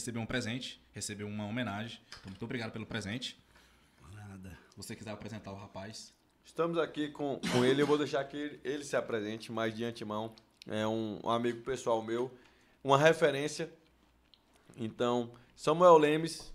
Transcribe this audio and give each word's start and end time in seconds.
recebeu 0.00 0.22
um 0.22 0.26
presente, 0.26 0.82
recebeu 0.92 1.28
uma 1.28 1.46
homenagem. 1.46 2.00
Então, 2.08 2.30
muito 2.30 2.44
obrigado 2.44 2.72
pelo 2.72 2.86
presente. 2.86 3.38
Nada. 4.14 4.58
Você 4.74 4.96
quiser 4.96 5.10
apresentar 5.10 5.52
o 5.52 5.56
rapaz. 5.56 6.12
Estamos 6.42 6.78
aqui 6.78 7.10
com, 7.10 7.38
com 7.52 7.64
ele, 7.64 7.82
eu 7.82 7.86
vou 7.86 7.98
deixar 7.98 8.24
que 8.24 8.36
ele, 8.36 8.60
ele 8.64 8.84
se 8.84 8.96
apresente, 8.96 9.52
mas 9.52 9.76
de 9.76 9.84
antemão 9.84 10.34
é 10.66 10.86
um, 10.86 11.20
um 11.22 11.28
amigo 11.28 11.62
pessoal 11.62 12.02
meu, 12.02 12.34
uma 12.82 12.96
referência. 12.96 13.70
Então, 14.74 15.32
Samuel 15.54 15.98
Lemes, 15.98 16.50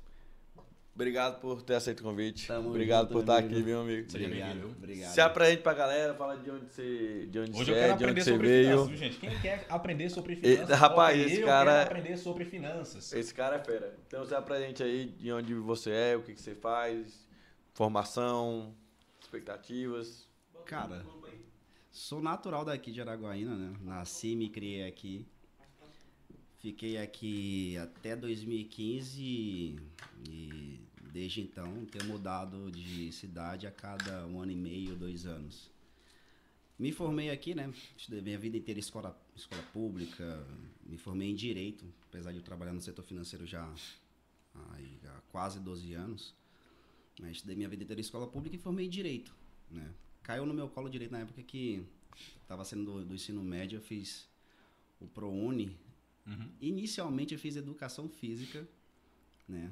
obrigado 0.95 1.39
por 1.39 1.61
ter 1.61 1.75
aceito 1.75 1.99
o 1.99 2.03
convite. 2.03 2.47
Tamo 2.47 2.69
obrigado 2.69 3.01
junto, 3.03 3.13
por 3.13 3.19
estar 3.21 3.37
amigo. 3.37 3.53
aqui, 3.53 3.63
meu 3.63 3.81
amigo. 3.81 4.07
Obrigado, 4.09 4.31
bem-vindo. 4.53 4.67
obrigado. 4.77 5.13
Se 5.13 5.21
apresente 5.21 5.61
pra 5.61 5.73
galera, 5.73 6.13
fala 6.15 6.37
de 6.37 6.49
onde 6.49 6.65
você, 6.65 7.27
de 7.29 7.39
onde 7.39 7.51
Hoje 7.51 7.65
você 7.65 7.71
eu 7.71 7.75
é, 7.75 7.79
quero 7.81 7.87
de 7.97 8.03
aprender 8.03 8.11
onde 8.11 8.23
você 8.23 8.31
sobre 8.31 8.47
veio. 8.47 8.65
finanças, 8.69 8.87
viu, 8.89 8.97
gente? 8.97 9.17
Quem 9.19 9.39
quer 9.41 9.65
aprender 9.69 10.09
sobre 10.09 10.35
finanças? 10.37 10.69
E- 10.69 10.73
rapaz, 10.73 11.19
esse 11.19 11.41
eu 11.41 11.45
cara- 11.45 11.71
quero 11.71 11.83
aprender 11.85 12.17
sobre 12.17 12.45
finanças. 12.45 13.13
Esse 13.13 13.33
cara 13.33 13.57
é 13.57 13.63
fera. 13.63 13.95
Então 14.07 14.25
se 14.25 14.33
apresente 14.33 14.81
aí 14.81 15.05
de 15.05 15.31
onde 15.31 15.53
você 15.53 15.91
é, 15.91 16.15
o 16.15 16.23
que, 16.23 16.33
que 16.33 16.41
você 16.41 16.55
faz, 16.55 17.27
formação, 17.73 18.73
expectativas. 19.21 20.27
Cara, 20.65 21.05
sou 21.91 22.21
natural 22.21 22.65
daqui 22.65 22.91
de 22.91 22.99
Araguaína, 23.01 23.55
né? 23.55 23.73
Nasci 23.81 24.29
e 24.29 24.35
me 24.35 24.49
criei 24.49 24.87
aqui. 24.87 25.25
Fiquei 26.57 26.97
aqui 26.97 27.77
até 27.77 28.15
2015 28.15 29.75
e 30.27 30.79
desde 31.15 31.39
então 31.39 31.85
tenho 31.85 32.03
mudado 32.03 32.69
de 32.69 33.09
cidade 33.13 33.65
a 33.65 33.71
cada 33.71 34.27
um 34.27 34.41
ano 34.41 34.51
e 34.51 34.55
meio, 34.55 34.97
dois 34.97 35.25
anos. 35.25 35.71
Me 36.77 36.91
formei 36.91 37.29
aqui, 37.29 37.55
né? 37.55 37.73
Estudei 37.95 38.21
minha 38.21 38.37
vida 38.37 38.57
inteira 38.57 38.77
em 38.77 38.81
escola, 38.81 39.17
escola 39.33 39.63
pública, 39.71 40.45
me 40.85 40.97
formei 40.97 41.29
em 41.29 41.33
Direito, 41.33 41.85
apesar 42.09 42.33
de 42.33 42.39
eu 42.39 42.43
trabalhar 42.43 42.73
no 42.73 42.81
setor 42.81 43.01
financeiro 43.01 43.45
já 43.45 43.65
aí, 44.73 44.99
há 45.05 45.21
quase 45.31 45.57
12 45.61 45.93
anos. 45.93 46.35
Mas 47.21 47.37
estudei 47.37 47.55
minha 47.55 47.69
vida 47.69 47.85
inteira 47.85 48.01
em 48.01 48.03
escola 48.03 48.27
pública 48.27 48.57
e 48.57 48.59
formei 48.59 48.87
em 48.87 48.89
Direito, 48.89 49.33
né? 49.71 49.89
Caiu 50.21 50.45
no 50.45 50.53
meu 50.53 50.67
colo 50.67 50.89
direito 50.89 51.11
na 51.11 51.19
época 51.19 51.41
que 51.43 51.81
estava 52.41 52.65
sendo 52.65 52.83
do, 52.83 53.05
do 53.05 53.15
ensino 53.15 53.41
médio, 53.41 53.77
eu 53.77 53.81
fiz 53.81 54.27
o 54.99 55.07
ProUni. 55.07 55.77
Uhum. 56.27 56.49
Inicialmente 56.59 57.33
eu 57.33 57.39
fiz 57.39 57.55
Educação 57.55 58.09
Física, 58.09 58.67
né? 59.47 59.71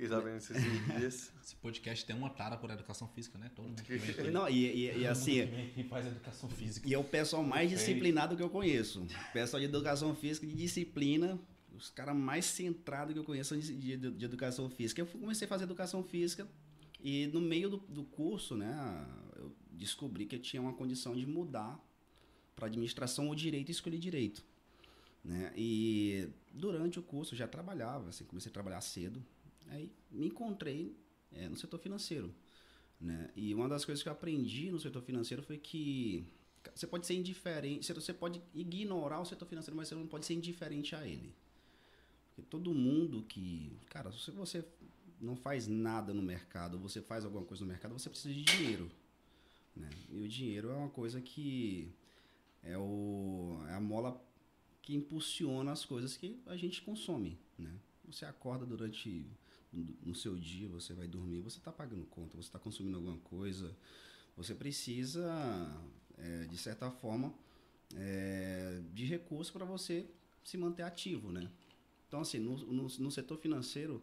Fiquei 0.00 0.08
sabendo 0.16 0.36
esses 0.38 0.56
dias. 0.96 1.30
Esse 1.44 1.54
podcast 1.56 2.06
tem 2.06 2.16
uma 2.16 2.30
tara 2.30 2.56
por 2.56 2.70
educação 2.70 3.06
física, 3.08 3.36
né? 3.38 3.50
Todo 3.54 3.68
mundo 3.68 3.82
que 3.82 3.96
vem 3.98 4.10
aqui. 4.10 4.30
Não, 4.30 4.48
e, 4.48 4.54
e- 4.66 4.86
e 4.88 4.92
todo 4.94 5.06
assim, 5.08 5.44
mundo 5.44 5.74
que 5.74 5.84
faz 5.84 6.06
educação 6.06 6.48
física. 6.48 6.88
E 6.88 6.94
é 6.94 6.98
o 6.98 7.04
pessoal 7.04 7.42
mais 7.42 7.68
Perfeito. 7.70 7.86
disciplinado 7.86 8.34
que 8.36 8.42
eu 8.42 8.48
conheço. 8.48 9.02
O 9.02 9.32
pessoal 9.34 9.60
de 9.60 9.66
educação 9.66 10.14
física, 10.14 10.46
de 10.46 10.54
disciplina, 10.54 11.38
os 11.76 11.90
caras 11.90 12.16
mais 12.16 12.46
centrados 12.46 13.12
que 13.12 13.18
eu 13.18 13.24
conheço 13.24 13.54
de, 13.58 13.96
de- 13.96 14.10
de 14.10 14.24
educação 14.24 14.70
física. 14.70 15.02
Eu 15.02 15.06
comecei 15.06 15.44
a 15.44 15.48
fazer 15.48 15.64
educação 15.64 16.02
física 16.02 16.48
e 17.02 17.26
no 17.26 17.40
meio 17.40 17.68
do, 17.68 17.76
do 17.76 18.04
curso, 18.04 18.56
né, 18.56 19.06
eu 19.36 19.54
descobri 19.72 20.24
que 20.24 20.36
eu 20.36 20.40
tinha 20.40 20.62
uma 20.62 20.72
condição 20.72 21.14
de 21.14 21.26
mudar 21.26 21.78
para 22.56 22.66
administração 22.68 23.28
ou 23.28 23.34
direito 23.34 23.68
e 23.68 23.72
escolhi 23.72 23.98
direito. 23.98 24.42
Né? 25.22 25.52
E 25.54 26.28
durante 26.54 26.98
o 26.98 27.02
curso 27.02 27.34
eu 27.34 27.38
já 27.38 27.46
trabalhava, 27.46 28.08
assim, 28.08 28.24
comecei 28.24 28.48
a 28.48 28.52
trabalhar 28.52 28.80
cedo. 28.80 29.22
Aí 29.70 29.90
me 30.10 30.26
encontrei 30.26 30.94
eh, 31.32 31.48
no 31.48 31.56
setor 31.56 31.78
financeiro. 31.78 32.34
Né? 33.00 33.30
E 33.34 33.54
uma 33.54 33.68
das 33.68 33.84
coisas 33.84 34.02
que 34.02 34.08
eu 34.08 34.12
aprendi 34.12 34.70
no 34.70 34.78
setor 34.78 35.02
financeiro 35.02 35.42
foi 35.42 35.56
que 35.56 36.26
você 36.74 36.86
pode 36.86 37.06
ser 37.06 37.14
indiferente, 37.14 37.92
você 37.92 38.12
pode 38.12 38.42
ignorar 38.54 39.20
o 39.20 39.24
setor 39.24 39.46
financeiro, 39.46 39.76
mas 39.76 39.88
você 39.88 39.94
não 39.94 40.06
pode 40.06 40.26
ser 40.26 40.34
indiferente 40.34 40.94
a 40.94 41.06
ele. 41.06 41.34
Porque 42.28 42.42
todo 42.42 42.74
mundo 42.74 43.22
que. 43.22 43.72
Cara, 43.88 44.12
se 44.12 44.30
você 44.30 44.64
não 45.20 45.36
faz 45.36 45.66
nada 45.66 46.12
no 46.12 46.22
mercado, 46.22 46.78
você 46.78 47.00
faz 47.00 47.24
alguma 47.24 47.44
coisa 47.44 47.64
no 47.64 47.70
mercado, 47.70 47.92
você 47.92 48.10
precisa 48.10 48.34
de 48.34 48.42
dinheiro. 48.42 48.90
Né? 49.74 49.88
E 50.10 50.20
o 50.20 50.28
dinheiro 50.28 50.70
é 50.70 50.74
uma 50.74 50.90
coisa 50.90 51.20
que 51.20 51.92
é, 52.62 52.76
o, 52.76 53.62
é 53.68 53.74
a 53.74 53.80
mola 53.80 54.22
que 54.82 54.94
impulsiona 54.94 55.72
as 55.72 55.84
coisas 55.84 56.16
que 56.16 56.40
a 56.46 56.56
gente 56.56 56.82
consome. 56.82 57.38
Né? 57.58 57.72
Você 58.06 58.24
acorda 58.24 58.66
durante 58.66 59.26
no 59.72 60.14
seu 60.14 60.36
dia, 60.36 60.68
você 60.68 60.92
vai 60.94 61.06
dormir, 61.06 61.40
você 61.40 61.58
está 61.58 61.70
pagando 61.70 62.04
conta, 62.06 62.36
você 62.36 62.48
está 62.48 62.58
consumindo 62.58 62.96
alguma 62.96 63.18
coisa, 63.18 63.76
você 64.36 64.54
precisa, 64.54 65.24
é, 66.18 66.44
de 66.44 66.56
certa 66.58 66.90
forma, 66.90 67.32
é, 67.96 68.80
de 68.92 69.04
recurso 69.04 69.52
para 69.52 69.64
você 69.64 70.06
se 70.42 70.56
manter 70.56 70.82
ativo, 70.82 71.30
né? 71.30 71.50
Então, 72.08 72.20
assim, 72.20 72.38
no, 72.38 72.56
no, 72.56 72.82
no 72.88 73.10
setor 73.10 73.38
financeiro, 73.38 74.02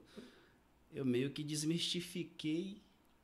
eu 0.93 1.05
meio 1.05 1.31
que 1.31 1.43
desmistifiquei 1.43 2.81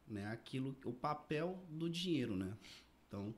né, 0.07 0.27
aquilo, 0.27 0.75
o 0.83 0.91
papel 0.91 1.57
do 1.69 1.89
dinheiro, 1.89 2.35
né? 2.35 2.53
Então, 3.07 3.33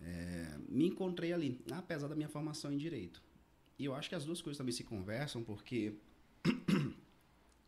é, 0.00 0.58
me 0.68 0.86
encontrei 0.86 1.32
ali, 1.32 1.60
apesar 1.70 2.08
da 2.08 2.16
minha 2.16 2.28
formação 2.28 2.72
em 2.72 2.76
direito. 2.76 3.22
E 3.78 3.84
eu 3.84 3.94
acho 3.94 4.08
que 4.08 4.14
as 4.14 4.24
duas 4.24 4.42
coisas 4.42 4.58
também 4.58 4.72
se 4.72 4.84
conversam, 4.84 5.44
porque 5.44 5.94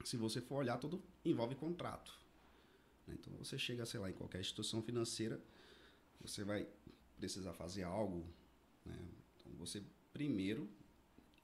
se 0.08 0.16
você 0.16 0.40
for 0.40 0.56
olhar, 0.56 0.78
tudo 0.78 1.02
envolve 1.24 1.54
contrato. 1.54 2.12
Então, 3.08 3.32
você 3.38 3.58
chega, 3.58 3.84
sei 3.84 4.00
lá, 4.00 4.10
em 4.10 4.14
qualquer 4.14 4.40
instituição 4.40 4.82
financeira, 4.82 5.40
você 6.20 6.42
vai 6.42 6.66
precisar 7.16 7.52
fazer 7.52 7.82
algo, 7.82 8.24
né? 8.84 8.98
Então, 9.36 9.52
você 9.58 9.82
primeiro, 10.12 10.68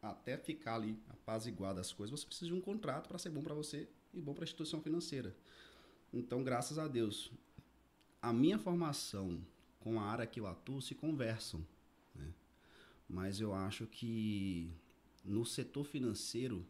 até 0.00 0.36
ficar 0.36 0.76
ali 0.76 0.98
apaziguado 1.08 1.80
as 1.80 1.92
coisas, 1.92 2.18
você 2.18 2.26
precisa 2.26 2.46
de 2.46 2.54
um 2.54 2.60
contrato 2.60 3.08
para 3.08 3.18
ser 3.18 3.30
bom 3.30 3.42
para 3.42 3.54
você 3.54 3.88
e 4.14 4.20
bom 4.20 4.32
para 4.32 4.44
a 4.44 4.46
instituição 4.46 4.80
financeira. 4.80 5.36
Então, 6.12 6.42
graças 6.42 6.78
a 6.78 6.88
Deus, 6.88 7.30
a 8.22 8.32
minha 8.32 8.58
formação 8.58 9.44
com 9.80 10.00
a 10.00 10.04
área 10.04 10.26
que 10.26 10.40
eu 10.40 10.46
atuo 10.46 10.80
se 10.80 10.94
conversam. 10.94 11.64
né? 12.14 12.32
Mas 13.08 13.40
eu 13.40 13.52
acho 13.52 13.86
que 13.86 14.72
no 15.24 15.44
setor 15.44 15.84
financeiro, 15.84 16.66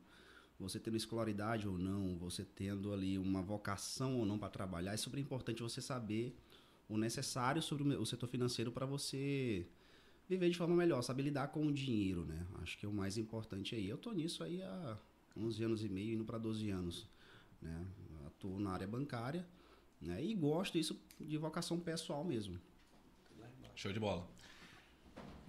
você 0.60 0.78
tendo 0.78 0.96
escolaridade 0.96 1.66
ou 1.66 1.78
não, 1.78 2.16
você 2.16 2.44
tendo 2.44 2.92
ali 2.92 3.18
uma 3.18 3.40
vocação 3.40 4.18
ou 4.18 4.26
não 4.26 4.38
para 4.38 4.50
trabalhar, 4.50 4.92
é 4.92 4.96
super 4.96 5.18
importante 5.18 5.62
você 5.62 5.80
saber 5.80 6.36
o 6.88 6.98
necessário 6.98 7.62
sobre 7.62 7.82
o 7.82 8.04
setor 8.04 8.28
financeiro 8.28 8.70
para 8.70 8.84
você 8.84 9.66
viver 10.28 10.50
de 10.50 10.58
forma 10.58 10.76
melhor, 10.76 11.02
saber 11.02 11.22
lidar 11.22 11.48
com 11.48 11.66
o 11.66 11.72
dinheiro, 11.72 12.24
né? 12.24 12.46
Acho 12.62 12.78
que 12.78 12.84
é 12.84 12.88
o 12.88 12.92
mais 12.92 13.16
importante 13.16 13.74
aí. 13.74 13.88
Eu 13.88 13.96
tô 13.96 14.12
nisso 14.12 14.44
aí 14.44 14.62
há 14.62 14.98
11 15.36 15.64
anos 15.64 15.84
e 15.84 15.88
meio, 15.88 16.14
indo 16.14 16.24
para 16.24 16.38
12 16.38 16.70
anos, 16.70 17.08
né? 17.60 17.86
Atuo 18.26 18.60
na 18.60 18.70
área 18.70 18.86
bancária, 18.86 19.46
né? 20.00 20.22
E 20.22 20.34
gosto 20.34 20.74
disso 20.74 21.00
de 21.18 21.36
vocação 21.38 21.80
pessoal 21.80 22.22
mesmo. 22.22 22.60
Show 23.74 23.92
de 23.92 24.00
bola. 24.00 24.28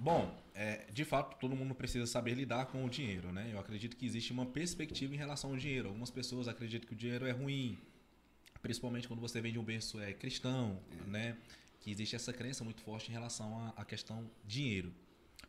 Bom, 0.02 0.36
é, 0.56 0.88
de 0.92 1.06
fato, 1.06 1.38
todo 1.40 1.56
mundo 1.56 1.76
precisa 1.76 2.08
saber 2.08 2.34
lidar 2.34 2.66
com 2.66 2.84
o 2.84 2.90
dinheiro, 2.90 3.32
né? 3.32 3.52
Eu 3.54 3.60
acredito 3.60 3.96
que 3.96 4.04
existe 4.04 4.34
uma 4.34 4.48
perspectiva 4.48 5.14
em 5.14 5.18
relação 5.18 5.52
ao 5.52 5.58
dinheiro. 5.58 5.90
Algumas 5.90 6.10
pessoas 6.10 6.48
acreditam 6.48 6.88
que 6.88 6.96
o 6.96 6.98
dinheiro 6.98 7.24
é 7.28 7.32
ruim, 7.32 7.78
principalmente 8.64 9.08
quando 9.08 9.20
você 9.20 9.40
vem 9.40 9.52
de 9.54 9.60
um 9.60 9.64
berço 9.64 10.00
é, 10.00 10.12
cristão, 10.12 10.82
né? 11.06 11.38
Que 11.82 11.92
existe 11.92 12.16
essa 12.16 12.34
crença 12.34 12.64
muito 12.64 12.82
forte 12.82 13.10
em 13.10 13.12
relação 13.12 13.72
à, 13.78 13.86
questão 13.86 14.28
dinheiro. 14.44 14.92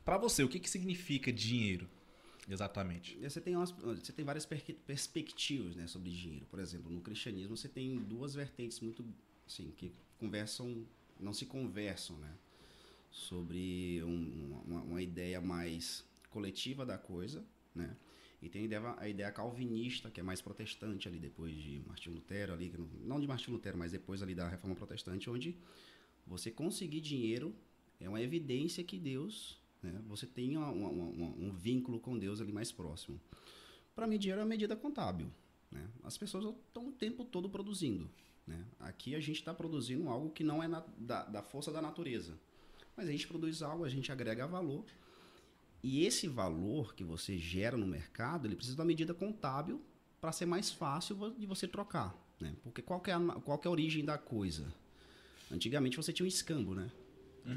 Para 0.04 0.18
você, 0.18 0.44
o 0.44 0.48
que, 0.50 0.58
que 0.58 0.69
significa 0.69 1.32
dinheiro, 1.32 1.88
exatamente? 2.46 3.19
Você 3.20 3.40
tem, 3.40 3.56
umas, 3.56 3.70
você 3.70 4.12
tem 4.12 4.22
várias 4.22 4.44
perspectivas 4.44 5.74
né, 5.76 5.86
sobre 5.86 6.10
dinheiro. 6.10 6.44
Por 6.50 6.60
exemplo, 6.60 6.92
no 6.92 7.00
cristianismo 7.00 7.56
você 7.56 7.70
tem 7.70 7.96
duas 7.96 8.34
vertentes 8.34 8.80
muito 8.80 9.02
assim, 9.46 9.70
que 9.78 9.94
conversam, 10.19 10.86
não 11.19 11.32
se 11.32 11.46
conversam, 11.46 12.19
né? 12.19 12.34
Sobre 13.12 14.03
um- 14.05 14.62
uma, 14.67 14.83
uma 14.83 15.03
ideia 15.03 15.41
mais 15.41 16.05
coletiva 16.31 16.85
da 16.87 16.97
coisa, 16.97 17.44
né? 17.75 17.94
E 18.41 18.49
tem 18.49 18.62
a 18.62 18.64
ideia, 18.64 18.94
a 18.99 19.09
ideia 19.09 19.31
calvinista, 19.31 20.11
que 20.11 20.19
é 20.19 20.23
mais 20.23 20.41
protestante 20.41 21.06
ali 21.06 21.19
depois 21.20 21.55
de 21.55 21.81
Martinho 21.87 22.17
Lutero, 22.17 22.53
ali, 22.53 22.73
não- 23.05 23.20
de 23.20 23.26
Martinho 23.29 23.53
Lutero, 23.56 23.79
mas 23.79 23.93
depois 23.93 24.20
ali 24.23 24.35
da 24.35 24.49
Reforma 24.49 24.75
Protestante, 24.75 25.31
onde 25.31 25.56
você 26.26 26.50
conseguir 26.50 27.00
dinheiro 27.00 27.55
é 28.00 28.09
uma 28.09 28.20
evidência 28.20 28.82
que 28.82 28.99
Deus, 28.99 29.61
né, 29.82 30.03
você 30.08 30.26
tem 30.26 30.56
uma- 30.56 30.70
uma- 30.70 31.26
um 31.37 31.53
vínculo 31.53 32.00
com 32.00 32.19
Deus 32.19 32.41
ali 32.41 32.50
mais 32.50 32.73
próximo. 32.73 33.20
Para 33.94 34.06
mim, 34.08 34.19
dinheiro 34.19 34.41
é 34.41 34.44
uma 34.44 34.49
medida 34.49 34.75
contábil. 34.75 35.31
Né? 35.70 35.87
As 36.03 36.19
pessoas 36.19 36.44
estão 36.67 36.88
o 36.88 36.93
tempo 36.93 37.25
todo 37.25 37.49
produzindo. 37.49 38.11
Né? 38.47 38.65
Aqui 38.81 39.15
a 39.15 39.20
gente 39.20 39.37
está 39.37 39.55
produzindo 39.55 40.08
algo 40.08 40.31
que 40.31 40.43
não 40.43 40.61
é 40.62 40.67
na- 40.67 40.85
da, 40.99 41.25
da 41.25 41.43
força 41.43 41.70
da 41.70 41.81
natureza. 41.81 42.37
Mas 42.97 43.09
a 43.09 43.12
gente 43.12 43.27
produz 43.27 43.62
algo, 43.62 43.85
a 43.85 43.89
gente 43.89 44.12
agrega 44.12 44.47
valor. 44.47 44.85
E 45.83 46.05
esse 46.06 46.29
valor 46.29 46.94
que 46.94 47.03
você 47.03 47.37
gera 47.37 47.77
no 47.77 47.87
mercado, 47.87 48.47
ele 48.47 48.55
precisa 48.55 48.77
de 48.77 48.81
uma 48.81 48.87
medida 48.87 49.12
contábil 49.12 49.81
para 50.21 50.31
ser 50.31 50.47
mais 50.47 50.71
fácil 50.71 51.35
de 51.37 51.47
você 51.47 51.67
trocar. 51.67 52.15
Né? 52.41 52.55
Porque 52.62 52.83
qual 52.83 53.03
é 53.06 53.12
a, 53.12 53.21
qual 53.41 53.61
é 53.65 53.69
a 53.69 53.71
origem 53.71 54.05
da 54.05 54.17
coisa? 54.17 54.73
Antigamente 55.50 55.97
você 55.97 56.12
tinha 56.12 56.25
um 56.25 56.29
escambo, 56.29 56.75
né? 56.75 56.91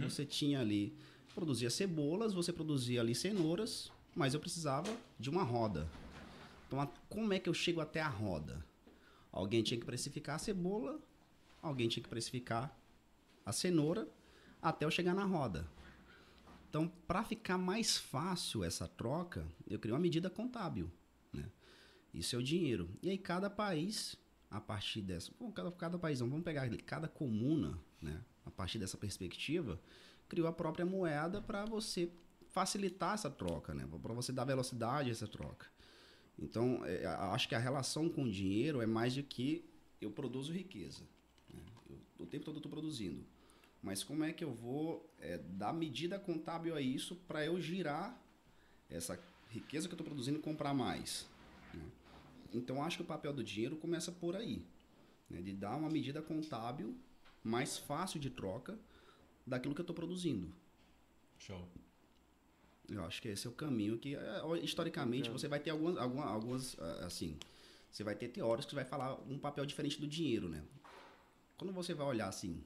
Você 0.01 0.25
tinha 0.25 0.59
ali, 0.59 0.93
produzia 1.33 1.69
cebolas, 1.69 2.33
você 2.33 2.51
produzia 2.51 3.01
ali 3.01 3.13
cenouras, 3.13 3.91
mas 4.15 4.33
eu 4.33 4.39
precisava 4.39 4.91
de 5.19 5.29
uma 5.29 5.43
roda. 5.43 5.87
Então, 6.67 6.89
como 7.07 7.33
é 7.33 7.39
que 7.39 7.47
eu 7.47 7.53
chego 7.53 7.81
até 7.81 8.01
a 8.01 8.07
roda? 8.07 8.65
Alguém 9.31 9.61
tinha 9.61 9.79
que 9.79 9.85
precificar 9.85 10.37
a 10.37 10.39
cebola, 10.39 10.99
alguém 11.61 11.87
tinha 11.87 12.01
que 12.01 12.09
precificar 12.09 12.75
a 13.45 13.51
cenoura, 13.51 14.07
até 14.69 14.83
eu 14.85 14.91
chegar 14.91 15.13
na 15.13 15.23
roda. 15.23 15.67
Então, 16.69 16.87
para 17.07 17.23
ficar 17.23 17.57
mais 17.57 17.97
fácil 17.97 18.63
essa 18.63 18.87
troca, 18.87 19.45
eu 19.67 19.79
criei 19.79 19.93
uma 19.93 19.99
medida 19.99 20.29
contábil. 20.29 20.91
Né? 21.31 21.45
Isso 22.13 22.35
é 22.35 22.39
o 22.39 22.43
dinheiro. 22.43 22.89
E 23.01 23.09
aí, 23.09 23.17
cada 23.17 23.49
país, 23.49 24.15
a 24.49 24.59
partir 24.59 25.01
dessa. 25.01 25.31
Bom, 25.39 25.51
cada, 25.51 25.71
cada 25.71 25.99
país, 25.99 26.19
vamos 26.19 26.43
pegar 26.43 26.67
cada 26.79 27.07
comuna, 27.07 27.79
né? 28.01 28.19
a 28.45 28.51
partir 28.51 28.79
dessa 28.79 28.97
perspectiva, 28.97 29.79
criou 30.27 30.47
a 30.47 30.51
própria 30.51 30.85
moeda 30.85 31.41
para 31.41 31.63
você 31.65 32.11
facilitar 32.49 33.13
essa 33.13 33.29
troca, 33.29 33.73
né? 33.73 33.87
para 34.01 34.13
você 34.13 34.31
dar 34.33 34.45
velocidade 34.45 35.09
a 35.09 35.11
essa 35.11 35.27
troca. 35.27 35.67
Então, 36.37 36.83
é, 36.85 37.05
acho 37.05 37.47
que 37.47 37.55
a 37.55 37.59
relação 37.59 38.09
com 38.09 38.23
o 38.23 38.31
dinheiro 38.31 38.81
é 38.81 38.85
mais 38.85 39.13
de 39.13 39.23
que 39.23 39.63
eu 40.01 40.11
produzo 40.11 40.51
riqueza. 40.51 41.03
né? 41.53 41.61
Eu- 41.89 42.25
o 42.25 42.25
tempo 42.25 42.43
todo 42.43 42.55
eu 42.55 42.59
estou 42.59 42.71
produzindo. 42.71 43.23
Mas 43.85 44.03
como 44.03 44.23
é 44.23 44.33
que 44.33 44.43
eu 44.43 44.51
vou 44.51 45.07
é, 45.19 45.37
dar 45.37 45.71
medida 45.71 46.17
contábil 46.17 46.73
a 46.75 46.81
isso 46.81 47.15
para 47.27 47.45
eu 47.45 47.61
girar 47.61 48.19
essa 48.89 49.13
riqueza 49.51 49.87
que 49.87 49.93
eu 49.93 49.95
estou 49.95 50.07
produzindo 50.07 50.39
e 50.39 50.41
comprar 50.41 50.73
mais? 50.73 51.27
né? 51.71 51.85
Então, 52.51 52.83
acho 52.83 52.97
que 52.97 53.03
o 53.03 53.05
papel 53.05 53.31
do 53.31 53.43
dinheiro 53.43 53.75
começa 53.75 54.11
por 54.11 54.35
aí. 54.35 54.65
né? 55.29 55.39
De 55.39 55.53
dar 55.53 55.75
uma 55.75 55.87
medida 55.87 56.19
contábil 56.19 56.97
mais 57.43 57.77
fácil 57.77 58.19
de 58.19 58.31
troca 58.31 58.75
daquilo 59.45 59.75
que 59.75 59.81
eu 59.81 59.83
estou 59.83 59.95
produzindo. 59.95 60.51
Show. 61.37 61.67
Eu 62.89 63.05
acho 63.05 63.21
que 63.21 63.27
esse 63.27 63.45
é 63.45 63.49
o 63.51 63.53
caminho 63.53 63.99
que, 63.99 64.15
é, 64.15 64.41
historicamente, 64.63 65.29
você 65.29 65.47
vai 65.47 65.59
ter 65.59 65.69
algumas, 65.69 65.95
alguma- 65.97 66.25
algumas, 66.25 66.75
ah, 66.79 67.05
assim, 67.05 67.37
você 67.91 68.03
vai 68.03 68.15
ter 68.15 68.29
teóricos 68.29 68.65
que 68.65 68.73
vai 68.73 68.85
falar 68.85 69.13
um 69.29 69.37
papel 69.37 69.63
diferente 69.63 70.01
do 70.01 70.07
dinheiro, 70.07 70.49
né? 70.49 70.63
Quando 71.55 71.71
você 71.71 71.93
vai 71.93 72.07
olhar, 72.07 72.27
assim, 72.27 72.63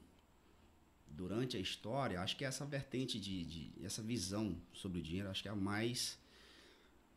durante 1.10 1.56
a 1.56 1.60
história, 1.60 2.20
acho 2.20 2.36
que 2.36 2.44
essa 2.44 2.64
vertente 2.64 3.18
de, 3.18 3.44
de 3.44 3.84
essa 3.84 4.02
visão 4.02 4.56
sobre 4.72 5.00
o 5.00 5.02
dinheiro, 5.02 5.28
acho 5.28 5.42
que 5.42 5.48
é 5.48 5.52
a 5.52 5.56
mais, 5.56 6.18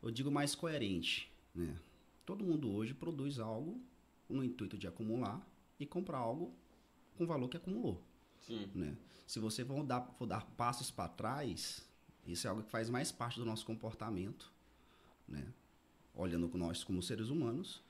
eu 0.02 0.12
digo 0.12 0.32
mais 0.32 0.56
coerente, 0.56 1.32
né? 1.54 1.78
Todo 2.26 2.44
mundo 2.44 2.72
hoje 2.72 2.94
produz 2.94 3.40
algo 3.40 3.82
no 4.30 4.44
intuito 4.44 4.78
de 4.78 4.88
acumular 4.88 5.46
e 5.80 5.86
comprar 5.86 6.18
algo 6.18 6.54
com 7.18 7.26
o 7.26 7.28
valor 7.28 7.50
que 7.50 7.58
acumulou 7.58 8.02
Sim. 8.46 8.70
né? 8.74 8.96
Se 9.26 9.40
você 9.40 9.64
for 9.64 9.84
dar, 9.84 10.02
for 10.18 10.26
dar 10.26 10.46
passos 10.58 10.92
para 10.92 11.08
trás, 11.10 11.88
isso 12.28 12.46
é 12.46 12.50
algo 12.50 12.64
que 12.64 12.70
faz 12.70 12.90
mais 12.90 13.12
parte 13.12 13.40
do 13.40 13.46
nosso 13.46 13.66
comportamento, 13.66 14.52
né? 15.28 15.46
Olhando 16.14 16.50
nós 16.58 16.84
como 16.84 17.02
seres 17.02 17.30
humanos, 17.30 17.82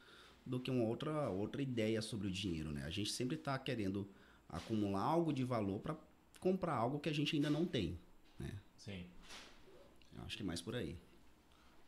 do 0.45 0.59
que 0.59 0.69
uma 0.69 0.83
outra, 0.83 1.29
outra 1.29 1.61
ideia 1.61 2.01
sobre 2.01 2.27
o 2.27 2.31
dinheiro, 2.31 2.71
né? 2.71 2.83
A 2.83 2.89
gente 2.89 3.11
sempre 3.11 3.35
está 3.35 3.57
querendo 3.57 4.07
acumular 4.49 5.01
algo 5.01 5.33
de 5.33 5.43
valor 5.43 5.79
para 5.79 5.95
comprar 6.39 6.75
algo 6.75 6.99
que 6.99 7.09
a 7.09 7.13
gente 7.13 7.35
ainda 7.35 7.49
não 7.49 7.65
tem, 7.65 7.99
né? 8.39 8.51
Sim. 8.77 9.05
Eu 10.15 10.23
acho 10.23 10.37
que 10.37 10.43
é 10.43 10.45
mais 10.45 10.61
por 10.61 10.75
aí. 10.75 10.97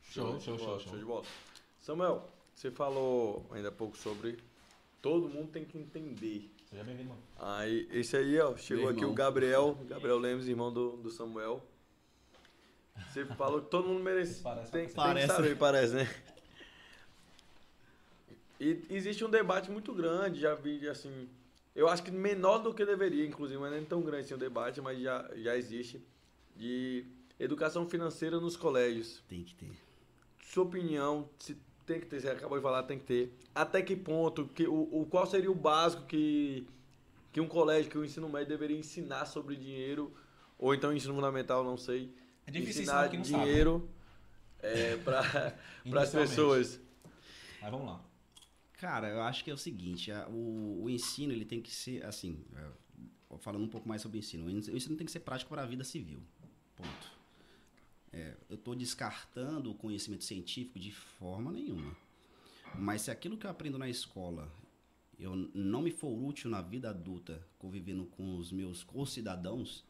Show, 0.02 0.36
de 0.38 0.44
show, 0.44 0.56
bola, 0.56 0.78
show, 0.78 0.88
show. 0.88 0.98
de 0.98 1.04
bola. 1.04 1.24
Samuel, 1.80 2.28
você 2.54 2.70
falou 2.70 3.46
ainda 3.52 3.68
há 3.68 3.72
pouco 3.72 3.96
sobre 3.96 4.38
todo 5.06 5.28
mundo 5.28 5.52
tem 5.52 5.64
que 5.64 5.78
entender. 5.78 6.50
Seja 6.68 6.82
bem-vindo, 6.82 7.10
mano. 7.10 7.22
Aí, 7.38 7.88
esse 7.92 8.16
aí, 8.16 8.40
ó, 8.40 8.56
chegou 8.56 8.88
aqui 8.88 9.04
o 9.04 9.12
Gabriel, 9.12 9.78
Gabriel 9.86 10.18
Lemos, 10.18 10.48
irmão 10.48 10.72
do, 10.72 10.96
do 10.96 11.10
Samuel. 11.10 11.64
Você 13.08 13.24
falou 13.24 13.62
que 13.62 13.70
todo 13.70 13.86
mundo 13.86 14.02
merece. 14.02 14.42
Parece 14.42 14.72
tem, 14.72 14.80
uma 14.82 14.86
tem 14.88 14.96
Parece. 14.96 15.28
que 15.28 15.32
saber, 15.34 15.56
parece, 15.56 15.94
né? 15.94 16.22
E 18.58 18.84
existe 18.90 19.24
um 19.24 19.30
debate 19.30 19.70
muito 19.70 19.92
grande, 19.92 20.40
já 20.40 20.54
vi, 20.54 20.88
assim. 20.88 21.28
Eu 21.76 21.88
acho 21.90 22.02
que 22.02 22.10
menor 22.10 22.58
do 22.58 22.72
que 22.72 22.86
deveria, 22.86 23.26
inclusive, 23.26 23.60
mas 23.60 23.70
não 23.70 23.78
é 23.78 23.82
tão 23.82 24.00
grande 24.00 24.24
assim 24.24 24.34
o 24.34 24.38
debate, 24.38 24.80
mas 24.80 24.98
já, 24.98 25.30
já 25.36 25.54
existe. 25.54 26.02
De 26.56 27.04
educação 27.38 27.86
financeira 27.86 28.40
nos 28.40 28.56
colégios. 28.56 29.22
Tem 29.28 29.44
que 29.44 29.54
ter. 29.54 29.70
Sua 30.42 30.64
opinião, 30.64 31.28
se 31.38 31.54
tem 31.84 32.00
que 32.00 32.06
ter, 32.06 32.18
você 32.18 32.30
acabou 32.30 32.56
de 32.56 32.62
falar, 32.62 32.82
tem 32.84 32.98
que 32.98 33.04
ter. 33.04 33.38
Até 33.54 33.82
que 33.82 33.94
ponto, 33.94 34.46
que, 34.46 34.66
o, 34.66 34.88
o, 34.90 35.06
qual 35.06 35.26
seria 35.26 35.50
o 35.50 35.54
básico 35.54 36.04
que, 36.06 36.66
que 37.30 37.42
um 37.42 37.46
colégio, 37.46 37.90
que 37.90 37.98
o 37.98 38.04
ensino 38.06 38.26
médio 38.26 38.48
deveria 38.48 38.78
ensinar 38.78 39.26
sobre 39.26 39.54
dinheiro, 39.54 40.14
ou 40.58 40.74
então 40.74 40.94
ensino 40.94 41.14
fundamental, 41.14 41.62
não 41.62 41.76
sei. 41.76 42.10
É 42.46 42.50
difícil 42.50 42.84
ensinar 42.84 43.14
ensinar 43.14 43.22
sabe, 43.22 43.36
né? 43.36 43.44
dinheiro 43.44 43.86
é, 44.60 44.96
para 44.96 45.52
as 46.00 46.10
pessoas. 46.10 46.80
Mas 47.60 47.70
vamos 47.70 47.86
lá. 47.86 48.05
Cara, 48.76 49.08
eu 49.08 49.22
acho 49.22 49.42
que 49.42 49.50
é 49.50 49.54
o 49.54 49.58
seguinte, 49.58 50.12
a- 50.12 50.28
o, 50.28 50.82
o 50.84 50.90
ensino 50.90 51.32
ele 51.32 51.44
tem 51.46 51.62
que 51.62 51.70
ser 51.72 52.04
assim, 52.04 52.44
é, 52.54 53.38
falando 53.38 53.64
um 53.64 53.68
pouco 53.68 53.88
mais 53.88 54.02
sobre 54.02 54.18
o 54.18 54.20
ensino, 54.20 54.46
o 54.46 54.50
ens- 54.50 54.68
o 54.68 54.76
ensino 54.76 54.96
tem 54.96 55.06
que 55.06 55.12
ser 55.12 55.20
prático 55.20 55.48
para 55.48 55.62
a 55.62 55.66
vida 55.66 55.82
civil, 55.84 56.20
ponto. 56.76 57.16
É, 58.12 58.36
eu 58.48 58.56
estou 58.56 58.74
descartando 58.74 59.70
o 59.70 59.74
conhecimento 59.74 60.24
científico 60.24 60.78
de 60.78 60.92
forma 60.92 61.50
nenhuma, 61.52 61.96
mas 62.74 63.02
se 63.02 63.10
aquilo 63.10 63.36
que 63.38 63.46
eu 63.46 63.50
aprendo 63.50 63.78
na 63.78 63.88
escola 63.88 64.50
eu 65.18 65.34
não 65.54 65.80
me 65.80 65.90
for 65.90 66.08
útil 66.10 66.50
na 66.50 66.60
vida 66.60 66.90
adulta, 66.90 67.42
convivendo 67.58 68.04
com 68.04 68.36
os 68.36 68.52
meus 68.52 68.82
co-cidadãos, 68.84 69.82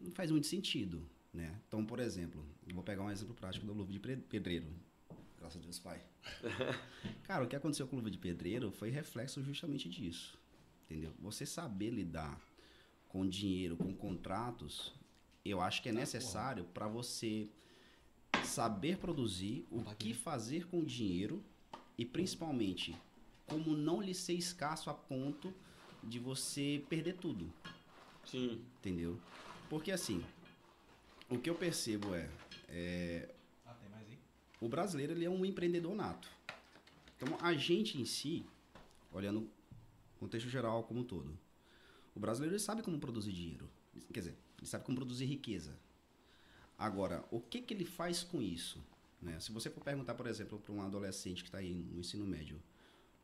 não 0.00 0.10
faz 0.10 0.30
muito 0.32 0.48
sentido, 0.48 1.08
né? 1.32 1.54
Então, 1.68 1.84
por 1.86 2.00
exemplo, 2.00 2.44
eu 2.66 2.74
vou 2.74 2.82
pegar 2.82 3.02
um 3.04 3.10
exemplo 3.10 3.32
prático 3.34 3.64
da 3.64 3.72
luva 3.72 3.92
de 3.92 4.00
pedreiro. 4.00 4.66
Graças 5.38 5.60
a 5.60 5.64
Deus, 5.64 5.78
pai. 5.78 6.00
Cara, 7.24 7.44
o 7.44 7.48
que 7.48 7.56
aconteceu 7.56 7.86
com 7.86 7.96
o 7.96 7.98
luva 7.98 8.10
de 8.10 8.18
pedreiro 8.18 8.70
foi 8.70 8.90
reflexo 8.90 9.42
justamente 9.42 9.88
disso. 9.88 10.38
Entendeu? 10.84 11.12
Você 11.18 11.44
saber 11.44 11.90
lidar 11.90 12.40
com 13.08 13.26
dinheiro, 13.26 13.76
com 13.76 13.94
contratos, 13.94 14.92
eu 15.44 15.60
acho 15.60 15.82
que 15.82 15.88
é 15.88 15.92
necessário 15.92 16.64
para 16.64 16.86
você 16.86 17.48
saber 18.44 18.98
produzir, 18.98 19.66
o 19.70 19.82
que 19.94 20.12
fazer 20.14 20.66
com 20.66 20.80
o 20.80 20.84
dinheiro 20.84 21.42
e 21.96 22.04
principalmente 22.04 22.96
como 23.46 23.76
não 23.76 24.00
lhe 24.00 24.14
ser 24.14 24.34
escasso 24.34 24.90
a 24.90 24.94
ponto 24.94 25.54
de 26.02 26.18
você 26.18 26.84
perder 26.88 27.14
tudo. 27.14 27.52
Sim. 28.24 28.64
Entendeu? 28.78 29.18
Porque 29.70 29.90
assim, 29.92 30.24
o 31.28 31.38
que 31.38 31.48
eu 31.48 31.54
percebo 31.54 32.14
é, 32.14 32.28
é 32.68 33.28
Ah, 33.64 33.74
tem 33.74 33.88
mais 33.88 34.06
aí? 34.08 34.18
O 34.60 34.68
brasileiro 34.68 35.12
ele 35.12 35.24
é 35.24 35.30
um 35.30 35.44
empreendedor 35.44 35.94
nato. 35.94 36.28
Então 37.16 37.36
a 37.40 37.54
gente 37.54 38.00
em 38.00 38.04
si, 38.04 38.44
olhando 39.12 39.40
o 39.40 39.50
contexto 40.20 40.48
geral 40.48 40.82
como 40.84 41.00
um 41.00 41.04
todo, 41.04 41.36
o 42.14 42.20
brasileiro 42.20 42.54
ele 42.54 42.62
sabe 42.62 42.82
como 42.82 42.98
produzir 42.98 43.32
dinheiro. 43.32 43.68
Quer 44.12 44.20
dizer, 44.20 44.36
ele 44.58 44.66
sabe 44.66 44.84
como 44.84 44.96
produzir 44.96 45.26
riqueza. 45.26 45.76
Agora, 46.78 47.24
o 47.30 47.40
que, 47.40 47.60
que 47.60 47.72
ele 47.72 47.84
faz 47.84 48.22
com 48.22 48.42
isso? 48.42 48.82
Né? 49.20 49.38
Se 49.40 49.50
você 49.50 49.70
for 49.70 49.82
perguntar, 49.82 50.14
por 50.14 50.26
exemplo, 50.26 50.58
para 50.58 50.72
um 50.72 50.82
adolescente 50.82 51.42
que 51.42 51.48
está 51.48 51.58
aí 51.58 51.74
no 51.74 52.00
ensino 52.00 52.26
médio, 52.26 52.60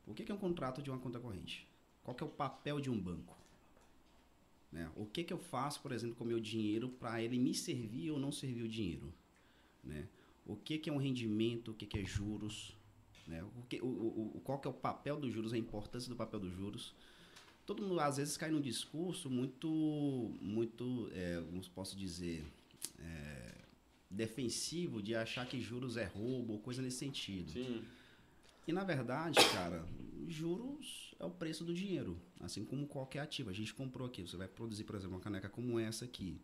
o 0.07 0.15
que, 0.15 0.25
que 0.25 0.33
é 0.33 0.35
um 0.35 0.39
contrato 0.39 0.83
de 0.83 0.91
uma 0.91 0.99
conta 0.99 1.21
corrente? 1.21 1.67
Qual 2.03 2.15
que 2.15 2.23
é 2.23 2.27
o 2.27 2.31
papel 2.31 2.81
de 2.81 2.91
um 2.91 2.99
banco? 2.99 3.37
Né? 4.71 4.91
O 4.97 5.05
que, 5.05 5.23
que 5.23 5.33
eu 5.33 5.39
faço, 5.39 5.81
por 5.81 5.93
exemplo, 5.93 6.17
com 6.17 6.25
o 6.25 6.27
meu 6.27 6.41
dinheiro 6.41 6.89
para 6.89 7.23
ele 7.23 7.39
me 7.39 7.55
servir 7.55 8.11
ou 8.11 8.19
não 8.19 8.33
servir 8.33 8.63
o 8.63 8.69
dinheiro? 8.69 9.13
Né? 9.85 10.09
O 10.45 10.57
que, 10.57 10.79
que 10.79 10.91
é 10.91 10.93
um 10.93 10.99
rendimento, 10.99 11.71
o 11.71 11.75
que, 11.75 11.87
que 11.87 11.99
é 11.99 12.05
juros, 12.05 12.77
né? 13.27 13.43
o 13.43 13.63
que, 13.69 13.81
o, 13.81 13.87
o, 13.87 14.41
qual 14.43 14.59
que 14.59 14.67
é 14.67 14.71
o 14.71 14.75
papel 14.75 15.19
dos 15.19 15.33
juros, 15.33 15.53
a 15.53 15.59
importância 15.59 16.09
do 16.09 16.17
papel 16.17 16.41
dos 16.41 16.53
juros. 16.53 16.95
Todo 17.65 17.83
mundo 17.83 18.01
às 18.01 18.17
vezes 18.17 18.37
cai 18.37 18.51
num 18.51 18.61
discurso 18.61 19.31
muito, 19.31 19.69
muito, 20.41 21.09
é, 21.13 21.41
como 21.41 21.63
posso 21.71 21.97
dizer, 21.97 22.45
é, 22.99 23.55
defensivo 24.11 25.01
de 25.01 25.15
achar 25.15 25.47
que 25.47 25.61
juros 25.61 25.97
é 25.97 26.05
roubo 26.05 26.55
ou 26.55 26.59
coisa 26.59 26.83
nesse 26.83 26.99
sentido. 26.99 27.53
Sim. 27.53 27.85
E 28.67 28.73
na 28.73 28.85
verdade, 28.85 29.39
cara, 29.53 29.85
juros 30.29 31.15
é 31.19 31.25
o 31.25 31.31
preço 31.31 31.65
do 31.65 31.75
dinheiro, 31.75 32.17
assim 32.41 32.65
como 32.65 32.87
qualquer 32.87 33.21
ativo. 33.21 33.51
A 33.51 33.53
gente 33.53 33.75
comprou 33.75 34.07
aqui, 34.07 34.23
você 34.23 34.37
vai 34.37 34.49
produzir, 34.49 34.85
por 34.85 34.95
exemplo, 34.95 35.17
uma 35.17 35.23
caneca 35.23 35.49
como 35.49 35.79
essa 35.79 36.05
aqui. 36.05 36.41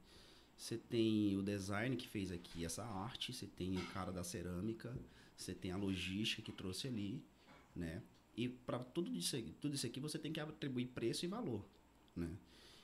Você 0.58 0.76
tem 0.76 1.36
o 1.36 1.42
design 1.42 1.96
que 1.96 2.08
fez 2.08 2.32
aqui 2.32 2.64
essa 2.64 2.84
arte, 2.84 3.32
você 3.32 3.46
tem 3.46 3.78
o 3.78 3.86
cara 3.86 4.10
da 4.10 4.24
cerâmica, 4.24 4.92
você 5.36 5.54
tem 5.54 5.70
a 5.70 5.76
logística 5.76 6.42
que 6.42 6.50
trouxe 6.50 6.88
ali, 6.88 7.22
né? 7.76 8.02
E 8.36 8.48
para 8.48 8.80
tudo 8.80 9.14
isso, 9.14 9.40
tudo 9.60 9.76
isso 9.76 9.86
aqui 9.86 10.00
você 10.00 10.18
tem 10.18 10.32
que 10.32 10.40
atribuir 10.40 10.86
preço 10.86 11.24
e 11.24 11.28
valor, 11.28 11.64
né? 12.14 12.28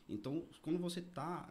Então, 0.08 0.46
quando 0.62 0.78
você 0.78 1.00
está 1.00 1.50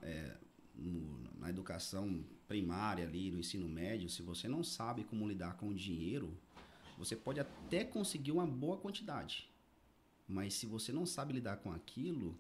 na 1.38 1.50
educação 1.50 2.24
primária 2.48 3.06
ali, 3.06 3.30
no 3.30 3.40
ensino 3.40 3.68
médio, 3.68 4.10
se 4.10 4.22
você 4.22 4.48
não 4.48 4.64
sabe 4.64 5.04
como 5.04 5.28
lidar 5.28 5.58
com 5.58 5.68
o 5.68 5.76
dinheiro, 5.76 6.34
você 6.98 7.18
pode 7.18 7.42
até 7.42 7.84
conseguir 7.84 8.32
uma 8.32 8.48
boa 8.48 8.78
quantidade. 8.78 9.50
Mas 10.26 10.54
se 10.54 10.66
você 10.66 10.94
não 10.94 11.06
sabe 11.06 11.34
lidar 11.34 11.58
com 11.58 11.72
aquilo, 11.72 12.40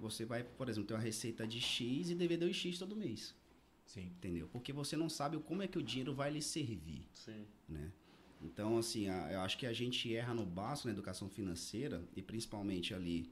você 0.00 0.24
vai, 0.24 0.42
por 0.44 0.68
exemplo, 0.68 0.86
ter 0.88 0.94
uma 0.94 1.00
receita 1.00 1.46
de 1.46 1.60
X 1.60 2.10
e 2.10 2.14
dever 2.14 2.38
de 2.38 2.52
X 2.52 2.78
todo 2.78 2.96
mês. 2.96 3.34
Sim. 3.84 4.06
Entendeu? 4.06 4.48
Porque 4.48 4.72
você 4.72 4.96
não 4.96 5.08
sabe 5.08 5.38
como 5.38 5.62
é 5.62 5.68
que 5.68 5.78
o 5.78 5.82
dinheiro 5.82 6.14
vai 6.14 6.30
lhe 6.30 6.40
servir 6.40 7.06
Sim. 7.12 7.44
né? 7.68 7.92
Então, 8.40 8.78
assim, 8.78 9.08
a- 9.08 9.32
eu 9.32 9.40
acho 9.40 9.56
que 9.58 9.66
a 9.66 9.72
gente 9.72 10.14
erra 10.14 10.34
no 10.34 10.44
básico 10.44 10.88
na 10.88 10.94
educação 10.94 11.28
financeira 11.28 12.02
e 12.16 12.22
principalmente 12.22 12.92
ali 12.94 13.30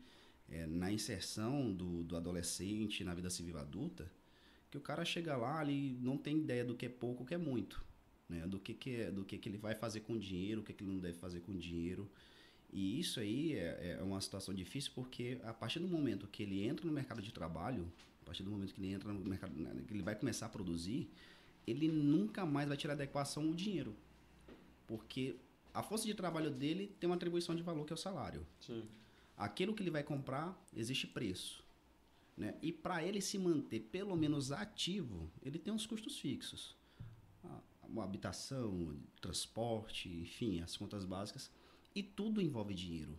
é, 0.48 0.66
na 0.66 0.90
inserção 0.92 1.72
do, 1.72 2.02
do 2.02 2.16
adolescente 2.16 3.04
na 3.04 3.14
vida 3.14 3.30
civil 3.30 3.56
adulta, 3.58 4.10
que 4.70 4.76
o 4.76 4.80
cara 4.80 5.04
chega 5.04 5.36
lá, 5.36 5.62
ele 5.62 5.96
não 6.00 6.16
tem 6.16 6.38
ideia 6.38 6.64
do 6.64 6.74
que 6.76 6.86
é 6.86 6.88
pouco, 6.88 7.22
o 7.22 7.26
que 7.26 7.34
é 7.34 7.38
muito, 7.38 7.84
né? 8.28 8.46
Do 8.46 8.58
que, 8.58 8.74
que 8.74 8.96
é, 8.96 9.10
do 9.10 9.24
que, 9.24 9.38
que 9.38 9.48
ele 9.48 9.58
vai 9.58 9.74
fazer 9.74 10.00
com 10.00 10.14
o 10.14 10.18
dinheiro, 10.18 10.60
o 10.60 10.64
que, 10.64 10.72
que 10.72 10.82
ele 10.84 10.92
não 10.92 10.98
deve 11.00 11.18
fazer 11.18 11.40
com 11.40 11.52
o 11.52 11.58
dinheiro. 11.58 12.10
E 12.72 13.00
isso 13.00 13.18
aí 13.18 13.54
é, 13.54 13.96
é 13.98 14.02
uma 14.02 14.20
situação 14.20 14.54
difícil 14.54 14.92
porque 14.94 15.38
a 15.44 15.52
partir 15.52 15.80
do 15.80 15.88
momento 15.88 16.26
que 16.28 16.42
ele 16.42 16.64
entra 16.64 16.86
no 16.86 16.92
mercado 16.92 17.20
de 17.20 17.32
trabalho, 17.32 17.90
a 18.22 18.26
partir 18.26 18.42
do 18.42 18.50
momento 18.50 18.72
que 18.72 18.80
ele 18.80 18.92
entra 18.92 19.12
no 19.12 19.20
mercado, 19.20 19.52
que 19.86 19.94
ele 19.94 20.02
vai 20.02 20.14
começar 20.14 20.46
a 20.46 20.48
produzir, 20.48 21.10
ele 21.66 21.88
nunca 21.88 22.46
mais 22.46 22.68
vai 22.68 22.76
tirar 22.76 22.94
da 22.94 23.04
equação 23.04 23.50
o 23.50 23.54
dinheiro. 23.54 23.94
Porque 24.86 25.36
a 25.74 25.82
força 25.82 26.06
de 26.06 26.14
trabalho 26.14 26.50
dele 26.50 26.94
tem 26.98 27.08
uma 27.08 27.16
atribuição 27.16 27.54
de 27.54 27.62
valor 27.62 27.84
que 27.84 27.92
é 27.92 27.94
o 27.94 27.98
salário. 27.98 28.46
Sim. 28.60 28.84
Aquilo 29.36 29.74
que 29.74 29.82
ele 29.82 29.90
vai 29.90 30.02
comprar, 30.02 30.56
existe 30.76 31.06
preço. 31.06 31.64
Né? 32.36 32.54
E 32.62 32.72
para 32.72 33.02
ele 33.04 33.20
se 33.20 33.38
manter 33.38 33.80
pelo 33.80 34.16
menos 34.16 34.52
ativo, 34.52 35.30
ele 35.42 35.58
tem 35.58 35.72
uns 35.72 35.86
custos 35.86 36.18
fixos. 36.18 36.74
A, 37.44 37.60
a 38.00 38.04
habitação, 38.04 38.96
transporte, 39.20 40.08
enfim, 40.08 40.60
as 40.60 40.76
contas 40.76 41.04
básicas. 41.04 41.50
E 41.94 42.02
tudo 42.02 42.40
envolve 42.40 42.74
dinheiro. 42.74 43.18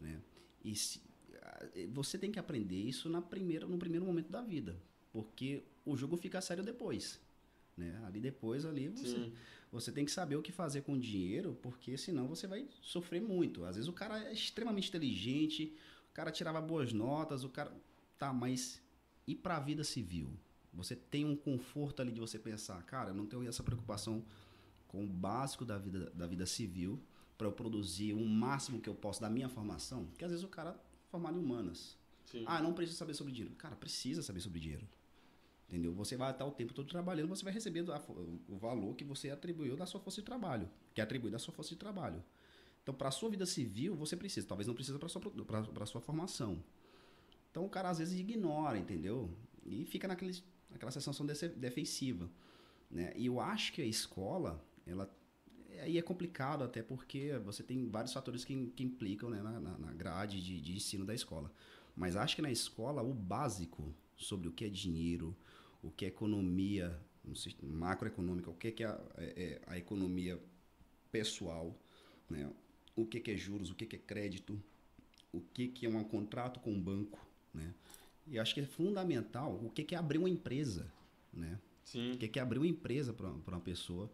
Né? 0.00 0.20
E 0.64 0.74
se- 0.74 1.00
a- 1.42 1.66
você 1.92 2.18
tem 2.18 2.30
que 2.30 2.38
aprender 2.38 2.80
isso 2.80 3.08
na 3.08 3.20
primeira, 3.20 3.66
no 3.66 3.78
primeiro 3.78 4.04
momento 4.04 4.30
da 4.30 4.40
vida. 4.40 4.76
Porque 5.12 5.62
o 5.84 5.96
jogo 5.96 6.16
fica 6.16 6.40
sério 6.40 6.62
depois. 6.64 7.20
Né? 7.76 8.00
Ali 8.06 8.20
depois, 8.20 8.64
ali 8.64 8.88
você, 8.88 9.32
você 9.72 9.90
tem 9.92 10.04
que 10.04 10.10
saber 10.12 10.36
o 10.36 10.42
que 10.42 10.52
fazer 10.52 10.82
com 10.82 10.92
o 10.94 10.98
dinheiro, 10.98 11.58
porque 11.60 11.96
senão 11.98 12.28
você 12.28 12.46
vai 12.46 12.68
sofrer 12.80 13.20
muito. 13.20 13.64
Às 13.64 13.76
vezes 13.76 13.88
o 13.88 13.92
cara 13.92 14.22
é 14.28 14.32
extremamente 14.32 14.88
inteligente, 14.88 15.74
o 16.10 16.14
cara 16.14 16.30
tirava 16.30 16.60
boas 16.60 16.92
notas, 16.92 17.42
o 17.44 17.48
cara. 17.48 17.72
Tá, 18.16 18.32
mas 18.32 18.80
e 19.26 19.34
pra 19.34 19.58
vida 19.58 19.82
civil? 19.82 20.30
Você 20.72 20.94
tem 20.94 21.24
um 21.24 21.36
conforto 21.36 22.00
ali 22.00 22.12
de 22.12 22.20
você 22.20 22.38
pensar, 22.38 22.80
cara, 22.84 23.10
eu 23.10 23.14
não 23.14 23.26
tenho 23.26 23.46
essa 23.48 23.62
preocupação 23.62 24.24
com 24.88 25.04
o 25.04 25.06
básico 25.08 25.64
da 25.64 25.76
vida, 25.78 26.10
da 26.14 26.26
vida 26.26 26.46
civil 26.46 27.00
para 27.36 27.46
eu 27.46 27.52
produzir 27.52 28.12
o 28.12 28.24
máximo 28.24 28.80
que 28.80 28.88
eu 28.88 28.94
posso 28.94 29.20
da 29.20 29.28
minha 29.28 29.48
formação? 29.48 30.04
Porque 30.06 30.24
às 30.24 30.30
vezes 30.30 30.44
o 30.44 30.48
cara 30.48 30.70
é 30.70 31.10
formado 31.10 31.38
em 31.38 31.42
humanas. 31.42 31.96
Sim. 32.24 32.44
Ah, 32.46 32.60
não 32.60 32.72
precisa 32.72 32.98
saber 32.98 33.14
sobre 33.14 33.32
dinheiro. 33.32 33.54
Cara, 33.56 33.76
precisa 33.76 34.22
saber 34.22 34.40
sobre 34.40 34.60
dinheiro. 34.60 34.86
Entendeu? 35.68 35.92
Você 35.94 36.16
vai 36.16 36.30
estar 36.30 36.44
o 36.44 36.50
tempo 36.50 36.72
todo 36.72 36.88
trabalhando, 36.88 37.28
você 37.28 37.42
vai 37.42 37.52
receber 37.52 37.84
a 37.90 38.00
o 38.48 38.56
valor 38.56 38.94
que 38.94 39.04
você 39.04 39.30
atribuiu 39.30 39.76
da 39.76 39.86
sua 39.86 40.00
força 40.00 40.20
de 40.20 40.26
trabalho, 40.26 40.68
que 40.94 41.00
é 41.00 41.04
atribuído 41.04 41.32
da 41.32 41.38
sua 41.38 41.52
força 41.54 41.70
de 41.70 41.76
trabalho. 41.76 42.22
Então, 42.82 42.94
para 42.94 43.08
a 43.08 43.10
sua 43.10 43.30
vida 43.30 43.46
civil, 43.46 43.94
você 43.94 44.14
precisa. 44.16 44.46
Talvez 44.46 44.66
não 44.66 44.74
precisa 44.74 44.98
para 44.98 45.08
sua 45.08 45.20
pra 45.20 45.86
sua 45.86 46.00
formação. 46.00 46.62
Então, 47.50 47.64
o 47.64 47.68
cara 47.68 47.88
às 47.88 47.98
vezes 47.98 48.18
ignora, 48.18 48.78
entendeu? 48.78 49.30
E 49.64 49.84
fica 49.86 50.06
naquele, 50.06 50.38
naquela 50.70 50.90
sensação 50.90 51.24
defensiva. 51.24 52.28
Né? 52.90 53.12
E 53.16 53.26
eu 53.26 53.40
acho 53.40 53.72
que 53.72 53.80
a 53.80 53.86
escola, 53.86 54.62
ela 54.86 55.10
aí 55.80 55.98
é 55.98 56.02
complicado 56.02 56.64
até 56.64 56.82
porque 56.82 57.38
você 57.44 57.62
tem 57.62 57.88
vários 57.88 58.12
fatores 58.12 58.44
que, 58.44 58.66
que 58.68 58.82
implicam 58.82 59.30
né, 59.30 59.42
na, 59.42 59.60
na- 59.60 59.92
grade 59.92 60.42
de, 60.42 60.60
de 60.60 60.74
ensino 60.76 61.04
da 61.04 61.14
escola. 61.14 61.50
Mas 61.96 62.16
acho 62.16 62.36
que 62.36 62.42
na 62.42 62.50
escola 62.50 63.02
o 63.02 63.12
básico 63.14 63.94
sobre 64.16 64.48
o 64.48 64.52
que 64.52 64.64
é 64.64 64.68
dinheiro, 64.68 65.36
o 65.82 65.90
que 65.90 66.04
é 66.04 66.08
economia 66.08 66.98
macroeconômica, 67.62 68.50
o 68.50 68.54
que 68.54 68.68
é, 68.68 68.70
que 68.70 68.84
é 68.84 68.86
a, 68.86 69.00
é- 69.16 69.42
é 69.42 69.62
a 69.66 69.78
economia 69.78 70.40
pessoal, 71.10 71.76
né? 72.28 72.50
o 72.96 73.06
que, 73.06 73.20
que 73.20 73.30
é 73.30 73.36
juros, 73.36 73.70
o 73.70 73.74
que, 73.74 73.86
que 73.86 73.96
é 73.96 73.98
crédito, 73.98 74.60
o 75.32 75.40
que, 75.40 75.68
que 75.68 75.86
é 75.86 75.88
um 75.88 76.02
contrato 76.04 76.60
com 76.60 76.72
o 76.72 76.78
banco. 76.80 77.18
Né? 77.52 77.74
E 78.26 78.38
acho 78.38 78.54
que 78.54 78.60
é 78.60 78.66
fundamental 78.66 79.52
o 79.62 79.70
que, 79.70 79.84
que 79.84 79.94
é 79.94 79.98
abrir 79.98 80.18
uma 80.18 80.28
empresa. 80.30 80.90
Né? 81.32 81.58
Sim. 81.84 82.12
O 82.12 82.18
que 82.18 82.28
que 82.28 82.38
é 82.38 82.42
abrir 82.42 82.58
uma 82.58 82.66
empresa 82.66 83.12
para 83.12 83.28
uma 83.30 83.60
pessoa, 83.60 84.10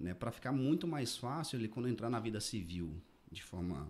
né? 0.00 0.14
Para 0.14 0.32
ficar 0.32 0.50
muito 0.52 0.86
mais 0.86 1.16
fácil 1.16 1.58
ele 1.58 1.68
quando 1.68 1.88
entrar 1.88 2.10
na 2.10 2.18
vida 2.18 2.40
civil 2.40 3.00
de 3.30 3.42
forma 3.42 3.88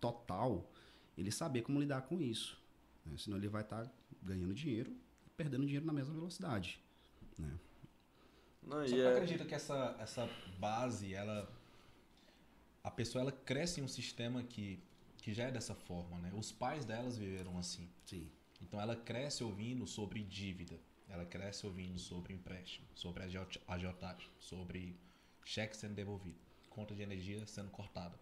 total, 0.00 0.70
ele 1.16 1.30
saber 1.30 1.62
como 1.62 1.80
lidar 1.80 2.02
com 2.02 2.20
isso. 2.20 2.60
né? 3.06 3.16
Senão 3.16 3.36
ele 3.38 3.48
vai 3.48 3.62
estar 3.62 3.90
ganhando 4.22 4.52
dinheiro 4.52 4.90
e 5.26 5.30
perdendo 5.36 5.64
dinheiro 5.64 5.86
na 5.86 5.92
mesma 5.92 6.12
velocidade. 6.12 6.80
Né? 7.38 7.58
Não, 8.62 8.78
Só 8.78 8.84
e 8.84 8.88
que 8.88 8.96
eu 8.98 9.08
é... 9.08 9.12
acredito 9.14 9.46
que 9.46 9.54
essa, 9.54 9.96
essa 9.98 10.28
base, 10.58 11.14
ela. 11.14 11.50
A 12.82 12.90
pessoa 12.90 13.22
ela 13.22 13.32
cresce 13.32 13.80
em 13.80 13.84
um 13.84 13.88
sistema 13.88 14.42
que, 14.42 14.78
que 15.22 15.32
já 15.32 15.44
é 15.44 15.50
dessa 15.50 15.74
forma, 15.74 16.18
né? 16.18 16.32
Os 16.34 16.50
pais 16.52 16.84
delas 16.84 17.16
viveram 17.16 17.58
assim. 17.58 17.88
Sim. 18.04 18.28
Então 18.60 18.80
ela 18.80 18.96
cresce 18.96 19.44
ouvindo 19.44 19.86
sobre 19.86 20.22
dívida, 20.22 20.78
ela 21.08 21.24
cresce 21.24 21.64
ouvindo 21.66 21.98
sobre 21.98 22.32
empréstimo, 22.34 22.86
sobre 22.94 23.22
agiot- 23.24 23.60
agiotagem, 23.66 24.28
sobre 24.38 24.96
cheque 25.48 25.74
sendo 25.74 25.94
devolvido, 25.94 26.38
conta 26.68 26.94
de 26.94 27.00
energia 27.02 27.46
sendo 27.46 27.70
cortada. 27.70 28.18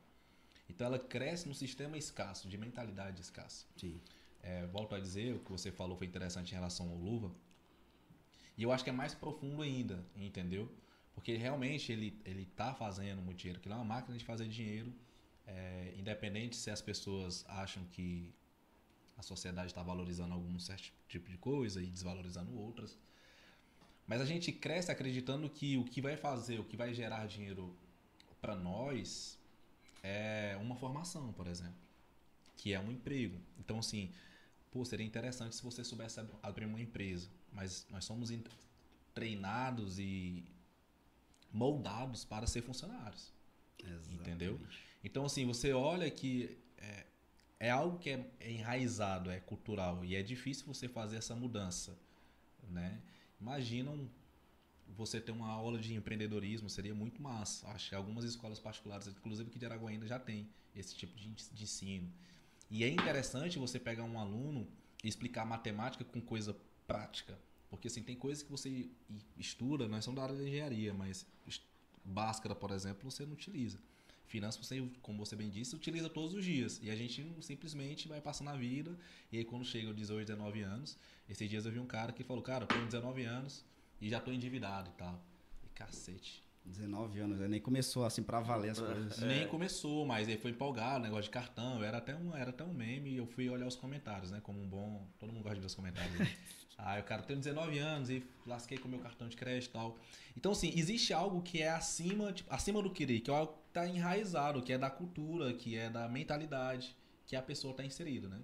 Então 0.68 0.87
ela 0.87 0.99
cresce 0.99 1.49
num 1.49 1.54
sistema 1.54 1.99
escasso, 1.99 2.49
de 2.49 2.56
mentalidade 2.56 3.21
escassa. 3.21 3.66
Sim. 3.76 4.00
É, 4.42 4.64
volto 4.66 4.95
a 4.95 5.00
dizer, 5.00 5.35
o 5.35 5.40
que 5.40 5.50
você 5.50 5.73
falou 5.73 5.97
foi 5.97 6.06
interessante 6.06 6.52
em 6.52 6.54
relação 6.54 6.88
ao 6.88 6.97
Luva. 6.97 7.33
E 8.56 8.62
eu 8.62 8.71
acho 8.71 8.85
que 8.85 8.90
é 8.90 8.92
mais 8.92 9.12
profundo 9.12 9.61
ainda, 9.61 10.06
entendeu? 10.14 10.73
Porque 11.14 11.37
realmente 11.37 11.90
ele, 11.90 12.16
ele 12.25 12.47
tá 12.47 12.73
fazendo 12.75 13.21
muito 13.21 13.38
dinheiro, 13.38 13.61
que 13.61 13.68
é 13.68 13.75
uma 13.75 13.85
máquina 13.85 14.16
de 14.16 14.25
fazer 14.25 14.47
dinheiro, 14.47 14.95
é, 15.47 15.95
independente 15.97 16.54
se 16.54 16.71
as 16.71 16.80
pessoas 16.80 17.45
acham 17.49 17.85
que 17.87 18.33
a 19.16 19.23
sociedade 19.23 19.68
está 19.68 19.83
valorizando 19.83 20.33
algum 20.33 20.59
certo 20.61 20.92
tipo 21.09 21.28
de 21.28 21.38
coisa 21.38 21.83
e 21.83 21.87
desvalorizando 21.87 22.56
outras. 22.56 22.97
Mas 24.06 24.20
a 24.20 24.25
gente 24.25 24.52
cresce 24.52 24.90
acreditando 24.90 25.48
que 25.50 25.76
o 25.76 25.84
que 25.84 26.00
vai 26.00 26.16
fazer, 26.16 26.60
o 26.60 26.64
que 26.64 26.76
vai 26.76 26.94
gerar 26.94 27.26
dinheiro 27.26 27.76
para 28.40 28.54
nós 28.54 29.38
é 30.02 30.56
uma 30.60 30.76
formação, 30.76 31.32
por 31.32 31.46
exemplo, 31.46 31.75
que 32.56 32.72
é 32.72 32.80
um 32.80 32.90
emprego. 32.92 33.38
Então, 33.58 33.78
assim, 33.80 34.12
pô, 34.70 34.84
seria 34.84 35.04
interessante 35.04 35.56
se 35.56 35.62
você 35.62 35.82
soubesse 35.82 36.20
ab- 36.20 36.30
abrir 36.42 36.66
uma 36.66 36.80
empresa, 36.80 37.28
mas 37.52 37.86
nós 37.90 38.04
somos 38.04 38.30
treinados 39.12 39.98
e 39.98 40.44
moldados 41.52 42.25
para 42.25 42.46
ser 42.46 42.62
funcionários. 42.62 43.32
Entendeu? 44.10 44.54
Exatamente. 44.54 44.86
Então, 45.02 45.25
assim, 45.25 45.44
você 45.46 45.72
olha 45.72 46.10
que 46.10 46.58
é, 46.78 47.06
é 47.60 47.70
algo 47.70 47.98
que 47.98 48.10
é, 48.10 48.30
é 48.40 48.50
enraizado, 48.52 49.30
é 49.30 49.40
cultural, 49.40 50.04
e 50.04 50.14
é 50.14 50.22
difícil 50.22 50.66
você 50.66 50.88
fazer 50.88 51.16
essa 51.16 51.34
mudança, 51.34 51.96
né? 52.68 53.00
Imagina 53.40 53.90
um- 53.90 54.09
você 54.97 55.21
ter 55.21 55.33
uma 55.33 55.49
aula 55.49 55.78
de 55.78 55.95
empreendedorismo, 55.95 56.71
seria 56.71 56.95
muito 56.95 57.21
massa. 57.21 57.69
Acho 57.69 57.90
que 57.90 57.95
algumas 57.95 58.25
escolas 58.25 58.59
particulares, 58.59 59.07
inclusive 59.09 59.49
aqui 59.50 59.59
de 59.59 59.66
Araguaína, 59.66 60.07
já 60.07 60.19
tem 60.19 60.49
esse 60.75 60.95
tipo 60.95 61.14
de, 61.19 61.28
ens- 61.28 61.50
de 61.52 61.64
ensino. 61.64 62.11
E 62.71 62.85
é 62.85 62.88
interessante 62.88 63.59
você 63.59 63.78
pegar 63.78 64.05
um 64.05 64.19
aluno 64.19 64.66
e 65.05 65.09
explicar 65.09 65.45
matemática 65.45 66.05
com 66.05 66.21
coisa 66.21 66.57
prática. 66.87 67.38
Porque, 67.69 67.88
assim, 67.88 68.02
tem 68.02 68.16
coisas 68.16 68.43
que 68.43 68.50
você 68.50 68.88
estuda, 69.37 69.88
nós 69.88 70.05
somos 70.05 70.16
da 70.16 70.23
área 70.25 70.37
da 70.37 70.43
engenharia, 70.47 70.95
mas 70.95 71.26
Bhaskara, 72.05 72.55
por 72.55 72.71
exemplo, 72.71 73.11
você 73.11 73.26
não 73.26 73.33
utiliza. 73.33 73.78
Finanças, 74.26 74.66
você, 74.66 74.83
como 75.02 75.18
você 75.18 75.37
bem 75.37 75.49
disse, 75.49 75.75
utiliza 75.75 76.09
todos 76.09 76.35
os 76.35 76.45
dias. 76.45 76.80
E 76.83 76.90
a 76.90 76.97
gente 76.97 77.25
simplesmente 77.40 78.09
vai 78.09 78.21
passando 78.21 78.50
a 78.50 78.56
vida. 78.56 78.97
E 79.30 79.38
aí, 79.38 79.45
quando 79.45 79.64
chega 79.64 79.88
aos 79.88 79.97
18, 79.97 80.26
19 80.26 80.62
anos, 80.62 80.99
esses 81.28 81.49
dias 81.49 81.64
eu 81.64 81.73
vi 81.73 81.78
um 81.78 81.87
cara 81.87 82.12
que 82.12 82.25
falou: 82.25 82.42
Cara, 82.42 82.64
eu 82.64 82.68
tenho 82.68 82.85
19 82.85 83.25
anos 83.25 83.64
e 84.00 84.09
já 84.09 84.21
tô 84.21 84.33
endividado 84.33 84.90
e 84.90 84.92
tal. 84.95 85.23
E 85.64 85.68
cacete. 85.71 86.45
19 86.66 87.20
anos, 87.20 87.38
né? 87.38 87.49
nem 87.49 87.61
começou 87.61 88.04
assim 88.04 88.23
pra 88.23 88.40
valer 88.40 88.70
as 88.70 88.80
coisas. 88.80 89.18
Nem 89.23 89.46
começou, 89.46 90.04
mas 90.04 90.28
ele 90.28 90.38
foi 90.38 90.50
empolgado, 90.50 91.04
negócio 91.04 91.25
de 91.25 91.30
cartão. 91.30 91.82
Era 91.82 91.99
até 91.99 92.14
um, 92.14 92.35
era 92.37 92.50
até 92.50 92.64
um 92.64 92.73
meme 92.73 93.11
e 93.11 93.16
eu 93.16 93.26
fui 93.26 93.49
olhar 93.49 93.66
os 93.66 93.76
comentários, 93.76 94.30
né? 94.30 94.40
Como 94.42 94.61
um 94.61 94.68
bom. 94.68 95.06
Todo 95.18 95.32
mundo 95.32 95.42
gosta 95.42 95.54
de 95.54 95.61
ver 95.61 95.66
os 95.66 95.75
comentários. 95.75 96.18
Né? 96.18 96.37
Aí 96.78 97.00
o 97.00 97.04
cara 97.04 97.23
tem 97.23 97.37
19 97.37 97.78
anos 97.78 98.11
e 98.11 98.23
lasquei 98.46 98.76
com 98.76 98.88
meu 98.88 98.99
cartão 98.99 99.28
de 99.28 99.37
crédito 99.37 99.70
e 99.70 99.73
tal. 99.73 99.99
Então, 100.37 100.52
assim, 100.52 100.73
existe 100.76 101.12
algo 101.12 101.40
que 101.40 101.62
é 101.62 101.70
acima, 101.70 102.32
tipo, 102.32 102.52
acima 102.52 102.82
do 102.82 102.90
querer, 102.90 103.20
que 103.20 103.30
é 103.30 103.35
algo 103.35 103.54
que 103.54 103.73
tá 103.73 103.87
enraizado, 103.87 104.62
que 104.62 104.73
é 104.73 104.78
da 104.78 104.90
cultura, 104.90 105.54
que 105.54 105.76
é 105.76 105.88
da 105.88 106.06
mentalidade 106.08 106.94
que 107.26 107.35
a 107.35 107.42
pessoa 107.42 107.73
está 107.73 107.85
inserida, 107.85 108.28
né? 108.28 108.40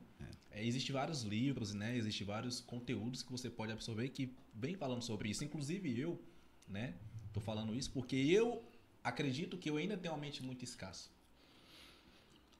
É, 0.51 0.67
Existem 0.67 0.93
vários 0.93 1.23
livros, 1.23 1.73
né? 1.73 1.97
Existem 1.97 2.27
vários 2.27 2.61
conteúdos 2.61 3.23
que 3.23 3.31
você 3.31 3.49
pode 3.49 3.73
absorver 3.73 4.09
que 4.09 4.35
vem 4.55 4.75
falando 4.75 5.03
sobre 5.03 5.29
isso. 5.29 5.45
Inclusive 5.45 5.99
eu, 5.99 6.21
né? 6.69 6.95
Tô 7.33 7.41
falando 7.41 7.75
isso 7.75 7.91
porque 7.91 8.17
eu 8.17 8.63
acredito 9.03 9.57
que 9.57 9.69
eu 9.71 9.77
ainda 9.77 9.97
tenho 9.97 10.15
uma 10.15 10.21
mente 10.21 10.43
muito 10.43 10.63
escassa. 10.65 11.09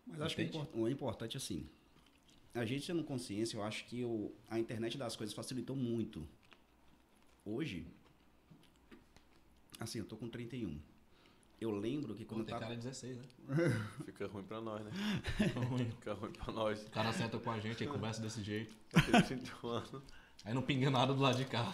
Mas 0.07 0.21
acho 0.21 0.35
que 0.35 0.43
o 0.43 0.45
Entende? 0.45 0.59
import- 0.59 0.77
o 0.77 0.89
importante, 0.89 1.37
assim, 1.37 1.69
a 2.55 2.65
gente 2.65 2.87
tendo 2.87 3.05
consciência, 3.05 3.57
eu 3.57 3.63
acho 3.63 3.85
que 3.87 4.05
o, 4.05 4.33
a 4.49 4.59
internet 4.59 4.99
das 4.99 5.15
coisas 5.17 5.35
facilitou 5.35 5.77
muito. 5.77 6.27
Hoje, 7.45 7.87
assim, 9.79 9.99
eu 9.99 10.05
tô 10.05 10.17
com 10.17 10.29
31. 10.29 10.79
eu 11.61 11.71
lembro 11.71 12.15
que 12.15 12.25
quando 12.25 12.39
Pô, 12.39 12.43
eu 12.43 12.47
tem 12.47 12.53
tava. 12.55 12.65
cara 12.65 12.75
de 12.77 12.83
16, 12.83 13.17
né? 13.19 13.25
Fica 14.05 14.27
ruim 14.27 14.43
pra 14.45 14.61
nós, 14.61 14.85
né? 14.85 14.91
Ruim. 15.55 15.91
Fica 15.95 16.15
ruim 16.15 16.33
pra 16.33 16.53
nós. 16.53 16.83
O 16.83 16.91
cara 16.91 17.13
senta 17.13 17.39
com 17.39 17.51
a 17.51 17.61
gente 17.61 17.85
e 17.85 17.87
conversa 17.87 18.21
desse 18.21 18.43
jeito. 18.43 18.75
Eu 19.13 19.25
sinto 19.25 19.55
um 19.65 19.69
ano. 19.69 20.03
Aí 20.45 20.53
não 20.55 20.63
pinga 20.63 20.91
nada 20.91 21.15
do 21.15 21.21
lado 21.21 21.37
de 21.37 21.45
cá. 21.45 21.73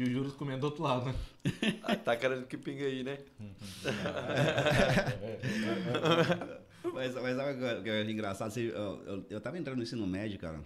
E 0.00 0.02
os 0.02 0.08
juros 0.08 0.32
comendo 0.32 0.60
do 0.60 0.64
outro 0.64 0.82
lado, 0.82 1.04
né? 1.04 1.14
Ah, 1.84 1.94
tá 1.94 2.16
querendo 2.16 2.46
que 2.46 2.56
pingue 2.56 2.82
aí, 2.82 3.04
né? 3.04 3.18
Mas, 6.94 7.14
mas 7.14 7.36
sabe 7.36 7.62
o 7.62 7.82
que 7.82 7.90
é 7.90 8.10
engraçado? 8.10 8.58
Eu, 8.58 9.04
eu, 9.04 9.26
eu 9.28 9.40
tava 9.40 9.58
entrando 9.58 9.76
no 9.76 9.82
ensino 9.82 10.06
médio, 10.06 10.38
cara, 10.38 10.64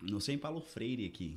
no 0.00 0.20
Sem 0.20 0.38
Paulo 0.38 0.60
Freire 0.60 1.04
aqui. 1.04 1.36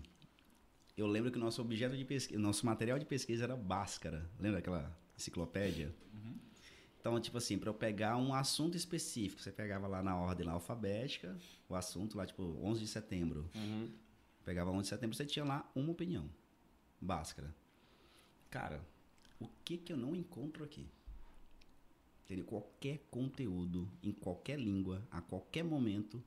Eu 0.95 1.07
lembro 1.07 1.31
que 1.31 1.37
o 1.37 1.41
nosso 1.41 1.59
objeto 1.61 1.97
de 1.97 2.05
pesquisa, 2.05 2.39
nosso 2.39 2.65
material 2.65 2.99
de 2.99 3.05
pesquisa 3.05 3.45
era 3.45 3.55
Bhaskara. 3.55 4.29
Lembra 4.39 4.59
aquela 4.59 4.95
enciclopédia? 5.17 5.91
Então, 6.99 7.19
tipo 7.19 7.39
assim, 7.39 7.57
para 7.57 7.69
eu 7.69 7.73
pegar 7.73 8.17
um 8.17 8.33
assunto 8.33 8.77
específico, 8.77 9.41
você 9.41 9.51
pegava 9.51 9.87
lá 9.87 10.03
na 10.03 10.15
ordem 10.15 10.45
lá, 10.45 10.53
alfabética, 10.53 11.35
o 11.67 11.75
assunto 11.75 12.17
lá, 12.17 12.25
tipo, 12.25 12.43
11 12.61 12.81
de 12.81 12.87
setembro. 12.87 13.49
Uhum. 13.55 13.89
Pegava 14.45 14.69
11 14.69 14.83
de 14.83 14.89
setembro, 14.89 15.15
você 15.15 15.25
tinha 15.25 15.43
lá 15.43 15.69
uma 15.75 15.91
opinião. 15.91 16.29
Bhaskara. 16.99 17.53
Cara, 18.49 18.85
o 19.39 19.47
que 19.63 19.77
que 19.77 19.93
eu 19.93 19.97
não 19.97 20.15
encontro 20.15 20.63
aqui? 20.63 20.87
Entendeu? 22.25 22.45
Qualquer 22.45 22.99
conteúdo, 23.09 23.89
em 24.03 24.11
qualquer 24.11 24.59
língua, 24.59 25.05
a 25.11 25.21
qualquer 25.21 25.63
momento, 25.63 26.21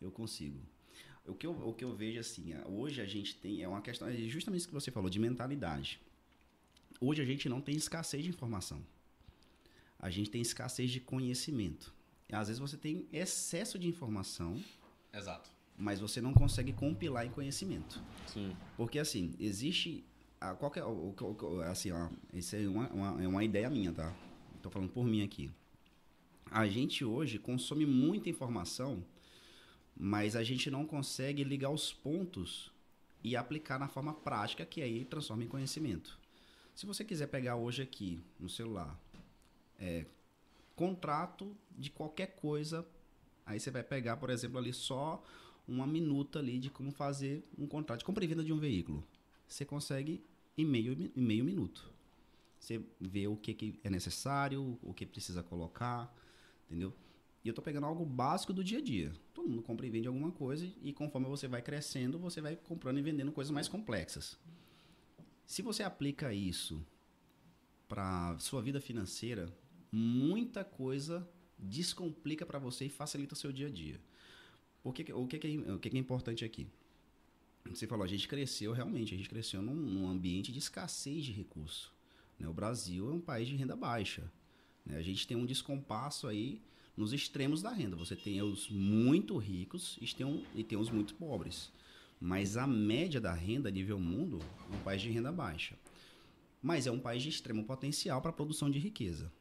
eu 0.00 0.10
consigo. 0.10 0.60
O 1.26 1.34
que 1.34 1.46
eu, 1.46 1.52
o 1.52 1.72
que 1.72 1.84
eu 1.84 1.94
vejo 1.94 2.20
assim, 2.20 2.54
hoje 2.66 3.00
a 3.00 3.06
gente 3.06 3.36
tem, 3.36 3.62
é 3.62 3.68
uma 3.68 3.80
questão, 3.80 4.08
é 4.08 4.14
justamente 4.16 4.60
isso 4.60 4.68
que 4.68 4.74
você 4.74 4.90
falou, 4.90 5.08
de 5.08 5.18
mentalidade. 5.18 6.00
Hoje 7.00 7.22
a 7.22 7.24
gente 7.24 7.48
não 7.48 7.60
tem 7.60 7.74
escassez 7.74 8.22
de 8.22 8.28
informação. 8.28 8.84
A 9.98 10.10
gente 10.10 10.30
tem 10.30 10.42
escassez 10.42 10.90
de 10.90 11.00
conhecimento. 11.00 11.94
Às 12.30 12.48
vezes 12.48 12.60
você 12.60 12.76
tem 12.76 13.06
excesso 13.12 13.78
de 13.78 13.88
informação, 13.88 14.62
Exato. 15.12 15.50
mas 15.78 16.00
você 16.00 16.20
não 16.20 16.34
consegue 16.34 16.72
compilar 16.72 17.26
em 17.26 17.30
conhecimento. 17.30 18.02
Sim. 18.26 18.56
Porque 18.76 18.98
assim, 18.98 19.34
existe. 19.38 20.04
A 20.44 20.54
qualquer, 20.54 20.84
o, 20.84 21.14
o- 21.18 21.60
assim, 21.62 21.90
ó, 21.92 22.08
isso 22.32 22.54
é 22.56 22.68
uma, 22.68 22.88
uma, 22.90 23.24
é 23.24 23.28
uma 23.28 23.44
ideia 23.44 23.70
minha, 23.70 23.92
tá? 23.92 24.12
Tô 24.62 24.70
falando 24.70 24.90
por 24.90 25.04
mim 25.04 25.22
aqui. 25.22 25.50
A 26.50 26.66
gente 26.66 27.04
hoje 27.04 27.38
consome 27.38 27.86
muita 27.86 28.28
informação, 28.30 29.04
mas 29.96 30.36
a 30.36 30.44
gente 30.44 30.70
não 30.70 30.86
consegue 30.86 31.44
ligar 31.44 31.70
os 31.70 31.92
pontos 31.92 32.72
e 33.22 33.36
aplicar 33.36 33.78
na 33.78 33.88
forma 33.88 34.14
prática, 34.14 34.66
que 34.66 34.82
aí 34.82 35.04
transforma 35.04 35.44
em 35.44 35.48
conhecimento. 35.48 36.18
Se 36.74 36.86
você 36.86 37.04
quiser 37.04 37.28
pegar 37.28 37.56
hoje 37.56 37.82
aqui 37.82 38.20
no 38.40 38.48
celular, 38.48 38.98
é, 39.78 40.06
contrato 40.76 41.56
de 41.78 41.90
qualquer 41.90 42.36
coisa, 42.36 42.86
aí 43.46 43.60
você 43.60 43.70
vai 43.70 43.82
pegar, 43.82 44.16
por 44.16 44.30
exemplo, 44.30 44.58
ali 44.58 44.72
só 44.72 45.22
uma 45.66 45.86
minuta 45.86 46.38
ali 46.38 46.58
de 46.58 46.70
como 46.70 46.90
fazer 46.92 47.44
um 47.58 47.66
contrato 47.66 48.00
de 48.00 48.04
compra 48.04 48.24
e 48.24 48.28
venda 48.28 48.44
de 48.44 48.52
um 48.52 48.58
veículo. 48.58 49.04
Você 49.48 49.64
consegue 49.64 50.24
em 50.56 50.64
meio, 50.64 50.92
em 51.16 51.22
meio 51.22 51.44
minuto. 51.44 51.92
Você 52.58 52.82
vê 53.00 53.26
o 53.28 53.36
que, 53.36 53.52
que 53.54 53.80
é 53.84 53.90
necessário, 53.90 54.78
o 54.82 54.94
que 54.94 55.04
precisa 55.04 55.42
colocar, 55.42 56.14
entendeu? 56.66 56.92
E 57.44 57.48
eu 57.48 57.52
tô 57.54 57.60
pegando 57.60 57.86
algo 57.86 58.06
básico 58.06 58.52
do 58.54 58.64
dia 58.64 58.78
a 58.78 58.82
dia. 58.82 59.12
Todo 59.34 59.48
mundo 59.48 59.62
compra 59.62 59.86
e 59.86 59.90
vende 59.90 60.08
alguma 60.08 60.30
coisa 60.32 60.66
e 60.82 60.92
conforme 60.92 61.26
você 61.28 61.46
vai 61.46 61.60
crescendo, 61.60 62.18
você 62.18 62.40
vai 62.40 62.56
comprando 62.56 62.98
e 62.98 63.02
vendendo 63.02 63.32
coisas 63.32 63.50
mais 63.50 63.68
complexas. 63.68 64.38
Se 65.46 65.60
você 65.60 65.82
aplica 65.82 66.32
isso 66.32 66.82
para 67.86 68.38
sua 68.38 68.62
vida 68.62 68.80
financeira, 68.80 69.52
muita 69.92 70.64
coisa 70.64 71.28
descomplica 71.58 72.46
para 72.46 72.58
você 72.58 72.86
e 72.86 72.90
facilita 72.90 73.34
o 73.34 73.36
seu 73.36 73.52
dia 73.52 73.66
a 73.66 73.70
dia. 73.70 74.00
O 74.82 74.92
que, 74.92 75.04
que- 75.04 75.12
o 75.12 75.26
que, 75.26 75.38
que 75.38 75.46
é, 75.66 75.72
o 75.72 75.78
que, 75.78 75.90
que 75.90 75.96
é 75.96 76.00
importante 76.00 76.44
aqui? 76.44 76.66
Você 77.70 77.86
falou, 77.86 78.04
a 78.04 78.08
gente 78.08 78.28
cresceu 78.28 78.72
realmente, 78.72 79.14
a 79.14 79.16
gente 79.16 79.28
cresceu 79.28 79.62
num, 79.62 79.74
num 79.74 80.08
ambiente 80.08 80.52
de 80.52 80.58
escassez 80.58 81.24
de 81.24 81.32
recursos. 81.32 81.90
né? 82.38 82.46
O 82.48 82.52
Brasil 82.52 83.08
é 83.10 83.12
um 83.12 83.20
país 83.20 83.48
de 83.48 83.56
renda 83.56 83.74
baixa. 83.74 84.30
né? 84.84 84.96
A 84.98 85.02
gente 85.02 85.26
tem 85.26 85.36
um 85.36 85.46
descompasso 85.46 86.26
aí 86.28 86.60
nos 86.96 87.12
extremos 87.12 87.62
da 87.62 87.70
renda. 87.70 87.96
Você 87.96 88.14
tem 88.14 88.40
os 88.42 88.68
muito 88.68 89.36
ricos 89.38 89.98
e 90.00 90.06
tem, 90.14 90.26
um- 90.26 90.44
e 90.54 90.62
tem 90.62 90.76
os 90.78 90.90
muito 90.90 91.14
pobres. 91.14 91.72
Mas 92.20 92.56
a 92.56 92.66
média 92.66 93.20
da 93.20 93.32
renda 93.32 93.70
nível 93.70 93.98
mundo 93.98 94.40
é 94.70 94.76
um 94.76 94.80
país 94.80 95.00
de 95.00 95.10
renda 95.10 95.32
baixa. 95.32 95.76
Mas 96.62 96.86
é 96.86 96.90
um 96.90 97.00
país 97.00 97.22
de 97.22 97.28
extremo 97.30 97.64
potencial 97.64 98.20
para 98.20 98.30
a 98.30 98.34
produção 98.34 98.70
de 98.70 98.78
riqueza. 98.78 99.32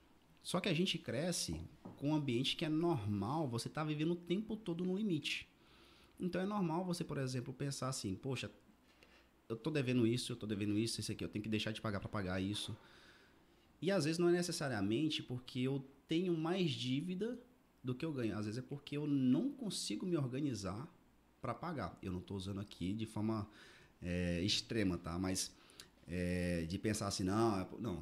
Só 0.42 0.60
que 0.60 0.70
a 0.70 0.74
gente 0.74 0.98
cresce 0.98 1.60
com 1.98 2.10
um 2.12 2.16
ambiente 2.16 2.56
que 2.56 2.66
é 2.66 2.70
normal, 2.70 3.48
você 3.48 3.68
está 3.68 3.84
vivendo 3.84 4.12
o 4.12 4.16
tempo 4.16 4.56
todo 4.58 4.84
no 4.86 4.98
limite. 4.98 5.48
Então 6.24 6.40
é 6.42 6.46
normal 6.46 6.86
você, 6.86 7.04
por 7.04 7.18
exemplo, 7.18 7.54
pensar 7.54 7.90
assim, 7.90 8.16
poxa, 8.16 8.50
eu 9.50 9.58
tô 9.58 9.70
devendo 9.70 10.08
isso, 10.08 10.32
eu 10.32 10.36
tô 10.38 10.48
devendo 10.48 10.78
isso, 10.78 11.00
isso 11.02 11.12
aqui, 11.12 11.24
eu 11.24 11.28
tenho 11.28 11.44
que 11.44 11.50
deixar 11.50 11.72
de 11.72 11.82
pagar 11.82 12.00
para 12.00 12.08
pagar 12.08 12.42
isso. 12.42 12.76
E 13.82 13.92
às 13.92 14.06
vezes 14.06 14.18
não 14.18 14.30
é 14.30 14.32
necessariamente 14.32 15.22
porque 15.22 15.60
eu 15.60 15.86
tenho 16.08 16.36
mais 16.38 16.72
dívida 16.72 17.38
do 17.84 17.94
que 17.94 18.06
eu 18.06 18.14
ganho. 18.14 18.38
Às 18.38 18.46
vezes 18.46 18.60
é 18.60 18.62
porque 18.62 18.96
eu 18.96 19.06
não 19.06 19.52
consigo 19.52 20.06
me 20.06 20.16
organizar 20.16 20.88
para 21.42 21.54
pagar. 21.54 21.98
Eu 22.02 22.14
não 22.14 22.20
estou 22.20 22.38
usando 22.38 22.62
aqui 22.62 22.94
de 22.94 23.06
forma 23.06 23.46
é, 24.02 24.42
extrema, 24.42 24.98
tá? 24.98 25.20
Mas 25.20 25.52
é, 26.08 26.66
de 26.66 26.80
pensar 26.80 27.08
assim, 27.08 27.24
não, 27.24 27.60
é- 27.60 27.68
não, 27.80 28.02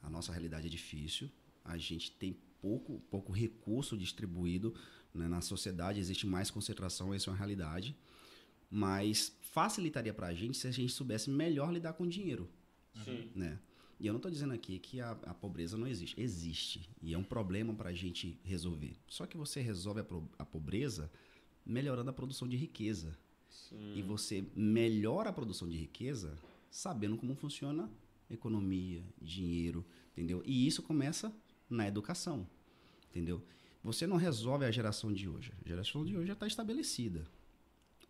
a 0.00 0.08
nossa 0.08 0.30
realidade 0.30 0.68
é 0.68 0.70
difícil, 0.70 1.28
a 1.64 1.76
gente 1.76 2.12
tem 2.12 2.36
pouco, 2.60 3.00
pouco 3.10 3.32
recurso 3.32 3.96
distribuído 3.96 4.72
né? 5.14 5.28
na 5.28 5.40
sociedade, 5.40 6.00
existe 6.00 6.26
mais 6.26 6.50
concentração, 6.50 7.14
isso 7.14 7.28
é 7.28 7.32
uma 7.32 7.38
realidade, 7.38 7.96
mas 8.70 9.36
facilitaria 9.40 10.14
para 10.14 10.28
a 10.28 10.34
gente 10.34 10.56
se 10.56 10.66
a 10.66 10.70
gente 10.70 10.92
soubesse 10.92 11.28
melhor 11.30 11.72
lidar 11.72 11.92
com 11.94 12.04
o 12.04 12.08
dinheiro, 12.08 12.48
Sim. 13.04 13.30
né? 13.34 13.58
E 13.98 14.06
eu 14.06 14.14
não 14.14 14.18
estou 14.18 14.30
dizendo 14.30 14.54
aqui 14.54 14.78
que 14.78 14.98
a, 14.98 15.10
a 15.10 15.34
pobreza 15.34 15.76
não 15.76 15.86
existe. 15.86 16.18
Existe. 16.18 16.88
E 17.02 17.12
é 17.12 17.18
um 17.18 17.22
problema 17.22 17.74
para 17.74 17.90
a 17.90 17.92
gente 17.92 18.40
resolver. 18.42 18.96
Só 19.06 19.26
que 19.26 19.36
você 19.36 19.60
resolve 19.60 20.00
a, 20.00 20.04
pro- 20.04 20.26
a 20.38 20.44
pobreza 20.44 21.12
melhorando 21.66 22.08
a 22.08 22.12
produção 22.12 22.48
de 22.48 22.56
riqueza. 22.56 23.14
Sim. 23.50 23.92
E 23.96 24.00
você 24.00 24.42
melhora 24.56 25.28
a 25.28 25.32
produção 25.34 25.68
de 25.68 25.76
riqueza 25.76 26.38
sabendo 26.70 27.18
como 27.18 27.34
funciona 27.34 27.90
economia, 28.30 29.04
dinheiro, 29.20 29.84
entendeu? 30.12 30.42
E 30.46 30.66
isso 30.66 30.82
começa 30.82 31.30
na 31.68 31.86
educação, 31.86 32.48
entendeu? 33.10 33.44
Você 33.82 34.06
não 34.06 34.16
resolve 34.16 34.64
a 34.64 34.70
geração 34.70 35.12
de 35.12 35.28
hoje. 35.28 35.52
A 35.64 35.68
geração 35.68 36.04
de 36.04 36.16
hoje 36.16 36.26
já 36.26 36.34
está 36.34 36.46
estabelecida. 36.46 37.26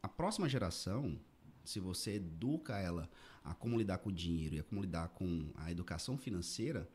A 0.03 0.09
próxima 0.09 0.49
geração, 0.49 1.19
se 1.65 1.79
você 1.79 2.15
educa 2.15 2.77
ela 2.79 3.09
a 3.45 3.55
como 3.55 3.79
lidar 3.79 3.99
com 3.99 4.09
o 4.09 4.13
dinheiro 4.13 4.57
e 4.57 4.59
a 4.59 4.65
como 4.65 4.81
lidar 4.81 5.09
com 5.09 5.51
a 5.55 5.71
educação 5.71 6.19
financeira, 6.19 6.89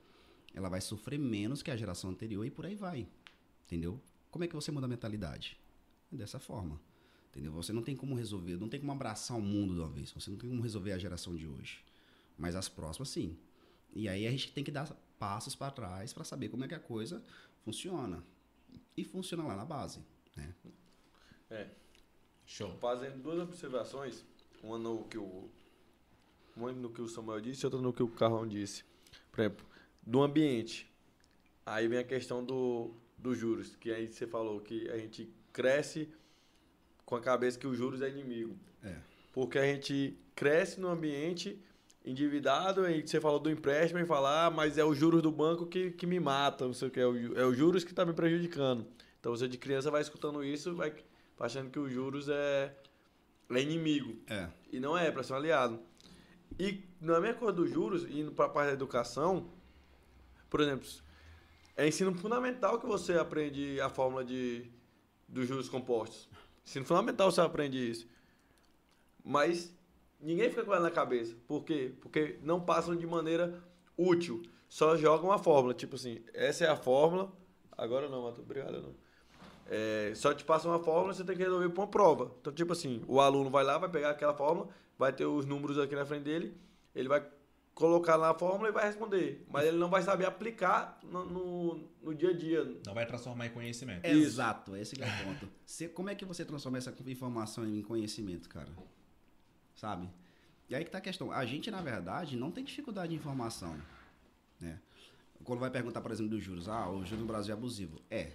ela 0.53 0.69
vai 0.69 0.81
sofrer 0.81 1.17
menos 1.17 1.63
que 1.63 1.71
a 1.71 1.77
geração 1.77 2.09
anterior 2.09 2.45
e 2.45 2.51
por 2.51 2.65
aí 2.65 2.75
vai, 2.75 3.07
entendeu? 3.65 4.01
Como 4.29 4.43
é 4.43 4.47
que 4.47 4.55
você 4.55 4.71
muda 4.71 4.85
a 4.85 4.89
mentalidade? 4.89 5.57
É 6.11 6.15
dessa 6.17 6.39
forma. 6.39 6.79
Entendeu? 7.29 7.51
Você 7.53 7.73
não 7.73 7.81
tem 7.81 7.95
como 7.95 8.15
resolver, 8.15 8.57
não 8.57 8.69
tem 8.69 8.79
como 8.79 8.91
abraçar 8.91 9.38
o 9.38 9.41
mundo 9.41 9.73
de 9.73 9.79
uma 9.79 9.89
vez. 9.89 10.11
Você 10.11 10.29
não 10.29 10.38
tem 10.38 10.49
como 10.49 10.61
resolver 10.61 10.93
a 10.93 10.97
geração 10.97 11.35
de 11.35 11.45
hoje. 11.45 11.83
Mas 12.38 12.55
as 12.55 12.69
próximas, 12.69 13.09
sim. 13.09 13.38
E 13.93 14.07
aí 14.07 14.25
a 14.25 14.31
gente 14.31 14.51
tem 14.51 14.63
que 14.63 14.71
dar 14.71 14.89
passos 15.19 15.55
para 15.55 15.71
trás 15.71 16.13
para 16.13 16.23
saber 16.23 16.49
como 16.49 16.63
é 16.63 16.67
que 16.67 16.75
a 16.75 16.79
coisa 16.79 17.21
funciona. 17.63 18.23
E 18.95 19.03
funciona 19.03 19.43
lá 19.43 19.55
na 19.55 19.65
base. 19.65 19.99
Né? 20.35 20.53
É. 21.49 21.67
Show. 22.45 22.77
Fazendo 22.77 23.21
duas 23.21 23.39
observações, 23.39 24.23
uma 24.61 24.77
no 24.77 25.03
que 25.05 25.17
o 25.17 25.49
uma 26.55 26.71
no 26.71 26.89
que 26.89 27.01
o 27.01 27.07
Samuel 27.07 27.41
disse 27.41 27.63
e 27.63 27.65
outra 27.65 27.81
no 27.81 27.91
que 27.91 28.01
o 28.01 28.07
Carlão 28.07 28.47
disse. 28.47 28.85
Por 29.31 29.41
exemplo, 29.41 29.65
do 30.01 30.21
ambiente. 30.21 30.89
Aí 31.65 31.88
vem 31.88 31.99
a 31.99 32.03
questão 32.03 32.43
do, 32.45 32.93
dos 33.17 33.38
juros, 33.38 33.75
que 33.75 33.91
aí 33.91 34.07
você 34.07 34.25
falou 34.25 34.61
que 34.61 34.89
a 34.89 34.97
gente 34.97 35.29
cresce 35.51 36.09
com 37.05 37.15
a 37.15 37.21
cabeça 37.21 37.59
que 37.59 37.67
os 37.67 37.77
juros 37.77 38.01
é 38.01 38.09
inimigo. 38.09 38.57
É. 38.83 38.95
Porque 39.33 39.57
a 39.57 39.65
gente 39.65 40.17
cresce 40.33 40.79
no 40.79 40.88
ambiente 40.88 41.61
endividado, 42.05 42.87
e 42.87 43.05
você 43.05 43.19
falou 43.19 43.39
do 43.39 43.49
empréstimo 43.49 43.99
e 43.99 44.05
falar, 44.05 44.45
ah, 44.45 44.49
mas 44.51 44.77
é 44.77 44.85
os 44.85 44.95
juros 44.95 45.23
do 45.23 45.31
banco 45.31 45.65
que, 45.65 45.91
que 45.91 46.05
me 46.05 46.19
mata, 46.19 46.65
não 46.65 46.73
sei 46.73 46.87
o 46.87 46.91
que, 46.91 46.99
é, 46.99 47.05
o, 47.05 47.37
é 47.37 47.45
os 47.45 47.57
juros 47.57 47.83
que 47.83 47.91
está 47.91 48.05
me 48.05 48.13
prejudicando. 48.13 48.85
Então 49.19 49.31
você 49.35 49.47
de 49.47 49.57
criança 49.57 49.89
vai 49.89 50.01
escutando 50.01 50.43
isso, 50.43 50.75
vai 50.75 50.93
achando 51.39 51.71
que 51.71 51.79
os 51.79 51.91
juros 51.91 52.29
é, 52.29 52.75
é 53.49 53.59
inimigo. 53.59 54.15
É. 54.27 54.47
E 54.71 54.79
não 54.79 54.95
é, 54.95 55.07
é 55.07 55.11
para 55.11 55.23
ser 55.23 55.33
um 55.33 55.37
aliado. 55.37 55.79
E 56.59 56.83
na 57.01 57.19
minha 57.19 57.33
coisa 57.33 57.53
dos 57.53 57.71
juros, 57.71 58.03
indo 58.09 58.31
para 58.31 58.45
a 58.45 58.49
parte 58.49 58.67
da 58.67 58.73
educação, 58.73 59.49
por 60.47 60.61
exemplo, 60.61 60.87
é 61.75 61.87
ensino 61.87 62.13
fundamental 62.13 62.79
que 62.79 62.85
você 62.85 63.13
aprende 63.13 63.81
a 63.81 63.89
fórmula 63.89 64.23
de, 64.23 64.69
dos 65.27 65.47
juros 65.47 65.67
compostos. 65.67 66.29
Ensino 66.63 66.85
fundamental 66.85 67.31
você 67.31 67.41
aprende 67.41 67.77
isso. 67.77 68.07
Mas 69.23 69.75
ninguém 70.19 70.49
fica 70.49 70.63
com 70.63 70.73
ela 70.73 70.84
na 70.84 70.91
cabeça. 70.91 71.36
Por 71.47 71.63
quê? 71.63 71.93
Porque 72.01 72.39
não 72.41 72.62
passam 72.62 72.95
de 72.95 73.06
maneira 73.06 73.63
útil. 73.97 74.41
só 74.67 74.97
joga 74.97 75.25
uma 75.25 75.38
fórmula. 75.38 75.73
Tipo 75.73 75.95
assim, 75.95 76.21
essa 76.34 76.65
é 76.65 76.69
a 76.69 76.75
fórmula. 76.75 77.32
Agora 77.78 78.10
não, 78.10 78.23
Matheus, 78.23 78.45
obrigado. 78.45 78.82
Não. 78.82 78.95
É, 79.67 80.13
só 80.15 80.34
te 80.34 80.43
passa 80.43 80.67
uma 80.67 80.80
fórmula, 80.80 81.13
você 81.13 81.23
tem 81.23 81.36
que 81.36 81.43
resolver 81.43 81.69
por 81.69 81.82
uma 81.82 81.88
prova. 81.88 82.32
Então, 82.39 82.54
tipo 82.54 82.71
assim, 82.73 83.01
o 83.08 83.19
aluno 83.19 83.49
vai 83.49 83.63
lá, 83.63 83.78
vai 83.78 83.89
pegar 83.89 84.12
aquela 84.12 84.34
fórmula, 84.34 84.69
vai 84.97 85.12
ter 85.12 85.25
os 85.25 85.45
números 85.45 85.80
aqui 85.80 85.95
na 85.95 86.06
frente 86.06 86.23
dele, 86.23 86.56
ele 86.93 87.08
vai 87.08 87.25
colocar 87.73 88.15
lá 88.15 88.30
a 88.30 88.34
fórmula 88.34 88.69
e 88.69 88.71
vai 88.71 88.86
responder. 88.86 89.45
Mas 89.49 89.65
ele 89.65 89.78
não 89.78 89.89
vai 89.89 90.01
saber 90.04 90.25
aplicar 90.25 90.99
no, 91.04 91.25
no, 91.25 91.89
no 92.01 92.15
dia 92.15 92.30
a 92.30 92.34
dia. 92.34 92.63
Não 92.86 92.93
vai 92.93 93.06
transformar 93.06 93.47
em 93.47 93.49
conhecimento. 93.49 94.06
Exato, 94.06 94.75
esse 94.75 95.01
é 95.01 95.06
o 95.06 95.25
ponto. 95.25 95.49
Você, 95.65 95.88
como 95.88 96.10
é 96.10 96.15
que 96.15 96.25
você 96.25 96.45
transforma 96.45 96.78
essa 96.78 96.93
informação 97.08 97.67
em 97.67 97.82
conhecimento, 97.82 98.47
cara? 98.47 98.69
Sabe? 99.75 100.09
E 100.69 100.75
aí 100.75 100.83
que 100.83 100.91
tá 100.91 100.97
a 100.97 101.01
questão. 101.01 101.31
A 101.31 101.45
gente, 101.45 101.69
na 101.69 101.81
verdade, 101.81 102.35
não 102.35 102.51
tem 102.51 102.63
dificuldade 102.63 103.09
de 103.09 103.15
informação. 103.15 103.79
Né? 104.59 104.79
Quando 105.43 105.59
vai 105.59 105.69
perguntar, 105.69 106.01
por 106.01 106.11
exemplo, 106.11 106.31
dos 106.31 106.43
juros, 106.43 106.67
ah, 106.67 106.89
o 106.89 107.05
juro 107.05 107.21
no 107.21 107.27
Brasil 107.27 107.53
é 107.53 107.57
abusivo. 107.57 108.01
É. 108.09 108.31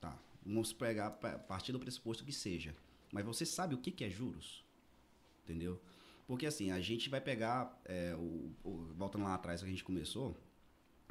Tá. 0.00 0.16
Vamos 0.44 0.72
pegar 0.72 1.06
a 1.06 1.38
partir 1.38 1.72
do 1.72 1.80
pressuposto 1.80 2.24
que 2.24 2.32
seja. 2.32 2.74
Mas 3.12 3.24
você 3.24 3.44
sabe 3.44 3.74
o 3.74 3.78
que, 3.78 3.90
que 3.90 4.04
é 4.04 4.10
juros? 4.10 4.64
Entendeu? 5.42 5.80
Porque 6.26 6.46
assim, 6.46 6.70
a 6.70 6.80
gente 6.80 7.08
vai 7.08 7.20
pegar, 7.20 7.76
é, 7.84 8.14
o, 8.14 8.54
o, 8.62 8.94
voltando 8.94 9.24
lá 9.24 9.34
atrás 9.34 9.60
que 9.60 9.66
a 9.66 9.70
gente 9.70 9.82
começou, 9.82 10.36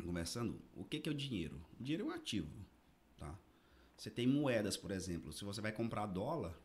conversando, 0.02 0.62
o 0.74 0.86
que, 0.86 1.00
que 1.00 1.10
é 1.10 1.12
o 1.12 1.16
dinheiro? 1.16 1.60
O 1.78 1.84
dinheiro 1.84 2.06
é 2.06 2.08
um 2.08 2.16
ativo, 2.16 2.50
tá? 3.18 3.38
Você 3.98 4.10
tem 4.10 4.26
moedas, 4.26 4.78
por 4.78 4.92
exemplo. 4.92 5.34
Se 5.34 5.44
você 5.44 5.60
vai 5.60 5.74
comprar 5.74 6.06
dólar, 6.06 6.58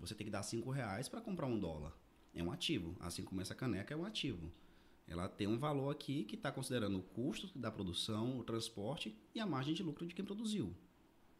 você 0.00 0.12
tem 0.12 0.24
que 0.24 0.30
dar 0.30 0.42
cinco 0.42 0.70
reais 0.70 1.08
para 1.08 1.20
comprar 1.20 1.46
um 1.46 1.56
dólar. 1.56 1.92
É 2.34 2.42
um 2.42 2.52
ativo. 2.52 2.96
Assim 3.00 3.24
como 3.24 3.40
essa 3.40 3.54
caneca 3.54 3.94
é 3.94 3.96
um 3.96 4.04
ativo. 4.04 4.50
Ela 5.06 5.28
tem 5.28 5.46
um 5.46 5.58
valor 5.58 5.90
aqui 5.90 6.24
que 6.24 6.36
está 6.36 6.52
considerando 6.52 6.98
o 6.98 7.02
custo 7.02 7.50
da 7.58 7.70
produção, 7.70 8.38
o 8.38 8.44
transporte 8.44 9.16
e 9.34 9.40
a 9.40 9.46
margem 9.46 9.74
de 9.74 9.82
lucro 9.82 10.06
de 10.06 10.14
quem 10.14 10.24
produziu. 10.24 10.74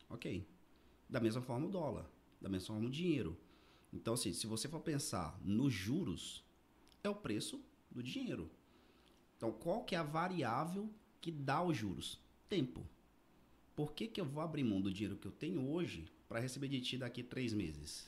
Ok. 0.08 0.44
Da 1.08 1.20
mesma 1.20 1.40
forma 1.40 1.66
o 1.66 1.70
dólar. 1.70 2.10
Da 2.40 2.48
mesma 2.48 2.74
forma 2.74 2.88
o 2.88 2.90
dinheiro. 2.90 3.38
Então, 3.92 4.14
assim, 4.14 4.32
se 4.32 4.46
você 4.46 4.68
for 4.68 4.80
pensar 4.80 5.38
nos 5.44 5.72
juros, 5.72 6.44
é 7.02 7.08
o 7.08 7.14
preço 7.14 7.62
do 7.90 8.02
dinheiro. 8.02 8.50
Então, 9.36 9.52
qual 9.52 9.84
que 9.84 9.94
é 9.94 9.98
a 9.98 10.02
variável 10.02 10.90
que 11.20 11.30
dá 11.30 11.62
os 11.62 11.76
juros? 11.76 12.20
Tempo. 12.48 12.86
Por 13.74 13.92
que, 13.92 14.06
que 14.06 14.20
eu 14.20 14.24
vou 14.24 14.42
abrir 14.42 14.64
mão 14.64 14.80
do 14.80 14.92
dinheiro 14.92 15.16
que 15.16 15.26
eu 15.26 15.32
tenho 15.32 15.70
hoje 15.70 16.06
para 16.28 16.40
receber 16.40 16.68
de 16.68 16.80
ti 16.80 16.98
daqui 16.98 17.22
três 17.22 17.52
meses? 17.52 18.06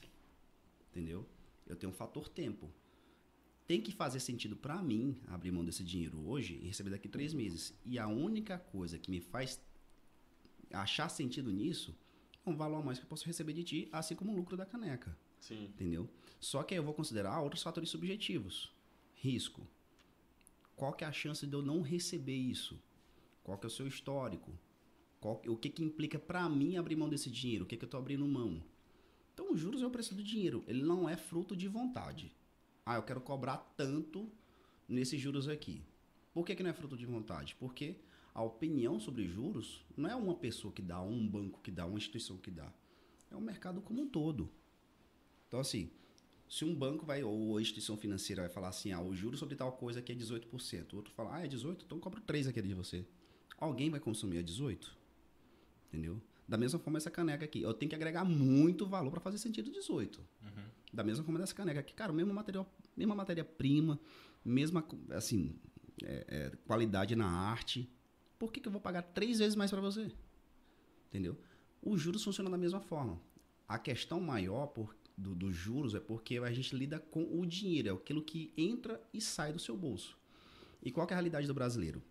Entendeu? 0.90 1.26
Eu 1.72 1.76
tenho 1.76 1.90
um 1.90 1.94
fator 1.94 2.28
tempo. 2.28 2.70
Tem 3.66 3.80
que 3.80 3.92
fazer 3.92 4.20
sentido 4.20 4.56
para 4.56 4.82
mim 4.82 5.16
abrir 5.28 5.50
mão 5.50 5.64
desse 5.64 5.82
dinheiro 5.82 6.18
hoje 6.26 6.58
e 6.62 6.66
receber 6.66 6.90
daqui 6.90 7.08
três 7.08 7.32
meses. 7.32 7.74
E 7.84 7.98
a 7.98 8.06
única 8.06 8.58
coisa 8.58 8.98
que 8.98 9.10
me 9.10 9.20
faz 9.20 9.60
achar 10.72 11.08
sentido 11.08 11.50
nisso 11.50 11.96
é 12.44 12.50
um 12.50 12.56
valor 12.56 12.78
a 12.78 12.82
mais 12.82 12.98
que 12.98 13.04
eu 13.04 13.08
posso 13.08 13.26
receber 13.26 13.52
de 13.52 13.64
ti, 13.64 13.88
assim 13.92 14.14
como 14.14 14.32
o 14.32 14.36
lucro 14.36 14.56
da 14.56 14.66
caneca. 14.66 15.16
Sim. 15.40 15.64
Entendeu? 15.64 16.08
Só 16.38 16.62
que 16.62 16.74
aí 16.74 16.78
eu 16.78 16.84
vou 16.84 16.94
considerar 16.94 17.40
outros 17.40 17.62
fatores 17.62 17.88
subjetivos 17.88 18.72
risco. 19.14 19.66
Qual 20.74 20.92
que 20.92 21.04
é 21.04 21.06
a 21.06 21.12
chance 21.12 21.46
de 21.46 21.54
eu 21.54 21.62
não 21.62 21.80
receber 21.80 22.36
isso? 22.36 22.76
Qual 23.44 23.56
que 23.56 23.66
é 23.66 23.68
o 23.68 23.70
seu 23.70 23.86
histórico? 23.86 24.52
Qual, 25.20 25.40
o 25.46 25.56
que, 25.56 25.70
que 25.70 25.84
implica 25.84 26.18
para 26.18 26.48
mim 26.48 26.76
abrir 26.76 26.96
mão 26.96 27.08
desse 27.08 27.30
dinheiro? 27.30 27.64
O 27.64 27.66
que, 27.66 27.76
que 27.76 27.84
eu 27.84 27.86
estou 27.86 28.00
abrindo 28.00 28.26
mão? 28.26 28.60
Então, 29.32 29.52
os 29.52 29.60
juros 29.60 29.82
é 29.82 29.86
o 29.86 29.90
preço 29.90 30.14
do 30.14 30.22
dinheiro. 30.22 30.64
Ele 30.66 30.82
não 30.82 31.08
é 31.08 31.16
fruto 31.16 31.56
de 31.56 31.68
vontade. 31.68 32.34
Ah, 32.84 32.96
eu 32.96 33.02
quero 33.02 33.20
cobrar 33.20 33.58
tanto 33.76 34.30
nesses 34.88 35.20
juros 35.20 35.48
aqui. 35.48 35.82
Por 36.34 36.44
que, 36.44 36.54
que 36.54 36.62
não 36.62 36.70
é 36.70 36.74
fruto 36.74 36.96
de 36.96 37.06
vontade? 37.06 37.54
Porque 37.58 37.96
a 38.34 38.42
opinião 38.42 38.98
sobre 38.98 39.26
juros 39.26 39.84
não 39.96 40.10
é 40.10 40.16
uma 40.16 40.34
pessoa 40.34 40.72
que 40.72 40.82
dá, 40.82 41.00
um 41.00 41.26
banco 41.26 41.60
que 41.62 41.70
dá, 41.70 41.86
uma 41.86 41.98
instituição 41.98 42.36
que 42.36 42.50
dá. 42.50 42.72
É 43.30 43.36
o 43.36 43.40
mercado 43.40 43.80
como 43.80 44.02
um 44.02 44.08
todo. 44.08 44.50
Então, 45.48 45.60
assim, 45.60 45.90
se 46.48 46.64
um 46.64 46.74
banco 46.74 47.06
vai, 47.06 47.22
ou 47.22 47.56
a 47.56 47.62
instituição 47.62 47.96
financeira 47.96 48.42
vai 48.42 48.50
falar 48.50 48.68
assim, 48.68 48.92
ah, 48.92 49.00
o 49.00 49.14
juro 49.14 49.36
sobre 49.36 49.54
tal 49.54 49.72
coisa 49.72 50.00
aqui 50.00 50.12
é 50.12 50.14
18%. 50.14 50.92
O 50.92 50.96
outro 50.96 51.12
fala, 51.14 51.36
ah, 51.36 51.44
é 51.44 51.48
18%? 51.48 51.82
Então 51.84 51.96
eu 51.96 52.02
cobro 52.02 52.20
3 52.20 52.46
aqui 52.46 52.60
de 52.60 52.74
você. 52.74 53.06
Alguém 53.58 53.88
vai 53.88 54.00
consumir 54.00 54.38
a 54.38 54.42
18%? 54.42 54.90
Entendeu? 55.88 56.20
Da 56.46 56.58
mesma 56.58 56.78
forma 56.78 56.98
essa 56.98 57.10
caneca 57.10 57.44
aqui. 57.44 57.62
Eu 57.62 57.72
tenho 57.72 57.88
que 57.88 57.94
agregar 57.94 58.24
muito 58.24 58.86
valor 58.86 59.10
para 59.10 59.20
fazer 59.20 59.38
sentido 59.38 59.70
18. 59.70 60.20
Uhum. 60.20 60.64
Da 60.92 61.02
mesma 61.02 61.24
forma 61.24 61.38
dessa 61.38 61.54
caneca 61.54 61.80
aqui. 61.80 61.94
Cara, 61.94 62.12
mesmo 62.12 62.34
material, 62.34 62.70
mesma 62.96 63.14
matéria-prima, 63.14 63.98
mesma, 64.44 64.86
assim, 65.10 65.54
é, 66.02 66.26
é, 66.28 66.56
qualidade 66.66 67.16
na 67.16 67.26
arte. 67.26 67.88
Por 68.38 68.52
que, 68.52 68.60
que 68.60 68.68
eu 68.68 68.72
vou 68.72 68.80
pagar 68.80 69.02
três 69.02 69.38
vezes 69.38 69.54
mais 69.54 69.70
para 69.70 69.80
você? 69.80 70.10
Entendeu? 71.08 71.38
Os 71.82 72.00
juros 72.00 72.22
funcionam 72.22 72.50
da 72.50 72.58
mesma 72.58 72.80
forma. 72.80 73.20
A 73.68 73.78
questão 73.78 74.20
maior, 74.20 74.66
por, 74.66 74.94
do, 75.16 75.34
dos 75.34 75.54
juros 75.54 75.94
é 75.94 76.00
porque 76.00 76.38
a 76.38 76.52
gente 76.52 76.74
lida 76.74 76.98
com 76.98 77.22
o 77.38 77.46
dinheiro, 77.46 77.88
é 77.88 77.92
aquilo 77.92 78.22
que 78.22 78.52
entra 78.56 79.00
e 79.12 79.20
sai 79.20 79.52
do 79.52 79.58
seu 79.58 79.76
bolso. 79.76 80.18
E 80.82 80.90
qual 80.90 81.06
é 81.06 81.12
a 81.12 81.14
realidade 81.14 81.46
do 81.46 81.54
brasileiro? 81.54 82.02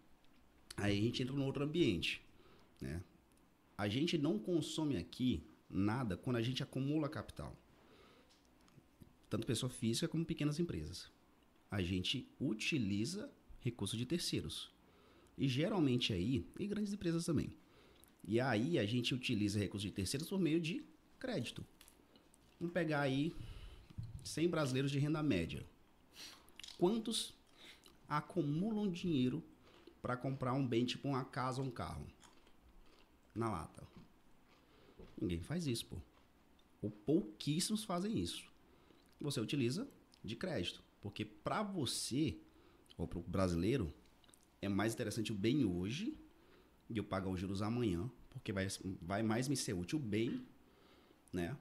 Aí 0.77 0.97
a 0.97 1.01
gente 1.01 1.21
entra 1.21 1.35
num 1.35 1.45
outro 1.45 1.63
ambiente. 1.63 2.23
Né? 2.79 3.03
A 3.81 3.87
gente 3.87 4.15
não 4.15 4.37
consome 4.37 4.95
aqui 4.95 5.43
nada 5.67 6.15
quando 6.15 6.35
a 6.35 6.41
gente 6.43 6.61
acumula 6.61 7.09
capital. 7.09 7.57
Tanto 9.27 9.47
pessoa 9.47 9.71
física 9.71 10.07
como 10.07 10.23
pequenas 10.23 10.59
empresas. 10.59 11.09
A 11.71 11.81
gente 11.81 12.31
utiliza 12.39 13.27
recursos 13.59 13.97
de 13.97 14.05
terceiros. 14.05 14.71
E 15.35 15.47
geralmente 15.47 16.13
aí, 16.13 16.45
e 16.59 16.67
grandes 16.67 16.93
empresas 16.93 17.25
também. 17.25 17.51
E 18.23 18.39
aí 18.39 18.77
a 18.77 18.85
gente 18.85 19.15
utiliza 19.15 19.57
recursos 19.57 19.89
de 19.89 19.95
terceiros 19.95 20.29
por 20.29 20.37
meio 20.37 20.61
de 20.61 20.85
crédito. 21.17 21.65
Vamos 22.59 22.73
pegar 22.75 23.01
aí 23.01 23.33
100 24.23 24.47
brasileiros 24.47 24.91
de 24.91 24.99
renda 24.99 25.23
média. 25.23 25.65
Quantos 26.77 27.33
acumulam 28.07 28.91
dinheiro 28.91 29.43
para 30.03 30.15
comprar 30.15 30.53
um 30.53 30.67
bem 30.67 30.85
tipo 30.85 31.07
uma 31.07 31.25
casa 31.25 31.61
ou 31.61 31.67
um 31.67 31.71
carro? 31.71 32.05
Na 33.33 33.49
lata. 33.49 33.87
Ninguém 35.19 35.41
faz 35.41 35.67
isso, 35.67 35.85
pô. 35.85 35.97
Ou 36.81 36.89
pouquíssimos 36.89 37.83
fazem 37.83 38.17
isso. 38.17 38.51
Você 39.19 39.39
utiliza 39.39 39.87
de 40.23 40.35
crédito. 40.35 40.83
Porque 41.01 41.23
para 41.23 41.63
você, 41.63 42.37
ou 42.97 43.07
para 43.07 43.19
o 43.19 43.23
brasileiro, 43.23 43.93
é 44.61 44.69
mais 44.69 44.93
interessante 44.93 45.31
o 45.31 45.35
bem 45.35 45.65
hoje 45.65 46.17
e 46.89 46.97
eu 46.97 47.03
pagar 47.03 47.29
os 47.29 47.39
juros 47.39 47.61
amanhã, 47.61 48.09
porque 48.29 48.51
vai, 48.51 48.67
vai 49.01 49.23
mais 49.23 49.47
me 49.47 49.55
ser 49.55 49.73
útil 49.73 49.97
o 49.97 50.01
bem, 50.01 50.45
né? 51.31 51.57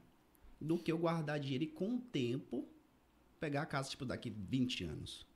do 0.61 0.77
que 0.77 0.93
eu 0.93 0.99
guardar 0.99 1.41
dinheiro 1.41 1.65
e 1.65 1.67
com 1.67 1.97
o 1.97 2.01
tempo 2.01 2.69
pegar 3.39 3.63
a 3.63 3.67
casa 3.67 3.89
tipo 3.89 4.05
daqui 4.05 4.29
20 4.29 4.85
anos. 4.85 5.27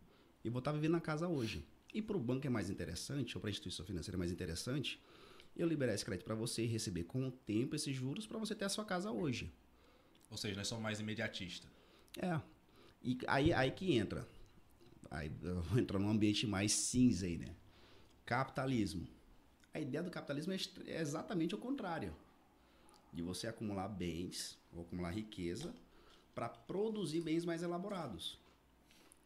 E 0.44 0.50
vou 0.50 0.58
estar 0.58 0.72
vivendo 0.72 0.92
na 0.92 1.00
casa 1.00 1.26
hoje. 1.26 1.64
E 1.94 2.02
para 2.02 2.16
o 2.16 2.20
banco 2.20 2.46
é 2.46 2.50
mais 2.50 2.68
interessante, 2.68 3.36
ou 3.36 3.40
para 3.40 3.48
a 3.48 3.52
instituição 3.52 3.86
financeira 3.86 4.16
é 4.16 4.18
mais 4.18 4.30
interessante, 4.30 5.00
eu 5.56 5.66
liberar 5.68 5.94
esse 5.94 6.04
crédito 6.04 6.24
para 6.24 6.34
você 6.34 6.64
e 6.64 6.66
receber 6.66 7.04
com 7.04 7.28
o 7.28 7.30
tempo 7.30 7.76
esses 7.76 7.94
juros 7.94 8.26
para 8.26 8.38
você 8.38 8.54
ter 8.54 8.64
a 8.64 8.68
sua 8.68 8.84
casa 8.84 9.10
hoje. 9.10 9.52
Ou 10.30 10.36
seja, 10.36 10.56
nós 10.56 10.66
somos 10.66 10.82
mais 10.82 11.00
imediatistas. 11.00 11.70
É. 12.18 12.40
E 13.02 13.18
aí, 13.26 13.52
aí 13.52 13.70
que 13.70 13.96
entra. 13.96 14.26
Aí 15.10 15.30
entra 15.78 15.98
num 15.98 16.08
ambiente 16.08 16.46
mais 16.46 16.72
cinza 16.72 17.26
aí, 17.26 17.38
né? 17.38 17.54
Capitalismo. 18.24 19.06
A 19.72 19.80
ideia 19.80 20.02
do 20.02 20.10
capitalismo 20.10 20.52
é, 20.52 20.58
é 20.86 21.00
exatamente 21.00 21.54
o 21.54 21.58
contrário. 21.58 22.14
De 23.12 23.22
você 23.22 23.46
acumular 23.46 23.88
bens 23.88 24.58
ou 24.72 24.82
acumular 24.82 25.10
riqueza 25.10 25.74
para 26.34 26.48
produzir 26.48 27.20
bens 27.20 27.44
mais 27.44 27.62
elaborados. 27.62 28.38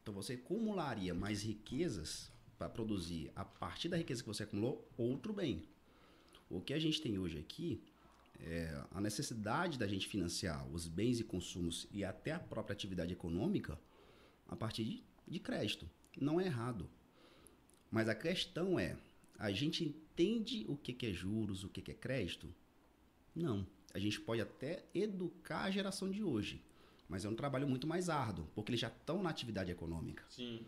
Então 0.03 0.13
você 0.13 0.35
acumularia 0.35 1.15
mais 1.15 1.43
riquezas 1.43 2.31
para 2.59 2.69
produzir, 2.69 3.31
a 3.37 3.45
partir 3.45 3.89
da 3.89 3.97
riqueza 3.97 4.23
que 4.23 4.29
você 4.29 4.43
acumulou, 4.43 4.91
outro 4.97 5.33
bem. 5.33 5.67
O 6.51 6.61
que 6.61 6.73
a 6.73 6.79
gente 6.79 7.01
tem 7.01 7.19
hoje 7.19 7.39
aqui 7.39 7.83
é 8.41 8.83
a 8.91 9.01
necessidade 9.01 9.79
da 9.79 9.87
gente 9.87 10.07
financiar 10.07 10.67
os 10.69 10.87
bens 10.87 11.21
e 11.21 11.25
consumos 11.25 11.87
e 11.93 12.05
até 12.05 12.33
a 12.33 12.39
própria 12.39 12.73
atividade 12.73 13.13
econômica 13.13 13.79
a 14.47 14.57
partir 14.57 14.85
de, 14.85 15.05
de 15.27 15.39
crédito. 15.39 15.89
Não 16.21 16.41
é 16.41 16.47
errado. 16.47 16.89
Mas 17.91 18.09
a 18.09 18.15
questão 18.15 18.79
é, 18.79 18.97
a 19.39 19.51
gente 19.51 19.85
entende 19.85 20.65
o 20.69 20.77
que, 20.77 20.93
que 20.93 21.07
é 21.07 21.13
juros, 21.13 21.65
o 21.65 21.69
que, 21.69 21.83
que 21.83 21.91
é 21.91 21.95
crédito? 21.95 22.53
Não 23.35 23.67
a 23.95 23.99
gente 23.99 24.21
pode 24.21 24.41
até 24.41 24.85
educar 24.95 25.65
a 25.65 25.71
geração 25.71 26.11
de 26.11 26.23
hoje, 26.23 26.63
mas 27.09 27.25
é 27.25 27.29
um 27.29 27.35
trabalho 27.35 27.67
muito 27.67 27.87
mais 27.87 28.09
árduo, 28.09 28.47
porque 28.55 28.71
eles 28.71 28.81
já 28.81 28.89
estão 28.89 29.23
na 29.23 29.31
atividade 29.31 29.71
econômica. 29.71 30.25
Sim. 30.29 30.61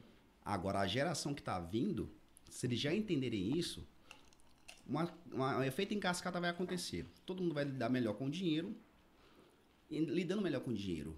Agora, 0.44 0.80
a 0.80 0.86
geração 0.86 1.34
que 1.34 1.40
está 1.40 1.58
vindo, 1.60 2.10
se 2.48 2.66
eles 2.66 2.80
já 2.80 2.94
entenderem 2.94 3.56
isso, 3.56 3.86
uma, 4.90 5.08
uma, 5.32 5.58
um 5.58 5.62
efeito 5.62 5.94
em 5.94 6.00
cascata 6.00 6.40
vai 6.40 6.50
acontecer. 6.50 7.06
Todo 7.24 7.40
mundo 7.40 7.54
vai 7.54 7.64
lidar 7.64 7.88
melhor 7.88 8.14
com 8.14 8.26
o 8.26 8.30
dinheiro, 8.30 8.76
e 9.88 10.00
lidando 10.00 10.42
melhor 10.42 10.60
com 10.60 10.70
o 10.70 10.74
dinheiro, 10.74 11.16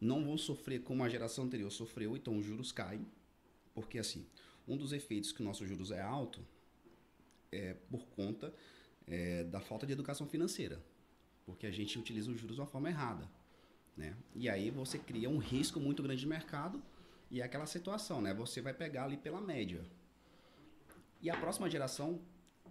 não 0.00 0.24
vão 0.24 0.38
sofrer 0.38 0.82
como 0.82 1.04
a 1.04 1.08
geração 1.08 1.44
anterior 1.44 1.70
sofreu, 1.70 2.16
então 2.16 2.36
os 2.38 2.44
juros 2.44 2.72
caem, 2.72 3.06
porque 3.74 3.98
assim, 3.98 4.26
um 4.66 4.76
dos 4.76 4.92
efeitos 4.92 5.32
que 5.32 5.42
nosso 5.42 5.66
juros 5.66 5.90
é 5.90 6.00
alto 6.00 6.44
é 7.50 7.74
por 7.90 8.06
conta 8.06 8.54
é, 9.06 9.44
da 9.44 9.60
falta 9.60 9.86
de 9.86 9.92
educação 9.92 10.26
financeira. 10.26 10.82
Porque 11.44 11.66
a 11.66 11.70
gente 11.70 11.98
utiliza 11.98 12.30
os 12.30 12.38
juros 12.38 12.54
de 12.54 12.60
uma 12.60 12.66
forma 12.66 12.88
errada. 12.88 13.28
Né? 13.96 14.16
E 14.34 14.48
aí 14.48 14.70
você 14.70 14.98
cria 14.98 15.28
um 15.28 15.38
risco 15.38 15.78
muito 15.80 16.02
grande 16.02 16.20
de 16.20 16.26
mercado 16.26 16.82
e 17.30 17.40
é 17.40 17.44
aquela 17.44 17.66
situação, 17.66 18.20
né? 18.22 18.32
Você 18.32 18.60
vai 18.60 18.72
pegar 18.72 19.04
ali 19.04 19.16
pela 19.16 19.40
média. 19.40 19.84
E 21.20 21.28
a 21.30 21.36
próxima 21.36 21.68
geração, 21.68 22.20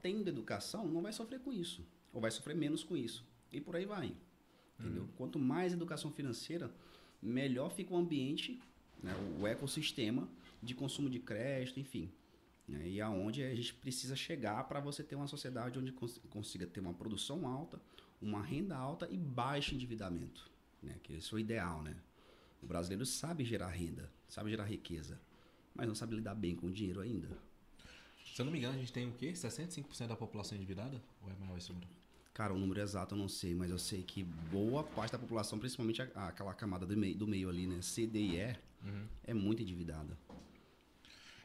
tendo 0.02 0.28
educação, 0.28 0.88
não 0.88 1.02
vai 1.02 1.14
sofrer 1.14 1.40
com 1.40 1.52
isso. 1.52 1.86
Ou 2.14 2.22
vai 2.22 2.32
sofrer 2.32 2.56
menos 2.56 2.84
com 2.84 2.98
isso. 2.98 3.26
E 3.52 3.60
por 3.60 3.76
aí 3.76 3.86
vai. 3.86 4.14
Entendeu? 4.80 5.08
Quanto 5.16 5.38
mais 5.38 5.74
educação 5.74 6.12
financeira, 6.12 6.72
melhor 7.22 7.72
fica 7.72 7.94
o 7.94 7.98
ambiente, 7.98 8.60
né? 9.02 9.14
o 9.40 9.46
ecossistema 9.46 10.28
de 10.62 10.74
consumo 10.74 11.10
de 11.10 11.20
crédito, 11.20 11.80
enfim. 11.80 12.12
Né? 12.68 12.88
E 12.88 13.02
aonde 13.02 13.44
a 13.44 13.54
gente 13.54 13.74
precisa 13.74 14.16
chegar 14.16 14.64
para 14.68 14.80
você 14.80 15.04
ter 15.04 15.16
uma 15.16 15.28
sociedade 15.28 15.78
onde 15.78 15.92
cons 15.92 16.20
consiga 16.30 16.66
ter 16.66 16.80
uma 16.80 16.94
produção 16.94 17.48
alta, 17.48 17.80
uma 18.22 18.42
renda 18.42 18.76
alta 18.76 19.08
e 19.10 19.18
baixo 19.18 19.76
endividamento. 19.76 20.50
Né? 20.82 20.96
Que 21.04 21.14
esse 21.14 21.32
é 21.34 21.36
o 21.36 21.40
ideal, 21.40 21.82
né? 21.84 21.96
O 22.62 22.66
brasileiro 22.66 23.06
sabe 23.06 23.44
gerar 23.44 23.70
renda, 23.70 24.12
sabe 24.28 24.52
gerar 24.52 24.66
riqueza, 24.66 25.20
mas 25.74 25.88
não 25.88 25.96
sabe 25.96 26.16
lidar 26.16 26.36
bem 26.36 26.56
com 26.56 26.68
o 26.68 26.72
dinheiro 26.72 27.02
ainda. 27.02 27.28
Se 28.34 28.42
eu 28.42 28.46
não 28.46 28.52
me 28.52 28.60
engano, 28.60 28.76
a 28.76 28.80
gente 28.80 28.94
tem 28.94 29.08
o 29.08 29.12
quê? 29.12 29.32
65% 29.34 30.08
da 30.08 30.16
população 30.16 30.58
endividada? 30.58 31.02
Ou 31.22 31.30
é 31.30 31.34
maior 31.40 31.58
esse 31.58 31.72
número? 31.72 31.90
Cara, 32.34 32.54
o 32.54 32.58
número 32.58 32.80
exato 32.80 33.14
eu 33.14 33.20
não 33.20 33.28
sei, 33.28 33.54
mas 33.54 33.70
eu 33.70 33.78
sei 33.78 34.04
que 34.04 34.24
boa 34.24 34.84
parte 34.84 35.12
da 35.12 35.20
população, 35.20 35.60
principalmente 35.60 36.02
a- 36.02 36.28
aquela 36.28 36.54
camada 36.54 36.86
do 36.86 36.96
meio, 36.96 37.16
do 37.16 37.28
meio 37.28 37.50
ali, 37.50 37.68
né? 37.68 37.82
C, 37.82 38.08
D 38.08 38.20
e 38.20 38.36
E, 38.38 38.56
é 39.26 39.34
muito 39.34 39.62
endividada. 39.62 40.18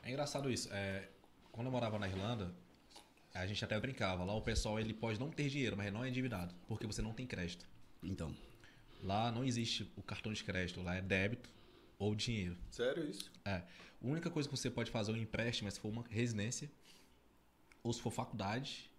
É 0.03 0.11
engraçado 0.11 0.49
isso. 0.51 0.69
É, 0.73 1.09
quando 1.51 1.67
eu 1.67 1.73
morava 1.73 1.99
na 1.99 2.09
Irlanda, 2.09 2.55
a 3.35 3.45
gente 3.47 3.63
até 3.65 3.79
brincava. 3.81 4.25
Lá 4.25 4.33
o 4.35 4.41
pessoal 4.41 4.79
ele 4.79 4.95
pode 4.95 5.19
não 5.19 5.29
ter 5.31 5.49
dinheiro, 5.49 5.77
mas 5.77 5.93
não 5.93 6.05
é 6.05 6.09
endividado. 6.09 6.55
Porque 6.69 6.87
você 6.87 7.03
não 7.03 7.13
tem 7.13 7.27
crédito. 7.27 7.67
Então, 8.03 8.35
Lá 9.03 9.31
não 9.31 9.45
existe 9.45 9.93
o 9.95 10.03
cartão 10.03 10.33
de 10.33 10.43
crédito. 10.43 10.81
Lá 10.83 10.95
é 10.97 11.03
débito 11.03 11.51
ou 11.99 12.15
dinheiro. 12.15 12.57
Sério 12.71 13.09
isso? 13.09 13.31
É. 13.45 13.63
A 14.03 14.07
única 14.07 14.31
coisa 14.31 14.49
que 14.49 14.57
você 14.57 14.71
pode 14.71 14.91
fazer 14.91 15.13
é 15.13 15.15
um 15.15 15.19
empréstimo 15.19 15.69
é 15.69 15.71
se 15.71 15.81
for 15.81 15.89
uma 15.89 16.05
residência, 16.11 16.71
ou 17.83 17.93
se 17.93 18.01
for 18.01 18.11
faculdade, 18.11 18.91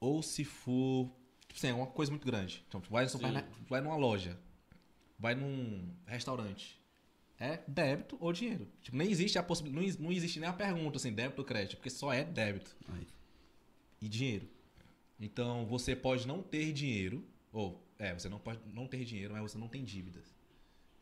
ou 0.00 0.22
se 0.22 0.44
for. 0.44 1.06
Tipo 1.46 1.58
assim, 1.58 1.68
é 1.68 1.74
uma 1.74 1.86
coisa 1.86 2.10
muito 2.10 2.26
grande. 2.26 2.64
Então, 2.68 2.80
tu 2.80 2.90
vai, 2.90 3.04
no 3.04 3.10
supermer- 3.10 3.44
vai 3.68 3.80
numa 3.80 3.96
loja, 3.96 4.38
vai 5.18 5.34
num 5.34 5.94
restaurante. 6.06 6.80
É 7.38 7.60
débito 7.66 8.16
ou 8.20 8.32
dinheiro. 8.32 8.68
Tipo, 8.80 8.96
nem 8.96 9.10
existe 9.10 9.36
a 9.38 9.42
possibilidade. 9.42 9.98
Não, 9.98 10.04
não 10.06 10.12
existe 10.12 10.38
nem 10.38 10.48
a 10.48 10.52
pergunta 10.52 10.96
assim, 10.96 11.12
débito 11.12 11.40
ou 11.40 11.44
crédito, 11.46 11.76
porque 11.76 11.90
só 11.90 12.12
é 12.12 12.24
débito 12.24 12.74
aí. 12.88 13.06
e 14.00 14.08
dinheiro. 14.08 14.48
Então 15.20 15.66
você 15.66 15.94
pode 15.94 16.26
não 16.26 16.42
ter 16.42 16.72
dinheiro, 16.72 17.24
ou 17.52 17.84
é, 17.98 18.12
você 18.14 18.28
não 18.28 18.38
pode 18.38 18.60
não 18.72 18.86
ter 18.86 19.04
dinheiro, 19.04 19.32
mas 19.34 19.42
você 19.42 19.58
não 19.58 19.68
tem 19.68 19.84
dívidas. 19.84 20.34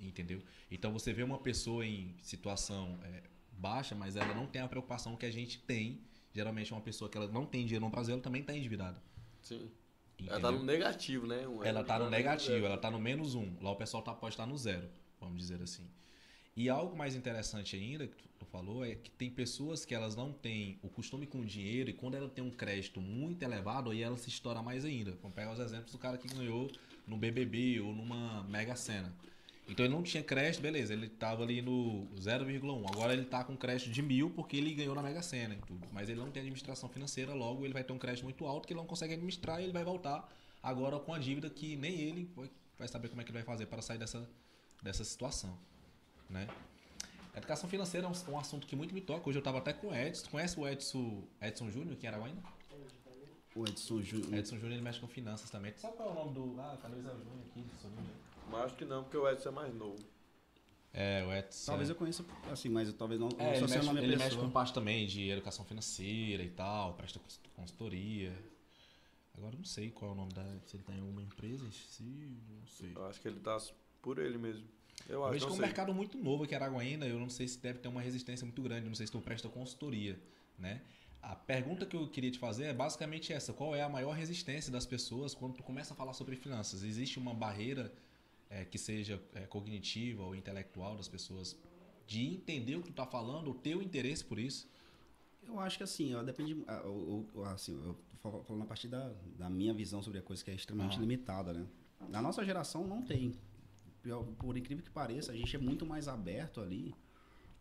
Entendeu? 0.00 0.42
Então 0.70 0.92
você 0.92 1.12
vê 1.12 1.22
uma 1.22 1.38
pessoa 1.38 1.84
em 1.86 2.14
situação 2.22 2.98
é, 3.04 3.22
baixa, 3.52 3.94
mas 3.94 4.16
ela 4.16 4.34
não 4.34 4.46
tem 4.46 4.62
a 4.62 4.68
preocupação 4.68 5.16
que 5.16 5.26
a 5.26 5.30
gente 5.30 5.58
tem. 5.60 6.00
Geralmente 6.34 6.72
uma 6.72 6.80
pessoa 6.80 7.10
que 7.10 7.16
ela 7.18 7.26
não 7.28 7.44
tem 7.44 7.64
dinheiro 7.64 7.84
no 7.84 7.90
Brasil, 7.90 8.14
ela 8.14 8.22
também 8.22 8.40
está 8.40 8.56
endividada. 8.56 9.02
Sim. 9.42 9.70
Entendeu? 10.18 10.34
Ela 10.34 10.40
tá 10.40 10.52
no 10.52 10.62
negativo, 10.62 11.26
né? 11.26 11.46
Um- 11.48 11.64
Ela 11.64 11.82
tá 11.84 11.98
no 11.98 12.08
negativo, 12.10 12.66
ela 12.66 12.78
tá 12.78 12.90
no 12.90 13.00
menos 13.00 13.34
um. 13.34 13.56
Lá 13.60 13.70
o 13.70 13.76
pessoal 13.76 14.02
tá, 14.02 14.14
pode 14.14 14.34
estar 14.34 14.46
no 14.46 14.56
zero, 14.56 14.88
vamos 15.20 15.38
dizer 15.38 15.60
assim. 15.62 15.86
E 16.56 16.68
algo 16.68 16.96
mais 16.96 17.14
interessante 17.14 17.74
ainda 17.76 18.06
que 18.06 18.16
tu, 18.16 18.28
tu 18.40 18.44
falou 18.46 18.84
é 18.84 18.94
que 18.94 19.10
tem 19.10 19.30
pessoas 19.30 19.84
que 19.84 19.94
elas 19.94 20.14
não 20.14 20.32
têm 20.32 20.78
o 20.82 20.88
costume 20.88 21.26
com 21.26 21.40
o 21.40 21.44
dinheiro 21.44 21.88
e 21.90 21.92
quando 21.92 22.16
ela 22.16 22.28
tem 22.28 22.44
um 22.44 22.50
crédito 22.50 23.00
muito 23.00 23.42
elevado, 23.42 23.90
aí 23.90 24.02
ela 24.02 24.16
se 24.16 24.28
estoura 24.28 24.60
mais 24.62 24.84
ainda. 24.84 25.12
Vamos 25.22 25.34
pegar 25.34 25.52
os 25.52 25.58
exemplos 25.60 25.92
do 25.92 25.98
cara 25.98 26.18
que 26.18 26.28
ganhou 26.28 26.70
no 27.06 27.16
BBB 27.16 27.80
ou 27.80 27.94
numa 27.94 28.42
Mega 28.44 28.76
Sena. 28.76 29.12
Então 29.70 29.84
ele 29.86 29.94
não 29.94 30.02
tinha 30.02 30.22
crédito, 30.22 30.60
beleza, 30.60 30.92
ele 30.92 31.08
tava 31.08 31.44
ali 31.44 31.62
no 31.62 32.08
0,1. 32.16 32.90
Agora 32.90 33.12
ele 33.12 33.24
tá 33.24 33.44
com 33.44 33.56
crédito 33.56 33.90
de 33.90 34.02
mil 34.02 34.28
porque 34.30 34.56
ele 34.56 34.74
ganhou 34.74 34.94
na 34.96 35.02
Mega 35.02 35.22
Sena 35.22 35.54
e 35.54 35.58
tudo. 35.58 35.86
Mas 35.92 36.08
ele 36.08 36.18
não 36.18 36.30
tem 36.30 36.40
administração 36.40 36.88
financeira, 36.88 37.32
logo 37.32 37.64
ele 37.64 37.72
vai 37.72 37.84
ter 37.84 37.92
um 37.92 37.98
crédito 37.98 38.24
muito 38.24 38.44
alto 38.46 38.66
que 38.66 38.72
ele 38.72 38.80
não 38.80 38.86
consegue 38.86 39.14
administrar 39.14 39.60
e 39.60 39.64
ele 39.64 39.72
vai 39.72 39.84
voltar 39.84 40.28
agora 40.62 40.98
com 40.98 41.14
a 41.14 41.18
dívida 41.18 41.48
que 41.48 41.76
nem 41.76 42.00
ele 42.00 42.30
vai- 42.36 42.88
saber 42.88 43.08
como 43.08 43.20
é 43.20 43.24
que 43.24 43.30
ele 43.30 43.38
vai 43.38 43.44
fazer 43.46 43.66
para 43.66 43.80
sair 43.80 43.98
dessa, 43.98 44.28
dessa 44.82 45.04
situação. 45.04 45.56
Né? 46.28 46.48
Educação 47.36 47.68
financeira 47.70 48.06
é 48.06 48.10
um, 48.10 48.32
um 48.32 48.38
assunto 48.38 48.66
que 48.66 48.74
muito 48.74 48.92
me 48.92 49.00
toca. 49.00 49.28
Hoje 49.28 49.38
eu 49.38 49.42
tava 49.42 49.58
até 49.58 49.72
com 49.72 49.88
o 49.88 49.94
Edson. 49.94 50.28
Conhece 50.30 50.58
o 50.58 50.66
Edson, 50.66 51.22
Edson 51.40 51.70
Júnior, 51.70 51.96
que 51.96 52.06
era 52.06 52.16
ainda? 52.16 52.42
O 53.54 53.64
Edson 53.66 54.02
Júnior. 54.02 54.34
Edson 54.34 54.56
Júnior 54.56 54.72
ele 54.72 54.82
mexe 54.82 54.98
com 54.98 55.06
finanças 55.06 55.48
também. 55.50 55.72
Sabe 55.76 55.96
qual 55.96 56.08
é 56.08 56.12
o 56.12 56.14
nome 56.14 56.34
do. 56.34 56.60
Ah, 56.60 56.76
Zé 56.82 56.88
Júnior 56.88 57.14
aqui? 57.50 57.60
Edson 57.60 57.88
Júnior? 57.88 58.14
Mas 58.50 58.64
acho 58.66 58.74
que 58.76 58.84
não, 58.84 59.02
porque 59.02 59.16
o 59.16 59.28
Edson 59.28 59.48
é 59.48 59.52
mais 59.52 59.74
novo. 59.74 59.98
É, 60.92 61.24
o 61.24 61.32
Edson. 61.32 61.66
Talvez 61.66 61.88
eu 61.88 61.94
conheça, 61.94 62.24
assim, 62.50 62.68
mas 62.68 62.88
eu 62.88 62.94
talvez 62.94 63.20
não, 63.20 63.28
não 63.28 63.46
É, 63.46 63.56
ele, 63.56 63.66
mexe, 63.68 63.98
ele 63.98 64.16
mexe 64.16 64.36
com 64.36 64.50
parte 64.50 64.72
também 64.74 65.06
de 65.06 65.30
educação 65.30 65.64
financeira 65.64 66.42
e 66.42 66.50
tal, 66.50 66.94
presta 66.94 67.18
cons- 67.20 67.40
consultoria. 67.54 68.36
Agora 69.36 69.54
eu 69.54 69.58
não 69.58 69.64
sei 69.64 69.90
qual 69.90 70.10
é 70.10 70.14
o 70.14 70.16
nome 70.16 70.32
da. 70.32 70.44
Se 70.66 70.76
ele 70.76 70.82
tá 70.82 70.92
em 70.92 71.00
alguma 71.00 71.22
empresa, 71.22 71.70
se 71.70 72.02
não 72.02 72.66
sei. 72.66 72.92
Eu 72.94 73.06
acho 73.06 73.20
que 73.20 73.28
ele 73.28 73.38
tá 73.40 73.56
por 74.02 74.18
ele 74.18 74.36
mesmo. 74.36 74.66
Eu 75.08 75.24
acho, 75.24 75.32
vejo 75.32 75.46
que 75.46 75.50
é 75.50 75.54
um 75.54 75.56
sei. 75.56 75.66
mercado 75.66 75.94
muito 75.94 76.18
novo 76.18 76.44
aqui 76.44 76.52
em 76.52 76.56
Araguaína, 76.56 77.06
eu 77.06 77.18
não 77.18 77.30
sei 77.30 77.48
se 77.48 77.58
deve 77.58 77.78
ter 77.78 77.88
uma 77.88 78.02
resistência 78.02 78.44
muito 78.44 78.60
grande, 78.60 78.86
não 78.86 78.94
sei 78.94 79.06
se 79.06 79.12
tu 79.12 79.20
presta 79.20 79.48
consultoria, 79.48 80.20
né? 80.58 80.82
A 81.22 81.34
pergunta 81.34 81.86
que 81.86 81.96
eu 81.96 82.08
queria 82.08 82.30
te 82.30 82.38
fazer 82.38 82.64
é 82.64 82.72
basicamente 82.72 83.32
essa, 83.32 83.52
qual 83.52 83.74
é 83.74 83.82
a 83.82 83.88
maior 83.88 84.12
resistência 84.12 84.70
das 84.72 84.84
pessoas 84.86 85.34
quando 85.34 85.54
tu 85.54 85.62
começa 85.62 85.94
a 85.94 85.96
falar 85.96 86.12
sobre 86.14 86.34
finanças? 86.36 86.82
Existe 86.82 87.18
uma 87.18 87.32
barreira 87.32 87.92
é, 88.50 88.64
que 88.64 88.76
seja 88.78 89.22
é, 89.34 89.46
cognitiva 89.46 90.22
ou 90.24 90.34
intelectual 90.34 90.96
das 90.96 91.08
pessoas 91.08 91.56
de 92.06 92.26
entender 92.26 92.76
o 92.76 92.82
que 92.82 92.90
tu 92.90 92.94
tá 92.94 93.06
falando, 93.06 93.50
o 93.50 93.54
teu 93.54 93.80
interesse 93.80 94.24
por 94.24 94.38
isso? 94.38 94.68
Eu 95.46 95.58
acho 95.58 95.78
que 95.78 95.84
assim, 95.84 96.14
ó, 96.14 96.22
depende. 96.22 96.62
ah, 96.66 96.82
assim, 97.54 97.72
eu 97.84 97.94
tô 98.10 98.16
fal- 98.18 98.44
falando 98.44 98.62
a 98.62 98.66
partir 98.66 98.88
da, 98.88 99.12
da 99.38 99.48
minha 99.48 99.72
visão 99.72 100.02
sobre 100.02 100.18
a 100.18 100.22
coisa 100.22 100.44
que 100.44 100.50
é 100.50 100.54
extremamente 100.54 100.96
Ah. 100.96 101.00
limitada, 101.00 101.52
né? 101.54 101.66
Na 102.08 102.20
nossa 102.20 102.44
geração 102.44 102.86
não 102.86 103.02
tem. 103.02 103.34
Por 104.38 104.56
incrível 104.56 104.82
que 104.82 104.90
pareça, 104.90 105.30
a 105.32 105.36
gente 105.36 105.54
é 105.54 105.58
muito 105.58 105.84
mais 105.86 106.08
aberto 106.08 106.60
ali 106.60 106.94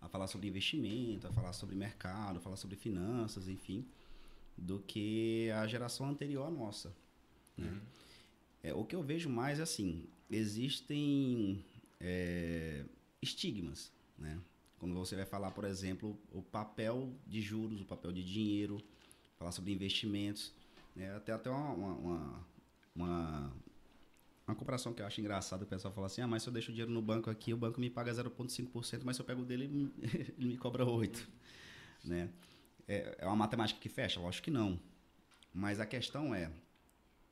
a 0.01 0.07
falar 0.07 0.27
sobre 0.27 0.47
investimento, 0.47 1.27
a 1.27 1.31
falar 1.31 1.51
sobre 1.53 1.75
mercado, 1.75 2.37
a 2.37 2.39
falar 2.39 2.55
sobre 2.55 2.75
finanças, 2.77 3.47
enfim, 3.49 3.85
do 4.57 4.79
que 4.79 5.51
a 5.51 5.67
geração 5.67 6.07
anterior 6.09 6.47
à 6.47 6.49
nossa. 6.49 6.95
né? 7.57 7.79
É, 8.63 8.73
o 8.73 8.85
que 8.85 8.95
eu 8.95 9.03
vejo 9.03 9.29
mais 9.29 9.59
é 9.59 9.63
assim, 9.63 10.07
existem 10.29 11.63
é, 11.99 12.85
estigmas, 13.21 13.91
né? 14.17 14.39
Quando 14.79 14.95
você 14.95 15.15
vai 15.15 15.25
falar, 15.25 15.51
por 15.51 15.65
exemplo, 15.65 16.17
o 16.31 16.41
papel 16.41 17.13
de 17.27 17.41
juros, 17.41 17.81
o 17.81 17.85
papel 17.85 18.13
de 18.13 18.23
dinheiro, 18.23 18.81
falar 19.37 19.51
sobre 19.51 19.73
investimentos, 19.73 20.53
né? 20.95 21.13
até 21.15 21.33
até 21.33 21.49
uma, 21.49 21.73
uma, 21.73 22.45
uma, 22.95 23.53
uma, 24.47 24.55
comparação 24.55 24.93
que 24.93 25.01
eu 25.01 25.05
acho 25.05 25.19
engraçada, 25.19 25.65
o 25.65 25.67
pessoal 25.67 25.93
fala 25.93 26.07
assim, 26.07 26.21
ah, 26.21 26.27
mas 26.27 26.43
se 26.43 26.49
eu 26.49 26.53
deixo 26.53 26.69
o 26.69 26.73
dinheiro 26.73 26.91
no 26.91 27.01
banco 27.01 27.29
aqui, 27.29 27.53
o 27.53 27.57
banco 27.57 27.79
me 27.79 27.89
paga 27.89 28.13
0,5%, 28.13 29.01
mas 29.03 29.17
se 29.17 29.21
eu 29.21 29.25
pego 29.25 29.43
dele, 29.43 29.65
ele 29.65 29.73
me- 29.77 29.91
ele 30.37 30.47
me 30.47 30.57
cobra 30.57 30.85
8%. 30.85 31.27
Né? 32.05 32.29
É, 32.87 33.17
é 33.19 33.25
uma 33.25 33.35
matemática 33.35 33.79
que 33.79 33.89
fecha? 33.89 34.19
Lógico 34.19 34.45
que 34.45 34.51
não. 34.51 34.79
Mas 35.53 35.81
a 35.81 35.85
questão 35.85 36.33
é, 36.33 36.49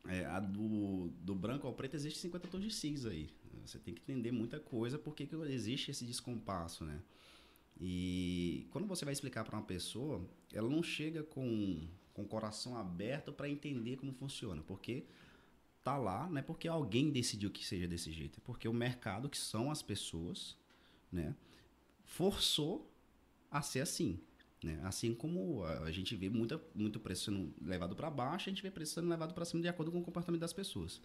é, 0.06 0.26
a 0.26 0.40
do, 0.40 1.10
do 1.22 1.36
branco 1.36 1.68
ao 1.68 1.74
preto 1.74 1.96
existe 1.96 2.20
50 2.20 2.48
tons 2.48 2.64
de 2.64 2.72
cinza 2.72 3.10
aí. 3.10 3.30
Você 3.66 3.78
tem 3.80 3.94
que 3.94 4.02
entender 4.02 4.32
muita 4.32 4.60
coisa 4.60 4.98
porque 4.98 5.26
que 5.26 5.36
existe 5.36 5.92
esse 5.92 6.06
descompasso, 6.06 6.86
né? 6.86 7.02
E 7.80 8.66
quando 8.72 8.88
você 8.88 9.06
vai 9.06 9.12
explicar 9.12 9.44
para 9.44 9.58
uma 9.58 9.66
pessoa, 9.66 10.26
ela 10.54 10.70
não 10.70 10.82
chega 10.82 11.24
com, 11.24 11.88
com 12.14 12.24
o 12.24 12.28
coração 12.28 12.76
aberto 12.78 13.32
para 13.32 13.50
entender 13.50 13.98
como 13.98 14.12
funciona, 14.14 14.64
porque 14.64 15.06
tá 15.84 15.96
lá, 15.98 16.28
não 16.28 16.38
é 16.38 16.42
porque 16.42 16.68
alguém 16.68 17.12
decidiu 17.12 17.52
que 17.52 17.66
seja 17.66 17.88
desse 17.88 18.12
jeito, 18.12 18.40
é 18.40 18.42
porque 18.44 18.68
o 18.68 18.74
mercado, 18.74 19.30
que 19.30 19.38
são 19.38 19.70
as 19.70 19.82
pessoas, 19.82 20.58
né, 21.12 21.36
forçou 22.04 22.92
a 23.52 23.62
ser 23.62 23.82
assim. 23.82 24.20
Né? 24.64 24.80
Assim 24.84 25.14
como 25.14 25.64
a 25.64 25.84
a 25.84 25.92
gente 25.92 26.16
vê 26.16 26.30
muita, 26.30 26.62
muito 26.74 27.00
preço 27.00 27.26
sendo 27.26 27.54
levado 27.62 27.96
para 27.96 28.10
baixo, 28.10 28.50
a 28.50 28.52
gente 28.52 28.62
vê 28.62 28.70
preço 28.72 28.96
sendo 28.96 29.08
levado 29.08 29.34
para 29.34 29.46
cima 29.46 29.62
de 29.62 29.68
acordo 29.68 29.92
com 29.92 30.00
o 30.00 30.04
comportamento 30.04 30.42
das 30.42 30.54
pessoas. 30.54 31.02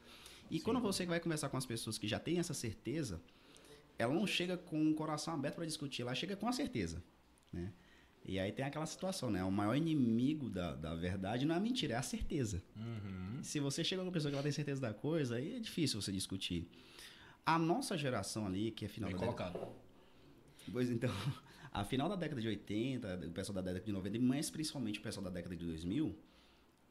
E 0.51 0.61
quando 0.61 0.81
você 0.81 1.07
vai 1.07 1.21
conversar 1.21 1.49
com 1.49 1.57
as 1.57 1.67
pessoas 1.67 1.99
que 1.99 2.09
já 2.09 2.19
têm 2.19 2.39
essa 2.39 2.55
certeza, 2.55 3.21
ela 3.99 4.13
não 4.13 4.27
chega 4.27 4.57
com 4.57 4.91
o 4.91 4.95
coração 4.95 5.35
aberto 5.35 5.57
para 5.57 5.67
discutir, 5.67 6.03
ela 6.03 6.15
chega 6.15 6.37
com 6.37 6.49
a 6.49 6.53
certeza. 6.53 7.03
Né? 7.53 7.73
E 8.25 8.39
aí 8.39 8.53
tem 8.53 8.65
aquela 8.65 8.87
situação, 8.87 9.31
né? 9.31 9.43
O 9.43 9.51
maior 9.51 9.75
inimigo 9.75 10.49
da, 10.49 10.75
da 10.75 10.95
verdade 10.95 11.45
não 11.45 11.55
é 11.55 11.59
a 11.59 11.61
mentira, 11.61 11.95
é 11.95 11.97
a 11.97 12.03
certeza. 12.03 12.63
Se 13.43 13.59
você 13.59 13.83
chega 13.83 14.01
com 14.01 14.09
uma 14.09 14.13
pessoa 14.13 14.31
que 14.31 14.37
ela 14.37 14.43
tem 14.43 14.53
certeza 14.53 14.81
da 14.81 14.95
coisa, 14.95 15.37
aí 15.37 15.57
é 15.57 15.59
difícil 15.59 16.01
você 16.01 16.13
discutir. 16.13 16.69
A 17.45 17.59
nossa 17.59 17.99
geração 17.99 18.47
ali, 18.47 18.71
que 18.71 18.85
é 18.85 18.89
final 18.89 19.11
Bem 19.11 19.19
da 19.19 19.25
colocado. 19.25 19.59
Pois 20.71 20.89
então, 20.89 21.11
A 21.73 21.85
final 21.85 22.09
da 22.09 22.17
década 22.17 22.41
de 22.41 22.49
80, 22.49 23.27
o 23.29 23.33
pessoal 23.33 23.55
da 23.55 23.63
década 23.63 23.85
de 23.85 23.93
90, 23.93 24.19
mas 24.21 24.51
principalmente 24.51 24.99
o 24.99 25.03
pessoal 25.03 25.25
da 25.25 25.31
década 25.31 25.57
de 25.57 25.65
2000, 25.65 26.15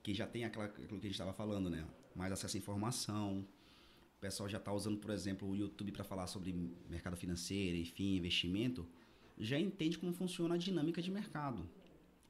que 0.02 0.14
já 0.14 0.26
tem 0.26 0.44
aquela, 0.44 0.66
aquilo 0.66 0.88
que 0.88 0.96
a 0.96 1.10
gente 1.10 1.12
estava 1.12 1.34
falando, 1.34 1.70
né? 1.70 1.86
Mais 2.16 2.32
acesso 2.32 2.58
à 2.58 2.60
informação. 2.60 3.46
O 4.18 4.20
pessoal 4.20 4.50
já 4.50 4.58
está 4.58 4.74
usando, 4.74 4.98
por 4.98 5.12
exemplo, 5.12 5.48
o 5.48 5.56
YouTube 5.56 5.92
para 5.92 6.04
falar 6.04 6.26
sobre 6.26 6.54
mercado 6.90 7.16
financeiro, 7.16 7.78
enfim, 7.78 8.16
investimento. 8.16 8.88
Já 9.38 9.60
entende 9.60 10.00
como 10.00 10.14
funciona 10.14 10.56
a 10.56 10.58
dinâmica 10.58 11.00
de 11.00 11.12
mercado. 11.12 11.70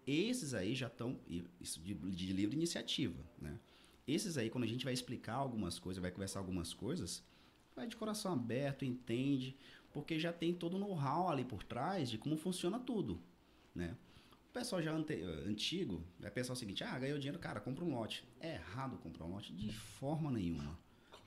Esses 0.05 0.53
aí 0.53 0.75
já 0.75 0.87
estão, 0.87 1.17
isso 1.59 1.79
de, 1.79 1.93
de 1.93 2.33
livre 2.33 2.55
iniciativa, 2.55 3.23
né? 3.39 3.57
Esses 4.05 4.37
aí, 4.37 4.49
quando 4.49 4.65
a 4.65 4.67
gente 4.67 4.83
vai 4.83 4.93
explicar 4.93 5.35
algumas 5.35 5.79
coisas, 5.79 6.01
vai 6.01 6.11
conversar 6.11 6.39
algumas 6.39 6.73
coisas, 6.73 7.23
vai 7.75 7.87
de 7.87 7.95
coração 7.95 8.33
aberto, 8.33 8.83
entende, 8.83 9.55
porque 9.93 10.19
já 10.19 10.31
tem 10.31 10.53
todo 10.53 10.75
o 10.75 10.79
know-how 10.79 11.29
ali 11.29 11.43
por 11.43 11.63
trás 11.63 12.09
de 12.09 12.17
como 12.17 12.37
funciona 12.37 12.79
tudo, 12.79 13.21
né? 13.73 13.95
O 14.49 14.53
pessoal 14.53 14.81
já 14.81 14.91
ante, 14.91 15.21
antigo 15.47 16.03
vai 16.19 16.29
pensar 16.29 16.53
o 16.53 16.55
seguinte, 16.55 16.83
ah, 16.83 16.99
ganhou 16.99 17.17
dinheiro, 17.17 17.39
cara, 17.39 17.61
compra 17.61 17.85
um 17.85 17.95
lote. 17.95 18.27
É 18.39 18.55
errado 18.55 18.97
comprar 18.97 19.25
um 19.25 19.31
lote 19.31 19.53
de 19.53 19.71
forma 19.71 20.29
nenhuma. 20.29 20.77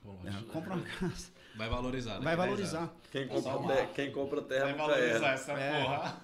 Compra, 0.03 0.31
um 0.31 0.37
é, 0.37 0.41
compra 0.43 0.73
uma 0.75 0.83
casa. 0.85 1.31
Vai 1.55 1.69
valorizar. 1.69 2.19
Vai 2.19 2.35
valorizar. 2.35 2.95
Quem 3.11 3.27
compra, 3.27 3.75
terra, 3.75 3.87
quem 3.93 4.11
compra 4.11 4.41
terra 4.43 4.65
vai 4.65 4.73
valorizar 4.75 5.29
essa 5.29 5.53
é. 5.53 5.83
porra. 5.83 6.21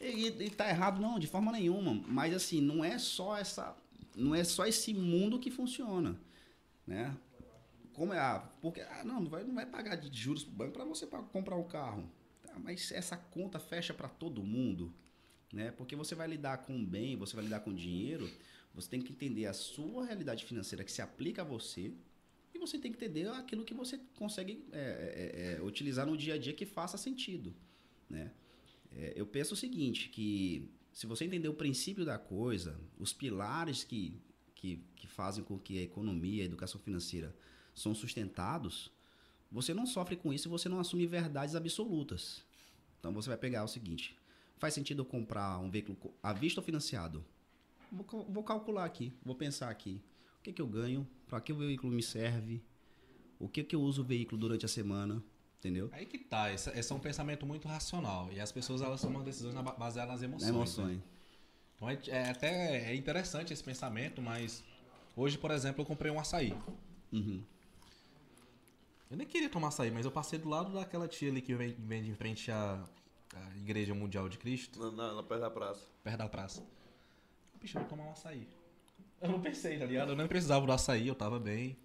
E, 0.00 0.26
e 0.28 0.50
tá 0.50 0.68
errado 0.68 1.00
não, 1.00 1.18
de 1.18 1.26
forma 1.26 1.50
nenhuma. 1.50 2.00
Mas 2.06 2.32
assim, 2.32 2.60
não 2.60 2.84
é 2.84 2.96
só 2.98 3.36
essa, 3.36 3.76
não 4.14 4.34
é 4.34 4.44
só 4.44 4.66
esse 4.66 4.94
mundo 4.94 5.38
que 5.38 5.50
funciona, 5.50 6.16
né? 6.86 7.14
Como 8.00 8.14
é, 8.14 8.18
ah, 8.18 8.38
porque 8.62 8.80
ah, 8.80 9.04
não, 9.04 9.20
não 9.20 9.30
vai, 9.30 9.44
não 9.44 9.54
vai 9.54 9.66
pagar 9.66 9.94
de 9.94 10.18
juros 10.18 10.42
pro 10.42 10.54
banco 10.54 10.72
para 10.72 10.86
você 10.86 11.06
comprar 11.06 11.54
um 11.54 11.64
carro. 11.64 12.10
Tá, 12.42 12.58
mas 12.58 12.90
essa 12.92 13.14
conta 13.14 13.58
fecha 13.58 13.92
para 13.92 14.08
todo 14.08 14.42
mundo, 14.42 14.90
né? 15.52 15.70
Porque 15.72 15.94
você 15.94 16.14
vai 16.14 16.26
lidar 16.26 16.64
com 16.64 16.82
bem, 16.82 17.14
você 17.14 17.36
vai 17.36 17.44
lidar 17.44 17.60
com 17.60 17.74
dinheiro, 17.74 18.26
você 18.74 18.88
tem 18.88 19.02
que 19.02 19.12
entender 19.12 19.44
a 19.44 19.52
sua 19.52 20.06
realidade 20.06 20.46
financeira 20.46 20.82
que 20.82 20.90
se 20.90 21.02
aplica 21.02 21.42
a 21.42 21.44
você 21.44 21.92
e 22.54 22.58
você 22.58 22.78
tem 22.78 22.90
que 22.90 22.96
entender 22.96 23.28
aquilo 23.32 23.66
que 23.66 23.74
você 23.74 24.00
consegue 24.16 24.64
é, 24.72 24.78
é, 24.78 25.56
é, 25.58 25.62
utilizar 25.62 26.06
no 26.06 26.16
dia 26.16 26.36
a 26.36 26.38
dia 26.38 26.54
que 26.54 26.64
faça 26.64 26.96
sentido, 26.96 27.54
né? 28.08 28.32
É, 28.96 29.12
eu 29.14 29.26
penso 29.26 29.52
o 29.52 29.56
seguinte, 29.58 30.08
que 30.08 30.70
se 30.90 31.06
você 31.06 31.26
entender 31.26 31.48
o 31.50 31.54
princípio 31.54 32.06
da 32.06 32.18
coisa, 32.18 32.80
os 32.98 33.12
pilares 33.12 33.84
que, 33.84 34.18
que, 34.54 34.82
que 34.96 35.06
fazem 35.06 35.44
com 35.44 35.58
que 35.58 35.78
a 35.80 35.82
economia, 35.82 36.44
a 36.44 36.46
educação 36.46 36.80
financeira 36.80 37.36
são 37.74 37.94
sustentados, 37.94 38.90
você 39.50 39.74
não 39.74 39.86
sofre 39.86 40.16
com 40.16 40.32
isso 40.32 40.48
e 40.48 40.50
você 40.50 40.68
não 40.68 40.78
assume 40.78 41.06
verdades 41.06 41.54
absolutas. 41.54 42.44
Então 42.98 43.12
você 43.12 43.28
vai 43.28 43.38
pegar 43.38 43.64
o 43.64 43.68
seguinte: 43.68 44.16
faz 44.58 44.74
sentido 44.74 45.02
eu 45.02 45.06
comprar 45.06 45.58
um 45.58 45.70
veículo 45.70 45.98
à 46.22 46.32
vista 46.32 46.60
ou 46.60 46.64
financiado? 46.64 47.24
Vou, 47.90 48.24
vou 48.28 48.44
calcular 48.44 48.84
aqui, 48.84 49.12
vou 49.24 49.34
pensar 49.34 49.68
aqui. 49.68 50.02
O 50.38 50.42
que, 50.42 50.52
que 50.52 50.62
eu 50.62 50.66
ganho? 50.66 51.06
Para 51.28 51.40
que 51.40 51.52
o 51.52 51.56
veículo 51.56 51.92
me 51.92 52.02
serve? 52.02 52.62
O 53.38 53.48
que, 53.48 53.64
que 53.64 53.74
eu 53.74 53.80
uso 53.80 54.02
o 54.02 54.04
veículo 54.04 54.40
durante 54.40 54.64
a 54.64 54.68
semana? 54.68 55.22
Entendeu? 55.58 55.90
Aí 55.92 56.06
que 56.06 56.18
tá. 56.18 56.52
Esse, 56.52 56.70
esse 56.70 56.92
é 56.92 56.94
um 56.94 57.00
pensamento 57.00 57.44
muito 57.44 57.68
racional. 57.68 58.30
E 58.32 58.40
as 58.40 58.50
pessoas 58.50 58.80
elas 58.80 59.00
tomam 59.00 59.22
decisões 59.22 59.54
baseadas 59.54 60.14
nas 60.14 60.22
emoções. 60.22 60.48
emoções. 60.48 60.96
Né? 60.96 61.02
Então 61.76 61.90
é, 61.90 61.98
é, 62.08 62.30
até 62.30 62.90
é 62.90 62.94
interessante 62.94 63.52
esse 63.52 63.62
pensamento, 63.62 64.22
mas 64.22 64.62
hoje, 65.16 65.36
por 65.36 65.50
exemplo, 65.50 65.82
eu 65.82 65.86
comprei 65.86 66.10
um 66.10 66.18
açaí. 66.18 66.54
Uhum. 67.12 67.42
Eu 69.10 69.16
nem 69.16 69.26
queria 69.26 69.50
tomar 69.50 69.68
açaí, 69.68 69.90
mas 69.90 70.04
eu 70.04 70.12
passei 70.12 70.38
do 70.38 70.48
lado 70.48 70.72
daquela 70.72 71.08
tia 71.08 71.28
ali 71.28 71.42
que 71.42 71.52
vende 71.52 72.08
em 72.08 72.14
frente 72.14 72.48
à, 72.52 72.84
à 73.34 73.56
Igreja 73.56 73.92
Mundial 73.92 74.28
de 74.28 74.38
Cristo. 74.38 74.78
Não, 74.78 74.92
não, 74.92 75.16
não, 75.16 75.24
perto 75.24 75.40
da 75.40 75.50
praça. 75.50 75.86
Perto 76.04 76.18
da 76.18 76.28
praça. 76.28 76.62
Bicho, 77.60 77.76
eu 77.76 77.80
vou 77.80 77.90
tomar 77.90 78.04
um 78.04 78.12
açaí. 78.12 78.46
Eu 79.20 79.28
não 79.28 79.40
pensei, 79.40 79.78
tá 79.78 79.84
ligado? 79.84 80.12
Eu 80.12 80.16
nem 80.16 80.28
precisava 80.28 80.64
do 80.64 80.72
açaí, 80.72 81.08
eu 81.08 81.14
tava 81.16 81.40
bem. 81.40 81.76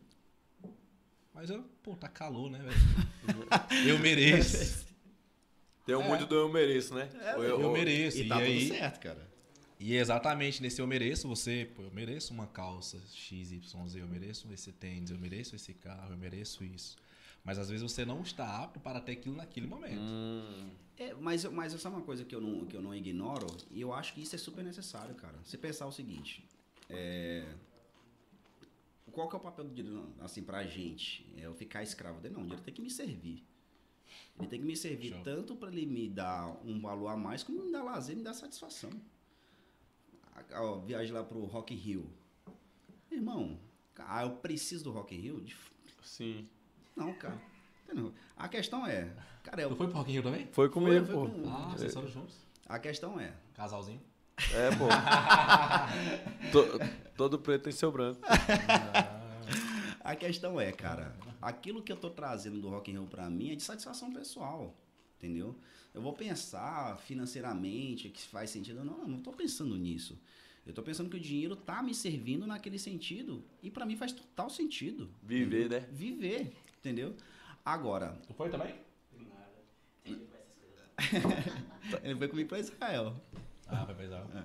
Mas 1.33 1.49
eu, 1.49 1.63
pô, 1.81 1.95
tá 1.95 2.07
calor, 2.07 2.49
né, 2.49 2.59
velho? 2.59 3.89
eu 3.89 3.97
mereço. 3.97 4.85
Tem 5.83 5.95
um 5.95 6.03
é. 6.03 6.07
muito 6.07 6.27
do 6.27 6.35
eu 6.35 6.47
mereço, 6.47 6.93
né? 6.93 7.09
É, 7.21 7.35
eu, 7.35 7.43
eu, 7.43 7.61
eu, 7.61 7.71
mereço. 7.71 8.19
E, 8.19 8.27
tá 8.27 8.39
e 8.41 8.45
aí, 8.45 8.67
certo, 8.69 8.99
cara. 8.99 9.27
E 9.79 9.95
exatamente 9.95 10.61
nesse 10.61 10.79
eu 10.79 10.87
mereço, 10.87 11.27
você, 11.27 11.69
pô, 11.75 11.81
eu 11.81 11.91
mereço 11.91 12.33
uma 12.33 12.47
calça 12.47 13.01
XYZ, 13.11 13.73
eu 13.95 14.07
mereço 14.07 14.51
esse 14.53 14.71
tênis, 14.71 15.09
eu 15.09 15.17
mereço 15.17 15.55
esse 15.55 15.73
carro, 15.73 16.13
eu 16.13 16.17
mereço 16.17 16.63
isso. 16.63 16.95
Mas 17.45 17.59
às 17.59 17.69
vezes 17.69 17.83
você 17.83 18.03
não 18.03 18.21
está 18.21 18.63
apto 18.63 18.79
para 18.79 18.99
ter 18.99 19.13
aquilo 19.13 19.35
naquele 19.35 19.67
momento. 19.67 20.01
Hum. 20.01 20.71
É, 20.97 21.13
mas, 21.13 21.45
mas 21.45 21.73
essa 21.73 21.87
é 21.87 21.91
uma 21.91 22.01
coisa 22.01 22.25
que 22.25 22.33
eu, 22.33 22.41
não, 22.41 22.65
que 22.65 22.75
eu 22.75 22.81
não 22.81 22.95
ignoro, 22.95 23.47
e 23.69 23.79
eu 23.79 23.93
acho 23.93 24.13
que 24.13 24.21
isso 24.21 24.33
é 24.35 24.37
super 24.37 24.63
necessário, 24.63 25.13
cara. 25.13 25.37
Você 25.43 25.57
pensar 25.57 25.85
o 25.85 25.91
seguinte, 25.91 26.43
é, 26.89 27.45
qual 29.11 29.29
que 29.29 29.35
é 29.35 29.39
o 29.39 29.41
papel 29.41 29.65
do 29.65 29.73
dinheiro, 29.73 30.09
assim, 30.19 30.41
pra 30.41 30.65
gente? 30.65 31.25
É 31.37 31.45
eu 31.45 31.53
ficar 31.53 31.83
escravo 31.83 32.19
dele? 32.19 32.33
Não, 32.33 32.41
o 32.41 32.43
dinheiro 32.43 32.63
tem 32.63 32.73
que 32.73 32.81
me 32.81 32.89
servir. 32.89 33.43
Ele 34.37 34.47
tem 34.47 34.59
que 34.59 34.65
me 34.65 34.75
servir 34.75 35.11
Show. 35.11 35.23
tanto 35.23 35.55
para 35.55 35.69
ele 35.71 35.85
me 35.85 36.09
dar 36.09 36.47
um 36.65 36.79
valor 36.81 37.07
a 37.07 37.17
mais, 37.17 37.43
como 37.43 37.63
me 37.63 37.71
dar 37.71 37.83
lazer, 37.83 38.15
me 38.15 38.23
dar 38.23 38.33
satisfação. 38.33 38.89
Viagem 40.85 41.13
lá 41.13 41.23
pro 41.23 41.45
Rock 41.45 41.73
Rio. 41.73 42.09
Irmão, 43.09 43.57
ah, 43.97 44.23
eu 44.23 44.31
preciso 44.37 44.83
do 44.85 44.91
Rock 44.91 45.15
Rio? 45.15 45.45
Sim. 46.03 46.49
Não, 46.95 47.13
cara. 47.13 47.39
Entendeu? 47.83 48.13
A 48.35 48.47
questão 48.47 48.85
é... 48.85 49.11
Cara, 49.43 49.61
eu... 49.61 49.69
Tu 49.69 49.75
foi 49.75 49.87
pro 49.87 49.97
Rock 49.97 50.09
in 50.09 50.13
Rio 50.13 50.23
também? 50.23 50.47
Foi 50.51 50.69
comigo, 50.69 51.05
foi, 51.05 51.15
foi 51.15 51.29
com... 51.29 51.49
Ah, 51.49 51.73
vocês 51.75 51.93
foram 51.93 52.07
juntos? 52.07 52.35
A 52.67 52.79
questão 52.79 53.19
é... 53.19 53.33
Casalzinho? 53.53 54.01
É, 54.53 54.69
pô. 54.75 54.85
todo 57.15 57.39
preto 57.39 57.63
tem 57.63 57.73
seu 57.73 57.91
branco. 57.91 58.19
A 60.01 60.15
questão 60.15 60.59
é, 60.59 60.71
cara, 60.71 61.15
aquilo 61.41 61.81
que 61.81 61.91
eu 61.91 61.97
tô 61.97 62.09
trazendo 62.09 62.59
do 62.59 62.69
Rock 62.69 62.93
and 62.93 62.99
Roll 62.99 63.07
pra 63.07 63.29
mim 63.29 63.51
é 63.51 63.55
de 63.55 63.63
satisfação 63.63 64.13
pessoal, 64.13 64.75
entendeu? 65.17 65.55
Eu 65.93 66.01
vou 66.01 66.13
pensar 66.13 66.97
financeiramente 66.99 68.09
que 68.09 68.21
faz 68.21 68.49
sentido. 68.49 68.83
Não, 68.83 68.99
eu 69.01 69.07
não 69.07 69.19
tô 69.19 69.31
pensando 69.31 69.77
nisso. 69.77 70.19
Eu 70.65 70.73
tô 70.73 70.83
pensando 70.83 71.09
que 71.09 71.15
o 71.15 71.19
dinheiro 71.19 71.55
tá 71.55 71.81
me 71.81 71.93
servindo 71.93 72.45
naquele 72.45 72.77
sentido. 72.77 73.43
E 73.63 73.71
para 73.71 73.85
mim 73.85 73.95
faz 73.95 74.11
total 74.11 74.49
sentido. 74.49 75.09
Viver, 75.23 75.65
entendeu? 75.65 75.81
né? 75.81 75.87
Viver, 75.91 76.53
entendeu? 76.85 77.15
Agora. 77.63 78.15
Tu 78.27 78.33
foi 78.33 78.49
também? 78.49 78.75
Ele 82.03 82.15
foi 82.15 82.27
comigo 82.27 82.47
pra 82.47 82.59
Israel. 82.59 83.19
Ah, 83.67 83.83
vai 83.85 83.95
pra 83.95 84.05
Israel. 84.05 84.29
É. 84.35 84.43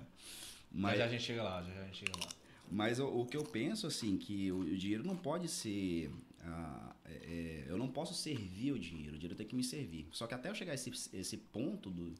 Mas, 0.72 0.98
Mas 0.98 1.00
a 1.00 1.08
gente 1.08 1.22
chega 1.22 1.42
lá, 1.42 1.62
já, 1.62 1.72
já 1.74 1.80
a 1.80 1.84
gente 1.84 1.98
chega 1.98 2.12
lá. 2.18 2.28
Mas 2.70 2.98
o, 2.98 3.06
o, 3.06 3.26
que 3.26 3.36
eu 3.36 3.44
penso, 3.44 3.86
assim, 3.86 4.16
que 4.16 4.50
o, 4.50 4.60
o 4.60 4.76
dinheiro 4.76 5.04
não 5.04 5.16
pode 5.16 5.48
ser. 5.48 6.10
Ah, 6.42 6.94
é, 7.04 7.12
é, 7.12 7.64
eu 7.68 7.76
não 7.76 7.88
posso 7.88 8.14
servir 8.14 8.72
o 8.72 8.78
dinheiro, 8.78 9.16
o 9.16 9.18
dinheiro 9.18 9.36
tem 9.36 9.46
que 9.46 9.54
me 9.54 9.64
servir. 9.64 10.08
Só 10.12 10.26
que 10.26 10.32
até 10.32 10.48
eu 10.48 10.54
chegar 10.54 10.72
a 10.72 10.74
esse, 10.74 10.90
esse 11.12 11.36
ponto 11.36 11.90
do, 11.90 12.14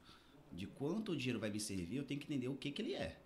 de 0.52 0.66
quanto 0.66 1.12
o 1.12 1.16
dinheiro 1.16 1.40
vai 1.40 1.48
me 1.48 1.60
servir, 1.60 1.96
eu 1.96 2.04
tenho 2.04 2.20
que 2.20 2.26
entender 2.26 2.48
o 2.48 2.56
que, 2.56 2.70
que 2.70 2.82
ele 2.82 2.94
é. 2.94 3.18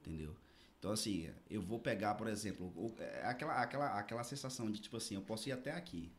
Entendeu? 0.00 0.36
Então, 0.78 0.92
assim, 0.92 1.28
eu 1.50 1.60
vou 1.60 1.78
pegar, 1.78 2.14
por 2.14 2.28
exemplo, 2.28 2.72
é 2.98 3.26
aquela, 3.26 3.60
aquela, 3.60 3.98
aquela 3.98 4.24
sensação 4.24 4.70
de, 4.70 4.80
tipo 4.80 4.96
assim, 4.96 5.14
eu 5.14 5.22
posso 5.22 5.48
ir 5.48 5.52
até 5.52 5.72
aqui, 5.72 6.10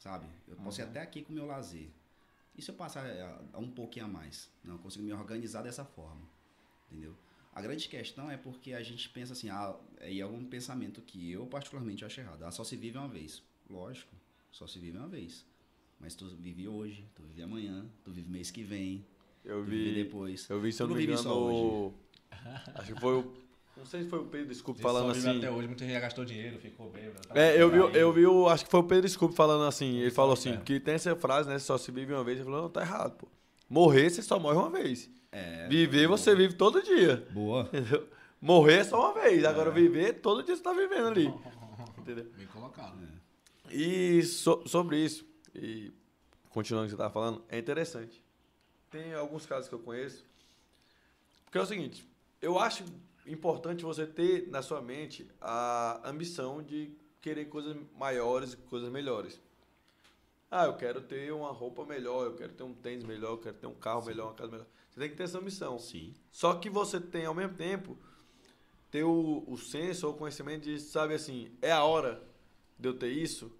sabe? 0.00 0.26
Eu 0.48 0.56
posso 0.56 0.80
uhum. 0.80 0.86
ir 0.86 0.90
até 0.90 1.00
aqui 1.00 1.22
com 1.22 1.30
o 1.30 1.34
meu 1.36 1.46
lazer. 1.46 1.88
E 2.56 2.62
se 2.62 2.70
eu 2.70 2.74
passar 2.74 3.06
a, 3.06 3.40
a 3.52 3.58
um 3.58 3.70
pouquinho 3.70 4.06
a 4.06 4.08
mais? 4.08 4.50
Não, 4.64 4.74
eu 4.74 4.78
consigo 4.80 5.04
me 5.04 5.12
organizar 5.12 5.62
dessa 5.62 5.84
forma, 5.84 6.22
entendeu? 6.90 7.14
A 7.52 7.60
grande 7.60 7.88
questão 7.88 8.30
é 8.30 8.36
porque 8.36 8.72
a 8.72 8.82
gente 8.82 9.08
pensa 9.10 9.34
assim, 9.34 9.50
ah, 9.50 9.76
e 10.02 10.20
algum 10.20 10.44
pensamento 10.44 11.02
que 11.02 11.30
eu 11.30 11.46
particularmente 11.46 12.04
acho 12.04 12.20
errado. 12.20 12.42
Ah, 12.44 12.50
só 12.50 12.64
se 12.64 12.76
vive 12.76 12.96
uma 12.96 13.08
vez. 13.08 13.42
Lógico, 13.68 14.14
só 14.50 14.66
se 14.66 14.78
vive 14.78 14.96
uma 14.96 15.08
vez. 15.08 15.44
Mas 15.98 16.14
tu 16.14 16.26
vive 16.36 16.66
hoje, 16.66 17.06
tu 17.14 17.22
vive 17.22 17.42
amanhã, 17.42 17.86
tu 18.02 18.10
vive 18.10 18.30
mês 18.30 18.50
que 18.50 18.62
vem, 18.62 19.04
eu 19.44 19.62
vi, 19.62 19.84
vive 19.84 20.04
depois. 20.04 20.48
Eu 20.48 20.60
vi, 20.60 20.72
se 20.72 20.82
eu 20.82 20.88
não 20.88 20.96
me 20.96 21.04
engano, 21.04 21.30
hoje. 21.30 21.94
acho 22.74 22.94
que 22.94 23.00
foi 23.00 23.18
o 23.18 23.32
não 23.80 23.86
sei 23.86 24.02
se 24.02 24.10
foi 24.10 24.18
o 24.18 24.26
Pedro 24.26 24.54
Scoop 24.54 24.78
falando 24.80 25.10
assim. 25.10 25.38
Até 25.38 25.50
hoje, 25.50 25.66
muita 25.66 25.86
gente 25.86 25.98
gastou 25.98 26.22
dinheiro, 26.22 26.58
ficou 26.58 26.90
bem. 26.90 27.10
Tá 27.10 27.40
é, 27.40 27.60
eu 27.60 27.70
vi, 27.70 27.98
eu 27.98 28.12
vi, 28.12 28.24
acho 28.50 28.66
que 28.66 28.70
foi 28.70 28.80
o 28.80 28.84
Pedro 28.84 29.08
Scoop 29.08 29.34
falando 29.34 29.64
assim. 29.64 29.96
Ele 29.96 30.10
falou 30.10 30.34
assim: 30.34 30.52
é. 30.52 30.56
que 30.58 30.78
tem 30.78 30.94
essa 30.94 31.16
frase, 31.16 31.48
né? 31.48 31.58
Só 31.58 31.78
se 31.78 31.90
vive 31.90 32.12
uma 32.12 32.22
vez. 32.22 32.36
Ele 32.36 32.44
falou: 32.44 32.62
não, 32.62 32.68
tá 32.68 32.82
errado, 32.82 33.16
pô. 33.16 33.26
Morrer, 33.70 34.10
você 34.10 34.22
só 34.22 34.38
morre 34.38 34.58
uma 34.58 34.68
vez. 34.68 35.08
É, 35.32 35.66
viver, 35.66 36.06
boa. 36.06 36.18
você 36.18 36.34
vive 36.34 36.54
todo 36.54 36.82
dia. 36.82 37.26
Boa. 37.30 37.62
Entendeu? 37.72 38.06
Morrer 38.38 38.80
é 38.80 38.84
só 38.84 39.00
uma 39.00 39.22
vez. 39.22 39.44
Agora, 39.44 39.70
é. 39.70 39.72
viver, 39.72 40.20
todo 40.20 40.42
dia 40.42 40.54
você 40.54 40.62
tá 40.62 40.74
vivendo 40.74 41.08
ali. 41.08 41.32
Entendeu? 41.96 42.26
Bem 42.36 42.46
colocado. 42.48 42.98
É. 43.02 43.74
E 43.74 44.22
so, 44.22 44.62
sobre 44.66 45.02
isso, 45.02 45.24
e 45.54 45.90
continuando 46.50 46.84
o 46.84 46.86
que 46.88 46.90
você 46.90 46.98
tava 46.98 47.14
falando, 47.14 47.42
é 47.48 47.58
interessante. 47.58 48.22
Tem 48.90 49.14
alguns 49.14 49.46
casos 49.46 49.70
que 49.70 49.74
eu 49.74 49.78
conheço. 49.78 50.26
Porque 51.46 51.56
é 51.56 51.62
o 51.62 51.66
seguinte, 51.66 52.06
eu 52.42 52.58
acho 52.58 52.84
importante 53.26 53.84
você 53.84 54.06
ter 54.06 54.48
na 54.48 54.62
sua 54.62 54.80
mente 54.80 55.30
a 55.40 56.00
ambição 56.04 56.62
de 56.62 56.92
querer 57.20 57.46
coisas 57.46 57.76
maiores, 57.96 58.54
coisas 58.54 58.90
melhores. 58.90 59.40
Ah, 60.50 60.64
eu 60.64 60.76
quero 60.76 61.00
ter 61.00 61.32
uma 61.32 61.52
roupa 61.52 61.84
melhor, 61.84 62.26
eu 62.26 62.34
quero 62.34 62.52
ter 62.52 62.64
um 62.64 62.74
tênis 62.74 63.04
melhor, 63.04 63.32
eu 63.32 63.38
quero 63.38 63.56
ter 63.56 63.66
um 63.66 63.74
carro 63.74 64.04
melhor, 64.04 64.26
uma 64.26 64.34
casa 64.34 64.50
melhor. 64.50 64.66
Você 64.90 65.00
tem 65.00 65.10
que 65.10 65.16
ter 65.16 65.22
essa 65.22 65.40
missão. 65.40 65.78
Sim. 65.78 66.14
Só 66.32 66.54
que 66.54 66.68
você 66.68 66.98
tem, 66.98 67.24
ao 67.24 67.34
mesmo 67.34 67.56
tempo, 67.56 67.96
ter 68.90 69.04
o, 69.04 69.44
o 69.46 69.56
senso 69.56 70.08
ou 70.08 70.14
o 70.14 70.16
conhecimento 70.16 70.64
de, 70.64 70.80
sabe 70.80 71.14
assim, 71.14 71.56
é 71.62 71.70
a 71.70 71.84
hora 71.84 72.20
de 72.76 72.88
eu 72.88 72.98
ter 72.98 73.10
isso 73.10 73.52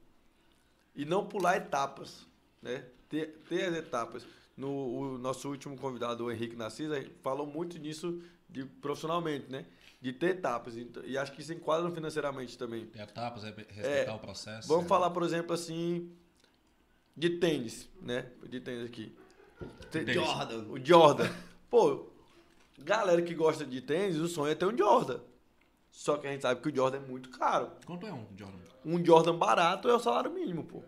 e 0.94 1.04
não 1.04 1.26
pular 1.26 1.56
etapas, 1.56 2.26
né? 2.61 2.84
Ter, 3.08 3.38
ter 3.48 3.66
as 3.66 3.76
etapas. 3.76 4.26
No 4.61 4.68
o 4.68 5.18
nosso 5.18 5.48
último 5.48 5.76
convidado, 5.76 6.24
o 6.24 6.30
Henrique 6.30 6.54
Narcisa, 6.54 7.02
falou 7.22 7.46
muito 7.46 7.78
nisso 7.78 8.22
de, 8.46 8.64
profissionalmente, 8.64 9.50
né? 9.50 9.64
De 10.02 10.12
ter 10.12 10.36
etapas. 10.36 10.76
E, 10.76 10.86
e 11.06 11.16
acho 11.16 11.32
que 11.32 11.40
isso 11.40 11.52
enquadra 11.52 11.90
financeiramente 11.90 12.58
também. 12.58 12.86
Tem 12.86 13.02
etapas, 13.02 13.42
é 13.44 13.48
respeitar 13.48 14.14
o 14.14 14.18
processo. 14.18 14.68
Vamos 14.68 14.84
é. 14.84 14.88
falar, 14.88 15.11
por 15.11 15.22
exemplo, 15.22 15.54
assim, 15.54 16.12
de 17.16 17.30
tênis, 17.30 17.88
né? 18.02 18.26
De 18.46 18.61
tênis 18.61 18.84
aqui. 18.84 19.16
Tênis. 19.90 20.14
Jordan. 20.14 20.64
O 20.68 20.84
Jordan. 20.84 21.30
Pô, 21.70 22.11
galera 22.78 23.22
que 23.22 23.34
gosta 23.34 23.64
de 23.64 23.80
tênis, 23.80 24.18
o 24.18 24.28
sonho 24.28 24.52
é 24.52 24.54
ter 24.54 24.66
um 24.66 24.76
Jordan. 24.76 25.20
Só 25.90 26.18
que 26.18 26.26
a 26.26 26.32
gente 26.32 26.42
sabe 26.42 26.61
que 26.61 26.68
o 26.68 26.74
Jordan 26.74 26.98
é 26.98 27.00
muito 27.00 27.30
caro. 27.30 27.72
Quanto 27.86 28.06
é 28.06 28.12
um, 28.12 28.26
Jordan? 28.36 28.58
Um 28.84 29.04
Jordan 29.04 29.36
barato 29.36 29.88
é 29.88 29.94
o 29.94 29.98
salário 29.98 30.30
mínimo, 30.30 30.64
pô. 30.64 30.82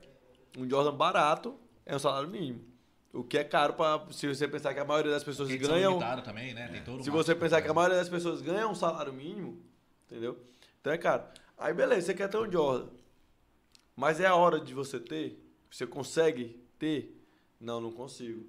Um 0.56 0.68
Jordan 0.68 0.94
barato 0.94 1.58
é 1.86 1.96
o 1.96 1.98
salário 1.98 2.28
mínimo. 2.28 2.71
O 3.12 3.22
que 3.22 3.36
é 3.36 3.44
caro 3.44 3.74
para 3.74 4.10
se 4.10 4.26
você 4.26 4.48
pensar 4.48 4.72
que 4.72 4.80
a 4.80 4.84
maioria 4.84 5.12
das 5.12 5.22
pessoas 5.22 5.50
Edição 5.50 5.74
ganham, 5.74 6.22
também, 6.22 6.54
né? 6.54 6.82
Se 7.02 7.10
você 7.10 7.34
pensar 7.34 7.60
que 7.60 7.68
a 7.68 7.74
maioria 7.74 7.98
das 7.98 8.08
pessoas 8.08 8.40
ganha 8.40 8.66
um 8.66 8.74
salário 8.74 9.12
mínimo, 9.12 9.60
entendeu? 10.06 10.38
Então 10.80 10.92
é 10.92 10.96
caro. 10.96 11.24
Aí 11.58 11.74
beleza, 11.74 12.06
você 12.06 12.14
quer 12.14 12.28
ter 12.28 12.38
um 12.38 12.50
Jordan. 12.50 12.88
Mas 13.94 14.18
é 14.18 14.26
a 14.26 14.34
hora 14.34 14.58
de 14.58 14.72
você 14.72 14.98
ter? 14.98 15.38
Você 15.70 15.86
consegue 15.86 16.58
ter? 16.78 17.22
Não, 17.60 17.80
não 17.80 17.92
consigo. 17.92 18.46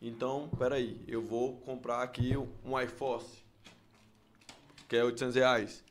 Então, 0.00 0.48
peraí, 0.58 1.02
eu 1.08 1.20
vou 1.20 1.56
comprar 1.58 2.02
aqui 2.02 2.36
um 2.64 2.80
iForce, 2.80 3.42
que 4.88 4.96
é 4.96 5.02
800 5.02 5.34
reais. 5.34 5.84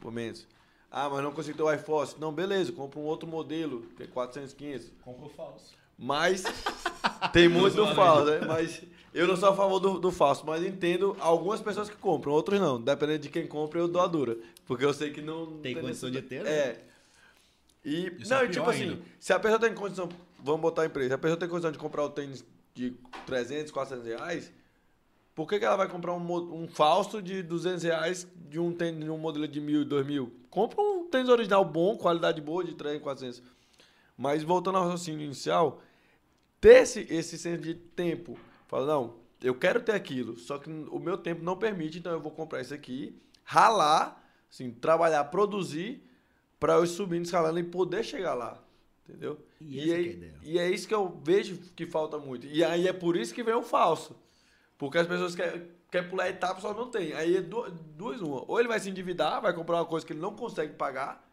Por 0.00 0.12
menos. 0.12 0.46
Ah, 0.90 1.08
mas 1.08 1.22
não 1.22 1.32
consigo 1.32 1.56
ter 1.56 1.62
o 1.62 1.72
iForce. 1.72 2.18
Não, 2.20 2.32
beleza, 2.32 2.72
compra 2.72 3.00
um 3.00 3.04
outro 3.04 3.28
modelo, 3.28 3.82
que 3.96 4.04
é 4.04 4.06
400, 4.06 4.52
500. 4.52 4.92
Compra 5.02 5.26
o 5.26 5.28
falso. 5.28 5.79
Mas 6.02 6.42
tem 7.30 7.46
muito 7.46 7.76
do 7.76 7.94
falso, 7.94 8.24
né? 8.24 8.40
Mas 8.46 8.82
eu 9.12 9.28
não 9.28 9.36
sou 9.36 9.50
a 9.50 9.54
favor 9.54 9.78
do, 9.78 10.00
do 10.00 10.10
falso, 10.10 10.44
mas 10.46 10.64
entendo 10.64 11.14
algumas 11.20 11.60
pessoas 11.60 11.90
que 11.90 11.96
compram, 11.96 12.32
outros 12.32 12.58
não. 12.58 12.80
Dependendo 12.80 13.18
de 13.18 13.28
quem 13.28 13.46
compra, 13.46 13.80
eu 13.80 13.86
dou 13.86 14.00
a 14.00 14.06
dura. 14.06 14.38
Porque 14.66 14.82
eu 14.82 14.94
sei 14.94 15.10
que 15.10 15.20
não. 15.20 15.58
Tem 15.58 15.74
condição 15.74 16.10
de 16.10 16.22
ter, 16.22 16.42
né? 16.42 16.50
É. 16.50 16.80
E, 17.84 18.14
Isso 18.18 18.30
não, 18.30 18.40
é 18.40 18.44
e 18.46 18.48
tipo 18.48 18.68
assim, 18.68 18.90
ainda. 18.90 19.02
se 19.18 19.32
a 19.32 19.38
pessoa 19.38 19.60
tem 19.60 19.74
condição. 19.74 20.08
Vamos 20.42 20.62
botar 20.62 20.82
a 20.82 20.86
empresa. 20.86 21.08
Se 21.08 21.14
a 21.14 21.18
pessoa 21.18 21.38
tem 21.38 21.48
condição 21.48 21.70
de 21.70 21.78
comprar 21.78 22.04
o 22.04 22.08
tênis 22.08 22.42
de 22.74 22.94
300, 23.26 23.70
400 23.70 24.06
reais, 24.06 24.50
por 25.34 25.46
que, 25.46 25.58
que 25.58 25.64
ela 25.66 25.76
vai 25.76 25.88
comprar 25.88 26.14
um, 26.14 26.62
um 26.62 26.66
falso 26.66 27.20
de 27.20 27.42
200 27.42 27.82
reais 27.82 28.26
de 28.48 28.58
um 28.58 28.72
tênis 28.72 29.04
de 29.04 29.10
um 29.10 29.18
modelo 29.18 29.46
de 29.46 29.60
1.000, 29.60 29.86
2.000? 29.86 30.30
Compra 30.48 30.80
um 30.80 31.08
tênis 31.08 31.28
original 31.28 31.62
bom, 31.62 31.94
qualidade 31.96 32.40
boa, 32.40 32.64
de 32.64 32.74
300, 32.74 33.02
400. 33.02 33.42
Mas 34.16 34.42
voltando 34.42 34.76
ao 34.78 34.84
raciocínio 34.84 35.24
inicial, 35.24 35.82
ter 36.60 36.82
esse, 36.82 37.06
esse 37.10 37.38
senso 37.38 37.62
de 37.62 37.74
tempo. 37.74 38.38
Fala, 38.68 38.86
não, 38.86 39.16
eu 39.42 39.54
quero 39.54 39.80
ter 39.80 39.92
aquilo, 39.92 40.38
só 40.38 40.58
que 40.58 40.70
o 40.70 40.98
meu 40.98 41.16
tempo 41.18 41.42
não 41.42 41.56
permite, 41.56 41.98
então 41.98 42.12
eu 42.12 42.20
vou 42.20 42.30
comprar 42.30 42.60
isso 42.60 42.74
aqui, 42.74 43.20
ralar, 43.42 44.22
assim, 44.50 44.70
trabalhar, 44.70 45.24
produzir, 45.24 46.02
para 46.58 46.74
eu 46.74 46.84
ir 46.84 46.88
subindo, 46.88 47.24
escalando 47.24 47.58
e 47.58 47.64
poder 47.64 48.04
chegar 48.04 48.34
lá. 48.34 48.62
Entendeu? 49.08 49.38
E 49.60 49.80
que 49.82 49.92
é 49.92 50.00
e 50.42 50.58
é 50.58 50.70
isso 50.70 50.86
que 50.86 50.94
eu 50.94 51.20
vejo 51.24 51.58
que 51.74 51.86
falta 51.86 52.16
muito. 52.18 52.46
E 52.46 52.62
aí 52.62 52.86
é 52.86 52.92
por 52.92 53.16
isso 53.16 53.34
que 53.34 53.42
vem 53.42 53.54
o 53.54 53.62
falso. 53.62 54.14
Porque 54.78 54.98
as 54.98 55.06
pessoas 55.06 55.34
querem, 55.34 55.68
querem 55.90 56.08
pular 56.08 56.28
etapa 56.28 56.60
só 56.60 56.72
não 56.72 56.88
tem. 56.90 57.12
Aí 57.14 57.36
é 57.36 57.40
du- 57.40 57.70
duas 57.70 58.20
uma. 58.20 58.44
Ou 58.46 58.58
ele 58.60 58.68
vai 58.68 58.78
se 58.78 58.88
endividar, 58.88 59.40
vai 59.40 59.52
comprar 59.52 59.78
uma 59.78 59.84
coisa 59.86 60.06
que 60.06 60.12
ele 60.12 60.20
não 60.20 60.34
consegue 60.36 60.74
pagar, 60.74 61.28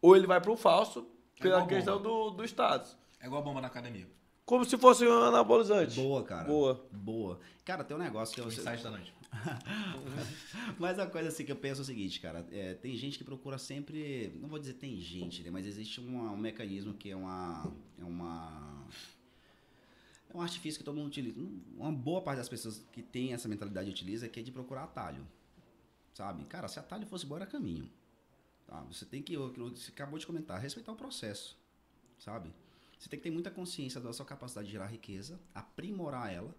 ou 0.00 0.16
ele 0.16 0.26
vai 0.26 0.40
pro 0.40 0.56
falso 0.56 1.06
pela 1.38 1.56
igual 1.56 1.66
questão 1.68 2.00
do, 2.00 2.30
do 2.30 2.44
status. 2.44 2.96
É 3.20 3.26
igual 3.26 3.42
a 3.42 3.44
bomba 3.44 3.60
na 3.60 3.66
academia. 3.68 4.06
Como 4.44 4.64
se 4.64 4.76
fosse 4.76 5.06
um 5.06 5.12
anabolizante. 5.22 5.94
Boa, 6.00 6.22
cara. 6.24 6.46
Boa. 6.48 6.86
Boa. 6.92 7.40
Cara, 7.64 7.84
tem 7.84 7.96
um 7.96 8.00
negócio 8.00 8.34
que 8.34 8.40
eu. 8.40 8.48
insight 8.48 8.82
da 8.82 8.90
noite. 8.90 9.14
Mas 10.78 10.98
a 10.98 11.06
coisa 11.06 11.28
assim 11.28 11.44
que 11.44 11.52
eu 11.52 11.56
penso 11.56 11.80
é 11.80 11.82
o 11.82 11.86
seguinte, 11.86 12.20
cara. 12.20 12.46
é, 12.50 12.74
tem 12.74 12.94
gente 12.96 13.16
que 13.18 13.24
procura 13.24 13.56
sempre. 13.58 14.32
Não 14.40 14.48
vou 14.48 14.58
dizer 14.58 14.74
tem 14.74 14.96
gente, 15.00 15.42
né? 15.42 15.50
Mas 15.50 15.66
existe 15.66 16.00
uma- 16.00 16.32
um 16.32 16.36
mecanismo 16.36 16.92
que 16.94 17.10
é 17.10 17.16
uma. 17.16 17.72
É 18.00 18.04
uma. 18.04 18.86
É 20.32 20.36
um 20.36 20.40
artifício 20.40 20.78
que 20.78 20.84
todo 20.84 20.96
mundo 20.96 21.06
utiliza. 21.08 21.38
Uma 21.76 21.92
boa 21.92 22.20
parte 22.22 22.38
das 22.38 22.48
pessoas 22.48 22.84
que 22.92 23.02
tem 23.02 23.32
essa 23.32 23.48
mentalidade 23.48 23.88
utiliza 23.90 24.28
que 24.28 24.40
é 24.40 24.42
de 24.42 24.50
procurar 24.50 24.84
atalho. 24.84 25.26
Sabe? 26.14 26.44
Cara, 26.44 26.68
se 26.68 26.78
atalho 26.78 27.06
fosse 27.06 27.24
bom, 27.24 27.36
era 27.36 27.46
caminho. 27.46 27.88
Tá? 28.66 28.80
Você 28.90 29.04
tem 29.06 29.22
que. 29.22 29.34
aquilo 29.36 29.70
que 29.70 29.78
Você 29.78 29.90
acabou 29.92 30.18
de 30.18 30.26
comentar, 30.26 30.60
respeitar 30.60 30.92
o 30.92 30.96
processo. 30.96 31.56
Sabe? 32.18 32.52
Você 33.02 33.08
tem 33.08 33.18
que 33.18 33.24
ter 33.24 33.30
muita 33.32 33.50
consciência 33.50 34.00
da 34.00 34.12
sua 34.12 34.24
capacidade 34.24 34.66
de 34.66 34.72
gerar 34.72 34.86
riqueza, 34.86 35.40
aprimorar 35.52 36.32
ela 36.32 36.54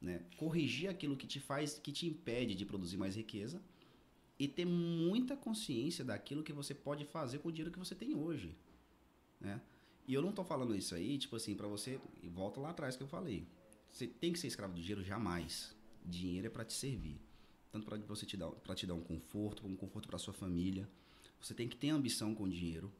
né? 0.00 0.22
Corrigir 0.36 0.88
aquilo 0.88 1.16
que 1.16 1.26
te 1.26 1.40
faz, 1.40 1.78
que 1.78 1.92
te 1.92 2.06
impede 2.06 2.54
de 2.54 2.64
produzir 2.64 2.96
mais 2.96 3.16
riqueza 3.16 3.60
e 4.38 4.46
ter 4.46 4.64
muita 4.64 5.36
consciência 5.36 6.04
daquilo 6.04 6.42
que 6.42 6.52
você 6.52 6.74
pode 6.74 7.04
fazer 7.04 7.38
com 7.38 7.48
o 7.48 7.52
dinheiro 7.52 7.72
que 7.72 7.78
você 7.78 7.94
tem 7.94 8.14
hoje, 8.14 8.56
né? 9.40 9.60
E 10.06 10.14
eu 10.14 10.22
não 10.22 10.32
tô 10.32 10.42
falando 10.42 10.74
isso 10.74 10.94
aí, 10.94 11.18
tipo 11.18 11.36
assim, 11.36 11.54
pra 11.54 11.66
você, 11.66 12.00
e 12.22 12.28
volta 12.28 12.60
lá 12.60 12.70
atrás 12.70 12.96
que 12.96 13.02
eu 13.02 13.08
falei. 13.08 13.46
Você 13.90 14.06
tem 14.06 14.32
que 14.32 14.38
ser 14.38 14.46
escravo 14.46 14.72
do 14.72 14.80
dinheiro 14.80 15.02
jamais. 15.02 15.76
Dinheiro 16.04 16.46
é 16.46 16.50
pra 16.50 16.64
te 16.64 16.72
servir. 16.72 17.20
Tanto 17.70 17.84
pra 17.84 17.98
você 17.98 18.24
te 18.24 18.34
dar, 18.34 18.50
para 18.50 18.74
te 18.74 18.86
dar 18.86 18.94
um 18.94 19.02
conforto, 19.02 19.66
um 19.66 19.76
conforto 19.76 20.08
pra 20.08 20.18
sua 20.18 20.32
família. 20.32 20.88
Você 21.42 21.52
tem 21.52 21.68
que 21.68 21.76
ter 21.76 21.90
ambição 21.90 22.34
com 22.34 22.44
o 22.44 22.48
dinheiro. 22.48 22.90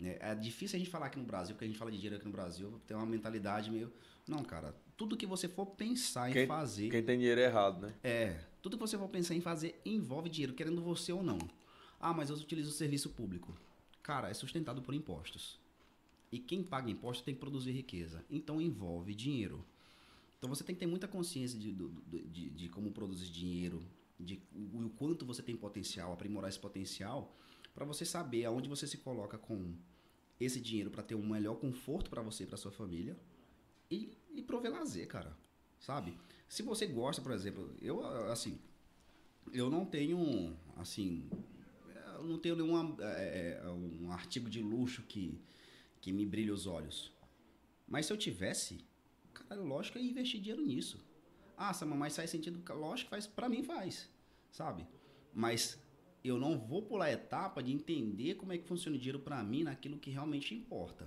Né? 0.00 0.16
É 0.18 0.34
difícil 0.34 0.76
a 0.76 0.78
gente 0.78 0.90
falar 0.90 1.06
aqui 1.06 1.18
no 1.18 1.24
Brasil, 1.24 1.54
porque 1.54 1.64
a 1.66 1.68
gente 1.68 1.78
fala 1.78 1.90
de 1.90 1.98
dinheiro 1.98 2.16
aqui 2.16 2.24
no 2.24 2.32
Brasil, 2.32 2.80
tem 2.86 2.96
uma 2.96 3.06
mentalidade 3.06 3.70
meio. 3.70 3.92
Não, 4.26 4.42
cara, 4.42 4.74
tudo 4.96 5.16
que 5.16 5.26
você 5.26 5.46
for 5.48 5.66
pensar 5.66 6.30
em 6.30 6.32
Quem- 6.32 6.46
fazer. 6.46 6.90
Quem 6.90 7.02
tem 7.02 7.18
dinheiro 7.18 7.40
é 7.40 7.44
errado, 7.44 7.82
né? 7.86 7.94
É, 8.02 8.40
tudo 8.62 8.76
que 8.76 8.80
você 8.82 8.96
for 8.96 9.08
pensar 9.08 9.34
em 9.34 9.40
fazer 9.40 9.80
envolve 9.84 10.28
dinheiro, 10.30 10.54
querendo 10.54 10.80
você 10.82 11.12
ou 11.12 11.22
não. 11.22 11.38
Ah, 12.00 12.14
mas 12.14 12.30
eu 12.30 12.36
utilizo 12.36 12.70
o 12.70 12.72
serviço 12.72 13.10
público. 13.10 13.54
Cara, 14.02 14.30
é 14.30 14.34
sustentado 14.34 14.80
por 14.80 14.94
impostos. 14.94 15.58
E 16.32 16.38
quem 16.38 16.62
paga 16.62 16.90
imposto 16.90 17.22
tem 17.24 17.34
que 17.34 17.40
produzir 17.40 17.72
riqueza. 17.72 18.24
Então 18.30 18.60
envolve 18.60 19.14
dinheiro. 19.14 19.64
Então 20.38 20.48
você 20.48 20.64
tem 20.64 20.74
que 20.74 20.80
ter 20.80 20.86
muita 20.86 21.06
consciência 21.06 21.58
de, 21.58 21.72
do- 21.72 21.90
de, 22.08 22.48
de 22.50 22.68
como 22.70 22.90
produzir 22.92 23.28
dinheiro, 23.30 23.82
de 24.18 24.40
o, 24.54 24.86
o 24.86 24.90
quanto 24.90 25.26
você 25.26 25.42
tem 25.42 25.54
potencial, 25.56 26.12
aprimorar 26.12 26.48
esse 26.48 26.58
potencial, 26.58 27.36
para 27.74 27.84
você 27.84 28.04
saber 28.06 28.44
aonde 28.46 28.68
você 28.68 28.86
se 28.86 28.96
coloca 28.98 29.36
com 29.36 29.74
esse 30.40 30.60
dinheiro 30.60 30.90
para 30.90 31.02
ter 31.02 31.14
um 31.14 31.26
melhor 31.26 31.56
conforto 31.56 32.08
para 32.08 32.22
você 32.22 32.44
e 32.44 32.46
para 32.46 32.56
sua 32.56 32.72
família 32.72 33.16
e, 33.90 34.16
e 34.34 34.42
prover 34.42 34.72
lazer, 34.72 35.06
cara. 35.06 35.36
Sabe? 35.78 36.16
Se 36.48 36.62
você 36.62 36.86
gosta, 36.86 37.22
por 37.22 37.32
exemplo, 37.32 37.74
eu 37.80 38.04
assim, 38.30 38.58
eu 39.52 39.70
não 39.70 39.84
tenho 39.84 40.56
assim, 40.76 41.28
eu 42.16 42.24
não 42.24 42.38
tenho 42.38 42.56
nenhum 42.56 42.96
é, 43.00 43.60
é, 43.62 43.68
um 43.68 44.10
artigo 44.10 44.48
de 44.48 44.60
luxo 44.60 45.02
que 45.02 45.38
que 46.00 46.12
me 46.12 46.24
brilha 46.24 46.52
os 46.54 46.66
olhos. 46.66 47.12
Mas 47.86 48.06
se 48.06 48.12
eu 48.12 48.16
tivesse, 48.16 48.82
cara, 49.34 49.60
lógico 49.60 49.92
que 49.92 49.98
eu 49.98 50.06
ia 50.06 50.10
investir 50.10 50.40
dinheiro 50.40 50.64
nisso. 50.64 50.98
Ah, 51.56 51.74
Sama, 51.74 51.94
mas 51.94 52.16
faz 52.16 52.30
sentido? 52.30 52.62
Lógico 52.72 53.10
que 53.10 53.10
faz, 53.10 53.26
pra 53.26 53.48
mim 53.48 53.62
faz, 53.62 54.08
sabe? 54.50 54.86
Mas 55.34 55.78
eu 56.22 56.38
não 56.38 56.58
vou 56.58 56.82
pular 56.82 57.06
a 57.06 57.12
etapa 57.12 57.62
de 57.62 57.72
entender 57.72 58.34
como 58.34 58.52
é 58.52 58.58
que 58.58 58.66
funciona 58.68 58.96
o 58.96 58.98
dinheiro 58.98 59.20
pra 59.20 59.42
mim 59.42 59.62
naquilo 59.62 59.98
que 59.98 60.10
realmente 60.10 60.54
importa. 60.54 61.06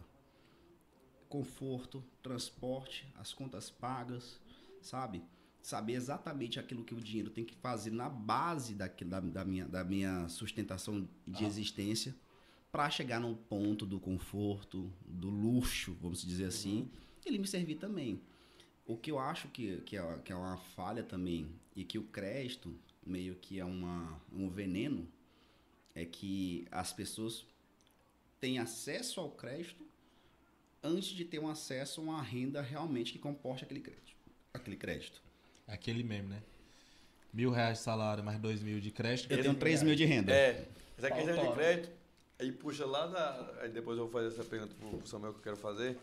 Conforto, 1.30 2.04
transporte, 2.22 3.08
as 3.16 3.34
contas 3.34 3.70
pagas, 3.70 4.40
sabe? 4.82 5.24
Saber 5.62 5.94
exatamente 5.94 6.60
aquilo 6.60 6.84
que 6.84 6.94
o 6.94 7.00
dinheiro 7.00 7.30
tem 7.32 7.44
que 7.44 7.56
fazer 7.56 7.92
na 7.92 8.10
base 8.10 8.76
daquilo, 8.76 9.10
da, 9.10 9.20
da 9.20 9.46
minha, 9.46 9.66
da 9.66 9.84
minha 9.84 10.28
sustentação 10.28 11.08
de 11.28 11.44
Ah. 11.44 11.48
existência 11.48 12.16
para 12.72 12.90
chegar 12.90 13.20
no 13.20 13.36
ponto 13.36 13.86
do 13.86 14.00
conforto, 14.00 14.92
do 15.08 15.30
luxo, 15.30 15.96
vamos 16.02 16.24
dizer 16.24 16.46
assim, 16.46 16.90
ele 17.26 17.38
me 17.38 17.48
servir 17.48 17.76
também. 17.76 18.20
O 18.86 18.98
que 18.98 19.10
eu 19.12 19.18
acho 19.20 19.48
que, 19.48 19.78
que, 19.82 19.96
é, 19.96 20.18
que 20.26 20.32
é 20.32 20.36
uma 20.36 20.58
falha 20.58 21.04
também, 21.04 21.48
e 21.76 21.84
que 21.86 21.98
o 21.98 22.04
crédito 22.04 22.76
meio 23.06 23.36
que 23.36 23.60
é 23.60 23.66
uma, 23.66 24.20
um 24.32 24.50
veneno, 24.50 25.08
é 25.96 26.06
que 26.06 26.68
as 26.72 26.92
pessoas 26.94 27.46
têm 28.40 28.60
acesso 28.60 29.20
ao 29.20 29.30
crédito 29.30 29.86
antes 30.82 31.10
de 31.10 31.24
ter 31.26 31.40
um 31.40 31.48
acesso 31.48 32.02
a 32.02 32.04
uma 32.04 32.22
renda 32.22 32.62
realmente 32.62 33.12
que 33.14 33.20
comporte 33.20 33.64
aquele 33.64 33.80
crédito. 33.82 34.14
Aquele 34.54 34.76
crédito. 34.76 35.22
Aquele 35.68 36.04
meme, 36.04 36.28
né? 36.30 36.44
Mil 37.34 37.50
reais 37.52 37.80
de 37.80 37.84
salário 37.84 38.24
mais 38.24 38.40
dois 38.40 38.62
mil 38.62 38.80
de 38.80 38.92
crédito. 38.92 39.32
Eu 39.32 39.42
tenho 39.42 39.56
3 39.56 39.82
mil 39.82 39.96
de 39.96 40.06
renda. 40.06 40.32
É. 40.34 40.68
Essa 40.98 41.10
questão 41.10 41.48
de 41.48 41.54
crédito, 41.54 41.90
Aí 42.40 42.52
puxa 42.52 42.86
lá 42.86 43.08
da. 43.08 43.62
Aí 43.62 43.70
depois 43.70 43.98
eu 43.98 44.04
vou 44.08 44.12
fazer 44.12 44.28
essa 44.36 44.44
pergunta 44.44 44.76
pro 44.76 44.98
pro 44.98 45.08
Samuel 45.08 45.34
que 45.34 45.40
eu 45.40 45.44
quero 45.44 45.58
fazer. 45.58 45.98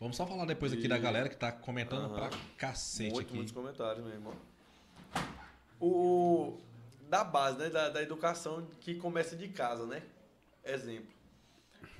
Vamos 0.00 0.16
só 0.16 0.26
falar 0.26 0.44
depois 0.44 0.72
aqui 0.72 0.84
E- 0.84 0.88
da 0.88 0.98
galera 0.98 1.28
que 1.28 1.36
tá 1.36 1.52
comentando 1.52 2.06
Aham. 2.06 2.28
pra 2.28 2.38
cacete 2.58 3.12
Muito, 3.14 3.26
aqui. 3.28 3.34
muitos 3.36 3.52
comentários, 3.52 4.04
meu 4.04 4.12
irmão. 4.12 4.34
O. 5.80 6.58
Da 7.08 7.22
base, 7.22 7.58
né? 7.58 7.68
Da, 7.70 7.88
da 7.88 8.02
educação 8.02 8.66
que 8.80 8.94
começa 8.96 9.36
de 9.36 9.48
casa, 9.48 9.86
né? 9.86 10.02
Exemplo. 10.64 11.14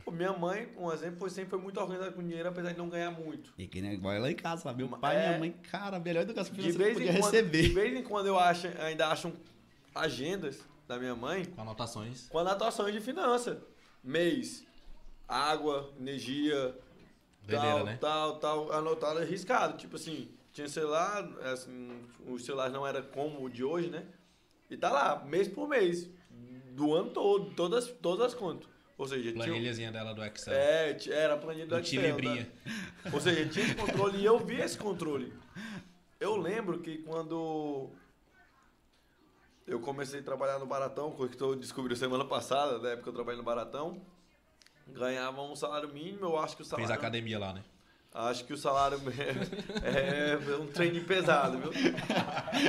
Pô, 0.04 0.10
minha 0.10 0.32
mãe, 0.32 0.68
um 0.76 0.90
exemplo, 0.92 1.18
foi, 1.18 1.30
sempre 1.30 1.50
foi 1.50 1.58
muito 1.60 1.80
organizada 1.80 2.12
com 2.12 2.22
dinheiro, 2.22 2.48
apesar 2.48 2.72
de 2.72 2.78
não 2.78 2.88
ganhar 2.88 3.10
muito. 3.10 3.52
E 3.58 3.66
que 3.66 3.80
negócio 3.80 4.20
lá 4.20 4.30
em 4.30 4.34
casa, 4.36 4.62
sabe? 4.62 4.78
Meu 4.78 4.88
Mas- 4.88 5.00
pai 5.00 5.16
e 5.16 5.18
é- 5.18 5.26
minha 5.28 5.38
mãe, 5.38 5.52
cara, 5.70 5.96
a 5.96 6.00
melhor 6.00 6.22
educação 6.22 6.52
De 6.54 6.60
financeira 6.60 6.94
que 6.94 6.98
vez, 7.00 7.06
podia 7.06 7.18
em 7.18 7.20
quando, 7.20 7.30
de 7.32 7.36
receber. 7.38 7.68
vez 7.74 7.96
em 7.98 8.02
quando 8.02 8.26
eu 8.26 8.38
acho, 8.38 8.66
ainda 8.80 9.08
acham 9.08 9.32
agendas 9.94 10.60
da 10.86 10.98
minha 10.98 11.14
mãe 11.14 11.44
Com 11.44 11.62
anotações. 11.62 12.28
com 12.28 12.38
anotações 12.38 12.92
de 12.94 13.00
finança. 13.00 13.60
Mês, 14.02 14.64
água, 15.26 15.92
energia, 15.98 16.76
Doideira, 17.42 17.60
tal, 17.76 17.84
né? 17.84 17.98
tal, 18.00 18.38
tal, 18.38 18.72
anotado 18.72 19.18
arriscado. 19.20 19.76
Tipo 19.76 19.96
assim, 19.96 20.28
tinha 20.56 20.68
celular, 20.70 21.22
assim, 21.52 21.90
os 22.26 22.42
celulares 22.42 22.72
não 22.72 22.86
era 22.86 23.02
como 23.02 23.44
o 23.44 23.50
de 23.50 23.62
hoje, 23.62 23.90
né? 23.90 24.06
E 24.70 24.76
tá 24.76 24.90
lá, 24.90 25.22
mês 25.22 25.46
por 25.46 25.68
mês, 25.68 26.08
do 26.72 26.94
ano 26.94 27.10
todo, 27.10 27.54
todas, 27.54 27.88
todas 27.88 28.28
as 28.28 28.34
contas. 28.34 28.66
Ou 28.96 29.06
seja, 29.06 29.30
tinha, 29.32 29.44
Planilhazinha 29.44 29.92
dela 29.92 30.14
do 30.14 30.24
Excel. 30.24 30.54
é, 30.54 30.96
era 31.10 31.34
a 31.34 31.36
planilha 31.36 31.66
do 31.66 31.74
do 31.74 31.78
Excel. 31.78 32.16
Tá? 32.16 33.10
Ou 33.12 33.20
seja, 33.20 33.46
tinha 33.50 33.66
esse 33.66 33.74
controle 33.74 34.18
e 34.18 34.24
eu 34.24 34.38
vi 34.38 34.58
esse 34.58 34.78
controle. 34.78 35.30
Eu 36.18 36.36
lembro 36.36 36.78
que 36.78 37.02
quando 37.02 37.90
eu 39.66 39.78
comecei 39.80 40.20
a 40.20 40.22
trabalhar 40.22 40.58
no 40.58 40.64
Baratão, 40.64 41.12
coisa 41.12 41.36
que 41.36 41.42
eu 41.42 41.54
descobri 41.54 41.94
semana 41.94 42.24
passada, 42.24 42.78
na 42.78 42.88
época 42.88 43.02
que 43.02 43.08
eu 43.10 43.12
trabalhei 43.12 43.36
no 43.36 43.44
Baratão, 43.44 44.00
ganhava 44.88 45.42
um 45.42 45.54
salário 45.54 45.92
mínimo, 45.92 46.24
eu 46.24 46.38
acho 46.38 46.56
que 46.56 46.62
o 46.62 46.64
Fez 46.64 46.70
salário... 46.70 46.94
academia 46.94 47.38
lá, 47.38 47.52
né? 47.52 47.62
Acho 48.18 48.46
que 48.46 48.52
o 48.54 48.56
salário 48.56 48.98
é, 49.84 50.32
é 50.50 50.56
um 50.56 50.66
treino 50.68 51.04
pesado, 51.04 51.58
viu? 51.58 51.70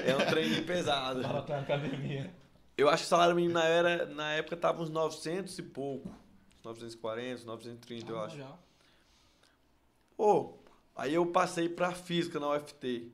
É 0.06 0.14
um 0.16 0.26
treino 0.30 0.62
pesado. 0.66 1.22
academia. 1.26 2.34
Eu 2.78 2.90
acho 2.90 3.04
que 3.04 3.08
o 3.08 3.10
salário 3.10 3.34
mínimo 3.36 3.54
na, 3.54 3.64
era, 3.64 4.06
na 4.08 4.34
época 4.34 4.58
tava 4.58 4.84
uns 4.84 4.90
900 4.90 5.58
e 5.58 5.64
pouco. 5.64 6.14
940, 6.66 7.46
930, 7.46 8.12
eu 8.12 8.20
acho. 8.20 8.38
Pô, 10.18 10.58
aí 10.96 11.14
eu 11.14 11.26
passei 11.28 11.70
pra 11.70 11.92
física 11.94 12.40
na 12.42 12.50
UFT. 12.54 13.10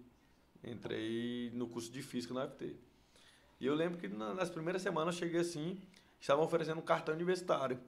Entrei 0.64 1.52
no 1.54 1.68
curso 1.68 1.92
de 1.92 2.02
física 2.02 2.34
na 2.34 2.46
UFT. 2.46 2.76
E 3.60 3.66
eu 3.68 3.76
lembro 3.76 4.00
que 4.00 4.08
na- 4.08 4.34
nas 4.34 4.50
primeiras 4.50 4.82
semanas 4.82 5.14
eu 5.16 5.20
cheguei 5.20 5.42
assim, 5.42 5.80
estavam 6.20 6.44
oferecendo 6.44 6.80
um 6.80 6.84
cartão 6.84 7.14
universitário. 7.14 7.80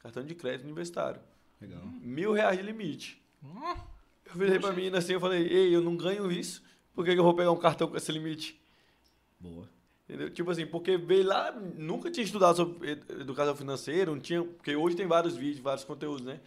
Cartão 0.00 0.22
de 0.22 0.34
crédito 0.34 0.64
universitário. 0.64 1.20
Legal. 1.60 1.80
Mil 2.02 2.32
reais 2.34 2.58
de 2.58 2.62
limite. 2.64 3.22
Eu 3.42 4.34
virei 4.34 4.58
pra 4.58 4.72
menina 4.72 4.98
assim, 4.98 5.14
eu 5.14 5.20
falei, 5.20 5.46
ei, 5.46 5.74
eu 5.74 5.80
não 5.80 5.96
ganho 5.96 6.30
isso, 6.30 6.62
por 6.94 7.04
que, 7.04 7.12
eu 7.12 7.22
vou 7.22 7.34
pegar 7.34 7.50
um 7.52 7.56
cartão 7.56 7.88
com 7.88 7.96
esse 7.96 8.12
limite? 8.12 8.60
Boa. 9.40 9.68
Entendeu? 10.08 10.30
Tipo 10.30 10.50
assim, 10.50 10.66
porque 10.66 10.96
veio 10.96 11.26
lá, 11.26 11.52
nunca 11.52 12.10
tinha 12.10 12.24
estudado 12.24 12.56
sobre 12.56 12.92
ed- 12.92 13.04
educação 13.20 13.54
financeira, 13.54 14.10
não 14.10 14.18
tinha, 14.20 14.42
porque 14.42 14.74
hoje 14.74 14.96
tem 14.96 15.06
vários 15.06 15.36
vídeos, 15.36 15.60
vários 15.60 15.84
conteúdos, 15.84 16.24
né? 16.24 16.40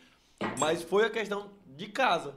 Mas 0.59 0.81
foi 0.81 1.05
a 1.05 1.09
questão 1.09 1.49
de 1.67 1.87
casa. 1.87 2.33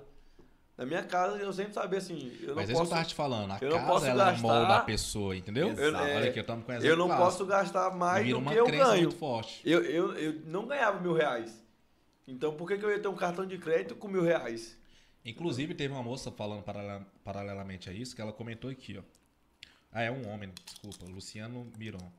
Na 0.77 0.85
minha 0.85 1.03
casa 1.03 1.37
eu 1.39 1.53
sempre 1.53 1.73
sabia 1.73 1.99
assim, 1.99 2.37
eu 2.43 2.49
não 2.49 2.55
Mas 2.57 2.69
esse 2.69 2.79
posso 2.79 2.91
eu 2.91 2.97
tava 2.97 3.09
te 3.09 3.15
falando. 3.15 3.53
A 3.53 3.59
eu 3.61 3.71
não 3.71 3.77
casa 3.79 3.89
posso 3.91 4.07
ela 4.07 4.25
gastar- 4.33 4.43
molda 4.43 4.77
a 4.77 4.81
pessoa, 4.81 5.37
entendeu? 5.37 5.69
Exato. 5.69 5.97
Olha 6.05 6.29
aqui, 6.31 6.41
estamos 6.41 6.67
com 6.67 6.73
exemplo 6.73 6.89
eu 6.89 6.97
não 6.97 7.07
clássico. 7.07 7.25
posso 7.31 7.47
gastar 7.47 7.91
mais 7.95 8.29
do 8.29 8.43
que 8.43 8.55
eu 8.55 8.67
ganho. 8.67 9.03
muito 9.03 9.17
forte. 9.17 9.61
Eu, 9.65 9.83
eu, 9.85 10.13
eu 10.15 10.41
não 10.47 10.67
ganhava 10.67 11.01
mil 11.01 11.15
reais. 11.15 11.64
Então 12.27 12.57
por 12.57 12.67
que, 12.69 12.79
que 12.79 12.85
eu 12.85 12.91
ia 12.91 12.99
ter 12.99 13.09
um 13.09 13.17
cartão 13.17 13.47
de 13.47 13.59
crédito 13.59 13.95
com 13.95 14.09
mil 14.09 14.23
reais? 14.23 14.79
Inclusive, 15.25 15.75
teve 15.75 15.93
uma 15.93 16.03
moça 16.03 16.31
falando 16.31 16.63
paralela- 16.63 17.07
paralelamente 17.23 17.89
a 17.89 17.93
isso, 17.93 18.15
que 18.15 18.21
ela 18.21 18.33
comentou 18.33 18.71
aqui, 18.71 18.99
ó. 18.99 19.03
Ah, 19.91 20.03
é 20.03 20.11
um 20.11 20.29
homem, 20.29 20.53
desculpa, 20.67 21.07
Luciano 21.07 21.71
Miron. 21.79 22.13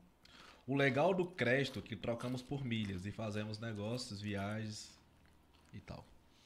O 0.66 0.74
legal 0.74 1.14
do 1.14 1.24
crédito 1.26 1.78
é 1.78 1.82
que 1.82 1.94
trocamos 1.94 2.42
por 2.42 2.64
milhas 2.64 3.06
e 3.06 3.12
fazemos 3.12 3.58
negócios, 3.60 4.20
viagens 4.20 4.90
e 5.72 5.78
tal. 5.78 6.04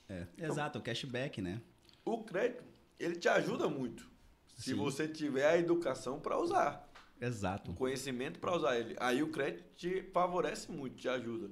É. 0.09 0.27
Exato, 0.37 0.79
o 0.79 0.83
cashback, 0.83 1.41
né? 1.41 1.63
O 2.05 2.23
crédito, 2.25 2.63
ele 2.99 3.17
te 3.17 3.29
ajuda 3.29 3.69
muito. 3.69 4.11
Se 4.57 4.71
Sim. 4.73 4.75
você 4.75 5.09
tiver 5.09 5.47
a 5.47 5.57
educação 5.57 6.21
para 6.21 6.39
usar. 6.39 6.87
Exato. 7.23 7.71
o 7.73 7.75
conhecimento 7.75 8.39
para 8.39 8.57
usar 8.57 8.79
ele. 8.79 8.97
Aí 8.99 9.23
o 9.23 9.29
crédito 9.31 9.65
te 9.77 10.03
favorece 10.05 10.73
muito, 10.73 10.97
te 10.97 11.07
ajuda. 11.09 11.51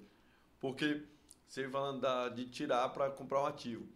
Porque 0.59 1.03
você 1.49 1.69
falando 1.69 2.01
da, 2.01 2.29
de 2.29 2.45
tirar 2.47 2.89
para 2.91 3.11
comprar 3.11 3.43
um 3.43 3.47
ativo. 3.47 3.87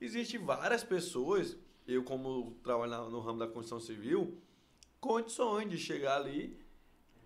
Existem 0.00 0.44
várias 0.44 0.82
pessoas, 0.82 1.56
eu 1.86 2.02
como 2.02 2.56
trabalho 2.62 3.08
no 3.08 3.20
ramo 3.20 3.38
da 3.38 3.46
construção 3.46 3.78
civil, 3.78 4.36
condições 5.00 5.70
de 5.70 5.78
chegar 5.78 6.16
ali 6.16 6.60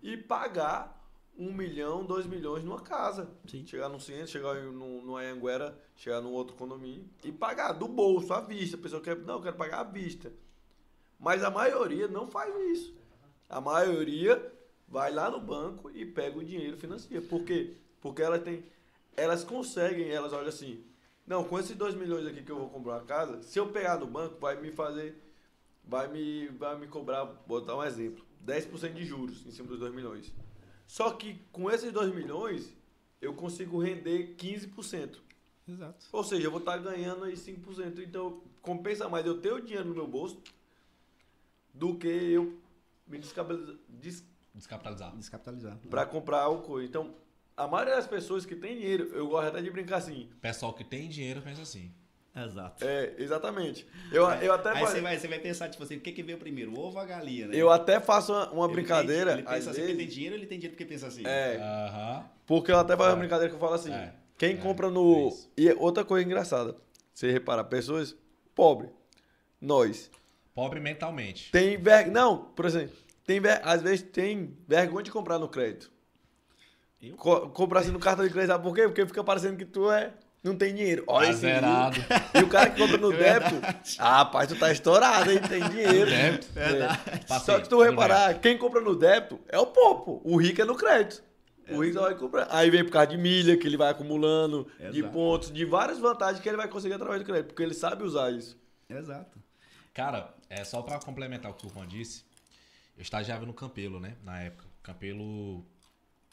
e 0.01 0.15
pagar 0.15 0.95
um 1.35 1.51
milhão, 1.51 2.05
dois 2.05 2.25
milhões 2.27 2.63
numa 2.63 2.81
casa. 2.81 3.29
Sim. 3.47 3.65
Chegar 3.65 3.89
num 3.89 3.99
centro, 3.99 4.27
chegar 4.27 4.55
num, 4.55 5.01
numa 5.01 5.21
Anhanguera, 5.21 5.77
chegar 5.95 6.21
num 6.21 6.31
outro 6.31 6.55
condomínio 6.55 7.07
e 7.23 7.31
pagar 7.31 7.73
do 7.73 7.87
bolso, 7.87 8.33
à 8.33 8.41
vista. 8.41 8.77
A 8.77 8.79
pessoa 8.79 9.01
quer, 9.01 9.17
não, 9.17 9.35
eu 9.35 9.41
quero 9.41 9.57
pagar 9.57 9.79
à 9.79 9.83
vista. 9.83 10.31
Mas 11.19 11.43
a 11.43 11.49
maioria 11.49 12.07
não 12.07 12.27
faz 12.27 12.55
isso. 12.71 12.95
A 13.49 13.59
maioria 13.59 14.53
vai 14.87 15.11
lá 15.11 15.29
no 15.31 15.39
banco 15.39 15.89
e 15.91 16.05
pega 16.05 16.37
o 16.37 16.43
dinheiro 16.43 16.77
financia. 16.77 17.21
Por 17.21 17.43
quê? 17.43 17.75
Porque 18.01 18.21
ela 18.21 18.39
tem, 18.39 18.63
elas 19.17 19.43
conseguem, 19.43 20.09
elas 20.09 20.31
olham 20.31 20.47
assim, 20.47 20.83
não, 21.25 21.43
com 21.43 21.59
esses 21.59 21.75
2 21.75 21.95
milhões 21.95 22.25
aqui 22.25 22.43
que 22.43 22.51
eu 22.51 22.59
vou 22.59 22.69
comprar 22.69 22.93
uma 22.93 23.03
casa, 23.03 23.41
se 23.41 23.59
eu 23.59 23.67
pegar 23.69 23.97
no 23.97 24.05
banco, 24.05 24.39
vai 24.39 24.61
me 24.61 24.71
fazer, 24.71 25.21
vai 25.83 26.07
me, 26.07 26.47
vai 26.49 26.77
me 26.77 26.87
cobrar, 26.87 27.25
vou 27.45 27.59
dar 27.59 27.75
um 27.75 27.83
exemplo, 27.83 28.23
10% 28.45 28.93
de 28.93 29.03
juros 29.03 29.45
em 29.45 29.51
cima 29.51 29.67
dos 29.67 29.79
2 29.79 29.93
milhões. 29.93 30.33
Só 30.85 31.11
que 31.11 31.41
com 31.51 31.69
esses 31.69 31.91
2 31.91 32.13
milhões, 32.13 32.71
eu 33.19 33.33
consigo 33.33 33.79
render 33.79 34.35
15%. 34.37 35.17
Exato. 35.67 36.05
Ou 36.13 36.23
seja, 36.23 36.47
eu 36.47 36.51
vou 36.51 36.61
estar 36.61 36.77
ganhando 36.77 37.25
aí 37.25 37.33
5%. 37.33 37.99
Então, 37.99 38.41
compensa 38.61 39.09
mais 39.09 39.25
eu 39.25 39.41
ter 39.41 39.51
o 39.51 39.59
dinheiro 39.59 39.89
no 39.89 39.93
meu 39.93 40.07
bolso 40.07 40.41
do 41.73 41.97
que 41.97 42.07
eu 42.07 42.57
me 43.05 43.19
descapitalizar 43.19 43.75
Descapitalizar. 44.55 45.15
Descapitalizar. 45.15 45.77
para 45.89 46.05
comprar 46.05 46.47
o 46.47 46.61
coisa. 46.61 46.87
Então, 46.87 47.13
a 47.57 47.67
maioria 47.67 47.95
das 47.95 48.05
pessoas 48.07 48.45
que 48.45 48.55
tem 48.55 48.77
dinheiro, 48.77 49.09
eu 49.13 49.27
gosto 49.27 49.47
até 49.47 49.61
de 49.61 49.69
brincar 49.71 49.97
assim. 49.97 50.29
Pessoal 50.39 50.71
que 50.73 50.83
tem 50.83 51.09
dinheiro 51.09 51.41
pensa 51.41 51.63
assim. 51.63 51.91
Exato. 52.35 52.85
É, 52.85 53.15
exatamente. 53.17 53.87
Eu, 54.11 54.29
eu 54.29 54.53
até 54.53 54.69
Aí 54.69 54.85
você 54.85 55.01
vai, 55.01 55.17
você 55.17 55.27
vai 55.27 55.39
pensar, 55.39 55.69
tipo 55.69 55.81
assim, 55.83 55.95
o 55.97 55.99
que, 55.99 56.11
que 56.11 56.21
veio 56.21 56.37
primeiro, 56.37 56.71
o 56.71 56.79
ovo 56.79 56.97
ou 56.97 57.01
a 57.01 57.05
galinha, 57.05 57.47
né? 57.47 57.55
eu 57.55 57.71
até 57.71 57.99
faço 57.99 58.31
uma, 58.31 58.51
uma 58.51 58.65
Ele 58.65 58.73
brincadeira, 58.73 59.31
Tem, 59.31 59.39
ele 59.39 59.47
pensa 59.49 59.71
assim, 59.71 59.79
ele 59.81 59.87
tem 59.87 59.97
vezes, 59.97 60.13
dinheiro, 60.13 60.35
ele 60.35 60.45
tem 60.45 60.59
dinheiro 60.59 60.75
porque 60.77 60.85
pensa 60.85 61.07
assim. 61.07 61.23
é, 61.25 61.57
Aham. 61.59 62.29
porque 62.45 62.71
eu 62.71 62.77
até 62.77 62.95
faço 62.95 63.09
uma 63.09 63.15
É. 63.15 63.19
brincadeira 63.19 63.49
que 63.49 63.55
eu 63.55 63.59
falo 63.59 63.73
assim, 63.73 63.91
É. 63.91 64.13
quem 64.37 64.51
É, 64.53 64.57
compra 64.57 64.91
no... 64.91 65.15
é 65.15 65.27
isso. 65.29 65.51
e 65.57 65.71
outra 65.73 66.05
coisa 66.05 66.23
engraçada, 66.23 66.75
você 67.11 67.31
reparar, 67.31 67.63
pessoas 67.63 68.15
pobres, 68.53 68.91
nós, 69.59 70.11
Pobre 70.53 70.79
mentalmente. 70.79 71.51
Tem 71.51 71.77
ver... 71.77 72.07
Não, 72.07 72.37
por 72.45 72.65
exemplo, 72.65 72.95
tem 73.25 73.39
ver... 73.39 73.61
às 73.63 73.81
vezes 73.81 74.01
tem 74.03 74.55
vergonha 74.67 75.03
de 75.03 75.11
comprar 75.11 75.37
no 75.39 75.47
crédito. 75.47 75.91
Eu? 77.01 77.15
Co 77.15 77.49
comprar 77.49 77.81
assim 77.81 77.91
no 77.91 77.99
cartão 77.99 78.25
de 78.25 78.31
crédito, 78.31 78.51
sabe 78.51 78.63
por 78.63 78.73
quê? 78.73 78.83
Porque 78.83 79.05
fica 79.05 79.23
parecendo 79.23 79.57
que 79.57 79.65
tu 79.65 79.91
é... 79.91 80.13
não 80.43 80.55
tem 80.55 80.73
dinheiro. 80.73 81.03
Olha 81.07 81.27
Tá 81.27 81.31
esse 81.31 81.41
zerado. 81.41 81.99
E 82.33 82.39
o 82.43 82.49
cara 82.49 82.69
que 82.69 82.81
compra 82.81 82.97
no 82.97 83.11
débito, 83.15 83.55
ah, 83.99 84.17
rapaz, 84.17 84.47
tu 84.47 84.57
tá 84.57 84.71
estourado, 84.71 85.31
hein? 85.31 85.39
Tem 85.47 85.67
dinheiro. 85.69 86.09
Débito. 86.09 86.47
É. 86.57 87.39
Só 87.39 87.59
que 87.59 87.69
tu 87.69 87.81
reparar, 87.81 88.39
quem 88.39 88.57
compra 88.57 88.81
no 88.81 88.95
débito 88.95 89.39
é 89.47 89.59
o 89.59 89.67
popo. 89.67 90.21
O 90.23 90.37
rico 90.37 90.61
é 90.61 90.65
no 90.65 90.75
crédito. 90.75 91.23
O 91.69 91.83
rico 91.83 91.95
só 91.95 92.03
vai 92.03 92.15
comprar. 92.15 92.47
Aí 92.49 92.69
vem 92.69 92.83
por 92.83 92.91
causa 92.91 93.07
de 93.07 93.17
milha, 93.17 93.57
que 93.57 93.67
ele 93.67 93.77
vai 93.77 93.91
acumulando, 93.91 94.67
de 94.91 94.99
Exato. 94.99 95.13
pontos, 95.13 95.51
de 95.51 95.65
várias 95.65 95.99
vantagens 95.99 96.39
que 96.41 96.47
ele 96.47 96.57
vai 96.57 96.67
conseguir 96.67 96.93
através 96.93 97.21
do 97.21 97.25
crédito, 97.25 97.47
porque 97.47 97.63
ele 97.63 97.73
sabe 97.73 98.03
usar 98.03 98.31
isso. 98.31 98.57
Exato. 98.89 99.37
Cara, 99.93 100.33
é 100.49 100.63
só 100.63 100.81
pra 100.81 100.99
complementar 100.99 101.51
o 101.51 101.53
que 101.53 101.67
o 101.67 101.69
Juan 101.69 101.87
disse. 101.87 102.23
Eu 102.95 103.01
estagiava 103.01 103.45
no 103.45 103.53
Campelo, 103.53 103.99
né? 103.99 104.15
Na 104.23 104.39
época. 104.39 104.65
Campelo 104.81 105.65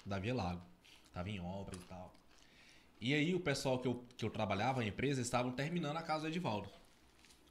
da 0.04 0.18
Via 0.18 0.34
Lago. 0.34 0.60
Tava 1.12 1.30
em 1.30 1.40
obra 1.40 1.76
e 1.76 1.80
tal. 1.80 2.12
E 3.00 3.14
aí 3.14 3.34
o 3.34 3.40
pessoal 3.40 3.78
que 3.78 3.88
eu, 3.88 4.04
que 4.16 4.24
eu 4.24 4.30
trabalhava, 4.30 4.80
a 4.80 4.86
empresa, 4.86 5.20
estavam 5.20 5.52
terminando 5.52 5.96
a 5.96 6.02
casa 6.02 6.22
do 6.22 6.28
Edivaldo. 6.28 6.70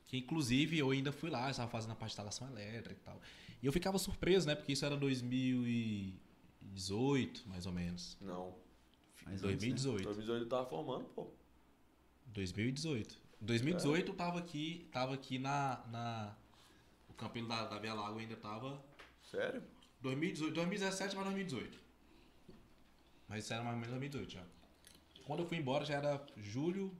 Que 0.06 0.18
inclusive 0.18 0.78
eu 0.78 0.92
ainda 0.92 1.12
fui 1.12 1.30
lá, 1.30 1.48
eu 1.48 1.52
estava 1.52 1.70
fazendo 1.70 1.92
a 1.92 1.96
parte 1.96 2.10
de 2.10 2.14
instalação 2.14 2.50
elétrica 2.50 3.00
e 3.00 3.04
tal. 3.04 3.22
E 3.62 3.66
eu 3.66 3.72
ficava 3.72 3.98
surpreso, 3.98 4.48
né? 4.48 4.56
Porque 4.56 4.74
isso 4.74 4.86
era 4.86 4.98
2018, 4.98 7.48
mais 7.48 7.66
ou 7.66 7.72
menos. 7.72 8.18
Não. 8.20 8.54
Mais 9.26 9.42
antes, 9.44 9.64
né? 9.64 9.72
2018. 9.72 10.04
2018 10.04 10.42
ele 10.42 10.50
tava 10.50 10.66
formando, 10.68 11.06
pô. 11.06 11.32
2018. 12.28 13.24
2018 13.40 14.12
eu 14.12 14.16
tava 14.16 14.40
aqui, 14.40 14.90
tava 14.92 15.14
aqui 15.14 15.38
na, 15.38 15.82
na 15.90 16.36
o 17.10 17.14
Campelo 17.14 17.48
da, 17.48 17.68
da 17.68 17.80
Via 17.80 17.94
Lago 17.94 18.20
ainda 18.20 18.36
tava 18.36 18.84
Sério? 19.34 19.64
2018, 20.02 20.54
2017 20.54 21.16
para 21.16 21.24
2018. 21.24 21.80
Mas 23.34 23.46
isso 23.46 23.54
era 23.56 23.64
mais 23.64 23.74
ou 23.74 23.80
menos 23.80 23.90
2018 23.90 24.32
já. 24.32 24.46
Quando 25.26 25.40
eu 25.40 25.48
fui 25.48 25.58
embora 25.58 25.84
já 25.84 25.96
era 25.96 26.24
julho, 26.38 26.96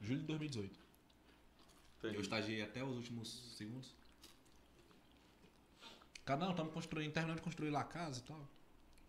julho 0.00 0.18
de 0.18 0.26
2018. 0.26 0.80
Entendi. 1.98 2.16
Eu 2.16 2.20
estagiei 2.20 2.60
até 2.60 2.82
os 2.82 2.96
últimos 2.96 3.54
segundos. 3.56 3.94
Cara, 6.24 6.40
não, 6.40 6.50
estamos 6.50 6.72
construindo, 6.72 7.12
terminando 7.12 7.36
de 7.36 7.44
construir 7.44 7.70
lá 7.70 7.82
a 7.82 7.84
casa 7.84 8.18
e 8.18 8.22
tal. 8.24 8.48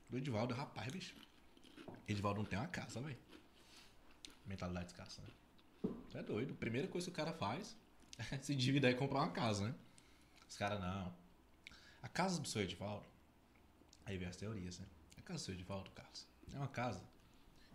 Do 0.07 0.19
Edivaldo, 0.19 0.53
rapaz, 0.53 0.93
bicho. 0.93 1.15
Edivaldo 2.07 2.41
não 2.41 2.45
tem 2.47 2.59
uma 2.59 2.67
casa, 2.67 3.01
velho. 3.01 3.17
Mentalidade 4.45 4.91
escassa, 4.91 5.23
né? 5.23 5.91
É 6.13 6.21
doido. 6.21 6.53
Primeira 6.53 6.87
coisa 6.87 7.07
que 7.07 7.11
o 7.11 7.15
cara 7.15 7.33
faz 7.33 7.75
é 8.31 8.37
se 8.37 8.53
endividar 8.53 8.91
e 8.91 8.93
comprar 8.93 9.21
uma 9.21 9.31
casa, 9.31 9.67
né? 9.67 9.75
Os 10.47 10.55
caras, 10.55 10.79
não. 10.79 11.11
A 12.03 12.07
casa 12.07 12.39
do 12.39 12.47
seu 12.47 12.61
Edivaldo. 12.61 13.07
Aí 14.05 14.15
vem 14.15 14.27
as 14.27 14.37
teorias, 14.37 14.77
né? 14.77 14.85
Casa 15.27 15.39
do 15.39 15.45
seu 15.45 15.53
Edivaldo, 15.55 15.91
Carlos, 15.91 16.25
é 16.53 16.57
uma 16.57 16.69
casa 16.69 17.03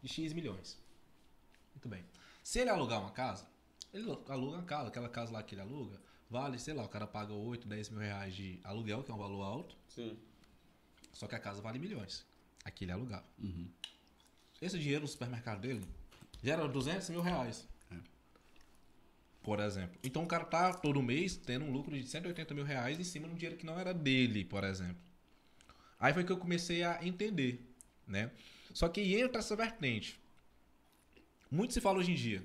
de 0.02 0.08
X 0.08 0.32
milhões. 0.32 0.80
Muito 1.74 1.86
bem. 1.86 2.02
Se 2.42 2.60
ele 2.60 2.70
alugar 2.70 2.98
uma 2.98 3.10
casa, 3.10 3.46
ele 3.92 4.10
aluga 4.26 4.56
uma 4.56 4.62
casa, 4.62 4.88
aquela 4.88 5.08
casa 5.10 5.30
lá 5.30 5.42
que 5.42 5.54
ele 5.54 5.60
aluga, 5.60 6.00
vale, 6.30 6.58
sei 6.58 6.72
lá, 6.72 6.82
o 6.82 6.88
cara 6.88 7.06
paga 7.06 7.34
8, 7.34 7.68
10 7.68 7.90
mil 7.90 8.00
reais 8.00 8.34
de 8.34 8.58
aluguel, 8.64 9.04
que 9.04 9.10
é 9.10 9.14
um 9.14 9.18
valor 9.18 9.42
alto, 9.42 9.76
Sim. 9.86 10.18
só 11.12 11.26
que 11.26 11.34
a 11.34 11.38
casa 11.38 11.60
vale 11.60 11.78
milhões. 11.78 12.24
Aqui 12.64 12.86
ele 12.86 12.92
alugava. 12.92 13.26
Esse 14.62 14.78
dinheiro 14.78 15.02
no 15.02 15.08
supermercado 15.08 15.60
dele 15.60 15.86
gera 16.42 16.66
200 16.66 17.10
mil 17.10 17.20
reais. 17.20 17.68
Por 19.42 19.60
exemplo. 19.60 19.98
Então 20.02 20.24
o 20.24 20.26
cara 20.26 20.46
tá 20.46 20.72
todo 20.72 21.02
mês 21.02 21.36
tendo 21.36 21.66
um 21.66 21.70
lucro 21.70 21.94
de 21.94 22.08
180 22.08 22.54
mil 22.54 22.64
reais 22.64 22.98
em 22.98 23.04
cima 23.04 23.28
de 23.28 23.34
um 23.34 23.36
dinheiro 23.36 23.58
que 23.58 23.66
não 23.66 23.78
era 23.78 23.92
dele, 23.92 24.42
por 24.42 24.64
exemplo. 24.64 25.11
Aí 26.02 26.12
foi 26.12 26.24
que 26.24 26.32
eu 26.32 26.36
comecei 26.36 26.82
a 26.82 26.98
entender, 27.06 27.64
né? 28.08 28.32
Só 28.74 28.88
que 28.88 29.14
entra 29.14 29.38
essa 29.38 29.54
vertente. 29.54 30.20
Muito 31.48 31.72
se 31.72 31.80
fala 31.80 32.00
hoje 32.00 32.10
em 32.10 32.16
dia. 32.16 32.44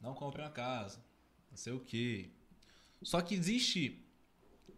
Não 0.00 0.14
compre 0.14 0.42
uma 0.42 0.50
casa. 0.50 0.98
Não 1.48 1.56
sei 1.56 1.72
o 1.72 1.78
quê. 1.78 2.30
Só 3.04 3.20
que 3.20 3.36
existe 3.36 4.04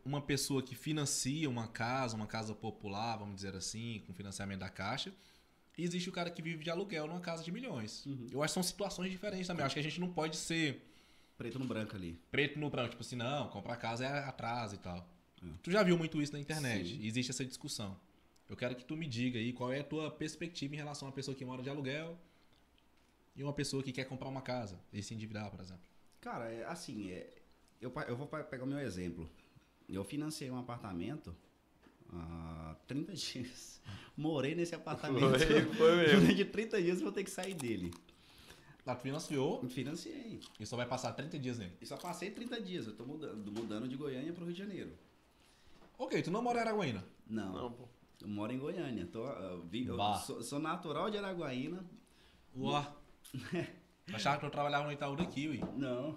uma 0.05 0.21
pessoa 0.21 0.63
que 0.63 0.75
financia 0.75 1.49
uma 1.49 1.67
casa, 1.67 2.15
uma 2.15 2.27
casa 2.27 2.55
popular, 2.55 3.17
vamos 3.17 3.37
dizer 3.37 3.57
assim, 3.57 4.03
com 4.07 4.13
financiamento 4.13 4.61
da 4.61 4.69
Caixa. 4.69 5.11
E 5.79 5.83
existe 5.83 6.11
o 6.11 6.13
cara 6.13 6.31
que 6.31 6.43
vive 6.43 6.63
de 6.63 6.69
aluguel 6.69 7.07
numa 7.07 7.21
casa 7.21 7.43
de 7.43 7.51
milhões. 7.51 8.05
Eu 8.31 8.43
acho 8.43 8.53
que 8.53 8.55
são 8.55 8.63
situações 8.63 9.11
diferentes 9.11 9.47
também. 9.47 9.63
Eu 9.63 9.67
acho 9.67 9.75
que 9.77 9.81
a 9.81 9.83
gente 9.83 9.99
não 9.99 10.13
pode 10.13 10.37
ser 10.37 10.87
Preto 11.39 11.59
no 11.59 11.65
branco 11.65 11.97
ali. 11.97 12.21
preto 12.31 12.59
no 12.59 12.69
branco, 12.69 12.91
tipo 12.91 13.03
assim, 13.03 13.17
não, 13.17 13.49
comprar 13.49 13.77
casa 13.77 14.05
é 14.05 14.25
atraso 14.25 14.75
e 14.75 14.79
tal. 14.79 15.16
Tu 15.63 15.71
já 15.71 15.83
viu 15.83 15.97
muito 15.97 16.21
isso 16.21 16.33
na 16.33 16.39
internet, 16.39 16.89
Sim. 16.89 17.07
existe 17.07 17.31
essa 17.31 17.45
discussão. 17.45 17.97
Eu 18.49 18.57
quero 18.57 18.77
que 18.77 18.85
tu 18.85 18.97
me 18.97 19.07
diga 19.07 19.39
aí 19.39 19.53
qual 19.53 19.73
é 19.73 19.81
a 19.81 19.85
tua 19.85 20.11
perspectiva 20.11 20.75
em 20.75 20.79
relação 20.79 21.07
a 21.07 21.11
uma 21.11 21.15
pessoa 21.15 21.35
que 21.35 21.45
mora 21.45 21.63
de 21.63 21.69
aluguel 21.69 22.17
e 23.35 23.43
uma 23.43 23.53
pessoa 23.53 23.83
que 23.83 23.93
quer 23.93 24.05
comprar 24.05 24.29
uma 24.29 24.41
casa 24.41 24.79
e 24.93 25.03
se 25.03 25.15
endividar, 25.15 25.51
por 25.51 25.61
exemplo. 25.61 25.83
Cara, 26.21 26.51
é, 26.51 26.65
assim, 26.65 27.11
é, 27.11 27.29
eu, 27.81 27.93
eu 28.09 28.17
vou 28.17 28.27
pegar 28.27 28.65
o 28.65 28.67
meu 28.67 28.79
exemplo. 28.79 29.29
Eu 29.89 30.05
financei 30.05 30.51
um 30.51 30.59
apartamento 30.59 31.35
há 32.13 32.77
30 32.87 33.13
dias. 33.15 33.81
Morei 34.17 34.55
nesse 34.55 34.75
apartamento. 34.75 35.39
Foi, 35.39 35.63
foi 35.75 35.97
mesmo. 35.97 36.21
Durante 36.27 36.45
30 36.45 36.83
dias 36.83 36.99
eu 36.99 37.05
vou 37.05 37.13
ter 37.13 37.25
que 37.25 37.31
sair 37.31 37.55
dele. 37.55 37.93
Lá 38.87 38.95
tu 38.95 39.03
financiou 39.03 39.69
Financiei. 39.69 40.39
e 40.61 40.65
só 40.65 40.77
vai 40.77 40.87
passar 40.87 41.13
30 41.13 41.37
dias 41.41 41.59
nele. 41.59 41.73
E 41.81 41.87
só 41.87 41.97
passei 41.97 42.31
30 42.31 42.61
dias. 42.61 42.87
Eu 42.87 42.95
tô 42.95 43.05
mudando, 43.05 43.51
mudando 43.51 43.89
de 43.89 43.97
Goiânia 43.97 44.33
pro 44.33 44.45
Rio 44.45 44.53
de 44.55 44.59
Janeiro. 44.61 44.93
Ok, 45.99 46.23
tu 46.23 46.31
não 46.31 46.43
mora 46.43 46.59
em 46.59 46.63
Araguaína. 46.63 47.05
Não, 47.27 47.53
Não, 47.53 47.73
pô. 47.73 47.89
eu 48.21 48.29
moro 48.29 48.53
em 48.53 48.59
Goiânia. 48.59 49.07
Tô, 49.07 49.25
eu 49.27 49.97
Bah. 49.97 50.17
sou, 50.19 50.43
sou 50.43 50.59
natural 50.59 51.11
de 51.11 51.19
Araguaína. 51.19 51.85
Uá. 52.57 52.95
Achava 54.13 54.39
que 54.39 54.47
eu 54.47 54.51
trabalhava 54.51 54.85
no 54.87 54.93
Itaú 54.93 55.17
daqui, 55.17 55.49
ui. 55.49 55.61
Não. 55.77 56.11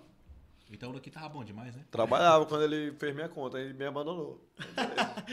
O 0.70 0.74
Itaú 0.74 0.94
daqui 0.94 1.10
tava 1.10 1.28
bom 1.30 1.44
demais, 1.44 1.76
né? 1.76 1.84
Trabalhava 1.90 2.46
quando 2.46 2.64
ele 2.64 2.92
fez 2.98 3.16
minha 3.16 3.28
conta, 3.30 3.60
ele 3.60 3.74
me 3.74 3.86
abandonou. 3.86 4.48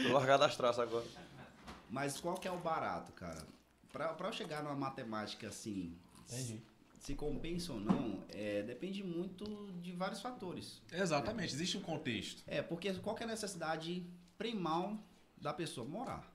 Tô 0.03 0.13
largado 0.13 0.41
das 0.43 0.55
traças 0.57 0.79
agora. 0.79 1.05
Mas 1.89 2.19
qual 2.19 2.35
que 2.35 2.47
é 2.47 2.51
o 2.51 2.57
barato, 2.57 3.11
cara? 3.13 3.45
Pra, 3.91 4.13
pra 4.13 4.29
eu 4.29 4.33
chegar 4.33 4.63
numa 4.63 4.75
matemática 4.75 5.47
assim, 5.47 5.95
Entendi. 6.25 6.61
se 6.99 7.13
compensa 7.15 7.71
ou 7.73 7.79
não, 7.79 8.23
é, 8.29 8.63
depende 8.63 9.03
muito 9.03 9.45
de 9.81 9.91
vários 9.93 10.19
fatores. 10.21 10.81
Exatamente, 10.91 11.53
existe 11.53 11.77
um 11.77 11.81
contexto. 11.81 12.43
É, 12.47 12.61
porque 12.61 12.91
qual 12.95 13.15
que 13.15 13.23
é 13.23 13.25
a 13.25 13.29
necessidade 13.29 14.03
primal 14.37 14.97
da 15.37 15.53
pessoa? 15.53 15.87
Morar. 15.87 16.31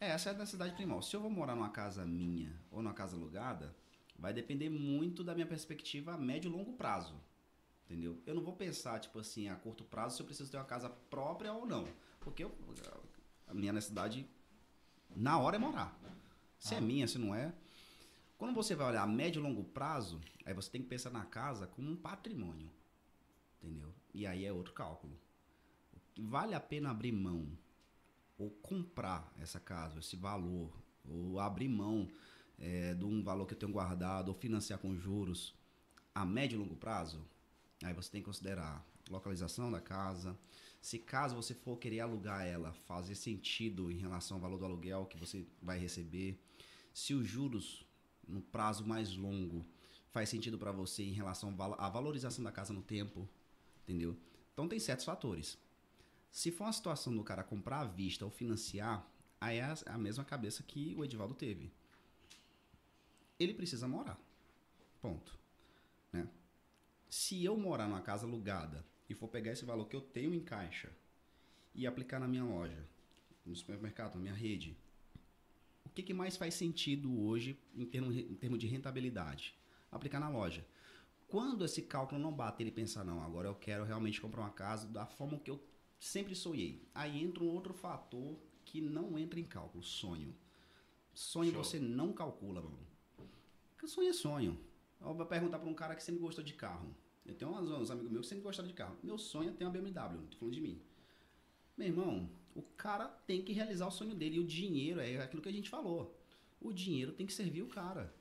É, 0.00 0.10
essa 0.10 0.30
é 0.30 0.34
a 0.34 0.38
necessidade 0.38 0.74
primal. 0.74 1.02
Se 1.02 1.14
eu 1.16 1.20
vou 1.20 1.30
morar 1.30 1.54
numa 1.54 1.70
casa 1.70 2.04
minha 2.04 2.54
ou 2.70 2.82
numa 2.82 2.94
casa 2.94 3.16
alugada, 3.16 3.74
vai 4.18 4.32
depender 4.32 4.68
muito 4.70 5.24
da 5.24 5.34
minha 5.34 5.46
perspectiva 5.46 6.14
a 6.14 6.18
médio 6.18 6.48
e 6.48 6.52
longo 6.52 6.72
prazo. 6.74 7.14
Entendeu? 7.84 8.20
Eu 8.26 8.34
não 8.34 8.42
vou 8.42 8.54
pensar, 8.54 9.00
tipo 9.00 9.18
assim, 9.18 9.48
a 9.48 9.56
curto 9.56 9.82
prazo 9.84 10.16
se 10.16 10.22
eu 10.22 10.26
preciso 10.26 10.50
ter 10.50 10.58
uma 10.58 10.64
casa 10.64 10.88
própria 10.90 11.52
ou 11.52 11.66
não. 11.66 11.88
Porque 12.20 12.44
eu- 12.44 12.54
a 13.46 13.54
minha 13.54 13.72
necessidade 13.72 14.28
na 15.16 15.38
hora 15.38 15.56
é 15.56 15.58
morar. 15.58 15.98
Se 16.58 16.74
é 16.74 16.80
minha, 16.80 17.08
se 17.08 17.18
não 17.18 17.34
é. 17.34 17.52
Quando 18.36 18.54
você 18.54 18.74
vai 18.74 18.88
olhar 18.88 19.02
a 19.02 19.06
médio 19.06 19.40
e 19.40 19.42
longo 19.42 19.64
prazo, 19.64 20.20
aí 20.44 20.52
você 20.54 20.70
tem 20.70 20.82
que 20.82 20.88
pensar 20.88 21.10
na 21.10 21.24
casa 21.24 21.66
como 21.66 21.90
um 21.90 21.96
patrimônio. 21.96 22.70
Entendeu? 23.60 23.92
E 24.14 24.26
aí 24.26 24.44
é 24.44 24.52
outro 24.52 24.72
cálculo. 24.74 25.18
Vale 26.20 26.52
a 26.52 26.60
pena 26.60 26.90
abrir 26.90 27.12
mão 27.12 27.48
ou 28.36 28.50
comprar 28.50 29.32
essa 29.38 29.60
casa, 29.60 30.00
esse 30.00 30.16
valor, 30.16 30.72
ou 31.08 31.38
abrir 31.38 31.68
mão 31.68 32.08
eh, 32.58 32.92
de 32.94 33.04
um 33.04 33.22
valor 33.22 33.46
que 33.46 33.54
eu 33.54 33.58
tenho 33.58 33.70
guardado, 33.70 34.28
ou 34.28 34.34
financiar 34.34 34.80
com 34.80 34.96
juros 34.96 35.54
a 36.12 36.26
médio 36.26 36.56
e 36.56 36.58
longo 36.58 36.74
prazo? 36.74 37.24
Aí 37.84 37.94
você 37.94 38.10
tem 38.10 38.20
que 38.20 38.26
considerar 38.26 38.84
localização 39.08 39.70
da 39.70 39.80
casa. 39.80 40.36
Se 40.82 40.98
caso 40.98 41.36
você 41.36 41.54
for 41.54 41.78
querer 41.78 42.00
alugar 42.00 42.44
ela, 42.44 42.72
fazer 42.72 43.14
sentido 43.14 43.88
em 43.88 43.98
relação 43.98 44.38
ao 44.38 44.40
valor 44.40 44.58
do 44.58 44.64
aluguel 44.64 45.06
que 45.06 45.16
você 45.16 45.46
vai 45.62 45.78
receber. 45.78 46.36
Se 46.92 47.14
os 47.14 47.28
juros 47.28 47.86
no 48.26 48.40
prazo 48.40 48.84
mais 48.84 49.16
longo 49.16 49.64
faz 50.10 50.28
sentido 50.28 50.58
para 50.58 50.72
você 50.72 51.04
em 51.04 51.12
relação 51.12 51.54
à 51.78 51.88
valorização 51.88 52.42
da 52.42 52.50
casa 52.50 52.72
no 52.72 52.82
tempo, 52.82 53.28
entendeu? 53.84 54.16
Então 54.52 54.68
tem 54.68 54.80
certos 54.80 55.04
fatores. 55.04 55.56
Se 56.30 56.50
for 56.50 56.64
uma 56.64 56.72
situação 56.72 57.14
do 57.16 57.24
cara 57.24 57.42
comprar 57.42 57.80
à 57.80 57.84
vista 57.84 58.24
ou 58.24 58.30
financiar, 58.30 59.06
aí 59.40 59.58
é 59.58 59.64
a- 59.64 59.76
a 59.86 59.98
mesma 59.98 60.24
cabeça 60.24 60.62
que 60.62 60.94
o 60.96 61.04
Edivaldo 61.04 61.34
teve. 61.34 61.72
Ele 63.38 63.54
precisa 63.54 63.86
morar. 63.86 64.18
Ponto. 65.00 65.38
Né? 66.12 66.28
Se 67.08 67.44
eu 67.44 67.56
morar 67.56 67.88
numa 67.88 68.02
casa 68.02 68.26
alugada 68.26 68.84
e 69.08 69.14
for 69.14 69.28
pegar 69.28 69.52
esse 69.52 69.64
valor 69.64 69.86
que 69.86 69.96
eu 69.96 70.00
tenho 70.00 70.34
em 70.34 70.40
caixa 70.40 70.90
e 71.74 71.86
aplicar 71.86 72.18
na 72.18 72.28
minha 72.28 72.44
loja, 72.44 72.84
no 73.46 73.54
supermercado, 73.54 74.16
na 74.16 74.20
minha 74.20 74.34
rede, 74.34 74.76
o 75.84 75.88
que, 75.88 76.02
que 76.02 76.12
mais 76.12 76.36
faz 76.36 76.54
sentido 76.54 77.20
hoje 77.22 77.58
em 77.74 77.86
termos 77.86 78.16
em 78.16 78.34
termos 78.34 78.58
de 78.58 78.66
rentabilidade? 78.66 79.56
Aplicar 79.90 80.20
na 80.20 80.28
loja. 80.28 80.66
Quando 81.26 81.64
esse 81.64 81.82
cálculo 81.82 82.20
não 82.20 82.32
bate, 82.32 82.62
ele 82.62 82.70
pensa, 82.70 83.04
não, 83.04 83.22
agora 83.22 83.48
eu 83.48 83.54
quero 83.54 83.84
realmente 83.84 84.20
comprar 84.20 84.42
uma 84.42 84.50
casa 84.50 84.86
da 84.88 85.06
forma 85.06 85.38
que 85.38 85.50
eu 85.50 85.62
sempre 85.98 86.34
sonhei. 86.34 86.86
Aí 86.94 87.22
entra 87.22 87.42
um 87.42 87.48
outro 87.48 87.74
fator 87.74 88.38
que 88.64 88.80
não 88.80 89.18
entra 89.18 89.40
em 89.40 89.44
cálculo, 89.44 89.82
sonho. 89.82 90.34
Sonho 91.12 91.52
Show. 91.52 91.64
você 91.64 91.78
não 91.78 92.12
calcula, 92.12 92.60
mano. 92.60 92.86
Porque 93.70 93.88
sonho 93.88 94.10
é 94.10 94.12
sonho. 94.12 94.58
Eu 95.00 95.14
vou 95.14 95.26
perguntar 95.26 95.58
para 95.58 95.68
um 95.68 95.74
cara 95.74 95.94
que 95.94 96.02
sempre 96.02 96.20
gostou 96.20 96.44
de 96.44 96.52
carro. 96.52 96.94
Eu 97.24 97.34
tenho 97.34 97.50
uns, 97.50 97.68
uns 97.68 97.90
amigos 97.90 98.10
meus 98.10 98.26
que 98.26 98.30
sempre 98.30 98.44
gostaram 98.44 98.68
de 98.68 98.74
carro. 98.74 98.96
Meu 99.02 99.18
sonho 99.18 99.50
é 99.50 99.52
ter 99.52 99.64
uma 99.64 99.70
BMW, 99.70 100.18
não 100.18 100.26
tô 100.26 100.38
falando 100.38 100.54
de 100.54 100.60
mim. 100.60 100.80
Meu 101.76 101.86
irmão, 101.86 102.30
o 102.54 102.62
cara 102.62 103.06
tem 103.06 103.42
que 103.42 103.52
realizar 103.52 103.86
o 103.86 103.90
sonho 103.90 104.14
dele. 104.14 104.36
E 104.36 104.40
o 104.40 104.46
dinheiro 104.46 105.00
é 105.00 105.18
aquilo 105.18 105.42
que 105.42 105.48
a 105.48 105.52
gente 105.52 105.70
falou. 105.70 106.16
O 106.60 106.72
dinheiro 106.72 107.12
tem 107.12 107.26
que 107.26 107.32
servir 107.32 107.62
o 107.62 107.68
cara. 107.68 108.12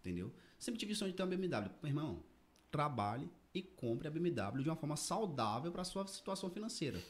Entendeu? 0.00 0.32
Sempre 0.58 0.80
tive 0.80 0.94
sonho 0.94 1.10
de 1.10 1.16
ter 1.16 1.22
uma 1.22 1.28
BMW. 1.28 1.70
Meu 1.82 1.90
irmão, 1.90 2.22
trabalhe 2.70 3.30
e 3.54 3.62
compre 3.62 4.08
a 4.08 4.10
BMW 4.10 4.62
de 4.62 4.68
uma 4.68 4.76
forma 4.76 4.96
saudável 4.96 5.70
para 5.70 5.84
sua 5.84 6.06
situação 6.06 6.50
financeira. 6.50 7.00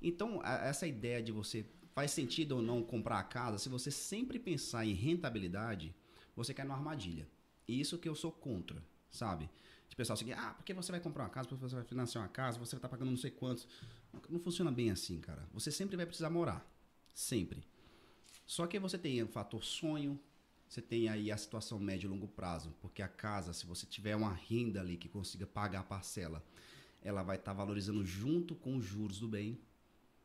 Então, 0.00 0.40
a- 0.42 0.64
essa 0.66 0.86
ideia 0.86 1.22
de 1.22 1.32
você 1.32 1.66
faz 1.94 2.12
sentido 2.12 2.52
ou 2.52 2.62
não 2.62 2.82
comprar 2.82 3.18
a 3.18 3.24
casa, 3.24 3.58
se 3.58 3.68
você 3.68 3.90
sempre 3.90 4.38
pensar 4.38 4.86
em 4.86 4.94
rentabilidade, 4.94 5.94
você 6.36 6.54
cai 6.54 6.64
numa 6.64 6.76
armadilha. 6.76 7.28
E 7.66 7.80
isso 7.80 7.98
que 7.98 8.08
eu 8.08 8.14
sou 8.14 8.30
contra, 8.32 8.82
sabe? 9.10 9.50
De 9.88 9.96
pensar 9.96 10.14
o 10.14 10.18
ah, 10.36 10.54
porque 10.54 10.72
você 10.72 10.92
vai 10.92 11.00
comprar 11.00 11.24
uma 11.24 11.30
casa, 11.30 11.48
porque 11.48 11.60
você 11.62 11.74
vai 11.74 11.84
financiar 11.84 12.22
uma 12.22 12.30
casa, 12.30 12.58
você 12.58 12.76
estar 12.76 12.88
pagando 12.88 13.10
não 13.10 13.18
sei 13.18 13.30
quantos. 13.30 13.66
Não 14.28 14.40
funciona 14.40 14.70
bem 14.70 14.90
assim, 14.90 15.20
cara. 15.20 15.48
Você 15.52 15.70
sempre 15.70 15.96
vai 15.96 16.06
precisar 16.06 16.30
morar. 16.30 16.64
Sempre. 17.12 17.64
Só 18.46 18.66
que 18.66 18.78
você 18.78 18.96
tem 18.96 19.22
o 19.22 19.28
fator 19.28 19.62
sonho, 19.64 20.18
você 20.70 20.80
tem 20.80 21.08
aí 21.08 21.32
a 21.32 21.36
situação 21.36 21.80
médio 21.80 22.06
e 22.06 22.10
longo 22.10 22.28
prazo, 22.28 22.72
porque 22.80 23.02
a 23.02 23.08
casa, 23.08 23.52
se 23.52 23.66
você 23.66 23.84
tiver 23.86 24.14
uma 24.14 24.32
renda 24.32 24.80
ali 24.80 24.96
que 24.96 25.08
consiga 25.08 25.44
pagar 25.44 25.80
a 25.80 25.82
parcela, 25.82 26.44
ela 27.02 27.24
vai 27.24 27.36
estar 27.36 27.52
valorizando 27.52 28.04
junto 28.04 28.54
com 28.54 28.76
os 28.76 28.84
juros 28.84 29.18
do 29.18 29.26
bem, 29.26 29.58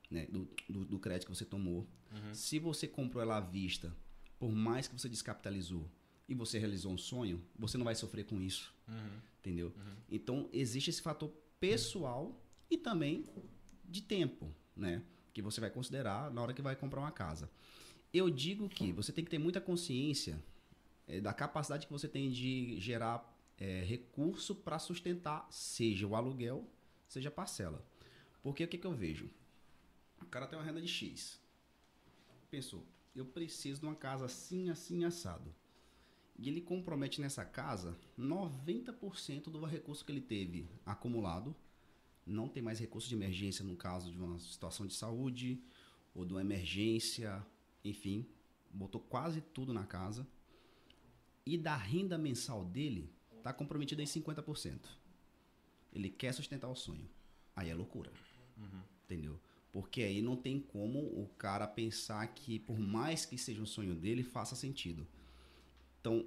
né, 0.10 0.28
do, 0.28 0.48
do, 0.70 0.86
do 0.86 1.00
crédito 1.00 1.26
que 1.28 1.36
você 1.36 1.46
tomou. 1.46 1.88
Se 2.32 2.60
você 2.60 2.88
comprou 2.88 3.24
ela 3.24 3.38
à 3.38 3.39
vista, 3.41 3.91
por 4.38 4.52
mais 4.52 4.88
que 4.88 4.93
você 4.93 5.10
descapitalizou 5.10 5.89
e 6.30 6.36
você 6.36 6.60
realizou 6.60 6.91
um 6.91 6.98
sonho, 6.98 7.43
você 7.58 7.76
não 7.76 7.84
vai 7.86 7.96
sofrer 7.96 8.26
com 8.26 8.39
isso, 8.39 8.72
Uhum. 8.88 9.20
entendeu? 9.39 9.74
Então 10.08 10.48
existe 10.54 10.91
esse 10.91 11.02
fator 11.02 11.30
pessoal 11.60 12.39
e 12.70 12.78
também 12.78 13.26
de 13.84 14.02
tempo, 14.04 14.54
né? 14.76 15.02
Que 15.34 15.41
você 15.41 15.60
vai 15.60 15.72
considerar 15.72 16.30
na 16.32 16.39
hora 16.41 16.54
que 16.54 16.62
vai 16.62 16.76
comprar 16.76 17.02
uma 17.02 17.12
casa. 17.12 17.50
Eu 18.16 18.30
digo 18.30 18.70
que 18.70 18.93
você 18.93 19.11
tem 19.11 19.26
que 19.26 19.30
ter 19.30 19.38
muita 19.38 19.59
consciência 19.59 20.41
eh, 21.05 21.20
da 21.20 21.34
capacidade 21.34 21.86
que 21.86 21.91
você 21.91 22.07
tem 22.07 22.32
de 22.32 22.80
gerar 22.80 23.30
eh, 23.57 23.84
recurso 23.86 24.55
para 24.55 24.80
sustentar, 24.80 25.45
seja 25.51 26.07
o 26.07 26.16
aluguel, 26.16 26.66
seja 27.09 27.28
a 27.28 27.32
parcela. 27.32 27.86
Porque 28.41 28.63
o 28.63 28.68
que, 28.70 28.78
que 28.78 28.88
eu 28.88 28.93
vejo? 28.93 29.30
O 30.22 30.26
cara 30.28 30.47
tem 30.47 30.57
uma 30.57 30.63
renda 30.63 30.82
de 30.82 30.88
X. 30.88 31.41
Pensou, 32.49 32.86
eu 33.13 33.26
preciso 33.26 33.82
de 33.82 33.86
uma 33.86 33.95
casa 33.97 34.28
assim, 34.28 34.70
assim, 34.70 35.03
assado. 35.03 35.53
E 36.39 36.47
ele 36.47 36.61
compromete 36.61 37.20
nessa 37.20 37.43
casa 37.43 37.97
90% 38.18 39.49
do 39.49 39.66
recurso 39.66 40.05
que 40.05 40.13
ele 40.13 40.22
teve 40.22 40.70
acumulado. 40.86 41.53
Não 42.26 42.47
tem 42.47 42.63
mais 42.63 42.80
recurso 42.80 43.09
de 43.09 43.16
emergência 43.16 43.66
no 43.66 43.76
caso 43.76 44.09
de 44.09 44.18
uma 44.18 44.39
situação 44.39 44.88
de 44.88 44.93
saúde 44.93 45.61
ou 46.13 46.24
de 46.24 46.34
uma 46.34 46.39
emergência, 46.39 47.45
enfim, 47.89 48.27
botou 48.71 48.99
quase 48.99 49.41
tudo 49.41 49.73
na 49.73 49.86
casa. 49.86 50.27
E 51.45 51.57
da 51.57 51.75
renda 51.75 52.17
mensal 52.17 52.65
dele 52.65 53.09
está 53.38 53.53
comprometida 53.53 54.01
em 54.01 54.05
50%. 54.05 54.79
Ele 55.93 56.09
quer 56.09 56.33
sustentar 56.33 56.67
o 56.67 56.75
sonho. 56.75 57.07
Aí 57.55 57.69
é 57.69 57.75
loucura. 57.75 58.11
Entendeu? 59.05 59.39
Porque 59.71 60.01
aí 60.01 60.21
não 60.21 60.36
tem 60.36 60.59
como 60.59 60.99
o 60.99 61.29
cara 61.38 61.67
pensar 61.67 62.25
que, 62.27 62.57
por 62.57 62.79
mais 62.79 63.25
que 63.25 63.38
seja 63.38 63.61
um 63.61 63.65
sonho 63.65 63.93
dele, 63.93 64.23
faça 64.23 64.55
sentido. 64.55 65.05
Então, 66.01 66.25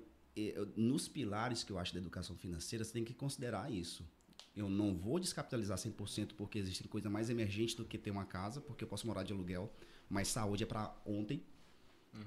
nos 0.77 1.09
pilares 1.09 1.65
que 1.65 1.73
eu 1.73 1.79
acho 1.79 1.93
da 1.93 1.99
educação 1.99 2.37
financeira, 2.37 2.85
você 2.85 2.93
tem 2.93 3.05
que 3.05 3.15
considerar 3.15 3.73
isso. 3.73 4.07
Eu 4.55 4.69
não 4.69 4.95
vou 4.95 5.19
descapitalizar 5.19 5.79
100% 5.79 6.35
porque 6.37 6.59
existe 6.59 6.87
coisa 6.89 7.11
mais 7.11 7.31
emergente 7.31 7.77
do 7.77 7.85
que 7.85 7.99
ter 7.99 8.11
uma 8.11 8.25
casa, 8.25 8.61
porque 8.61 8.85
eu 8.85 8.89
posso 8.89 9.07
morar 9.07 9.23
de 9.23 9.33
aluguel, 9.33 9.73
mas 10.09 10.29
saúde 10.29 10.65
é 10.65 10.67
para 10.67 10.95
ontem. 11.05 11.43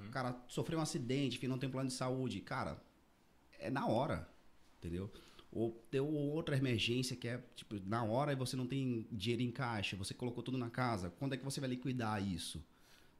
O 0.06 0.10
cara 0.10 0.36
sofreu 0.48 0.78
um 0.78 0.82
acidente, 0.82 1.46
não 1.46 1.58
tem 1.58 1.68
plano 1.68 1.88
de 1.88 1.94
saúde. 1.94 2.40
Cara, 2.40 2.82
é 3.58 3.70
na 3.70 3.86
hora, 3.86 4.28
entendeu? 4.78 5.10
Ou 5.50 5.84
deu 5.90 6.08
outra 6.08 6.56
emergência 6.56 7.14
que 7.14 7.28
é, 7.28 7.42
tipo, 7.54 7.78
na 7.84 8.02
hora 8.02 8.32
e 8.32 8.36
você 8.36 8.56
não 8.56 8.66
tem 8.66 9.06
dinheiro 9.12 9.42
em 9.42 9.50
caixa, 9.50 9.96
você 9.96 10.14
colocou 10.14 10.42
tudo 10.42 10.56
na 10.56 10.70
casa. 10.70 11.10
Quando 11.18 11.34
é 11.34 11.36
que 11.36 11.44
você 11.44 11.60
vai 11.60 11.68
liquidar 11.68 12.26
isso? 12.26 12.64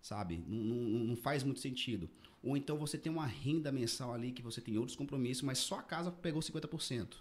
Sabe? 0.01 0.43
Não, 0.49 0.59
não, 0.59 1.05
não 1.05 1.17
faz 1.17 1.43
muito 1.43 1.61
sentido. 1.61 2.09
Ou 2.43 2.57
então 2.57 2.79
você 2.79 2.97
tem 2.97 3.13
uma 3.13 3.27
renda 3.27 3.71
mensal 3.71 4.15
ali 4.15 4.33
que 4.33 4.43
você 4.43 4.61
tem 4.61 4.79
outros 4.79 4.97
compromissos, 4.97 5.43
mas 5.43 5.59
só 5.59 5.79
a 5.79 5.83
casa 5.83 6.11
pegou 6.11 6.41
50%. 6.41 7.17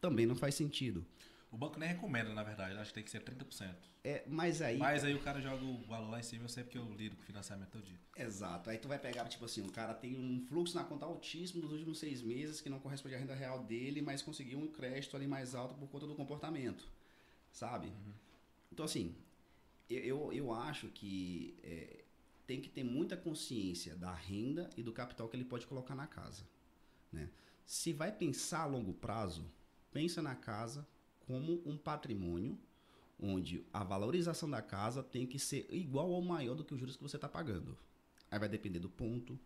Também 0.00 0.26
não 0.26 0.36
faz 0.36 0.54
sentido. 0.54 1.04
O 1.50 1.56
banco 1.56 1.78
nem 1.78 1.88
recomenda, 1.88 2.32
na 2.34 2.42
verdade. 2.42 2.76
Acho 2.76 2.90
que 2.90 2.94
tem 2.94 3.04
que 3.04 3.10
ser 3.10 3.22
30%. 3.22 3.74
É, 4.04 4.22
mas 4.26 4.60
aí. 4.60 4.76
Mas 4.76 5.02
aí 5.02 5.14
o 5.14 5.20
cara 5.20 5.40
joga 5.40 5.64
o 5.64 5.82
valor 5.84 6.10
lá 6.10 6.20
em 6.20 6.22
cima, 6.22 6.44
eu 6.44 6.48
sei 6.48 6.62
porque 6.62 6.76
eu 6.76 6.92
lido 6.92 7.16
com 7.16 7.22
financiamento 7.22 7.70
todo 7.70 7.84
dia. 7.84 7.98
Exato. 8.16 8.68
Aí 8.68 8.76
tu 8.76 8.86
vai 8.86 8.98
pegar, 8.98 9.24
tipo 9.28 9.44
assim, 9.44 9.66
o 9.66 9.72
cara 9.72 9.94
tem 9.94 10.16
um 10.18 10.44
fluxo 10.46 10.74
na 10.76 10.84
conta 10.84 11.06
altíssimo 11.06 11.62
dos 11.62 11.72
últimos 11.72 11.98
seis 11.98 12.20
meses 12.20 12.60
que 12.60 12.68
não 12.68 12.78
corresponde 12.78 13.14
à 13.14 13.18
renda 13.18 13.34
real 13.34 13.64
dele, 13.64 14.02
mas 14.02 14.20
conseguiu 14.20 14.58
um 14.58 14.68
crédito 14.68 15.16
ali 15.16 15.26
mais 15.26 15.54
alto 15.54 15.74
por 15.74 15.88
conta 15.88 16.06
do 16.06 16.14
comportamento. 16.14 16.86
Sabe? 17.50 17.90
Então, 18.70 18.84
assim, 18.84 19.16
eu, 19.88 20.00
eu, 20.00 20.32
eu 20.32 20.52
acho 20.52 20.88
que 20.88 21.58
é, 21.62 22.04
tem 22.46 22.60
que 22.60 22.68
ter 22.68 22.84
muita 22.84 23.16
consciência 23.16 23.96
da 23.96 24.12
renda 24.12 24.68
e 24.76 24.82
do 24.82 24.92
capital 24.92 25.28
que 25.28 25.36
ele 25.36 25.44
pode 25.44 25.66
colocar 25.66 25.94
na 25.94 26.06
casa. 26.06 26.44
Né? 27.10 27.30
Se 27.64 27.92
vai 27.92 28.12
pensar 28.12 28.60
a 28.60 28.66
longo 28.66 28.92
prazo, 28.92 29.50
pensa 29.92 30.20
na 30.20 30.34
casa 30.34 30.86
como 31.28 31.62
um 31.66 31.76
patrimônio 31.76 32.58
onde 33.20 33.66
a 33.70 33.84
valorização 33.84 34.48
da 34.48 34.62
casa 34.62 35.02
tem 35.02 35.26
que 35.26 35.38
ser 35.38 35.66
igual 35.68 36.08
ou 36.08 36.22
maior 36.22 36.54
do 36.54 36.64
que 36.64 36.72
os 36.72 36.80
juros 36.80 36.96
que 36.96 37.02
você 37.02 37.16
está 37.16 37.28
pagando. 37.28 37.76
Aí 38.30 38.38
vai 38.38 38.48
depender 38.48 38.78
do 38.78 38.88
ponto, 38.88 39.38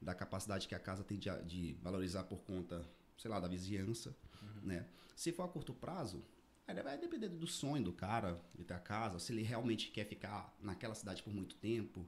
da 0.00 0.14
capacidade 0.14 0.68
que 0.68 0.76
a 0.76 0.78
casa 0.78 1.02
tem 1.02 1.18
de, 1.18 1.28
de 1.44 1.76
valorizar 1.82 2.22
por 2.24 2.38
conta, 2.42 2.88
sei 3.16 3.28
lá, 3.28 3.40
da 3.40 3.48
vizinhança, 3.48 4.14
né? 4.62 4.86
Se 5.16 5.32
for 5.32 5.42
a 5.42 5.48
curto 5.48 5.74
prazo, 5.74 6.22
aí 6.66 6.80
vai 6.80 6.96
depender 6.96 7.28
do 7.28 7.46
sonho 7.48 7.82
do 7.82 7.92
cara 7.92 8.40
de 8.54 8.62
ter 8.62 8.74
a 8.74 8.78
casa, 8.78 9.18
se 9.18 9.32
ele 9.32 9.42
realmente 9.42 9.90
quer 9.90 10.04
ficar 10.04 10.56
naquela 10.60 10.94
cidade 10.94 11.20
por 11.22 11.34
muito 11.34 11.56
tempo, 11.56 12.06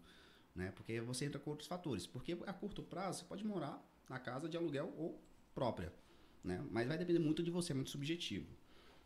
né? 0.55 0.71
Porque 0.73 1.01
você 1.01 1.25
entra 1.25 1.41
com 1.41 1.51
outros 1.51 1.69
fatores. 1.69 2.07
Porque 2.07 2.39
a 2.47 2.53
curto 2.53 2.83
prazo 2.83 3.21
você 3.21 3.25
pode 3.25 3.45
morar 3.45 3.83
na 4.09 4.21
casa 4.21 4.49
de 4.49 4.57
aluguel 4.57 4.95
ou 4.97 5.21
própria, 5.53 5.93
né? 6.45 6.65
Mas 6.71 6.87
vai 6.87 6.97
depender 6.97 7.19
muito 7.19 7.43
de 7.43 7.51
você, 7.51 7.73
é 7.73 7.75
muito 7.75 7.91
subjetivo. 7.91 8.60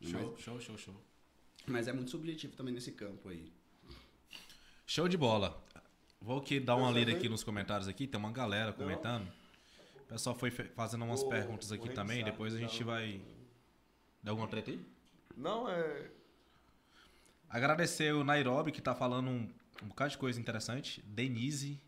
Show, 0.05 0.33
Mas, 0.33 0.41
show, 0.41 0.61
show, 0.61 0.77
show. 0.79 0.95
mas 1.67 1.89
é 1.89 1.93
muito 1.93 2.11
subjetivo 2.11 2.55
também 2.57 2.75
nesse 2.75 2.93
campo 2.93 3.29
aí. 3.29 3.53
Show 4.87 5.09
de 5.09 5.17
bola. 5.17 5.63
Vou 6.21 6.39
aqui 6.39 6.61
dar 6.61 6.77
uma 6.77 6.91
lida 6.91 7.13
aqui 7.13 7.29
nos 7.29 7.43
comentários 7.43 7.89
aqui, 7.89 8.07
tem 8.07 8.19
uma 8.19 8.31
galera 8.33 8.73
comentando. 8.73 9.31
O 9.97 10.07
pessoal 10.07 10.35
foi 10.37 10.51
fazendo 10.51 11.05
umas 11.05 11.23
Ô, 11.23 11.29
perguntas 11.29 11.73
aqui 11.73 11.89
também, 11.91 12.23
depois 12.25 12.55
a 12.55 12.59
gente 12.59 12.75
então- 12.75 12.87
vai... 12.87 13.21
Dá 14.23 14.31
alguma 14.31 14.49
treta 14.49 14.71
aí? 14.71 14.81
Não, 15.37 15.69
é. 15.69 16.11
Agradecer 17.49 18.15
o 18.15 18.25
Nairobi, 18.25 18.73
que 18.73 18.81
tá 18.81 18.95
falando 18.95 19.29
um, 19.29 19.49
um 19.83 19.89
bocado 19.89 20.11
de 20.13 20.19
coisa 20.19 20.41
interessante. 20.41 21.03
Denise 21.03 21.81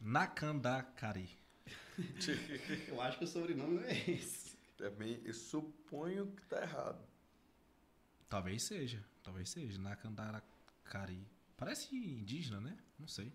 Nakandakari. 0.00 1.30
Eu 2.88 3.00
acho 3.00 3.18
que 3.18 3.24
o 3.24 3.28
sobrenome 3.28 3.76
não 3.76 3.84
é 3.84 4.10
esse. 4.10 4.56
Também, 4.76 5.20
eu 5.24 5.34
suponho 5.34 6.28
que 6.28 6.42
tá 6.46 6.62
errado. 6.62 7.04
Talvez 8.28 8.62
seja, 8.62 9.02
talvez 9.22 9.48
seja. 9.48 9.78
Nakandakari. 9.78 11.26
Parece 11.56 11.96
indígena, 11.96 12.60
né? 12.60 12.76
Não 12.98 13.08
sei. 13.08 13.32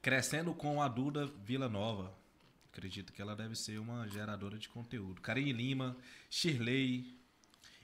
Crescendo 0.00 0.54
com 0.54 0.80
a 0.80 0.88
Duda 0.88 1.26
Vila 1.44 1.68
Nova. 1.68 2.16
Acredito 2.72 3.12
que 3.12 3.20
ela 3.20 3.36
deve 3.36 3.54
ser 3.54 3.78
uma 3.78 4.08
geradora 4.08 4.58
de 4.58 4.68
conteúdo. 4.68 5.20
Karine 5.20 5.52
Lima, 5.52 5.96
Shirley, 6.30 7.14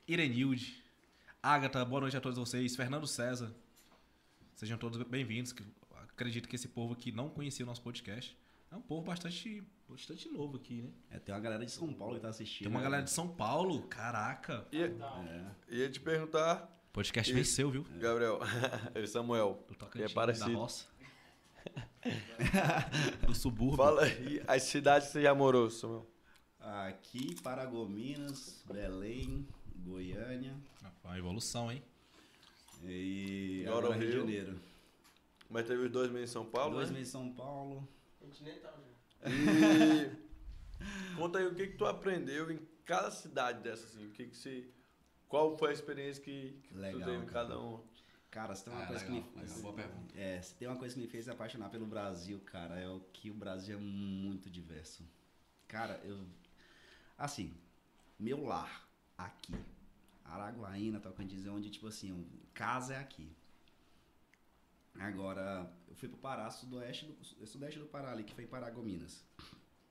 Irenilde, 0.08 0.82
Agatha, 1.42 1.84
boa 1.84 2.00
noite 2.00 2.16
a 2.16 2.20
todos 2.20 2.38
vocês. 2.38 2.74
Fernando 2.74 3.06
César. 3.06 3.54
Sejam 4.54 4.78
todos 4.78 5.00
bem-vindos. 5.02 5.54
Acredito 6.08 6.48
que 6.48 6.56
esse 6.56 6.68
povo 6.68 6.94
aqui 6.94 7.12
não 7.12 7.28
conhecia 7.28 7.64
o 7.64 7.66
nosso 7.66 7.82
podcast. 7.82 8.36
É 8.76 8.78
um 8.78 8.82
povo 8.82 9.02
bastante, 9.06 9.62
bastante 9.88 10.28
novo 10.28 10.56
aqui, 10.58 10.82
né? 10.82 10.90
É, 11.10 11.18
tem 11.18 11.34
uma 11.34 11.40
galera 11.40 11.64
de 11.64 11.72
São 11.72 11.90
Paulo 11.94 12.16
que 12.16 12.20
tá 12.20 12.28
assistindo. 12.28 12.64
Tem 12.66 12.70
uma 12.70 12.80
né? 12.80 12.84
galera 12.84 13.02
de 13.02 13.10
São 13.10 13.26
Paulo. 13.26 13.82
Caraca. 13.88 14.66
Ia, 14.70 14.94
É. 15.70 15.74
ia 15.74 15.90
te 15.90 15.98
perguntar, 15.98 16.70
O 16.90 16.92
podcast 16.92 17.30
Isso. 17.32 17.38
venceu, 17.38 17.70
viu? 17.70 17.84
Gabriel, 17.98 18.38
e 18.94 19.06
Samuel, 19.06 19.64
Do 19.66 19.74
é 19.74 19.76
Tocantins, 19.78 20.12
parecido. 20.12 20.50
da 20.52 20.58
roça. 20.58 20.86
Do 23.26 23.34
subúrbio. 23.34 23.76
Fala 23.78 24.02
aí, 24.04 24.42
as 24.46 24.62
cidades 24.64 25.08
que 25.08 25.14
você 25.14 25.22
já 25.22 25.34
morou, 25.34 25.70
Samuel. 25.70 26.06
Aqui, 26.60 27.34
Paragominas, 27.42 28.62
Belém, 28.66 29.46
Goiânia 29.76 30.54
Uma 31.04 31.16
evolução, 31.18 31.70
hein? 31.72 31.82
e 32.84 33.64
Agora 33.66 33.94
Rio 33.94 34.10
de. 34.10 34.16
Janeiro. 34.18 34.60
Mas 35.48 35.64
teve 35.66 35.84
os 35.84 35.90
dois 35.90 36.10
meses 36.10 36.30
em 36.30 36.32
São 36.32 36.44
Paulo, 36.44 36.74
Dois 36.74 36.90
né? 36.90 36.98
meses 36.98 37.08
em 37.08 37.12
São 37.12 37.32
Paulo. 37.32 37.88
Nem 38.42 38.58
tava 38.60 38.76
junto. 38.78 38.96
E 39.26 40.26
conta 41.16 41.38
aí 41.38 41.46
o 41.46 41.54
que 41.54 41.68
que 41.68 41.76
tu 41.76 41.86
aprendeu 41.86 42.50
em 42.50 42.58
cada 42.84 43.10
cidade 43.10 43.62
dessa, 43.62 43.84
assim. 43.86 44.06
O 44.06 44.10
que 44.12 44.26
que 44.26 44.36
você... 44.36 44.68
Qual 45.28 45.56
foi 45.58 45.70
a 45.70 45.72
experiência 45.72 46.22
que, 46.22 46.60
que 46.62 46.74
Legal, 46.74 47.00
tu 47.00 47.04
teve 47.04 47.24
em 47.24 47.26
cada 47.26 47.58
um? 47.58 47.82
Cara, 48.30 48.54
se 48.54 48.64
tem 48.64 48.72
uma 48.72 48.82
Ah, 48.82 48.86
coisa 48.86 49.04
legal, 49.04 49.22
que 49.22 49.36
me 49.36 49.42
legal, 49.42 49.58
boa 49.60 49.74
pergunta. 49.74 50.18
É, 50.18 50.40
se 50.42 50.54
tem 50.54 50.68
uma 50.68 50.76
coisa 50.76 50.94
que 50.94 51.00
me 51.00 51.06
fez 51.08 51.28
apaixonar 51.28 51.68
pelo 51.70 51.86
Brasil, 51.86 52.40
cara, 52.46 52.78
é 52.78 52.88
o 52.88 53.00
que 53.12 53.30
o 53.30 53.34
Brasil 53.34 53.76
é 53.76 53.80
muito 53.80 54.48
diverso. 54.50 55.04
Cara, 55.66 56.00
eu 56.04 56.24
assim, 57.18 57.56
meu 58.18 58.44
lar 58.44 58.86
aqui, 59.16 59.54
Araguaína, 60.24 61.00
Tocantins, 61.00 61.46
é 61.46 61.50
onde 61.50 61.70
tipo 61.70 61.86
assim, 61.88 62.26
casa 62.52 62.94
é 62.94 62.98
aqui. 62.98 63.34
Agora, 64.98 65.70
eu 65.88 65.94
fui 65.94 66.08
pro 66.08 66.18
Pará, 66.18 66.50
sudoeste 66.50 67.06
do, 67.06 67.46
sudeste 67.46 67.78
do 67.78 67.86
Pará 67.86 68.12
ali, 68.12 68.24
que 68.24 68.34
foi 68.34 68.44
em 68.44 68.48
Paragominas. 68.48 69.24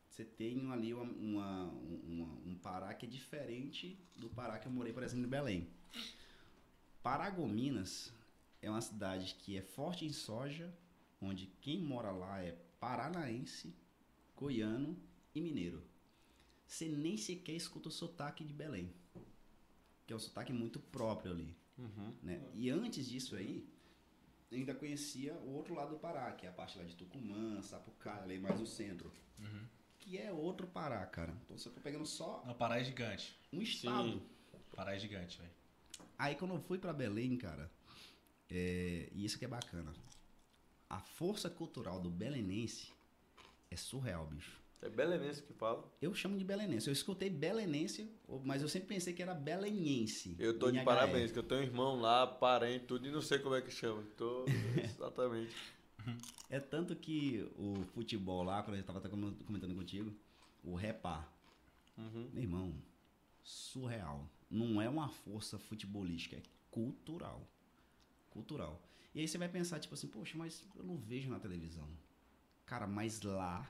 Você 0.10 0.24
tem 0.24 0.72
ali 0.72 0.94
uma, 0.94 1.04
uma- 1.04 1.64
uma- 2.04 2.34
um 2.46 2.56
Pará 2.62 2.94
que 2.94 3.06
é 3.06 3.10
diferente 3.10 4.00
do 4.16 4.30
Pará 4.30 4.58
que 4.58 4.68
eu 4.68 4.72
morei, 4.72 4.94
por 4.94 5.04
exemplo, 5.04 5.26
em 5.26 5.30
Belém. 5.30 5.68
Paragominas 7.04 8.12
é 8.62 8.70
uma 8.70 8.82
cidade 8.82 9.36
que 9.36 9.58
é 9.58 9.62
forte 9.62 10.06
em 10.06 10.12
soja, 10.12 10.74
onde 11.22 11.48
quem 11.62 11.80
mora 11.82 12.12
lá 12.12 12.42
é 12.44 12.52
paranaense, 12.80 13.76
goiano 14.36 14.98
e 15.34 15.42
mineiro. 15.42 15.84
Você 16.66 16.88
nem 16.88 17.16
sequer 17.16 17.54
escuta 17.54 17.90
o 17.90 17.92
sotaque 17.92 18.44
de 18.44 18.54
Belém, 18.54 18.92
que 20.08 20.14
é 20.14 20.16
um 20.16 20.20
sotaque 20.20 20.52
muito 20.52 20.80
próprio 20.80 21.32
ali. 21.32 21.56
Uhum. 21.78 22.14
Né? 22.24 22.42
E 22.56 22.70
antes 22.70 23.08
disso 23.08 23.36
aí, 23.36 23.68
ainda 24.58 24.74
conhecia 24.74 25.34
o 25.36 25.54
outro 25.54 25.74
lado 25.74 25.92
do 25.92 26.00
Pará, 26.00 26.32
que 26.34 26.46
é 26.46 26.50
a 26.50 26.52
parte 26.54 26.78
lá 26.78 26.84
de 26.84 26.96
Tucumã, 26.96 27.62
Sapucaia, 27.62 28.24
ali 28.24 28.38
mais 28.40 28.60
no 28.60 28.66
centro. 28.66 29.12
Que 30.00 30.18
é 30.18 30.32
outro 30.32 30.68
Pará, 30.68 31.06
cara. 31.06 31.34
Então 31.44 31.58
você 31.58 31.70
tá 31.70 31.82
pegando 31.82 32.06
só 32.06 32.44
Não, 32.46 32.54
Pará 32.54 32.80
é 32.80 32.84
gigante. 32.84 33.36
um 33.52 33.62
estado. 33.62 34.22
Pará 34.76 34.96
é 34.96 35.00
gigante, 35.00 35.38
velho. 35.40 35.52
Aí 36.18 36.36
quando 36.36 36.54
eu 36.54 36.60
fui 36.62 36.78
pra 36.78 36.94
Belém, 36.94 37.36
cara, 37.38 37.72
é, 38.50 39.10
e 39.12 39.26
isso 39.26 39.38
que 39.40 39.46
é 39.46 39.48
bacana. 39.48 39.94
A 40.90 41.00
força 41.00 41.50
cultural 41.50 42.00
do 42.00 42.10
belenense 42.10 42.94
é 43.72 43.76
surreal, 43.76 44.28
bicho. 44.28 44.62
É 44.82 44.90
belenense 44.90 45.42
que 45.42 45.54
fala. 45.54 45.84
Eu 46.02 46.14
chamo 46.14 46.38
de 46.38 46.44
belenense. 46.44 46.88
Eu 46.88 46.94
escutei 46.94 47.30
belenense, 47.30 48.10
mas 48.44 48.62
eu 48.62 48.68
sempre 48.68 48.90
pensei 48.90 49.14
que 49.14 49.22
era 49.22 49.34
belenense. 49.34 50.36
Eu 50.38 50.58
tô 50.58 50.72
de 50.72 50.84
parabéns, 50.84 51.32
que 51.32 51.40
eu 51.40 51.44
tenho 51.44 51.62
um 51.62 51.64
irmão 51.64 52.00
lá, 52.00 52.28
parente, 52.28 52.86
tudo, 52.86 53.08
e 53.08 53.12
não 53.12 53.22
sei 53.22 53.40
como 53.40 53.56
é 53.56 53.62
que 53.62 53.72
chama. 53.72 54.04
Tô, 54.16 54.46
exatamente. 54.84 55.56
É 56.50 56.60
tanto 56.60 56.96
que 56.96 57.50
o 57.58 57.84
futebol 57.94 58.44
lá, 58.44 58.62
quando 58.62 58.78
eu 58.78 58.84
tava 58.84 59.00
até 59.00 59.10
comentando 59.10 59.76
contigo, 59.76 60.14
o 60.64 60.76
repá. 60.76 61.28
Uhum. 61.98 62.30
Meu 62.32 62.44
irmão, 62.44 62.76
surreal. 63.44 64.30
Não 64.50 64.82
é 64.82 64.88
uma 64.88 65.10
força 65.10 65.58
futebolística, 65.58 66.36
é 66.36 66.42
cultural. 66.70 67.48
Cultural. 68.30 68.82
E 69.14 69.22
aí 69.22 69.28
você 69.28 69.38
vai 69.38 69.48
pensar, 69.48 69.80
tipo 69.80 69.94
assim, 69.94 70.08
poxa, 70.08 70.38
mas 70.38 70.64
eu 70.76 70.84
não 70.84 70.98
vejo 70.98 71.30
na 71.30 71.40
televisão. 71.40 71.88
Cara, 72.66 72.86
mas 72.86 73.22
lá 73.22 73.68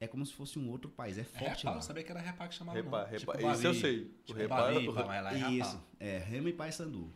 é 0.00 0.08
como 0.08 0.24
se 0.24 0.32
fosse 0.32 0.58
um 0.58 0.70
outro 0.70 0.88
país. 0.90 1.18
É 1.18 1.20
É 1.20 1.24
forte 1.24 1.58
repá, 1.58 1.70
lá. 1.72 1.76
eu 1.76 1.82
sabia 1.82 2.02
que 2.02 2.10
era 2.10 2.20
repá 2.20 2.48
que 2.48 2.54
chamava. 2.54 2.78
Repa, 2.78 3.02
não. 3.02 3.06
repa. 3.06 3.36
Tipo 3.36 3.50
Isso 3.52 3.66
eu 3.66 3.74
sei. 3.74 4.00
O 4.00 4.04
Tipo 4.24 4.38
repá 4.38 4.56
Bavi, 4.72 4.86
lá 4.86 5.32
é 5.32 5.36
repá. 5.36 5.50
Isso, 5.50 5.84
é 6.00 6.16
Remo 6.18 6.48
e 6.48 6.52
Paysandu. 6.54 7.12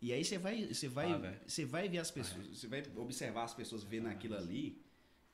E 0.00 0.12
aí 0.12 0.24
você 0.24 0.38
vai, 0.38 0.66
você 0.66 0.86
vai, 0.88 1.10
Ah, 1.12 1.34
você 1.46 1.64
vai 1.64 1.88
ver 1.88 1.98
as 1.98 2.10
pessoas, 2.12 2.46
você 2.46 2.68
vai 2.68 2.84
observar 2.96 3.42
as 3.42 3.54
pessoas 3.54 3.82
vendo 3.82 4.06
aquilo 4.08 4.36
ali. 4.36 4.80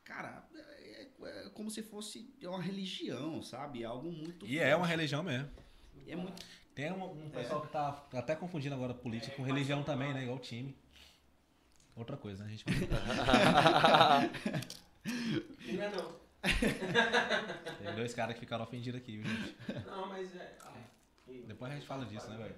Cara, 0.02 0.48
é, 0.54 1.08
é 1.24 1.50
como 1.50 1.70
se 1.70 1.82
fosse 1.82 2.34
uma 2.42 2.62
religião, 2.62 3.42
sabe? 3.42 3.82
É 3.82 3.86
algo 3.86 4.10
muito 4.10 4.46
E 4.46 4.58
é 4.58 4.74
uma 4.74 4.86
religião 4.86 5.22
mesmo. 5.22 5.50
é 6.06 6.16
muito 6.16 6.42
Tem 6.74 6.90
um, 6.90 7.26
um 7.26 7.28
pessoal 7.28 7.60
que 7.60 7.68
tá 7.68 7.92
tá 7.92 8.18
até 8.20 8.34
confundindo 8.34 8.74
agora 8.74 8.94
política 8.94 9.36
com 9.36 9.42
religião 9.42 9.82
também, 9.82 10.14
né? 10.14 10.22
Igual 10.22 10.38
o 10.38 10.40
time. 10.40 10.74
Outra 11.94 12.16
coisa, 12.16 12.44
né? 12.44 12.48
A 12.48 12.52
gente 12.52 12.64
Não 15.74 15.82
é 15.82 15.90
não. 15.90 16.21
Tem 17.78 17.94
dois 17.94 18.14
caras 18.14 18.34
que 18.34 18.40
ficaram 18.40 18.64
ofendidos 18.64 19.00
aqui, 19.00 19.18
viu, 19.18 19.26
gente? 19.30 19.56
Não, 19.86 20.08
mas 20.08 20.34
é. 20.36 20.58
ah, 20.62 20.74
e- 21.28 21.42
Depois 21.42 21.70
a 21.70 21.74
gente 21.74 21.86
fala 21.86 22.04
disso, 22.06 22.28
né, 22.30 22.36
velho? 22.36 22.54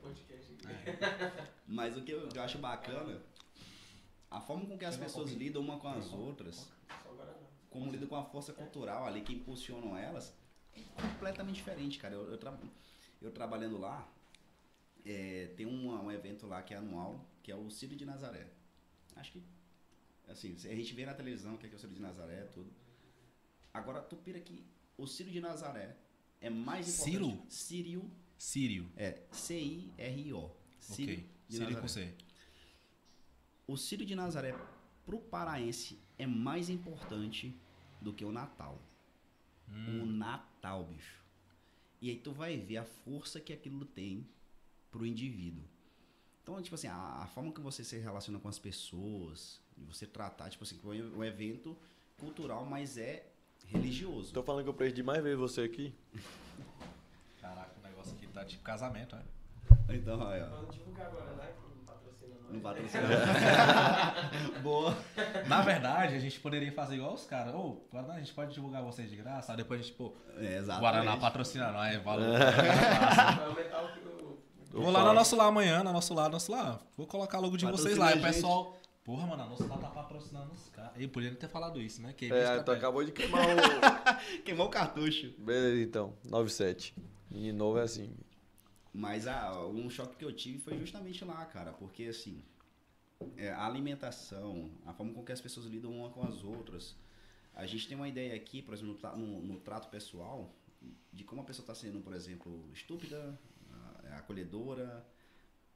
É. 0.67 1.45
Mas 1.69 1.97
o 1.97 2.03
que 2.03 2.13
eu, 2.13 2.29
eu 2.35 2.43
acho 2.43 2.59
bacana, 2.59 3.21
a 4.31 4.41
forma 4.41 4.65
com 4.67 4.79
que 4.79 4.85
as 4.85 4.97
pessoas 4.97 5.31
lidam 5.33 5.61
uma 5.63 5.79
com 5.79 5.89
as 5.89 6.13
outras, 6.13 6.69
como 7.71 7.91
lidam 7.91 8.09
com 8.09 8.17
a 8.17 8.25
força 8.25 8.53
cultural 8.53 9.05
ali, 9.07 9.21
que 9.21 9.35
impulsionam 9.35 9.97
elas, 9.97 10.35
é 10.75 10.81
completamente 11.03 11.57
diferente, 11.57 11.99
cara. 11.99 12.15
Eu, 12.15 12.31
eu, 12.31 12.39
tra- 12.39 12.57
eu 13.21 13.31
trabalhando 13.31 13.79
lá, 13.79 14.09
é, 15.05 15.53
tem 15.57 15.67
uma- 15.67 16.01
um 16.01 16.11
evento 16.11 16.47
lá 16.47 16.63
que 16.63 16.73
é 16.73 16.79
anual, 16.79 17.29
que 17.43 17.53
é 17.53 17.57
o 17.57 17.71
Círio 17.71 17.97
de 17.97 18.05
Nazaré. 18.07 18.47
Acho 19.17 19.33
que, 19.33 19.43
assim, 20.29 20.55
a 20.55 20.75
gente 20.75 20.95
vê 20.95 21.05
na 21.05 21.13
televisão 21.15 21.57
que 21.59 21.67
é, 21.67 21.69
que 21.69 21.75
é 21.75 21.77
o 21.77 21.81
Círio 21.81 21.95
de 21.95 22.01
Nazaré, 22.03 22.45
tudo. 22.53 22.71
Agora, 23.75 24.01
tu 24.01 24.17
pira 24.17 24.39
que 24.41 24.65
o 24.97 25.07
Círio 25.07 25.33
de 25.33 25.41
Nazaré 25.41 25.97
é 26.41 26.49
mais 26.49 26.87
Ciro? 26.87 27.27
importante... 27.27 27.55
Círio? 27.55 28.11
Sírio. 28.39 28.93
É, 28.97 29.23
C-I-R-I-O. 29.33 30.51
Círio 30.79 31.15
Ok. 31.15 31.31
de 31.49 31.59
Nazaré. 31.59 31.81
com 31.81 31.89
C. 31.89 32.15
O 33.67 33.77
Círio 33.77 34.07
de 34.07 34.15
Nazaré 34.15 34.55
pro 35.05 35.19
paraense 35.19 35.99
é 36.19 36.27
mais 36.27 36.71
importante 36.71 37.59
do 38.01 38.13
que 38.13 38.25
o 38.25 38.31
Natal. 38.31 38.81
Hum. 39.69 40.03
O 40.03 40.07
Natal, 40.07 40.85
bicho. 40.85 41.23
E 42.01 42.11
aí 42.11 42.17
tu 42.19 42.33
vai 42.33 42.57
ver 42.57 42.77
a 42.77 42.85
força 42.85 43.41
que 43.41 43.53
aquilo 43.53 43.85
tem 43.85 44.29
pro 44.91 45.07
indivíduo. 45.07 45.65
Então, 46.43 46.61
tipo 46.63 46.75
assim, 46.75 46.87
a, 46.87 47.23
a 47.23 47.27
forma 47.27 47.51
que 47.51 47.61
você 47.61 47.83
se 47.83 47.99
relaciona 47.99 48.39
com 48.39 48.49
as 48.49 48.59
pessoas, 48.59 49.61
de 49.77 49.85
você 49.87 50.07
tratar, 50.07 50.51
tipo 50.51 50.63
assim, 50.63 50.77
foi 50.79 51.03
um 51.03 51.25
evento 51.25 51.77
cultural, 52.19 52.67
mas 52.67 52.99
é 52.99 53.33
religioso. 53.67 54.33
Tô 54.33 54.43
falando 54.43 54.65
que 54.65 54.71
eu 54.71 54.75
perdi 54.75 55.03
mais 55.03 55.23
vezes 55.23 55.39
você 55.39 55.63
aqui. 55.63 55.95
Caraca, 57.41 57.71
o 57.83 57.87
negócio 57.87 58.13
aqui 58.17 58.27
tá 58.29 58.45
tipo 58.45 58.63
casamento, 58.63 59.17
né? 59.17 59.23
Então, 59.91 60.27
aí, 60.29 60.43
ó. 60.43 60.47
Vamos 60.47 60.75
divulgar 60.75 61.07
agora, 61.07 61.31
né? 61.33 61.49
Não 61.77 61.85
patrocina 61.85 62.35
nós. 62.43 62.53
Não 62.53 62.61
patrocina. 62.61 63.05
Boa. 64.63 64.97
Na 65.47 65.61
verdade, 65.63 66.15
a 66.15 66.19
gente 66.19 66.41
poderia 66.41 66.73
fazer 66.73 66.97
igual 66.97 67.13
os 67.15 67.25
caras. 67.27 67.55
Ô, 67.55 67.83
Guaraná, 67.93 68.15
a 68.15 68.19
gente 68.19 68.33
pode 68.33 68.55
divulgar 68.55 68.83
vocês 68.83 69.11
de 69.11 69.17
graça. 69.17 69.53
Aí 69.53 69.59
depois 69.59 69.81
a 69.81 69.83
gente, 69.83 69.95
pô, 69.95 70.15
É, 70.39 70.57
exatamente. 70.57 70.81
Guaraná 70.81 71.17
patrocina 71.19 71.71
nós, 71.73 72.03
valor. 72.03 72.25
Vai 72.39 73.47
aumentar 73.47 73.85
o 73.85 73.93
que 73.93 73.99
o. 74.01 74.39
Vou 74.73 74.91
lá 74.91 75.05
no 75.05 75.13
nosso 75.13 75.37
lá 75.37 75.45
amanhã, 75.47 75.85
no 75.85 75.93
nosso 75.93 76.15
lá, 76.15 76.25
no 76.25 76.31
nosso 76.31 76.51
lá. 76.51 76.81
Vou 76.97 77.07
colocar 77.07 77.39
logo 77.39 77.57
de 77.57 77.65
vocês 77.67 77.97
Patrocina 77.97 78.05
lá. 78.05 78.11
a 78.11 78.17
E 78.17 78.19
o 78.19 78.23
gente. 78.23 78.35
pessoal. 78.35 78.77
Porra, 79.05 79.27
mano, 79.27 79.43
a 79.43 79.47
nossa 79.47 79.67
lá 79.67 79.77
tá 79.77 79.91
patrocinando 79.91 80.51
os 80.53 80.69
caras. 80.71 80.93
E 80.99 81.07
podia 81.07 81.29
nem 81.31 81.39
ter 81.39 81.49
falado 81.49 81.79
isso, 81.81 82.01
né? 82.01 82.15
Que 82.15 82.33
É, 82.33 82.63
tu 82.63 82.71
acabou 82.71 83.05
de 83.05 83.13
queimar 83.13 83.43
o. 83.45 83.55
Queimou 84.43 84.67
o 84.67 84.71
cartucho. 84.71 85.31
Beleza, 85.39 85.83
então. 85.83 86.17
97. 86.25 86.95
Menino 87.31 87.59
novo 87.59 87.79
é 87.79 87.83
assim. 87.83 88.15
Mas 88.95 89.27
ah, 89.27 89.67
um 89.67 89.91
choque 89.91 90.17
que 90.17 90.25
eu 90.25 90.33
tive 90.33 90.59
foi 90.59 90.79
justamente 90.79 91.23
lá, 91.25 91.45
cara, 91.47 91.73
porque 91.73 92.05
assim, 92.05 92.43
é, 93.37 93.51
a 93.51 93.67
alimentação, 93.67 94.71
a 94.87 94.93
forma 94.95 95.13
com 95.13 95.23
que 95.25 95.33
as 95.33 95.41
pessoas 95.41 95.67
lidam 95.67 95.93
uma 95.93 96.09
com 96.11 96.23
as 96.27 96.43
outras. 96.43 96.97
A 97.55 97.67
gente 97.67 97.87
tem 97.87 97.97
uma 97.97 98.09
ideia 98.09 98.35
aqui, 98.35 98.63
por 98.63 98.73
exemplo, 98.73 98.97
no, 99.17 99.43
no- 99.43 99.61
trato 99.61 99.89
pessoal, 99.91 100.55
de 101.13 101.25
como 101.25 101.43
a 101.43 101.45
pessoa 101.45 101.63
está 101.65 101.75
sendo, 101.75 102.01
por 102.01 102.15
exemplo, 102.15 102.69
estúpida, 102.73 103.39
ah, 103.73 104.17
acolhedora, 104.19 105.05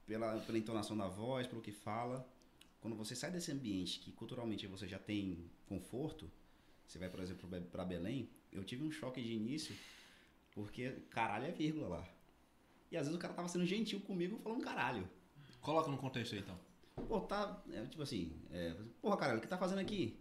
pela, 0.07 0.39
pela 0.41 0.57
entonação 0.59 0.97
da 0.97 1.09
voz, 1.09 1.47
pelo 1.47 1.61
que 1.61 1.73
fala. 1.73 2.27
Quando 2.81 2.97
você 2.97 3.15
sai 3.15 3.31
desse 3.31 3.51
ambiente 3.51 3.99
que 4.01 4.13
culturalmente 4.13 4.67
você 4.67 4.87
já 4.87 4.99
tem 4.99 5.51
conforto, 5.67 6.31
você 6.87 6.99
vai, 6.99 7.09
por 7.09 7.21
exemplo, 7.21 7.49
para 7.71 7.85
Belém, 7.85 8.31
eu 8.53 8.65
tive 8.65 8.85
um 8.85 8.91
choque 8.91 9.21
de 9.21 9.33
início, 9.33 9.77
porque 10.53 10.91
caralho 11.11 11.47
é 11.47 11.51
vírgula 11.51 11.89
lá. 11.89 12.09
E 12.91 12.97
às 12.97 13.07
vezes 13.07 13.17
o 13.17 13.21
cara 13.21 13.35
tava 13.35 13.49
sendo 13.49 13.67
gentil 13.67 14.01
comigo 14.01 14.39
falando 14.39 14.63
caralho. 14.63 15.09
Coloca 15.61 15.91
no 15.91 15.99
contexto 15.99 16.35
aí, 16.35 16.41
então. 16.41 16.59
Pô, 17.07 17.21
tá. 17.21 17.63
é, 17.73 17.85
tipo 17.87 18.03
assim, 18.03 18.33
é, 18.51 18.75
porra, 19.03 19.17
caralho, 19.17 19.39
o 19.39 19.43
que 19.43 19.49
tá 19.49 19.59
fazendo 19.59 19.81
aqui? 19.81 20.19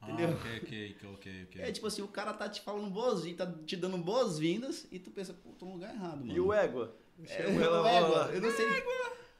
Ah, 0.00 0.10
Entendeu? 0.10 0.36
ok, 0.36 0.58
ok, 0.58 0.96
ok, 0.96 1.10
ok, 1.14 1.44
ok. 1.44 1.62
É 1.62 1.72
tipo 1.72 1.86
assim, 1.86 2.02
o 2.02 2.08
cara 2.08 2.34
tá 2.34 2.48
te 2.48 2.60
falando 2.60 2.90
boas-vindas, 2.90 3.46
tá 3.46 3.54
te 3.64 3.76
dando 3.76 3.98
boas-vindas 3.98 4.86
e 4.90 4.98
tu 4.98 5.10
pensa, 5.10 5.32
pô, 5.32 5.50
tô 5.52 5.64
no 5.64 5.72
lugar 5.72 5.94
errado, 5.94 6.18
mano. 6.18 6.32
E 6.32 6.40
o 6.40 6.52
égua? 6.52 6.96
É, 7.28 7.46
o 7.48 7.86
égua, 7.86 8.30
eu 8.32 8.40
não 8.40 8.50
sei. 8.50 8.66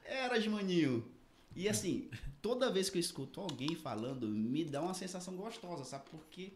Era 0.05 0.37
de 0.37 0.49
maninho. 0.49 1.12
E 1.55 1.69
assim, 1.69 2.09
toda 2.41 2.71
vez 2.71 2.89
que 2.89 2.97
eu 2.97 2.99
escuto 3.01 3.39
alguém 3.39 3.75
falando, 3.75 4.27
me 4.27 4.63
dá 4.65 4.81
uma 4.81 4.93
sensação 4.93 5.35
gostosa, 5.35 5.83
sabe? 5.83 6.05
Porque 6.09 6.53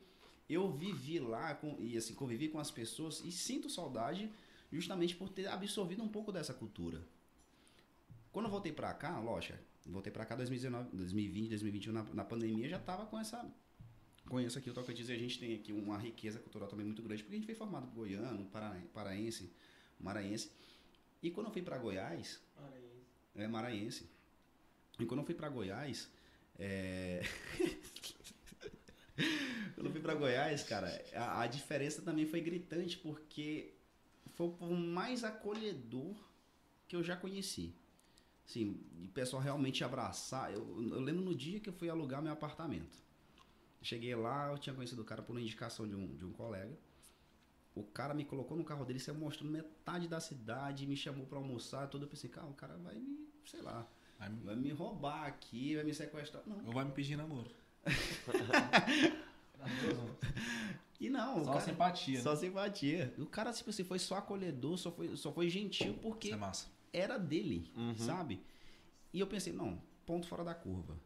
eu 0.49 0.71
vivi 0.71 1.19
lá 1.19 1.53
com, 1.55 1.75
e 1.79 1.95
assim, 1.97 2.13
convivi 2.15 2.47
com 2.49 2.59
as 2.59 2.71
pessoas 2.71 3.21
e 3.23 3.31
sinto 3.31 3.69
saudade 3.69 4.31
justamente 4.71 5.15
por 5.15 5.29
ter 5.29 5.47
absorvido 5.47 6.01
um 6.03 6.07
pouco 6.07 6.31
dessa 6.31 6.53
cultura. 6.53 7.01
Quando 8.31 8.45
eu 8.45 8.51
voltei 8.51 8.71
pra 8.71 8.93
cá, 8.93 9.19
lógico, 9.19 9.57
voltei 9.85 10.11
pra 10.11 10.25
cá 10.25 10.33
em 10.35 10.37
2019, 10.37 10.89
2020, 10.95 11.49
2021, 11.49 11.93
na, 11.93 12.03
na 12.13 12.23
pandemia, 12.23 12.67
já 12.67 12.79
tava 12.79 13.05
com 13.05 13.19
essa. 13.19 13.45
Isso 14.45 14.57
aqui, 14.59 14.69
o 14.69 14.73
Tocantins, 14.73 15.09
a 15.09 15.15
gente 15.15 15.39
tem 15.39 15.55
aqui 15.55 15.71
uma 15.71 15.97
riqueza 15.97 16.37
cultural 16.39 16.67
também 16.67 16.85
muito 16.85 17.01
grande, 17.01 17.23
porque 17.23 17.35
a 17.35 17.39
gente 17.39 17.45
foi 17.45 17.55
formado 17.55 17.87
goiano, 17.91 18.45
para- 18.47 18.77
paraense, 18.93 19.49
maranhense. 19.99 20.51
E 21.23 21.31
quando 21.31 21.47
eu 21.47 21.53
fui 21.53 21.61
pra 21.61 21.77
Goiás, 21.77 22.41
Maranhense. 22.59 23.05
é 23.35 23.47
maranhense. 23.47 24.09
E 24.99 25.05
quando 25.05 25.21
eu 25.21 25.25
fui 25.25 25.35
pra 25.35 25.49
Goiás, 25.49 26.09
é... 26.57 27.21
quando 29.75 29.87
eu 29.87 29.91
fui 29.91 30.01
pra 30.01 30.15
Goiás, 30.15 30.63
cara, 30.63 30.89
a, 31.13 31.41
a 31.41 31.47
diferença 31.47 32.01
também 32.01 32.25
foi 32.25 32.41
gritante, 32.41 32.97
porque 32.97 33.73
foi 34.33 34.47
o 34.59 34.75
mais 34.75 35.23
acolhedor 35.23 36.15
que 36.87 36.95
eu 36.95 37.03
já 37.03 37.15
conheci. 37.15 37.75
Assim, 38.45 38.79
de 38.93 39.07
pessoal 39.09 39.41
realmente 39.41 39.83
abraçar. 39.83 40.53
Eu, 40.53 40.61
eu 40.61 41.01
lembro 41.01 41.23
no 41.23 41.35
dia 41.35 41.59
que 41.59 41.69
eu 41.69 41.73
fui 41.73 41.89
alugar 41.89 42.21
meu 42.21 42.31
apartamento. 42.31 42.97
Cheguei 43.81 44.15
lá, 44.15 44.51
eu 44.51 44.57
tinha 44.57 44.73
conhecido 44.73 45.01
o 45.01 45.05
cara 45.05 45.21
por 45.21 45.33
uma 45.33 45.41
indicação 45.41 45.87
de 45.87 45.95
um, 45.95 46.15
de 46.15 46.25
um 46.25 46.31
colega. 46.31 46.77
O 47.75 47.83
cara 47.83 48.13
me 48.13 48.25
colocou 48.25 48.57
no 48.57 48.63
carro 48.63 48.85
dele, 48.85 48.99
saiu 48.99 49.15
mostrando 49.15 49.51
metade 49.51 50.07
da 50.07 50.19
cidade, 50.19 50.87
me 50.87 50.95
chamou 50.95 51.27
pra 51.27 51.37
almoçar, 51.37 51.87
tudo. 51.87 52.05
Eu 52.05 52.09
pensei, 52.09 52.29
cara, 52.29 52.47
o 52.47 52.53
cara 52.53 52.75
vai 52.77 52.95
me, 52.95 53.29
sei 53.45 53.61
lá, 53.61 53.87
Vai 54.19 54.29
me- 54.29 54.41
vai 54.43 54.55
me 54.55 54.71
roubar 54.71 55.25
aqui, 55.25 55.75
vai 55.75 55.83
me 55.83 55.93
sequestrar. 55.93 56.43
Não. 56.47 56.65
Ou 56.65 56.73
vai 56.73 56.85
me 56.85 56.91
pedir 56.91 57.15
namoro. 57.15 57.51
E 60.99 61.09
não, 61.09 61.43
Só 61.45 61.51
cara, 61.53 61.61
simpatia. 61.65 62.21
Só 62.21 62.31
né? 62.31 62.35
simpatia. 62.37 63.13
O 63.19 63.25
cara, 63.27 63.53
tipo 63.53 63.69
assim, 63.69 63.83
foi 63.83 63.99
só 63.99 64.15
acolhedor, 64.17 64.77
só 64.77 64.91
foi, 64.91 65.15
só 65.15 65.31
foi 65.31 65.47
gentil 65.49 65.93
porque 66.01 66.29
Isso 66.29 66.35
é 66.35 66.39
massa. 66.39 66.67
era 66.91 67.19
dele, 67.19 67.71
Uhum. 67.75 67.95
sabe? 67.97 68.41
E 69.13 69.19
eu 69.19 69.27
pensei, 69.27 69.53
não, 69.53 69.79
ponto 70.05 70.27
fora 70.27 70.43
da 70.43 70.55
curva. 70.55 70.99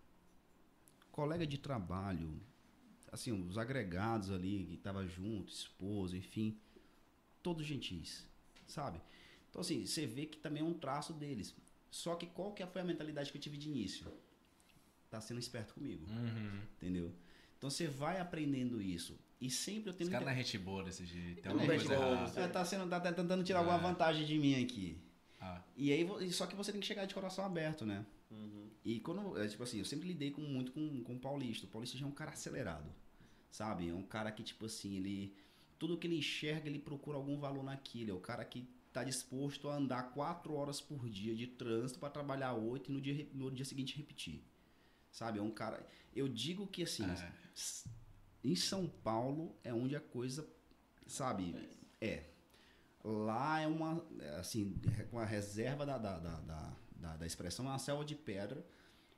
Colega 1.12 1.46
de 1.46 1.58
trabalho, 1.58 2.40
assim, 3.12 3.34
os 3.34 3.58
agregados 3.58 4.32
ali 4.32 4.66
que 4.66 4.78
tava 4.78 5.06
junto, 5.06 5.52
esposo, 5.52 6.16
enfim, 6.16 6.58
todos 7.44 7.66
gentis, 7.66 8.26
sabe? 8.66 9.02
Então 9.50 9.60
assim, 9.60 9.86
você 9.86 10.06
vê 10.08 10.26
que 10.26 10.38
também 10.38 10.62
é 10.64 10.66
um 10.66 10.74
traço 10.74 11.12
deles. 11.12 11.54
Só 11.92 12.16
que 12.16 12.26
qual 12.26 12.54
que 12.54 12.66
foi 12.66 12.82
a 12.82 12.86
mentalidade 12.86 13.32
que 13.32 13.38
eu 13.38 13.42
tive 13.42 13.58
de 13.58 13.68
início? 13.70 14.12
Tá 15.10 15.20
sendo 15.20 15.40
esperto 15.40 15.74
comigo, 15.74 16.06
Uhum. 16.10 16.62
entendeu? 16.78 17.14
Então 17.58 17.70
você 17.70 17.86
vai 17.88 18.20
aprendendo 18.20 18.82
isso. 18.82 19.20
E 19.40 19.50
sempre 19.50 19.90
eu 19.90 19.94
tenho 19.94 20.06
Esse 20.08 20.12
cara 20.12 20.24
não 20.26 20.32
é 20.32 20.36
gente 20.36 20.58
boa 20.58 20.84
desse 20.84 21.06
jeito. 21.06 21.42
Tem 21.42 21.52
alguma 21.52 21.74
é, 21.74 21.78
coisa 21.78 21.94
errada. 21.94 22.40
é, 22.42 22.48
tá 22.48 22.64
sendo 22.64 22.90
tá 22.90 23.00
tentando 23.12 23.44
tirar 23.44 23.60
alguma 23.60 23.78
É. 23.78 23.82
vantagem 23.82 24.26
de 24.26 24.38
mim 24.40 24.64
aqui. 24.64 24.98
Ah, 25.40 25.62
E 25.76 25.92
aí, 25.92 26.32
só 26.32 26.46
que 26.48 26.56
você 26.56 26.72
tem 26.72 26.80
que 26.80 26.88
chegar 26.88 27.06
de 27.06 27.14
coração 27.14 27.44
aberto, 27.44 27.86
né? 27.86 28.06
Uhum. 28.30 28.70
E 28.86 29.00
quando, 29.00 29.48
tipo 29.50 29.64
assim, 29.64 29.80
eu 29.80 29.86
sempre 29.86 30.08
lidei 30.08 30.32
com, 30.32 30.42
muito 30.42 30.72
com, 30.72 31.04
com 31.04 31.16
o 31.16 31.20
Paulista. 31.20 31.66
O 31.66 31.70
Paulista 31.70 31.98
já 31.98 32.06
é 32.06 32.08
um 32.08 32.12
cara 32.14 32.32
acelerado, 32.32 32.90
sabe? 33.52 33.90
É 33.90 33.94
um 33.94 34.04
cara 34.04 34.32
que, 34.32 34.44
tipo 34.44 34.66
assim, 34.66 34.96
ele. 34.96 35.36
Tudo 35.78 35.98
que 35.98 36.06
ele 36.08 36.18
enxerga, 36.20 36.70
ele 36.70 36.78
procura 36.80 37.18
algum 37.18 37.38
valor 37.40 37.64
naquilo. 37.64 38.12
É 38.12 38.14
o 38.14 38.20
cara 38.20 38.46
que 38.46 38.66
tá 38.92 39.04
disposto 39.04 39.70
a 39.70 39.76
andar 39.76 40.12
quatro 40.12 40.54
horas 40.54 40.82
por 40.82 41.10
dia 41.10 41.36
de 41.36 41.48
trânsito 41.48 42.00
para 42.00 42.10
trabalhar 42.10 42.54
oito 42.54 42.92
e 42.92 42.94
no 42.94 43.02
dia, 43.02 43.28
no 43.34 43.50
dia 43.50 43.66
seguinte 43.66 43.96
repetir. 43.98 44.44
Sabe? 45.12 45.40
É 45.40 45.42
um 45.42 45.52
cara. 45.52 45.86
Eu 46.16 46.28
digo 46.28 46.68
que, 46.68 46.84
assim, 46.84 47.04
É. 47.06 47.34
em 48.44 48.56
São 48.56 48.88
Paulo 48.88 49.56
é 49.64 49.74
onde 49.74 49.96
a 49.96 50.02
coisa, 50.02 50.48
sabe? 51.08 51.56
É. 52.00 52.26
Lá 53.04 53.60
é 53.62 53.68
uma, 53.68 54.06
é, 54.20 54.36
assim, 54.36 54.80
com 55.10 55.20
a 55.20 55.26
reserva 55.26 55.86
da, 55.86 55.98
da, 55.98 56.20
da, 56.20 56.76
da, 56.96 57.18
da, 57.18 57.26
expressão, 57.26 57.66
é 57.66 57.70
uma 57.70 57.80
selva 57.80 58.06
de 58.06 58.16
pedra, 58.16 58.66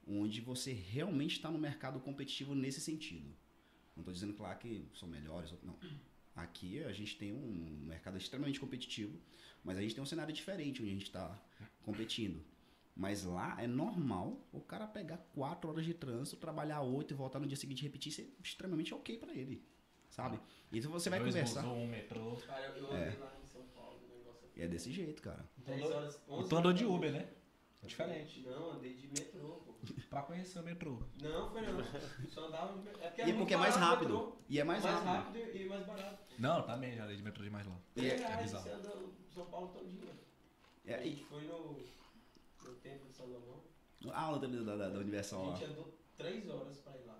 onde 0.08 0.40
você 0.40 0.72
realmente 0.72 1.34
está 1.34 1.52
no 1.52 1.60
mercado 1.60 2.00
competitivo 2.00 2.56
nesse 2.56 2.80
sentido. 2.80 3.36
Não 3.96 4.02
estou 4.02 4.14
dizendo, 4.14 4.34
claro, 4.34 4.58
que 4.60 4.88
são 4.94 5.08
melhores, 5.08 5.54
não. 5.64 5.78
Aqui 6.36 6.84
a 6.84 6.92
gente 6.92 7.16
tem 7.18 7.32
um 7.32 7.86
mercado 7.86 8.18
extremamente 8.18 8.60
competitivo, 8.60 9.20
mas 9.64 9.78
a 9.78 9.82
gente 9.82 9.94
tem 9.94 10.04
um 10.04 10.06
cenário 10.08 10.34
diferente 10.34 10.82
onde 10.82 10.90
a 10.90 10.94
gente 10.94 11.04
está 11.04 11.40
competindo. 11.84 12.44
Mas 12.96 13.24
lá 13.24 13.56
é 13.62 13.68
normal 13.68 14.48
o 14.52 14.60
cara 14.62 14.88
pegar 14.88 15.18
quatro 15.34 15.70
horas 15.70 15.86
de 15.86 15.94
trânsito, 15.94 16.38
trabalhar 16.38 16.82
oito 16.82 17.14
e 17.14 17.18
voltar 17.18 17.40
no 17.40 17.48
dia 17.48 17.58
seguinte 17.58 17.80
e 17.82 17.84
repetir, 17.84 18.12
isso 18.12 18.22
é 18.22 18.26
extremamente 18.44 18.94
ok 18.94 19.18
para 19.18 19.34
ele, 19.34 19.64
sabe? 20.10 20.40
Então 20.72 20.92
você 20.92 21.10
vai 21.10 21.20
dois 21.20 21.34
conversar. 21.34 21.62
busão, 21.62 21.84
um 21.84 21.88
metrô. 21.88 22.36
Cara, 22.38 22.68
eu 22.78 22.92
andei 22.92 23.18
lá 23.20 23.36
em 23.44 23.48
São 23.48 23.64
Paulo, 23.76 24.00
o 24.04 24.18
negócio 24.18 24.48
E 24.56 24.62
é 24.62 24.68
desse 24.68 24.92
jeito, 24.92 25.22
cara. 25.22 25.44
Dez 25.58 25.82
horas, 25.84 26.20
O 26.28 26.34
11 26.36 26.50
tu 26.50 26.56
andou 26.56 26.74
de 26.74 26.84
horas. 26.86 26.98
Uber, 26.98 27.12
né? 27.12 27.28
Diferente. 27.88 28.42
Não, 28.42 28.72
andei 28.72 28.94
de 28.94 29.08
metrô, 29.08 29.56
pô. 29.66 29.74
Pra 30.10 30.22
conhecer 30.24 30.60
o 30.60 30.64
metrô. 30.64 31.00
Não, 31.22 31.50
foi 31.52 31.62
não. 31.62 31.84
Só 32.30 32.46
andava 32.48 32.74
de 32.78 32.84
metrô. 32.84 33.02
É 33.04 33.08
porque, 33.10 33.22
E 33.22 33.24
é 33.24 33.26
muito 33.28 33.38
porque 33.40 33.54
é 33.54 33.58
mais 33.58 33.76
rápido. 33.76 34.14
metrô. 34.14 34.36
E 34.50 34.60
é 34.60 34.64
mais, 34.64 34.84
rápido. 34.84 35.38
e 35.56 35.66
mais 35.66 35.86
barato. 35.86 36.24
Não, 36.40 36.62
também 36.64 36.96
já 36.96 37.04
andei 37.04 37.18
de 37.18 37.24
metrô 37.24 37.44
demais 37.44 37.68
lá. 37.68 37.78
E 37.96 38.06
é- 38.06 38.14
é 38.14 38.18
reais 38.18 38.42
bizarro. 38.44 38.64
você 38.64 38.70
anda 38.72 38.94
São 39.34 39.46
Paulo 39.48 39.68
todinho. 39.70 40.10
É, 40.86 40.96
a 40.96 41.02
e- 41.06 41.10
gente 41.12 41.26
foi 41.26 41.42
no, 41.48 41.74
no 42.64 42.74
Templo 42.76 43.08
de 43.10 43.14
Salomão. 43.14 43.64
a 44.12 44.22
aula 44.22 44.40
da, 44.40 44.48
da, 44.48 44.76
da, 44.76 44.90
da 44.90 44.98
A 44.98 45.02
Universal 45.02 45.46
lá. 45.48 45.56
gente 45.56 45.72
andou 45.72 45.94
três 46.18 46.50
horas 46.50 46.78
pra 46.80 46.96
ir 46.98 47.06
lá. 47.06 47.20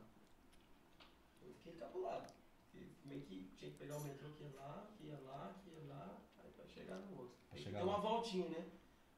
Eu 1.42 1.54
fiquei 1.56 1.74
encabulado. 1.74 2.32
Porque 2.72 2.86
Meio 3.06 3.22
que 3.22 3.52
tinha 3.58 3.72
que 3.72 3.78
pegar 3.78 3.98
o 3.98 4.02
metrô 4.04 4.30
que 4.30 4.44
ia 4.44 4.52
lá, 4.56 4.88
que 4.98 5.06
ia 5.08 5.20
lá, 5.26 5.56
que 5.64 5.70
ia 5.72 5.84
lá, 5.88 6.22
aí 6.44 6.52
pra 6.52 6.66
chegar 6.68 6.98
no 6.98 7.18
outro. 7.20 7.36
Pra 7.50 7.58
chegar 7.60 7.80
lá. 7.84 7.86
uma 7.86 8.00
voltinha, 8.00 8.48
né? 8.50 8.66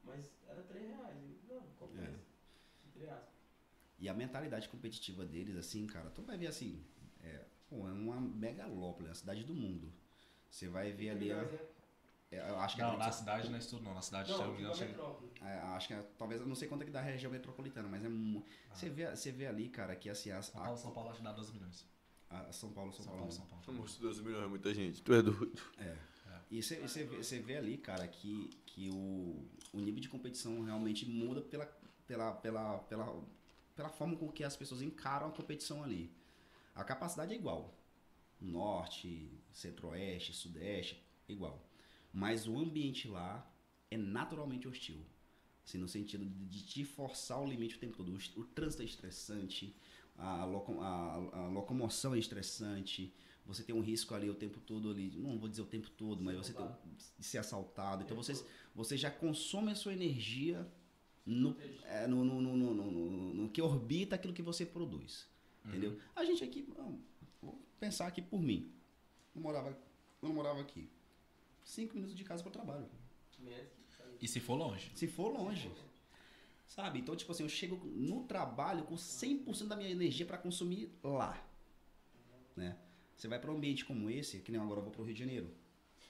Mas 0.04 0.32
era 0.48 0.62
três 0.64 0.88
reais. 0.88 1.18
Eu, 1.50 1.56
Não, 1.62 1.68
compensa. 1.80 2.04
É. 2.04 2.88
Entre 2.88 3.10
aspas. 3.10 3.34
E 3.98 4.10
a 4.10 4.14
mentalidade 4.14 4.68
competitiva 4.70 5.26
deles, 5.26 5.56
assim, 5.56 5.86
cara, 5.88 6.10
tu 6.10 6.22
vai 6.22 6.38
ver 6.38 6.48
assim, 6.48 6.84
é, 7.22 7.46
pô, 7.70 7.88
é 7.88 7.92
uma 7.94 8.20
megalópole, 8.20 9.08
é 9.08 9.12
a 9.12 9.16
cidade 9.16 9.44
do 9.44 9.54
mundo. 9.54 9.92
Você 10.50 10.68
vai 10.68 10.92
ver 10.92 11.10
ali, 11.12 11.26
Milhões, 11.26 11.52
né? 11.52 11.60
é, 12.32 12.50
eu 12.50 12.60
acho 12.60 12.76
que 12.76 12.82
Não, 12.82 12.94
é, 12.94 12.98
na 12.98 13.12
cidade 13.12 13.48
não 13.50 13.56
é 13.56 13.60
isso 13.60 13.80
não. 13.82 13.94
Na 13.94 14.02
cidade, 14.02 14.32
Não, 14.32 14.60
na 14.60 14.74
chega- 14.74 14.90
metrópole. 14.92 15.32
é, 15.42 15.54
acho 15.60 15.88
que 15.88 15.94
é, 15.94 16.02
talvez, 16.18 16.42
eu 16.42 16.48
não 16.48 16.56
sei 16.56 16.68
quanto 16.68 16.82
é 16.82 16.86
que 16.86 16.92
dá 16.92 17.00
a 17.00 17.04
região 17.04 17.32
metropolitana, 17.32 17.88
mas 17.88 18.04
é 18.04 18.10
mu- 18.10 18.46
você 18.74 18.90
vê, 18.90 19.10
você 19.16 19.32
vê 19.32 19.48
ali, 19.48 19.70
cara, 19.70 19.96
que 19.96 20.10
assim, 20.10 20.30
a, 20.32 20.42
São 20.42 20.62
Paulo, 20.62 20.78
São 20.78 20.92
Paulo 20.92 21.10
acho 21.10 21.20
que 21.20 21.24
dá 21.24 21.32
12 21.32 21.54
milhões. 21.54 21.86
a- 22.30 22.42
a 22.48 22.52
São 22.52 22.72
Paulo, 22.74 22.92
São, 22.92 23.06
São 23.06 23.14
Paulo, 23.14 23.20
Paulo, 23.28 23.32
São 23.32 23.46
Paulo. 23.48 23.64
Somos 23.64 23.98
12 23.98 24.22
milhões, 24.24 24.44
é 24.44 24.48
muita 24.48 24.74
gente. 24.74 25.02
Tu 25.02 25.14
é 25.14 25.22
doido. 25.22 25.52
E 26.52 26.62
você, 26.62 26.76
você, 26.80 27.04
vê, 27.04 27.18
você 27.18 27.40
vê 27.40 27.58
ali, 27.58 27.78
cara, 27.78 28.08
que, 28.08 28.50
que 28.68 28.90
o, 28.90 29.44
o 29.74 29.80
nível 29.80 30.00
de 30.00 30.08
competição 30.10 30.62
realmente 30.64 31.06
muda 31.06 31.42
pela, 31.42 31.66
pela, 32.08 32.34
pela, 32.34 32.78
pela, 32.80 33.24
pela 33.76 33.90
forma 33.90 34.16
com 34.18 34.32
que 34.32 34.44
as 34.44 34.56
pessoas 34.56 34.82
encaram 34.82 35.28
a 35.28 35.32
competição 35.32 35.84
ali. 35.84 36.12
A 36.74 36.84
capacidade 36.84 37.34
é 37.34 37.38
igual. 37.38 37.76
Norte, 38.40 39.30
centro-oeste, 39.54 40.34
sudeste, 40.34 41.04
igual. 41.28 41.66
Mas 42.14 42.48
o 42.48 42.58
ambiente 42.58 43.08
lá 43.08 43.50
é 43.90 43.98
naturalmente 43.98 44.68
hostil. 44.68 44.98
Assim, 45.66 45.78
no 45.78 45.88
sentido 45.88 46.26
de, 46.26 46.64
te 46.66 46.86
forçar 46.86 47.42
o 47.42 47.46
limite 47.48 47.76
o 47.76 47.80
tempo 47.80 47.98
todo. 47.98 48.12
O, 48.12 48.42
o 48.42 48.46
trânsito 48.46 48.84
é 48.84 48.86
estressante, 48.86 49.76
a, 50.18 50.46
loco- 50.46 50.80
a- 50.82 51.16
a 51.34 51.48
locomoção 51.48 52.14
é 52.14 52.20
estressante, 52.20 53.14
você 53.46 53.64
tem 53.64 53.76
um 53.76 53.82
risco 53.82 54.14
ali 54.14 54.30
o 54.30 54.36
tempo 54.36 54.60
todo 54.60 54.90
ali, 54.92 55.12
não 55.18 55.38
vou 55.40 55.50
dizer 55.50 55.62
o 55.62 55.66
tempo 55.66 55.90
todo, 55.92 56.24
mas 56.24 56.36
você 56.38 56.54
tem 56.54 56.66
de 57.18 57.26
ser 57.26 57.38
assaltado. 57.40 58.04
Então 58.04 58.16
você, 58.16 58.34
você 58.74 58.98
já 58.98 59.10
consome 59.12 59.72
a 59.72 59.76
sua 59.76 59.94
energia 59.94 60.68
no, 61.26 61.56
é, 61.86 62.06
no, 62.08 62.24
no, 62.24 62.42
no, 62.42 62.56
no, 62.56 62.74
no- 62.74 62.92
no- 62.92 63.34
no 63.34 63.50
que 63.50 63.62
orbita 63.62 64.16
aquilo 64.16 64.34
que 64.34 64.42
você 64.42 64.66
produz. 64.66 65.28
Entendeu? 65.66 66.00
A 66.16 66.24
gente 66.24 66.44
aqui, 66.44 66.68
vou 67.42 67.60
pensar 67.80 68.06
aqui 68.08 68.22
por 68.22 68.40
mim. 68.42 68.72
Eu 69.36 69.42
morava, 69.42 69.70
eu 69.70 70.28
não 70.30 70.36
morava 70.36 70.62
aqui. 70.62 70.88
Cinco 71.64 71.96
minutos 71.96 72.16
de 72.16 72.24
casa 72.24 72.44
para 72.44 72.50
o 72.50 72.54
trabalho. 72.54 72.88
E 74.22 74.28
se 74.28 74.40
for 74.40 74.56
longe? 74.56 74.92
Se 74.96 75.08
for 75.08 75.30
longe. 75.30 75.72
Sabe? 76.68 77.00
Então, 77.00 77.16
tipo 77.16 77.32
assim, 77.32 77.44
eu 77.44 77.50
chego 77.50 77.76
no 77.86 78.24
trabalho 78.26 78.84
com 78.84 78.96
100% 78.96 79.68
da 79.68 79.76
minha 79.76 79.90
energia 79.90 80.26
para 80.26 80.38
consumir 80.38 80.92
lá. 81.04 81.44
Né? 82.56 82.78
Você 83.18 83.28
vai 83.28 83.40
para 83.40 83.52
um 83.52 83.56
ambiente 83.58 83.86
como 83.86 84.10
esse, 84.10 84.40
que 84.40 84.52
nem 84.52 84.60
agora 84.62 84.80
eu 84.80 84.84
vou 84.84 84.92
para 84.92 85.02
o 85.02 85.06
Rio 85.06 85.14
de 85.14 85.20
Janeiro. 85.20 85.50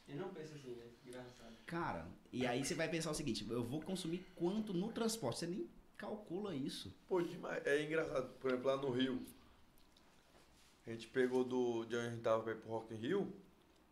Ele 0.08 0.20
não 0.20 0.34
pensa 0.34 0.56
assim, 0.56 0.76
né? 0.76 0.86
Engraçado. 1.08 1.56
Cara, 1.66 2.08
e 2.32 2.46
aí 2.46 2.64
você 2.64 2.74
vai 2.76 2.88
pensar 2.90 3.12
o 3.12 3.14
seguinte, 3.16 3.46
eu 3.50 3.64
vou 3.64 3.82
consumir 3.82 4.26
quanto 4.36 4.74
no 4.74 4.92
transporte? 4.92 5.40
Você 5.40 5.48
nem 5.48 5.68
calcula 5.98 6.56
isso. 6.56 6.94
Pô, 7.08 7.22
demais. 7.22 7.66
É 7.66 7.84
engraçado. 7.84 8.30
Por 8.40 8.50
exemplo, 8.52 8.68
lá 8.68 8.78
no 8.78 8.92
Rio, 8.92 9.22
a 10.86 10.92
gente 10.92 11.08
pegou 11.08 11.44
do, 11.44 11.86
de 11.86 11.96
onde 11.96 12.08
a 12.08 12.10
gente 12.12 12.22
tava 12.22 12.44
pra 12.44 12.52
ir 12.54 12.58
pro 12.58 12.70
Rock 12.70 12.94
in 12.94 12.98
Rio, 12.98 13.34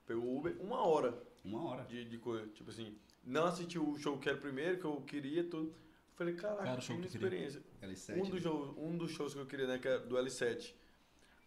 pegou 0.05 0.23
o 0.23 0.37
Uber 0.37 0.55
uma 0.61 0.81
hora 0.85 1.17
Uma 1.43 1.63
hora. 1.65 1.83
de, 1.85 2.05
de 2.05 2.17
coisa. 2.17 2.45
Tipo 2.53 2.69
assim, 2.69 2.95
não 3.23 3.45
assisti 3.45 3.79
o 3.79 3.97
show 3.97 4.17
que 4.19 4.29
era 4.29 4.37
primeiro, 4.37 4.77
que 4.79 4.85
eu 4.85 5.01
queria, 5.01 5.43
tudo. 5.43 5.73
Falei, 6.15 6.35
caraca, 6.35 6.79
show 6.79 6.99
que 6.99 7.07
experiência. 7.07 7.61
L7. 7.81 8.13
Um, 8.19 8.23
né? 8.23 8.29
dos 8.29 8.41
shows, 8.43 8.77
um 8.77 8.97
dos 8.97 9.11
shows 9.11 9.33
que 9.33 9.39
eu 9.39 9.45
queria, 9.47 9.65
né, 9.65 9.79
que 9.79 9.87
era 9.87 9.99
do 9.99 10.15
L7. 10.15 10.73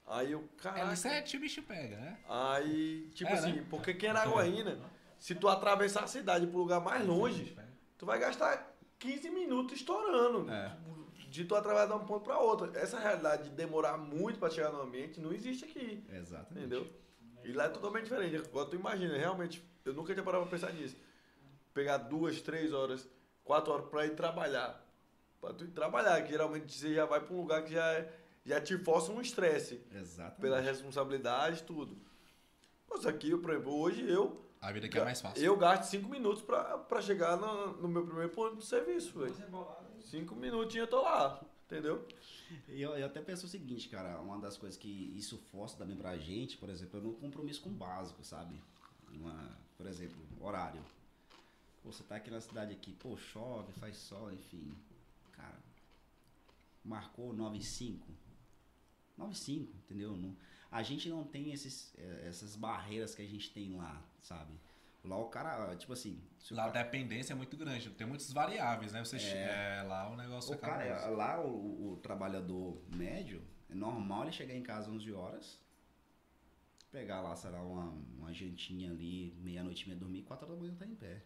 Aí 0.09 0.33
eu, 0.33 0.49
caraca. 0.57 0.93
L7 0.93 1.37
o 1.37 1.41
bicho 1.41 1.63
pega, 1.63 1.97
né? 1.97 2.19
Aí, 2.29 3.09
tipo 3.15 3.31
É, 3.31 3.35
assim, 3.35 3.53
né? 3.53 3.67
porque 3.71 3.95
quem 3.95 4.09
era 4.09 4.23
Água-Rina, 4.23 4.79
se 5.19 5.35
tu 5.35 5.49
atravessar 5.49 6.05
a 6.05 6.07
cidade 6.07 6.47
pro 6.47 6.59
lugar 6.59 6.81
mais 6.81 7.05
longe, 7.07 7.57
tu 7.99 8.07
vai 8.07 8.19
gastar 8.19 8.77
15 8.99 9.31
minutos 9.31 9.77
estourando. 9.77 10.51
É. 10.51 10.77
De 11.29 11.45
tu 11.45 11.55
atravessar 11.55 11.87
de 11.87 11.93
um 12.03 12.07
ponto 12.07 12.23
pra 12.25 12.39
outro. 12.39 12.71
Essa 12.77 12.99
realidade 12.99 13.51
de 13.51 13.57
demorar 13.57 13.99
muito 13.99 14.39
pra 14.39 14.49
chegar 14.49 14.71
no 14.71 14.81
ambiente 14.81 15.21
não 15.21 15.33
existe 15.33 15.65
aqui. 15.65 16.05
Exatamente. 16.11 16.59
Entendeu? 16.67 16.87
E 17.45 17.53
lá 17.53 17.65
é 17.65 17.69
totalmente 17.69 18.05
diferente. 18.05 18.37
Agora 18.37 18.67
tu 18.69 18.77
imagina, 18.77 19.17
realmente, 19.17 19.63
eu 19.85 19.93
nunca 19.93 20.13
tinha 20.15 20.25
parado 20.25 20.45
pra 20.47 20.59
pensar 20.59 20.73
nisso. 20.73 20.97
Pegar 21.75 21.99
duas, 21.99 22.41
três 22.41 22.73
horas, 22.73 23.07
quatro 23.45 23.73
horas 23.73 23.87
pra 23.89 24.07
ir 24.07 24.15
trabalhar. 24.17 24.83
Pra 25.41 25.53
tu 25.53 25.65
ir 25.65 25.69
trabalhar, 25.69 26.23
que 26.23 26.31
geralmente 26.31 26.73
você 26.73 26.95
já 26.95 27.05
vai 27.05 27.21
pra 27.21 27.35
um 27.35 27.41
lugar 27.41 27.63
que 27.65 27.73
já, 27.73 27.85
é- 27.93 28.13
já 28.45 28.61
te 28.61 28.79
força 28.79 29.13
um 29.13 29.21
estresse. 29.21 29.85
Exatamente. 29.93 30.41
Pela 30.41 30.61
responsabilidade, 30.61 31.63
tudo. 31.65 31.99
Mas 32.89 33.05
aqui, 33.05 33.37
por 33.37 33.51
exemplo, 33.51 33.79
hoje 33.79 34.09
eu. 34.11 34.43
A 34.67 34.73
vida 34.73 34.87
aqui 34.87 34.99
é 34.99 35.05
mais 35.05 35.21
fácil. 35.21 35.45
Eu 35.45 35.57
gasto 35.57 35.85
cinco 35.89 36.09
minutos 36.09 36.43
pra, 36.43 36.77
pra 36.77 37.01
chegar 37.01 37.37
no, 37.37 37.77
no 37.83 37.87
meu 37.89 38.05
primeiro 38.05 38.31
ponto 38.31 38.57
de 38.57 38.65
serviço, 38.67 39.13
velho. 39.17 39.27
Duas 39.29 39.39
reboladas. 39.39 40.05
Cinco 40.05 40.35
minutinhos 40.35 40.87
eu 40.87 40.91
tô 40.91 41.03
lá, 41.03 41.41
entendeu? 41.67 42.05
E 42.67 42.83
eu, 42.83 42.91
eu 42.99 43.07
até 43.07 43.21
penso 43.21 43.47
o 43.47 43.49
seguinte, 43.49 43.89
cara, 43.89 44.21
uma 44.21 44.41
das 44.41 44.57
coisas 44.57 44.77
que 44.77 44.89
isso 45.17 45.39
força 45.53 45.77
também 45.77 45.97
pra 45.97 46.19
gente, 46.19 46.57
por 46.57 46.69
exemplo, 46.69 46.99
é 46.99 47.03
no 47.03 47.13
compromisso 47.13 47.61
com 47.63 47.71
o 47.71 47.75
básico, 47.75 48.25
sabe? 48.25 48.61
Uma, 49.13 49.57
por 49.77 49.87
exemplo, 49.87 50.17
horário. 50.41 50.83
Pô, 51.85 51.93
você 51.93 52.03
tá 52.03 52.17
aqui 52.17 52.29
na 52.29 52.41
cidade 52.41 52.73
aqui, 52.73 52.93
pô, 52.93 53.17
chove, 53.17 53.73
faz 53.75 53.97
sol, 53.97 54.33
enfim. 54.33 54.77
Cara, 55.31 55.61
marcou 56.85 57.33
9 57.33 57.57
e 57.59 57.63
5. 57.63 58.05
9 59.17 59.33
e 59.33 59.37
5, 59.37 59.73
entendeu? 59.77 60.17
Não- 60.17 60.37
a 60.71 60.83
gente 60.83 61.09
não 61.09 61.25
tem 61.25 61.53
esses, 61.53 61.95
eh, 61.97 62.25
essas 62.29 62.57
barreiras 62.57 63.15
que 63.15 63.23
a 63.23 63.27
gente 63.27 63.51
tem 63.53 63.77
lá, 63.77 64.03
sabe? 64.21 64.59
Lá 65.05 65.17
o 65.19 65.29
cara, 65.29 65.77
tipo 65.77 65.93
assim. 65.93 66.21
Lá 66.51 66.67
a 66.67 66.71
cara- 66.71 66.85
dependência 66.85 67.33
é 67.33 67.37
muito 67.37 67.57
grande, 67.57 67.91
tem 67.91 68.07
muitas 68.07 68.33
variáveis, 68.33 68.93
né? 68.93 69.05
Você 69.05 69.17
é, 69.17 69.83
lá 69.83 70.11
o 70.11 70.17
negócio 70.17 70.55
o 70.55 70.59
cara, 70.59 71.09
lá 71.09 71.41
o, 71.41 71.93
o 71.93 71.97
trabalhador 71.99 72.83
médio, 72.95 73.43
é 73.71 73.75
normal 73.75 74.25
ele 74.25 74.33
chegar 74.33 74.55
em 74.55 74.63
casa 74.63 74.91
11 74.91 75.13
horas, 75.13 75.61
pegar 76.91 77.21
lá, 77.21 77.37
sei 77.37 77.51
lá, 77.51 77.63
uma, 77.63 77.91
uma 78.19 78.33
jantinha 78.33 78.91
ali, 78.91 79.33
meia-noite 79.39 79.85
e 79.85 79.89
meia 79.89 79.99
dormir, 79.99 80.23
4 80.23 80.47
horas 80.47 80.59
da 80.59 80.63
manhã 80.65 80.77
tá 80.77 80.87
em 80.87 80.95
pé. 80.95 81.23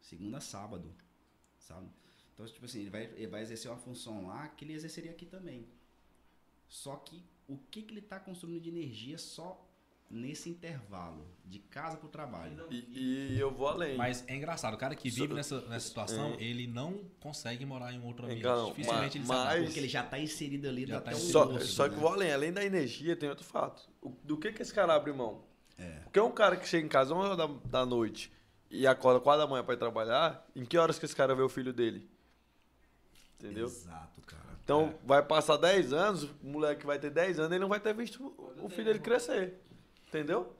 Segunda 0.00 0.38
a 0.38 0.40
sábado, 0.40 0.94
sabe? 1.58 1.88
Então, 2.32 2.46
tipo 2.46 2.64
assim, 2.64 2.80
ele 2.80 2.90
vai, 2.90 3.04
ele 3.04 3.26
vai 3.26 3.42
exercer 3.42 3.70
uma 3.70 3.76
função 3.76 4.26
lá 4.26 4.48
que 4.48 4.64
ele 4.64 4.72
exerceria 4.72 5.10
aqui 5.10 5.26
também. 5.26 5.68
Só 6.68 6.96
que 6.96 7.24
o 7.48 7.56
que, 7.70 7.82
que 7.82 7.92
ele 7.94 8.02
tá 8.02 8.20
consumindo 8.20 8.60
de 8.60 8.68
energia 8.68 9.16
só 9.18 9.64
nesse 10.10 10.48
intervalo, 10.48 11.26
de 11.44 11.58
casa 11.58 11.96
pro 11.96 12.08
trabalho? 12.08 12.66
E, 12.70 13.34
e 13.34 13.40
eu 13.40 13.50
vou 13.50 13.68
além. 13.68 13.96
Mas 13.96 14.22
é 14.26 14.36
engraçado, 14.36 14.74
o 14.74 14.78
cara 14.78 14.94
que 14.94 15.10
vive 15.10 15.32
nessa, 15.34 15.60
nessa 15.62 15.88
situação, 15.88 16.34
É. 16.38 16.42
ele 16.42 16.66
não 16.66 17.04
consegue 17.20 17.64
morar 17.66 17.92
em 17.92 17.98
um 17.98 18.06
outro 18.06 18.24
ambiente. 18.26 18.40
Então, 18.40 18.66
Dificilmente 18.68 19.18
ele 19.18 19.26
mas- 19.26 19.36
se 19.38 19.42
adapta. 19.46 19.64
Porque 19.64 19.78
ele 19.80 19.88
já 19.88 20.02
tá 20.02 20.18
inserido 20.18 20.68
ali 20.68 20.86
Já 20.86 21.00
tá 21.00 21.10
o 21.12 21.14
Só, 21.16 21.46
osso, 21.48 21.66
só 21.66 21.84
né? 21.88 21.94
que 21.94 22.00
vou 22.00 22.12
além. 22.12 22.32
Além 22.32 22.52
da 22.52 22.64
energia, 22.64 23.16
tem 23.16 23.28
outro 23.28 23.44
fato. 23.44 23.88
O- 24.02 24.10
do 24.22 24.36
que, 24.38 24.52
que 24.52 24.62
esse 24.62 24.72
cara 24.72 24.94
abre 24.94 25.12
mão? 25.12 25.42
É. 25.78 26.00
Porque 26.04 26.20
um 26.20 26.30
cara 26.32 26.56
que 26.56 26.66
chega 26.68 26.84
em 26.84 26.88
casa 26.88 27.14
11 27.14 27.26
horas 27.30 27.36
da, 27.38 27.46
da 27.80 27.86
noite 27.86 28.32
e 28.70 28.86
acorda 28.86 29.20
4 29.20 29.42
da 29.42 29.46
manhã 29.50 29.64
pra 29.64 29.74
ir 29.74 29.78
trabalhar, 29.78 30.46
em 30.54 30.64
que 30.64 30.76
horas 30.76 30.98
que 30.98 31.04
esse 31.04 31.14
cara 31.16 31.34
vê 31.34 31.42
o 31.42 31.48
filho 31.48 31.72
dele? 31.72 32.08
Entendeu? 33.38 33.66
Exato, 33.66 34.20
cara. 34.22 34.57
Então, 34.68 34.94
vai 35.02 35.22
passar 35.24 35.56
10 35.56 35.94
anos, 35.94 36.24
o 36.24 36.34
moleque 36.42 36.84
vai 36.84 36.98
ter 36.98 37.08
10 37.10 37.38
anos, 37.38 37.52
ele 37.52 37.60
não 37.60 37.70
vai 37.70 37.80
ter 37.80 37.94
visto 37.94 38.22
o- 38.22 38.66
o 38.66 38.68
filho 38.68 38.84
dele 38.84 38.98
crescer. 38.98 39.54
Entendeu? 40.06 40.54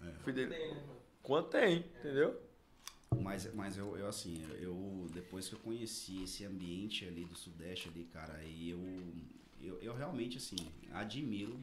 É. 0.00 0.06
O 0.10 0.20
filho 0.20 0.36
dele. 0.36 0.54
Tem, 0.54 0.74
né? 0.74 0.82
Quanto 1.24 1.48
tem, 1.50 1.78
entendeu? 1.98 2.40
Mas, 3.20 3.52
mas 3.54 3.76
eu, 3.76 3.96
eu, 3.98 4.06
assim, 4.06 4.46
eu 4.60 5.08
depois 5.12 5.48
que 5.48 5.54
eu 5.56 5.58
conheci 5.58 6.22
esse 6.22 6.44
ambiente 6.44 7.04
ali 7.04 7.24
do 7.24 7.34
Sudeste 7.34 7.88
ali, 7.88 8.04
cara, 8.12 8.34
aí 8.34 8.70
eu, 8.70 8.80
eu, 9.60 9.78
eu 9.82 9.92
realmente, 9.92 10.38
assim, 10.38 10.56
admiro 10.92 11.58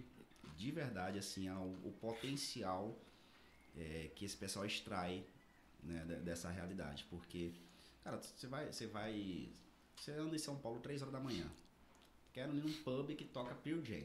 de 0.57 0.71
verdade, 0.71 1.17
assim, 1.17 1.47
ao, 1.47 1.63
o 1.63 1.93
potencial 2.01 2.93
é, 3.77 4.09
que 4.15 4.25
esse 4.25 4.35
pessoal 4.35 4.65
extrai 4.65 5.23
né, 5.81 6.03
de- 6.05 6.17
dessa 6.17 6.49
realidade. 6.49 7.05
Porque, 7.09 7.51
cara, 8.03 8.17
você 8.21 8.47
vai, 8.47 8.65
você 8.71 8.85
vai, 8.85 9.49
você 9.95 10.11
anda 10.11 10.35
em 10.35 10.39
São 10.39 10.57
Paulo 10.57 10.81
3 10.81 11.01
horas 11.01 11.13
da 11.13 11.19
manhã, 11.21 11.45
quero 12.35 12.53
ir 12.53 12.61
num 12.61 12.73
pub 12.83 13.15
que 13.15 13.23
toca 13.23 13.55
Pearl 13.55 13.81
Jam, 13.81 14.03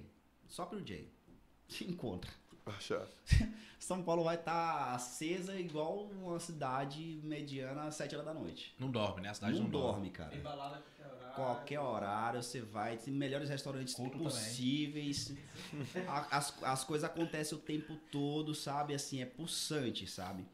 só 0.48 0.64
Pearl 0.64 0.86
Jam, 0.86 1.04
se 1.68 1.84
encontra. 1.84 2.30
Achar. 2.64 3.08
São 3.80 4.02
Paulo 4.02 4.22
vai 4.22 4.36
estar 4.36 4.94
acesa 4.94 5.58
igual 5.58 6.04
uma 6.04 6.38
cidade 6.38 7.18
mediana 7.24 7.84
às 7.84 7.96
7 7.96 8.14
horas 8.14 8.26
da 8.26 8.34
noite. 8.34 8.72
Não 8.78 8.90
dorme, 8.90 9.22
né? 9.22 9.30
A 9.30 9.34
cidade 9.34 9.54
não, 9.54 9.62
não, 9.62 9.70
dorme, 9.70 10.10
cara. 10.10 10.30
Tem 10.30 10.40
balada 10.40 10.76
a 10.76 10.80
qualquer 10.80 11.08
horário. 11.08 11.34
Qualquer 11.34 11.80
horário 11.80 12.42
você 12.42 12.60
vai, 12.60 12.98
tem 12.98 13.12
melhores 13.12 13.48
restaurantes 13.48 13.94
Culto 13.94 14.18
possíveis. 14.18 15.34
As, 16.30 16.62
as 16.62 16.84
coisas 16.84 17.08
acontecem 17.08 17.56
o 17.56 17.60
tempo 17.60 17.96
todo, 18.12 18.54
sabe? 18.54 18.94
Assim, 18.94 19.22
é 19.22 19.26
pulsante, 19.26 20.06
sabe? 20.06 20.46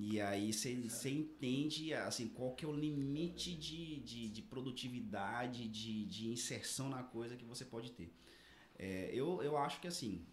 E 0.00 0.20
aí 0.20 0.52
você 0.52 1.10
entende 1.10 1.92
assim, 1.92 2.28
qual 2.28 2.54
que 2.54 2.64
é 2.64 2.68
o 2.68 2.72
limite 2.72 3.52
de, 3.52 3.98
de, 3.98 4.28
de 4.28 4.42
produtividade, 4.42 5.66
de, 5.66 6.06
de 6.06 6.28
inserção 6.28 6.88
na 6.88 7.02
coisa 7.02 7.36
que 7.36 7.44
você 7.44 7.64
pode 7.64 7.90
ter. 7.90 8.14
É, 8.78 9.10
eu, 9.12 9.42
eu 9.42 9.58
acho 9.58 9.80
que 9.80 9.88
assim, 9.88 10.24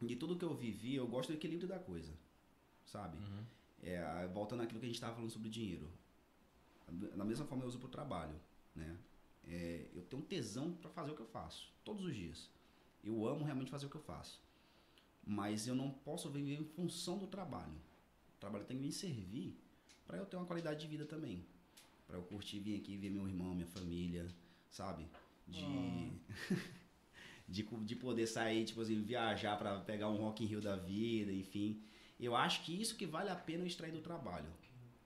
de 0.00 0.14
tudo 0.14 0.38
que 0.38 0.44
eu 0.44 0.54
vivi, 0.54 0.94
eu 0.94 1.08
gosto 1.08 1.30
do 1.30 1.34
equilíbrio 1.34 1.68
da 1.68 1.80
coisa, 1.80 2.12
sabe? 2.84 3.18
Uhum. 3.18 3.44
É, 3.82 4.28
voltando 4.32 4.62
àquilo 4.62 4.78
que 4.78 4.86
a 4.86 4.88
gente 4.88 4.94
estava 4.94 5.16
falando 5.16 5.32
sobre 5.32 5.50
dinheiro. 5.50 5.90
Da 7.16 7.24
mesma 7.24 7.44
forma 7.44 7.64
eu 7.64 7.68
uso 7.68 7.80
para 7.80 7.88
o 7.88 7.90
trabalho, 7.90 8.40
né? 8.72 8.96
É, 9.48 9.88
eu 9.96 10.02
tenho 10.02 10.22
um 10.22 10.24
tesão 10.24 10.74
para 10.74 10.90
fazer 10.90 11.10
o 11.10 11.16
que 11.16 11.22
eu 11.22 11.26
faço, 11.26 11.72
todos 11.84 12.04
os 12.04 12.14
dias. 12.14 12.48
Eu 13.02 13.26
amo 13.26 13.44
realmente 13.44 13.68
fazer 13.68 13.86
o 13.86 13.90
que 13.90 13.96
eu 13.96 14.02
faço. 14.02 14.40
Mas 15.26 15.66
eu 15.66 15.74
não 15.74 15.90
posso 15.90 16.30
viver 16.30 16.54
em 16.54 16.64
função 16.64 17.18
do 17.18 17.26
trabalho. 17.26 17.74
O 18.42 18.44
trabalho 18.44 18.64
tem 18.64 18.76
que 18.76 18.82
me 18.82 18.90
servir 18.90 19.56
para 20.04 20.18
eu 20.18 20.26
ter 20.26 20.36
uma 20.36 20.44
qualidade 20.46 20.80
de 20.80 20.88
vida 20.88 21.04
também. 21.04 21.44
Para 22.08 22.16
eu 22.16 22.22
curtir 22.24 22.58
vir 22.58 22.74
aqui 22.80 22.96
ver 22.96 23.08
meu 23.08 23.28
irmão, 23.28 23.54
minha 23.54 23.68
família, 23.68 24.26
sabe? 24.68 25.06
De 25.46 26.10
de, 27.48 27.62
cu- 27.62 27.84
de 27.84 27.94
poder 27.94 28.26
sair, 28.26 28.64
tipo 28.64 28.80
assim, 28.80 29.00
viajar 29.02 29.56
para 29.56 29.78
pegar 29.80 30.08
um 30.08 30.16
Rock 30.16 30.42
in 30.42 30.46
Rio 30.48 30.60
da 30.60 30.74
vida, 30.74 31.32
enfim. 31.32 31.80
Eu 32.18 32.34
acho 32.34 32.64
que 32.64 32.72
isso 32.80 32.96
que 32.96 33.06
vale 33.06 33.30
a 33.30 33.36
pena 33.36 33.62
eu 33.62 33.66
extrair 33.66 33.92
do 33.92 34.00
trabalho. 34.00 34.50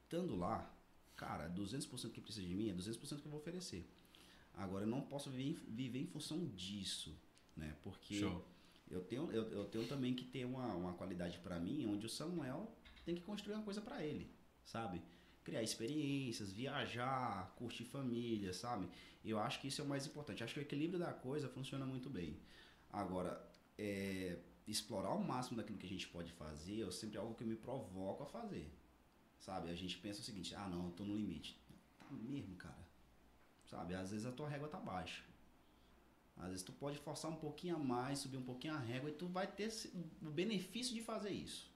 Estando 0.04 0.34
lá, 0.34 0.70
cara, 1.14 1.46
200% 1.50 2.12
que 2.12 2.20
precisa 2.22 2.46
de 2.46 2.54
mim 2.54 2.70
é 2.70 2.72
200% 2.72 3.20
que 3.20 3.26
eu 3.26 3.30
vou 3.30 3.40
oferecer. 3.40 3.86
Agora, 4.54 4.84
eu 4.84 4.88
não 4.88 5.02
posso 5.02 5.28
viver, 5.30 5.50
em- 5.50 5.74
viver 5.74 5.98
em 6.00 6.06
função 6.06 6.46
disso, 6.54 7.14
né? 7.54 7.76
Porque 7.82 8.18
Show. 8.18 8.42
eu 8.90 9.02
tenho, 9.04 9.30
eu, 9.30 9.42
eu 9.50 9.64
tenho 9.66 9.86
também 9.86 10.14
que 10.14 10.24
ter 10.24 10.46
uma, 10.46 10.74
uma 10.74 10.94
qualidade 10.94 11.38
para 11.40 11.60
mim, 11.60 11.86
onde 11.86 12.06
o 12.06 12.08
Samuel 12.08 12.72
tem 13.06 13.14
que 13.14 13.22
construir 13.22 13.54
uma 13.54 13.62
coisa 13.62 13.80
para 13.80 14.04
ele, 14.04 14.28
sabe? 14.64 15.00
Criar 15.44 15.62
experiências, 15.62 16.52
viajar, 16.52 17.54
curtir 17.56 17.84
família, 17.84 18.52
sabe? 18.52 18.88
Eu 19.24 19.38
acho 19.38 19.60
que 19.60 19.68
isso 19.68 19.80
é 19.80 19.84
o 19.84 19.88
mais 19.88 20.04
importante. 20.04 20.42
Acho 20.42 20.54
que 20.54 20.60
o 20.60 20.62
equilíbrio 20.62 20.98
da 20.98 21.12
coisa 21.12 21.48
funciona 21.48 21.86
muito 21.86 22.10
bem. 22.10 22.36
Agora, 22.92 23.40
é, 23.78 24.38
explorar 24.66 25.14
o 25.14 25.22
máximo 25.22 25.56
daquilo 25.56 25.78
que 25.78 25.86
a 25.86 25.88
gente 25.88 26.08
pode 26.08 26.32
fazer 26.32 26.82
é 26.82 26.90
sempre 26.90 27.16
algo 27.16 27.34
que 27.36 27.44
eu 27.44 27.46
me 27.46 27.54
provoco 27.54 28.24
a 28.24 28.26
fazer, 28.26 28.68
sabe? 29.38 29.70
A 29.70 29.74
gente 29.74 29.96
pensa 29.98 30.20
o 30.20 30.24
seguinte, 30.24 30.52
ah 30.56 30.68
não, 30.68 30.86
eu 30.86 30.90
tô 30.90 31.04
no 31.04 31.16
limite. 31.16 31.56
Tá 31.96 32.06
mesmo, 32.10 32.56
cara. 32.56 32.84
Sabe? 33.66 33.94
Às 33.94 34.10
vezes 34.10 34.26
a 34.26 34.32
tua 34.32 34.48
régua 34.48 34.68
tá 34.68 34.80
baixa. 34.80 35.22
Às 36.36 36.48
vezes 36.48 36.62
tu 36.64 36.72
pode 36.72 36.98
forçar 36.98 37.30
um 37.30 37.36
pouquinho 37.36 37.76
a 37.76 37.78
mais, 37.78 38.18
subir 38.18 38.36
um 38.36 38.42
pouquinho 38.42 38.74
a 38.74 38.78
régua 38.78 39.10
e 39.10 39.12
tu 39.12 39.28
vai 39.28 39.46
ter 39.46 39.72
o 40.22 40.30
benefício 40.30 40.92
de 40.92 41.02
fazer 41.02 41.30
isso. 41.30 41.75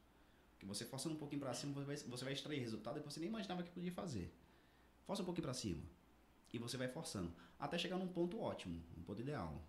Porque 0.60 0.66
você 0.66 0.84
forçando 0.84 1.14
um 1.14 1.18
pouquinho 1.18 1.40
pra 1.40 1.54
cima, 1.54 1.72
você 1.72 1.86
vai, 1.86 1.96
você 1.96 2.22
vai 2.24 2.34
extrair 2.34 2.58
resultado 2.60 3.00
que 3.00 3.06
você 3.10 3.18
nem 3.18 3.30
imaginava 3.30 3.62
que 3.62 3.70
podia 3.70 3.90
fazer. 3.90 4.30
Força 5.06 5.22
um 5.22 5.24
pouquinho 5.24 5.44
pra 5.44 5.54
cima. 5.54 5.82
E 6.52 6.58
você 6.58 6.76
vai 6.76 6.86
forçando. 6.86 7.32
Até 7.58 7.78
chegar 7.78 7.96
num 7.96 8.06
ponto 8.06 8.38
ótimo, 8.38 8.78
um 8.98 9.02
ponto 9.02 9.22
ideal. 9.22 9.62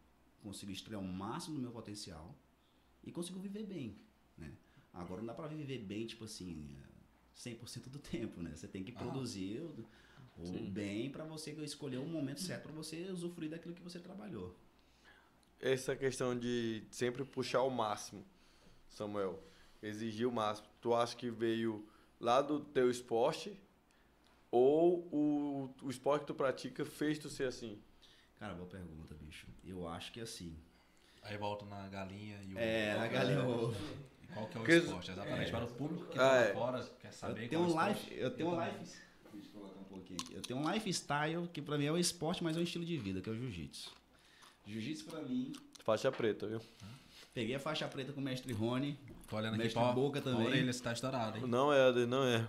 Consigo 0.44 0.70
extrair 0.70 0.98
o 0.98 1.02
máximo 1.02 1.56
do 1.56 1.62
meu 1.62 1.72
potencial 1.72 2.36
e 3.06 3.10
consigo 3.12 3.39
viver 3.39 3.64
bem. 3.64 3.96
Né? 4.38 4.52
Agora 4.94 5.22
não 5.22 5.28
dá 5.28 5.34
pra 5.34 5.48
viver 5.48 5.78
bem, 5.80 6.06
tipo 6.06 6.26
assim, 6.26 6.76
é, 6.78 6.89
100% 7.38 7.88
do 7.88 7.98
tempo, 8.00 8.42
né? 8.42 8.54
Você 8.54 8.68
tem 8.68 8.84
que 8.84 8.92
Ah. 8.92 9.00
produzir 9.00 9.62
o, 9.62 9.88
o 10.39 10.46
Sim. 10.46 10.70
bem 10.70 11.10
pra 11.10 11.24
você 11.24 11.52
escolher 11.64 12.00
o 12.00 12.06
momento 12.06 12.42
certo 12.42 12.64
pra 12.64 12.74
você 12.74 13.10
usufruir 13.10 13.50
daquilo 13.50 13.74
que 13.74 13.82
você 13.82 13.98
trabalhou. 13.98 14.58
Essa 15.58 15.96
questão 15.96 16.38
de 16.38 16.84
sempre 16.92 17.24
puxar 17.24 17.62
o 17.62 17.70
máximo, 17.70 18.26
Samuel. 18.89 19.42
Exigir 19.82 20.28
o 20.28 20.32
máximo. 20.32 20.67
Tu 20.79 20.93
acha 20.93 21.16
que 21.16 21.29
veio 21.29 21.87
lá 22.20 22.41
do 22.41 22.59
teu 22.59 22.89
esporte? 22.89 23.58
Ou 24.51 24.99
o, 25.12 25.74
o 25.82 25.89
esporte 25.89 26.21
que 26.21 26.28
tu 26.28 26.36
pratica 26.36 26.86
fez 26.86 27.17
tu 27.17 27.29
ser 27.29 27.47
assim? 27.47 27.79
Cara, 28.39 28.53
boa 28.53 28.67
pergunta, 28.67 29.16
bicho. 29.16 29.47
Eu 29.66 29.87
acho 29.87 30.12
que 30.12 30.20
assim. 30.20 30.55
Aí 31.24 31.37
volta 31.37 31.66
na 31.66 31.87
galinha 31.87 32.39
e 32.47 32.53
o. 32.53 32.58
É, 32.58 32.97
na 32.97 33.08
galinha 33.08 33.43
ovo. 33.47 33.75
E 34.24 34.28
qual 34.28 34.47
que 34.47 34.58
é 34.58 34.59
o 34.59 34.63
Porque- 34.63 34.78
esporte? 34.78 35.12
Exatamente. 35.12 35.51
Para 35.51 35.66
o 35.66 35.67
público 35.67 36.05
que 36.08 36.17
Ah, 36.17 36.21
tá 36.21 36.28
lá 36.32 36.41
é. 36.41 36.53
fora, 36.53 36.83
quer 36.99 37.13
saber 37.13 37.43
Eu 37.45 37.49
tenho 37.49 37.62
qual 37.66 37.75
um 37.75 37.82
é 37.82 37.86
o 37.86 37.87
life, 37.89 38.13
eu 38.16 38.32
tenho 38.32 38.49
um 38.49 38.55
também. 38.55 38.78
life. 38.79 38.97
Deixa 39.33 39.47
eu 39.47 39.51
colocar 39.62 39.79
um 39.79 39.83
pouquinho 39.86 40.20
aqui. 40.21 40.33
Eu 40.36 40.41
tenho 40.41 40.59
um 40.59 40.71
lifestyle 40.71 41.47
que 41.47 41.62
pra 41.62 41.78
mim 41.78 41.86
é 41.86 41.91
um 41.91 41.97
esporte, 41.97 42.43
mas 42.43 42.58
é 42.58 42.59
um 42.59 42.63
estilo 42.63 42.83
de 42.83 42.97
vida, 42.97 43.21
que 43.21 43.29
é 43.29 43.32
o 43.32 43.36
jiu-jitsu. 43.36 43.91
Jiu-jitsu 44.66 45.05
pra 45.05 45.21
mim. 45.21 45.53
Faixa 45.83 46.12
preta, 46.12 46.47
viu? 46.47 46.62
Peguei 47.33 47.55
a 47.55 47.59
faixa 47.59 47.87
preta 47.87 48.12
com 48.12 48.20
o 48.20 48.24
mestre 48.24 48.51
Rony. 48.51 48.99
Tô 49.32 49.37
olhando 49.37 49.53
aqui 49.53 49.63
Mestre 49.63 49.82
pra 49.82 49.93
Boca 49.93 50.21
também. 50.21 50.41
A 50.41 50.45
orelha 50.49 50.74
se 50.74 50.83
tá 50.83 50.91
estourada, 50.91 51.37
hein? 51.37 51.47
Não 51.47 51.71
é, 51.71 52.05
não 52.05 52.25
é. 52.25 52.45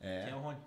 Quem 0.00 0.08
É, 0.08 0.30
é 0.30 0.36
o 0.36 0.38
Rony? 0.38 0.60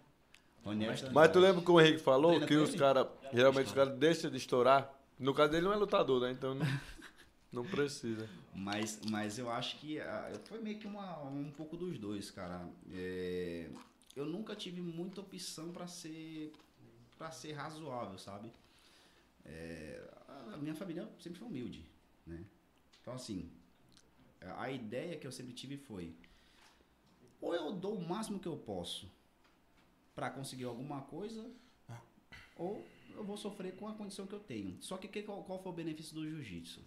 Rony 0.65 0.83
é 0.83 1.09
Mas 1.13 1.31
tu 1.31 1.39
lembra 1.39 1.63
que 1.63 1.71
o 1.71 1.79
Henrique 1.79 1.99
falou 1.99 2.31
Treina 2.31 2.45
que 2.45 2.55
os 2.55 2.75
caras, 2.75 3.07
geralmente 3.31 3.67
os 3.67 3.71
caras 3.71 3.97
deixam 3.97 4.29
de 4.29 4.35
estourar? 4.35 4.93
No 5.17 5.33
caso 5.33 5.53
dele 5.53 5.63
não 5.63 5.71
é 5.71 5.77
lutador, 5.77 6.19
né? 6.19 6.31
Então 6.31 6.53
não, 6.53 6.65
não 7.53 7.63
precisa. 7.63 8.27
Mas, 8.53 8.99
mas 9.09 9.39
eu 9.39 9.49
acho 9.49 9.77
que 9.77 9.97
ah, 10.01 10.29
foi 10.43 10.59
meio 10.59 10.77
que 10.77 10.87
uma, 10.87 11.23
um 11.23 11.49
pouco 11.51 11.77
dos 11.77 11.97
dois, 11.97 12.29
cara. 12.29 12.67
É, 12.91 13.69
eu 14.13 14.25
nunca 14.25 14.57
tive 14.57 14.81
muita 14.81 15.21
opção 15.21 15.71
pra 15.71 15.87
ser 15.87 16.51
para 17.17 17.31
ser 17.31 17.53
razoável, 17.53 18.17
sabe? 18.17 18.51
É, 19.45 20.03
a 20.53 20.57
minha 20.57 20.75
família 20.75 21.07
sempre 21.17 21.39
foi 21.39 21.47
humilde, 21.47 21.85
né? 22.27 22.43
Então 23.01 23.13
assim, 23.13 23.49
a 24.57 24.69
ideia 24.69 25.17
que 25.17 25.25
eu 25.25 25.31
sempre 25.31 25.53
tive 25.53 25.77
foi 25.77 26.13
ou 27.41 27.53
eu 27.53 27.73
dou 27.73 27.95
o 27.95 28.07
máximo 28.07 28.39
que 28.39 28.47
eu 28.47 28.57
posso 28.57 29.11
pra 30.15 30.29
conseguir 30.29 30.63
alguma 30.63 31.01
coisa, 31.01 31.51
ou 32.55 32.83
eu 33.13 33.23
vou 33.23 33.37
sofrer 33.37 33.75
com 33.75 33.87
a 33.87 33.93
condição 33.93 34.25
que 34.25 34.33
eu 34.33 34.39
tenho. 34.39 34.81
Só 34.81 34.97
que, 34.97 35.07
que 35.07 35.21
qual, 35.21 35.43
qual 35.43 35.61
foi 35.61 35.71
o 35.71 35.75
benefício 35.75 36.15
do 36.15 36.27
jiu-jitsu? 36.27 36.81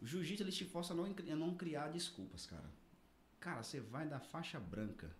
O 0.00 0.06
jiu-jitsu 0.06 0.44
ele 0.44 0.52
te 0.52 0.64
força 0.64 0.92
a 0.92 0.96
não, 0.96 1.04
a 1.04 1.36
não 1.36 1.54
criar 1.54 1.88
desculpas, 1.88 2.46
cara. 2.46 2.70
Cara, 3.40 3.62
você 3.62 3.80
vai 3.80 4.06
da 4.06 4.20
faixa 4.20 4.60
branca 4.60 5.10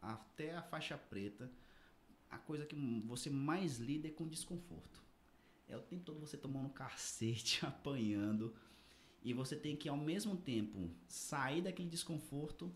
até 0.00 0.54
a 0.54 0.62
faixa 0.62 0.96
preta, 0.96 1.50
a 2.30 2.38
coisa 2.38 2.64
que 2.64 2.76
você 3.06 3.28
mais 3.28 3.78
lida 3.78 4.08
é 4.08 4.10
com 4.10 4.26
desconforto. 4.26 5.02
É 5.68 5.76
o 5.76 5.82
tempo 5.82 6.04
todo 6.04 6.20
você 6.20 6.36
tomando 6.36 6.70
cacete, 6.70 7.64
apanhando, 7.66 8.54
e 9.28 9.34
você 9.34 9.54
tem 9.54 9.76
que 9.76 9.90
ao 9.90 9.96
mesmo 9.96 10.34
tempo 10.38 10.90
sair 11.06 11.60
daquele 11.60 11.90
desconforto 11.90 12.74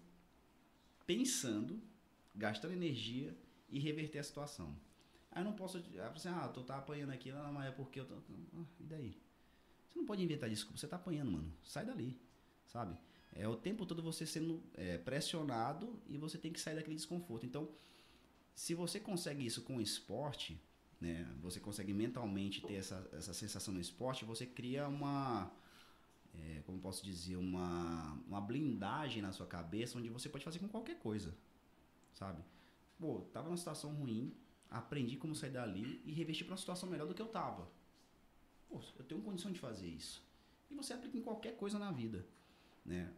pensando, 1.07 1.81
gastando 2.35 2.75
energia 2.75 3.35
e 3.71 3.79
reverter 3.79 4.19
a 4.19 4.23
situação. 4.23 4.77
Aí 5.31 5.41
eu 5.41 5.47
não 5.47 5.55
posso, 5.55 5.83
ah, 5.99 6.13
assim, 6.15 6.29
ah, 6.29 6.47
tu 6.49 6.63
tá 6.63 6.77
apanhando 6.77 7.11
aqui, 7.11 7.33
não, 7.33 7.55
mas 7.55 7.69
é 7.69 7.71
porque 7.71 8.01
eu 8.01 8.05
tô, 8.05 8.17
ah, 8.17 8.65
e 8.79 8.85
daí? 8.85 9.19
Você 9.89 9.99
não 9.99 10.05
pode 10.05 10.23
inventar 10.23 10.51
desculpa, 10.51 10.77
você 10.79 10.87
tá 10.87 10.97
apanhando, 10.97 11.33
mano. 11.33 11.51
Sai 11.65 11.87
dali, 11.87 12.21
sabe? 12.67 12.99
É 13.35 13.49
o 13.49 13.57
tempo 13.57 13.87
todo 13.87 14.03
você 14.03 14.27
sendo 14.27 14.63
é, 14.75 14.99
pressionado 14.99 15.99
e 16.07 16.19
você 16.19 16.37
tem 16.37 16.53
que 16.53 16.61
sair 16.61 16.75
daquele 16.75 16.97
desconforto. 16.97 17.47
Então, 17.47 17.67
se 18.55 18.75
você 18.75 19.01
consegue 19.01 19.47
isso 19.47 19.63
com 19.63 19.79
o 19.79 19.81
esporte, 19.81 20.61
né, 21.01 21.27
você 21.41 21.59
consegue 21.59 21.95
mentalmente 21.95 22.61
ter 22.61 22.75
essa, 22.75 23.09
essa 23.15 23.33
sensação 23.33 23.73
no 23.73 23.81
esporte, 23.81 24.27
você 24.27 24.45
cria 24.45 24.87
uma, 24.87 25.51
é, 26.41 26.63
como 26.65 26.81
posso 26.81 27.05
dizer, 27.05 27.37
uma, 27.37 28.15
uma 28.27 28.41
blindagem 28.41 29.23
na 29.23 29.33
sua 29.33 29.47
cabeça 29.47 29.99
onde 29.99 30.09
você 30.09 30.29
pode 30.29 30.45
fazer 30.45 30.59
com 30.59 30.69
qualquer 30.69 30.99
coisa, 30.99 31.37
sabe? 32.15 32.43
Pô, 32.99 33.21
tava 33.33 33.47
numa 33.47 33.57
situação 33.57 33.95
ruim, 33.95 34.35
aprendi 34.71 35.17
como 35.17 35.35
sair 35.35 35.51
dali 35.51 36.01
e 36.05 36.13
revesti 36.13 36.45
para 36.45 36.53
uma 36.53 36.59
situação 36.59 36.89
melhor 36.89 37.07
do 37.07 37.15
que 37.15 37.23
eu 37.23 37.29
tava. 37.29 37.69
Pô, 38.69 38.81
eu 38.99 39.05
tenho 39.05 39.23
condição 39.23 39.53
de 39.53 39.59
fazer 39.59 39.89
isso. 39.89 40.23
E 40.71 40.75
você 40.75 40.93
aplica 40.95 41.17
em 41.17 41.23
qualquer 41.23 41.57
coisa 41.57 41.79
na 41.79 41.91
vida, 41.91 42.27
né? 42.85 43.13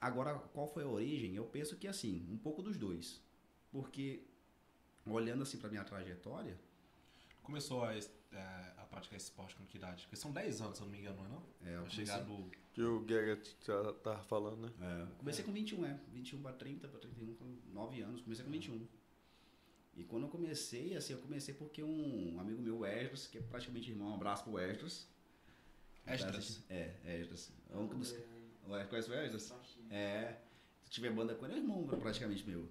Agora, 0.00 0.38
qual 0.38 0.66
foi 0.66 0.84
a 0.84 0.88
origem? 0.88 1.34
Eu 1.34 1.44
penso 1.44 1.76
que 1.76 1.86
assim, 1.86 2.26
um 2.30 2.36
pouco 2.36 2.62
dos 2.62 2.76
dois. 2.76 3.22
Porque 3.70 4.26
olhando 5.06 5.42
assim 5.42 5.58
para 5.58 5.68
minha 5.68 5.84
trajetória, 5.84 6.58
Começou 7.44 7.84
a, 7.84 7.92
é, 8.34 8.72
a 8.76 8.84
praticar 8.84 9.16
esse 9.16 9.26
esporte 9.26 9.56
com 9.56 9.64
que 9.64 9.76
idade? 9.76 10.02
Porque 10.02 10.16
são 10.16 10.32
10 10.32 10.60
anos, 10.60 10.76
se 10.76 10.82
eu 10.82 10.86
não 10.86 10.92
me 10.92 11.00
engano, 11.00 11.16
não 11.16 11.24
é 11.24 11.28
não? 11.28 11.42
é, 11.68 11.76
eu 11.84 11.90
chegar 11.90 12.24
comecei, 12.24 12.44
do... 12.44 12.50
Que 12.72 12.82
o 12.82 13.06
Gega 13.06 13.40
já 13.64 13.92
tava 13.94 14.22
falando, 14.24 14.62
né? 14.66 14.72
é, 14.80 15.16
comecei 15.18 15.44
com 15.44 15.52
21, 15.52 15.86
é, 15.86 16.00
21 16.12 16.42
para 16.42 16.52
30, 16.52 16.88
para 16.88 17.00
31, 17.00 17.34
com 17.34 17.56
9 17.72 18.02
anos, 18.02 18.22
comecei 18.22 18.44
com 18.44 18.50
21. 18.50 18.86
E 19.96 20.04
quando 20.04 20.24
eu 20.24 20.28
comecei, 20.28 20.96
assim, 20.96 21.12
eu 21.12 21.20
comecei 21.20 21.54
porque 21.54 21.82
um 21.82 22.36
amigo 22.40 22.60
meu, 22.60 22.78
o 22.78 22.86
Esdras, 22.86 23.26
que 23.28 23.38
é 23.38 23.40
praticamente 23.40 23.90
irmão, 23.90 24.08
um 24.08 24.14
abraço 24.14 24.44
pro 24.44 24.58
Esdras. 24.58 25.08
Esdras? 26.06 26.62
É, 26.68 26.94
Esdras. 27.04 27.52
É 27.70 27.76
um 27.76 27.86
dos, 27.86 28.12
É, 28.12 28.84
Conhece 28.84 29.10
o 29.10 29.14
Esdras? 29.14 29.54
É. 29.90 30.40
Se 30.84 30.90
tiver 30.90 31.12
banda 31.12 31.34
com 31.34 31.44
ele, 31.46 31.54
é 31.54 31.58
irmão 31.58 31.86
praticamente 31.86 32.44
meu. 32.44 32.68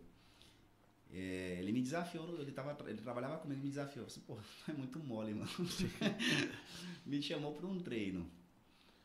É, 1.13 1.57
ele 1.59 1.71
me 1.71 1.81
desafiou, 1.81 2.27
ele, 2.41 2.51
tava, 2.51 2.75
ele 2.89 2.99
trabalhava 2.99 3.37
comigo 3.37 3.61
e 3.61 3.63
me 3.63 3.69
desafiou. 3.69 4.05
Eu 4.05 4.09
falei, 4.09 4.23
pô, 4.27 4.37
é 4.71 4.75
muito 4.75 4.99
mole, 4.99 5.33
mano. 5.33 5.49
me 7.05 7.21
chamou 7.21 7.53
pra 7.53 7.67
um 7.67 7.79
treino. 7.79 8.27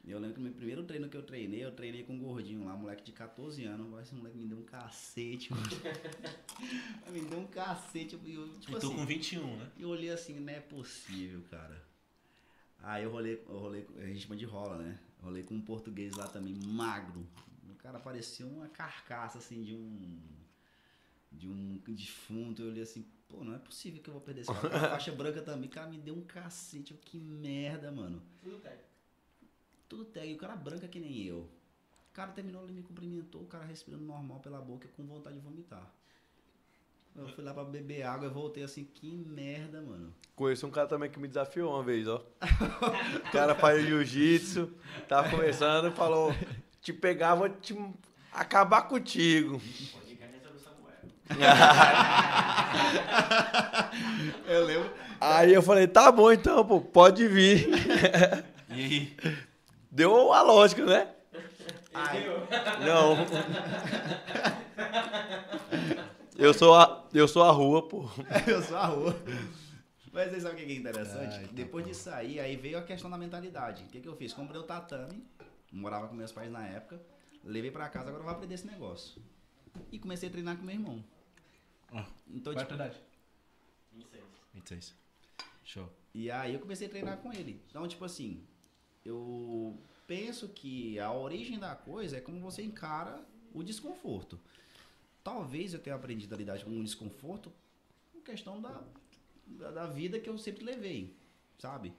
Eu 0.06 0.18
lembro 0.18 0.36
que 0.36 0.40
no 0.40 0.46
meu 0.46 0.54
primeiro 0.54 0.84
treino 0.84 1.06
que 1.06 1.16
eu 1.18 1.22
treinei, 1.22 1.62
eu 1.62 1.72
treinei 1.72 2.02
com 2.02 2.14
um 2.14 2.18
gordinho 2.18 2.64
lá, 2.64 2.74
um 2.74 2.78
moleque 2.78 3.04
de 3.04 3.12
14 3.12 3.62
anos. 3.64 3.86
Mas 3.90 4.06
esse 4.06 4.14
moleque 4.14 4.38
me 4.38 4.46
deu 4.46 4.56
um 4.56 4.62
cacete, 4.62 5.52
mano. 5.52 5.62
me 7.12 7.20
deu 7.20 7.40
um 7.40 7.46
cacete. 7.46 8.14
Eu, 8.14 8.20
eu, 8.26 8.58
tipo 8.58 8.72
Eu 8.72 8.80
tô 8.80 8.86
assim, 8.86 8.96
com 8.96 9.04
21, 9.04 9.56
né? 9.58 9.70
eu 9.78 9.88
olhei 9.90 10.10
assim, 10.10 10.40
não 10.40 10.50
é 10.50 10.60
possível, 10.60 11.42
cara. 11.50 11.84
Aí 12.82 13.04
eu 13.04 13.10
rolei, 13.10 13.42
eu 13.46 13.58
rolei, 13.58 13.86
a 13.98 14.06
gente 14.06 14.20
chama 14.20 14.36
de 14.36 14.46
rola, 14.46 14.78
né? 14.78 14.98
Rolei 15.20 15.42
com 15.42 15.54
um 15.54 15.60
português 15.60 16.14
lá 16.16 16.26
também, 16.26 16.54
magro. 16.54 17.26
O 17.68 17.74
cara 17.74 17.98
parecia 17.98 18.46
uma 18.46 18.68
carcaça, 18.68 19.36
assim, 19.36 19.62
de 19.62 19.74
um. 19.74 20.18
De 21.30 21.48
um 21.48 21.80
defunto. 21.86 22.62
Eu 22.62 22.68
olhei 22.68 22.82
assim, 22.82 23.06
pô, 23.28 23.44
não 23.44 23.54
é 23.54 23.58
possível 23.58 24.02
que 24.02 24.08
eu 24.08 24.14
vou 24.14 24.22
perder 24.22 24.42
esse 24.42 24.52
cara. 24.52 24.76
A 24.76 24.90
faixa 24.90 25.12
branca 25.12 25.42
também. 25.42 25.68
O 25.68 25.72
cara 25.72 25.88
me 25.88 25.98
deu 25.98 26.14
um 26.14 26.22
cacete. 26.22 26.92
Eu, 26.92 26.98
que 26.98 27.18
merda, 27.18 27.90
mano. 27.90 28.22
Tudo 28.42 28.58
técnico. 28.58 28.88
Tudo 29.88 30.04
tag, 30.04 30.34
o 30.34 30.36
cara 30.36 30.54
branca 30.54 30.86
que 30.86 31.00
nem 31.00 31.22
eu. 31.22 31.48
O 32.10 32.12
cara 32.12 32.32
terminou, 32.32 32.64
ele 32.64 32.72
me 32.72 32.82
cumprimentou, 32.82 33.42
o 33.42 33.46
cara 33.46 33.64
respirando 33.64 34.04
normal 34.04 34.40
pela 34.40 34.60
boca 34.60 34.88
com 34.96 35.06
vontade 35.06 35.36
de 35.36 35.42
vomitar. 35.42 35.90
Eu 37.16 37.26
fui 37.28 37.42
lá 37.42 37.52
pra 37.52 37.64
beber 37.64 38.02
água 38.02 38.28
e 38.28 38.30
voltei 38.30 38.62
assim, 38.62 38.84
que 38.84 39.10
merda, 39.16 39.80
mano. 39.80 40.14
Conheci 40.36 40.64
um 40.64 40.70
cara 40.70 40.86
também 40.86 41.10
que 41.10 41.18
me 41.18 41.26
desafiou 41.26 41.72
uma 41.72 41.82
vez, 41.82 42.06
ó. 42.06 42.24
o 43.28 43.32
cara 43.32 43.54
faz 43.54 43.84
jiu-jitsu, 43.84 44.72
tava 45.08 45.30
conversando 45.30 45.88
e 45.88 45.90
falou: 45.90 46.32
te 46.80 46.92
pegar, 46.92 47.34
vou 47.34 47.48
te 47.48 47.76
acabar 48.32 48.82
contigo. 48.82 49.60
Eu 54.46 54.64
lembro. 54.64 54.90
Aí 55.20 55.52
eu 55.52 55.62
falei, 55.62 55.86
tá 55.86 56.10
bom 56.12 56.30
então, 56.32 56.64
pô, 56.64 56.80
pode 56.80 57.26
vir. 57.28 57.66
E 58.70 58.84
aí? 58.84 59.16
Deu 59.90 60.30
a 60.30 60.42
lógica, 60.42 60.84
né? 60.84 61.08
Ai. 61.94 62.22
Não. 62.84 63.16
Eu 66.36 66.52
sou 66.52 66.74
a, 66.74 67.06
eu 67.14 67.26
sou 67.26 67.42
a 67.42 67.50
rua, 67.50 67.88
pô. 67.88 68.08
eu 68.46 68.62
sou 68.62 68.76
a 68.76 68.86
rua. 68.86 69.16
Mas 70.12 70.30
vocês 70.30 70.42
sabem 70.42 70.64
o 70.64 70.66
que 70.66 70.72
é 70.74 70.76
interessante? 70.76 71.34
Ai, 71.34 71.44
tá 71.44 71.48
Depois 71.52 71.84
bom. 71.84 71.90
de 71.90 71.96
sair, 71.96 72.40
aí 72.40 72.56
veio 72.56 72.78
a 72.78 72.82
questão 72.82 73.10
da 73.10 73.16
mentalidade. 73.16 73.84
O 73.84 73.86
que, 73.86 74.00
que 74.00 74.08
eu 74.08 74.14
fiz? 74.14 74.34
Comprei 74.34 74.60
o 74.60 74.64
tatame, 74.64 75.24
morava 75.72 76.08
com 76.08 76.14
meus 76.14 76.30
pais 76.30 76.52
na 76.52 76.66
época, 76.66 77.00
levei 77.42 77.70
pra 77.70 77.88
casa, 77.88 78.08
agora 78.08 78.20
eu 78.20 78.26
vou 78.26 78.34
aprender 78.34 78.54
esse 78.54 78.66
negócio. 78.66 79.20
E 79.90 79.98
comecei 79.98 80.28
a 80.28 80.32
treinar 80.32 80.56
com 80.56 80.64
meu 80.64 80.74
irmão. 80.74 81.02
Ah, 81.92 82.06
Então, 82.28 82.52
Qual 82.52 82.60
é 82.60 82.62
a 82.62 82.64
tipo, 82.66 82.74
idade? 82.74 83.00
26. 83.92 84.24
26. 84.54 84.94
Show. 85.64 85.88
E 86.14 86.30
aí 86.30 86.54
eu 86.54 86.60
comecei 86.60 86.86
a 86.86 86.90
treinar 86.90 87.18
com 87.18 87.32
ele. 87.32 87.62
Então, 87.68 87.86
tipo 87.86 88.04
assim, 88.04 88.46
eu 89.04 89.78
penso 90.06 90.48
que 90.48 90.98
a 90.98 91.12
origem 91.12 91.58
da 91.58 91.74
coisa 91.74 92.16
é 92.16 92.20
como 92.20 92.40
você 92.40 92.62
encara 92.62 93.24
o 93.52 93.62
desconforto. 93.62 94.38
Talvez 95.22 95.74
eu 95.74 95.78
tenha 95.80 95.96
aprendido 95.96 96.34
a 96.34 96.38
lidar 96.38 96.62
com 96.64 96.70
o 96.78 96.82
desconforto 96.84 97.52
por 98.12 98.22
questão 98.22 98.60
da, 98.60 98.82
da, 99.46 99.70
da 99.70 99.86
vida 99.86 100.18
que 100.18 100.28
eu 100.28 100.38
sempre 100.38 100.64
levei, 100.64 101.14
sabe? 101.58 101.92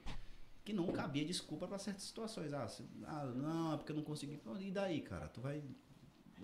Que 0.64 0.72
não 0.72 0.88
cabia 0.92 1.24
desculpa 1.24 1.66
para 1.68 1.78
certas 1.78 2.02
situações. 2.04 2.52
Ah, 2.52 2.66
se- 2.68 2.84
ah, 3.04 3.24
não, 3.26 3.74
é 3.74 3.76
porque 3.76 3.92
eu 3.92 3.96
não 3.96 4.02
consegui. 4.02 4.40
E 4.60 4.70
daí, 4.70 5.00
cara? 5.00 5.28
Tu 5.28 5.40
vai 5.40 5.62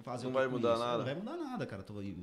fazer 0.02 0.26
Não 0.26 0.32
vai 0.32 0.46
mudar 0.46 0.74
isso? 0.74 0.80
nada. 0.82 0.98
Não 0.98 1.04
vai 1.04 1.14
mudar 1.14 1.36
nada, 1.36 1.66
cara. 1.66 1.82
Tu 1.82 1.92
vai 1.92 2.16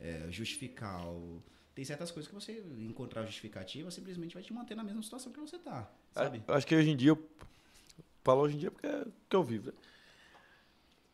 é, 0.00 0.26
justificar. 0.30 1.06
o- 1.08 1.42
Tem 1.74 1.84
certas 1.84 2.10
coisas 2.10 2.26
que 2.28 2.34
você 2.34 2.64
encontrar 2.78 3.24
justificativa, 3.26 3.90
simplesmente 3.90 4.32
vai 4.34 4.42
te 4.42 4.52
manter 4.52 4.74
na 4.74 4.82
mesma 4.82 5.02
situação 5.02 5.30
que 5.32 5.38
você 5.40 5.58
tá, 5.58 5.90
sabe? 6.12 6.42
Eu 6.48 6.54
Acho 6.54 6.66
que 6.66 6.74
hoje 6.74 6.88
em 6.90 6.96
dia, 6.96 7.10
eu 7.10 7.28
falo 8.24 8.40
hoje 8.42 8.56
em 8.56 8.58
dia 8.58 8.70
porque 8.70 8.86
é 8.86 9.02
o 9.02 9.12
que 9.28 9.36
eu 9.36 9.44
vivo. 9.44 9.66
né? 9.66 9.72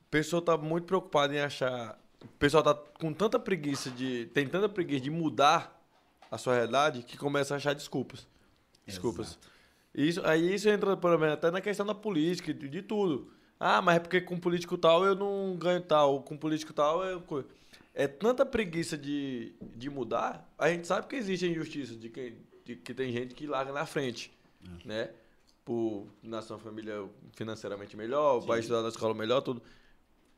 O 0.07 0.11
pessoal 0.13 0.43
tá 0.43 0.57
muito 0.57 0.85
preocupado 0.85 1.33
em 1.35 1.41
achar. 1.41 1.99
O 2.23 2.29
pessoal 2.39 2.63
tá 2.63 2.75
com 2.75 3.13
tanta 3.13 3.39
preguiça 3.39 3.91
de. 3.91 4.27
Tem 4.27 4.47
tanta 4.47 4.69
preguiça 4.69 5.01
de 5.01 5.11
mudar 5.11 5.81
a 6.31 6.39
sua 6.39 6.55
realidade 6.55 7.03
que 7.03 7.17
começa 7.17 7.55
a 7.55 7.57
achar 7.57 7.75
desculpas. 7.75 8.27
Desculpas. 8.87 9.29
Exato. 9.31 9.49
Isso, 9.95 10.25
aí 10.27 10.55
isso 10.55 10.69
entra, 10.69 10.93
exemplo, 10.93 11.25
até 11.27 11.51
na 11.51 11.61
questão 11.61 11.85
da 11.85 11.95
política, 11.95 12.53
de, 12.55 12.69
de 12.69 12.83
tudo. 12.83 13.31
Ah, 13.59 13.83
mas 13.83 13.97
é 13.97 14.01
porque 14.01 14.21
com 14.21 14.39
político 14.39 14.79
tal 14.79 15.05
eu 15.05 15.15
não 15.15 15.57
ganho 15.57 15.81
tal, 15.83 16.23
com 16.23 16.37
político 16.37 16.73
tal 16.73 17.05
eu. 17.05 17.23
É 17.95 18.07
tanta 18.07 18.45
preguiça 18.47 18.97
de, 18.97 19.55
de 19.77 19.91
mudar, 19.91 20.51
a 20.59 20.69
gente 20.71 20.87
sabe 20.87 21.07
que 21.07 21.17
existe 21.17 21.45
a 21.45 21.49
injustiça, 21.49 21.95
de 21.95 22.09
que, 22.09 22.35
de 22.65 22.77
que 22.77 22.95
tem 22.95 23.13
gente 23.13 23.35
que 23.35 23.47
larga 23.47 23.73
na 23.73 23.85
frente, 23.85 24.33
né? 24.85 25.11
Por 25.65 26.07
nascer 26.23 26.53
uma 26.55 26.59
família 26.59 27.09
financeiramente 27.35 27.97
melhor, 27.97 28.41
vai 28.41 28.61
estudar 28.61 28.83
na 28.83 28.89
escola 28.89 29.15
melhor, 29.15 29.41
tudo. 29.43 29.63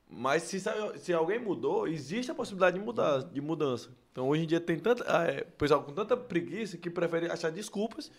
Mas 0.09 0.43
se, 0.43 0.61
se 0.99 1.13
alguém 1.13 1.39
mudou, 1.39 1.89
existe 1.89 2.31
a 2.31 2.35
possibilidade 2.35 2.79
de 2.79 2.85
mudar, 2.85 3.23
de 3.23 3.41
mudança. 3.41 3.91
Então 4.13 4.29
hoje 4.29 4.43
em 4.45 4.47
dia 4.47 4.61
tem 4.61 4.79
tanta. 4.79 5.05
ah, 5.09 5.25
é, 5.25 5.43
pessoal 5.45 5.83
com 5.83 5.93
tanta 5.93 6.17
preguiça 6.17 6.77
que 6.77 6.91
prefere 6.91 7.31
achar 7.31 7.51
desculpas. 7.51 8.11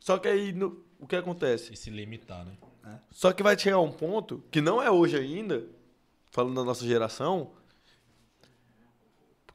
Só 0.00 0.18
que 0.18 0.26
aí 0.28 0.52
no- 0.52 0.84
o 0.98 1.06
que 1.06 1.16
acontece? 1.16 1.72
E 1.72 1.76
se 1.76 1.88
limitar, 1.88 2.44
né? 2.44 2.56
Só 3.10 3.32
que 3.32 3.42
vai 3.42 3.58
chegar 3.58 3.78
um 3.80 3.92
ponto, 3.92 4.42
que 4.50 4.60
não 4.60 4.82
é 4.82 4.90
hoje 4.90 5.16
ainda, 5.16 5.66
falando 6.30 6.56
da 6.56 6.64
nossa 6.64 6.84
geração, 6.84 7.52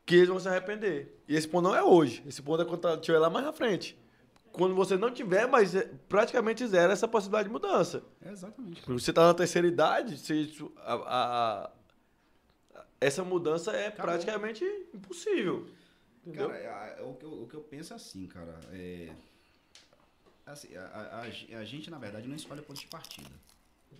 que 0.09 0.15
eles 0.15 0.27
vão 0.29 0.39
se 0.39 0.47
arrepender. 0.49 1.21
E 1.27 1.35
esse 1.35 1.47
ponto 1.47 1.65
não 1.65 1.75
é 1.75 1.83
hoje. 1.83 2.23
Esse 2.27 2.41
ponto 2.41 2.61
é 2.61 2.65
quando 2.65 2.81
tá- 2.81 2.97
tiver 2.97 3.19
lá 3.19 3.29
mais 3.29 3.45
na 3.45 3.53
frente. 3.53 3.95
Quando 4.51 4.73
você 4.73 4.97
não 4.97 5.11
tiver, 5.13 5.47
mas 5.47 5.75
é 5.75 5.83
praticamente 6.09 6.65
zero 6.65 6.91
essa 6.91 7.07
possibilidade 7.07 7.47
de 7.47 7.53
mudança. 7.53 8.03
É 8.19 8.31
exatamente. 8.31 8.81
Quando 8.81 8.99
você 8.99 9.13
tá 9.13 9.27
na 9.27 9.33
terceira 9.35 9.67
idade, 9.67 10.17
você, 10.17 10.49
a- 10.77 10.93
a- 10.95 11.71
essa 12.99 13.23
mudança 13.23 13.71
é 13.71 13.87
Acabou. 13.87 14.05
praticamente 14.11 14.63
impossível. 14.93 15.67
Entendeu? 16.25 16.49
Cara, 16.49 17.05
o, 17.05 17.13
que 17.13 17.25
eu, 17.25 17.43
o 17.43 17.47
que 17.47 17.53
eu 17.55 17.61
penso 17.61 17.93
é 17.93 17.95
assim, 17.95 18.25
cara. 18.25 18.59
É, 18.73 19.09
assim, 20.45 20.75
a, 20.75 20.81
a- 20.85 21.19
a 21.21 21.29
ge- 21.29 21.53
a 21.53 21.63
gente, 21.63 21.91
na 21.91 21.99
verdade, 21.99 22.27
não 22.27 22.35
escolhe 22.35 22.61
o 22.61 22.63
ponto 22.63 22.79
de 22.79 22.87
partida. 22.87 23.29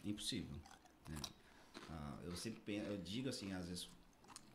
Impossível. 0.04 0.56
né? 1.08 1.18
Ah, 1.92 2.16
eu 2.24 2.36
sempre 2.36 2.62
penso, 2.66 2.88
eu 2.90 2.98
digo 2.98 3.30
assim, 3.30 3.54
às 3.54 3.68
vezes, 3.70 3.88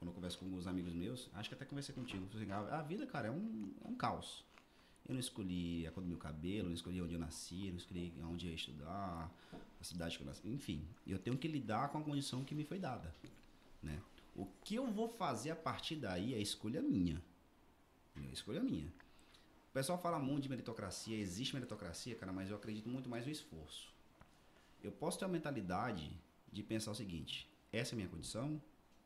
quando 0.04 0.08
eu 0.08 0.14
converso 0.14 0.38
com 0.38 0.44
alguns 0.44 0.66
amigos 0.66 0.92
meus, 0.92 1.30
acho 1.32 1.48
que 1.48 1.54
até 1.54 1.64
conversei 1.64 1.94
contigo. 1.94 2.26
assim, 2.34 2.50
a 2.50 2.78
a 2.78 2.82
vida, 2.82 3.06
cara, 3.06 3.28
é 3.28 3.30
um, 3.30 3.72
é 3.82 3.88
um 3.88 3.94
caos. 3.94 4.44
Eu 5.06 5.14
não 5.14 5.20
escolhi 5.20 5.86
a 5.86 5.90
cor 5.90 6.02
do 6.02 6.08
meu 6.08 6.18
cabelo, 6.18 6.68
não 6.68 6.74
escolhi 6.74 7.00
onde 7.00 7.14
eu 7.14 7.18
nasci, 7.18 7.70
não 7.70 7.76
escolhi 7.76 8.12
onde 8.22 8.46
eu 8.46 8.50
ia 8.50 8.56
estudar, 8.56 9.30
a 9.80 9.84
cidade 9.84 10.16
que 10.16 10.22
eu 10.22 10.26
nasci. 10.26 10.46
Enfim, 10.48 10.86
eu 11.06 11.18
tenho 11.18 11.36
que 11.36 11.48
lidar 11.48 11.88
com 11.90 11.98
a 11.98 12.02
condição 12.02 12.44
que 12.44 12.54
me 12.54 12.64
foi 12.64 12.78
dada. 12.78 13.14
Né? 13.82 14.00
O 14.34 14.46
que 14.64 14.74
eu 14.74 14.86
vou 14.86 15.08
fazer 15.08 15.50
a 15.50 15.56
partir 15.56 15.96
daí 15.96 16.34
é 16.34 16.38
escolha 16.38 16.82
minha. 16.82 17.22
É 18.16 18.32
escolha 18.32 18.62
minha. 18.62 18.86
O 19.70 19.72
pessoal 19.72 19.98
fala 19.98 20.18
muito 20.18 20.44
de 20.44 20.48
meritocracia, 20.48 21.16
existe 21.16 21.54
meritocracia, 21.54 22.14
cara, 22.14 22.32
mas 22.32 22.50
eu 22.50 22.56
acredito 22.56 22.88
muito 22.88 23.08
mais 23.08 23.26
no 23.26 23.32
esforço. 23.32 23.92
Eu 24.82 24.92
posso 24.92 25.18
ter 25.18 25.24
a 25.24 25.28
mentalidade 25.28 26.10
de 26.52 26.62
pensar 26.62 26.92
o 26.92 26.94
seguinte: 26.94 27.48
essa 27.72 27.92
é 27.92 27.94
a 27.94 27.96
minha 27.96 28.08
condição, 28.08 28.60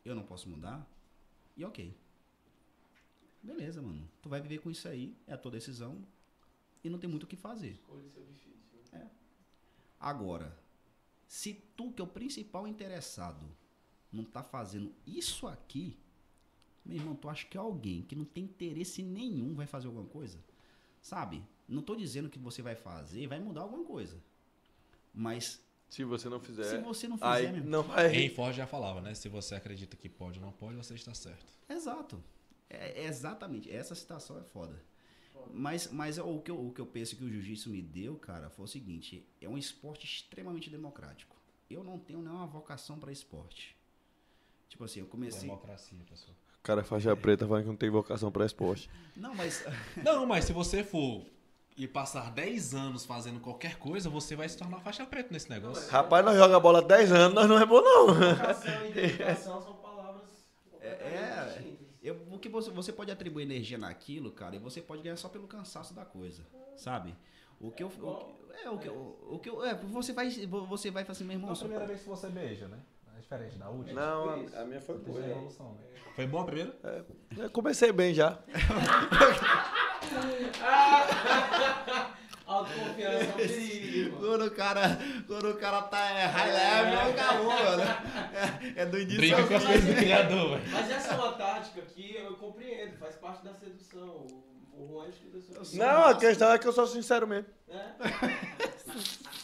eu 0.05 0.15
não 0.15 0.23
posso 0.23 0.49
mudar, 0.49 0.89
e 1.57 1.65
ok. 1.65 1.95
Beleza, 3.43 3.81
mano. 3.83 4.09
Tu 4.23 4.29
vai 4.29 4.41
viver 4.41 4.59
com 4.59 4.70
isso 4.70 4.89
aí, 4.89 5.16
é 5.27 5.33
a 5.33 5.39
tua 5.39 5.51
decisão, 5.51 6.05
e 6.83 6.91
não 6.91 6.99
tem 6.99 7.09
muito 7.09 7.25
o 7.25 7.27
que 7.27 7.37
fazer. 7.37 7.73
Escolha 7.73 8.09
seu 8.09 8.25
difícil. 8.25 8.81
né? 8.93 9.11
Agora, 9.99 10.57
se 11.27 11.55
tu, 11.77 11.93
que 11.93 12.01
é 12.01 12.05
o 12.05 12.09
principal 12.09 12.66
interessado, 12.66 13.47
não 14.12 14.25
tá 14.25 14.43
fazendo 14.43 14.95
isso 15.07 15.47
aqui, 15.47 15.99
meu 16.85 16.97
irmão, 16.97 17.15
tu 17.15 17.29
acha 17.29 17.47
que 17.47 17.59
alguém 17.59 18.03
que 18.03 18.16
não 18.16 18.25
tem 18.25 18.45
interesse 18.45 19.03
nenhum 19.03 19.55
vai 19.55 19.66
fazer 19.66 19.89
alguma 19.89 20.07
coisa? 20.07 20.43
Sabe? 21.03 21.45
Não 21.69 21.83
tô 21.83 21.95
dizendo 21.95 22.31
que 22.31 22.39
você 22.39 22.62
vai 22.62 22.75
fazer 22.75 23.27
vai 23.27 23.39
mudar 23.39 23.61
alguma 23.61 23.85
coisa. 23.85 24.19
Mas 25.12 25.61
Se 25.89 26.05
você 26.05 26.28
não 26.28 26.39
fizer. 26.39 26.65
se 26.65 26.78
você 26.78 27.09
não 27.09 27.16
fizer, 27.16 27.31
aí 27.31 27.60
não 27.60 27.82
vai. 27.82 28.09
Henry 28.09 28.28
Ford 28.28 28.55
já 28.55 28.66
falava, 28.66 29.01
né? 29.01 29.15
Se 29.15 29.28
você 29.28 29.55
acredita 29.55 29.97
que 29.97 30.09
pode 30.09 30.39
ou 30.39 30.44
não 30.44 30.52
pode, 30.52 30.77
você 30.77 30.94
está 30.94 31.15
certo. 31.15 31.47
Exato. 31.69 32.23
É, 32.69 33.02
é 33.02 33.06
exatamente. 33.06 33.70
Essa 33.70 33.94
situação 33.94 34.39
é 34.39 34.43
foda. 34.43 34.78
Mas, 35.52 35.90
mas 35.90 36.19
o, 36.19 36.40
que 36.40 36.51
eu, 36.51 36.66
o 36.66 36.73
que 36.73 36.81
eu 36.81 36.86
penso 36.86 37.16
que 37.16 37.24
o 37.24 37.28
jiu-jitsu 37.28 37.70
me 37.70 37.81
deu, 37.81 38.16
cara, 38.16 38.51
foi 38.51 38.65
o 38.65 38.69
seguinte: 38.69 39.27
é 39.40 39.48
um 39.48 39.56
esporte 39.56 40.05
extremamente 40.05 40.69
democrático. 40.69 41.36
Eu 41.70 41.82
não 41.82 41.98
tenho 41.98 42.20
nenhuma 42.20 42.47
vocação 42.47 42.98
para 42.98 43.12
esporte. 43.12 43.77
Tipo 44.69 44.85
assim, 44.85 45.01
eu 45.01 45.06
comecei. 45.06 45.48
Democracia, 45.48 45.98
pessoal. 46.09 46.36
O 46.59 46.62
cara 46.62 46.85
faixa 46.85 47.16
preta 47.16 47.47
falando 47.47 47.62
que 47.62 47.69
não 47.69 47.77
tem 47.77 47.89
vocação 47.89 48.31
pra 48.31 48.44
esporte. 48.44 48.90
Não, 49.16 49.35
mas. 49.35 49.65
Não, 50.02 50.27
mas 50.27 50.44
se 50.44 50.52
você 50.52 50.85
for 50.85 51.24
e 51.79 51.87
passar 51.87 52.31
10 52.33 52.75
anos 52.75 53.05
fazendo 53.07 53.39
qualquer 53.41 53.79
coisa, 53.79 54.11
você 54.11 54.35
vai 54.35 54.49
se 54.49 54.59
tornar 54.59 54.81
faixa 54.81 55.07
preta 55.07 55.29
nesse 55.33 55.49
negócio. 55.49 55.89
Rapaz, 55.91 56.25
nós 56.25 56.37
joga 56.37 56.59
bola 56.59 56.81
há 56.81 56.83
10 56.83 57.13
anos, 57.13 57.35
nós 57.35 57.49
não 57.49 57.59
é 57.59 57.65
bom, 57.65 57.81
não. 57.81 58.07
Vocação 58.15 58.87
e 58.87 58.93
dedicação 58.93 59.63
são 59.63 59.75
palavras 59.75 60.25
É, 60.81 60.89
é, 60.89 61.63
eu, 62.03 62.17
o 62.33 62.39
que 62.39 62.49
você, 62.49 62.71
você 62.71 62.93
pode 62.93 63.11
atribuir 63.13 63.45
energia 63.45 63.79
naquilo, 63.79 64.31
cara, 64.33 64.57
e 64.57 64.59
você 64.59 64.81
pode 64.83 65.03
ganhar 65.03 65.17
só 65.17 65.29
pelo 65.29 65.47
cansaço 65.47 65.95
da 65.95 66.05
coisa, 66.05 66.43
sabe? 66.77 67.15
O 67.61 67.71
que 67.71 67.83
eu. 67.83 67.87
O, 67.89 68.15
que- 68.17 68.65
é, 68.65 68.71
o 68.71 68.79
que, 68.79 68.89
eu- 68.89 69.19
o, 69.31 69.39
que 69.39 69.49
eu, 69.49 69.65
é, 69.65 69.75
você 69.75 70.13
vai. 70.13 70.29
Você 70.31 70.91
vai 70.91 71.05
falar 71.05 71.13
assim, 71.13 71.25
meu 71.25 71.37
irmão. 71.37 71.55
só- 71.55 71.67
vez 71.67 72.01
que 72.03 72.09
você 72.09 72.29
beija, 72.29 72.67
né? 72.69 72.79
É 73.17 73.21
diferente 73.21 73.57
da 73.59 73.69
última. 73.69 74.01
Não, 74.01 74.31
a, 74.31 74.63
a 74.63 74.65
minha 74.65 74.81
foi 74.81 74.97
boa. 74.99 75.21
né? 75.21 75.49
Foi 76.15 76.27
bom 76.27 76.41
a 76.41 76.45
primeira? 76.45 76.77
Eu 77.37 77.51
comecei 77.51 77.91
bem 77.93 78.15
já. 78.15 78.39
Autoconfiança 82.49 83.24
é 83.24 83.28
um 83.28 83.32
perigo. 83.32 84.16
Quando 84.20 84.47
o 84.47 84.51
cara, 84.51 84.99
quando 85.27 85.51
o 85.51 85.57
cara 85.59 85.82
tá 85.82 86.11
é, 86.11 86.24
high 86.24 86.51
level, 86.53 86.99
é 86.99 87.09
o 87.11 87.15
caô, 87.15 87.45
mano. 87.45 87.82
É, 88.74 88.82
é 88.82 88.86
do 88.86 88.99
início 88.99 89.19
Brinca 89.19 89.47
com 89.47 89.55
as 89.55 89.65
coisas 89.65 89.85
do 89.85 89.95
criador, 89.95 90.59
velho. 90.59 90.70
Mas 90.73 90.90
essa 90.90 91.12
é 91.12 91.16
uma 91.16 91.32
tática 91.32 91.82
que 91.82 92.15
eu 92.16 92.35
compreendo, 92.36 92.97
faz 92.97 93.16
parte 93.16 93.45
da 93.45 93.53
sedução. 93.53 94.27
O 94.73 94.86
romântico 94.86 95.28
da 95.28 95.40
sedução. 95.43 95.78
Não, 95.78 96.05
a 96.07 96.15
questão 96.15 96.51
é 96.53 96.59
que 96.59 96.66
eu 96.66 96.73
sou 96.73 96.86
sincero 96.86 97.27
mesmo. 97.27 97.47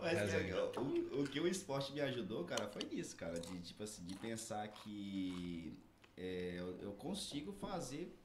Mas 0.00 0.02
Mas 0.02 0.34
é, 0.34 0.36
aí- 0.36 0.52
o, 0.52 1.20
o 1.20 1.24
que 1.24 1.38
o 1.38 1.46
esporte 1.46 1.92
me 1.92 2.00
ajudou, 2.00 2.42
cara, 2.44 2.66
foi 2.68 2.82
nisso, 2.90 3.14
cara. 3.14 3.38
De, 3.38 3.60
tipo 3.60 3.82
assim, 3.84 4.02
de 4.04 4.14
pensar 4.14 4.66
que 4.68 5.78
é, 6.16 6.54
eu, 6.58 6.76
eu 6.82 6.92
consigo 6.92 7.52
fazer 7.52 8.17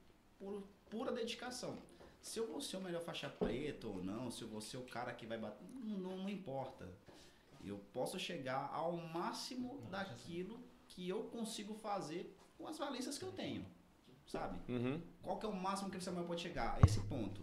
por 0.44 0.64
pura 0.90 1.12
dedicação. 1.12 1.78
Se 2.22 2.40
eu 2.40 2.48
vou 2.48 2.62
ser 2.62 2.78
o 2.78 2.82
melhor 2.82 3.02
faixa 3.02 3.30
preta 3.30 3.88
ou 3.88 4.04
não, 4.04 4.30
se 4.30 4.42
eu 4.42 4.48
vou 4.48 4.62
ser 4.62 4.78
o 4.78 4.84
cara 4.84 5.14
que 5.14 5.26
vai 5.26 5.38
bater, 5.38 5.66
não, 5.74 5.98
não, 5.98 6.18
não 6.18 6.30
importa. 6.30 6.88
Eu 7.64 7.78
posso 7.94 8.20
chegar 8.20 8.70
ao 8.74 8.98
máximo 8.98 9.82
daquilo 9.90 10.60
que 10.88 11.08
eu 11.08 11.24
consigo 11.26 11.74
fazer 11.74 12.38
com 12.58 12.68
as 12.68 12.78
valências 12.78 13.18
que 13.18 13.26
eu 13.26 13.32
tenho. 13.32 13.66
Sabe? 14.26 14.60
Uhum. 14.72 15.02
Qual 15.22 15.38
que 15.38 15.46
é 15.46 15.50
o 15.50 15.56
máximo 15.56 15.90
que 15.90 15.98
o 15.98 16.02
Samuel 16.02 16.26
pode 16.26 16.42
chegar? 16.42 16.80
Esse 16.86 17.00
ponto. 17.02 17.42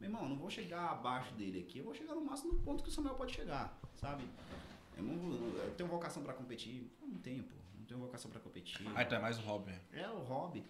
Meu 0.00 0.08
irmão, 0.10 0.22
eu 0.24 0.28
não 0.28 0.36
vou 0.36 0.50
chegar 0.50 0.90
abaixo 0.90 1.32
dele 1.34 1.60
aqui, 1.60 1.78
eu 1.78 1.84
vou 1.84 1.94
chegar 1.94 2.14
no 2.14 2.20
máximo 2.20 2.52
no 2.52 2.60
ponto 2.60 2.82
que 2.82 2.90
o 2.90 2.92
Samuel 2.92 3.14
pode 3.14 3.32
chegar, 3.32 3.78
sabe? 3.96 4.24
Eu, 4.96 5.02
não, 5.02 5.56
eu 5.56 5.74
tenho 5.76 5.88
vocação 5.88 6.22
pra 6.22 6.34
competir? 6.34 6.90
Eu 7.00 7.08
não 7.08 7.18
tenho, 7.18 7.42
pô. 7.42 7.54
Não 7.78 7.84
tenho 7.84 8.00
vocação 8.00 8.30
pra 8.30 8.40
competir. 8.40 8.86
Ah, 8.94 9.02
então 9.02 9.18
é 9.18 9.20
mais 9.20 9.38
um 9.38 9.42
hobby. 9.42 9.72
É 9.92 10.08
o 10.08 10.18
hobby. 10.18 10.64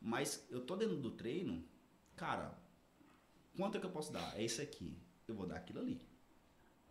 Mas 0.00 0.46
eu 0.50 0.60
tô 0.64 0.76
dentro 0.76 0.96
do 0.96 1.10
treino, 1.10 1.62
cara, 2.16 2.56
quanto 3.56 3.76
é 3.76 3.80
que 3.80 3.86
eu 3.86 3.90
posso 3.90 4.12
dar? 4.12 4.38
É 4.38 4.42
isso 4.44 4.62
aqui. 4.62 4.96
Eu 5.28 5.34
vou 5.34 5.46
dar 5.46 5.56
aquilo 5.56 5.80
ali. 5.80 6.00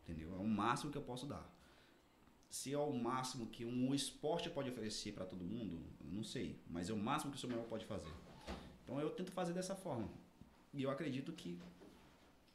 Entendeu? 0.03 0.34
É 0.34 0.38
o 0.38 0.48
máximo 0.48 0.91
que 0.91 0.98
eu 0.98 1.02
posso 1.02 1.26
dar. 1.26 1.48
Se 2.49 2.73
é 2.73 2.77
o 2.77 2.91
máximo 2.94 3.48
que 3.48 3.64
um 3.65 3.94
esporte 3.94 4.49
pode 4.49 4.69
oferecer 4.69 5.14
pra 5.14 5.26
todo 5.26 5.44
mundo, 5.44 5.84
eu 6.03 6.11
não 6.11 6.23
sei. 6.23 6.60
Mas 6.68 6.90
é 6.90 6.94
o 6.94 6.98
máximo 6.98 7.31
que 7.31 7.38
o 7.38 7.41
Samuel 7.41 7.64
pode 7.64 7.86
fazer. 7.86 8.11
Então 8.84 8.99
eu 8.99 9.10
tento 9.11 9.31
fazer 9.31 9.53
dessa 9.53 9.76
forma. 9.76 10.10
E 10.73 10.81
eu 10.84 10.90
acredito 10.90 11.31
que 11.34 11.60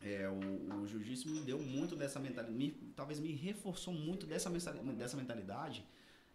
é, 0.00 0.28
o, 0.28 0.74
o 0.82 0.86
jiu-jitsu 0.86 1.28
me 1.28 1.40
deu 1.40 1.58
muito 1.60 1.94
dessa 1.96 2.18
mentalidade, 2.20 2.56
me- 2.56 2.92
talvez 2.94 3.18
me 3.20 3.32
reforçou 3.32 3.94
muito 3.94 4.26
dessa, 4.26 4.50
dessa 4.50 5.16
mentalidade 5.16 5.84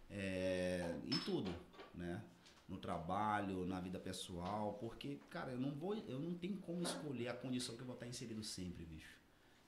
é, 0.08 0.98
em 1.04 1.18
tudo, 1.20 1.54
né? 1.94 2.22
No 2.70 2.78
trabalho, 2.78 3.66
na 3.66 3.80
vida 3.80 3.98
pessoal, 3.98 4.74
porque, 4.80 5.18
cara, 5.28 5.50
eu 5.50 5.58
não 5.58 5.72
vou, 5.72 5.94
eu 5.94 6.18
não 6.20 6.34
tenho 6.34 6.56
como 6.58 6.82
escolher 6.82 7.28
a 7.28 7.34
condição 7.34 7.74
que 7.74 7.82
eu 7.82 7.86
vou 7.86 7.94
estar 7.94 8.06
inserido 8.06 8.42
sempre, 8.44 8.84
bicho, 8.84 9.18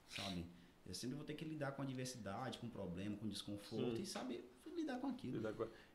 sabe? 0.08 0.46
Eu 0.86 0.94
sempre 0.94 1.16
vou 1.16 1.24
ter 1.24 1.34
que 1.34 1.44
lidar 1.44 1.72
com 1.72 1.82
a 1.82 1.84
diversidade, 1.84 2.58
com 2.58 2.68
problema, 2.68 3.16
com 3.16 3.28
desconforto 3.28 3.96
Sim. 3.96 4.02
e 4.02 4.06
saber 4.06 4.48
lidar 4.74 4.98
com 5.00 5.08
aquilo. 5.08 5.42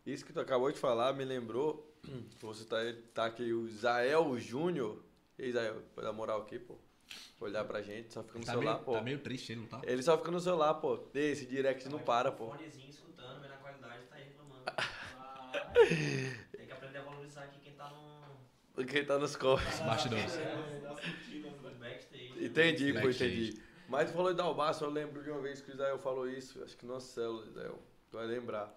Isso 0.06 0.26
que 0.26 0.32
tu 0.34 0.40
acabou 0.42 0.72
de 0.72 0.78
falar 0.78 1.14
me 1.14 1.24
lembrou. 1.26 1.98
Você 2.42 2.66
tá, 2.66 2.78
tá 3.14 3.26
aqui, 3.26 3.52
o 3.54 3.68
Zael 3.70 4.38
Júnior. 4.38 5.02
E 5.40 5.44
aí, 5.44 5.52
Zael, 5.52 5.82
pode 5.96 6.06
dar 6.08 6.14
moral 6.14 6.42
aqui, 6.42 6.60
pô. 6.60 6.76
Olhar 7.40 7.64
pra 7.66 7.82
gente, 7.82 8.14
só 8.14 8.22
fica 8.24 8.40
no 8.40 8.46
Tá 8.46 8.52
celular, 8.52 8.74
meio, 8.76 8.86
pô. 8.86 8.92
tá 8.94 9.02
meio 9.02 9.20
triste 9.20 9.52
ele, 9.54 9.62
não 9.62 9.68
tá? 9.68 9.82
Ele 9.86 10.04
só 10.04 10.18
fica 10.18 10.32
no 10.32 10.40
celular, 10.42 10.74
pô. 10.76 11.00
Esse 11.14 11.46
direct 11.46 11.88
não 11.90 12.00
para, 12.00 12.32
pô. 12.32 12.48
Fonezinho 12.52 12.90
escutando, 12.90 13.42
vendo 13.42 13.54
a 13.54 13.58
qualidade, 13.58 14.06
tá 14.08 14.16
reclamando. 14.18 14.64
Ah, 15.20 15.72
Tem 16.52 16.66
que 16.66 16.72
aprender 16.72 16.98
a 16.98 17.02
valorizar 17.04 17.44
aqui 17.44 17.60
quem 17.60 17.74
tá 17.76 17.90
no, 17.90 18.36
Quem 18.86 19.06
tá 19.06 19.18
nos 19.18 19.36
corres. 19.36 19.80
Bastidores. 19.80 20.38
é, 20.38 20.56
no. 20.82 22.46
Entendi, 22.46 22.94
pô, 22.94 23.10
entendi. 23.10 23.62
Mas 23.88 24.10
tu 24.10 24.16
falou 24.16 24.32
de 24.32 24.38
Dalbaço, 24.38 24.84
eu 24.84 24.90
lembro 24.90 25.24
de 25.24 25.32
uma 25.32 25.42
vez 25.42 25.62
que 25.62 25.72
o 25.72 25.74
Israel 25.74 25.98
falou 25.98 26.30
isso, 26.30 26.62
acho 26.64 26.76
que 26.76 26.86
numa 26.86 27.00
célula, 27.00 27.46
Israel. 27.48 27.80
Tu 28.12 28.18
vai 28.18 28.28
lembrar. 28.28 28.74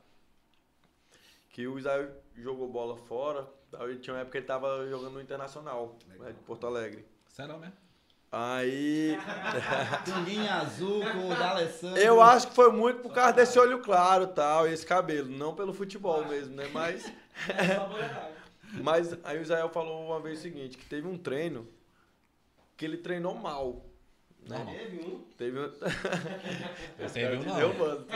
Que 1.51 1.67
o 1.67 1.79
Israel 1.79 2.11
jogou 2.37 2.69
bola 2.69 2.97
fora, 2.97 3.47
aí 3.79 3.97
tinha 3.99 4.15
uma 4.15 4.21
época 4.21 4.33
que 4.33 4.39
ele 4.39 4.47
tava 4.47 4.89
jogando 4.89 5.15
no 5.15 5.21
Internacional, 5.21 5.99
né, 6.07 6.33
de 6.33 6.41
Porto 6.45 6.67
Alegre. 6.67 7.05
Sério, 7.27 7.59
né? 7.59 7.73
Aí. 8.31 9.19
Tunguinha 10.05 10.55
azul 10.55 11.01
com 11.01 11.29
o 11.29 11.35
D'Alessandro. 11.35 11.99
Eu 11.99 12.23
acho 12.23 12.49
que 12.49 12.55
foi 12.55 12.71
muito 12.71 13.01
por 13.01 13.13
causa 13.13 13.33
desse 13.33 13.59
olho 13.59 13.81
claro 13.81 14.25
e 14.25 14.29
tal, 14.29 14.69
e 14.69 14.73
esse 14.73 14.87
cabelo. 14.87 15.29
Não 15.29 15.55
pelo 15.57 15.73
futebol 15.75 16.25
mesmo, 16.25 16.55
né? 16.55 16.71
Mas. 16.73 17.13
É. 18.77 18.83
Mas 18.83 19.17
aí 19.25 19.39
o 19.39 19.43
Israel 19.43 19.69
falou 19.69 20.07
uma 20.07 20.21
vez 20.21 20.39
o 20.39 20.43
seguinte, 20.43 20.77
que 20.77 20.85
teve 20.85 21.07
um 21.07 21.19
treino 21.19 21.67
que 22.77 22.85
ele 22.85 22.97
treinou 22.97 23.35
mal. 23.35 23.85
Normal. 24.49 24.75
Teve 24.75 25.05
um. 25.05 25.21
Teve 25.37 25.61
um... 25.61 25.71
Você 26.99 27.29
viu, 27.29 27.43
não? 27.45 27.57
Deu, 27.57 27.75
mano. 27.75 28.07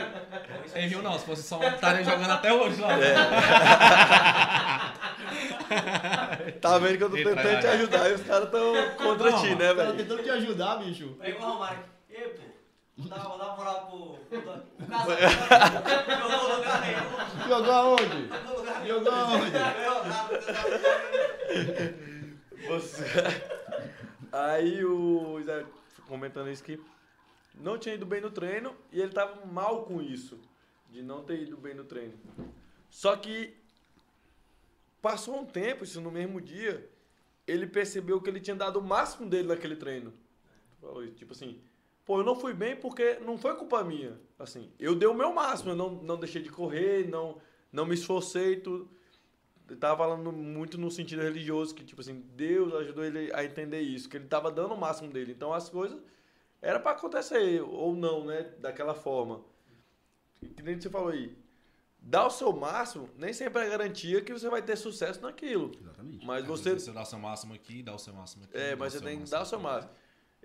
Você 0.65 0.87
viu, 0.87 1.01
não? 1.01 1.19
Se 1.19 1.25
fosse 1.25 1.43
só 1.43 1.59
um, 1.59 1.67
estaria 1.67 2.03
jogando 2.03 2.31
até 2.31 2.53
hoje 2.53 2.81
lá. 2.81 2.89
Tá 6.61 6.77
vendo 6.77 6.97
que 6.97 7.03
eu 7.03 7.09
tô 7.09 7.15
tentando 7.15 7.59
te 7.59 7.67
ajudar 7.67 8.09
e 8.09 8.13
os 8.13 8.21
caras 8.21 8.49
tão 8.49 8.73
contra 8.97 9.31
Não, 9.31 9.41
ti, 9.41 9.55
né, 9.55 9.73
velho? 9.73 9.97
tentando 9.97 10.23
te 10.23 10.29
ajudar, 10.29 10.75
bicho. 10.77 11.15
Pegou 11.19 11.41
o 11.41 11.51
Romário. 11.53 11.79
Ei, 12.09 12.27
pô. 12.29 12.43
Vou 12.97 13.09
dar, 13.09 13.23
vou 13.23 13.37
dar 13.37 13.47
uma 13.47 13.57
moral 13.57 13.87
pro. 13.87 14.15
pro 14.25 14.41
pro 14.41 14.87
casal. 14.87 15.17
Jogou 16.21 16.47
no 16.47 16.55
lugar 16.55 16.81
aí. 16.83 16.95
Jogou 17.49 17.73
aonde? 17.73 18.21
Jogou 18.87 19.11
lugar 19.45 19.75
aonde? 19.85 20.15
Você... 22.67 23.03
Aí 24.31 24.83
o 24.83 25.39
Israel 25.39 25.67
comentando 26.07 26.49
isso 26.49 26.63
que 26.63 26.79
não 27.55 27.77
tinha 27.77 27.95
ido 27.95 28.05
bem 28.05 28.21
no 28.21 28.31
treino 28.31 28.75
e 28.91 29.01
ele 29.01 29.11
tava 29.11 29.45
mal 29.45 29.85
com 29.85 30.01
isso, 30.01 30.39
de 30.89 31.01
não 31.01 31.23
ter 31.23 31.41
ido 31.41 31.57
bem 31.57 31.73
no 31.73 31.83
treino. 31.83 32.17
Só 32.89 33.15
que 33.15 33.55
passou 35.01 35.39
um 35.39 35.45
tempo, 35.45 35.83
isso 35.83 36.01
no 36.01 36.11
mesmo 36.11 36.41
dia, 36.41 36.89
ele 37.47 37.67
percebeu 37.67 38.21
que 38.21 38.29
ele 38.29 38.39
tinha 38.39 38.55
dado 38.55 38.79
o 38.79 38.83
máximo 38.83 39.29
dele 39.29 39.47
naquele 39.47 39.75
treino. 39.75 40.13
Falou 40.81 41.03
isso, 41.03 41.15
tipo 41.15 41.33
assim, 41.33 41.61
pô, 42.05 42.19
eu 42.19 42.23
não 42.23 42.35
fui 42.35 42.53
bem 42.53 42.75
porque 42.75 43.19
não 43.19 43.37
foi 43.37 43.55
culpa 43.55 43.83
minha. 43.83 44.17
Assim, 44.37 44.71
eu 44.79 44.95
dei 44.95 45.07
o 45.07 45.13
meu 45.13 45.33
máximo, 45.33 45.71
eu 45.71 45.75
não, 45.75 45.89
não 45.89 46.17
deixei 46.17 46.41
de 46.41 46.49
correr, 46.49 47.09
não, 47.09 47.41
não 47.71 47.85
me 47.85 47.95
esforcei 47.95 48.57
tudo. 48.57 48.89
Ele 49.67 49.79
tava 49.79 49.97
falando 49.97 50.31
muito 50.31 50.77
no 50.77 50.91
sentido 50.91 51.23
religioso, 51.23 51.73
que, 51.73 51.83
tipo 51.83 51.99
assim, 51.99 52.21
Deus 52.35 52.73
ajudou 52.75 53.03
ele 53.03 53.33
a 53.33 53.43
entender 53.43 53.81
isso, 53.81 54.07
que 54.07 54.15
ele 54.15 54.27
tava 54.27 54.51
dando 54.51 54.75
o 54.75 54.77
máximo 54.77 55.11
dele. 55.11 55.31
Então 55.31 55.51
as 55.51 55.67
coisas 55.69 55.99
era 56.61 56.79
para 56.79 56.91
acontecer, 56.91 57.61
ou 57.61 57.95
não, 57.95 58.25
né? 58.25 58.43
Daquela 58.59 58.93
forma. 58.93 59.43
Que 60.55 60.61
nem 60.61 60.79
você 60.79 60.89
falou 60.89 61.09
aí. 61.09 61.35
Dar 61.99 62.27
o 62.27 62.29
seu 62.29 62.53
máximo 62.53 63.09
nem 63.17 63.33
sempre 63.33 63.63
é 63.63 63.69
garantia 63.69 64.21
que 64.21 64.31
você 64.31 64.47
vai 64.47 64.61
ter 64.61 64.77
sucesso 64.77 65.19
naquilo. 65.21 65.71
Exatamente. 65.81 66.23
Mas 66.23 66.43
Às 66.43 66.47
você. 66.47 66.73
Você 66.75 66.91
dá 66.91 67.01
o 67.01 67.05
seu 67.05 67.17
máximo 67.17 67.55
aqui, 67.55 67.81
dá 67.81 67.95
o 67.95 67.97
seu 67.97 68.13
máximo 68.13 68.43
aqui. 68.43 68.55
É, 68.55 68.75
mas 68.75 68.93
você 68.93 69.01
tem 69.01 69.23
que 69.23 69.29
dar 69.29 69.41
o 69.41 69.45
seu 69.45 69.59
máximo. 69.59 69.91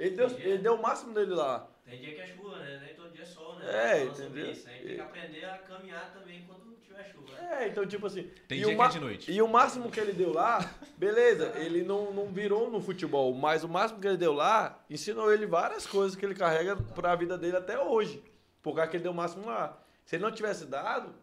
Ele 0.01 0.17
deu, 0.17 0.29
ele 0.31 0.59
deu 0.59 0.75
o 0.77 0.83
máximo 0.83 1.13
dele 1.13 1.35
lá. 1.35 1.69
Tem 1.85 2.01
dia 2.01 2.15
que 2.15 2.21
é 2.23 2.27
chuva, 2.27 2.59
né? 2.59 2.81
Nem 2.87 2.95
todo 2.95 3.13
dia 3.13 3.23
é 3.23 3.27
sol, 3.27 3.57
né? 3.57 3.67
É, 4.01 4.05
entendeu? 4.07 4.51
Isso. 4.51 4.67
A 4.67 4.73
gente 4.73 4.87
tem 4.87 4.95
que 4.95 5.01
aprender 5.03 5.45
a 5.45 5.59
caminhar 5.59 6.11
também 6.15 6.43
quando 6.47 6.75
tiver 6.81 7.05
chuva. 7.05 7.31
né? 7.33 7.65
É, 7.65 7.69
então, 7.69 7.85
tipo 7.87 8.07
assim. 8.07 8.23
Tem 8.49 8.59
e 8.59 8.65
dia 8.65 8.75
o 8.75 8.77
que 8.79 8.83
é 8.83 8.89
de 8.89 9.01
noite. 9.01 9.31
E 9.31 9.43
o 9.43 9.47
máximo 9.47 9.91
que 9.91 10.01
ele 10.01 10.15
deu 10.15 10.33
lá, 10.33 10.75
beleza, 10.97 11.53
ele 11.61 11.83
não, 11.83 12.15
não 12.15 12.33
virou 12.33 12.71
no 12.71 12.81
futebol, 12.81 13.35
mas 13.35 13.63
o 13.63 13.69
máximo 13.69 14.01
que 14.01 14.07
ele 14.07 14.17
deu 14.17 14.33
lá 14.33 14.83
ensinou 14.89 15.31
ele 15.31 15.45
várias 15.45 15.87
coisas 15.87 16.17
que 16.17 16.25
ele 16.25 16.35
carrega 16.35 16.77
pra 16.77 17.15
vida 17.15 17.37
dele 17.37 17.59
até 17.59 17.79
hoje. 17.79 18.25
Por 18.63 18.75
causa 18.75 18.91
que 18.91 18.97
ele 18.97 19.03
deu 19.03 19.13
o 19.13 19.15
máximo 19.15 19.45
lá. 19.45 19.79
Se 20.07 20.17
ele 20.17 20.23
não 20.23 20.33
tivesse 20.33 20.65
dado, 20.65 21.15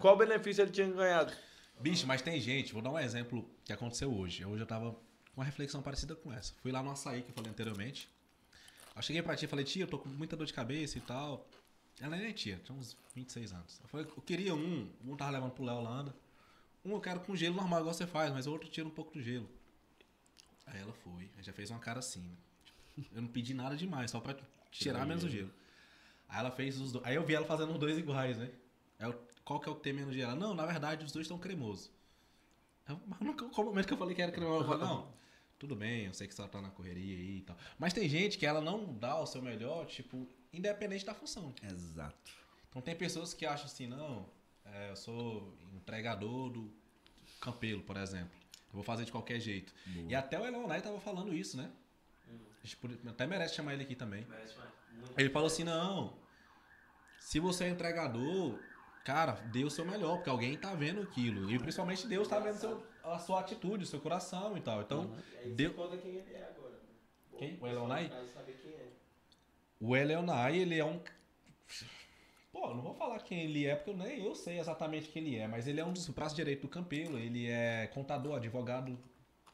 qual 0.00 0.18
benefício 0.18 0.60
ele 0.60 0.70
tinha 0.70 0.86
ganhado? 0.86 1.32
Bicho, 1.80 2.06
mas 2.06 2.20
tem 2.20 2.38
gente, 2.38 2.74
vou 2.74 2.82
dar 2.82 2.90
um 2.90 2.98
exemplo 2.98 3.48
que 3.64 3.72
aconteceu 3.72 4.12
hoje. 4.12 4.44
Hoje 4.44 4.62
eu 4.62 4.66
tava 4.66 4.92
com 4.92 5.40
uma 5.40 5.44
reflexão 5.44 5.80
parecida 5.80 6.14
com 6.14 6.30
essa. 6.30 6.52
Fui 6.60 6.70
lá 6.70 6.82
no 6.82 6.90
açaí 6.90 7.22
que 7.22 7.30
eu 7.30 7.34
falei 7.34 7.50
anteriormente. 7.50 8.08
Eu 8.98 9.02
cheguei 9.02 9.22
pra 9.22 9.36
tia 9.36 9.46
e 9.46 9.48
falei, 9.48 9.64
tia, 9.64 9.84
eu 9.84 9.86
tô 9.86 9.96
com 9.96 10.08
muita 10.08 10.36
dor 10.36 10.44
de 10.44 10.52
cabeça 10.52 10.98
e 10.98 11.00
tal. 11.00 11.46
Ela 12.00 12.16
nem 12.16 12.26
é 12.26 12.32
tia, 12.32 12.60
tinha 12.64 12.76
uns 12.76 12.96
26 13.14 13.52
anos. 13.52 13.80
Eu 13.80 13.88
falei, 13.88 14.06
eu 14.06 14.22
queria 14.22 14.54
um, 14.54 14.90
um 15.04 15.16
tava 15.16 15.30
levando 15.30 15.52
pro 15.52 15.64
Léo 15.64 15.76
Holanda. 15.76 16.14
Um 16.84 16.92
eu 16.92 17.00
quero 17.00 17.20
com 17.20 17.36
gelo 17.36 17.54
normal, 17.54 17.80
igual 17.80 17.94
você 17.94 18.06
faz, 18.06 18.32
mas 18.32 18.46
o 18.46 18.52
outro 18.52 18.68
tira 18.68 18.86
um 18.86 18.90
pouco 18.90 19.12
do 19.12 19.22
gelo. 19.22 19.48
Aí 20.66 20.80
ela 20.80 20.92
foi, 20.92 21.30
aí 21.36 21.42
já 21.42 21.52
fez 21.52 21.70
uma 21.70 21.78
cara 21.78 22.00
assim, 22.00 22.20
né? 22.20 22.36
Tipo, 22.64 23.14
Eu 23.14 23.22
não 23.22 23.28
pedi 23.28 23.54
nada 23.54 23.76
demais, 23.76 24.10
só 24.10 24.20
pra 24.20 24.36
tirar 24.70 25.06
menos 25.06 25.22
o 25.22 25.28
gelo. 25.28 25.50
Aí 26.28 26.40
ela 26.40 26.50
fez 26.50 26.80
os 26.80 26.90
dois. 26.90 27.04
Aí 27.04 27.14
eu 27.14 27.24
vi 27.24 27.34
ela 27.34 27.46
fazendo 27.46 27.72
os 27.72 27.78
dois 27.78 27.96
iguais, 27.96 28.36
né? 28.36 28.50
Eu, 28.98 29.14
qual 29.44 29.60
que 29.60 29.68
é 29.68 29.72
o 29.72 29.76
que 29.76 29.82
tem 29.82 29.92
menos 29.92 30.14
gelo? 30.14 30.32
Ela, 30.32 30.40
Não, 30.40 30.54
na 30.54 30.66
verdade 30.66 31.04
os 31.04 31.12
dois 31.12 31.24
estão 31.24 31.38
cremosos. 31.38 31.90
Eu, 32.88 33.00
mas 33.06 33.18
qual 33.52 33.66
momento 33.66 33.86
que 33.86 33.92
eu 33.92 33.98
falei 33.98 34.14
que 34.14 34.22
era 34.22 34.32
cremoso? 34.32 34.64
Eu 34.64 34.68
falei, 34.68 34.86
não, 34.86 35.08
tudo 35.58 35.74
bem, 35.74 36.06
eu 36.06 36.14
sei 36.14 36.26
que 36.28 36.34
você 36.34 36.46
tá 36.48 36.60
na 36.60 36.70
correria 36.70 37.16
aí 37.16 37.38
e 37.38 37.42
tal. 37.42 37.56
Mas 37.78 37.92
tem 37.92 38.08
gente 38.08 38.38
que 38.38 38.46
ela 38.46 38.60
não 38.60 38.92
dá 38.94 39.18
o 39.20 39.26
seu 39.26 39.42
melhor, 39.42 39.86
tipo, 39.86 40.26
independente 40.52 41.04
da 41.04 41.14
função. 41.14 41.52
Exato. 41.62 42.32
Então 42.70 42.80
tem 42.80 42.94
pessoas 42.94 43.34
que 43.34 43.44
acham 43.44 43.66
assim, 43.66 43.86
não, 43.86 44.28
é, 44.64 44.90
eu 44.90 44.96
sou 44.96 45.56
entregador 45.74 46.50
do 46.50 46.70
Campelo, 47.40 47.82
por 47.82 47.96
exemplo. 47.96 48.30
Eu 48.68 48.74
vou 48.74 48.82
fazer 48.82 49.04
de 49.04 49.12
qualquer 49.12 49.40
jeito. 49.40 49.72
E 50.08 50.14
até 50.14 50.38
o 50.38 50.44
Elon 50.44 50.66
Knight 50.68 50.82
tava 50.82 51.00
falando 51.00 51.34
isso, 51.34 51.56
né? 51.56 51.70
A 52.28 52.64
gente 52.66 52.76
podia- 52.76 53.10
até 53.10 53.26
merece 53.26 53.54
chamar 53.54 53.72
ele 53.74 53.82
aqui 53.82 53.94
também. 53.94 54.24
Merece. 54.26 54.54
Ele 55.16 55.30
falou 55.30 55.46
assim, 55.46 55.64
não, 55.64 56.18
se 57.18 57.40
você 57.40 57.64
é 57.64 57.68
entregador, 57.70 58.58
cara, 59.08 59.32
dê 59.50 59.64
o 59.64 59.70
seu 59.70 59.86
melhor, 59.86 60.16
porque 60.16 60.28
alguém 60.28 60.54
tá 60.58 60.74
vendo 60.74 61.00
aquilo. 61.00 61.50
E 61.50 61.58
principalmente 61.58 62.06
Deus 62.06 62.28
tá 62.28 62.38
vendo 62.38 62.56
seu- 62.56 62.82
a 63.02 63.18
sua 63.18 63.40
atitude, 63.40 63.84
o 63.84 63.86
seu 63.86 63.98
coração 64.00 64.54
e 64.54 64.60
tal. 64.60 64.82
Então, 64.82 65.10
aí 65.40 65.50
Deu- 65.52 65.70
você 65.70 65.76
conta 65.76 65.96
quem 65.96 66.10
ele 66.16 66.34
é 66.34 66.42
agora. 66.44 66.78
Quem? 67.38 67.58
O 67.58 67.66
Elonai? 67.66 68.10
quem 68.62 68.72
é. 68.74 68.88
O 69.80 69.96
Eleonai, 69.96 70.58
ele 70.58 70.78
é 70.78 70.84
um. 70.84 71.00
Pô, 72.52 72.74
não 72.74 72.82
vou 72.82 72.92
falar 72.94 73.18
quem 73.20 73.40
ele 73.44 73.64
é, 73.66 73.74
porque 73.76 73.90
eu 73.92 73.96
nem 73.96 74.22
eu 74.22 74.34
sei 74.34 74.58
exatamente 74.58 75.08
quem 75.08 75.22
ele 75.22 75.36
é, 75.36 75.46
mas 75.48 75.66
ele 75.66 75.80
é 75.80 75.84
um 75.86 75.92
dos 75.92 76.06
braços 76.08 76.36
direitos 76.36 76.60
do 76.62 76.68
Campelo, 76.68 77.18
ele 77.18 77.46
é 77.46 77.86
contador, 77.94 78.36
advogado, 78.36 78.98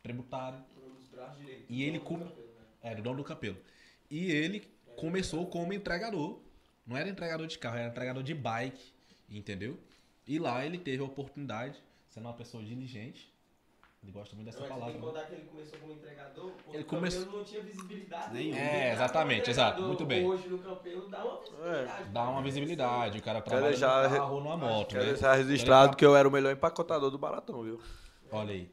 tributário, 0.02 0.58
Um 0.84 0.94
dos 0.96 1.06
braços 1.06 1.38
direitos. 1.38 1.66
E 1.68 1.84
ele 1.84 2.00
com- 2.00 2.18
Campelo, 2.18 2.46
né? 2.58 2.64
é, 2.82 2.94
do 2.96 3.02
dono 3.02 3.18
do 3.18 3.24
Campelo. 3.24 3.56
E 4.10 4.30
ele 4.32 4.66
começou 4.96 5.46
como 5.46 5.72
entregador, 5.72 6.40
não 6.84 6.96
era 6.96 7.08
entregador 7.08 7.46
de 7.46 7.56
carro, 7.58 7.76
era 7.76 7.88
entregador 7.88 8.22
de 8.22 8.34
bike, 8.34 8.93
entendeu? 9.30 9.78
E 10.26 10.38
lá 10.38 10.64
ele 10.64 10.78
teve 10.78 11.02
a 11.02 11.06
oportunidade, 11.06 11.78
sendo 12.08 12.24
uma 12.26 12.32
pessoa 12.34 12.62
diligente, 12.62 13.32
ele 14.02 14.12
gosta 14.12 14.34
muito 14.36 14.46
dessa 14.46 14.60
Mas 14.60 14.68
você 14.68 14.74
tem 14.74 14.80
palavra. 14.82 15.00
que 15.00 15.06
né? 15.06 15.12
contar 15.12 15.26
que 15.26 15.34
ele 15.34 15.44
começou 15.50 15.78
como 15.78 15.92
entregador, 15.92 16.50
porque 16.50 16.76
Ele 16.76 16.82
o 16.82 16.86
começou- 16.86 17.26
não 17.32 17.44
tinha 17.44 17.62
visibilidade 17.62 18.32
Nenhuma. 18.34 18.58
É, 18.58 18.92
exatamente, 18.92 19.50
exato, 19.50 19.82
muito 19.82 20.04
bem. 20.06 20.26
Hoje 20.26 20.48
no 20.48 20.58
Campelo 20.58 21.08
dá 21.08 21.24
uma 21.24 21.38
visibilidade. 21.40 22.10
Dá 22.12 22.28
uma 22.28 22.42
visibilidade, 22.42 23.18
o 23.18 23.22
cara 23.22 23.40
trabalha 23.40 23.68
deixar- 23.70 24.10
no 24.10 24.16
carro 24.18 24.34
ou 24.34 24.40
numa 24.42 24.56
moto, 24.56 24.88
Quero 24.90 25.04
né? 25.04 25.10
deixar 25.12 25.34
registrado 25.34 25.96
que 25.96 26.04
eu 26.04 26.14
era 26.16 26.28
o 26.28 26.30
melhor 26.30 26.52
empacotador 26.52 27.10
do 27.10 27.18
Baratão, 27.18 27.62
viu? 27.62 27.80
Olha 28.30 28.52
aí. 28.52 28.70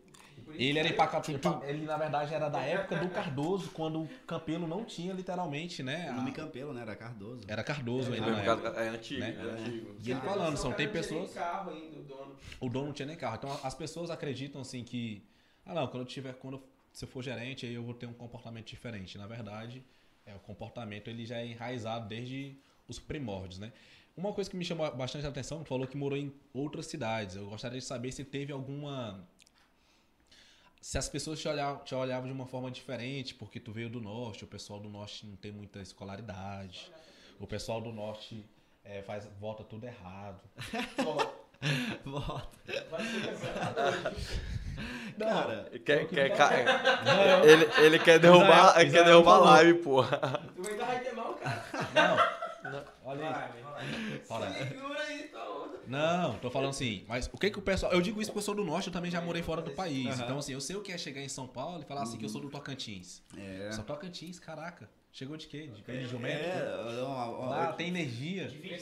Ele 0.58 0.80
era 0.80 0.88
empacotador. 0.90 1.64
Ele, 1.64 1.86
na 1.86 1.98
verdade, 1.98 2.34
era 2.34 2.50
da 2.50 2.62
época 2.62 2.98
do 2.98 3.10
Cardoso, 3.10 3.70
quando 3.72 4.02
o 4.04 4.08
Campelo 4.28 4.68
não 4.68 4.84
tinha 4.86 5.14
literalmente, 5.14 5.82
né? 5.84 6.08
O 6.08 6.14
a- 6.14 6.16
nome 6.18 6.32
Campelo, 6.32 6.74
né? 6.74 6.82
Era 6.82 6.96
Cardoso. 6.96 7.44
Era 7.48 7.64
Cardoso 7.64 8.14
ainda 8.14 8.28
É, 8.28 8.32
na 8.32 8.42
época. 8.42 8.68
é 8.82 8.88
antigo, 8.90 9.20
Né? 9.22 9.36
é 9.38 9.62
antigo. 9.62 9.96
E 10.04 10.12
ele 10.12 10.20
Cara, 10.20 10.34
falando, 10.34 10.58
são, 10.58 10.72
o 10.72 10.74
tem 10.74 10.88
cara 10.88 11.00
não 11.00 11.08
tinha 11.08 11.20
nem 11.20 11.28
pessoas. 11.28 11.34
carro 11.34 11.72
ainda, 11.72 12.00
o 12.00 12.04
dono. 12.04 12.36
O 12.60 12.70
dono 12.70 12.86
não 12.88 12.94
tinha 12.94 13.06
nem 13.08 13.16
carro. 13.18 13.36
Então 13.36 13.60
as 13.64 13.74
pessoas 13.76 14.10
acreditam 14.10 14.62
assim 14.62 14.84
que. 14.84 15.24
Ah 15.66 15.74
não, 15.74 15.88
quando 15.88 16.02
eu 16.04 16.08
tiver. 16.08 16.34
Quando 16.34 16.56
eu- 16.56 16.64
se 16.92 17.06
eu 17.06 17.10
for 17.10 17.22
gerente, 17.24 17.66
aí 17.66 17.74
eu 17.74 17.84
vou 17.84 17.94
ter 17.94 18.06
um 18.06 18.14
comportamento 18.14 18.66
diferente. 18.68 19.18
Na 19.18 19.28
verdade, 19.28 19.84
é, 20.26 20.36
o 20.36 20.40
comportamento 20.40 21.08
ele 21.08 21.26
já 21.26 21.38
é 21.38 21.46
enraizado 21.48 22.08
desde 22.08 22.58
os 22.88 23.00
primórdios, 23.00 23.60
né? 23.60 23.72
Uma 24.18 24.34
coisa 24.34 24.50
que 24.50 24.58
me 24.58 24.66
chamou 24.66 24.94
bastante 24.94 25.26
a 25.26 25.30
atenção, 25.30 25.64
tu 25.64 25.70
falou 25.70 25.88
que 25.88 25.96
morou 25.96 26.18
em 26.18 26.34
outras 26.54 26.86
cidades. 26.88 27.38
Eu 27.38 27.48
gostaria 27.48 27.80
de 27.80 27.86
saber 27.86 28.12
se 28.12 28.26
teve 28.26 28.52
alguma. 28.52 29.26
Se 30.82 30.98
as 30.98 31.08
pessoas 31.08 31.40
te 31.40 31.48
olhavam, 31.48 31.84
te 31.84 31.94
olhavam 31.94 32.26
de 32.28 32.34
uma 32.34 32.48
forma 32.48 32.72
diferente, 32.72 33.36
porque 33.36 33.60
tu 33.60 33.72
veio 33.72 33.88
do 33.90 34.02
norte, 34.02 34.44
o 34.44 34.48
pessoal 34.48 34.80
do 34.80 34.90
norte 34.90 35.26
não 35.28 35.36
tem 35.36 35.52
muita 35.52 35.80
escolaridade, 35.80 36.92
o 37.40 37.46
pessoal 37.46 37.80
do 37.80 37.92
norte 37.92 38.44
é, 38.84 39.02
faz, 39.04 39.30
vota 39.40 39.64
tudo 39.64 39.86
errado. 39.86 40.42
Volta. 42.04 42.50
Vai 42.90 43.04
ser 43.04 43.22
cancelado. 43.28 44.16
Cara, 45.20 45.68
Ele 45.70 45.80
quer, 45.80 46.08
quer, 46.08 46.36
ca- 46.36 46.50
ele, 47.46 47.70
ele 47.86 48.00
quer 48.00 48.18
derrubar, 48.18 48.70
Israel- 48.70 48.82
ele 48.82 48.92
quer 48.92 48.98
Israel 49.02 49.06
derrubar 49.06 49.32
a 49.32 49.38
falou. 49.38 49.50
live, 49.54 49.74
porra. 49.84 50.50
Tu 50.56 50.68
ainda 50.70 50.86
vai 50.86 51.00
queimar 51.04 51.30
o 51.30 51.34
cara. 51.36 51.64
Não. 51.94 52.84
Olha 53.06 53.30
aí. 53.30 54.68
Segura 54.70 55.00
aí, 55.02 55.32
onda. 55.36 55.61
Não, 55.92 56.38
tô 56.40 56.50
falando 56.50 56.70
assim, 56.72 57.04
mas 57.08 57.30
o 57.34 57.38
que 57.38 57.50
que 57.52 57.60
o 57.60 57.62
pessoal. 57.62 57.92
Eu 57.92 58.02
digo 58.02 58.22
isso 58.22 58.32
porque 58.32 58.40
eu 58.40 58.44
sou 58.44 58.56
do 58.56 58.64
norte, 58.64 58.88
eu 58.88 58.94
também 58.94 59.12
já 59.12 59.22
morei 59.22 59.44
fora 59.44 59.62
do 59.62 59.72
país. 59.72 60.08
Aham. 60.08 60.24
Então, 60.24 60.38
assim, 60.40 60.54
eu 60.54 60.62
sei 60.62 60.76
o 60.76 60.82
que 60.82 60.92
é 60.92 60.98
chegar 60.98 61.22
em 61.22 61.28
São 61.30 61.48
Paulo 61.48 61.82
e 61.84 61.86
falar 61.86 62.04
assim 62.04 62.18
que 62.18 62.26
eu 62.26 62.30
sou 62.30 62.42
do 62.42 62.50
Tocantins. 62.50 63.22
é. 63.38 63.72
Sou 63.74 63.84
Tocantins, 63.84 64.40
caraca. 64.40 64.90
Chegou 65.14 65.36
de 65.36 65.46
quê? 65.48 65.68
De 65.68 65.82
pé 65.82 65.98
de 65.98 66.06
jumento? 66.08 66.40
É, 66.42 67.04
uma- 67.04 67.26
uma- 67.28 67.64
Ah, 67.66 67.74
tem 67.74 67.90
energia. 67.90 68.48
Vem 68.48 68.80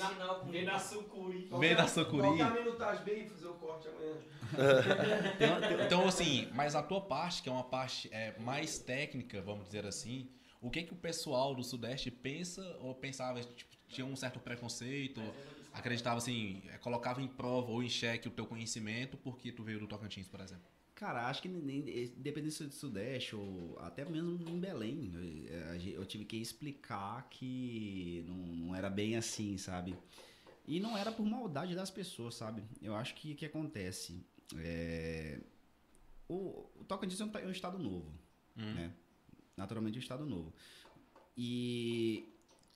na 0.66 0.78
sucuri. 0.78 1.50
Vem 1.60 1.74
na 1.76 1.88
sucuri. 1.88 2.22
Colocar 2.28 2.46
a 2.46 2.54
minutagem 2.64 3.04
bem 3.04 3.26
e 3.26 3.30
fazer 3.30 3.48
o 3.48 3.54
corte 3.56 3.88
amanhã. 3.88 4.16
Então, 5.86 6.08
assim, 6.08 6.48
mas 6.54 6.76
a 6.76 6.84
tua 6.84 7.02
parte, 7.02 7.42
que 7.42 7.50
é 7.50 7.52
uma 7.52 7.64
parte 7.64 8.08
é, 8.12 8.38
mais 8.40 8.78
técnica, 8.80 9.42
vamos 9.42 9.66
dizer 9.66 9.86
assim, 9.86 10.30
o 10.62 10.70
que 10.70 10.84
que 10.84 10.94
o 10.94 10.96
pessoal 10.96 11.56
do 11.56 11.64
Sudeste 11.64 12.12
pensa 12.12 12.62
ou 12.82 12.94
pensava, 12.94 13.42
tipo, 13.42 13.70
tinha 13.88 14.06
um 14.06 14.16
certo 14.16 14.40
preconceito, 14.40 15.22
acreditava 15.80 16.18
assim, 16.18 16.62
é, 16.70 16.78
colocava 16.78 17.22
em 17.22 17.28
prova 17.28 17.72
ou 17.72 17.82
em 17.84 17.90
xeque 17.90 18.28
o 18.28 18.32
teu 18.32 18.46
conhecimento 18.46 19.18
porque 19.18 19.52
tu 19.52 19.64
veio 19.64 19.80
do 19.80 19.88
Tocantins, 19.88 20.28
por 20.28 20.40
exemplo? 20.40 20.64
Cara, 20.96 21.30
acho 21.30 21.42
que 21.42 21.48
nem, 21.48 21.82
dependendo 22.18 22.52
se 22.52 22.64
é 22.64 22.68
do 22.68 22.74
Sudeste 22.74 23.36
ou 23.36 23.78
até 23.80 24.04
mesmo 24.04 24.38
em 24.50 24.60
Belém, 24.60 25.12
eu, 25.48 25.80
gen- 25.80 25.94
eu 25.94 26.06
tive 26.06 26.26
que 26.26 26.36
explicar 26.38 27.28
que 27.30 28.24
não, 28.28 28.36
não 28.36 28.76
era 28.76 28.90
bem 28.90 29.16
assim, 29.16 29.58
sabe? 29.58 29.96
E 30.68 30.80
não 30.80 30.98
era 30.98 31.12
por 31.12 31.26
maldade 31.26 31.74
das 31.74 31.90
pessoas, 31.90 32.36
sabe? 32.36 32.64
Eu 32.82 32.96
acho 32.96 33.16
que 33.16 33.32
o 33.32 33.36
que 33.36 33.46
acontece 33.46 34.24
é, 34.58 35.40
o, 36.28 36.68
o 36.80 36.84
Tocantins 36.86 37.22
é 37.22 37.26
um, 37.26 37.32
é 37.38 37.46
um 37.48 37.52
estado 37.52 37.80
novo, 37.80 38.12
Hum. 38.58 38.74
né? 38.74 38.92
Naturalmente 39.56 39.96
é 39.96 40.00
um 40.00 40.04
estado 40.04 40.26
novo. 40.26 40.54
E 41.38 42.28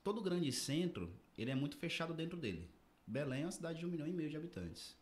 todo 0.04 0.22
grande 0.22 0.52
centro, 0.52 1.12
ele 1.38 1.52
é 1.52 1.56
muito 1.56 1.76
fechado 1.78 2.14
dentro 2.14 2.38
dele. 2.38 2.70
Belém 3.06 3.42
é 3.42 3.46
uma 3.46 3.52
cidade 3.52 3.80
de 3.80 3.86
um 3.86 3.90
milhão 3.90 4.08
e 4.08 4.14
meio 4.14 4.30
de 4.30 4.38
habitantes. 4.38 4.96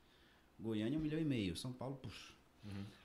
Goiânia 0.60 0.96
é 0.96 1.00
um 1.00 1.02
milhão 1.02 1.20
e 1.20 1.26
meio. 1.26 1.56
São 1.56 1.72
Paulo, 1.72 1.96
puxa. 1.98 2.34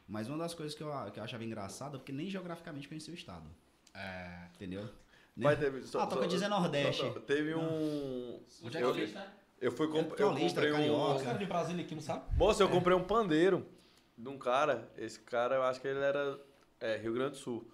Mas 0.06 0.28
uma 0.28 0.36
das 0.39 0.52
coisas 0.55 0.74
que 0.74 0.82
eu, 0.82 0.90
que 1.12 1.18
eu 1.18 1.24
achava 1.24 1.43
engraçado 1.44 1.97
é 1.97 1.98
porque 1.98 2.12
nem 2.12 2.28
geograficamente 2.28 2.86
conhecia 2.89 3.12
o 3.12 3.16
estado. 3.16 3.47
É, 3.94 4.48
Entendeu? 4.55 4.89
Mas 5.35 5.59
teve, 5.59 5.82
só, 5.82 6.01
Ah, 6.01 6.10
só- 6.10 6.23
é 6.23 6.48
Nordeste. 6.48 7.02
só- 7.02 7.20
teve 7.20 7.55
um. 7.55 8.40
Onde 8.62 8.77
é 8.77 8.81
que 8.81 8.86
eu- 8.86 8.94
fica? 8.94 9.32
Eu 9.60 9.73
fui 9.73 9.89
comp... 9.89 10.10
É 10.10 10.23
eu 10.23 10.28
paulista, 10.28 10.60
comprei 10.60 10.70
um. 10.73 10.77
carioca. 10.77 11.14
Os 11.16 11.23
caras 11.23 11.39
de 11.39 11.47
Brasília 11.47 11.85
aqui 11.85 11.94
não 11.94 12.02
sabe? 12.02 12.36
Moça, 12.36 12.62
eu 12.62 12.68
comprei 12.70 12.94
um 12.97 13.05
pandeiro 13.05 13.66
de 14.16 14.28
um 14.28 14.39
cara. 14.39 14.90
Esse 14.97 15.18
cara, 15.20 15.55
eu 15.56 15.62
acho 15.62 15.81
que 15.81 15.89
ele 15.89 15.98
era 16.01 16.39
é, 16.81 16.97
Rio 16.98 17.12
Grande 17.14 17.32
do 17.32 17.36
Sul. 17.39 17.70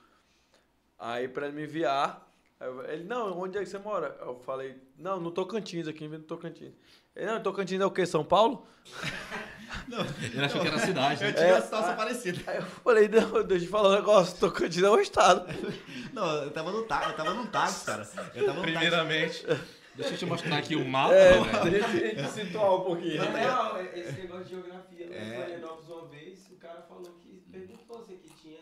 Aí 0.99 1.27
pra 1.29 1.47
ele 1.49 1.57
me 1.57 1.65
enviar, 1.65 2.32
eu- 2.65 2.85
ele, 2.91 3.05
não, 3.05 3.39
onde 3.39 3.59
é 3.59 3.61
que 3.63 3.67
você 3.69 3.79
mora? 3.79 4.17
Eu 4.21 4.39
falei, 4.41 4.77
não, 4.99 5.19
no 5.21 5.31
Tocantins, 5.31 5.87
aqui 5.89 6.07
no 6.09 6.19
Tocantins. 6.21 6.73
Ele, 7.15 7.27
não, 7.27 7.43
Tocantins 7.43 7.81
é 7.81 7.87
o 7.87 7.91
quê? 7.91 8.07
São 8.07 8.25
Paulo? 8.25 8.67
Ele 10.33 10.45
achou 10.45 10.61
que 10.61 10.67
era 10.67 10.77
a 10.77 10.81
cidade. 10.81 11.23
Eu 11.23 11.29
né? 11.29 11.33
tive 11.35 11.47
É, 11.49 11.53
uma 11.55 11.61
situação 11.63 11.97
parecida. 11.97 12.51
Aí 12.51 12.57
eu 12.59 12.63
falei, 12.63 13.09
não, 13.09 13.43
deixa 13.43 13.65
eu 13.65 13.71
falar 13.71 13.89
um 13.91 13.95
negócio, 13.95 14.39
Tocantins 14.39 14.83
é 14.83 14.91
um 14.91 15.01
estado. 15.01 15.47
Não, 16.13 16.43
eu 16.43 16.51
tava 16.51 16.71
no 16.71 16.83
táxi, 16.85 17.11
eu 17.11 17.17
tava 17.17 17.33
num 17.35 17.47
táxi, 17.47 17.87
cara. 17.87 18.03
Eu 18.35 18.45
tava 18.47 18.59
no 18.59 18.63
táxi. 18.63 18.63
Primeiramente, 18.63 19.47
deixa 19.95 20.13
eu 20.15 20.19
te 20.19 20.27
mostrar 20.27 20.59
aqui 20.59 20.77
o 20.77 20.85
mapa. 20.87 21.15
É, 21.15 21.41
deixa 21.71 21.87
a 21.87 21.91
gente 21.91 22.31
situar 22.33 22.75
um 22.75 22.85
pouquinho. 22.85 23.25
Na 23.25 23.39
real, 23.39 23.81
esse 23.95 24.13
negócio 24.21 24.45
de 24.45 24.51
geografia, 24.51 25.09
lá 25.09 25.15
É. 25.17 25.25
em 25.25 25.35
Florianópolis 25.37 25.89
uma 25.89 26.07
vez, 26.09 26.51
o 26.51 26.57
cara 26.57 26.83
falou 26.83 27.11
que 27.23 27.43
perguntou 27.51 27.97
você 27.99 28.13
que 28.17 28.29
tinha 28.43 28.61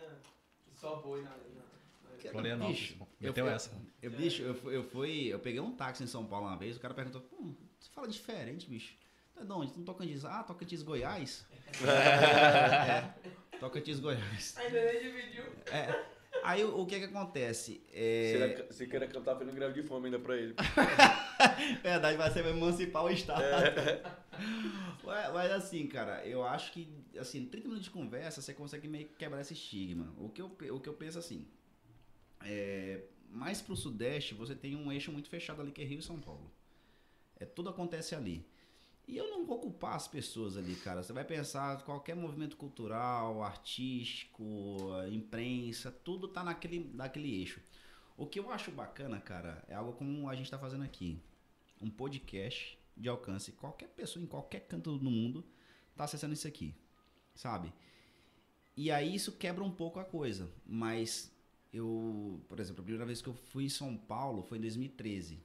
só 0.80 0.96
boi 0.96 1.22
na. 1.22 1.30
na, 1.30 2.14
na... 2.24 2.30
Florianópolis. 2.30 2.94
Bicho, 3.20 3.32
Meteu 3.32 3.46
eu- 3.46 3.52
essa. 3.52 3.70
Eu, 4.02 4.10
bicho, 4.10 4.42
eu, 4.42 4.54
fui- 4.54 4.76
eu 4.76 4.82
fui. 4.82 5.26
Eu 5.28 5.38
peguei 5.38 5.60
um 5.60 5.72
táxi 5.76 6.02
em 6.02 6.06
São 6.06 6.24
Paulo 6.24 6.46
uma 6.46 6.56
vez, 6.56 6.76
o 6.76 6.80
cara 6.80 6.94
perguntou, 6.94 7.22
"Hum, 7.32 7.54
você 7.78 7.90
fala 7.90 8.08
diferente, 8.08 8.66
bicho. 8.68 8.94
Tá 9.34 9.44
de 9.44 9.52
onde? 9.52 9.72
Tu 9.72 9.78
não 9.78 9.84
Tocantins? 9.84 10.24
Ah, 10.24 10.42
Tocantins 10.42 10.82
Goiás? 10.82 11.44
é, 11.84 13.58
Tocantins 13.58 14.00
Goiás. 14.00 14.56
Ainda 14.56 14.84
nem 14.84 15.00
dividiu. 15.02 15.44
É. 15.70 16.04
Aí 16.42 16.64
o, 16.64 16.80
o 16.80 16.86
que 16.86 16.98
que 16.98 17.04
acontece? 17.04 17.82
É, 17.92 18.66
Se 18.70 18.86
queira 18.86 19.06
cantar 19.06 19.36
fazendo 19.36 19.54
greve 19.54 19.74
de 19.82 19.86
fome 19.86 20.06
ainda 20.06 20.18
pra 20.18 20.34
ele. 20.36 20.54
verdade, 21.82 22.16
vai 22.16 22.30
ser 22.30 22.46
emancipar 22.46 23.04
o 23.04 23.10
Estado. 23.10 23.42
Mas, 25.04 25.32
mas 25.32 25.50
assim, 25.50 25.86
cara, 25.86 26.24
eu 26.26 26.42
acho 26.44 26.72
que, 26.72 26.88
assim, 27.18 27.44
30 27.46 27.66
minutos 27.68 27.84
de 27.84 27.90
conversa, 27.90 28.40
você 28.40 28.54
consegue 28.54 28.86
meio 28.86 29.06
que 29.08 29.16
quebrar 29.16 29.40
esse 29.40 29.52
estigma. 29.54 30.14
O 30.18 30.28
que 30.28 30.40
eu, 30.40 30.46
o 30.46 30.80
que 30.80 30.88
eu 30.88 30.94
penso 30.94 31.18
assim, 31.18 31.46
é, 32.42 33.02
mais 33.30 33.60
pro 33.60 33.76
sudeste, 33.76 34.34
você 34.34 34.54
tem 34.54 34.76
um 34.76 34.90
eixo 34.90 35.12
muito 35.12 35.28
fechado 35.28 35.60
ali, 35.60 35.72
que 35.72 35.82
é 35.82 35.84
Rio 35.84 35.98
e 35.98 36.02
São 36.02 36.20
Paulo. 36.20 36.50
É, 37.36 37.44
tudo 37.44 37.70
acontece 37.70 38.14
ali. 38.14 38.44
E 39.06 39.16
eu 39.16 39.28
não 39.28 39.44
vou 39.44 39.58
culpar 39.58 39.94
as 39.94 40.06
pessoas 40.06 40.56
ali, 40.56 40.76
cara. 40.76 41.02
Você 41.02 41.12
vai 41.12 41.24
pensar, 41.24 41.82
qualquer 41.84 42.14
movimento 42.14 42.56
cultural, 42.56 43.42
artístico, 43.42 44.44
imprensa, 45.10 45.90
tudo 45.90 46.28
tá 46.28 46.44
naquele, 46.44 46.90
naquele 46.94 47.34
eixo. 47.40 47.60
O 48.16 48.26
que 48.26 48.38
eu 48.38 48.50
acho 48.50 48.70
bacana, 48.70 49.18
cara, 49.18 49.64
é 49.66 49.74
algo 49.74 49.94
como 49.94 50.28
a 50.28 50.36
gente 50.36 50.50
tá 50.50 50.58
fazendo 50.58 50.84
aqui. 50.84 51.18
Um 51.80 51.90
podcast 51.90 52.78
de 52.96 53.08
alcance. 53.08 53.50
Qualquer 53.52 53.88
pessoa 53.88 54.22
em 54.22 54.26
qualquer 54.26 54.60
canto 54.60 54.96
do 54.96 55.10
mundo 55.10 55.44
tá 55.96 56.04
acessando 56.04 56.34
isso 56.34 56.46
aqui, 56.46 56.74
sabe? 57.34 57.72
E 58.76 58.90
aí 58.90 59.14
isso 59.14 59.32
quebra 59.32 59.64
um 59.64 59.70
pouco 59.70 59.98
a 59.98 60.04
coisa. 60.04 60.48
Mas 60.64 61.32
eu, 61.72 62.40
por 62.48 62.58
exemplo, 62.58 62.80
a 62.80 62.84
primeira 62.84 63.06
vez 63.06 63.22
que 63.22 63.28
eu 63.28 63.34
fui 63.34 63.64
em 63.64 63.68
São 63.68 63.96
Paulo 63.96 64.42
foi 64.42 64.58
em 64.58 64.60
2013. 64.60 65.38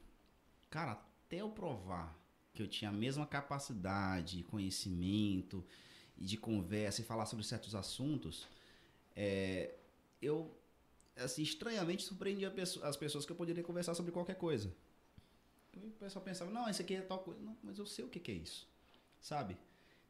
Cara, 0.68 0.92
até 0.92 1.40
eu 1.40 1.50
provar 1.50 2.16
que 2.52 2.62
eu 2.62 2.66
tinha 2.66 2.90
a 2.90 2.92
mesma 2.92 3.26
capacidade, 3.26 4.42
conhecimento 4.44 5.64
e 6.16 6.24
de 6.24 6.36
conversa 6.36 7.00
e 7.00 7.04
falar 7.04 7.26
sobre 7.26 7.44
certos 7.44 7.74
assuntos, 7.74 8.48
é, 9.14 9.74
eu 10.20 10.50
assim, 11.16 11.42
estranhamente 11.42 12.02
surpreendia 12.02 12.52
as 12.82 12.96
pessoas 12.96 13.24
que 13.24 13.32
eu 13.32 13.36
poderia 13.36 13.62
conversar 13.62 13.94
sobre 13.94 14.12
qualquer 14.12 14.36
coisa. 14.36 14.72
E 15.74 15.86
o 15.86 15.90
pessoal 15.92 16.24
pensava, 16.24 16.50
não, 16.50 16.68
isso 16.68 16.82
aqui 16.82 16.94
é 16.94 17.02
tal 17.02 17.18
coisa. 17.20 17.40
Não, 17.40 17.56
mas 17.62 17.78
eu 17.78 17.86
sei 17.86 18.04
o 18.04 18.08
que, 18.08 18.18
que 18.18 18.32
é 18.32 18.34
isso. 18.34 18.66
Sabe? 19.20 19.56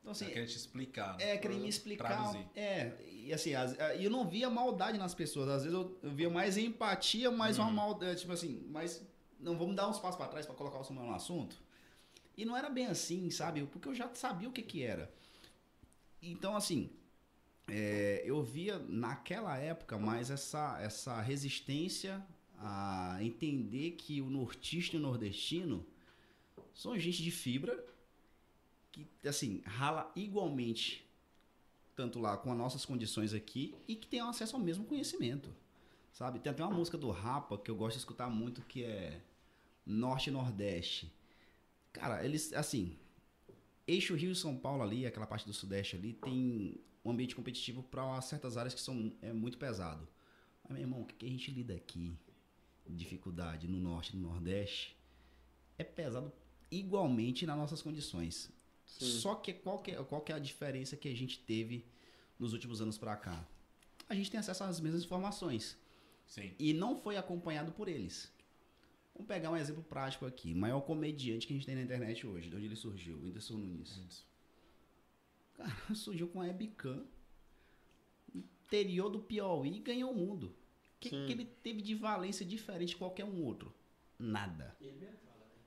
Então, 0.07 0.12
assim, 0.12 0.27
te 0.27 0.57
explicar. 0.57 1.16
né? 1.16 1.33
é, 1.33 1.37
queria 1.37 1.59
me 1.59 1.69
explicar. 1.69 2.07
Traduzir. 2.07 2.47
É, 2.55 2.97
e 3.11 3.33
assim, 3.33 3.55
as- 3.55 3.77
eu 4.01 4.09
não 4.09 4.28
via 4.28 4.49
maldade 4.49 4.99
nas 4.99 5.15
pessoas. 5.16 5.49
Às 5.49 5.62
vezes 5.65 5.77
eu, 5.77 5.99
eu 6.01 6.11
via 6.12 6.31
mais 6.31 6.57
empatia, 6.57 7.28
mais 7.28 7.59
uma 7.59 7.70
maldade. 7.73 8.20
Tipo 8.20 8.33
assim, 8.33 8.65
mas 8.70 9.05
não 9.41 9.59
vamos 9.59 9.74
dar 9.74 9.89
uns 9.89 9.99
passos 9.99 10.16
para 10.16 10.28
trás 10.28 10.47
para 10.47 10.55
colocar 10.55 10.78
o 10.78 10.85
Samuel 10.85 11.09
no 11.09 11.15
assunto. 11.15 11.57
E 12.37 12.45
não 12.45 12.57
era 12.57 12.70
bem 12.70 12.87
assim, 12.87 13.28
sabe? 13.31 13.66
Porque 13.66 13.89
eu 13.89 13.95
já 13.97 14.09
sabia 14.15 14.49
o 14.49 14.53
que 14.53 14.62
que 14.62 14.83
era. 14.85 15.12
Então, 16.23 16.55
assim, 16.57 16.89
é, 17.66 18.23
eu 18.24 18.43
via 18.45 18.78
naquela 18.78 19.57
época 19.59 19.99
mais 19.99 20.31
essa, 20.31 20.78
essa 20.81 21.20
resistência 21.20 22.24
a 22.59 23.19
entender 23.20 23.93
que 23.93 24.20
o 24.23 24.31
nortista 24.31 24.95
e 24.95 24.99
o 25.01 25.03
nordestino 25.03 25.85
são 26.73 26.97
gente 26.99 27.23
de 27.24 27.31
fibra 27.33 27.85
que, 28.97 29.28
assim, 29.28 29.60
rala 29.66 30.10
igualmente, 30.16 31.06
tanto 31.94 32.18
lá 32.18 32.36
com 32.36 32.51
as 32.51 32.56
nossas 32.56 32.85
condições 32.85 33.35
aqui, 33.35 33.74
e 33.86 33.94
que 33.94 34.06
tem 34.06 34.20
acesso 34.20 34.56
ao 34.56 34.62
mesmo 34.62 34.86
conhecimento, 34.86 35.55
sabe? 36.12 36.39
Tem 36.39 36.51
até 36.51 36.64
uma 36.64 36.74
música 36.74 36.97
do 36.97 37.10
Rapa 37.10 37.59
que 37.59 37.70
eu 37.70 37.77
gosto 37.77 37.97
de 37.97 38.01
escutar 38.01 38.31
muito, 38.31 38.62
que 38.62 38.85
é 38.85 39.20
Norte 39.85 40.31
e 40.31 40.32
Nordeste. 40.32 41.12
Cara, 41.93 42.24
eles, 42.24 42.52
assim, 42.55 42.98
eixo 43.86 44.14
Rio 44.14 44.32
e 44.32 44.36
São 44.36 44.56
Paulo 44.56 44.82
ali, 44.82 45.06
aquela 45.06 45.27
parte 45.27 45.47
do 45.47 45.52
Sudeste 45.52 45.97
ali, 45.97 46.14
tem 46.14 46.81
um 47.05 47.10
ambiente 47.10 47.36
competitivo 47.36 47.82
para 47.82 48.20
certas 48.23 48.56
áreas 48.56 48.74
que 48.74 48.81
são 48.81 49.12
é 49.20 49.32
muito 49.32 49.59
pesado. 49.59 50.09
Mas, 50.64 50.73
meu 50.73 50.82
irmão, 50.82 51.02
o 51.02 51.05
que 51.05 51.14
que 51.14 51.27
a 51.27 51.28
gente 51.28 51.51
lida 51.51 51.74
aqui, 51.74 52.16
dificuldade 52.89 53.68
no 53.68 53.78
Norte 53.78 54.14
e 54.14 54.16
no 54.16 54.28
Nordeste, 54.28 54.97
é 55.78 55.85
pesado 55.85 56.32
igualmente 56.70 57.47
nas 57.47 57.56
nossas 57.56 57.82
condições. 57.82 58.51
Só 58.86 59.34
que 59.34 59.52
qual 59.52 59.78
que, 59.80 59.90
é, 59.90 60.02
qual 60.04 60.20
que 60.20 60.32
é 60.32 60.34
a 60.34 60.38
diferença 60.38 60.96
que 60.96 61.08
a 61.08 61.14
gente 61.14 61.38
teve 61.40 61.84
nos 62.38 62.52
últimos 62.52 62.80
anos 62.80 62.96
para 62.96 63.16
cá? 63.16 63.46
A 64.08 64.14
gente 64.14 64.30
tem 64.30 64.38
acesso 64.38 64.64
às 64.64 64.80
mesmas 64.80 65.04
informações 65.04 65.76
Sim. 66.26 66.54
e 66.58 66.72
não 66.72 66.96
foi 66.96 67.16
acompanhado 67.16 67.72
por 67.72 67.88
eles. 67.88 68.32
Vamos 69.12 69.26
pegar 69.28 69.50
um 69.50 69.56
exemplo 69.56 69.82
prático 69.82 70.24
aqui. 70.26 70.52
O 70.52 70.56
maior 70.56 70.80
comediante 70.82 71.46
que 71.46 71.52
a 71.52 71.56
gente 71.56 71.66
tem 71.66 71.74
na 71.74 71.82
internet 71.82 72.26
hoje, 72.26 72.48
de 72.48 72.56
onde 72.56 72.66
ele 72.66 72.76
surgiu, 72.76 73.16
o 73.16 73.22
Whindersson 73.22 73.56
Nunes. 73.56 74.24
Cara, 75.54 75.74
surgiu 75.94 76.28
com 76.28 76.40
a 76.40 76.44
webcam, 76.44 77.06
interior 78.34 79.08
do 79.08 79.20
Piauí 79.20 79.76
e 79.76 79.80
ganhou 79.80 80.12
o 80.12 80.14
mundo. 80.14 80.54
O 80.96 81.00
que, 81.00 81.10
que 81.10 81.32
ele 81.32 81.44
teve 81.44 81.82
de 81.82 81.94
valência 81.94 82.44
diferente 82.44 82.90
de 82.90 82.96
qualquer 82.96 83.24
um 83.24 83.42
outro? 83.42 83.74
Nada. 84.18 84.76
Ele 84.80 84.92
mesmo 84.92 85.18
fala, 85.18 85.38
né? 85.38 85.60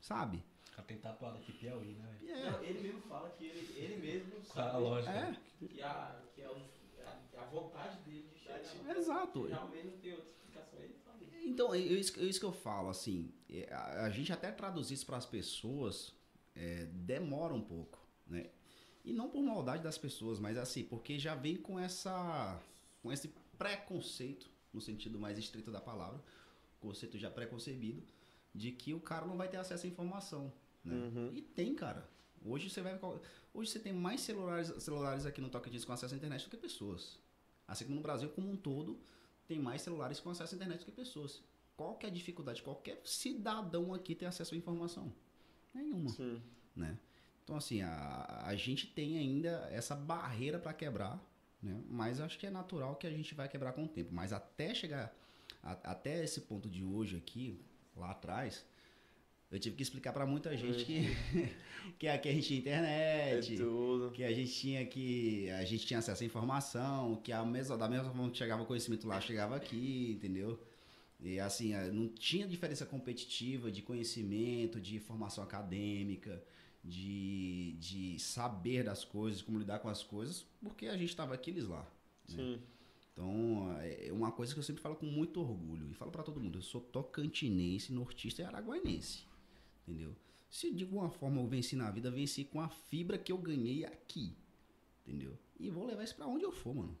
Sabe? 0.00 0.44
Cara 0.80 0.82
tem 0.82 0.98
tatuado 0.98 1.38
aqui 1.38 1.52
Piauí, 1.52 1.94
né? 1.94 2.18
É. 2.26 2.50
Não, 2.50 2.62
ele 2.62 2.80
mesmo 2.80 3.00
fala 3.02 3.30
que 3.30 3.44
ele, 3.44 3.78
ele 3.78 3.96
mesmo 3.96 4.32
Ah, 4.50 4.54
sabe 4.54 4.78
lógico. 4.78 5.12
É, 5.12 5.36
que, 5.58 5.82
a, 5.82 6.22
que 6.34 6.42
é 6.42 6.48
o, 6.48 6.56
a, 7.04 7.42
a 7.42 7.44
vontade 7.46 8.00
dele 8.02 8.30
de 8.32 8.38
chegar. 8.38 8.96
exato. 8.96 9.46
Realmente 9.46 9.86
não 9.86 9.98
tem 9.98 10.12
outra 10.12 10.30
explicação. 10.30 10.78
Ele 10.80 10.94
fala. 11.04 11.18
Então, 11.44 11.74
é 11.74 11.78
isso, 11.78 12.18
é 12.18 12.24
isso 12.24 12.40
que 12.40 12.46
eu 12.46 12.52
falo, 12.52 12.88
assim, 12.88 13.32
é, 13.48 13.72
a, 13.72 14.04
a 14.04 14.10
gente 14.10 14.32
até 14.32 14.50
traduzir 14.50 14.94
isso 14.94 15.06
para 15.06 15.16
as 15.16 15.26
pessoas 15.26 16.14
é, 16.54 16.86
demora 16.86 17.52
um 17.54 17.62
pouco, 17.62 17.98
né? 18.26 18.50
E 19.04 19.12
não 19.12 19.28
por 19.30 19.42
maldade 19.42 19.82
das 19.82 19.96
pessoas, 19.96 20.38
mas 20.38 20.58
assim, 20.58 20.84
porque 20.84 21.18
já 21.18 21.34
vem 21.34 21.56
com 21.56 21.78
essa, 21.78 22.60
com 23.02 23.10
esse 23.10 23.28
preconceito, 23.56 24.50
no 24.72 24.80
sentido 24.80 25.18
mais 25.18 25.38
estrito 25.38 25.70
da 25.70 25.80
palavra, 25.80 26.22
conceito 26.78 27.18
já 27.18 27.30
preconcebido, 27.30 28.02
de 28.54 28.72
que 28.72 28.92
o 28.92 29.00
cara 29.00 29.26
não 29.26 29.36
vai 29.36 29.48
ter 29.48 29.56
acesso 29.56 29.86
à 29.86 29.88
informação, 29.88 30.52
né? 30.84 30.94
Uhum. 30.94 31.30
E 31.34 31.42
tem, 31.42 31.74
cara. 31.74 32.08
Hoje 32.44 32.70
você 32.70 32.80
vai, 32.80 32.98
hoje 33.52 33.70
você 33.70 33.78
tem 33.78 33.92
mais 33.92 34.20
celulares, 34.22 34.72
celulares 34.82 35.26
aqui 35.26 35.40
no 35.40 35.50
Tocantins 35.50 35.84
com 35.84 35.92
acesso 35.92 36.14
à 36.14 36.16
internet 36.16 36.44
do 36.44 36.50
que 36.50 36.56
pessoas. 36.56 37.18
Assim 37.68 37.84
como 37.84 37.96
no 37.96 38.02
Brasil 38.02 38.28
como 38.30 38.50
um 38.50 38.56
todo, 38.56 38.98
tem 39.46 39.58
mais 39.58 39.82
celulares 39.82 40.18
com 40.20 40.30
acesso 40.30 40.54
à 40.54 40.56
internet 40.56 40.80
do 40.80 40.84
que 40.86 40.92
pessoas. 40.92 41.42
Qual 41.76 41.96
que 41.96 42.06
é 42.06 42.08
a 42.08 42.12
dificuldade? 42.12 42.62
Qualquer 42.62 43.00
cidadão 43.04 43.92
aqui 43.94 44.14
tem 44.14 44.26
acesso 44.28 44.54
à 44.54 44.56
informação. 44.58 45.12
Nenhuma, 45.74 46.10
Sim. 46.10 46.40
né? 46.74 46.98
Então, 47.44 47.56
assim, 47.56 47.80
a, 47.82 48.42
a 48.46 48.54
gente 48.54 48.86
tem 48.86 49.18
ainda 49.18 49.68
essa 49.70 49.94
barreira 49.94 50.58
para 50.58 50.72
quebrar, 50.72 51.22
né? 51.62 51.82
Mas 51.88 52.20
acho 52.20 52.38
que 52.38 52.46
é 52.46 52.50
natural 52.50 52.96
que 52.96 53.06
a 53.06 53.10
gente 53.10 53.34
vai 53.34 53.48
quebrar 53.48 53.72
com 53.72 53.84
o 53.84 53.88
tempo. 53.88 54.12
Mas 54.14 54.32
até 54.32 54.74
chegar, 54.74 55.14
a- 55.62 55.78
até 55.92 56.22
esse 56.24 56.42
ponto 56.42 56.68
de 56.68 56.84
hoje 56.84 57.16
aqui, 57.16 57.60
lá 57.96 58.10
atrás, 58.12 58.64
eu 59.50 59.58
tive 59.58 59.76
que 59.76 59.82
explicar 59.82 60.12
para 60.12 60.24
muita 60.26 60.56
gente 60.56 60.84
que, 60.84 61.08
que 61.98 62.06
aqui 62.08 62.28
a 62.28 62.32
gente 62.32 62.46
tinha 62.46 62.56
É 62.56 62.60
internet, 62.60 63.56
tudo. 63.56 64.10
que 64.12 64.22
a 64.22 64.32
gente 64.32 64.52
tinha 64.52 64.84
que 64.86 65.50
a 65.50 65.64
gente 65.64 65.86
tinha 65.86 65.98
acesso 65.98 66.22
à 66.22 66.26
informação, 66.26 67.16
que 67.16 67.32
a 67.32 67.44
mesma, 67.44 67.76
da 67.76 67.88
mesma 67.88 68.04
forma 68.10 68.30
que 68.30 68.38
chegava 68.38 68.62
o 68.62 68.66
conhecimento 68.66 69.06
lá, 69.08 69.20
chegava 69.20 69.56
aqui, 69.56 70.12
entendeu? 70.16 70.58
E 71.22 71.38
assim, 71.38 71.74
eh, 71.74 71.90
não 71.92 72.08
tinha 72.08 72.46
diferença 72.46 72.86
competitiva 72.86 73.70
de 73.70 73.82
conhecimento, 73.82 74.80
de 74.80 74.98
formação 74.98 75.44
acadêmica, 75.44 76.42
de, 76.82 77.72
de 77.78 78.18
saber 78.18 78.84
das 78.84 79.04
coisas, 79.04 79.42
como 79.42 79.58
lidar 79.58 79.80
com 79.80 79.88
as 79.90 80.02
coisas, 80.02 80.46
porque 80.62 80.86
a 80.86 80.96
gente 80.96 81.10
estava 81.10 81.34
aqueles 81.34 81.66
lá. 81.66 81.80
né? 81.82 81.86
Sim. 82.36 82.60
Então, 83.12 83.76
é 83.82 84.08
uma 84.12 84.32
coisa 84.32 84.54
que 84.54 84.58
eu 84.60 84.62
sempre 84.64 84.80
falo 84.80 84.96
com 84.96 85.04
muito 85.04 85.40
orgulho, 85.40 85.90
e 85.90 85.94
falo 85.94 86.10
para 86.10 86.22
todo 86.22 86.40
mundo, 86.40 86.56
eu 86.58 86.62
sou 86.62 86.80
tocantinense, 86.80 87.92
nortista 87.92 88.40
e 88.40 88.44
araguainense, 88.46 89.24
entendeu? 89.90 90.14
Se 90.48 90.72
de 90.72 90.84
alguma 90.84 91.10
forma 91.10 91.40
eu 91.40 91.46
venci 91.46 91.76
na 91.76 91.90
vida, 91.90 92.10
venci 92.10 92.44
com 92.44 92.60
a 92.60 92.68
fibra 92.68 93.18
que 93.18 93.30
eu 93.32 93.38
ganhei 93.38 93.84
aqui. 93.84 94.36
Entendeu? 95.06 95.38
E 95.58 95.70
vou 95.70 95.86
levar 95.86 96.04
isso 96.04 96.14
pra 96.16 96.26
onde 96.26 96.44
eu 96.44 96.52
for, 96.52 96.74
mano. 96.74 96.96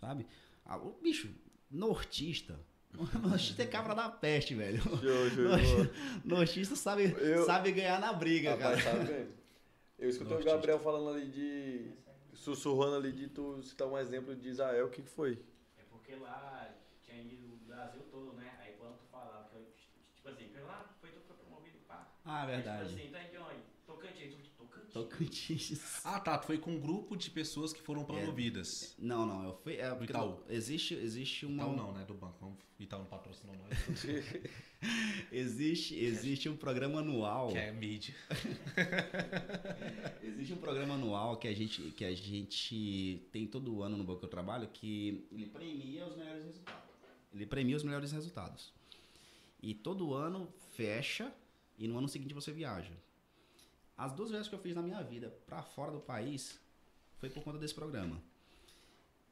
Sabe? 0.00 0.26
Ah, 0.64 0.76
o 0.76 0.92
bicho, 1.00 1.32
nortista. 1.70 2.58
Nortista 3.22 3.62
é 3.62 3.66
cabra 3.66 3.94
da 3.94 4.08
peste, 4.08 4.54
velho. 4.54 4.80
Show, 4.80 5.30
show, 5.30 5.90
Nortista, 6.24 6.76
sabe, 6.76 7.14
Eu- 7.18 7.44
sabe 7.44 7.72
ganhar 7.72 8.00
na 8.00 8.12
briga, 8.12 8.50
Rapaz, 8.52 8.82
cara. 8.84 9.04
sabe. 9.06 9.28
Eu 9.98 10.08
escutei 10.08 10.36
o. 10.36 10.44
Gabriel 10.44 10.78
falando 10.78 11.08
ali 11.16 11.28
de. 11.30 11.90
sussurrando 12.34 12.96
ali 12.96 13.12
de 13.12 13.28
tu 13.28 13.62
citar 13.62 13.88
um 13.88 13.98
exemplo 13.98 14.34
de 14.36 14.48
Israel, 14.48 14.86
o 14.86 14.90
que, 14.90 15.02
que 15.02 15.08
foi? 15.08 15.32
É 15.76 15.82
porque 15.90 16.14
lá 16.16 16.72
tinha 17.02 17.20
ido 17.20 17.52
o 17.52 17.56
Brasil 17.66 18.02
todo, 18.10 18.32
né? 18.34 18.56
Aí 18.60 18.74
quando 18.78 18.96
tu 18.98 19.04
falava 19.10 19.48
que 19.48 19.56
eu, 19.56 19.66
tipo 20.14 20.28
assim, 20.28 20.48
que 20.48 20.58
lá 20.60 20.88
foi 21.00 21.10
tu 21.10 21.20
que 21.20 21.26
foi 21.26 21.36
promovido, 21.36 21.78
pá. 21.88 22.12
Ah, 22.24 22.46
verdade. 22.46 22.94
Tipo 22.94 23.00
assim, 23.00 23.10
tá? 23.12 23.54
Tocantins, 23.86 24.34
tu 24.34 24.50
Tocantins. 24.56 24.92
Tocantins. 24.92 26.00
Ah, 26.04 26.20
tá. 26.20 26.38
Tu 26.38 26.46
foi 26.46 26.58
com 26.58 26.72
um 26.72 26.80
grupo 26.80 27.16
de 27.16 27.30
pessoas 27.30 27.72
que 27.72 27.80
foram 27.82 28.04
promovidas. 28.04 28.94
Não, 28.98 29.26
não, 29.26 29.44
eu 29.44 29.54
fui. 29.62 29.76
É, 29.76 29.90
porque 29.94 30.12
Itaú. 30.12 30.30
não- 30.30 30.42
existe, 30.48 30.94
existe 30.94 31.44
uma. 31.46 31.62
Itaú 31.64 31.76
não, 31.76 31.92
né? 31.92 32.04
Do 32.04 32.14
banco. 32.14 32.36
Vamos- 32.40 32.58
Itaú 32.78 33.00
não 33.00 33.06
patrocinou 33.06 33.54
nós. 33.56 34.04
Existe, 35.32 35.94
existe 35.94 36.46
um 36.46 36.56
programa 36.58 37.00
anual. 37.00 37.48
que 37.48 37.56
é 37.56 37.72
mídia. 37.72 38.14
Existe 40.22 40.52
um 40.52 40.58
programa 40.58 40.94
anual 40.94 41.38
que 41.38 41.48
a 41.48 41.54
gente, 41.54 41.80
que 41.92 42.04
a 42.04 42.14
gente 42.14 43.26
tem 43.32 43.46
todo 43.46 43.82
ano 43.82 43.96
no 43.96 44.04
banco 44.04 44.18
que 44.20 44.26
eu 44.26 44.30
trabalho 44.30 44.68
que 44.68 45.26
ele 45.32 45.46
premia 45.46 46.06
os 46.06 46.16
melhores 46.16 46.44
resultados. 46.44 46.82
Ele 47.32 47.46
premia 47.46 47.76
os 47.76 47.82
melhores 47.82 48.12
resultados. 48.12 48.72
E 49.62 49.72
todo 49.74 50.12
ano 50.12 50.52
fecha 50.76 51.32
e 51.78 51.86
no 51.88 51.98
ano 51.98 52.08
seguinte 52.08 52.34
você 52.34 52.52
viaja. 52.52 52.92
As 53.96 54.12
duas 54.12 54.30
vezes 54.30 54.48
que 54.48 54.54
eu 54.54 54.58
fiz 54.58 54.74
na 54.74 54.82
minha 54.82 55.02
vida 55.02 55.30
para 55.46 55.62
fora 55.62 55.92
do 55.92 56.00
país 56.00 56.58
foi 57.18 57.30
por 57.30 57.42
conta 57.42 57.58
desse 57.58 57.74
programa. 57.74 58.20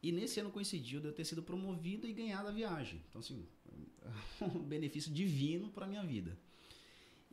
E 0.02 0.10
nesse 0.10 0.40
ano 0.40 0.51
coincidiu 0.51 1.01
de 1.01 1.06
eu 1.06 1.12
ter 1.12 1.24
sido 1.24 1.43
promovido 1.43 2.06
e 2.09 2.12
ganhado 2.12 2.48
a 2.48 2.51
viagem. 2.52 3.01
Então, 3.09 3.20
assim, 3.20 3.47
um 4.43 4.59
benefício 4.60 5.12
divino 5.12 5.69
para 5.70 5.86
minha 5.86 6.02
vida. 6.05 6.36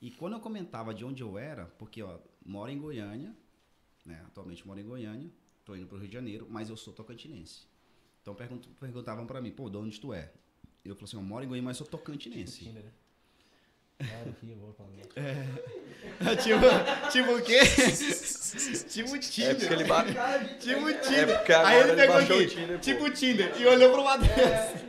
E 0.01 0.11
quando 0.11 0.33
eu 0.33 0.39
comentava 0.39 0.93
de 0.93 1.03
onde 1.03 1.21
eu 1.23 1.37
era, 1.37 1.65
porque 1.65 2.01
ó, 2.01 2.19
moro 2.45 2.71
em 2.71 2.77
Goiânia, 2.79 3.35
né? 4.05 4.23
Atualmente 4.27 4.65
moro 4.65 4.79
em 4.79 4.85
Goiânia, 4.85 5.29
tô 5.65 5.75
indo 5.75 5.87
pro 5.87 5.97
Rio 5.97 6.07
de 6.07 6.13
Janeiro, 6.13 6.47
mas 6.49 6.69
eu 6.69 6.77
sou 6.77 6.93
tocantinense. 6.93 7.67
Então 8.21 8.33
pergunt- 8.35 8.67
perguntavam 8.79 9.25
para 9.27 9.41
mim, 9.41 9.51
pô, 9.51 9.69
de 9.69 9.77
onde 9.77 9.99
tu 9.99 10.13
é? 10.13 10.31
Eu 10.85 10.95
falei 10.95 11.05
assim, 11.05 11.17
eu 11.17 11.23
moro 11.23 11.43
em 11.43 11.47
Goiânia, 11.47 11.65
mas 11.65 11.77
sou 11.77 11.85
tocantinense. 11.87 12.69
Né? 12.69 12.91
Claro 13.99 14.35
que 14.39 14.51
eu 14.51 14.57
vou 14.57 14.73
falar. 14.73 14.89
tipo, 16.37 17.11
tipo 17.11 17.31
o 17.35 17.41
quê? 17.41 17.59
tipo 18.89 19.15
É 19.15 19.19
Tinder. 19.19 19.55
porque 19.57 19.73
ele 19.73 19.83
ba... 19.83 20.03
Tipo 20.59 20.89
É 20.89 20.93
Tinder. 20.95 21.37
porque 21.37 21.53
agora 21.53 21.69
Aí 21.69 21.79
ele 21.81 21.91
ele 21.91 22.01
pegou 22.01 22.15
baixou 22.15 22.35
aqui, 22.37 22.45
o 22.45 22.49
Tinder, 22.49 22.79
tipo 22.79 23.09
Tinder, 23.11 23.51
e 23.59 23.65
olhou 23.67 23.91
pro 23.93 24.03
Matheus. 24.03 24.29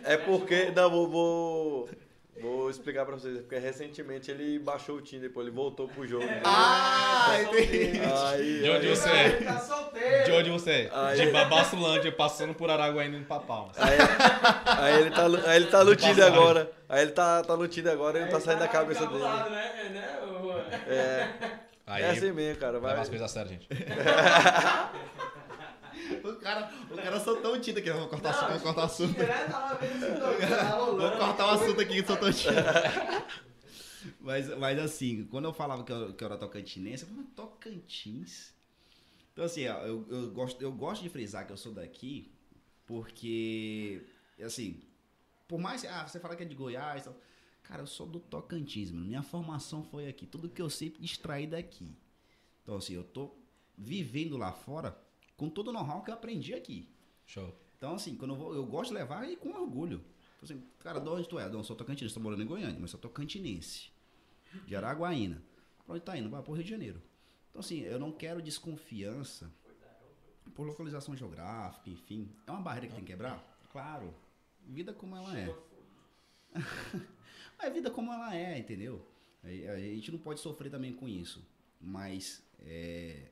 É 0.05 0.17
porque. 0.17 0.73
Não, 0.75 0.91
vou, 0.91 1.09
vou. 1.09 1.89
Vou 2.41 2.71
explicar 2.71 3.05
pra 3.05 3.17
vocês. 3.17 3.37
É 3.37 3.41
porque 3.41 3.59
recentemente 3.59 4.31
ele 4.31 4.59
baixou 4.59 4.97
o 4.97 5.03
Tinder, 5.03 5.31
pô, 5.31 5.43
ele 5.43 5.51
voltou 5.51 5.87
pro 5.89 6.07
jogo. 6.07 6.25
né? 6.25 6.41
Ah, 6.45 7.37
entendi. 7.43 8.01
Aí, 8.01 8.63
De 8.63 8.71
onde 8.71 8.87
aí, 8.89 8.97
você 8.97 9.09
é? 9.11 9.41
Tá 9.93 9.99
solteiro. 10.01 10.25
De 10.25 10.33
onde 10.33 10.51
você 10.51 10.71
é? 10.71 10.91
Aí- 10.93 11.17
De 11.21 11.31
Babassulândia, 11.31 12.13
passando 12.13 12.55
por 12.55 12.71
Araguaína 12.71 13.17
indo 13.17 13.27
pra 13.27 13.39
Palmas. 13.41 13.77
aí, 13.79 13.99
aí 14.67 15.01
ele 15.01 15.11
tá, 15.11 15.29
no- 15.29 15.47
aí 15.47 15.57
ele 15.57 15.67
tá 15.67 15.85
no 15.85 15.97
Tinder 15.97 16.25
agora. 16.27 16.71
Aí 16.89 17.03
ele 17.03 17.13
tá, 17.13 17.43
tá 17.43 17.57
no 17.57 17.69
Tinder 17.69 17.93
agora 17.93 18.19
e 18.19 18.23
não 18.23 18.29
tá 18.29 18.41
saindo 18.41 18.61
da 18.61 18.69
cabeça 18.69 19.01
dele. 19.07 19.17
Encabulado, 19.23 19.51
né? 19.51 19.89
né? 19.91 20.19
o- 20.27 20.91
É, 20.91 21.29
Aí, 21.87 22.03
é 22.05 22.11
assim 22.11 22.31
mesmo, 22.31 22.61
cara. 22.61 22.79
Vai. 22.79 22.91
leva 22.91 23.03
as 23.03 23.09
coisas 23.09 23.25
a 23.25 23.29
sério, 23.33 23.51
gente. 23.51 23.67
O 26.25 26.33
cara, 26.37 26.69
o 26.91 26.97
cara 26.97 27.21
soltou 27.21 27.55
o 27.55 27.61
Tinder 27.61 27.83
aqui. 27.83 27.93
Vou 27.93 28.09
cortar, 28.09 28.31
assunto, 28.31 28.51
vou 28.51 28.61
cortar 28.61 28.81
o 28.81 28.85
assunto. 28.85 29.19
Né? 29.19 29.27
Tá. 29.51 30.77
Vou 30.77 31.11
cortar 31.13 31.47
o 31.47 31.51
assunto 31.51 31.81
aqui 31.81 32.01
que 32.03 32.07
soltou 32.07 32.29
o 32.29 32.33
Tinder. 32.33 32.65
Mas, 34.21 34.49
mas 34.59 34.79
assim, 34.79 35.25
quando 35.31 35.45
eu 35.47 35.53
falava 35.53 35.85
que 35.85 35.93
eu, 35.93 36.13
que 36.15 36.25
eu 36.25 36.27
era 36.27 36.37
tocantinense, 36.37 37.05
eu 37.05 37.09
falava, 37.11 37.29
Tocantins? 37.37 38.53
Então 39.33 39.45
assim, 39.45 39.67
ó, 39.67 39.79
eu, 39.87 40.07
eu, 40.09 40.31
gosto, 40.31 40.61
eu 40.61 40.73
gosto 40.73 41.03
de 41.03 41.09
frisar 41.09 41.47
que 41.47 41.53
eu 41.53 41.57
sou 41.57 41.73
daqui, 41.73 42.33
porque, 42.87 44.05
assim, 44.43 44.83
por 45.47 45.59
mais, 45.59 45.85
ah, 45.85 46.07
você 46.07 46.19
fala 46.19 46.37
que 46.37 46.43
é 46.43 46.47
de 46.47 46.55
Goiás, 46.55 47.05
tal, 47.05 47.17
cara, 47.63 47.83
eu 47.83 47.87
sou 47.87 48.07
do 48.07 48.21
Tocantins, 48.21 48.91
mano. 48.91 49.07
Minha 49.07 49.23
formação 49.23 49.83
foi 49.83 50.09
aqui, 50.09 50.27
tudo 50.27 50.49
que 50.49 50.61
eu 50.61 50.69
sei 50.69 50.95
extraí 51.01 51.47
daqui. 51.47 51.97
Então 52.63 52.77
assim, 52.77 52.95
eu 52.95 53.05
tô 53.05 53.35
vivendo 53.77 54.37
lá 54.37 54.53
fora 54.53 54.97
com 55.37 55.49
todo 55.49 55.69
o 55.69 55.73
know-how 55.73 56.03
que 56.03 56.11
eu 56.11 56.15
aprendi 56.15 56.53
aqui. 56.53 56.89
Show. 57.27 57.55
Então, 57.81 57.95
assim, 57.95 58.15
quando 58.15 58.35
eu 58.35 58.37
vou, 58.37 58.55
eu 58.55 58.67
gosto 58.67 58.91
de 58.91 58.97
levar 58.97 59.27
e 59.27 59.37
com 59.37 59.49
orgulho. 59.55 60.05
Então, 60.37 60.45
assim, 60.45 60.63
cara, 60.81 61.01
de 61.01 61.09
onde 61.09 61.27
tu 61.27 61.39
é? 61.39 61.49
Não, 61.49 61.61
eu 61.61 61.65
sou 61.65 61.75
tocantinense, 61.75 62.15
tô 62.15 62.21
morando 62.21 62.43
em 62.43 62.47
Goiânia, 62.47 62.77
mas 62.79 62.91
sou 62.91 63.01
tocantinense. 63.01 63.91
De 64.67 64.77
Araguaína. 64.77 65.43
Pra 65.87 65.95
onde 65.95 66.05
tá 66.05 66.19
indo? 66.19 66.29
Vai 66.29 66.43
pro 66.43 66.53
Rio 66.53 66.63
de 66.63 66.69
Janeiro. 66.69 67.01
Então, 67.51 67.61
assim, 67.61 67.81
eu 67.81 67.99
não 67.99 68.13
quero 68.13 68.41
desconfiança 68.41 69.53
por 70.55 70.67
localização 70.67 71.17
geográfica, 71.17 71.91
enfim. 71.91 72.31
É 72.47 72.51
uma 72.51 72.61
barreira 72.61 72.89
que 72.89 72.95
tem 72.95 73.05
que 73.05 73.11
quebrar? 73.11 73.45
Claro. 73.71 74.15
Vida 74.67 74.93
como 74.93 75.17
ela 75.17 75.39
é. 75.39 75.55
Mas 77.59 77.73
vida 77.75 77.91
como 77.91 78.13
ela 78.13 78.35
é, 78.35 78.59
entendeu? 78.59 79.07
A 79.43 79.79
gente 79.79 80.13
não 80.13 80.19
pode 80.19 80.41
sofrer 80.41 80.71
também 80.71 80.93
com 80.93 81.09
isso. 81.09 81.45
Mas 81.81 82.43
é, 82.61 83.31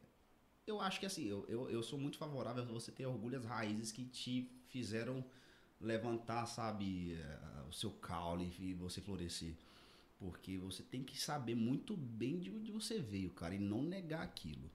eu 0.66 0.80
acho 0.80 1.00
que 1.00 1.06
assim, 1.06 1.26
eu, 1.26 1.44
eu, 1.48 1.70
eu 1.70 1.82
sou 1.82 1.98
muito 1.98 2.18
favorável 2.18 2.62
a 2.62 2.66
você 2.66 2.92
ter 2.92 3.06
orgulho 3.06 3.38
das 3.38 3.48
raízes 3.48 3.90
que 3.92 4.04
te 4.04 4.50
fizeram 4.68 5.24
levantar, 5.80 6.46
sabe, 6.46 7.14
eh, 7.14 7.62
o 7.68 7.72
seu 7.72 7.90
caule 7.90 8.52
e 8.58 8.74
você 8.74 9.00
florescer. 9.00 9.54
Porque 10.18 10.58
você 10.58 10.82
tem 10.82 11.02
que 11.04 11.18
saber 11.18 11.54
muito 11.54 11.96
bem 11.96 12.38
de 12.40 12.50
onde 12.50 12.72
você 12.72 12.98
veio, 12.98 13.30
cara, 13.30 13.54
e 13.54 13.58
não 13.58 13.82
negar 13.82 14.22
aquilo. 14.22 14.68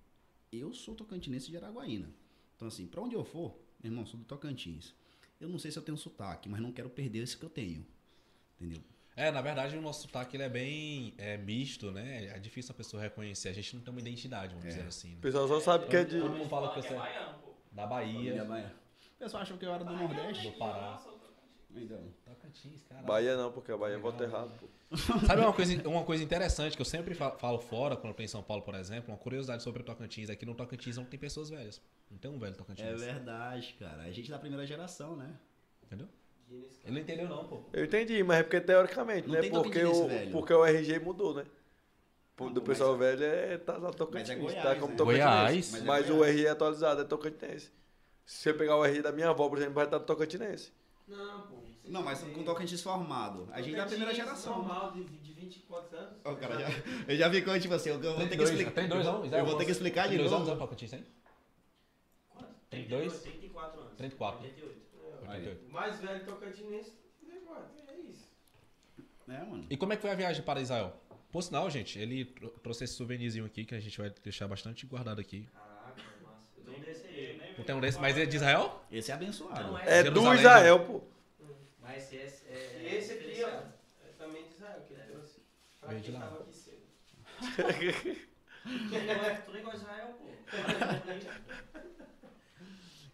Eu 0.51 0.73
sou 0.73 0.95
tocantinense 0.95 1.49
de 1.49 1.57
Araguaína. 1.57 2.09
Então, 2.55 2.67
assim, 2.67 2.87
pra 2.87 3.01
onde 3.01 3.15
eu 3.15 3.25
for, 3.25 3.57
meu 3.83 3.91
irmão, 3.91 4.05
sou 4.05 4.17
do 4.19 4.25
Tocantins. 4.25 4.93
Eu 5.41 5.49
não 5.49 5.59
sei 5.59 5.69
se 5.71 5.77
eu 5.77 5.83
tenho 5.83 5.97
sotaque, 5.97 6.47
mas 6.47 6.61
não 6.61 6.71
quero 6.71 6.89
perder 6.89 7.19
esse 7.23 7.35
que 7.37 7.43
eu 7.43 7.49
tenho. 7.49 7.85
Entendeu? 8.59 8.81
É, 9.15 9.29
na 9.31 9.41
verdade, 9.41 9.75
o 9.77 9.81
nosso 9.81 10.03
sotaque 10.03 10.37
ele 10.37 10.43
é 10.43 10.49
bem 10.49 11.13
é, 11.17 11.37
misto, 11.37 11.91
né? 11.91 12.27
É 12.27 12.39
difícil 12.39 12.71
a 12.71 12.75
pessoa 12.75 13.03
reconhecer. 13.03 13.49
A 13.49 13.53
gente 13.53 13.75
não 13.75 13.83
tem 13.83 13.91
uma 13.93 13.99
identidade, 13.99 14.53
vamos 14.55 14.69
dizer 14.69 14.87
assim. 14.87 15.09
O 15.11 15.15
Né? 15.15 15.21
pessoal 15.21 15.47
só 15.47 15.59
sabe 15.59 15.87
que 15.87 15.95
é 15.97 16.03
de. 16.05 16.19
Todo 16.19 16.31
mundo 16.35 16.49
fala 16.49 16.71
que 16.73 16.79
é 16.79 16.81
você 16.81 16.93
é 16.93 16.97
baiano, 16.97 17.39
pô. 17.39 17.51
da 17.71 17.85
Bahia, 17.85 18.43
O 19.15 19.19
pessoal 19.19 19.43
achou 19.43 19.57
que 19.57 19.65
eu 19.65 19.73
era 19.73 19.83
do 19.83 19.93
Nordeste. 19.93 20.49
do 20.49 20.57
Pará. 20.57 21.03
Então, 21.75 21.99
Tocantins, 22.25 22.83
cara. 22.87 23.01
Bahia 23.01 23.35
não, 23.35 23.51
porque 23.51 23.71
a 23.71 23.77
Bahia 23.77 23.97
vota 23.97 24.23
errado, 24.23 24.51
pô. 24.59 24.67
Sabe 25.25 25.41
uma 25.41 25.51
coisa, 25.53 25.87
uma 25.89 26.03
coisa 26.03 26.23
interessante 26.23 26.75
que 26.75 26.81
eu 26.81 26.85
sempre 26.85 27.15
fa- 27.15 27.31
falo 27.31 27.57
fora, 27.59 27.95
quando 27.95 28.09
eu 28.09 28.13
tô 28.13 28.21
em 28.23 28.27
São 28.27 28.43
Paulo, 28.43 28.61
por 28.61 28.75
exemplo, 28.75 29.11
uma 29.11 29.17
curiosidade 29.17 29.63
sobre 29.63 29.81
o 29.81 29.85
Tocantins 29.85 30.29
é 30.29 30.35
que 30.35 30.45
no 30.45 30.53
Tocantins 30.53 30.97
não 30.97 31.05
tem 31.05 31.19
pessoas 31.19 31.49
velhas. 31.49 31.81
Não 32.11 32.17
tem 32.19 32.29
um 32.29 32.37
velho 32.37 32.55
Tocantins. 32.55 32.85
é 32.85 32.93
verdade, 32.93 33.75
cara. 33.79 34.03
A 34.03 34.11
gente 34.11 34.29
é 34.29 34.33
da 34.35 34.39
primeira 34.39 34.65
geração, 34.67 35.15
né? 35.15 35.31
Entendeu? 35.83 36.07
Ele 36.85 36.91
não 36.93 36.99
entendeu 36.99 37.27
não, 37.27 37.47
pô. 37.47 37.61
Eu 37.73 37.85
entendi, 37.85 38.21
mas 38.23 38.37
é 38.39 38.43
porque 38.43 38.61
teoricamente, 38.61 39.27
Não 39.27 39.33
né? 39.33 39.41
tem 39.41 39.49
Porque 39.49 39.83
o, 39.83 40.07
velho. 40.07 40.31
porque 40.31 40.53
o 40.53 40.63
RG 40.63 40.99
mudou, 40.99 41.33
né? 41.33 41.45
Pô, 42.35 42.45
Não, 42.45 42.53
Do 42.53 42.61
mas 42.61 42.67
pessoal 42.69 42.93
é- 42.93 42.97
velho 42.97 43.23
é 43.23 43.57
tá 43.57 43.73
lá 43.73 43.79
Mas 43.87 43.95
Tocantins, 43.95 44.29
é 44.29 44.35
Goiás, 44.35 44.63
tá 44.63 44.75
como 44.75 44.91
né? 44.91 44.97
Tocantinense. 44.97 45.23
Goiás. 45.23 45.71
Mas, 45.71 45.83
Mas 45.83 46.09
é 46.09 46.13
o. 46.13 46.23
RG 46.23 46.47
atualizado 46.47 47.01
é 47.01 47.03
Tocantinense. 47.05 47.71
Se 48.25 48.37
você 48.37 48.53
pegar 48.53 48.77
o 48.77 48.85
RG 48.85 49.01
da 49.01 49.11
minha 49.11 49.29
avó, 49.29 49.49
por 49.49 49.57
exemplo, 49.57 49.73
vai 49.75 49.85
estar 49.85 49.97
do 49.97 50.05
Tocantinense. 50.05 50.71
Não, 51.07 51.41
pô. 51.47 51.55
Não, 51.85 52.01
mas 52.01 52.21
com 52.23 52.43
Tocantins 52.43 52.81
formado. 52.81 53.47
A 53.51 53.61
gente 53.61 53.73
é 53.75 53.77
da 53.77 53.85
primeira 53.85 54.11
Tocantins 54.13 54.25
geração. 54.43 54.57
normal 54.59 54.91
de, 54.93 55.03
de 55.03 55.33
24 55.33 55.97
anos. 55.97 56.19
O 56.25 56.35
cara 56.37 56.59
já, 56.59 56.67
eu 57.07 57.17
já 57.17 57.27
vi 57.27 57.41
como, 57.41 57.59
tipo 57.59 57.73
assim, 57.73 57.89
eu 57.89 57.99
vou 57.99 58.15
ter 58.27 58.37
que 58.37 58.43
explicar. 58.43 58.71
tem 58.71 58.87
dois 58.87 59.05
anos? 59.05 59.31
Eu 59.31 59.45
vou 59.45 59.57
ter 59.57 59.65
que 59.65 59.71
explicar 59.71 60.03
de 60.03 60.09
Tem 60.09 60.17
dois 60.19 60.31
novo. 60.31 60.43
anos, 60.45 60.59
Tocantins, 60.59 60.91
tem? 60.91 61.05
Quanto? 62.29 62.47
32? 62.69 63.21
34 63.21 63.79
anos. 63.81 63.93
34. 63.97 64.41
88. 64.43 64.81
É, 65.25 65.29
88. 65.31 65.65
O 65.67 65.71
mais 65.73 65.99
velho 65.99 66.25
tocantinense, 66.25 66.91
34. 67.19 67.65
É 67.87 67.95
isso. 68.09 68.27
É, 69.27 69.37
mano. 69.43 69.65
E 69.69 69.77
como 69.77 69.91
é 69.93 69.95
que 69.95 70.01
foi 70.01 70.11
a 70.11 70.15
viagem 70.15 70.41
para 70.43 70.61
Israel? 70.61 70.93
Por 71.31 71.41
sinal, 71.43 71.69
gente, 71.69 71.97
ele 71.99 72.25
tro- 72.25 72.49
trouxe 72.61 72.83
esse 72.85 72.93
souvenirzinho 72.93 73.45
aqui 73.45 73.65
que 73.65 73.73
a 73.75 73.79
gente 73.79 73.97
vai 73.97 74.09
deixar 74.23 74.47
bastante 74.47 74.85
guardado 74.85 75.19
aqui. 75.19 75.47
Caraca, 75.53 76.01
massa. 76.23 76.47
Eu 76.57 76.63
tenho 76.63 76.79
desse 76.85 77.07
aí. 77.07 77.37
né? 77.37 77.55
Não 77.57 77.65
tem 77.65 77.75
um 77.75 77.79
desse, 77.81 77.99
mas 77.99 78.17
é 78.17 78.25
de 78.25 78.35
Israel? 78.35 78.81
Esse 78.91 79.11
é 79.11 79.13
abençoado. 79.15 79.63
Não, 79.63 79.77
É 79.79 80.03
do 80.03 80.09
Jerusalém, 80.21 80.39
Israel, 80.39 80.79
pô. 80.85 81.01
Mas 81.93 82.11
esse 82.13 82.45
é. 82.47 82.79
E 82.81 82.95
esse 82.95 83.13
aqui, 83.13 83.43
ó, 83.43 83.47
é 83.47 84.11
também 84.17 84.43
de 84.47 84.53
Israel, 84.53 84.81
que 84.87 84.93
ele 84.93 85.03
trouxe. 85.03 85.39
Pra 85.79 85.89
Veio 85.89 86.01
quem 86.03 86.13
tava 86.19 86.39
aqui 86.39 86.53
cedo. 86.55 86.81
Tu 89.45 89.51
nem 89.51 89.63
gosta- 89.63 89.77
de 89.77 89.83
Israel, 89.83 90.07
pô. 90.17 90.25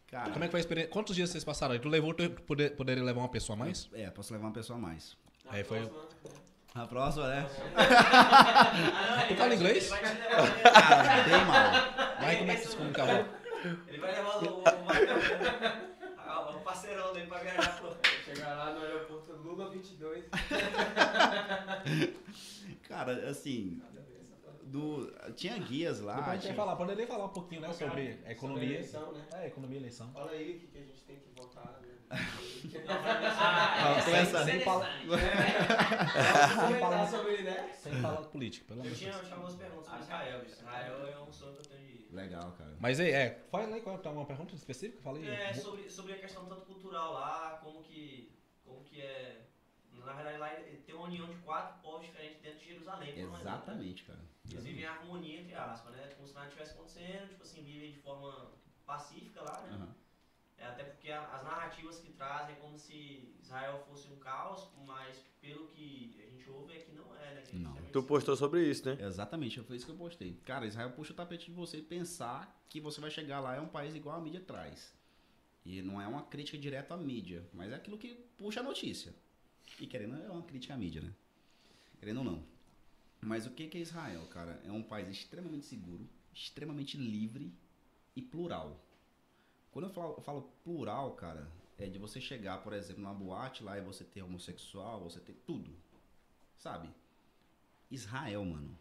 Cara, 0.07 0.31
Como 0.31 0.43
é 0.43 0.47
que 0.47 0.51
foi 0.51 0.59
a 0.59 0.61
experiência? 0.61 0.91
Quantos 0.91 1.15
dias 1.15 1.29
vocês 1.29 1.43
passaram 1.43 1.73
aí? 1.73 1.79
Tu 1.79 1.87
levou, 1.89 2.13
tu 2.13 2.29
poder, 2.43 2.75
poderia 2.75 3.03
levar 3.03 3.21
uma 3.21 3.29
pessoa 3.29 3.55
a 3.55 3.59
mais? 3.59 3.89
é, 3.93 4.09
posso 4.09 4.33
levar 4.33 4.47
uma 4.47 4.53
pessoa 4.53 4.77
a 4.77 4.81
mais. 4.81 5.15
Na 5.45 5.53
Aí 5.53 5.63
foi- 5.63 5.79
próxima, 5.87 6.03
né? 6.03 6.09
A 6.75 6.87
próxima, 6.87 7.27
né? 7.27 7.49
Tu 9.27 9.35
fala 9.35 9.55
inglês? 9.55 9.91
Ele 9.91 10.01
vai 10.01 10.15
te 10.15 10.21
levar, 10.21 10.61
Cara, 10.71 11.23
bem 11.23 11.45
mal. 11.45 11.71
Mas 12.21 12.37
como 12.39 12.51
é 12.51 12.55
que 12.55 12.61
se 12.67 12.75
comunicava? 12.77 13.29
ele 13.87 13.97
vai 13.99 14.11
levar 14.15 14.37
o, 14.43 14.63
ah, 16.31 16.49
o 16.51 16.59
parceirão 16.61 17.13
dele 17.13 17.27
pra 17.27 17.39
viajar, 17.39 17.81
pô. 17.81 17.87
Chegar 18.25 18.55
lá 18.55 18.73
no 18.73 18.81
aeroporto 18.81 19.31
Lula 19.33 19.69
22. 19.69 20.25
Cara, 22.87 23.29
assim, 23.29 23.81
do, 24.63 25.11
tinha 25.35 25.57
guias 25.57 25.99
lá. 26.01 26.15
Depois 26.15 26.29
a 26.29 26.33
gente 26.35 26.41
vai 26.43 26.51
tinha- 26.53 26.55
falar, 26.55 26.75
poderia 26.75 27.07
falar 27.07 27.25
um 27.25 27.29
pouquinho, 27.29 27.61
né, 27.61 27.67
sobre 27.73 27.87
Sobre 28.13 28.31
economia. 28.31 28.63
eleição, 28.75 29.11
né? 29.13 29.25
É, 29.33 29.47
economia 29.47 29.77
e 29.77 29.81
eleição. 29.81 30.11
Fala 30.11 30.31
aí 30.31 30.55
o 30.55 30.59
que, 30.59 30.67
que 30.67 30.77
a 30.77 30.81
gente 30.81 31.01
tem 31.03 31.15
que 31.17 31.29
votar. 31.41 31.79
Né? 31.81 31.87
Ah, 32.87 33.95
Ah, 33.97 34.01
começa- 34.03 34.43
sem 34.45 34.59
fala- 34.61 34.87
Vamos 35.05 35.21
Sem 36.69 36.79
falar- 36.79 37.07
sobre, 37.07 37.41
né? 37.43 37.69
Sem 37.73 37.93
falar 38.01 38.21
de 38.21 38.27
política, 38.33 38.65
pelo 38.67 38.79
amor 38.81 38.89
Eu 38.89 38.93
de 38.95 38.99
tinha, 38.99 39.11
Deus. 39.11 39.21
eu 39.21 39.27
tinha 39.27 39.35
algumas 39.37 39.55
perguntas 39.55 39.85
sobre 39.85 40.01
Israel. 40.01 40.41
Israel 40.47 41.07
é 41.07 41.19
um 41.19 41.31
sonho 41.31 41.53
que 41.53 41.59
eu 41.59 41.65
tenho 41.65 41.85
de 41.87 41.91
ir. 41.93 41.98
Legal, 42.11 42.51
cara. 42.57 42.75
Mas 42.79 42.99
aí, 42.99 43.11
é, 43.11 43.39
fala 43.51 43.75
aí 43.75 43.81
qual 43.81 43.97
tem 43.97 44.09
alguma 44.09 44.25
pergunta 44.25 44.55
específica? 44.55 45.01
Fala 45.01 45.17
aí. 45.19 45.29
É, 45.29 45.53
sobre, 45.53 45.89
sobre 45.89 46.13
a 46.13 46.19
questão 46.19 46.45
tanto 46.45 46.65
cultural 46.65 47.13
lá, 47.13 47.59
como 47.63 47.83
que, 47.83 48.31
como 48.65 48.83
que 48.83 49.01
é... 49.01 49.45
Na 50.05 50.13
verdade, 50.13 50.37
lá 50.37 50.49
tem 50.85 50.95
uma 50.95 51.05
união 51.05 51.27
de 51.27 51.35
quatro 51.37 51.81
povos 51.81 52.05
diferentes 52.05 52.41
dentro 52.41 52.59
de 52.59 52.65
Jerusalém. 52.65 53.13
mais 53.13 53.41
Exatamente, 53.41 54.03
cara. 54.03 54.19
Eles 54.49 54.63
vivem 54.63 54.83
em 54.83 54.87
harmonia, 54.87 55.41
entre 55.41 55.53
aspas, 55.55 55.91
né? 55.95 56.07
Como 56.15 56.27
se 56.27 56.33
nada 56.33 56.47
estivesse 56.47 56.71
acontecendo, 56.73 57.27
tipo 57.29 57.43
assim, 57.43 57.61
vivem 57.61 57.91
de 57.91 57.99
forma 57.99 58.51
pacífica 58.85 59.41
lá, 59.41 59.61
né? 59.61 59.69
Aham. 59.75 59.95
É, 60.59 60.65
até 60.65 60.83
porque 60.83 61.09
a- 61.11 61.25
as 61.35 61.43
narrativas 61.43 61.99
que 61.99 62.11
trazem 62.11 62.55
é 62.55 62.59
como 62.59 62.77
se 62.77 63.33
Israel 63.41 63.83
fosse 63.89 64.07
um 64.09 64.17
caos, 64.17 64.67
mas 64.85 65.17
pelo 65.41 65.67
que 65.67 66.15
a 66.21 66.29
gente 66.29 66.49
ouve 66.49 66.73
é 66.73 66.79
que 66.79 66.91
não 66.91 67.15
é, 67.15 67.33
né? 67.35 67.43
Não. 67.53 67.75
Tu 67.91 68.03
postou 68.03 68.35
sobre 68.35 68.67
isso, 68.69 68.85
né? 68.85 68.97
Exatamente, 69.01 69.61
foi 69.63 69.77
isso 69.77 69.85
que 69.85 69.91
eu 69.91 69.95
postei. 69.97 70.33
Cara, 70.45 70.65
Israel 70.67 70.91
puxa 70.91 71.13
o 71.13 71.15
tapete 71.15 71.45
de 71.45 71.51
você 71.51 71.81
pensar 71.81 72.61
que 72.69 72.79
você 72.81 72.99
vai 72.99 73.09
chegar 73.09 73.39
lá 73.39 73.55
é 73.55 73.61
um 73.61 73.67
país 73.67 73.95
igual 73.95 74.17
a 74.17 74.21
mídia 74.21 74.41
traz. 74.41 74.93
E 75.65 75.81
não 75.81 76.01
é 76.01 76.07
uma 76.07 76.23
crítica 76.23 76.57
direta 76.57 76.93
à 76.93 76.97
mídia, 76.97 77.45
mas 77.53 77.71
é 77.71 77.75
aquilo 77.75 77.97
que 77.97 78.15
puxa 78.37 78.59
a 78.61 78.63
notícia. 78.63 79.13
E 79.79 79.87
querendo, 79.87 80.15
é 80.23 80.29
uma 80.29 80.43
crítica 80.43 80.73
à 80.73 80.77
mídia, 80.77 81.01
né? 81.01 81.13
Querendo 81.99 82.17
ou 82.19 82.23
não. 82.23 82.43
Mas 83.21 83.45
o 83.45 83.51
que 83.51 83.67
que 83.67 83.77
é 83.77 83.81
Israel, 83.81 84.25
cara? 84.27 84.61
É 84.65 84.71
um 84.71 84.83
país 84.83 85.09
extremamente 85.09 85.65
seguro, 85.65 86.07
extremamente 86.33 86.97
livre 86.97 87.53
e 88.15 88.21
plural. 88.21 88.79
Quando 89.71 89.85
eu 89.85 89.93
falo, 89.93 90.15
eu 90.17 90.21
falo 90.21 90.51
plural, 90.63 91.15
cara, 91.15 91.49
é 91.77 91.87
de 91.87 91.99
você 91.99 92.19
chegar, 92.19 92.63
por 92.63 92.73
exemplo, 92.73 93.01
numa 93.01 93.13
boate 93.13 93.63
lá 93.63 93.77
e 93.77 93.81
você 93.81 94.03
ter 94.03 94.21
homossexual, 94.23 95.01
você 95.01 95.19
ter 95.19 95.33
tudo. 95.45 95.71
Sabe? 96.57 96.89
Israel, 97.89 98.43
mano. 98.45 98.77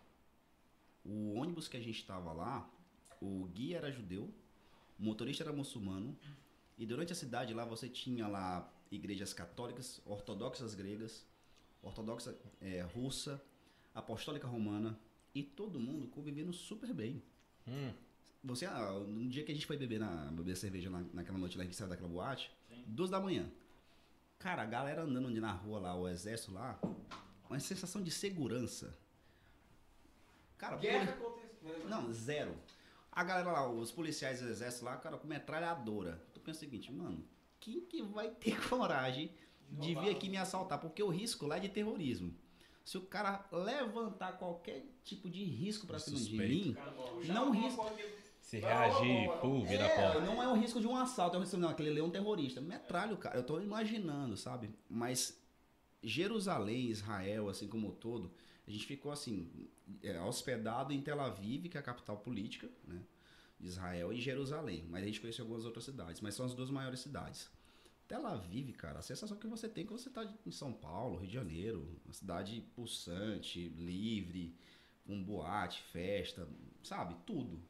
O 1.05 1.35
ônibus 1.35 1.69
que 1.69 1.77
a 1.77 1.81
gente 1.81 2.05
tava 2.05 2.33
lá, 2.33 2.69
o 3.21 3.47
guia 3.47 3.79
era 3.79 3.91
judeu, 3.91 4.33
o 4.99 5.03
motorista 5.03 5.45
era 5.45 5.53
muçulmano, 5.53 6.17
e 6.77 6.85
durante 6.85 7.13
a 7.13 7.17
cidade 7.17 7.55
lá 7.55 7.65
você 7.65 7.89
tinha 7.89 8.27
lá 8.27 8.73
igrejas 8.91 9.33
católicas, 9.33 10.01
ortodoxas 10.05 10.75
gregas, 10.75 11.27
ortodoxa 11.83 12.37
eh, 12.61 12.83
russa, 12.95 13.43
apostólica 13.95 14.47
romana, 14.47 14.99
e 15.35 15.43
todo 15.43 15.81
mundo 15.81 16.09
convivendo 16.09 16.53
super 16.53 16.93
bem. 16.93 17.23
Hum, 17.67 17.93
Você, 18.45 18.67
ah, 18.67 18.93
no 18.93 19.29
dia 19.29 19.45
que 19.45 19.51
a 19.51 19.55
gente 19.55 19.67
foi 19.67 19.77
beber, 19.77 19.99
na, 19.99 20.31
beber 20.31 20.57
cerveja 20.57 20.89
na, 20.89 21.01
naquela 21.13 21.37
noite 21.39 21.59
lá 21.59 21.65
que 21.65 21.69
a 21.69 21.71
gente 21.71 21.77
saiu 21.77 21.89
daquela 21.89 22.09
boate, 22.09 22.51
duas 22.87 23.11
da 23.11 23.21
manhã. 23.21 23.51
Cara, 24.39 24.63
a 24.63 24.67
galera 24.67 25.03
andando 25.03 25.27
ali 25.29 25.41
na 25.41 25.51
rua 25.53 25.81
lá, 25.81 25.97
o 25.97 26.09
exército 26.09 26.53
lá, 26.53 26.79
uma 27.51 27.59
sensação 27.59 28.01
de 28.03 28.11
segurança. 28.11 28.97
Cara, 30.57 30.77
Guerra 30.77 31.13
poli- 31.13 31.35
aconteceu. 31.41 31.89
não, 31.89 32.13
zero. 32.13 32.55
A 33.11 33.25
galera 33.25 33.51
lá, 33.51 33.69
os 33.69 33.91
policiais 33.91 34.41
do 34.41 34.49
exército 34.49 34.85
lá, 34.85 34.97
cara, 34.97 35.17
com 35.17 35.27
metralhadora. 35.27 36.23
Tu 36.33 36.41
pensa 36.41 36.59
o 36.59 36.61
seguinte, 36.61 36.93
mano, 36.93 37.25
quem 37.59 37.81
que 37.81 38.03
vai 38.03 38.31
ter 38.31 38.57
coragem 38.69 39.33
de 39.71 39.95
vir 39.97 40.11
aqui 40.11 40.29
me 40.29 40.37
assaltar? 40.37 40.79
Porque 40.81 41.03
o 41.03 41.09
risco 41.09 41.47
lá 41.47 41.57
é 41.57 41.61
de 41.61 41.69
terrorismo. 41.69 42.33
Se 42.85 42.97
o 42.97 43.03
cara 43.03 43.45
levantar 43.53 44.39
qualquer 44.39 44.87
tipo 45.05 45.29
de 45.29 45.45
risco 45.45 45.87
pra 45.87 45.97
De 45.99 46.05
cima 46.05 46.19
de 46.21 46.37
mim, 46.39 46.73
Cara, 46.75 46.93
Não 46.93 47.53
já 47.53 47.69
se 48.49 48.59
reagir, 48.61 49.29
pô, 49.43 49.61
vira 49.61 49.85
é, 49.85 50.13
pó. 50.15 50.21
não 50.21 50.43
é 50.43 50.49
o 50.49 50.55
risco 50.55 50.81
de 50.81 50.87
um 50.87 50.97
assalto, 50.97 51.37
é 51.37 51.39
o 51.39 51.43
risco, 51.43 51.59
não, 51.59 51.69
aquele 51.69 51.91
leão 51.91 52.09
terrorista. 52.09 52.63
Metralha 52.63 53.13
o 53.13 53.19
cara, 53.19 53.37
eu 53.37 53.43
tô 53.43 53.61
imaginando, 53.61 54.39
sabe? 54.39 54.71
Mas 54.89 55.39
Jerusalém, 56.03 56.89
Israel, 56.89 57.51
assim 57.51 57.69
como 57.69 57.93
todo, 57.93 58.33
a 58.67 58.71
gente 58.71 58.87
ficou 58.87 59.13
assim, 59.13 59.69
é, 60.03 60.19
hospedado 60.23 60.95
em 60.95 61.03
Tel 61.03 61.21
Aviv, 61.21 61.69
que 61.69 61.77
é 61.77 61.81
a 61.81 61.83
capital 61.83 62.17
política, 62.17 62.71
né? 62.87 63.03
de 63.61 63.67
Israel, 63.69 64.15
e 64.15 64.19
Jerusalém. 64.19 64.87
Mas 64.89 65.03
a 65.03 65.07
gente 65.07 65.21
conheceu 65.21 65.45
algumas 65.45 65.67
outras 65.67 65.85
cidades, 65.85 66.23
mas 66.23 66.35
são 66.35 66.47
as 66.47 66.55
duas 66.55 66.71
maiores 66.71 67.01
cidades. 67.01 67.51
Tel 68.07 68.27
Aviv, 68.27 68.73
cara, 68.73 69.01
a 69.01 69.03
sensação 69.03 69.37
que 69.37 69.47
você 69.47 69.69
tem 69.69 69.85
é 69.85 69.87
que 69.87 69.93
você 69.93 70.09
tá 70.09 70.25
em 70.47 70.53
São 70.53 70.73
Paulo, 70.73 71.19
Rio 71.19 71.29
de 71.29 71.35
Janeiro, 71.35 72.01
uma 72.03 72.15
cidade 72.15 72.65
pulsante, 72.75 73.69
livre, 73.69 74.57
com 75.05 75.23
boate, 75.23 75.83
festa, 75.83 76.49
sabe? 76.83 77.15
Tudo. 77.27 77.61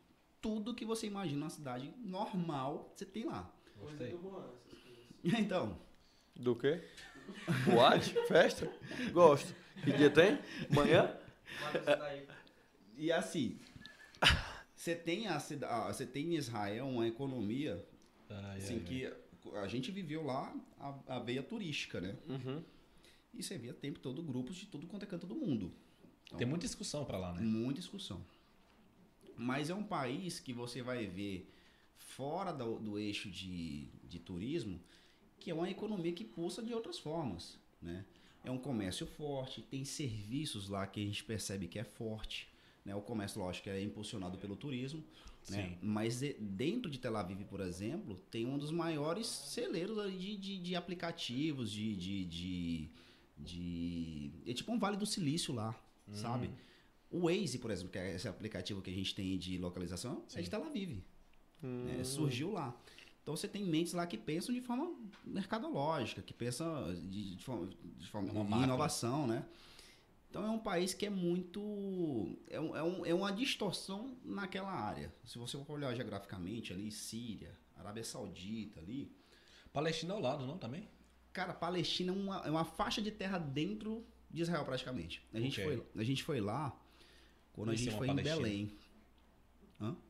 Tudo 0.41 0.75
que 0.75 0.85
você 0.85 1.07
imagina 1.07 1.45
uma 1.45 1.51
cidade 1.51 1.93
normal, 1.99 2.93
você 2.95 3.05
tem 3.05 3.25
lá. 3.25 3.53
Gostei. 3.81 4.13
coisas. 4.13 4.51
Então, 5.41 5.77
Do 6.37 6.55
quê? 6.55 6.81
Boate? 7.65 8.15
Festa? 8.29 8.73
Gosto. 9.13 9.53
Que 9.83 9.93
dia 9.93 10.11
tem? 10.11 10.39
Amanhã? 10.71 11.17
Tá 11.85 12.17
e 12.97 13.11
assim, 13.13 13.59
você 14.77 14.95
tem 14.95 15.27
a 15.27 15.39
cida- 15.41 15.67
ah, 15.69 15.93
você 15.93 16.07
tem 16.07 16.35
em 16.35 16.37
Israel 16.37 16.87
uma 16.89 17.07
economia 17.07 17.85
Ai, 18.31 18.59
assim 18.59 18.75
ai, 18.77 18.81
que 18.85 19.13
a 19.57 19.67
gente 19.67 19.91
viveu 19.91 20.25
lá 20.25 20.55
a, 20.79 21.17
a 21.17 21.19
veia 21.19 21.43
turística, 21.43 22.01
né? 22.01 22.17
Uhum. 22.29 22.63
E 23.35 23.43
você 23.43 23.59
via 23.59 23.73
o 23.73 23.75
tempo 23.75 23.99
todo 23.99 24.23
grupos 24.23 24.57
de 24.57 24.67
tudo 24.67 24.87
quanto 24.87 25.03
é 25.03 25.07
canto 25.07 25.27
do 25.27 25.35
mundo. 25.35 25.73
ai. 26.33 26.39
Tem 26.39 26.47
muita 26.47 26.67
discussão 26.67 27.05
pra 27.05 27.19
lá, 27.19 27.33
né? 27.33 27.41
Muita 27.41 27.81
discussão. 27.81 28.25
Mas 29.39 29.71
é 29.71 29.75
um 29.75 29.85
país 29.85 30.41
que 30.41 30.53
você 30.53 30.83
vai 30.83 31.07
ver 31.07 31.49
fora 31.97 32.53
do, 32.53 32.79
do 32.79 32.99
eixo 32.99 33.31
de, 33.31 33.87
de 34.05 34.19
turismo, 34.19 34.81
que 35.39 35.51
é 35.51 35.55
uma 35.55 35.71
economia 35.71 36.13
que 36.13 36.25
pulsa 36.25 36.63
de 36.63 36.75
outras 36.75 36.99
formas, 36.99 37.57
né? 37.81 38.05
É 38.45 38.51
um 38.51 38.59
comércio 38.59 39.07
forte, 39.07 39.63
tem 39.63 39.85
serviços 39.85 40.69
lá 40.69 40.87
que 40.87 41.01
a 41.01 41.05
gente 41.05 41.23
percebe 41.25 41.69
que 41.69 41.79
é 41.79 41.85
forte, 41.85 42.49
né? 42.85 42.95
O 42.95 43.01
comércio, 43.01 43.41
lógico, 43.41 43.69
é 43.69 43.81
impulsionado 43.83 44.37
pelo 44.39 44.57
turismo, 44.57 45.05
né? 45.49 45.69
Sim. 45.69 45.79
Mas 45.83 46.19
de- 46.21 46.35
dentro 46.35 46.91
de 46.91 46.99
Tel 46.99 47.17
Aviv, 47.17 47.45
por 47.45 47.61
exemplo, 47.61 48.17
tem 48.31 48.47
um 48.47 48.59
dos 48.59 48.71
maiores 48.73 49.27
celeiros 49.27 50.13
de, 50.19 50.37
de, 50.37 50.59
de 50.59 50.75
aplicativos, 50.77 51.71
de, 51.71 51.95
de, 51.97 52.25
de, 52.25 52.89
de... 53.37 54.31
É 54.47 54.53
tipo 54.55 54.73
um 54.73 54.79
Vale 54.79 54.97
do 54.97 55.07
Silício 55.07 55.55
lá, 55.55 55.75
sabe? 56.13 56.51
O 57.11 57.21
Waze, 57.27 57.59
por 57.59 57.71
exemplo, 57.71 57.91
que 57.93 57.99
é 57.99 58.15
esse 58.15 58.29
aplicativo 58.29 58.83
que 58.83 58.91
a 58.91 58.95
gente 58.95 59.15
tem 59.15 59.39
de 59.39 59.57
localização, 59.59 60.25
é 60.35 60.43
de 60.43 60.51
Tel 60.51 60.65
Aviv. 60.65 61.03
né? 61.63 62.05
Surgiu 62.05 62.53
lá. 62.53 62.77
Então 63.23 63.37
você 63.37 63.47
tem 63.49 63.65
mentes 63.65 63.93
lá 63.93 64.07
que 64.07 64.17
pensam 64.17 64.55
de 64.55 64.61
forma 64.61 64.91
mercadológica, 65.25 66.23
que 66.23 66.33
pensam 66.33 66.95
de, 67.09 67.35
de 67.37 67.45
forma, 67.45 67.69
de 67.99 68.07
forma 68.09 68.29
É 68.29 68.33
uma 68.33 68.59
de 68.59 68.65
inovação, 68.65 69.27
né? 69.27 69.45
Então 70.31 70.45
é 70.45 70.51
um 70.51 70.59
país 70.59 70.93
que 70.93 71.07
é 71.07 71.11
muito. 71.11 72.39
É, 72.49 72.61
um- 72.61 72.77
é, 72.77 72.83
um- 72.83 73.07
é 73.07 73.15
uma 73.15 73.33
distorção 73.33 74.17
naquela 74.25 74.71
área. 74.73 75.13
Se 75.25 75.39
você 75.39 75.57
for 75.65 75.75
olhar 75.75 75.95
geograficamente 75.95 76.73
ali, 76.73 76.91
Síria, 76.93 77.57
Arábia 77.77 78.05
Saudita 78.05 78.81
ali. 78.81 79.11
Palestina 79.73 80.15
ao 80.15 80.21
lado, 80.21 80.47
não, 80.47 80.59
também? 80.59 80.89
Cara, 81.33 81.53
Palestina 81.55 82.13
é 82.13 82.15
uma, 82.15 82.37
é 82.47 82.51
uma 82.51 82.65
faixa 82.65 83.01
de 83.01 83.11
terra 83.11 83.39
dentro 83.39 84.05
de 84.31 84.43
Israel, 84.43 84.65
praticamente. 84.65 85.23
A 85.33 85.39
gente, 85.41 85.61
Ok. 85.61 85.77
foi, 85.77 86.01
a 86.03 86.05
gente 86.05 86.23
foi 86.25 86.41
lá 86.41 86.79
quando 87.59 87.71
a 87.71 87.73
Conheci 87.73 87.85
gente 87.85 87.95
uma 87.95 87.99
foi 87.99 88.09
em. 88.09 88.15
Belém. 88.15 88.73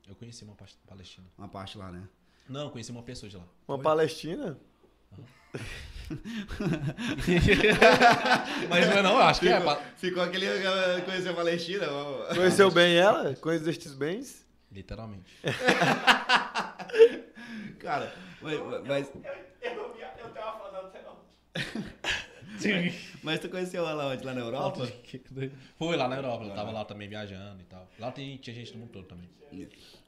Eu 0.07 0.15
conheci 0.15 0.45
uma 0.45 0.57
palestina. 0.87 1.27
Uma 1.37 1.49
parte 1.49 1.77
lá, 1.77 1.91
né? 1.91 2.09
Não, 2.49 2.62
eu 2.62 2.70
conheci 2.70 2.91
uma 2.91 3.03
pessoa 3.03 3.29
de 3.29 3.37
lá. 3.37 3.45
Uma 3.66 3.77
Foi? 3.77 3.85
Palestina? 3.85 4.59
Mas 8.69 8.87
não 8.87 8.93
é 8.99 9.03
não, 9.03 9.12
eu 9.12 9.19
acho 9.23 9.41
que 9.41 9.49
é. 9.49 9.59
pa- 9.61 9.77
Ficou 9.97 10.23
aquele. 10.23 10.47
Conheceu 11.05 11.33
a 11.33 11.35
Palestina? 11.35 11.87
Conheceu 12.35 12.70
bem 12.70 12.97
ela? 13.01 13.35
Conhece 13.37 13.69
estes 13.70 13.95
bens? 13.95 14.47
Literalmente. 14.70 15.33
Cara, 17.81 18.15
mas, 18.43 18.59
mas, 18.87 19.11
Eu, 19.62 19.95
vi- 19.95 20.03
eu 20.03 20.31
tenho 20.31 20.45
uma 20.45 20.53
foto 20.59 20.77
até 20.77 21.03
não. 21.03 21.16
Mas 23.23 23.41
tu 23.41 23.49
conheceu 23.49 23.87
ela 23.89 24.13
onde? 24.13 24.25
Lá 24.25 24.35
na 24.35 24.41
Europa? 24.41 24.87
Foi 25.79 25.97
lá 25.97 26.09
na 26.09 26.17
Europa, 26.17 26.45
ela 26.45 26.55
tava 26.55 26.71
lá 26.71 26.85
também 26.85 27.09
viajando 27.09 27.61
e 27.61 27.65
tal. 27.65 27.89
Lá 27.99 28.11
tem, 28.13 28.37
tinha 28.39 28.55
gente 28.55 28.73
do 28.73 28.79
mundo 28.79 28.91
todo 28.91 29.07
também. 29.07 29.29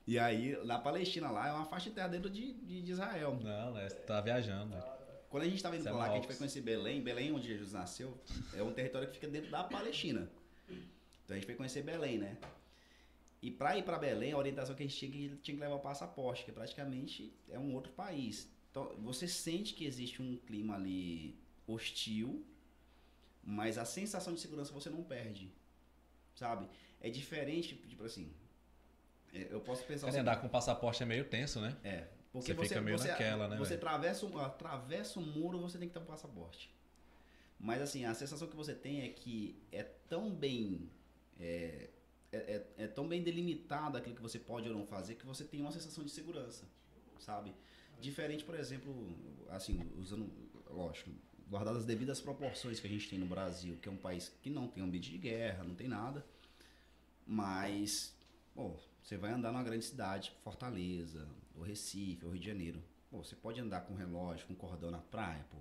E 0.06 0.18
aí, 0.18 0.58
na 0.64 0.78
Palestina 0.78 1.30
lá, 1.30 1.48
é 1.48 1.52
uma 1.52 1.64
faixa 1.64 1.88
de 1.88 1.94
terra 1.94 2.08
dentro 2.08 2.28
de, 2.28 2.52
de, 2.52 2.82
de 2.82 2.92
Israel. 2.92 3.38
Não, 3.42 3.72
né? 3.72 3.88
Você 3.88 3.96
tá 3.96 4.20
viajando. 4.20 4.74
né? 4.74 4.82
Quando 5.28 5.44
a 5.44 5.46
gente 5.46 5.56
estava 5.56 5.76
indo 5.76 5.84
Sam 5.84 5.90
pra 5.90 5.98
lá, 6.00 6.04
que 6.06 6.12
a 6.12 6.16
gente 6.16 6.26
foi 6.26 6.36
conhecer 6.36 6.60
Belém, 6.60 7.00
Belém, 7.00 7.32
onde 7.32 7.46
Jesus 7.46 7.72
nasceu, 7.72 8.18
é 8.52 8.62
um 8.62 8.72
território 8.72 9.06
que 9.06 9.14
fica 9.14 9.28
dentro 9.28 9.50
da 9.50 9.62
Palestina. 9.62 10.28
Então 11.24 11.30
a 11.30 11.34
gente 11.34 11.46
foi 11.46 11.54
conhecer 11.54 11.82
Belém, 11.82 12.18
né? 12.18 12.36
E 13.40 13.50
pra 13.50 13.78
ir 13.78 13.84
pra 13.84 13.96
Belém, 13.96 14.32
a 14.32 14.36
orientação 14.38 14.74
que 14.74 14.82
a 14.82 14.86
gente 14.86 14.98
tinha 14.98 15.10
que 15.10 15.36
tinha 15.36 15.56
que 15.56 15.60
levar 15.62 15.76
o 15.76 15.80
passaporte, 15.80 16.44
que 16.44 16.50
praticamente 16.52 17.32
é 17.48 17.58
um 17.58 17.72
outro 17.74 17.92
país. 17.92 18.48
Então 18.70 18.92
você 18.98 19.28
sente 19.28 19.72
que 19.74 19.84
existe 19.86 20.20
um 20.20 20.36
clima 20.36 20.74
ali 20.74 21.36
hostil, 21.72 22.44
mas 23.42 23.78
a 23.78 23.84
sensação 23.84 24.34
de 24.34 24.40
segurança 24.40 24.72
você 24.72 24.90
não 24.90 25.02
perde, 25.02 25.50
sabe? 26.34 26.68
É 27.00 27.08
diferente, 27.10 27.74
tipo 27.76 28.04
assim, 28.04 28.32
é, 29.32 29.48
eu 29.50 29.60
posso 29.60 29.82
pensar 29.84 30.06
o 30.06 30.10
Cara, 30.10 30.12
seguinte, 30.12 30.20
andar 30.20 30.40
com 30.40 30.48
passaporte 30.48 31.02
é 31.02 31.06
meio 31.06 31.24
tenso, 31.24 31.60
né? 31.60 31.76
é, 31.82 32.08
porque 32.32 32.52
Você 32.54 32.68
fica 32.68 32.80
meio 32.80 32.98
naquela, 32.98 33.48
né, 33.48 33.56
Você 33.56 33.74
atravessa 33.74 34.26
atravessa 34.40 35.18
um 35.18 35.24
muro, 35.26 35.58
você 35.58 35.78
tem 35.78 35.88
que 35.88 35.94
ter 35.94 36.00
um 36.00 36.04
passaporte. 36.04 36.70
Mas 37.58 37.82
assim, 37.82 38.04
a 38.04 38.14
sensação 38.14 38.48
que 38.48 38.56
você 38.56 38.74
tem 38.74 39.02
é 39.02 39.08
que 39.08 39.56
é 39.70 39.82
tão 39.82 40.30
bem 40.34 40.90
é, 41.38 41.90
é, 42.32 42.36
é- 42.38 42.66
é 42.84 42.86
tão 42.86 43.08
bem 43.08 43.22
delimitado 43.22 43.96
aquilo 43.98 44.14
que 44.14 44.22
você 44.22 44.38
pode 44.38 44.68
ou 44.68 44.74
não 44.74 44.86
fazer 44.86 45.14
que 45.16 45.26
você 45.26 45.44
tem 45.44 45.60
uma 45.60 45.72
sensação 45.72 46.04
de 46.04 46.10
segurança, 46.10 46.64
sabe? 47.18 47.54
Diferente, 48.00 48.44
por 48.44 48.54
exemplo, 48.54 48.92
assim, 49.50 49.90
usando, 49.98 50.30
lógico, 50.70 51.10
guardadas 51.50 51.80
as 51.80 51.84
devidas 51.84 52.20
proporções 52.20 52.78
que 52.78 52.86
a 52.86 52.90
gente 52.90 53.10
tem 53.10 53.18
no 53.18 53.26
Brasil, 53.26 53.76
que 53.82 53.88
é 53.88 53.92
um 53.92 53.96
país 53.96 54.32
que 54.40 54.48
não 54.48 54.68
tem 54.68 54.82
ambiente 54.82 55.10
de 55.10 55.18
guerra, 55.18 55.64
não 55.64 55.74
tem 55.74 55.88
nada, 55.88 56.24
mas, 57.26 58.14
pô, 58.54 58.76
você 59.02 59.16
vai 59.16 59.32
andar 59.32 59.50
numa 59.50 59.64
grande 59.64 59.84
cidade, 59.84 60.28
tipo 60.28 60.40
Fortaleza, 60.42 61.26
ou 61.56 61.62
Recife, 61.62 62.24
ou 62.24 62.30
Rio 62.30 62.40
de 62.40 62.46
Janeiro. 62.46 62.82
Pô, 63.10 63.18
você 63.24 63.34
pode 63.34 63.60
andar 63.60 63.80
com 63.80 63.94
relógio, 63.94 64.46
com 64.46 64.54
cordão 64.54 64.90
na 64.90 64.98
praia, 64.98 65.44
pô. 65.50 65.58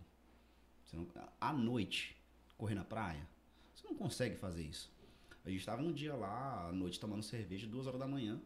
Você 0.85 0.95
não, 0.95 1.07
à 1.41 1.51
noite, 1.51 2.15
correr 2.55 2.75
na 2.75 2.83
praia, 2.83 3.27
você 3.75 3.87
não 3.87 3.95
consegue 3.95 4.35
fazer 4.37 4.63
isso. 4.63 4.91
A 5.43 5.49
gente 5.49 5.59
estava 5.59 5.81
um 5.81 5.91
dia 5.91 6.13
lá, 6.13 6.67
à 6.67 6.71
noite, 6.71 6.99
tomando 6.99 7.23
cerveja, 7.23 7.65
duas 7.65 7.87
horas 7.87 7.99
da 7.99 8.07
manhã, 8.07 8.39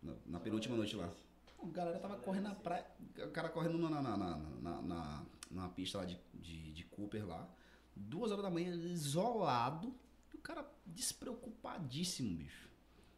na, 0.00 0.14
na 0.26 0.40
penúltima 0.40 0.76
noite 0.76 0.94
lá. 0.94 1.12
A 1.62 1.66
galera 1.66 1.98
tava 1.98 2.16
correndo 2.16 2.44
na 2.44 2.54
praia, 2.54 2.86
o 3.18 3.30
cara 3.30 3.48
correndo 3.48 3.78
na, 3.78 3.90
na, 3.90 4.02
na, 4.02 4.36
na, 4.36 4.82
na, 4.82 5.26
na 5.50 5.68
pista 5.68 5.98
lá 5.98 6.04
de, 6.04 6.18
de, 6.34 6.72
de 6.72 6.84
Cooper 6.84 7.26
lá, 7.26 7.48
duas 7.94 8.30
horas 8.30 8.44
da 8.44 8.50
manhã, 8.50 8.74
isolado, 8.74 9.94
e 10.32 10.36
o 10.36 10.40
cara 10.40 10.68
despreocupadíssimo, 10.84 12.36
bicho. 12.36 12.68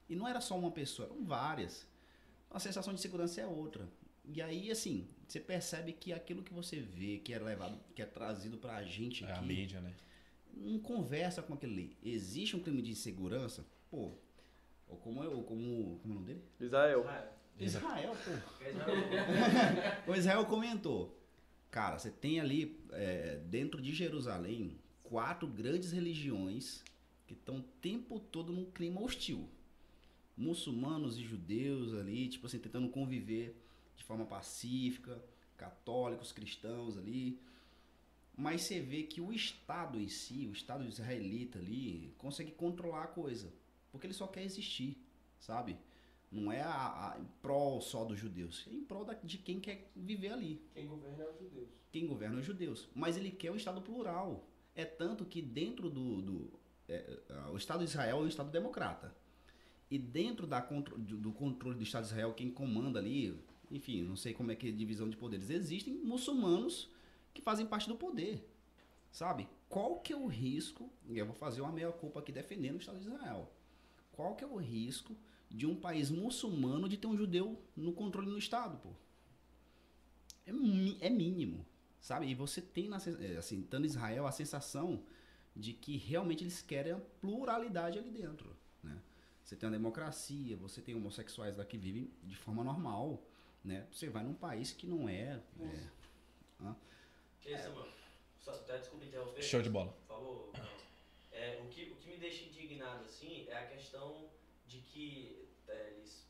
E 0.08 0.16
não 0.16 0.26
era 0.26 0.40
só 0.40 0.58
uma 0.58 0.70
pessoa, 0.70 1.08
eram 1.08 1.24
várias. 1.24 1.86
A 2.50 2.58
sensação 2.58 2.94
de 2.94 3.00
segurança 3.00 3.40
é 3.40 3.46
outra. 3.46 3.88
E 4.24 4.40
aí, 4.40 4.70
assim, 4.70 5.06
você 5.26 5.40
percebe 5.40 5.92
que 5.92 6.12
aquilo 6.12 6.42
que 6.42 6.52
você 6.52 6.80
vê, 6.80 7.18
que 7.18 7.32
é 7.32 7.38
levado, 7.38 7.78
que 7.94 8.02
é 8.02 8.06
trazido 8.06 8.56
pra 8.56 8.82
gente 8.82 9.24
É 9.24 9.32
a 9.32 9.36
aqui, 9.36 9.46
mídia, 9.46 9.80
né? 9.80 9.94
não 10.54 10.78
conversa 10.78 11.42
com 11.42 11.54
aquele 11.54 11.72
ali. 11.72 11.96
Existe 12.02 12.56
um 12.56 12.60
clima 12.60 12.82
de 12.82 12.90
insegurança? 12.90 13.64
Pô, 13.90 14.12
ou 14.88 14.96
como 14.98 15.22
eu, 15.22 15.42
como, 15.42 15.98
como 16.00 16.14
é 16.14 16.16
o 16.16 16.20
nome 16.20 16.26
dele? 16.26 16.42
Israel. 16.60 17.00
Israel, 17.00 17.32
pô. 17.58 17.64
Israel. 17.64 18.16
O 20.06 20.14
Israel 20.14 20.44
comentou. 20.46 21.18
Cara, 21.70 21.98
você 21.98 22.10
tem 22.10 22.40
ali, 22.40 22.80
é, 22.92 23.36
dentro 23.44 23.80
de 23.80 23.92
Jerusalém, 23.92 24.78
quatro 25.02 25.46
grandes 25.46 25.92
religiões 25.92 26.82
que 27.26 27.34
estão 27.34 27.58
o 27.58 27.62
tempo 27.62 28.18
todo 28.18 28.52
num 28.52 28.64
clima 28.70 29.00
hostil. 29.02 29.48
Muçulmanos 30.36 31.18
e 31.18 31.22
judeus 31.22 31.92
ali, 31.94 32.28
tipo 32.28 32.46
assim, 32.46 32.58
tentando 32.58 32.88
conviver 32.88 33.54
de 33.96 34.04
forma 34.04 34.24
pacífica, 34.24 35.22
católicos, 35.56 36.32
cristãos 36.32 36.96
ali. 36.96 37.38
Mas 38.36 38.62
você 38.62 38.80
vê 38.80 39.02
que 39.02 39.20
o 39.20 39.32
Estado 39.32 40.00
em 40.00 40.08
si, 40.08 40.46
o 40.46 40.52
Estado 40.52 40.86
israelita 40.86 41.58
ali, 41.58 42.14
consegue 42.16 42.52
controlar 42.52 43.04
a 43.04 43.08
coisa. 43.08 43.52
Porque 43.90 44.06
ele 44.06 44.14
só 44.14 44.26
quer 44.26 44.44
existir, 44.44 44.96
sabe? 45.40 45.76
Não 46.30 46.52
é 46.52 46.60
a, 46.60 47.12
a, 47.14 47.18
em 47.18 47.24
prol 47.40 47.80
só 47.80 48.04
dos 48.04 48.18
judeus, 48.18 48.66
é 48.70 48.74
em 48.74 48.84
prol 48.84 49.04
da- 49.04 49.14
de 49.14 49.38
quem 49.38 49.58
quer 49.60 49.90
viver 49.96 50.30
ali. 50.32 50.62
Quem 50.74 50.86
governa 50.86 51.24
é 51.24 51.30
os 51.30 51.38
judeus. 51.38 51.68
Quem 51.90 52.06
governa 52.06 52.36
é 52.36 52.40
os 52.40 52.46
judeus. 52.46 52.88
Mas 52.94 53.16
ele 53.16 53.30
quer 53.30 53.50
um 53.50 53.56
Estado 53.56 53.80
plural. 53.80 54.46
É 54.74 54.84
tanto 54.84 55.24
que 55.24 55.40
dentro 55.40 55.88
do. 55.88 56.20
do 56.20 56.50
é, 56.86 57.18
é, 57.28 57.50
o 57.50 57.56
Estado 57.56 57.78
de 57.78 57.86
Israel 57.86 58.18
é 58.18 58.20
um 58.20 58.28
Estado 58.28 58.50
democrata. 58.50 59.14
E 59.90 59.98
dentro 59.98 60.46
da, 60.46 60.60
do 60.60 61.32
controle 61.32 61.76
do 61.76 61.82
Estado 61.82 62.02
de 62.02 62.08
Israel, 62.10 62.34
quem 62.34 62.50
comanda 62.50 62.98
ali, 62.98 63.42
enfim, 63.70 64.02
não 64.02 64.16
sei 64.16 64.34
como 64.34 64.52
é 64.52 64.54
que 64.54 64.66
é 64.66 64.70
a 64.70 64.74
divisão 64.74 65.08
de 65.08 65.16
poderes, 65.16 65.48
existem 65.48 65.94
muçulmanos 65.94 66.90
que 67.32 67.40
fazem 67.40 67.64
parte 67.66 67.88
do 67.88 67.96
poder. 67.96 68.46
Sabe? 69.10 69.48
Qual 69.66 70.00
que 70.00 70.12
é 70.12 70.16
o 70.16 70.26
risco? 70.26 70.90
E 71.08 71.16
eu 71.18 71.24
vou 71.24 71.34
fazer 71.34 71.62
uma 71.62 71.72
meia-culpa 71.72 72.20
aqui 72.20 72.30
defendendo 72.30 72.74
o 72.76 72.78
Estado 72.80 72.98
de 72.98 73.06
Israel. 73.06 73.50
Qual 74.12 74.36
que 74.36 74.44
é 74.44 74.46
o 74.46 74.56
risco 74.56 75.16
de 75.50 75.66
um 75.66 75.74
país 75.74 76.10
muçulmano 76.10 76.88
de 76.88 76.96
ter 76.96 77.06
um 77.06 77.16
judeu 77.16 77.60
no 77.76 77.92
controle 77.92 78.30
no 78.30 78.38
Estado, 78.38 78.78
pô? 78.78 78.90
é, 80.48 81.06
é 81.06 81.10
mínimo, 81.10 81.66
sabe? 82.00 82.26
E 82.26 82.34
você 82.34 82.60
tem, 82.60 82.88
na, 82.88 82.96
é, 82.96 83.36
assim, 83.36 83.60
estando 83.60 83.84
em 83.84 83.88
Israel, 83.88 84.26
a 84.26 84.32
sensação 84.32 85.04
de 85.54 85.72
que 85.72 85.96
realmente 85.96 86.44
eles 86.44 86.62
querem 86.62 86.92
a 86.92 87.00
pluralidade 87.20 87.98
ali 87.98 88.10
dentro, 88.10 88.56
né? 88.82 89.00
Você 89.42 89.56
tem 89.56 89.68
a 89.68 89.72
democracia, 89.72 90.56
você 90.56 90.80
tem 90.80 90.94
homossexuais 90.94 91.56
lá 91.56 91.64
que 91.64 91.76
vivem 91.76 92.10
de 92.22 92.36
forma 92.36 92.62
normal, 92.64 93.22
né? 93.64 93.86
Você 93.92 94.08
vai 94.08 94.22
num 94.22 94.34
país 94.34 94.72
que 94.72 94.86
não 94.86 95.08
é... 95.08 95.40
é 97.44 97.54
aí, 97.54 97.58
Samuel, 97.58 97.88
só 98.40 98.52
até 98.52 98.78
desculpa 98.78 99.04
interromper. 99.04 99.42
Show 99.42 99.62
de 99.62 99.70
bola. 99.70 99.92
Por 100.06 100.14
favor. 100.14 100.52
É, 101.32 101.60
o, 101.62 101.68
que, 101.68 101.90
o 101.90 101.96
que 101.96 102.08
me 102.08 102.18
deixa 102.18 102.44
indignado 102.44 103.04
assim 103.04 103.46
é 103.48 103.56
a 103.56 103.66
questão 103.66 104.28
que 104.98 105.48
é, 105.68 105.90
eles, 105.92 106.26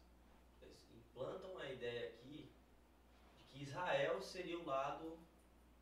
eles 0.60 0.90
implantam 0.94 1.56
a 1.56 1.72
ideia 1.72 2.08
aqui 2.10 2.50
de 3.38 3.44
que 3.46 3.62
Israel 3.62 4.20
seria 4.20 4.58
o 4.58 4.64
lado 4.66 5.18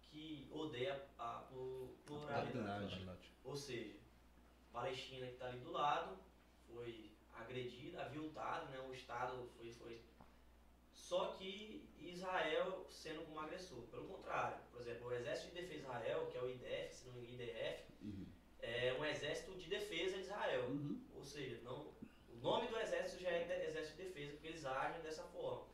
que 0.02 0.48
odeia 0.52 1.04
a 1.18 1.40
plu- 1.48 1.96
pluralidade. 2.06 3.04
Ou 3.44 3.56
seja, 3.56 3.96
Palestina 4.72 5.26
que 5.26 5.32
está 5.32 5.48
ali 5.48 5.58
do 5.58 5.72
lado 5.72 6.16
foi 6.68 7.10
agredida, 7.34 8.02
aviltada, 8.02 8.66
né? 8.66 8.78
o 8.88 8.94
Estado 8.94 9.50
foi, 9.56 9.72
foi. 9.72 10.00
Só 10.92 11.32
que 11.32 11.88
Israel 11.98 12.86
sendo 12.88 13.22
como 13.24 13.40
agressor. 13.40 13.82
Pelo 13.88 14.06
contrário, 14.06 14.58
por 14.70 14.80
exemplo, 14.80 15.08
o 15.08 15.12
Exército 15.12 15.48
de 15.48 15.62
Defesa 15.62 15.74
de 15.74 15.80
Israel, 15.80 16.26
que 16.30 16.38
é 16.38 16.42
o 16.42 16.48
IDF, 16.50 16.94
se 16.94 17.06
não 17.08 17.16
engano, 17.16 17.32
IDF, 17.34 17.84
Uhum. 18.02 18.26
é 18.60 18.92
um 18.98 19.04
exército 19.04 19.54
de 19.56 19.68
defesa 19.68 20.16
de 20.16 20.22
Israel. 20.22 20.66
Uhum. 20.68 21.00
Ou 21.14 21.24
seja, 21.24 21.60
não, 21.62 21.85
nome 22.46 22.68
do 22.68 22.78
exército 22.78 23.22
já 23.22 23.30
é 23.30 23.66
Exército 23.68 23.96
de 23.96 24.04
Defesa, 24.04 24.32
porque 24.32 24.48
eles 24.48 24.64
agem 24.64 25.02
dessa 25.02 25.24
forma. 25.24 25.66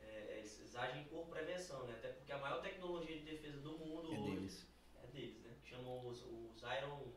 É, 0.00 0.36
eles, 0.38 0.58
eles 0.60 0.74
agem 0.76 1.04
por 1.04 1.26
prevenção, 1.26 1.86
né? 1.86 1.94
Até 1.94 2.08
porque 2.08 2.32
a 2.32 2.38
maior 2.38 2.60
tecnologia 2.62 3.16
de 3.18 3.24
defesa 3.24 3.58
do 3.60 3.78
mundo 3.78 4.12
É 4.12 4.18
hoje 4.18 4.30
deles. 4.30 4.66
é 5.02 5.06
deles, 5.08 5.42
né? 5.42 5.50
Chamam 5.64 6.06
os, 6.06 6.22
os 6.22 6.62
Iron. 6.62 7.12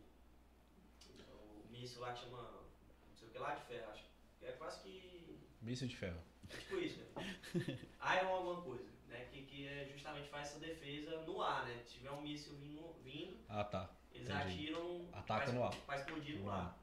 O 1.30 1.68
míssil 1.70 2.02
lá 2.02 2.14
que 2.14 2.22
chama. 2.22 2.42
Não 3.08 3.16
sei 3.16 3.28
o 3.28 3.32
que 3.32 3.38
lá 3.40 3.56
de 3.56 3.66
ferro, 3.66 3.92
acho. 3.92 4.04
É 4.42 4.52
quase 4.54 4.82
que. 4.82 5.40
Míssil 5.62 5.88
de 5.88 5.96
ferro. 5.98 6.20
É 6.50 6.56
tipo 6.58 6.78
isso, 6.78 7.00
né? 7.00 7.08
Iron 8.22 8.30
alguma 8.36 8.62
coisa, 8.62 8.90
né? 9.08 9.26
Que, 9.32 9.42
que 9.46 9.68
é 9.68 9.86
justamente 9.92 10.30
faz 10.30 10.48
essa 10.50 10.60
defesa 10.60 11.22
no 11.24 11.42
ar, 11.42 11.66
né? 11.66 11.82
Se 11.86 11.94
tiver 11.96 12.12
um 12.12 12.22
míssil 12.22 12.56
vindo, 12.56 12.94
vindo 13.04 13.38
Ah, 13.50 13.64
tá. 13.66 13.90
eles 14.14 14.30
Entendi. 14.30 14.54
atiram 14.54 15.10
Ataca 15.12 15.44
pra, 15.46 15.54
no 15.54 15.64
ar. 15.66 15.76
pra 15.86 15.98
explodir 15.98 16.40
No 16.40 16.50
ar. 16.50 16.78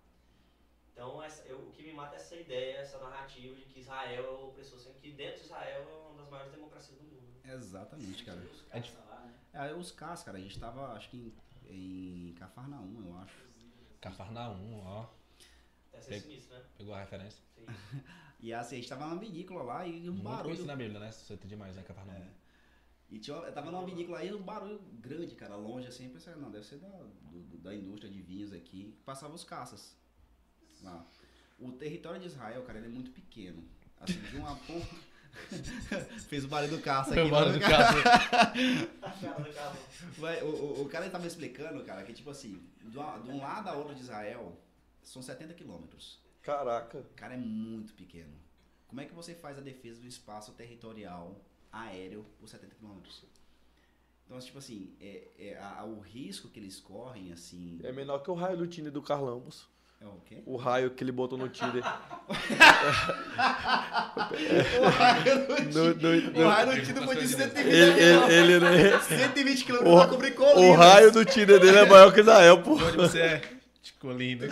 Então, 0.95 1.21
essa, 1.23 1.43
eu- 1.49 1.59
o 1.59 1.73
que 1.73 1.83
me 1.83 1.93
mata 1.93 2.15
é 2.15 2.19
essa 2.19 2.37
ideia, 2.37 2.77
essa 2.79 2.99
narrativa 2.99 3.55
de 3.57 3.65
que 3.65 3.81
Israel 3.81 4.25
é 4.25 4.29
o 4.31 4.49
opressor, 4.49 4.79
sendo 4.79 4.95
que 4.95 5.11
dentro 5.11 5.39
de 5.41 5.45
Israel 5.47 5.83
é 5.83 6.09
uma 6.09 6.23
das 6.23 6.31
maiores 6.31 6.53
democracias 6.53 6.97
do 6.97 7.03
mundo. 7.05 7.35
Exatamente, 7.45 8.25
cara. 8.25 8.39
Os 8.41 8.65
É 8.71 8.81
caras 8.81 9.09
lá, 9.09 9.21
né? 9.21 9.35
É, 9.71 9.75
os 9.75 9.91
CAS, 9.91 10.23
cara, 10.23 10.39
a 10.39 10.41
gente 10.41 10.59
tava, 10.59 10.93
acho 10.93 11.11
que 11.11 11.35
em, 11.69 12.29
em 12.31 12.35
Cafarnaum, 12.35 13.03
eu 13.07 13.17
acho. 13.19 13.35
Cafarnaum, 14.01 14.81
ó. 14.85 15.07
Deve 15.93 16.05
ser 16.05 16.21
sinistro, 16.21 16.55
né? 16.57 16.65
Pegou 16.79 16.95
a 16.95 17.01
referência. 17.01 17.43
Sim. 17.57 17.67
E 18.41 18.53
assim, 18.53 18.77
a 18.77 18.79
gente 18.79 18.89
tava 18.91 19.07
numa 19.07 19.19
vinícola 19.19 19.63
lá 19.63 19.87
e 19.87 20.07
um 20.11 20.13
Muito 20.13 20.23
barulho. 20.25 20.43
conhecido 20.45 20.67
na 20.67 20.77
Bíblia, 20.77 21.01
né? 21.01 21.11
Você 21.11 21.35
tem 21.35 21.49
demais, 21.49 21.75
né? 21.77 21.83
Cafarnaum. 21.83 22.15
É. 22.15 22.29
E 23.09 23.19
tinha, 23.19 23.37
eu 23.39 23.53
tava 23.55 23.71
numa 23.71 23.87
vinícola 23.87 24.19
aí, 24.19 24.35
um 24.35 24.43
barulho 24.43 24.79
grande, 25.01 25.35
cara, 25.35 25.57
longe 25.57 25.87
assim, 25.89 26.07
eu 26.07 26.11
pensei, 26.13 26.35
não, 26.35 26.51
deve 26.51 26.67
ser 26.67 26.77
da, 26.77 26.89
do- 26.89 27.57
da 27.59 27.75
indústria 27.75 28.11
de 28.11 28.21
vinhos 28.21 28.53
aqui, 28.53 28.95
passava 29.07 29.33
os 29.35 29.45
caças 29.45 29.97
lá. 30.83 31.05
O 31.59 31.73
território 31.73 32.21
de 32.21 32.27
Israel, 32.27 32.63
cara, 32.63 32.79
ele 32.79 32.87
é 32.89 32.91
muito 32.91 33.11
pequeno. 33.11 33.63
Assim, 34.01 34.19
de 34.21 34.37
uma 34.37 34.57
ponta. 34.57 34.95
Fez 36.29 36.45
o 36.45 36.49
barulho 36.49 36.77
do 36.77 36.83
caça 36.83 37.11
aqui. 37.11 37.21
Foi 37.21 37.29
o 37.29 37.31
barulho 37.31 37.61
mas 37.61 37.61
do 37.61 37.67
o 37.67 37.71
cara- 37.71 38.53
A 39.03 39.11
cara 39.11 39.41
do 39.43 39.53
cara. 39.53 39.77
Vai, 40.19 40.43
o, 40.43 40.47
o, 40.47 40.83
o 40.83 40.89
cara 40.89 41.11
tava 41.11 41.27
explicando, 41.27 41.83
cara, 41.85 42.03
que 42.05 42.13
tipo 42.13 42.31
assim, 42.31 42.63
de, 42.85 42.99
um 42.99 43.39
lado 43.41 43.69
a 43.69 43.75
outro 43.75 43.95
de 43.95 44.01
Israel, 44.03 44.57
são 45.03 45.23
70 45.23 45.55
quilômetros. 45.55 46.21
Caraca. 46.43 47.05
Cara, 47.17 47.35
é 47.35 47.39
muito 47.39 47.95
pequeno. 47.95 48.35
Como 48.87 49.01
é 49.01 49.07
que 49.07 49.15
você 49.15 49.35
faz 49.35 49.59
a 49.59 49.61
defesa 49.61 50.01
do 50.01 50.07
espaço 50.07 50.53
territorial 50.53 51.41
aéreo 51.73 52.25
por 52.39 52.49
70 52.49 52.75
quilômetros? 52.77 53.25
Então, 54.27 54.39
tipo 54.39 54.59
assim, 54.59 54.95
é, 55.01 55.29
é 55.39 55.59
a- 55.59 55.85
o 55.85 55.99
risco 56.01 56.49
que 56.49 56.61
eles 56.61 56.79
correm, 56.81 57.33
assim. 57.33 57.81
É 57.83 57.91
menor 57.93 58.21
que 58.21 58.31
o 58.31 58.35
raio 58.35 58.57
do 58.57 58.67
Tinder 58.69 58.93
do 58.93 59.03
Carlão, 59.03 59.41
moço. 59.41 59.69
É 60.05 60.07
o 60.07 60.21
quê? 60.29 60.43
O 60.45 60.57
raio 60.57 60.91
que 60.91 61.03
ele 61.03 61.13
botou 61.13 61.39
no 61.39 61.49
Tinder. 61.49 61.83
O 64.81 64.89
raio 64.89 65.35
No- 65.73 65.95
no- 65.95 66.21
no- 66.33 66.45
O 66.45 66.49
raio 66.49 66.67
do 66.75 66.83
Tinder 66.83 67.03
foi 67.05 67.17
de 67.17 67.29
120 67.29 67.67
ele, 67.67 68.01
ele, 68.03 68.53
ele, 68.55 68.61
né? 68.61 69.01
120 69.01 69.65
km 69.65 69.77
O- 69.87 69.97
pra 69.97 70.07
cobrir 70.09 70.31
colina. 70.33 70.61
O 70.61 70.75
raio 70.75 71.11
do 71.13 71.25
Tinder 71.25 71.59
dele 71.61 71.79
é 71.79 71.87
maior 71.87 72.13
que 72.13 72.21
Israel, 72.21 72.61
pô. 72.63 72.77
De 72.77 72.85
onde 72.85 72.97
você 72.97 73.21
é? 73.21 73.43
De 73.83 73.93
Colina. 73.95 74.47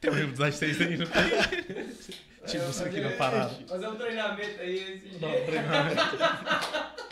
Tem 0.00 0.10
um 0.10 0.14
livro 0.14 0.36
das 0.36 0.54
seis 0.56 0.80
aí, 0.80 0.96
não 0.96 1.06
tem? 1.06 1.22
Tipo, 2.46 2.64
você 2.66 2.84
aqui 2.84 3.00
na 3.00 3.10
parada. 3.10 3.54
Fazer 3.68 3.86
um 3.88 3.94
treinamento 3.94 4.60
aí 4.60 4.74
esse 5.04 5.18
Não, 5.20 5.30
dia. 5.30 5.44
treinamento. 5.44 6.00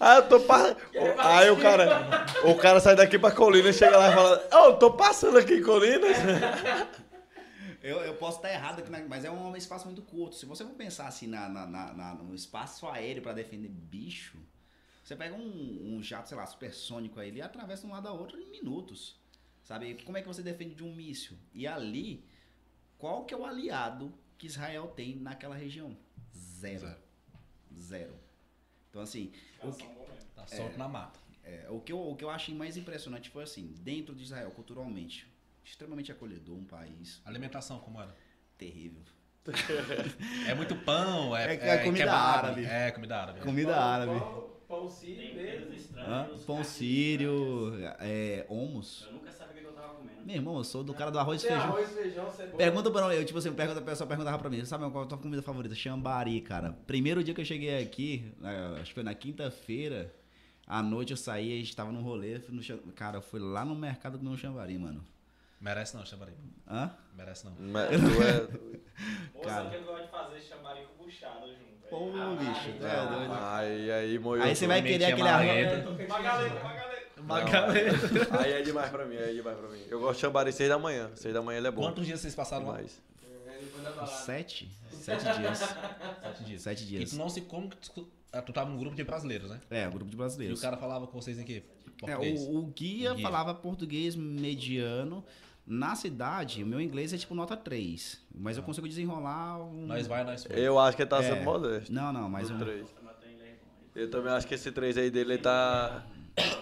Ah, 0.00 0.16
eu 0.16 0.28
tô 0.28 0.40
passando. 0.40 0.78
Aí 1.18 1.50
o 1.50 1.60
cara, 1.60 2.26
o 2.44 2.54
cara 2.56 2.80
sai 2.80 2.96
daqui 2.96 3.18
pra 3.18 3.30
Colina 3.30 3.68
e 3.68 3.72
chega 3.72 3.98
lá 3.98 4.10
e 4.10 4.14
fala: 4.14 4.48
Ô, 4.52 4.56
eu 4.70 4.78
tô 4.78 4.92
passando 4.92 5.36
aqui 5.38 5.54
em 5.54 5.62
Colinas. 5.62 6.16
Eu, 7.82 7.96
eu 8.00 8.14
posso 8.16 8.36
estar 8.36 8.52
errado 8.52 8.80
aqui, 8.80 8.90
mas 9.08 9.24
é 9.24 9.30
um 9.30 9.56
espaço 9.56 9.86
muito 9.86 10.02
curto. 10.02 10.36
Se 10.36 10.44
você 10.44 10.62
for 10.64 10.74
pensar 10.74 11.06
assim 11.06 11.26
na, 11.26 11.48
na, 11.48 11.66
na- 11.66 11.92
na- 11.94 12.14
no 12.14 12.34
espaço 12.34 12.86
aéreo 12.86 13.22
pra 13.22 13.32
defender 13.32 13.68
bicho, 13.70 14.36
você 15.02 15.16
pega 15.16 15.34
um, 15.34 15.96
um 15.96 16.02
jato, 16.02 16.28
sei 16.28 16.36
lá, 16.36 16.44
supersônico 16.44 17.18
aí, 17.18 17.28
ele 17.28 17.40
atravessa 17.40 17.80
de 17.86 17.88
um 17.88 17.92
lado 17.94 18.06
a 18.06 18.12
outro 18.12 18.38
em 18.38 18.50
minutos. 18.50 19.18
Sabe? 19.64 19.94
Como 20.04 20.18
é 20.18 20.20
que 20.20 20.28
você 20.28 20.42
defende 20.42 20.74
de 20.74 20.84
um 20.84 20.94
míssil? 20.94 21.38
E 21.54 21.66
ali, 21.66 22.22
qual 22.98 23.24
que 23.24 23.32
é 23.32 23.36
o 23.36 23.46
aliado 23.46 24.12
que 24.36 24.46
Israel 24.46 24.88
tem 24.94 25.16
naquela 25.16 25.54
região? 25.54 25.96
Zero. 26.36 26.80
Zero. 26.86 26.96
Zero. 27.74 28.14
Então, 28.90 29.00
assim, 29.02 29.32
o 29.62 29.72
que, 29.72 29.86
Tá 30.34 30.46
solto 30.46 30.76
na 30.78 30.88
mata. 30.88 31.18
é, 31.44 31.66
o, 31.70 31.80
que 31.80 31.92
eu, 31.92 32.00
o 32.10 32.14
que 32.16 32.24
eu 32.24 32.30
achei 32.30 32.54
mais 32.54 32.76
impressionante 32.76 33.30
foi 33.30 33.42
assim, 33.44 33.74
dentro 33.80 34.14
de 34.14 34.22
Israel, 34.24 34.50
culturalmente, 34.50 35.26
extremamente 35.64 36.10
acolhedor, 36.10 36.56
um 36.56 36.64
país 36.64 37.20
Alimentação, 37.24 37.78
como 37.80 38.00
era? 38.00 38.14
terrível. 38.58 39.02
É 40.46 40.54
muito 40.54 40.76
pão, 40.76 41.34
é, 41.36 41.54
É 41.54 41.56
que 41.56 41.64
é 41.64 41.78
comida 41.84 42.04
kebab. 42.04 42.16
árabe. 42.46 42.64
É, 42.64 42.90
comida 42.90 43.16
árabe. 43.16 43.40
Comida 43.40 43.72
Pão- 43.72 43.82
árabe. 43.82 44.20
Pão, 44.20 44.50
pão 44.68 44.90
sírio 44.90 45.34
mesmo. 45.34 46.44
Pão 46.46 46.62
sírio, 46.64 47.72
é, 47.98 48.46
hummus. 48.48 49.04
Eu 49.06 49.12
nunca 49.14 49.30
sabia 49.32 49.59
Meu 50.30 50.38
irmão, 50.38 50.56
eu 50.58 50.62
sou 50.64 50.84
do 50.84 50.94
cara 50.94 51.10
do 51.10 51.18
arroz 51.18 51.42
e 51.42 51.46
feijão. 51.48 51.64
arroz, 51.64 51.90
feijão, 51.90 52.30
cebola. 52.30 52.56
Pergunta 52.56 52.88
pra 52.88 53.08
mim, 53.08 53.14
eu, 53.16 53.24
tipo 53.24 53.36
assim, 53.40 53.52
pergunta, 53.52 53.80
a 53.80 53.82
pessoa 53.82 54.06
perguntava 54.06 54.38
pra 54.38 54.48
mim, 54.48 54.64
sabe 54.64 54.88
qual 54.88 55.02
é 55.02 55.06
a 55.06 55.08
tua 55.08 55.18
comida 55.18 55.42
favorita? 55.42 55.74
Xambari, 55.74 56.40
cara. 56.40 56.72
Primeiro 56.86 57.24
dia 57.24 57.34
que 57.34 57.40
eu 57.40 57.44
cheguei 57.44 57.82
aqui, 57.82 58.32
acho 58.80 58.90
que 58.90 58.94
foi 58.94 59.02
na 59.02 59.12
quinta-feira, 59.12 60.14
à 60.68 60.80
noite 60.84 61.10
eu 61.10 61.16
saí, 61.16 61.52
a 61.52 61.56
gente 61.56 61.74
tava 61.74 61.90
num 61.90 62.00
rolê, 62.00 62.40
no, 62.48 62.62
cara, 62.92 63.16
eu 63.18 63.22
fui 63.22 63.40
lá 63.40 63.64
no 63.64 63.74
mercado 63.74 64.18
comer 64.18 64.30
um 64.30 64.36
xambari, 64.36 64.78
mano. 64.78 65.04
Merece 65.60 65.96
não, 65.96 66.06
chamaria. 66.06 66.34
Hã? 66.70 66.92
Merece 67.16 67.44
não. 67.46 67.52
Mas 67.58 67.88
tu 67.90 68.22
é- 68.22 68.80
Pô, 69.34 69.40
Cara. 69.40 69.64
sabe 69.64 69.70
que 69.70 69.76
eu 69.76 69.84
gosto 69.84 70.04
de 70.04 70.10
fazer 70.10 70.40
chambari 70.42 70.80
com 70.96 71.04
buchada 71.04 71.46
junto. 71.48 71.70
Pô, 71.90 72.12
Ah, 72.14 72.36
bicho, 72.38 72.78
tu 72.78 72.86
é 72.86 72.90
ah, 72.90 73.04
doido. 73.04 73.32
Aí, 73.42 73.90
aí, 73.90 74.18
moiou. 74.20 74.44
Aí 74.44 74.54
você 74.54 74.66
vai 74.68 74.80
querer 74.80 75.06
aquele 75.06 75.28
arroz. 75.28 75.86
Uma 76.06 76.20
galera, 76.20 76.60
uma 76.60 76.72
galera. 76.72 76.89
Uma 77.22 77.40
Não, 77.40 77.50
galera. 77.50 77.98
Aí 78.40 78.52
é 78.52 78.62
demais 78.62 78.90
pra 78.90 79.04
mim, 79.06 79.16
aí 79.16 79.30
é 79.30 79.32
demais 79.34 79.56
pra 79.58 79.68
mim. 79.68 79.80
Eu 79.88 80.00
gosto 80.00 80.14
de 80.16 80.20
chambari 80.20 80.52
6 80.52 80.68
da 80.68 80.78
manhã. 80.78 81.10
6 81.14 81.34
da 81.34 81.42
manhã 81.42 81.58
ele 81.58 81.68
é 81.68 81.70
bom. 81.70 81.82
Quantos 81.82 82.06
dias 82.06 82.20
vocês 82.20 82.34
passaram 82.34 82.66
lá? 82.66 82.74
Demais. 82.76 83.00
É. 84.02 84.06
Sete? 84.06 84.70
Sete 84.90 85.24
dias. 85.38 85.58
Sete 85.58 86.44
dias. 86.44 86.62
Sete 86.62 86.82
E 86.82 86.86
dias. 86.86 87.10
tu 87.10 87.16
não 87.16 87.28
se 87.28 87.40
como 87.42 87.68
que 87.68 87.76
tu, 87.90 88.08
ah, 88.32 88.40
tu 88.42 88.52
tava 88.52 88.70
num 88.70 88.78
grupo 88.78 88.96
de 88.96 89.04
brasileiros, 89.04 89.50
né? 89.50 89.60
É, 89.70 89.88
grupo 89.88 90.06
de 90.06 90.12
E 90.12 90.14
o 90.14 90.18
brasileiros. 90.18 90.60
cara 90.60 90.76
falava 90.76 91.06
com 91.06 91.20
vocês 91.20 91.38
em 91.38 91.44
quê? 91.44 91.62
É, 92.02 92.06
Português. 92.06 92.40
o, 92.42 92.56
o 92.58 92.66
guia, 92.66 93.12
Guia. 93.14 93.22
falava 93.22 93.54
português 93.54 94.16
mediano. 94.16 95.24
Na 95.66 95.94
cidade, 95.94 96.64
o 96.64 96.66
meu 96.66 96.80
inglês 96.80 97.12
é 97.12 97.18
tipo 97.18 97.34
nota 97.34 97.56
3. 97.56 98.18
Mas 98.34 98.56
eu 98.56 98.62
consigo 98.62 98.88
desenrolar 98.88 99.58
um. 99.62 99.86
Nós 99.86 100.06
vai, 100.06 100.24
nós 100.24 100.44
foi. 100.44 100.58
Eu 100.58 100.78
acho 100.78 100.96
que 100.96 101.02
ele 101.02 101.10
tá 101.10 101.18
É. 101.22 101.22
sendo 101.22 101.44
modesto. 101.44 101.92
Não, 101.92 102.12
não, 102.12 102.28
mas 102.28 102.50
um. 102.50 102.58
três. 102.58 102.86
Mas 103.04 103.16
tem 103.18 103.34
inglês 103.34 103.56
bom. 103.62 103.70
Eu 104.00 104.10
também 104.10 104.32
acho 104.32 104.46
que 104.48 104.54
esse 104.54 104.72
3 104.72 104.96
aí 104.98 105.10
dele 105.10 105.34
ele 105.34 105.42
tá, 105.42 106.04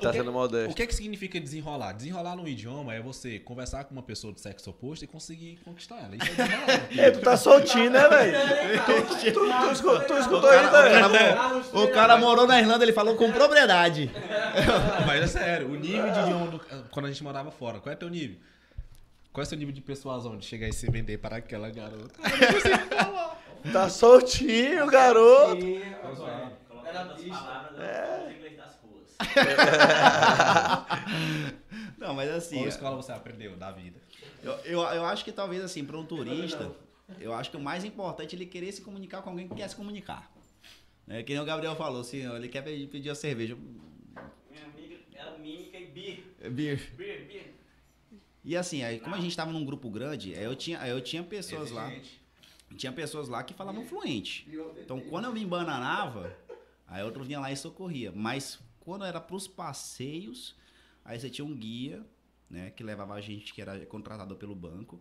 tá 0.01 0.09
O 0.09 0.13
que- 0.13 0.19
sendo 0.19 0.33
modesto. 0.33 0.71
O 0.73 0.75
que 0.75 0.83
é 0.83 0.87
que 0.87 0.95
significa 0.95 1.41
desenrolar? 1.41 1.93
Desenrolar 1.93 2.37
no 2.37 2.47
idioma 2.49 2.95
é 2.95 3.01
você 3.01 3.39
conversar 3.39 3.85
com 3.85 3.93
uma 3.93 4.03
pessoa 4.03 4.33
do 4.33 4.39
sexo 4.41 4.71
oposto 4.71 5.05
e 5.05 5.09
conseguir 5.09 5.59
conquistar 5.65 5.97
ela. 5.97 6.17
Isso 6.17 6.25
é 6.27 6.45
desenrolar. 6.45 6.89
É, 6.99 7.11
tu 7.11 7.21
tá 7.21 7.37
soltinho, 7.37 7.91
né, 7.91 8.09
velho? 8.09 8.39
Tu, 8.85 9.33
tu, 9.33 9.33
tu, 9.33 9.73
escutou, 9.73 10.01
tu 10.01 10.15
escutou 10.19 10.51
aí, 10.51 10.67
O 10.67 10.71
cara, 10.71 11.09
velho? 11.09 11.63
o 11.85 11.89
cara 11.89 12.17
morou 12.19 12.47
na 12.47 12.59
Irlanda, 12.61 12.85
ele 12.85 12.93
falou 12.93 13.17
com 13.17 13.31
propriedade. 13.33 14.11
Mas 15.07 15.23
é 15.23 15.27
sério, 15.27 15.69
o 15.69 15.77
nível 15.77 16.11
de 16.13 16.21
idioma 16.21 16.47
do- 16.49 16.61
quando 16.91 17.07
a 17.07 17.09
gente 17.09 17.23
morava 17.23 17.51
fora, 17.51 17.79
qual 17.81 17.93
é 17.93 17.97
teu 17.97 18.09
nível? 18.09 18.37
Qual 19.33 19.43
é 19.43 19.47
o 19.47 19.49
seu 19.49 19.59
nível 19.59 19.73
de 19.75 19.81
persuasão 19.81 20.37
de 20.37 20.45
chegar 20.47 20.67
e 20.69 20.73
se 20.73 20.91
vender 20.91 21.19
para 21.19 21.37
aquela 21.37 21.71
garota? 21.71 22.15
Tá 23.73 23.89
soltinho, 23.89 24.87
garoto. 24.87 25.61
Sim, 25.61 25.83
Colocar 26.01 26.89
Era 26.89 27.05
das 27.05 27.21
pista. 27.21 27.39
palavras 27.39 27.81
É. 27.81 28.29
Não, 31.99 32.15
mas 32.15 32.31
assim. 32.31 32.57
Qual 32.57 32.69
escola 32.69 32.97
você 32.97 33.13
aprendeu 33.13 33.57
da 33.57 33.73
vida? 33.73 34.01
Eu, 34.43 34.53
eu, 34.65 34.81
eu 34.81 35.05
acho 35.05 35.25
que 35.25 35.33
talvez 35.33 35.63
assim, 35.63 35.85
para 35.85 35.99
um 35.99 36.07
turista, 36.07 36.75
eu 37.21 37.35
acho 37.35 37.51
que 37.51 37.57
o 37.57 37.61
mais 37.61 37.85
importante 37.85 38.35
é 38.35 38.39
ele 38.39 38.47
querer 38.47 38.73
se 38.73 38.81
comunicar 38.81 39.23
com 39.23 39.31
alguém 39.31 39.49
que 39.49 39.55
quer 39.55 39.69
se 39.69 39.77
comunicar. 39.77 40.31
Né? 41.07 41.23
Que 41.23 41.33
nem 41.33 41.43
o 41.43 41.45
Gabriel 41.45 41.75
falou, 41.75 42.03
assim, 42.03 42.31
ele 42.35 42.49
quer 42.49 42.63
pedir, 42.63 42.87
pedir 42.89 43.11
a 43.11 43.15
cerveja. 43.15 43.57
Minha 43.57 44.65
amiga 44.65 44.97
era 45.15 45.39
mímica 45.39 45.79
e 45.79 45.87
beer. 45.87 46.25
Beer. 46.51 46.93
Beer, 46.97 47.27
beer. 47.27 47.55
E 48.45 48.57
assim, 48.57 48.83
aí, 48.83 49.01
como 49.01 49.15
a 49.15 49.21
gente 49.21 49.37
tava 49.37 49.53
num 49.53 49.65
grupo 49.65 49.91
grande, 49.91 50.35
aí 50.35 50.45
eu 50.45 50.55
tinha, 50.55 50.81
aí 50.81 50.91
eu 50.91 51.01
tinha 51.01 51.23
pessoas 51.23 51.71
lá. 51.71 51.93
Tinha 52.77 52.93
pessoas 52.93 53.29
lá 53.29 53.43
que 53.43 53.55
falavam 53.55 53.85
fluente. 53.85 54.47
Então, 54.79 55.01
quando 55.01 55.25
eu 55.25 55.33
me 55.33 55.43
embananava, 55.43 56.37
aí 56.87 57.03
outro 57.03 57.25
vinha 57.25 57.41
lá 57.41 57.51
e 57.51 57.57
socorria. 57.57 58.13
Mas 58.15 58.59
quando 58.89 59.05
era 59.05 59.21
pros 59.21 59.47
passeios, 59.47 60.57
aí 61.05 61.21
você 61.21 61.29
tinha 61.29 61.45
um 61.45 61.55
guia, 61.55 62.03
né, 62.49 62.71
que 62.71 62.83
levava 62.83 63.13
a 63.13 63.21
gente, 63.21 63.53
que 63.53 63.61
era 63.61 63.85
contratado 63.85 64.35
pelo 64.35 64.55
banco, 64.55 64.99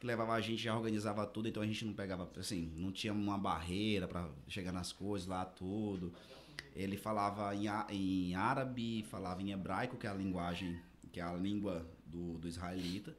que 0.00 0.04
levava 0.04 0.32
a 0.32 0.40
gente, 0.40 0.60
já 0.60 0.74
organizava 0.76 1.24
tudo, 1.24 1.46
então 1.48 1.62
a 1.62 1.66
gente 1.66 1.84
não 1.84 1.92
pegava, 1.94 2.28
assim, 2.36 2.72
não 2.74 2.90
tinha 2.90 3.12
uma 3.12 3.38
barreira 3.38 4.08
para 4.08 4.28
chegar 4.48 4.72
nas 4.72 4.90
coisas 4.92 5.28
lá, 5.28 5.44
tudo. 5.44 6.12
Ele 6.74 6.96
falava 6.96 7.54
em, 7.54 7.66
em 7.90 8.34
árabe, 8.34 9.04
falava 9.08 9.40
em 9.40 9.52
hebraico, 9.52 9.96
que 9.96 10.08
é 10.08 10.10
a 10.10 10.14
linguagem, 10.14 10.76
que 11.12 11.20
é 11.20 11.22
a 11.22 11.32
língua 11.32 11.88
do, 12.04 12.38
do 12.38 12.48
israelita, 12.48 13.16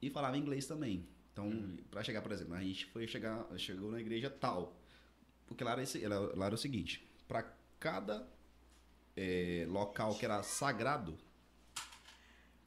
e 0.00 0.08
falava 0.08 0.38
inglês 0.38 0.64
também. 0.66 1.06
Então, 1.30 1.76
para 1.90 2.02
chegar, 2.02 2.22
por 2.22 2.32
exemplo, 2.32 2.54
a 2.54 2.62
gente 2.62 2.86
foi 2.86 3.06
chegar, 3.06 3.46
chegou 3.58 3.92
na 3.92 4.00
igreja 4.00 4.30
tal. 4.30 4.80
Porque 5.46 5.62
lá 5.62 5.72
era, 5.72 5.82
esse- 5.82 6.06
lá 6.08 6.46
era 6.46 6.54
o 6.54 6.58
seguinte: 6.58 7.06
para 7.28 7.42
cada 7.78 8.26
eh, 9.16 9.66
local 9.68 10.14
que 10.14 10.24
era 10.24 10.42
sagrado, 10.42 11.16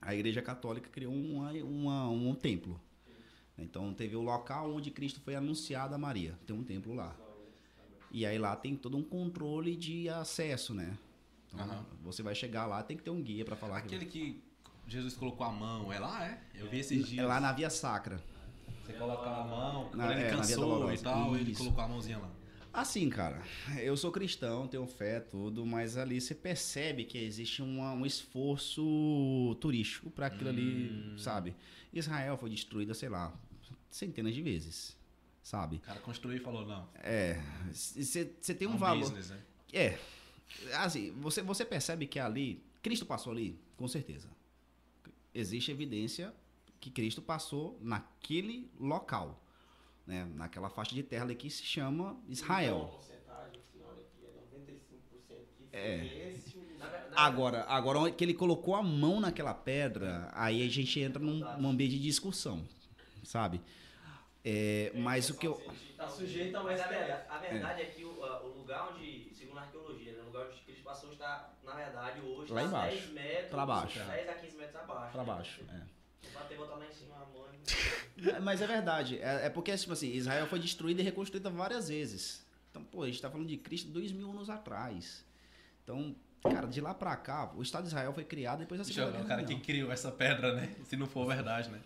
a 0.02 0.14
igreja 0.14 0.41
católica 0.41 0.90
criou 0.90 1.14
uma, 1.14 1.52
uma- 1.52 2.10
um 2.10 2.36
templo. 2.36 2.80
Então, 3.57 3.94
teve 3.94 4.15
o 4.15 4.22
local 4.22 4.74
onde 4.74 4.90
Cristo 4.91 5.20
foi 5.22 5.36
anunciado 5.36 5.94
a 5.94 5.98
Maria. 5.98 6.38
Tem 6.45 6.56
um 6.56 6.64
templo 6.64 6.94
lá. 6.94 7.15
E 8.11 8.26
aí 8.26 8.38
lá 8.38 8.56
tem 8.56 8.76
todo 8.76 8.98
um 8.98 9.03
controle 9.03 9.76
de 9.76 10.10
acesso, 10.10 10.74
né? 10.74 10.98
Então, 11.53 11.65
Aham. 11.65 11.86
você 12.03 12.22
vai 12.24 12.34
chegar 12.36 12.65
lá, 12.65 12.82
tem 12.84 12.98
que 12.98 13.03
ter 13.03 13.11
um 13.11 13.22
guia 13.22 13.45
para 13.45 13.56
falar. 13.56 13.82
que- 13.82 13.95
Aquele 13.95 14.06
que 14.10 14.44
Jesus 14.88 15.15
colocou 15.15 15.45
a 15.45 15.52
mão, 15.52 15.94
é 15.94 15.99
lá, 15.99 16.26
é? 16.26 16.41
Eu 16.56 16.68
vi 16.70 16.80
esses 16.80 17.07
dias. 17.07 17.24
É 17.24 17.28
lá 17.28 17.40
na 17.40 17.52
Via 17.53 17.70
Sacra. 17.70 18.20
Você 18.86 18.94
coloca 18.94 19.30
a 19.30 19.44
mão, 19.45 19.90
Na- 19.94 20.11
ele 20.11 20.14
é, 20.24 20.32
na 20.32 20.41
Via 20.41 20.56
cansou 20.57 20.91
e 20.91 20.98
tal, 20.98 21.36
ele 21.36 21.52
Isso. 21.52 21.60
colocou 21.64 21.84
a 21.84 21.88
mãozinha 21.88 22.18
lá. 22.18 22.30
Assim, 22.74 23.08
cara, 23.08 23.40
eu 23.80 23.95
sou 23.95 24.12
cristão, 24.12 24.68
tenho 24.68 24.88
fé, 24.88 25.20
tudo, 25.20 25.64
mas 25.64 25.95
ali 25.95 26.20
você 26.20 26.34
percebe 26.34 27.06
que 27.06 27.20
existe 27.20 27.62
uma- 27.62 27.94
um 27.94 28.04
esforço 28.04 29.56
turístico 29.62 30.10
para 30.10 30.26
aquilo 30.26 30.50
ali, 30.50 31.14
sabe? 31.16 31.56
Israel 31.94 32.36
foi 32.36 32.50
destruída, 32.50 32.95
sei 32.95 33.10
lá, 33.10 33.32
centenas 33.91 34.34
de 34.34 34.41
vezes, 34.41 34.98
sabe? 35.44 35.76
O 35.76 35.80
cara 35.82 36.00
construiu 36.00 36.38
e 36.38 36.40
falou, 36.40 36.66
não. 36.66 36.90
É, 36.95 37.40
você 37.72 38.26
tem 38.58 38.68
é 38.68 38.72
um, 38.72 38.76
valor. 38.76 39.02
business, 39.02 39.30
né? 39.30 39.40
É, 39.72 40.00
assim, 40.78 41.12
você, 41.20 41.44
você 41.44 41.64
percebe 41.64 42.08
que 42.08 42.18
ali, 42.20 42.60
Cristo 42.82 43.06
passou 43.06 43.34
ali, 43.34 43.60
com 43.78 43.88
certeza. 43.88 44.28
Existe 45.32 45.70
evidência 45.70 46.34
que 46.80 46.90
Cristo 46.90 47.22
passou 47.22 47.78
naquele 47.82 48.68
local, 48.80 49.43
né? 50.06 50.26
Naquela 50.36 50.70
faixa 50.70 50.94
de 50.96 51.04
terra 51.04 51.24
ali 51.24 51.36
que 51.36 51.50
se 51.50 51.64
chama 51.64 52.12
Então, 52.24 52.24
Israel. 52.30 52.80
porcentagem, 52.94 53.60
assim, 53.60 53.80
é 53.82 54.58
95% 54.58 55.00
que 55.10 55.18
foi 55.28 55.46
É. 55.72 56.34
Agora, 57.16 57.64
agora 57.66 58.12
que 58.12 58.24
ele 58.24 58.34
colocou 58.34 58.76
a 58.76 58.82
mão 58.82 59.20
naquela 59.20 59.54
pedra, 59.54 60.30
aí 60.34 60.66
a 60.66 60.70
gente 60.70 61.00
entra 61.00 61.22
num, 61.22 61.40
num 61.60 61.70
ambiente 61.70 61.94
de 61.98 62.02
discussão, 62.04 62.68
sabe? 63.24 63.62
É, 64.44 64.92
mas 64.96 65.30
o 65.30 65.36
que 65.38 65.48
eu. 65.48 65.62
Tá 65.96 66.10
sujeito 66.10 66.58
a 66.58 66.64
verdade, 66.64 66.94
a 67.30 67.38
verdade 67.38 67.82
é. 67.82 67.86
que 67.86 68.04
o, 68.04 68.24
a- 68.26 68.44
o 68.44 68.58
lugar 68.58 68.92
onde, 68.92 69.32
segundo 69.34 69.58
a 69.60 69.62
arqueologia, 69.62 70.12
né, 70.12 70.22
o 70.22 70.26
lugar 70.26 70.48
onde 70.48 70.60
Cristo 70.62 70.84
passou 70.84 71.14
está, 71.14 71.54
na 71.64 71.74
verdade, 71.76 72.20
hoje, 72.20 72.52
Lá 72.52 72.62
tá 72.62 72.68
embaixo. 72.68 72.98
10 72.98 73.10
metros, 73.14 73.50
Pra 73.50 73.66
baixo. 73.66 74.00
10 74.00 74.30
a 74.30 74.34
15 74.34 74.58
metros 74.58 74.76
abaixo. 74.76 75.12
Pra 75.14 75.22
né? 75.22 75.28
baixo. 75.28 75.62
É. 75.70 76.03
Pra 76.34 76.42
ter 76.44 76.56
botar 76.58 76.76
lá 76.76 76.86
em 76.86 76.92
cima 76.92 77.16
a 77.16 77.20
mãe. 77.26 78.36
É, 78.36 78.40
Mas 78.40 78.62
é 78.62 78.68
verdade. 78.68 79.20
É, 79.20 79.46
é 79.46 79.50
porque, 79.50 79.76
tipo 79.78 79.94
assim, 79.94 80.12
Israel 80.12 80.48
foi 80.48 80.60
destruída 80.60 81.02
e 81.02 81.04
reconstruída 81.06 81.50
várias 81.50 81.90
vezes. 81.90 82.46
Então, 82.72 82.84
pô, 82.84 83.04
a 83.04 83.08
gente 83.08 83.22
tá 83.22 83.30
falando 83.30 83.48
de 83.48 83.58
Cristo 83.58 83.90
dois 83.92 84.12
mil 84.12 84.30
anos 84.32 84.50
atrás. 84.50 85.24
Então, 85.84 86.16
cara, 86.42 86.68
de 86.68 86.82
lá 86.82 86.94
pra 86.94 87.16
cá, 87.16 87.52
o 87.56 87.62
Estado 87.62 87.84
de 87.84 87.90
Israel 87.90 88.14
foi 88.14 88.24
criado 88.24 88.60
depois 88.60 88.80
da 88.80 88.84
Segunda 88.86 89.02
eu 89.06 89.06
ver 89.12 89.12
o 89.12 89.18
Guerra 89.20 89.28
cara 89.30 89.44
que 89.44 89.54
Mundial. 89.54 89.66
criou 89.66 89.92
essa 89.92 90.12
pedra, 90.12 90.54
né? 90.56 90.76
Se 90.86 90.96
não 90.98 91.06
for 91.08 91.26
verdade, 91.28 91.70
né? 91.70 91.80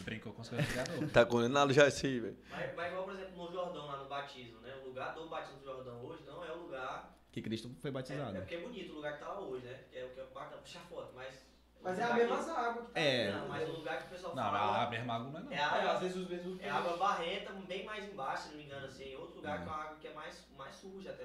Brincou 0.00 0.32
com 0.32 0.42
as 0.42 0.48
coisas 0.48 0.66
do 0.68 0.74
garoto. 0.74 1.08
Tá 1.08 1.26
condenado 1.26 1.72
já 1.72 1.88
esse 1.88 2.06
aí, 2.06 2.20
velho. 2.20 2.36
Mas, 2.50 2.74
mas 2.76 2.88
igual, 2.92 3.04
por 3.04 3.14
exemplo, 3.14 3.36
no 3.36 3.52
Jordão, 3.52 3.86
lá 3.86 3.96
no 4.02 4.08
batismo, 4.08 4.60
né? 4.60 4.74
O 4.84 4.88
lugar 4.88 5.12
do 5.14 5.28
batismo 5.28 5.58
do 5.58 5.64
Jordão 5.64 6.04
hoje 6.04 6.22
não 6.24 6.44
é 6.44 6.52
o 6.52 6.62
lugar. 6.62 7.18
Que 7.32 7.42
Cristo 7.42 7.70
foi 7.80 7.90
É, 7.90 7.92
batizado. 7.92 8.36
é 8.36 8.40
porque 8.40 8.54
é 8.54 8.60
bonito 8.60 8.92
o 8.92 8.96
lugar 8.96 9.14
que 9.14 9.20
tá 9.20 9.28
lá 9.32 9.40
hoje, 9.40 9.64
né? 9.66 9.78
Que 9.90 9.98
é 9.98 10.04
o 10.04 10.10
que 10.10 10.20
é 10.20 10.24
bacana 10.32 10.62
puxar 10.62 10.80
foto, 10.88 11.12
mas. 11.14 11.47
Mas 11.82 11.96
o 11.96 12.00
é 12.00 12.04
a 12.04 12.14
mesma 12.14 12.36
que- 12.44 12.50
água 12.50 12.82
que 12.86 12.92
tá 12.92 13.00
É. 13.00 13.32
Não, 13.32 13.48
mas 13.48 13.68
o 13.68 13.72
lugar 13.72 13.98
que 13.98 14.06
o 14.06 14.08
pessoal 14.10 14.34
Não, 14.34 14.42
fala. 14.42 14.82
a 14.86 14.90
mesma 14.90 15.14
água 15.14 15.30
não 15.30 15.38
é 15.38 15.42
não. 15.44 15.52
É 15.52 15.54
É, 15.56 15.62
água, 15.62 15.92
às 15.92 16.00
vezes 16.00 16.16
os 16.16 16.28
mesmos. 16.28 16.60
é 16.60 16.68
água 16.70 16.96
barrenta, 16.96 17.52
bem 17.52 17.84
mais 17.84 18.04
embaixo, 18.12 18.42
se 18.44 18.48
não 18.50 18.56
me 18.56 18.64
engano, 18.64 18.86
assim. 18.86 19.04
Em 19.04 19.16
outro 19.16 19.36
lugar 19.36 19.60
É. 19.60 19.64
com 19.64 19.70
a 19.70 19.74
água 19.76 19.96
que 20.00 20.08
é 20.08 20.12
mais, 20.12 20.44
mais 20.56 20.74
suja 20.74 21.10
até. 21.10 21.24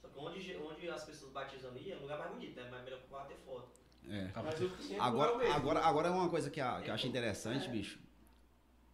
Só 0.00 0.08
que 0.08 0.18
onde, 0.18 0.56
onde 0.56 0.90
as 0.90 1.04
pessoas 1.04 1.32
batizam 1.32 1.70
ali 1.70 1.92
é 1.92 1.96
um 1.96 2.00
lugar 2.02 2.18
mais 2.18 2.30
bonito, 2.32 2.56
né? 2.60 2.68
Mas 2.70 2.84
melhor 2.84 3.00
pra 3.08 3.20
ter 3.24 3.36
foto. 3.36 3.68
É. 4.10 4.28
Mas 4.34 4.54
o 4.60 4.68
tempo 4.68 4.92
é 4.92 4.96
o 4.98 5.02
Agora, 5.02 5.54
agora, 5.54 5.80
agora 5.80 6.08
é 6.08 6.10
uma 6.10 6.28
coisa 6.28 6.50
que, 6.50 6.60
a- 6.60 6.80
que 6.82 6.90
eu 6.90 6.94
acho 6.94 7.06
interessante, 7.06 7.66
É. 7.66 7.70
bicho. 7.70 7.98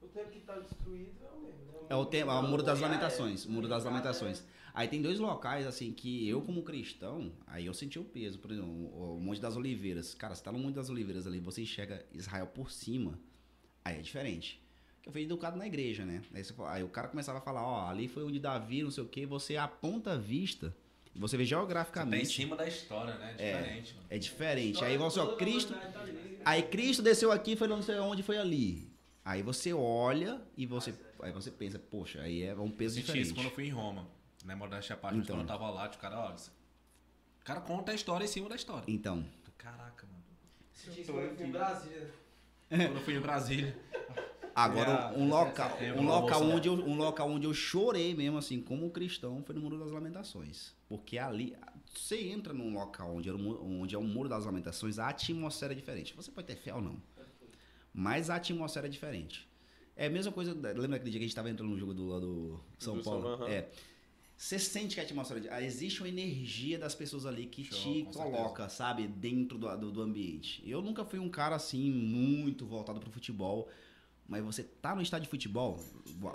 O 0.01 0.07
tempo 0.07 0.31
que 0.31 0.41
tá 0.41 0.55
destruído 0.59 1.13
é 1.25 1.29
o 1.35 1.41
mesmo. 1.41 1.73
né? 1.73 1.79
É 1.89 1.97
o 1.97 2.07
tema, 2.07 2.33
é 2.35 2.37
o 2.39 2.43
Muro 2.43 2.63
das 2.63 2.79
é. 2.79 2.83
Lamentações. 2.83 3.45
O 3.47 3.51
Muro 3.51 3.67
das 3.69 3.83
Lamentações. 3.85 4.45
Aí 4.73 4.87
tem 4.89 5.03
dois 5.03 5.19
locais, 5.19 5.67
assim, 5.67 5.93
que 5.93 6.29
eu, 6.29 6.41
como 6.43 6.63
cristão, 6.63 7.33
aí 7.47 7.67
eu 7.67 7.75
senti 7.75 7.99
o 7.99 8.05
peso. 8.05 8.39
Por 8.39 8.51
exemplo, 8.51 8.71
o 8.71 9.21
Monte 9.21 9.41
das 9.41 9.57
Oliveiras. 9.57 10.15
Cara, 10.15 10.35
você 10.35 10.43
tá 10.43 10.53
no 10.53 10.59
Monte 10.59 10.75
das 10.77 10.89
Oliveiras 10.91 11.27
ali, 11.27 11.41
você 11.41 11.63
enxerga 11.63 12.05
Israel 12.13 12.47
por 12.47 12.71
cima, 12.71 13.19
aí 13.85 13.99
é 13.99 14.01
diferente. 14.01 14.61
Porque 14.97 15.09
eu 15.09 15.13
fui 15.13 15.23
educado 15.23 15.57
na 15.57 15.67
igreja, 15.67 16.05
né? 16.05 16.23
Aí, 16.35 16.45
você 16.45 16.55
aí 16.67 16.83
o 16.85 16.89
cara 16.89 17.09
começava 17.09 17.39
a 17.39 17.41
falar, 17.41 17.63
ó, 17.63 17.89
ali 17.89 18.07
foi 18.07 18.23
onde 18.23 18.39
Davi, 18.39 18.83
não 18.83 18.91
sei 18.91 19.03
o 19.03 19.09
quê, 19.09 19.25
você 19.27 19.57
aponta 19.57 20.13
a 20.13 20.17
vista, 20.17 20.75
você 21.15 21.37
vê 21.37 21.45
Você 21.45 21.51
tá 21.51 21.57
em 21.57 21.61
geograficamente, 21.61 22.27
cima 22.29 22.55
da 22.55 22.69
história, 22.69 23.15
né? 23.17 23.35
É 23.39 23.53
diferente, 23.53 23.95
mano. 23.95 24.07
é 24.11 24.19
diferente. 24.19 24.85
Aí 24.85 24.97
você, 24.97 25.21
ó, 25.21 25.33
a 25.33 25.37
Cristo, 25.37 25.73
tá 25.75 26.01
ali. 26.01 26.39
Aí 26.45 26.63
Cristo 26.63 27.03
desceu 27.03 27.33
aqui, 27.33 27.57
foi 27.57 27.67
não 27.67 27.83
sei 27.83 27.99
onde, 27.99 28.23
foi 28.23 28.39
ali. 28.39 28.89
Aí 29.25 29.43
você 29.43 29.73
olha 29.73 30.41
e 30.57 30.67
você, 30.67 30.95
aí 31.21 31.33
você 31.33 31.51
pensa, 31.51 31.79
poxa, 31.79 32.21
aí 32.23 32.43
é 32.43 32.55
um 32.55 32.71
peso 32.71 32.99
Eu 32.99 33.05
senti 33.05 33.19
isso 33.21 33.33
diferente. 33.33 33.35
quando 33.35 33.47
eu 33.47 33.51
fui 33.55 33.67
em 33.67 33.71
Roma. 33.71 34.07
Né, 34.45 34.55
modéstia 34.55 34.95
à 34.95 34.99
parte, 34.99 35.19
Então. 35.19 35.37
quando 35.37 35.43
eu 35.43 35.47
tava 35.47 35.71
lá, 35.71 35.89
tipo, 35.89 36.01
cara, 36.03 36.19
olha. 36.19 36.37
O 36.37 37.45
cara 37.45 37.61
conta 37.61 37.93
a 37.93 37.95
história 37.95 38.25
em 38.25 38.29
cima 38.29 38.49
da 38.49 38.57
história. 38.57 38.85
Então, 38.89 39.25
Caraca, 39.57 40.07
mano. 40.07 40.25
Eu 40.87 41.37
fui 41.37 41.45
em 41.47 41.51
Brasília. 41.51 42.15
Quando 42.69 42.81
eu 42.97 43.01
fui 43.03 43.15
em 43.17 43.21
Brasília. 43.21 43.77
agora 44.55 45.13
É, 45.15 45.19
um 45.19 45.29
local, 45.29 45.79
um 45.97 46.03
local 46.03 46.43
onde 46.43 46.69
eu, 46.69 46.75
um 46.75 46.97
local 46.97 47.31
onde 47.31 47.47
eu 47.47 47.53
chorei 47.53 48.15
mesmo 48.15 48.39
assim, 48.39 48.61
como 48.61 48.91
cristão, 48.91 49.43
foi 49.45 49.55
no 49.55 49.61
Muro 49.61 49.79
das 49.79 49.91
Lamentações, 49.91 50.75
porque 50.89 51.19
ali 51.19 51.55
você 51.93 52.29
entra 52.31 52.53
num 52.55 52.73
local 52.73 53.17
onde 53.17 53.29
é, 53.29 53.33
o 53.33 53.81
onde 53.81 53.95
é 53.95 53.99
o 53.99 54.03
Muro 54.03 54.29
das 54.29 54.47
Lamentações, 54.47 54.99
a 54.99 55.09
atmosfera 55.09 55.73
é 55.73 55.77
diferente. 55.77 56.15
Você 56.15 56.31
pode 56.31 56.47
ter 56.47 56.57
fé 56.57 56.75
ou 56.75 56.81
não, 56.81 56.97
mas 57.93 58.31
a 58.31 58.37
atmosfera 58.37 58.87
é 58.87 58.91
diferente. 58.91 59.49
É 59.97 60.07
a 60.07 60.11
mesma 60.11 60.33
coisa, 60.33 60.53
lembra 60.55 60.97
aquele 60.97 61.11
dia 61.11 61.19
que 61.21 61.25
a 61.25 61.29
gente 61.29 61.35
tava 61.35 61.51
entrando 61.51 61.69
no 61.71 61.79
jogo 61.79 61.93
do 61.93 62.09
lado 62.09 62.27
do 62.79 62.83
São 62.85 63.03
Paulo? 63.03 63.47
É. 63.47 63.69
Você 64.43 64.59
sente 64.59 64.95
que 64.95 65.01
a 65.01 65.05
atmosfera. 65.05 65.43
ah, 65.51 65.63
Existe 65.63 66.01
uma 66.01 66.09
energia 66.09 66.79
das 66.79 66.95
pessoas 66.95 67.27
ali 67.27 67.45
que 67.45 67.63
Show, 67.63 67.77
te 67.79 68.05
coloca, 68.05 68.71
sabe, 68.71 69.07
dentro 69.07 69.59
do, 69.59 69.77
do, 69.77 69.93
do 69.93 70.01
ambiente. 70.03 70.63
Eu 70.67 70.81
nunca 70.81 71.05
fui 71.05 71.19
um 71.19 71.29
cara 71.29 71.57
assim, 71.57 71.91
muito 71.91 72.65
voltado 72.65 72.99
pro 72.99 73.11
futebol. 73.11 73.69
Mas 74.27 74.43
você 74.43 74.63
tá 74.63 74.95
no 74.95 75.03
estádio 75.03 75.25
de 75.25 75.29
futebol, 75.31 75.79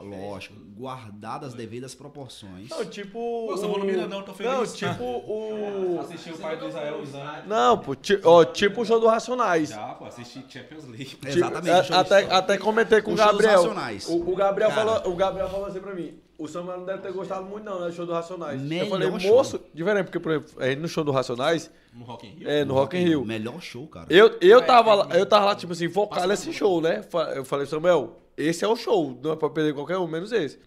lógico, 0.02 0.54
guardado 0.76 1.46
as 1.48 1.54
devidas 1.56 1.96
proporções. 1.96 2.70
Não, 2.70 2.86
tipo. 2.86 3.48
Pô, 3.48 3.58
São 3.58 3.70
o- 3.70 3.72
Paulo 3.74 3.86
Mineirão, 3.86 4.22
tô 4.22 4.34
feliz. 4.36 4.52
Não, 4.54 4.66
tipo 4.68 5.04
o. 5.26 6.00
Assisti 6.02 6.30
o 6.32 6.38
pai 6.38 6.58
do 6.58 6.68
Israel 6.68 7.02
usando. 7.02 7.48
Não, 7.48 7.78
pô, 7.80 7.96
ti- 7.96 8.20
ó, 8.24 8.44
tipo 8.46 8.82
o 8.82 8.86
show 8.86 9.00
do 9.00 9.08
Racionais. 9.08 9.70
Já, 9.70 9.94
pô, 9.96 10.06
assisti 10.06 10.46
Champions 10.48 10.84
League. 10.86 11.06
Tipo, 11.06 11.28
Exatamente. 11.28 11.88
show 11.88 11.96
até, 11.98 12.20
até 12.32 12.58
comentei 12.60 13.02
com 13.02 13.12
o 13.12 13.14
o 13.14 13.18
show 13.18 13.26
dos 13.28 13.32
Gabriel. 13.42 13.62
Racionais. 13.64 14.08
O, 14.10 14.30
o 14.30 14.36
Gabriel 14.36 14.70
Cara. 14.70 14.86
falou, 15.00 15.14
o 15.14 15.16
Gabriel 15.16 15.50
falou 15.50 15.66
assim 15.66 15.80
pra 15.80 15.96
mim. 15.96 16.20
O 16.38 16.48
Samuel 16.48 16.80
não 16.80 16.86
deve 16.86 17.00
ter 17.00 17.12
gostado 17.14 17.46
muito, 17.46 17.64
não, 17.64 17.80
né? 17.80 17.88
Do 17.88 17.94
show 17.94 18.06
do 18.06 18.12
Racionais. 18.12 18.62
eu 18.62 18.68
Melhor 18.68 18.90
falei, 18.90 19.20
show. 19.20 19.36
moço, 19.36 19.62
diferente, 19.74 20.04
porque, 20.06 20.20
por 20.20 20.32
exemplo, 20.34 20.52
aí 20.60 20.76
no 20.76 20.88
show 20.88 21.04
do 21.04 21.12
Racionais, 21.12 21.72
No 21.94 22.04
Rock 22.04 22.28
in 22.28 22.32
Rio. 22.32 22.50
é, 22.50 22.66
no 22.66 22.74
Rock 22.74 22.98
in 22.98 23.04
Rio. 23.06 23.24
Melhor 23.26 23.62
show, 23.62 23.88
cara. 23.88 24.06
Eu, 24.10 24.38
eu, 24.42 24.60
é, 24.60 24.62
tava 24.62 24.94
lá, 24.94 25.06
tem- 25.06 25.20
eu 25.20 25.26
tava 25.26 25.46
lá, 25.46 25.56
tipo 25.56 25.72
assim, 25.72 25.88
focado 25.88 26.28
nesse 26.28 26.52
show, 26.52 26.82
né? 26.82 27.04
Eu 27.36 27.46
falei, 27.46 27.66
Samuel, 27.66 28.18
esse 28.36 28.66
é 28.66 28.68
o 28.68 28.76
show, 28.76 29.18
não 29.24 29.32
é 29.32 29.36
pra 29.38 29.50
perder 29.50 29.74
qualquer 29.74 29.98
um, 29.98 30.08
menos 30.08 30.32
esse. 30.34 30.60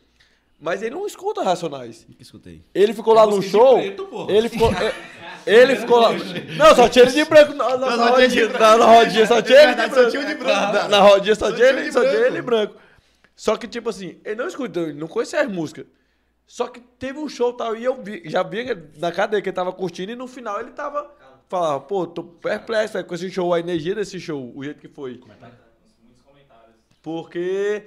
Mas 0.60 0.82
ele 0.82 0.94
não 0.94 1.06
escuta 1.06 1.42
Racionais. 1.42 2.04
Que 2.16 2.22
escutei. 2.22 2.62
Ele 2.74 2.92
ficou 2.92 3.14
lá 3.14 3.24
no 3.26 3.40
show. 3.40 3.76
preto. 3.78 4.26
Ele 4.28 4.48
ficou. 4.48 4.72
é, 4.72 4.92
Ele 5.46 5.76
ficou 5.76 6.00
lá. 6.00 6.10
Não, 6.12 6.74
só 6.74 6.88
tinha 6.88 7.04
ele 7.04 7.12
de 7.12 7.24
branco 7.24 7.54
na, 7.54 7.76
na, 7.78 7.96
na 7.96 8.10
rodinha. 8.10 8.48
Na, 8.48 8.84
rodinha 8.84 9.26
só 9.26 9.40
tinha 9.40 9.62
ele 9.62 9.74
de 9.76 10.34
branco. 10.34 10.88
Na, 10.88 11.00
rodinha 11.00 11.34
só 11.36 11.52
tinha 11.52 11.68
ele, 11.68 11.92
só 11.92 12.00
tinha 12.00 12.12
ele 12.12 12.30
de 12.36 12.42
branco. 12.42 12.74
Só 13.38 13.56
que, 13.56 13.68
tipo 13.68 13.88
assim, 13.88 14.18
ele 14.24 14.34
não 14.34 14.48
escuta, 14.48 14.80
ele 14.80 14.94
não 14.94 15.06
conhecia 15.06 15.40
as 15.40 15.48
músicas. 15.48 15.86
Só 16.44 16.66
que 16.66 16.80
teve 16.80 17.20
um 17.20 17.28
show 17.28 17.52
e 17.52 17.56
tal, 17.56 17.76
e 17.76 17.84
eu 17.84 18.02
vi, 18.02 18.22
já 18.28 18.42
vi 18.42 18.64
que 18.64 18.98
na 18.98 19.12
cadeia 19.12 19.40
que 19.40 19.48
ele 19.48 19.54
tava 19.54 19.72
curtindo, 19.72 20.10
e 20.10 20.16
no 20.16 20.26
final 20.26 20.60
ele 20.60 20.72
tava. 20.72 21.08
Falava, 21.48 21.80
pô, 21.80 22.04
tô 22.06 22.24
perplexo 22.24 23.02
com 23.04 23.14
esse 23.14 23.30
show, 23.30 23.54
a 23.54 23.60
energia 23.60 23.94
desse 23.94 24.18
show, 24.18 24.52
o 24.56 24.64
jeito 24.64 24.80
que 24.80 24.88
foi. 24.88 25.12
Muitos 25.12 26.20
comentários. 26.24 26.74
Porque 27.02 27.86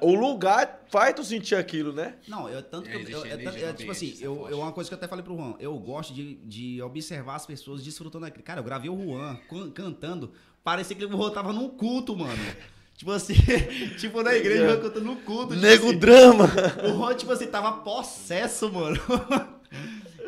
o 0.00 0.14
lugar 0.14 0.84
faz 0.90 1.14
tu 1.14 1.22
sentir 1.22 1.54
aquilo, 1.54 1.92
né? 1.92 2.16
Não, 2.26 2.48
eu 2.48 2.62
tanto 2.62 2.88
que 2.88 2.96
eu, 2.96 3.00
eu- 3.08 3.24
é 3.26 3.36
no 3.36 3.50
é, 3.50 3.72
tipo 3.74 3.90
assim, 3.90 4.16
é 4.20 4.26
eu, 4.26 4.48
eu 4.48 4.58
uma 4.60 4.72
coisa 4.72 4.88
que 4.88 4.94
eu 4.94 4.96
até 4.98 5.06
falei 5.06 5.22
pro 5.24 5.36
Juan, 5.36 5.54
eu 5.60 5.76
gosto 5.78 6.14
de, 6.14 6.36
de 6.36 6.80
observar 6.82 7.34
as 7.36 7.46
pessoas 7.46 7.82
desfrutando 7.84 8.24
aquilo. 8.26 8.42
Cara, 8.42 8.60
eu 8.60 8.64
gravei 8.64 8.88
o 8.90 8.96
Juan 8.96 9.36
can- 9.50 9.70
cantando, 9.70 10.32
parecia 10.64 10.96
que 10.96 11.04
o 11.04 11.10
Juan 11.10 11.30
tava 11.30 11.52
num 11.52 11.68
culto, 11.68 12.16
mano. 12.16 12.32
Tipo 12.98 13.12
assim, 13.12 13.34
tipo 13.96 14.22
na 14.24 14.34
igreja, 14.34 14.64
o 14.64 14.68
Juan 14.72 14.80
cantando 14.82 15.04
no 15.06 15.16
culto. 15.20 15.54
tipo 15.54 15.60
Nego 15.62 15.86
assim, 15.88 15.98
drama. 15.98 16.44
o 16.84 16.96
Juan, 16.98 17.14
tipo 17.14 17.30
assim, 17.32 17.46
tava 17.46 17.72
possesso, 17.82 18.70
mano. 18.70 18.98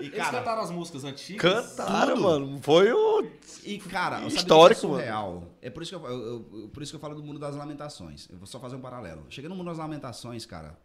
E, 0.01 0.05
Eles 0.07 0.17
cara, 0.17 0.39
cantaram 0.39 0.63
as 0.63 0.71
músicas 0.71 1.05
antigas. 1.05 1.43
Cantaram, 1.43 2.15
Tudo. 2.15 2.23
mano. 2.23 2.59
Foi 2.63 2.91
o. 2.91 3.27
E, 3.65 3.79
cara, 3.79 4.21
que 4.23 4.29
Histórico, 4.29 4.87
é 4.87 4.89
mano. 4.89 4.99
surreal? 4.99 5.55
É 5.61 5.69
por 5.69 5.83
isso, 5.83 5.91
que 5.91 5.97
eu, 6.07 6.11
eu- 6.11 6.49
eu- 6.63 6.69
por 6.69 6.83
isso 6.83 6.91
que 6.93 6.97
eu 6.97 7.01
falo 7.01 7.15
do 7.15 7.23
mundo 7.23 7.39
das 7.39 7.55
lamentações. 7.55 8.27
Eu 8.31 8.39
vou 8.39 8.47
só 8.47 8.59
fazer 8.59 8.77
um 8.77 8.81
paralelo. 8.81 9.27
Cheguei 9.29 9.49
no 9.51 9.55
mundo 9.55 9.67
das 9.67 9.77
lamentações, 9.77 10.47
cara. 10.47 10.79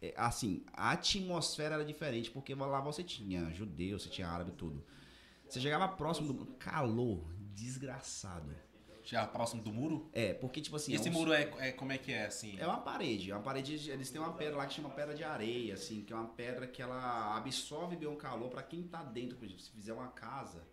é, 0.00 0.14
assim, 0.16 0.62
a 0.72 0.92
atmosfera 0.92 1.74
era 1.74 1.84
diferente, 1.84 2.30
porque 2.30 2.54
lá 2.54 2.80
você 2.80 3.02
tinha 3.02 3.50
judeu, 3.52 3.98
você 3.98 4.08
tinha 4.08 4.26
árabe, 4.28 4.52
tudo. 4.52 4.82
Você 5.46 5.60
chegava 5.60 5.86
próximo 5.88 6.32
do 6.32 6.46
calor, 6.58 7.24
desgraçado. 7.54 8.54
Já 9.06 9.24
próximo 9.26 9.62
do 9.62 9.72
muro. 9.72 10.10
É, 10.12 10.34
porque, 10.34 10.60
tipo 10.60 10.74
assim. 10.76 10.92
Esse 10.92 11.06
é 11.08 11.10
um- 11.10 11.14
muro 11.14 11.32
é, 11.32 11.42
é- 11.60 11.72
como 11.72 11.92
é 11.92 11.96
que 11.98 12.12
é, 12.12 12.26
assim? 12.26 12.58
é 12.58 12.66
uma 12.66 12.80
parede, 12.80 13.30
é 13.30 13.34
uma 13.34 13.42
parede, 13.42 13.88
eles 13.88 14.10
têm 14.10 14.20
uma 14.20 14.32
pedra 14.32 14.56
lá 14.56 14.66
que 14.66 14.74
chama 14.74 14.90
pedra 14.90 15.14
de 15.14 15.22
areia, 15.22 15.74
assim, 15.74 16.02
que 16.02 16.12
é 16.12 16.16
uma 16.16 16.26
pedra 16.26 16.66
que 16.66 16.82
ela 16.82 17.36
absorve 17.36 17.94
bem 17.96 18.08
o 18.08 18.16
calor 18.16 18.50
pra 18.50 18.64
quem 18.64 18.82
tá 18.82 19.04
dentro, 19.04 19.36
por 19.38 19.44
exemplo, 19.44 19.62
se 19.62 19.70
fizer 19.70 19.92
uma 19.92 20.08
casa, 20.08 20.66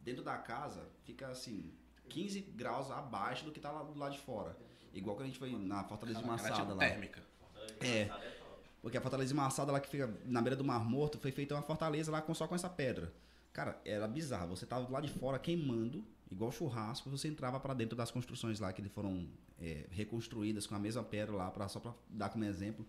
dentro 0.00 0.24
da 0.24 0.36
casa 0.36 0.88
fica 1.04 1.28
assim 1.28 1.72
15 2.08 2.40
graus 2.40 2.90
abaixo 2.90 3.44
do 3.44 3.52
que 3.52 3.60
tá 3.60 3.70
lá 3.70 3.82
do 3.84 3.96
lado 3.98 4.12
de 4.12 4.18
fora. 4.18 4.56
Igual 4.92 5.14
quando 5.14 5.24
a 5.26 5.28
gente 5.28 5.38
foi 5.38 5.52
na 5.52 5.84
Fortaleza 5.84 6.18
de 6.18 6.24
é 6.24 6.28
Massada 6.28 6.54
tipo 6.54 6.72
lá. 6.72 6.78
térmica. 6.78 7.22
É. 7.80 8.10
Porque 8.82 8.96
a 8.96 9.00
Fortaleza 9.00 9.28
de 9.28 9.34
Massada 9.34 9.70
lá 9.72 9.78
que 9.80 9.88
fica 9.88 10.12
na 10.24 10.40
beira 10.42 10.56
do 10.56 10.64
Mar 10.64 10.84
Morto 10.84 11.18
foi 11.18 11.30
feita 11.32 11.54
uma 11.54 11.62
fortaleza 11.62 12.10
lá 12.10 12.20
com 12.22 12.32
só 12.34 12.46
com 12.48 12.54
essa 12.54 12.68
pedra. 12.68 13.12
Cara, 13.52 13.80
era 13.84 14.06
bizarro. 14.06 14.48
Você 14.56 14.64
tava 14.66 14.84
do 14.84 14.92
lado 14.92 15.06
de 15.06 15.12
fora 15.12 15.38
queimando, 15.38 16.04
igual 16.30 16.50
churrasco, 16.52 17.10
você 17.10 17.28
entrava 17.28 17.58
pra 17.60 17.74
dentro 17.74 17.96
das 17.96 18.10
construções 18.10 18.58
lá 18.60 18.72
que 18.72 18.82
foram 18.88 19.28
é, 19.60 19.86
reconstruídas 19.90 20.66
com 20.66 20.74
a 20.74 20.78
mesma 20.78 21.02
pedra 21.02 21.34
lá, 21.34 21.50
pra, 21.50 21.68
só 21.68 21.80
pra 21.80 21.94
dar 22.08 22.28
como 22.28 22.44
exemplo. 22.44 22.86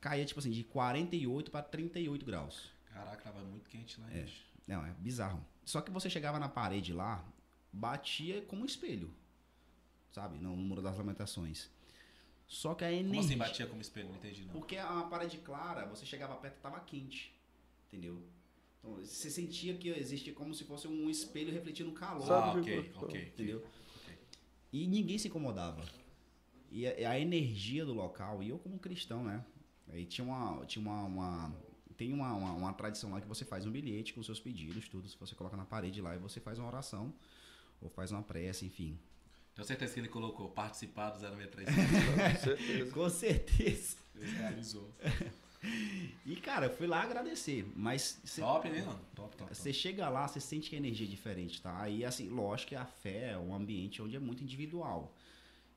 Caía 0.00 0.24
tipo 0.24 0.40
assim, 0.40 0.50
de 0.50 0.64
48 0.64 1.50
pra 1.50 1.62
38 1.62 2.26
graus. 2.26 2.70
Caraca, 2.92 3.22
tava 3.22 3.40
muito 3.44 3.68
quente 3.70 4.00
lá. 4.00 4.12
É. 4.12 4.26
Não, 4.66 4.84
é 4.84 4.90
bizarro. 4.98 5.44
Só 5.64 5.80
que 5.80 5.90
você 5.90 6.10
chegava 6.10 6.38
na 6.38 6.48
parede 6.48 6.92
lá, 6.92 7.24
batia 7.72 8.42
como 8.42 8.62
um 8.62 8.66
espelho. 8.66 9.12
Sabe? 10.10 10.38
No 10.38 10.56
Muro 10.56 10.82
das 10.82 10.96
Lamentações. 10.98 11.70
Só 12.46 12.74
que 12.74 12.84
a 12.84 12.92
energia. 12.92 13.14
Como 13.14 13.20
assim 13.20 13.38
batia 13.38 13.66
como 13.66 13.80
espelho? 13.80 14.08
Não 14.08 14.16
entendi, 14.16 14.44
não. 14.44 14.52
Porque 14.52 14.76
a 14.76 15.02
parede 15.04 15.38
clara, 15.38 15.86
você 15.86 16.04
chegava 16.04 16.34
perto 16.36 16.58
e 16.58 16.60
tava 16.60 16.80
quente. 16.80 17.32
Entendeu? 17.88 18.22
Então, 18.82 18.96
você 18.96 19.30
sentia 19.30 19.74
que 19.76 19.88
existia 19.88 20.32
como 20.32 20.52
se 20.54 20.64
fosse 20.64 20.88
um 20.88 21.08
espelho 21.08 21.52
refletindo 21.52 21.90
o 21.90 21.94
calor. 21.94 22.32
Ah, 22.32 22.52
ok, 22.58 22.92
ok. 22.96 23.22
Entendeu? 23.22 23.58
ok. 23.58 24.18
E 24.72 24.86
ninguém 24.88 25.18
se 25.18 25.28
incomodava. 25.28 25.84
E 26.70 26.86
a, 26.86 27.10
a 27.10 27.20
energia 27.20 27.84
do 27.84 27.92
local, 27.92 28.42
e 28.42 28.48
eu 28.48 28.58
como 28.58 28.78
cristão, 28.78 29.22
né? 29.22 29.44
Aí 29.88 30.04
tinha 30.04 30.24
uma. 30.24 30.64
Tinha 30.66 30.82
uma, 30.84 31.04
uma- 31.04 31.72
tem 31.96 32.12
uma, 32.12 32.34
uma, 32.34 32.52
uma 32.54 32.72
tradição 32.72 33.10
lá 33.12 33.20
que 33.20 33.28
você 33.28 33.44
faz 33.44 33.64
um 33.66 33.70
bilhete 33.70 34.12
com 34.14 34.22
seus 34.22 34.40
pedidos, 34.40 34.88
tudo. 34.88 35.08
Você 35.20 35.34
coloca 35.36 35.56
na 35.56 35.64
parede 35.64 36.00
lá 36.00 36.16
e 36.16 36.18
você 36.18 36.40
faz 36.40 36.58
uma 36.58 36.66
oração. 36.66 37.14
Ou 37.80 37.88
faz 37.88 38.10
uma 38.10 38.22
prece, 38.22 38.64
enfim. 38.64 38.98
Tenho 39.54 39.66
certeza 39.66 39.92
que 39.92 40.00
ele 40.00 40.08
colocou 40.08 40.48
participar 40.48 41.10
do 41.10 41.20
063. 41.20 41.68
Com 41.68 42.40
certeza. 42.40 42.90
Com 42.92 43.08
certeza. 43.10 43.96
Ele 44.16 44.30
realizou. 44.32 44.90
E, 46.26 46.36
cara, 46.36 46.66
eu 46.66 46.70
fui 46.76 46.86
lá 46.86 47.02
agradecer. 47.02 47.70
Mas 47.76 48.20
cê- 48.24 48.40
Top, 48.40 48.68
né, 48.68 48.82
mano? 48.82 49.00
Top, 49.14 49.36
top. 49.36 49.54
Você 49.54 49.72
chega 49.72 50.08
lá, 50.08 50.26
você 50.26 50.40
sente 50.40 50.68
que 50.70 50.76
a 50.76 50.78
energia 50.78 51.06
é 51.06 51.10
diferente, 51.10 51.60
tá? 51.62 51.80
Aí, 51.80 52.04
assim, 52.04 52.28
lógico 52.28 52.70
que 52.70 52.76
a 52.76 52.84
fé 52.84 53.32
é 53.32 53.38
um 53.38 53.54
ambiente 53.54 54.02
onde 54.02 54.16
é 54.16 54.18
muito 54.18 54.42
individual. 54.42 55.14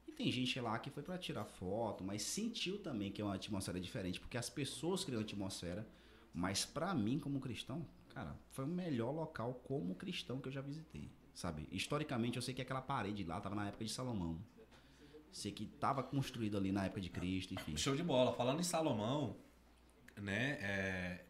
E 0.07 0.12
tem 0.12 0.32
gente 0.32 0.60
lá 0.60 0.78
que 0.80 0.90
foi 0.90 1.03
pra 1.03 1.18
tirar 1.18 1.45
foto, 1.45 2.03
mas 2.03 2.22
sentiu 2.24 2.80
também 2.80 3.12
que 3.12 3.22
é 3.22 3.26
uma 3.26 3.36
atmosfera 3.36 3.80
diferente, 3.80 4.20
porque 4.20 4.38
as 4.38 4.49
pessoas 4.49 5.03
criam 5.03 5.22
atmosfera. 5.22 5.88
Mas 6.34 6.66
pra 6.66 6.94
mim, 6.94 7.18
como 7.20 7.40
cristão, 7.40 7.86
cara, 8.14 8.36
foi 8.52 8.66
o 8.66 8.68
melhor 8.68 9.12
local 9.12 9.53
como 9.64 9.95
cristão 9.95 10.40
que 10.41 10.48
eu 10.49 10.52
já 10.52 10.62
visitei, 10.62 11.10
sabe? 11.34 11.68
Historicamente, 11.72 12.36
eu 12.38 12.41
sei 12.41 12.53
que 12.53 12.62
aquela 12.62 12.82
parede 12.82 13.24
lá 13.24 13.40
tava 13.40 13.56
na 13.56 13.68
época 13.68 13.86
de 13.86 13.91
Salomão. 13.91 14.38
Sei 15.32 15.52
que 15.52 15.66
tava 15.66 16.02
construído 16.03 16.57
ali 16.57 16.72
na 16.72 16.86
época 16.86 17.02
de 17.02 17.10
Cristo, 17.10 17.53
enfim. 17.53 17.76
Show 17.78 17.95
de 17.95 18.03
bola. 18.03 18.34
Falando 18.34 18.60
em 18.60 18.64
Salomão, 18.64 19.36
né? 20.17 20.57
é, 20.61 21.25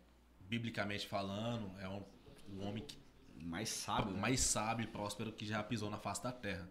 biblicamente 0.47 1.07
falando, 1.07 1.71
é 1.79 1.87
um, 1.89 2.03
um 2.49 2.67
homem 2.67 2.83
que 2.83 2.97
Mais 3.37 3.69
sábio, 3.69 4.11
né? 4.13 4.19
mais 4.19 4.39
sábio 4.39 4.83
e 4.83 4.87
próspero 4.87 5.31
que 5.31 5.45
já 5.45 5.61
pisou 5.63 5.89
na 5.89 5.97
face 5.97 6.23
da 6.23 6.31
terra. 6.31 6.69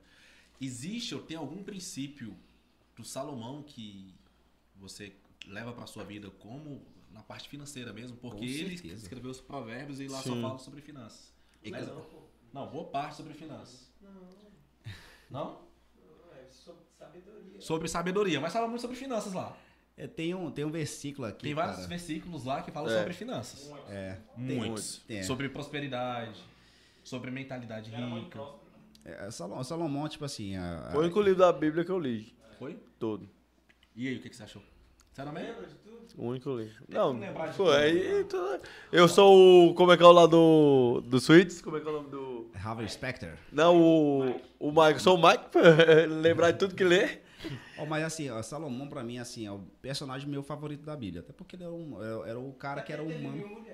Existe 0.60 1.14
ou 1.14 1.22
tem 1.22 1.36
algum 1.36 1.62
princípio 1.62 2.36
do 2.96 3.04
Salomão 3.04 3.62
que 3.62 4.14
você 4.76 5.14
leva 5.46 5.72
para 5.72 5.86
sua 5.86 6.04
vida 6.04 6.30
como 6.30 6.86
na 7.10 7.22
parte 7.22 7.48
financeira 7.48 7.92
mesmo? 7.92 8.16
Porque 8.16 8.44
ele 8.44 8.74
escreveu 8.74 9.30
os 9.30 9.40
provérbios 9.40 10.00
e 10.00 10.08
lá 10.08 10.18
só 10.22 10.34
Sim. 10.34 10.42
fala 10.42 10.58
sobre 10.58 10.80
finanças. 10.80 11.32
E 11.62 11.70
Mas 11.70 11.86
não, 11.86 12.06
não, 12.52 12.68
boa 12.68 12.88
parte 12.88 13.16
sobre 13.16 13.34
finanças. 13.34 13.90
Não? 14.00 14.12
Não, 15.30 15.68
é 16.36 16.46
sobre 16.50 16.84
sabedoria. 16.98 17.60
Sobre 17.60 17.88
sabedoria, 17.88 18.40
mas 18.40 18.52
fala 18.52 18.68
muito 18.68 18.80
sobre 18.80 18.96
finanças 18.96 19.32
lá. 19.32 19.56
É, 19.96 20.06
tem, 20.08 20.34
um, 20.34 20.50
tem 20.50 20.64
um 20.64 20.70
versículo 20.70 21.26
aqui. 21.28 21.44
Tem 21.44 21.54
vários 21.54 21.76
cara. 21.76 21.88
versículos 21.88 22.44
lá 22.44 22.62
que 22.62 22.70
falam 22.72 22.92
É. 22.92 22.98
sobre 22.98 23.12
finanças. 23.12 23.70
É, 23.88 24.16
Muitos. 24.36 24.98
Tem. 25.06 25.22
Sobre 25.22 25.48
prosperidade, 25.48 26.38
sobre 27.04 27.30
mentalidade 27.30 27.90
rica. 27.90 28.26
próximo. 28.30 28.60
É, 29.04 29.30
Salomão, 29.30 29.62
Salomão, 29.64 30.08
tipo 30.08 30.24
assim. 30.24 30.56
A, 30.56 30.86
a- 30.88 30.90
Foi 30.90 31.00
o 31.00 31.02
único 31.04 31.20
livro 31.20 31.38
da 31.38 31.52
Bíblia 31.52 31.84
que 31.84 31.90
eu 31.90 31.98
li. 31.98 32.34
Foi? 32.58 32.76
Todo. 32.98 33.28
E 33.94 34.08
aí, 34.08 34.16
o 34.16 34.20
que, 34.20 34.30
que 34.30 34.36
você 34.36 34.42
achou? 34.42 34.62
Você 35.12 35.20
era 35.20 35.30
mesmo? 35.30 35.48
Lembra 35.50 35.66
de 35.68 35.74
tudo? 35.76 35.94
O 36.16 36.26
único 36.26 36.56
livro. 36.56 36.84
Não, 36.88 37.16
foi. 37.52 38.00
tudo, 38.00 38.24
tudo- 38.28 38.62
eu 38.90 39.06
sou 39.06 39.68
o. 39.70 39.74
Como 39.74 39.92
é 39.92 39.96
que 39.96 40.02
é 40.02 40.06
o 40.06 40.10
lá 40.12 40.26
do. 40.26 41.02
Do 41.06 41.20
Suítes? 41.20 41.60
Como 41.62 41.76
é 41.76 41.80
que 41.80 41.86
é 41.86 41.90
o 41.90 41.94
nome 41.94 42.08
do. 42.10 42.50
Harvey 42.54 42.88
Specter. 42.88 43.38
Não, 43.52 43.80
o. 43.80 44.40
O 44.58 44.70
Mike. 44.72 44.94
Eu 44.94 45.00
sou 45.00 45.16
o 45.16 45.22
Mike, 45.22 45.44
lembrar 46.20 46.50
de 46.50 46.58
tudo 46.58 46.74
que 46.74 46.82
lê. 46.82 47.20
Ó, 47.78 47.86
mas 47.86 48.04
assim, 48.04 48.30
ó, 48.30 48.42
Salomão 48.42 48.88
pra 48.88 49.02
mim 49.02 49.18
assim, 49.18 49.46
é 49.46 49.50
o 49.50 49.60
personagem 49.80 50.28
meu 50.28 50.42
favorito 50.42 50.84
da 50.84 50.96
Bíblia. 50.96 51.22
Até 51.22 51.32
porque 51.32 51.56
ele 51.56 51.64
era, 51.64 51.72
um, 51.72 52.02
era, 52.02 52.30
era 52.30 52.38
o 52.38 52.52
cara 52.52 52.82
que 52.82 52.92
era 52.92 53.02
humano. 53.02 53.64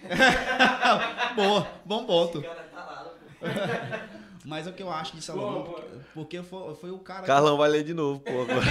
Boa, 1.36 1.70
bom 1.84 2.06
ponto. 2.06 2.38
Esse 2.38 2.48
cara 2.48 2.62
tá 2.64 2.84
lá, 2.84 3.04
pô. 3.04 3.46
Mas 4.44 4.66
o 4.66 4.72
que 4.72 4.82
eu 4.82 4.90
acho 4.90 5.14
de 5.14 5.22
Salomão, 5.22 5.64
Boa, 5.64 5.80
porque, 5.80 5.98
porque 6.14 6.42
foi, 6.42 6.74
foi 6.74 6.90
o 6.90 6.98
cara. 6.98 7.26
Carlão 7.26 7.58
vai 7.58 7.68
ler 7.68 7.84
de 7.84 7.92
novo, 7.92 8.20
pô. 8.20 8.42
agora. 8.42 8.64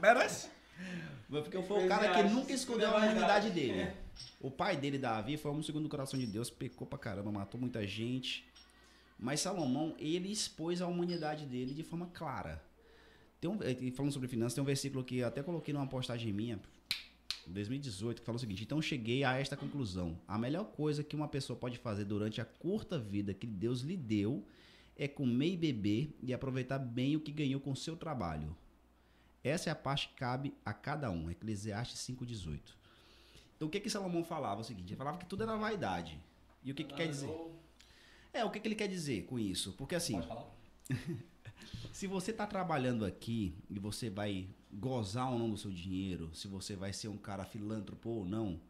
Merece? 0.00 0.48
Porque 1.28 1.62
foi 1.62 1.84
o 1.84 1.88
cara 1.88 2.10
que 2.10 2.22
nunca 2.24 2.52
escondeu 2.52 2.90
a 2.90 2.96
humanidade 2.96 3.50
dele. 3.50 3.90
O 4.40 4.50
pai 4.50 4.76
dele, 4.76 4.98
Davi, 4.98 5.36
foi 5.36 5.50
um 5.50 5.62
segundo 5.62 5.84
do 5.84 5.88
coração 5.88 6.20
de 6.20 6.26
Deus, 6.26 6.50
pecou 6.50 6.86
pra 6.86 6.98
caramba, 6.98 7.32
matou 7.32 7.58
muita 7.58 7.86
gente. 7.86 8.46
Mas 9.18 9.40
Salomão, 9.40 9.94
ele 9.98 10.30
expôs 10.30 10.82
a 10.82 10.86
humanidade 10.86 11.46
dele 11.46 11.72
de 11.72 11.82
forma 11.82 12.10
clara. 12.12 12.62
Tem 13.44 13.50
um, 13.50 13.58
e 13.62 13.90
falando 13.90 14.10
sobre 14.10 14.26
finanças, 14.26 14.54
tem 14.54 14.62
um 14.62 14.64
versículo 14.64 15.04
que 15.04 15.18
eu 15.18 15.28
até 15.28 15.42
coloquei 15.42 15.74
numa 15.74 15.86
postagem 15.86 16.32
minha, 16.32 16.58
em 17.46 17.52
2018, 17.52 18.22
que 18.22 18.24
fala 18.24 18.36
o 18.36 18.38
seguinte: 18.38 18.62
Então 18.62 18.80
cheguei 18.80 19.22
a 19.22 19.38
esta 19.38 19.54
conclusão. 19.54 20.18
A 20.26 20.38
melhor 20.38 20.64
coisa 20.64 21.04
que 21.04 21.14
uma 21.14 21.28
pessoa 21.28 21.54
pode 21.54 21.76
fazer 21.76 22.06
durante 22.06 22.40
a 22.40 22.44
curta 22.46 22.98
vida 22.98 23.34
que 23.34 23.46
Deus 23.46 23.82
lhe 23.82 23.98
deu 23.98 24.42
é 24.96 25.06
comer 25.06 25.52
e 25.52 25.56
beber 25.58 26.16
e 26.22 26.32
aproveitar 26.32 26.78
bem 26.78 27.16
o 27.16 27.20
que 27.20 27.30
ganhou 27.30 27.60
com 27.60 27.74
seu 27.74 27.98
trabalho. 27.98 28.56
Essa 29.42 29.68
é 29.68 29.72
a 29.72 29.76
parte 29.76 30.08
que 30.08 30.14
cabe 30.14 30.54
a 30.64 30.72
cada 30.72 31.10
um. 31.10 31.30
Eclesiastes 31.30 32.00
5,18. 32.00 32.60
Então 33.56 33.68
o 33.68 33.70
que 33.70 33.78
que 33.78 33.90
Salomão 33.90 34.24
falava? 34.24 34.62
O 34.62 34.64
seguinte, 34.64 34.88
ele 34.88 34.96
falava 34.96 35.18
que 35.18 35.26
tudo 35.26 35.42
era 35.42 35.54
vaidade. 35.54 36.18
E 36.64 36.72
o 36.72 36.74
que, 36.74 36.82
que 36.82 36.94
quer 36.94 37.08
dizer? 37.08 37.28
É, 38.32 38.42
o 38.42 38.50
que, 38.50 38.58
que 38.58 38.66
ele 38.66 38.74
quer 38.74 38.88
dizer 38.88 39.26
com 39.26 39.38
isso? 39.38 39.74
Porque 39.74 39.94
assim, 39.94 40.14
Pode 40.14 40.28
falar? 40.28 40.46
se 41.92 42.06
você 42.06 42.30
está 42.30 42.46
trabalhando 42.46 43.04
aqui 43.04 43.54
e 43.70 43.78
você 43.78 44.10
vai 44.10 44.48
gozar 44.72 45.30
ou 45.30 45.38
não 45.38 45.50
do 45.50 45.56
seu 45.56 45.70
dinheiro, 45.70 46.34
se 46.34 46.48
você 46.48 46.74
vai 46.74 46.92
ser 46.92 47.08
um 47.08 47.16
cara 47.16 47.44
filântropo 47.44 48.10
ou 48.10 48.24
não, 48.24 48.60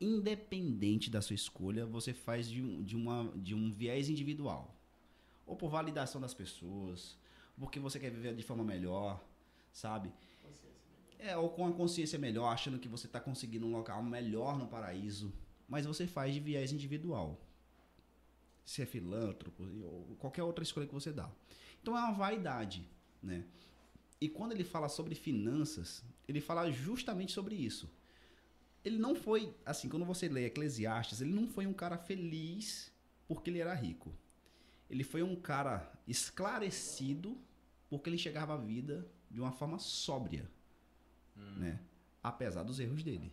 independente 0.00 1.10
da 1.10 1.20
sua 1.20 1.34
escolha, 1.34 1.84
você 1.84 2.12
faz 2.14 2.48
de 2.48 2.62
um, 2.62 2.82
de 2.82 2.96
uma, 2.96 3.32
de 3.36 3.54
um 3.54 3.70
viés 3.70 4.08
individual. 4.08 4.74
Ou 5.46 5.56
por 5.56 5.68
validação 5.68 6.20
das 6.20 6.32
pessoas, 6.32 7.18
porque 7.58 7.78
você 7.78 7.98
quer 7.98 8.10
viver 8.10 8.34
de 8.34 8.42
forma 8.42 8.64
melhor, 8.64 9.22
sabe? 9.72 10.12
É, 11.18 11.36
ou 11.36 11.50
com 11.50 11.66
a 11.66 11.72
consciência 11.72 12.18
melhor, 12.18 12.48
achando 12.48 12.78
que 12.78 12.88
você 12.88 13.06
está 13.06 13.20
conseguindo 13.20 13.66
um 13.66 13.72
local 13.72 14.02
melhor 14.02 14.56
no 14.56 14.66
paraíso, 14.66 15.32
mas 15.68 15.84
você 15.84 16.06
faz 16.06 16.32
de 16.32 16.40
viés 16.40 16.72
individual. 16.72 17.38
Se 18.64 18.80
é 18.80 18.86
filântropo, 18.86 19.62
ou 19.62 20.16
qualquer 20.18 20.42
outra 20.44 20.62
escolha 20.62 20.86
que 20.86 20.94
você 20.94 21.12
dá. 21.12 21.30
Então 21.82 21.96
é 21.96 22.00
uma 22.00 22.12
vaidade, 22.12 22.86
né? 23.22 23.44
E 24.20 24.28
quando 24.28 24.52
ele 24.52 24.64
fala 24.64 24.88
sobre 24.88 25.14
finanças, 25.14 26.04
ele 26.28 26.40
fala 26.40 26.70
justamente 26.70 27.32
sobre 27.32 27.54
isso. 27.54 27.90
Ele 28.84 28.98
não 28.98 29.14
foi, 29.14 29.54
assim, 29.64 29.88
quando 29.88 30.04
você 30.04 30.28
lê 30.28 30.46
Eclesiastes, 30.46 31.20
ele 31.20 31.32
não 31.32 31.48
foi 31.48 31.66
um 31.66 31.72
cara 31.72 31.96
feliz 31.98 32.92
porque 33.28 33.50
ele 33.50 33.58
era 33.60 33.74
rico. 33.74 34.12
Ele 34.88 35.04
foi 35.04 35.22
um 35.22 35.36
cara 35.36 35.90
esclarecido 36.06 37.36
porque 37.88 38.10
ele 38.10 38.18
chegava 38.18 38.54
à 38.54 38.56
vida 38.56 39.06
de 39.30 39.40
uma 39.40 39.52
forma 39.52 39.78
sóbria, 39.78 40.50
né? 41.56 41.80
Apesar 42.22 42.62
dos 42.62 42.78
erros 42.80 43.02
dele. 43.02 43.32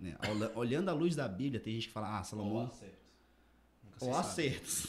Né? 0.00 0.16
Olha- 0.28 0.50
Olhando 0.56 0.88
à 0.88 0.92
luz 0.92 1.14
da 1.14 1.28
Bíblia, 1.28 1.60
tem 1.60 1.74
gente 1.74 1.88
que 1.88 1.92
fala, 1.92 2.18
ah, 2.18 2.24
Salomão, 2.24 2.64
Nunca 2.64 2.74
se 3.98 4.04
ou 4.04 4.12
sabe. 4.12 4.26
acertos. 4.26 4.86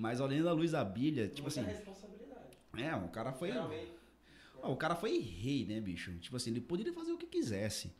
Mas 0.00 0.18
olhando 0.18 0.50
luz 0.54 0.70
da 0.70 0.82
Bíblia, 0.82 1.28
tipo 1.28 1.42
Muita 1.42 1.60
assim, 1.60 1.70
responsabilidade. 1.70 2.56
é, 2.78 2.96
o 2.96 3.08
cara 3.08 3.34
foi. 3.34 3.50
Ah, 3.50 3.68
O 4.62 4.74
cara 4.74 4.96
foi 4.96 5.18
rei, 5.18 5.66
né, 5.66 5.78
bicho? 5.78 6.16
Tipo 6.20 6.36
assim, 6.36 6.50
ele 6.50 6.60
poderia 6.62 6.90
fazer 6.94 7.12
o 7.12 7.18
que 7.18 7.26
quisesse. 7.26 7.92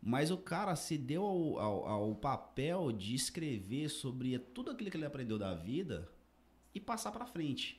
Mas 0.00 0.30
o 0.30 0.38
cara 0.38 0.74
se 0.74 0.96
deu 0.96 1.22
ao, 1.22 1.58
ao, 1.58 1.86
ao 1.86 2.14
papel 2.14 2.90
de 2.92 3.14
escrever 3.14 3.90
sobre 3.90 4.38
tudo 4.38 4.70
aquilo 4.70 4.90
que 4.90 4.96
ele 4.96 5.04
aprendeu 5.04 5.38
da 5.38 5.52
vida 5.54 6.10
e 6.74 6.80
passar 6.80 7.12
pra 7.12 7.26
frente. 7.26 7.78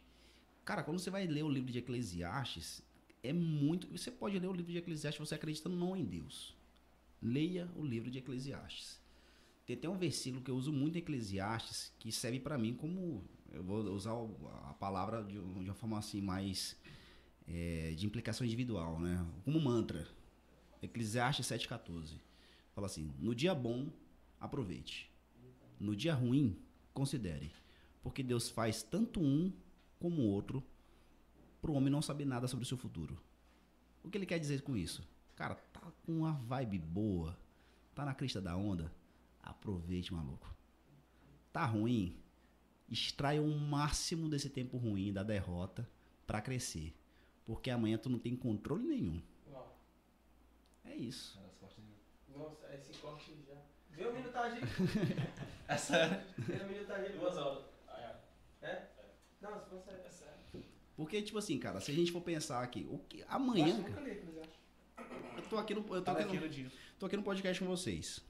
Cara, 0.63 0.83
quando 0.83 0.99
você 0.99 1.09
vai 1.09 1.25
ler 1.25 1.43
o 1.43 1.49
livro 1.49 1.71
de 1.71 1.79
Eclesiastes, 1.79 2.83
é 3.23 3.33
muito. 3.33 3.87
Você 3.87 4.11
pode 4.11 4.37
ler 4.37 4.47
o 4.47 4.53
livro 4.53 4.71
de 4.71 4.77
Eclesiastes 4.77 5.27
você 5.27 5.33
acreditando 5.33 5.75
não 5.75 5.97
em 5.97 6.05
Deus. 6.05 6.55
Leia 7.19 7.67
o 7.75 7.83
livro 7.83 8.11
de 8.11 8.19
Eclesiastes. 8.19 9.01
Tem 9.65 9.75
até 9.75 9.89
um 9.89 9.97
versículo 9.97 10.43
que 10.43 10.51
eu 10.51 10.55
uso 10.55 10.71
muito 10.71 10.97
em 10.97 10.99
Eclesiastes 10.99 11.91
que 11.97 12.11
serve 12.11 12.39
pra 12.39 12.59
mim 12.59 12.75
como. 12.75 13.23
Eu 13.55 13.63
vou 13.63 13.77
usar 13.93 14.11
a 14.69 14.73
palavra 14.73 15.23
de, 15.23 15.33
de 15.33 15.39
uma 15.39 15.73
forma 15.73 15.97
assim 15.97 16.19
mais 16.19 16.77
é, 17.47 17.93
de 17.95 18.05
implicação 18.05 18.45
individual, 18.45 18.99
né? 18.99 19.25
Como 19.45 19.59
mantra. 19.61 20.05
Eclesiastes 20.81 21.47
7,14. 21.47 22.19
Fala 22.73 22.87
assim: 22.87 23.13
No 23.17 23.33
dia 23.33 23.55
bom, 23.55 23.89
aproveite. 24.39 25.09
No 25.79 25.95
dia 25.95 26.13
ruim, 26.13 26.59
considere. 26.93 27.51
Porque 28.03 28.21
Deus 28.21 28.49
faz 28.49 28.83
tanto 28.83 29.21
um 29.21 29.51
como 29.99 30.21
o 30.21 30.27
outro 30.27 30.61
para 31.61 31.71
o 31.71 31.75
homem 31.75 31.89
não 31.89 32.01
saber 32.01 32.25
nada 32.25 32.47
sobre 32.47 32.63
o 32.63 32.67
seu 32.67 32.77
futuro. 32.77 33.17
O 34.03 34.09
que 34.09 34.17
ele 34.17 34.25
quer 34.25 34.37
dizer 34.37 34.61
com 34.61 34.75
isso? 34.75 35.07
Cara, 35.35 35.55
tá 35.55 35.81
com 36.05 36.19
uma 36.19 36.33
vibe 36.33 36.77
boa, 36.77 37.37
tá 37.95 38.05
na 38.05 38.13
crista 38.13 38.41
da 38.41 38.55
onda, 38.55 38.93
aproveite, 39.41 40.13
maluco. 40.13 40.53
Tá 41.51 41.65
ruim, 41.65 42.15
extraia 42.89 43.41
o 43.41 43.49
máximo 43.49 44.29
desse 44.29 44.49
tempo 44.49 44.77
ruim, 44.77 45.11
da 45.11 45.23
derrota, 45.23 45.89
para 46.25 46.41
crescer. 46.41 46.93
Porque 47.45 47.69
amanhã 47.69 47.97
tu 47.97 48.09
não 48.09 48.19
tem 48.19 48.35
controle 48.35 48.83
nenhum. 48.83 49.21
uau. 49.51 49.77
É 50.83 50.95
isso. 50.95 51.39
Nossa, 52.35 52.73
esse 52.73 52.91
corte 52.99 53.33
já. 53.47 53.55
Vê 53.91 54.05
o 54.05 54.13
minutagem. 54.13 54.59
É 55.67 55.77
sério. 55.77 56.21
Vê 56.37 56.63
o 56.63 56.67
minutagem. 56.67 57.17
Duas 57.17 57.37
horas. 57.37 57.63
Ah, 57.87 58.19
é. 58.61 58.67
É? 58.67 58.87
Não, 59.41 59.59
se 59.59 59.69
sério. 59.83 60.01
É 60.05 60.09
sério. 60.09 60.65
Porque, 60.95 61.21
tipo 61.21 61.37
assim, 61.37 61.57
cara, 61.57 61.79
se 61.79 61.91
a 61.91 61.93
gente 61.93 62.11
for 62.11 62.21
pensar 62.21 62.61
aqui, 62.61 62.85
o 62.89 62.99
que, 62.99 63.23
amanhã, 63.27 63.81
cara, 63.83 64.07
eu 65.37 65.49
tô 65.49 65.57
aqui 65.57 65.73
no, 65.73 65.81
eu 65.81 65.85
tô 65.85 66.01
Tá 66.01 66.11
aqui 66.13 66.37
no, 66.37 66.71
tô 66.99 67.05
aqui 67.05 67.17
no 67.17 67.23
podcast 67.23 67.63
com 67.63 67.69
vocês. 67.69 68.23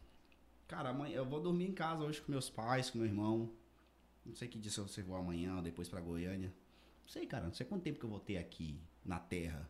Cara, 0.67 0.89
amanhã 0.89 1.17
eu 1.17 1.25
vou 1.25 1.41
dormir 1.41 1.67
em 1.67 1.73
casa 1.73 2.03
hoje 2.03 2.21
com 2.21 2.31
meus 2.31 2.49
pais, 2.49 2.89
com 2.89 2.97
meu 2.97 3.07
irmão. 3.07 3.51
Não 4.25 4.35
sei 4.35 4.47
que 4.47 4.57
dia 4.57 4.71
se 4.71 4.79
eu 4.79 4.87
vou 5.05 5.15
amanhã 5.15 5.57
ou 5.57 5.61
depois 5.61 5.87
pra 5.87 6.01
Goiânia. 6.01 6.53
Não 7.03 7.09
sei, 7.09 7.27
cara, 7.27 7.45
não 7.45 7.53
sei 7.53 7.65
quanto 7.65 7.83
tempo 7.83 7.99
que 7.99 8.05
eu 8.05 8.09
vou 8.09 8.19
ter 8.19 8.37
aqui 8.37 8.81
na 9.03 9.19
Terra. 9.19 9.69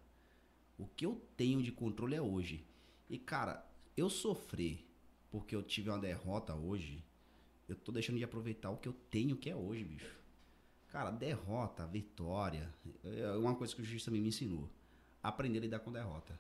O 0.78 0.88
que 0.88 1.06
eu 1.06 1.22
tenho 1.36 1.62
de 1.62 1.72
controle 1.72 2.16
é 2.16 2.22
hoje. 2.22 2.66
E, 3.10 3.18
cara, 3.18 3.70
eu 3.96 4.10
sofrer 4.10 4.86
porque 5.30 5.56
eu 5.56 5.62
tive 5.62 5.90
uma 5.90 6.00
derrota 6.00 6.56
hoje, 6.56 7.04
eu 7.68 7.76
tô 7.76 7.92
deixando 7.92 8.18
de 8.18 8.24
aproveitar 8.24 8.70
o 8.70 8.78
que 8.78 8.88
eu 8.88 8.94
tenho 9.10 9.36
que 9.36 9.50
é 9.50 9.56
hoje, 9.56 9.84
bicho. 9.84 10.16
Cara, 10.88 11.12
derrota, 11.12 11.86
vitória, 11.86 12.74
é 13.04 13.32
uma 13.32 13.54
coisa 13.54 13.76
que 13.76 13.82
o 13.82 13.86
juiz 13.86 14.06
também 14.06 14.22
me 14.22 14.30
ensinou. 14.30 14.70
Aprender 15.22 15.60
a 15.60 15.62
lidar 15.62 15.80
com 15.80 15.92
derrota. 15.92 16.40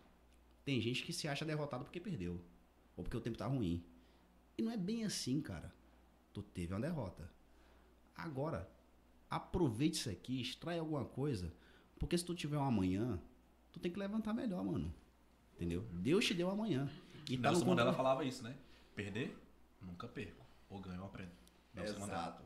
Tem 0.63 0.79
gente 0.79 1.03
que 1.03 1.11
se 1.11 1.27
acha 1.27 1.43
derrotado 1.43 1.83
porque 1.83 1.99
perdeu. 1.99 2.41
Ou 2.95 3.03
porque 3.03 3.17
o 3.17 3.21
tempo 3.21 3.37
tá 3.37 3.47
ruim. 3.47 3.83
E 4.57 4.61
não 4.61 4.71
é 4.71 4.77
bem 4.77 5.03
assim, 5.03 5.41
cara. 5.41 5.73
Tu 6.31 6.41
teve 6.41 6.73
uma 6.73 6.79
derrota. 6.79 7.29
Agora, 8.15 8.69
aproveite 9.29 9.97
isso 9.99 10.09
aqui, 10.09 10.41
extrai 10.41 10.79
alguma 10.79 11.05
coisa. 11.05 11.51
Porque 11.99 12.17
se 12.17 12.25
tu 12.25 12.33
tiver 12.35 12.57
um 12.57 12.63
amanhã, 12.63 13.19
tu 13.71 13.79
tem 13.79 13.91
que 13.91 13.99
levantar 13.99 14.33
melhor, 14.33 14.63
mano. 14.63 14.93
Entendeu? 15.55 15.81
Deus 15.93 16.25
te 16.25 16.33
deu 16.33 16.47
um 16.47 16.51
amanhã. 16.51 16.89
E 17.29 17.37
tá 17.37 17.49
no 17.49 17.55
Nelson 17.55 17.65
Mandela 17.65 17.89
controle- 17.91 17.95
falava 17.97 18.23
isso, 18.25 18.43
né? 18.43 18.55
Perder, 18.95 19.35
nunca 19.81 20.07
perco. 20.07 20.45
Ou 20.69 20.79
ganho, 20.79 20.97
eu 20.99 21.05
aprendo. 21.05 21.31
Nelson 21.73 21.99
Mandela. 21.99 22.19
Exato. 22.21 22.43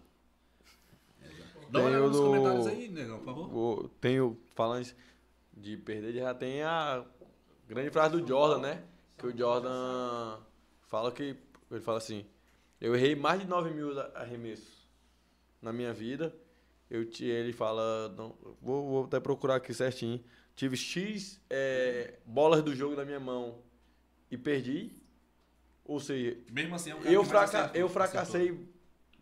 Dá 1.69 1.79
uma 1.79 1.87
olhada 1.89 2.07
nos 2.07 2.17
do- 2.17 2.23
comentários 2.23 2.67
aí, 2.67 2.89
negão, 2.89 3.17
por 3.19 3.25
favor. 3.25 3.89
Tenho, 4.01 4.37
falando 4.55 4.91
de 5.55 5.77
perder, 5.77 6.13
já 6.13 6.33
tem 6.33 6.63
a 6.63 7.05
grande 7.67 7.91
frase 7.91 8.19
do 8.19 8.25
Jordan, 8.27 8.59
né? 8.61 8.83
Que 9.17 9.27
o 9.27 9.37
Jordan 9.37 10.39
fala 10.87 11.11
que. 11.11 11.35
Ele 11.69 11.81
fala 11.81 11.97
assim: 11.99 12.25
Eu 12.81 12.95
errei 12.95 13.15
mais 13.15 13.41
de 13.41 13.47
9 13.47 13.69
mil 13.71 13.99
arremessos 14.15 14.78
na 15.61 15.71
minha 15.73 15.93
vida. 15.93 16.35
Eu, 16.89 17.05
ti- 17.05 17.25
ele 17.25 17.53
fala: 17.53 18.09
não, 18.09 18.35
vou, 18.61 18.87
vou 18.89 19.03
até 19.05 19.19
procurar 19.19 19.55
aqui 19.55 19.73
certinho. 19.73 20.23
Tive 20.55 20.75
X 20.75 21.39
é, 21.49 22.15
bolas 22.25 22.61
do 22.63 22.75
jogo 22.75 22.95
na 22.95 23.05
minha 23.05 23.19
mão 23.19 23.59
e 24.29 24.37
perdi. 24.37 24.91
Ou 25.85 25.99
seja, 25.99 26.37
Mesmo 26.51 26.75
assim, 26.75 26.91
é 26.91 26.95
um 26.95 27.01
eu, 27.03 27.23
fraca 27.23 27.45
acertou, 27.45 27.81
eu 27.81 27.85
acertou. 27.87 27.89
fracassei 27.89 28.67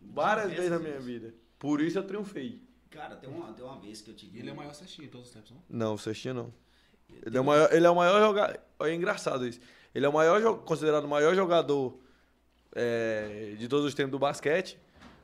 várias 0.00 0.50
vezes 0.52 0.70
na 0.70 0.78
minha 0.78 0.98
vida. 1.00 1.34
Por 1.58 1.80
isso 1.80 1.98
eu 1.98 2.02
triunfei. 2.02 2.62
Cara, 2.90 3.16
tem 3.16 3.28
uma, 3.28 3.52
tem 3.52 3.64
uma 3.64 3.78
vez 3.78 4.00
que 4.00 4.10
eu 4.10 4.14
tive. 4.14 4.36
E 4.36 4.40
ele 4.40 4.50
é 4.50 4.52
o 4.52 4.56
maior 4.56 4.74
cestinho 4.74 5.06
de 5.06 5.12
todos 5.12 5.28
os 5.28 5.32
tempos, 5.34 5.50
não? 5.50 5.62
Não, 5.68 5.94
o 5.94 5.98
Cestinha 5.98 6.34
não. 6.34 6.52
Ele 7.24 7.36
é 7.36 7.40
o 7.40 7.44
maior, 7.44 7.72
ele 7.72 7.86
é 7.86 7.90
o 7.90 7.94
maior 7.96 8.20
jogador. 8.20 8.60
É 8.80 8.94
engraçado 8.94 9.46
isso. 9.46 9.60
Ele 9.94 10.04
é 10.04 10.08
o 10.08 10.12
maior 10.12 10.58
considerado 10.58 11.04
o 11.04 11.08
maior 11.08 11.34
jogador 11.34 11.98
é, 12.74 13.54
de 13.58 13.68
todos 13.68 13.86
os 13.86 13.94
tempos 13.94 14.12
do 14.12 14.18
basquete, 14.18 14.78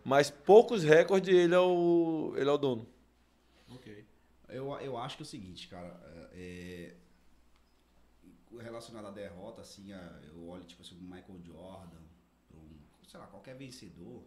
mas 0.05 0.31
poucos 0.31 0.83
recordes 0.83 1.35
ele 1.35 1.55
é 1.55 1.59
o, 1.59 2.33
ele 2.37 2.49
é 2.49 2.53
o 2.53 2.59
dono. 2.59 2.87
Ok. 3.71 4.05
Eu, 4.49 4.73
eu 4.81 4.97
acho 4.99 5.17
que 5.17 5.23
é 5.23 5.27
o 5.27 5.27
seguinte, 5.27 5.67
cara. 5.69 5.89
É, 6.33 6.95
é, 8.57 8.63
relacionado 8.63 9.07
à 9.07 9.11
derrota, 9.11 9.63
assim, 9.63 9.93
a- 9.93 10.21
eu 10.27 10.47
olho, 10.49 10.65
tipo 10.65 10.83
assim, 10.83 10.97
o 10.97 11.03
Michael 11.03 11.41
Jordan, 11.43 12.01
um, 12.55 12.77
sei 13.09 13.19
lá, 13.19 13.27
qualquer 13.27 13.57
vencedor. 13.57 14.23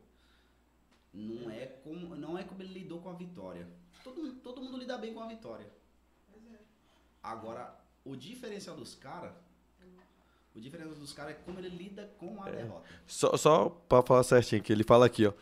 Não 1.13 1.49
é, 1.49 1.65
como, 1.67 2.15
não 2.15 2.37
é 2.37 2.43
como 2.43 2.61
ele 2.61 2.73
lidou 2.73 3.01
com 3.01 3.09
a 3.09 3.13
vitória. 3.13 3.67
Todo, 4.03 4.21
mundo- 4.21 4.39
todo 4.41 4.61
mundo 4.61 4.77
lida 4.77 4.97
bem 4.97 5.13
com 5.13 5.21
a 5.21 5.27
vitória. 5.27 5.71
Agora, 7.23 7.73
o 8.05 8.15
diferencial 8.15 8.75
dos 8.75 8.95
caras. 8.95 9.33
O 10.57 10.59
diferencial 10.59 10.95
dos 10.95 11.13
caras 11.13 11.33
é 11.33 11.37
como 11.45 11.59
ele 11.59 11.69
lida 11.69 12.09
com 12.17 12.41
a 12.41 12.49
derrota. 12.49 12.83
Só, 13.05 13.37
só 13.37 13.69
pra 13.87 14.01
falar 14.01 14.23
certinho, 14.23 14.61
que 14.61 14.73
ele 14.73 14.83
fala 14.83 15.05
aqui, 15.05 15.27
ó. 15.27 15.33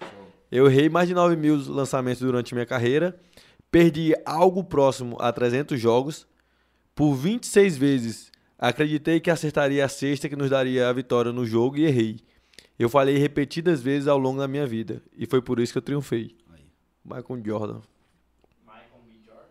Eu 0.52 0.68
errei 0.68 0.90
mais 0.90 1.08
de 1.08 1.14
9 1.14 1.36
mil 1.36 1.56
lançamentos 1.70 2.20
durante 2.20 2.54
minha 2.54 2.66
carreira, 2.66 3.20
perdi 3.72 4.14
algo 4.26 4.64
próximo 4.64 5.18
a 5.20 5.32
300 5.32 5.80
jogos, 5.80 6.28
por 6.94 7.14
26 7.16 7.78
vezes 7.78 8.32
acreditei 8.58 9.20
que 9.20 9.30
acertaria 9.30 9.86
a 9.86 9.90
sexta 9.90 10.30
que 10.30 10.36
nos 10.36 10.50
daria 10.50 10.90
a 10.90 10.94
vitória 10.94 11.32
no 11.32 11.46
jogo 11.46 11.78
e 11.78 11.86
errei. 11.86 12.20
Eu 12.78 12.90
falhei 12.90 13.18
repetidas 13.18 13.82
vezes 13.82 14.08
ao 14.08 14.18
longo 14.18 14.40
da 14.40 14.48
minha 14.48 14.68
vida, 14.68 15.02
e 15.18 15.26
foi 15.26 15.42
por 15.42 15.60
isso 15.60 15.72
que 15.72 15.78
eu 15.78 15.82
triunfei. 15.82 16.36
Aí. 16.52 16.66
Michael 17.04 17.42
Jordan. 17.46 17.82
Michael 18.66 19.02
B. 19.06 19.14
Jordan 19.26 19.44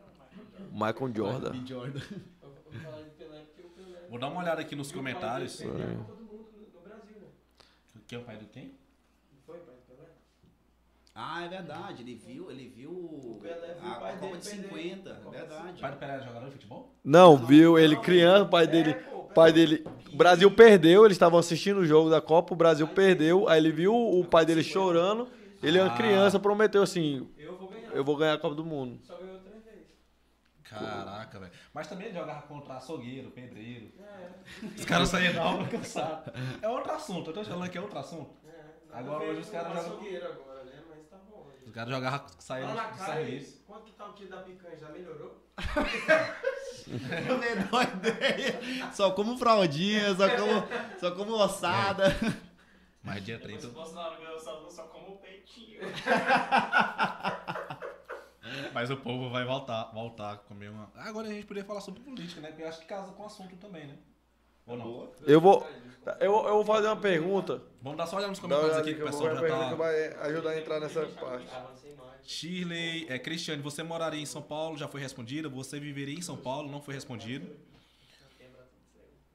Michael 0.72 1.14
Jordan? 1.14 1.14
Michael 1.14 1.14
Jordan. 1.14 1.50
B. 1.52 1.66
Jordan. 1.66 2.00
Eu 2.42 2.50
vou 2.50 2.80
falar 2.82 3.02
de 3.02 3.10
Pelé 3.10 3.40
porque 3.44 3.62
o 3.62 3.70
Pelé. 3.70 4.03
Vou 4.14 4.20
dar 4.20 4.28
uma 4.28 4.42
olhada 4.42 4.60
aqui 4.60 4.76
nos 4.76 4.86
E 4.86 4.90
o 4.92 4.94
pai 4.94 5.12
comentários. 5.12 5.60
É. 5.60 5.66
né? 5.66 6.06
Que 8.06 8.14
é 8.14 8.18
o 8.18 8.22
pai 8.22 8.36
do 8.36 8.44
quem? 8.44 8.66
Não 8.66 9.40
foi, 9.44 9.56
pai 9.56 9.74
do 9.74 9.82
Pelé? 9.88 10.08
Ah, 11.12 11.44
é 11.44 11.48
verdade. 11.48 12.02
Ele 12.04 12.14
viu, 12.14 12.48
ele 12.48 12.68
viu 12.68 13.40
Pelé 13.42 13.74
viu 13.74 13.90
a, 13.90 13.96
o 13.96 14.00
pai 14.00 14.12
a 14.12 14.16
Copa 14.16 14.36
de 14.36 14.48
perder. 14.48 14.68
50, 14.68 15.10
A 15.10 15.14
Copa 15.16 15.30
de 15.30 15.36
verdade. 15.36 15.78
O 15.78 15.80
pai 15.80 15.90
do 15.90 15.96
Pelé 15.96 16.18
de 16.18 16.50
futebol? 16.52 16.94
Não, 17.02 17.36
viu 17.36 17.76
ele 17.76 17.96
criança, 17.96 18.44
o 18.44 18.48
pai 18.48 18.68
dele. 18.68 18.90
É, 18.90 18.94
pô, 18.94 19.18
O 19.18 19.28
pai 19.34 19.52
dele. 19.52 19.84
O 20.12 20.16
Brasil 20.16 20.48
perdeu, 20.48 21.04
eles 21.04 21.16
estavam 21.16 21.36
assistindo 21.40 21.78
o 21.78 21.84
jogo 21.84 22.08
da 22.08 22.20
Copa, 22.20 22.54
o 22.54 22.56
Brasil 22.56 22.86
perdeu, 22.86 23.48
aí 23.48 23.58
ele 23.58 23.72
viu 23.72 23.92
o 23.92 24.24
pai 24.24 24.46
dele 24.46 24.62
chorando, 24.62 25.26
ele 25.60 25.76
é 25.76 25.82
uma 25.82 25.92
Ah. 25.92 25.96
criança, 25.96 26.38
prometeu 26.38 26.84
assim: 26.84 27.28
Eu 27.36 27.56
vou 27.56 27.68
ganhar. 27.68 27.90
Eu 27.92 28.04
vou 28.04 28.16
ganhar 28.16 28.34
a 28.34 28.38
Copa 28.38 28.54
do 28.54 28.64
Mundo. 28.64 29.00
Só 29.02 29.16
ganhou. 29.18 29.40
Caraca, 30.78 31.38
velho. 31.38 31.52
Mas 31.72 31.86
também 31.86 32.06
ele 32.08 32.18
jogava 32.18 32.42
contra 32.42 32.74
açougueiro, 32.74 33.30
pedreiro. 33.30 33.92
É, 34.00 34.30
Os 34.78 34.84
caras 34.84 35.08
saíam 35.08 35.32
da 35.34 35.42
aula 35.42 35.68
cansados. 35.68 36.32
É 36.60 36.68
outro 36.68 36.92
assunto, 36.92 37.30
eu 37.30 37.34
tô 37.34 37.44
falando 37.44 37.70
que 37.70 37.78
é 37.78 37.80
outro 37.80 37.98
assunto. 37.98 38.34
é. 38.46 38.64
Agora 38.96 39.24
hoje 39.24 39.40
os 39.40 39.50
caras 39.50 39.68
jogam- 39.74 39.82
açougueiro 39.92 40.26
agora, 40.26 40.64
né? 40.64 40.82
Mas 40.88 41.06
tá 41.08 41.16
bom. 41.30 41.46
Os 41.66 41.72
caras 41.72 41.90
jogavam, 41.94 42.26
saíam 42.38 42.70
do 42.70 42.76
cara 42.76 42.94
serviço. 43.14 43.62
quanto 43.66 43.84
que 43.84 43.92
tá 43.92 44.06
o 44.06 44.12
quilo 44.14 44.30
da 44.30 44.42
picanha? 44.42 44.76
Já 44.76 44.88
melhorou? 44.90 45.42
Não 47.26 47.38
menor 47.38 47.82
ideia. 47.84 48.60
Só 48.92 49.10
como 49.12 49.36
fraldinha, 49.38 50.14
só 50.14 50.28
como, 50.36 50.68
só 51.00 51.10
como 51.12 51.32
ossada. 51.34 52.14
Mas 53.02 53.24
dia 53.24 53.38
Depois 53.38 53.58
30. 53.60 53.66
o 53.68 53.70
Bolsonaro 53.72 54.16
ganhou 54.20 54.38
só, 54.40 54.68
só 54.70 54.82
como 54.84 55.14
o 55.14 55.18
peitinho. 55.18 55.80
Mas 58.72 58.90
o 58.90 58.96
povo 58.96 59.30
vai 59.30 59.44
voltar, 59.44 59.84
voltar 59.92 60.32
a 60.32 60.36
comer 60.36 60.70
uma. 60.70 60.90
Agora 60.96 61.28
a 61.28 61.32
gente 61.32 61.46
poderia 61.46 61.66
falar 61.66 61.80
sobre 61.80 62.00
política, 62.00 62.40
né? 62.40 62.48
Porque 62.48 62.62
eu 62.62 62.68
acho 62.68 62.80
que 62.80 62.86
casa 62.86 63.12
com 63.12 63.22
o 63.22 63.26
assunto 63.26 63.56
também, 63.56 63.86
né? 63.86 63.96
Ou 64.66 64.76
não? 64.76 65.12
Eu 65.26 65.40
vou. 65.40 65.66
Eu, 66.20 66.32
eu 66.46 66.54
vou 66.54 66.64
fazer 66.64 66.86
uma 66.86 66.96
pergunta. 66.96 67.62
Vamos 67.82 67.98
dar 67.98 68.06
só 68.06 68.16
olhar 68.16 68.28
nos 68.28 68.38
comentários 68.38 68.74
olhada 68.74 68.88
aqui 68.88 68.94
que 68.96 69.02
o 69.02 69.06
pessoal 69.06 69.34
já 69.34 69.48
tá. 69.48 69.74
vai 69.74 70.14
ajudar 70.26 70.50
a 70.50 70.58
entrar 70.58 70.80
nessa 70.80 71.06
parte. 71.06 71.46
Shirley, 72.22 73.06
é, 73.08 73.18
Cristiane, 73.18 73.62
você 73.62 73.82
moraria 73.82 74.20
em 74.20 74.26
São 74.26 74.40
Paulo? 74.40 74.78
Já 74.78 74.88
foi 74.88 75.00
respondida. 75.00 75.48
Você 75.48 75.78
viveria 75.78 76.18
em 76.18 76.22
São 76.22 76.36
Paulo? 76.36 76.70
Não 76.70 76.80
foi 76.80 76.94
respondido. 76.94 77.46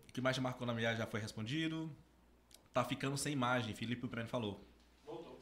O 0.08 0.12
que 0.12 0.22
mais 0.22 0.36
te 0.36 0.42
marcou 0.42 0.66
na 0.66 0.74
viagem 0.74 0.98
já 0.98 1.06
foi 1.06 1.20
respondido. 1.20 1.90
Tá 2.74 2.84
ficando 2.84 3.18
sem 3.18 3.34
imagem, 3.34 3.76
Felipe 3.76 4.08
Preno 4.08 4.28
falou. 4.28 4.64
Voltou. 5.06 5.40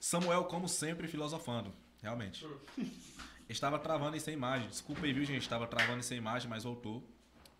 Samuel, 0.00 0.44
como 0.44 0.68
sempre, 0.68 1.08
filosofando. 1.08 1.72
Realmente. 2.02 2.46
Estava 3.48 3.78
travando 3.78 4.16
e 4.16 4.20
sem 4.20 4.34
imagem. 4.34 4.68
Desculpa 4.68 5.04
aí, 5.04 5.12
viu, 5.12 5.24
gente? 5.24 5.42
Estava 5.42 5.66
travando 5.66 6.00
e 6.00 6.02
sem 6.02 6.16
imagem, 6.18 6.48
mas 6.48 6.64
voltou. 6.64 7.02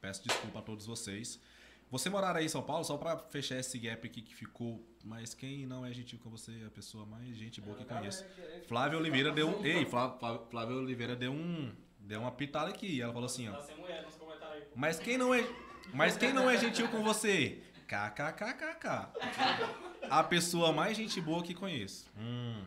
Peço 0.00 0.22
desculpa 0.26 0.58
a 0.60 0.62
todos 0.62 0.86
vocês. 0.86 1.38
Você 1.90 2.08
morar 2.08 2.34
aí 2.34 2.46
em 2.46 2.48
São 2.48 2.62
Paulo, 2.62 2.82
só 2.84 2.96
pra 2.96 3.18
fechar 3.18 3.58
esse 3.58 3.78
gap 3.78 4.06
aqui 4.06 4.22
que 4.22 4.34
ficou. 4.34 4.82
Mas 5.04 5.34
quem 5.34 5.66
não 5.66 5.84
é 5.84 5.92
gentil 5.92 6.18
com 6.22 6.30
você 6.30 6.62
é 6.62 6.66
a 6.66 6.70
pessoa 6.70 7.04
mais 7.04 7.36
gente 7.36 7.60
boa 7.60 7.76
que 7.76 7.84
conheço. 7.84 8.24
Flávia 8.66 8.98
Oliveira 8.98 9.30
deu 9.32 9.48
um. 9.48 9.64
Ei, 9.64 9.84
Flá- 9.84 10.16
Flá- 10.18 10.38
Flávia 10.50 10.76
Oliveira 10.76 11.14
deu 11.14 11.32
um. 11.32 11.70
Deu 11.98 12.20
uma 12.20 12.32
pitada 12.32 12.70
aqui. 12.70 13.00
Ela 13.02 13.12
falou 13.12 13.26
assim, 13.26 13.48
ó. 13.48 13.52
Tá. 13.52 13.66
Mas 14.74 14.98
quem 14.98 15.18
não 15.18 15.34
é. 15.34 15.46
Mas 15.92 16.16
quem 16.16 16.32
não 16.32 16.48
é 16.48 16.56
gentil 16.56 16.88
com 16.88 17.02
você? 17.02 17.62
KKKKK. 17.86 19.10
A 20.08 20.24
pessoa 20.24 20.72
mais 20.72 20.96
gente 20.96 21.20
boa 21.20 21.42
que 21.42 21.52
conheço. 21.54 22.06
Hum. 22.18 22.64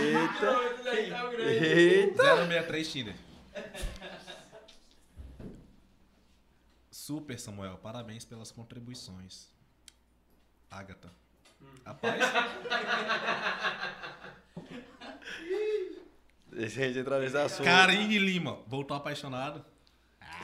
Eita. 0.00 0.52
Eita. 1.60 2.36
063 2.46 2.92
Tinder. 2.92 3.14
Super, 6.90 7.38
Samuel. 7.38 7.76
Parabéns 7.78 8.24
pelas 8.24 8.50
contribuições. 8.50 9.48
Agatha. 10.70 11.10
Rapaz, 11.84 12.20
Deixa 16.50 16.80
a 16.80 16.84
gente 16.86 16.98
entrar 16.98 17.18
nesse 17.20 17.36
assunto. 17.36 17.64
Karine 17.64 18.18
Lima. 18.18 18.62
Voltou 18.66 18.96
apaixonado. 18.96 19.64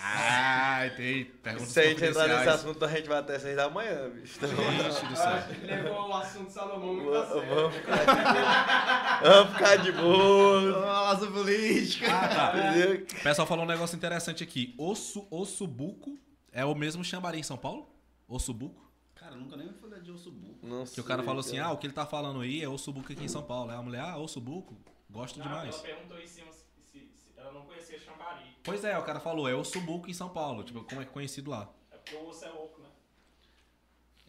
Ah, 0.00 0.88
tem 0.96 1.24
perguntas 1.24 1.68
Se 1.68 1.80
a 1.80 1.84
gente 1.84 2.04
entrar 2.04 2.28
nesse 2.28 2.48
assunto, 2.48 2.84
a 2.84 2.88
gente 2.88 3.08
vai 3.08 3.18
até 3.18 3.38
6 3.38 3.56
da 3.56 3.68
manhã, 3.68 4.08
bicho. 4.10 4.36
Então, 4.36 4.48
Gente 4.50 5.06
do 5.06 5.12
Eu 5.12 5.16
céu. 5.16 5.28
acho 5.28 5.48
que 5.48 5.66
levou 5.66 6.08
o 6.08 6.14
assunto 6.14 6.50
Salomão 6.50 6.94
muito 6.94 7.14
a 7.14 7.26
sério. 7.26 7.48
vamos 7.48 7.74
ficar 7.76 7.96
de 8.06 8.12
boa. 8.12 9.22
Vamos 9.22 9.52
ficar 9.52 9.76
de 9.76 9.92
boa. 9.92 10.80
Nossa, 10.80 11.26
política. 11.26 12.06
Ah, 12.10 12.28
tá. 12.28 12.58
Entendeu? 12.70 13.06
O 13.18 13.22
pessoal 13.22 13.46
falou 13.46 13.64
um 13.64 13.68
negócio 13.68 13.96
interessante 13.96 14.42
aqui. 14.44 14.74
Osso, 14.78 15.26
ossobuco 15.30 16.18
é 16.52 16.64
o 16.64 16.74
mesmo 16.74 17.04
chambari 17.04 17.38
em 17.38 17.42
São 17.42 17.56
Paulo? 17.56 17.88
Ossobuco? 18.28 18.86
Cara, 19.14 19.34
nunca 19.34 19.56
nem 19.56 19.72
falei 19.74 20.00
de 20.00 20.10
osso 20.12 20.30
buco. 20.30 20.66
Não 20.66 20.84
Que 20.84 21.00
o 21.00 21.04
cara 21.04 21.20
sei, 21.20 21.26
falou 21.26 21.40
assim, 21.40 21.56
cara. 21.56 21.68
ah, 21.68 21.72
o 21.72 21.76
que 21.78 21.86
ele 21.86 21.92
tá 21.94 22.06
falando 22.06 22.40
aí 22.40 22.62
é 22.62 22.68
ossobuco 22.68 23.12
aqui 23.12 23.24
em 23.24 23.28
São 23.28 23.42
Paulo. 23.42 23.70
Aí 23.70 23.76
a 23.76 23.82
mulher, 23.82 24.00
ah, 24.00 24.16
ossobuco? 24.16 24.76
Gosto 25.10 25.38
Não, 25.38 25.46
demais. 25.46 25.74
Ela 25.74 25.82
perguntou 25.84 26.18
em 26.20 26.26
cima 26.26 26.52
se, 26.52 26.64
se- 26.92 26.98
se 27.14 27.32
ela 27.36 27.52
não 27.52 27.62
conhecia 27.62 27.98
Xambari. 27.98 28.47
Pois 28.68 28.84
é, 28.84 28.98
o 28.98 29.02
cara 29.02 29.18
falou, 29.18 29.48
é 29.48 29.54
ossobuco 29.54 30.10
em 30.10 30.12
São 30.12 30.28
Paulo. 30.28 30.62
Tipo, 30.62 30.84
como 30.84 31.00
é 31.00 31.04
conhecido 31.06 31.50
lá. 31.50 31.72
É 31.90 31.96
porque 31.96 32.14
o 32.14 32.28
osso 32.28 32.44
é 32.44 32.50
oco, 32.50 32.82
né? 32.82 32.88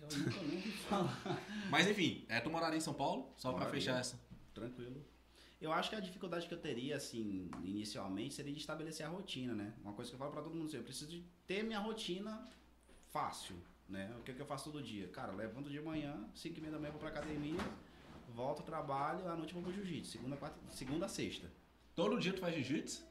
Eu 0.02 0.18
nunca 0.18 0.40
ouvi 0.40 0.72
falar. 0.72 1.42
Mas 1.70 1.88
enfim, 1.88 2.26
é, 2.30 2.40
tu 2.40 2.50
moraria 2.50 2.78
em 2.78 2.82
São 2.82 2.94
Paulo? 2.94 3.34
Só 3.36 3.50
pra 3.50 3.66
Moraria. 3.66 3.82
fechar 3.82 4.00
essa. 4.00 4.18
Tranquilo. 4.54 5.06
Eu 5.60 5.74
acho 5.74 5.90
que 5.90 5.96
a 5.98 6.00
dificuldade 6.00 6.48
que 6.48 6.54
eu 6.54 6.58
teria, 6.58 6.96
assim, 6.96 7.52
inicialmente, 7.64 8.34
seria 8.34 8.54
de 8.54 8.60
estabelecer 8.60 9.06
a 9.06 9.10
rotina, 9.10 9.54
né? 9.54 9.74
Uma 9.84 9.92
coisa 9.92 10.10
que 10.10 10.16
eu 10.16 10.20
falo 10.20 10.32
pra 10.32 10.42
todo 10.42 10.56
mundo, 10.56 10.68
assim, 10.68 10.78
eu 10.78 10.84
preciso 10.84 11.12
de 11.12 11.22
ter 11.46 11.64
minha 11.64 11.80
rotina 11.80 12.48
fácil, 13.12 13.58
né? 13.90 14.16
O 14.18 14.24
que, 14.24 14.34
que 14.34 14.42
eu 14.42 14.46
faço 14.46 14.72
todo 14.72 14.82
dia? 14.82 15.10
Cara, 15.10 15.34
levanto 15.34 15.70
de 15.70 15.82
manhã, 15.82 16.30
5 16.34 16.58
e 16.58 16.62
meia 16.62 16.72
da 16.72 16.80
manhã 16.80 16.92
vou 16.92 17.00
pra 17.02 17.10
academia, 17.10 17.60
volto, 18.34 18.64
trabalho, 18.64 19.28
à 19.28 19.36
noite 19.36 19.54
vou 19.54 19.62
pro 19.62 19.74
jiu-jitsu, 19.74 20.12
segunda, 20.14 20.38
quarta, 20.38 20.58
segunda 20.72 21.08
a 21.08 21.10
sexta. 21.10 21.52
Todo 21.94 22.18
dia 22.18 22.32
tu 22.32 22.40
faz 22.40 22.56
jiu-jitsu? 22.56 23.09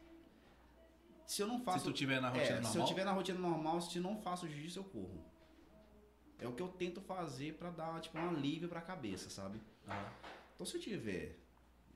Se 1.29 1.43
eu 1.43 1.47
não 1.47 1.61
faço... 1.61 1.81
Se 1.81 1.85
tu 1.85 1.93
tiver 1.93 2.23
na 2.23 2.31
rotina 2.31 2.47
é, 2.47 2.55
normal? 2.55 2.73
se 2.73 2.79
eu 2.79 2.85
tiver 2.87 3.05
na 3.05 3.13
rotina 3.13 3.39
normal, 3.39 3.81
se 3.83 4.01
não 4.01 4.17
faço 4.17 4.49
jiu-jitsu, 4.49 4.79
eu 4.79 4.85
corro. 4.85 5.23
É 6.39 6.49
o 6.49 6.55
que 6.55 6.63
eu 6.63 6.69
tento 6.69 7.03
fazer 7.03 7.53
pra 7.59 7.69
dar, 7.69 8.01
tipo, 8.01 8.17
um 8.17 8.31
alívio 8.31 8.67
pra 8.67 8.81
cabeça, 8.81 9.29
sabe? 9.29 9.61
Ah. 9.87 10.11
Então, 10.55 10.67
se 10.67 10.75
eu 10.75 10.81
tiver 10.81 11.39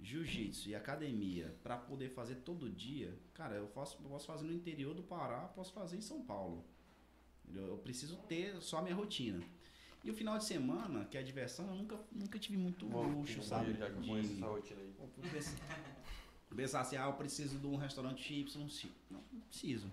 jiu-jitsu 0.02 0.68
e 0.68 0.74
academia 0.74 1.56
pra 1.62 1.78
poder 1.78 2.10
fazer 2.10 2.34
todo 2.36 2.68
dia, 2.68 3.18
cara, 3.32 3.54
eu, 3.54 3.66
faço, 3.68 3.96
eu 4.04 4.10
posso 4.10 4.26
fazer 4.26 4.44
no 4.44 4.52
interior 4.52 4.92
do 4.92 5.02
Pará, 5.02 5.48
posso 5.48 5.72
fazer 5.72 5.96
em 5.96 6.02
São 6.02 6.22
Paulo. 6.22 6.62
Entendeu? 7.42 7.68
Eu 7.68 7.78
preciso 7.78 8.18
ter 8.28 8.60
só 8.60 8.78
a 8.78 8.82
minha 8.82 8.94
rotina. 8.94 9.42
E 10.04 10.10
o 10.10 10.14
final 10.14 10.36
de 10.36 10.44
semana, 10.44 11.06
que 11.06 11.16
é 11.16 11.20
a 11.20 11.24
diversão, 11.24 11.68
eu 11.68 11.74
nunca, 11.74 11.98
nunca 12.12 12.38
tive 12.38 12.58
muito 12.58 12.84
luxo, 12.84 13.42
sabe? 13.42 13.72
Já 13.72 13.88
eu 13.88 13.94
conheço 13.96 14.28
De- 14.28 14.34
essa 14.34 14.46
rotina 14.46 14.80
aí. 14.82 14.94
Assim, 16.78 16.96
ah, 16.96 17.06
eu 17.06 17.12
preciso 17.14 17.58
de 17.58 17.66
um 17.66 17.76
restaurante 17.76 18.22
X, 18.22 18.54
não, 18.56 18.66
não, 19.10 19.20
preciso. 19.48 19.90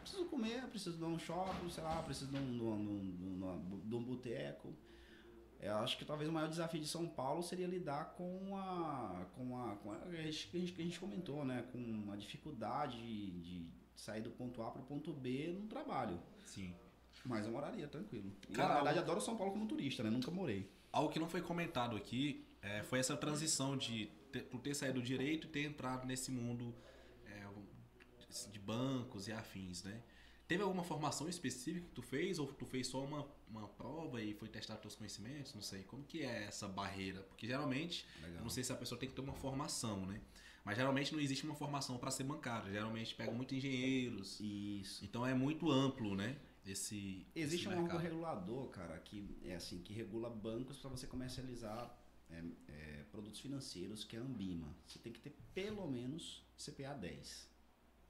Preciso 0.00 0.24
comer, 0.26 0.62
preciso 0.68 0.96
de 0.96 1.04
um 1.04 1.18
shopping, 1.18 1.70
sei 1.70 1.82
lá, 1.84 2.02
preciso 2.02 2.30
de 2.30 2.36
um, 2.38 2.52
de 2.58 2.62
um, 2.62 3.16
de 3.16 3.94
um- 3.94 3.96
um- 3.98 4.02
boteco. 4.02 4.72
Eu 5.60 5.76
acho 5.76 5.96
que 5.96 6.04
talvez 6.04 6.28
o 6.28 6.32
maior 6.32 6.48
desafio 6.48 6.80
de 6.80 6.88
São 6.88 7.06
Paulo 7.06 7.42
seria 7.42 7.66
lidar 7.68 8.14
com 8.16 8.56
a. 8.56 9.24
com 9.36 9.56
a. 9.56 9.76
com 9.76 9.92
a, 9.92 9.96
que 9.96 10.16
a 10.16 10.22
gente, 10.22 10.46
que 10.48 10.82
a 10.82 10.84
gente- 10.84 10.98
comentou, 10.98 11.44
né? 11.44 11.64
Com 11.70 12.10
a 12.12 12.16
dificuldade 12.16 12.96
de 12.98 13.64
sair 13.94 14.20
do 14.22 14.30
ponto 14.30 14.60
A 14.62 14.70
para 14.72 14.82
o 14.82 14.84
ponto 14.84 15.12
B 15.12 15.56
no 15.60 15.68
trabalho. 15.68 16.18
Sim. 16.46 16.74
Mas 17.24 17.46
eu 17.46 17.52
moraria 17.52 17.86
tranquilo. 17.86 18.32
E, 18.48 18.52
Cara, 18.52 18.68
na 18.70 18.74
verdade, 18.76 18.98
adoro 18.98 19.20
São 19.20 19.36
Paulo 19.36 19.52
como 19.52 19.66
turista, 19.66 20.02
né? 20.02 20.10
Nunca 20.10 20.30
morei. 20.32 20.68
Algo 20.90 21.10
que 21.12 21.20
não 21.20 21.28
foi 21.28 21.40
comentado 21.40 21.94
aqui 21.96 22.44
é, 22.60 22.82
foi 22.82 22.98
essa 22.98 23.16
transição 23.16 23.76
de 23.76 24.10
ter, 24.32 24.42
tu 24.42 24.58
ter 24.58 24.74
saído 24.74 25.00
do 25.00 25.04
direito 25.04 25.46
e 25.46 25.50
ter 25.50 25.64
entrado 25.64 26.06
nesse 26.06 26.30
mundo 26.30 26.74
é, 27.26 27.46
de 28.50 28.58
bancos 28.58 29.28
e 29.28 29.32
afins, 29.32 29.82
né? 29.82 30.02
Teve 30.48 30.62
alguma 30.62 30.84
formação 30.84 31.28
específica 31.28 31.86
que 31.86 31.94
tu 31.94 32.02
fez 32.02 32.38
ou 32.38 32.46
tu 32.46 32.66
fez 32.66 32.86
só 32.86 33.02
uma, 33.02 33.26
uma 33.48 33.68
prova 33.68 34.20
e 34.20 34.34
foi 34.34 34.48
testar 34.48 34.76
teus 34.76 34.94
conhecimentos? 34.94 35.54
Não 35.54 35.62
sei. 35.62 35.82
Como 35.84 36.04
que 36.04 36.22
é 36.22 36.44
essa 36.44 36.68
barreira? 36.68 37.22
Porque 37.22 37.46
geralmente, 37.46 38.06
não 38.40 38.50
sei 38.50 38.62
se 38.62 38.70
a 38.70 38.76
pessoa 38.76 38.98
tem 38.98 39.08
que 39.08 39.14
ter 39.14 39.22
uma 39.22 39.32
formação, 39.32 40.04
né? 40.04 40.20
Mas 40.64 40.76
geralmente 40.76 41.12
não 41.12 41.20
existe 41.20 41.44
uma 41.44 41.54
formação 41.54 41.96
para 41.96 42.10
ser 42.10 42.24
bancário. 42.24 42.70
Geralmente 42.70 43.14
pega 43.14 43.32
muito 43.32 43.54
engenheiros. 43.54 44.38
Isso. 44.40 45.04
Então 45.04 45.26
é 45.26 45.32
muito 45.32 45.70
amplo, 45.70 46.14
né? 46.14 46.36
Esse 46.66 47.26
Existe 47.34 47.66
esse 47.66 47.74
um 47.74 47.82
órgão 47.82 47.98
regulador, 47.98 48.68
cara, 48.68 48.98
que 48.98 49.36
é 49.44 49.54
assim, 49.54 49.78
que 49.78 49.92
regula 49.92 50.30
bancos 50.30 50.76
para 50.78 50.90
você 50.90 51.06
comercializar 51.06 51.98
é, 52.32 52.72
é, 52.72 53.04
produtos 53.10 53.40
financeiros, 53.40 54.04
que 54.04 54.16
é 54.16 54.18
a 54.18 54.22
Ambima. 54.22 54.74
Você 54.86 54.98
tem 54.98 55.12
que 55.12 55.20
ter 55.20 55.34
pelo 55.54 55.88
menos 55.90 56.42
CPA 56.56 56.94
10. 56.94 57.48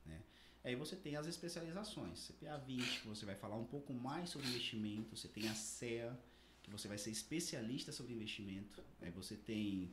Né? 0.07 0.21
Aí 0.65 0.77
você 0.77 0.97
tem 0.97 1.17
as 1.17 1.27
especializações, 1.27 2.29
CPA 2.29 2.59
20, 2.59 3.01
que 3.01 3.09
você 3.09 3.27
vai 3.27 3.35
falar 3.35 3.57
um 3.57 3.65
pouco 3.65 3.93
mais 3.93 4.31
sobre 4.31 4.49
investimento, 4.49 5.17
você 5.17 5.29
tem 5.29 5.49
a 5.49 5.55
CEA, 5.55 6.19
que 6.63 6.71
você 6.71 6.87
vai 6.87 6.99
ser 6.99 7.11
especialista 7.11 7.91
sobre 7.91 8.13
investimento. 8.13 8.83
Aí 9.01 9.11
você 9.11 9.35
tem 9.35 9.93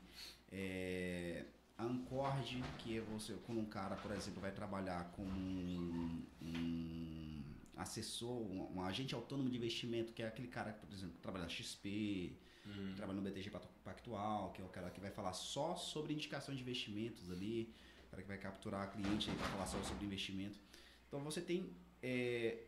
é, 0.52 1.46
a 1.78 1.84
Ancord, 1.84 2.64
que 2.80 2.98
é 2.98 3.02
você, 3.02 3.34
quando 3.46 3.60
um 3.60 3.66
cara, 3.66 3.96
por 3.96 4.12
exemplo, 4.12 4.40
vai 4.40 4.52
trabalhar 4.52 5.12
com 5.14 5.24
um, 5.24 6.24
um 6.42 7.44
assessor, 7.78 8.30
um, 8.30 8.76
um 8.76 8.82
agente 8.84 9.16
autônomo 9.16 9.50
de 9.50 9.58
investimento, 9.58 10.14
que 10.14 10.22
é 10.22 10.28
aquele 10.28 10.50
cara, 10.50 10.74
por 10.74 10.94
exemplo, 10.94 11.16
que 11.16 11.22
trabalha 11.22 11.46
na 11.46 11.50
XP, 11.50 12.38
Hum. 12.70 12.90
que 12.90 12.96
trabalha 12.96 13.20
no 13.20 13.24
BTG 13.24 13.50
Pact- 13.50 13.68
Pactual, 13.84 14.52
que 14.54 14.62
é 14.62 14.66
o 14.66 14.70
cara 14.70 14.90
que 14.92 15.00
vai 15.00 15.12
falar 15.12 15.34
só 15.34 15.76
sobre 15.76 16.14
indicação 16.14 16.54
de 16.56 16.62
investimentos 16.62 17.30
ali, 17.32 17.74
o 18.08 18.10
cara 18.12 18.22
que 18.22 18.28
vai 18.28 18.38
capturar 18.38 18.92
cliente 18.92 19.30
aí 19.30 19.36
para 19.36 19.48
falar 19.48 19.66
só 19.66 19.82
sobre 19.84 20.06
investimento. 20.06 20.60
Então 21.08 21.20
você 21.24 21.42
tem 21.42 21.74
é, 22.02 22.64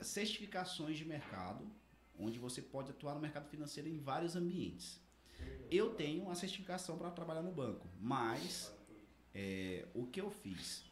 certificações 0.00 0.96
de 0.96 1.04
mercado, 1.04 1.66
onde 2.18 2.38
você 2.38 2.60
pode 2.62 2.90
atuar 2.90 3.14
no 3.14 3.20
mercado 3.20 3.48
financeiro 3.48 3.88
em 3.88 3.98
vários 3.98 4.36
ambientes. 4.36 5.00
Eu 5.70 5.94
tenho 5.94 6.22
uma 6.24 6.34
certificação 6.34 6.96
para 6.98 7.10
trabalhar 7.10 7.42
no 7.42 7.50
banco, 7.52 7.88
mas 8.00 8.72
é, 9.34 9.86
o 9.94 10.06
que 10.06 10.20
eu 10.20 10.30
fiz? 10.30 10.84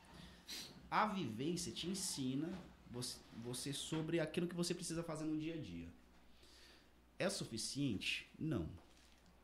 A 0.90 1.06
vivência 1.06 1.70
te 1.72 1.86
ensina 1.88 2.50
você, 2.90 3.18
você 3.36 3.72
sobre 3.72 4.18
aquilo 4.18 4.48
que 4.48 4.54
você 4.56 4.74
precisa 4.74 5.02
fazer 5.02 5.24
no 5.24 5.38
dia 5.38 5.54
a 5.54 5.58
dia. 5.58 5.88
É 7.20 7.28
suficiente? 7.28 8.26
Não. 8.38 8.66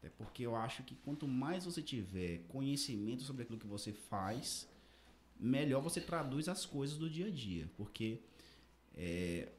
É 0.03 0.09
porque 0.09 0.43
eu 0.45 0.57
acho 0.57 0.83
que 0.83 0.95
quanto 0.95 1.29
mais 1.29 1.67
você 1.67 1.83
tiver 1.83 2.39
conhecimento 2.49 3.23
sobre 3.23 3.43
aquilo 3.43 3.59
que 3.59 3.67
você 3.67 3.93
faz, 3.93 4.67
melhor 5.39 5.83
você 5.83 6.01
traduz 6.01 6.49
as 6.49 6.65
coisas 6.65 6.97
do 6.97 7.11
dia 7.11 7.27
a 7.27 7.31
dia. 7.31 7.69
Porque 7.77 8.23
é, 8.95 9.53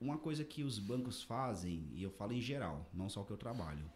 uma 0.00 0.18
coisa 0.18 0.44
que 0.44 0.64
os 0.64 0.80
bancos 0.80 1.22
fazem, 1.22 1.88
e 1.94 2.02
eu 2.02 2.10
falo 2.10 2.32
em 2.32 2.40
geral, 2.40 2.84
não 2.92 3.08
só 3.08 3.20
o 3.20 3.24
que 3.24 3.32
eu 3.32 3.36
trabalho, 3.36 3.88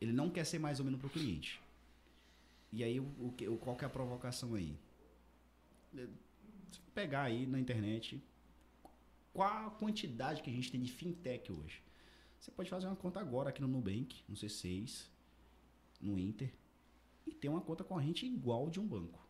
ele 0.00 0.12
não 0.12 0.28
quer 0.28 0.44
ser 0.44 0.58
mais 0.58 0.80
ou 0.80 0.84
menos 0.84 0.98
para 0.98 1.06
o 1.06 1.10
cliente. 1.10 1.62
E 2.72 2.82
aí, 2.82 2.98
o, 2.98 3.32
o 3.54 3.58
qual 3.58 3.76
que 3.76 3.84
é 3.84 3.86
a 3.86 3.90
provocação 3.90 4.56
aí? 4.56 4.76
É, 5.96 6.08
pegar 6.92 7.22
aí 7.22 7.46
na 7.46 7.60
internet, 7.60 8.20
qual 9.32 9.68
a 9.68 9.70
quantidade 9.70 10.42
que 10.42 10.50
a 10.50 10.52
gente 10.52 10.72
tem 10.72 10.82
de 10.82 10.90
fintech 10.90 11.52
hoje? 11.52 11.85
Você 12.40 12.50
pode 12.50 12.70
fazer 12.70 12.86
uma 12.86 12.96
conta 12.96 13.20
agora 13.20 13.50
aqui 13.50 13.60
no 13.60 13.68
Nubank, 13.68 14.22
no 14.28 14.34
C6, 14.34 15.06
no 16.00 16.18
Inter, 16.18 16.52
e 17.26 17.32
ter 17.32 17.48
uma 17.48 17.60
conta 17.60 17.82
corrente 17.82 18.24
igual 18.24 18.70
de 18.70 18.78
um 18.78 18.86
banco. 18.86 19.26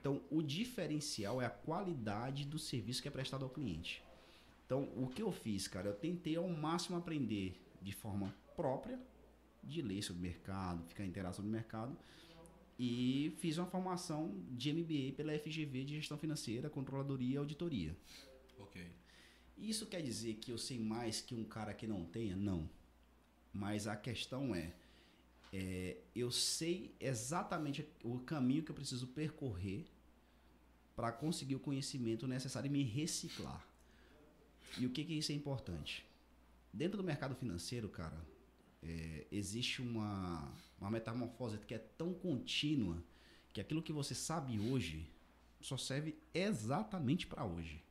Então, 0.00 0.22
o 0.30 0.42
diferencial 0.42 1.42
é 1.42 1.46
a 1.46 1.50
qualidade 1.50 2.44
do 2.46 2.58
serviço 2.58 3.02
que 3.02 3.08
é 3.08 3.10
prestado 3.10 3.44
ao 3.44 3.50
cliente. 3.50 4.02
Então, 4.64 4.88
o 4.96 5.08
que 5.08 5.20
eu 5.20 5.32
fiz, 5.32 5.66
cara, 5.66 5.88
eu 5.88 5.94
tentei 5.94 6.36
ao 6.36 6.48
máximo 6.48 6.96
aprender 6.96 7.60
de 7.82 7.92
forma 7.92 8.34
própria, 8.56 8.98
de 9.62 9.82
ler 9.82 10.02
sobre 10.02 10.20
o 10.20 10.22
mercado, 10.22 10.84
ficar 10.86 11.04
inteirado 11.04 11.36
sobre 11.36 11.50
o 11.50 11.52
mercado, 11.52 11.96
e 12.78 13.36
fiz 13.40 13.58
uma 13.58 13.66
formação 13.66 14.34
de 14.52 14.72
MBA 14.72 15.14
pela 15.14 15.38
FGV 15.38 15.84
de 15.84 15.96
Gestão 15.96 16.16
Financeira, 16.16 16.70
Controladoria 16.70 17.34
e 17.34 17.36
Auditoria. 17.36 17.94
Ok. 18.58 18.90
Isso 19.60 19.86
quer 19.86 20.02
dizer 20.02 20.36
que 20.36 20.50
eu 20.50 20.56
sei 20.56 20.78
mais 20.78 21.20
que 21.20 21.34
um 21.34 21.44
cara 21.44 21.74
que 21.74 21.86
não 21.86 22.04
tenha? 22.04 22.34
Não. 22.34 22.68
Mas 23.52 23.86
a 23.86 23.94
questão 23.94 24.54
é, 24.54 24.72
é, 25.52 25.98
eu 26.14 26.30
sei 26.30 26.94
exatamente 26.98 27.86
o 28.02 28.18
caminho 28.20 28.62
que 28.62 28.70
eu 28.70 28.74
preciso 28.74 29.06
percorrer 29.08 29.84
para 30.96 31.12
conseguir 31.12 31.56
o 31.56 31.60
conhecimento 31.60 32.26
necessário 32.26 32.68
e 32.68 32.70
me 32.70 32.82
reciclar. 32.82 33.62
E 34.78 34.86
o 34.86 34.90
que 34.90 35.04
que 35.04 35.14
isso 35.14 35.30
é 35.32 35.34
importante? 35.34 36.06
Dentro 36.72 36.96
do 36.96 37.04
mercado 37.04 37.34
financeiro, 37.34 37.88
cara, 37.88 38.18
é, 38.82 39.26
existe 39.30 39.82
uma, 39.82 40.54
uma 40.80 40.90
metamorfose 40.90 41.58
que 41.58 41.74
é 41.74 41.78
tão 41.78 42.14
contínua 42.14 43.02
que 43.52 43.60
aquilo 43.60 43.82
que 43.82 43.92
você 43.92 44.14
sabe 44.14 44.58
hoje 44.58 45.06
só 45.60 45.76
serve 45.76 46.16
exatamente 46.32 47.26
para 47.26 47.44
hoje. 47.44 47.82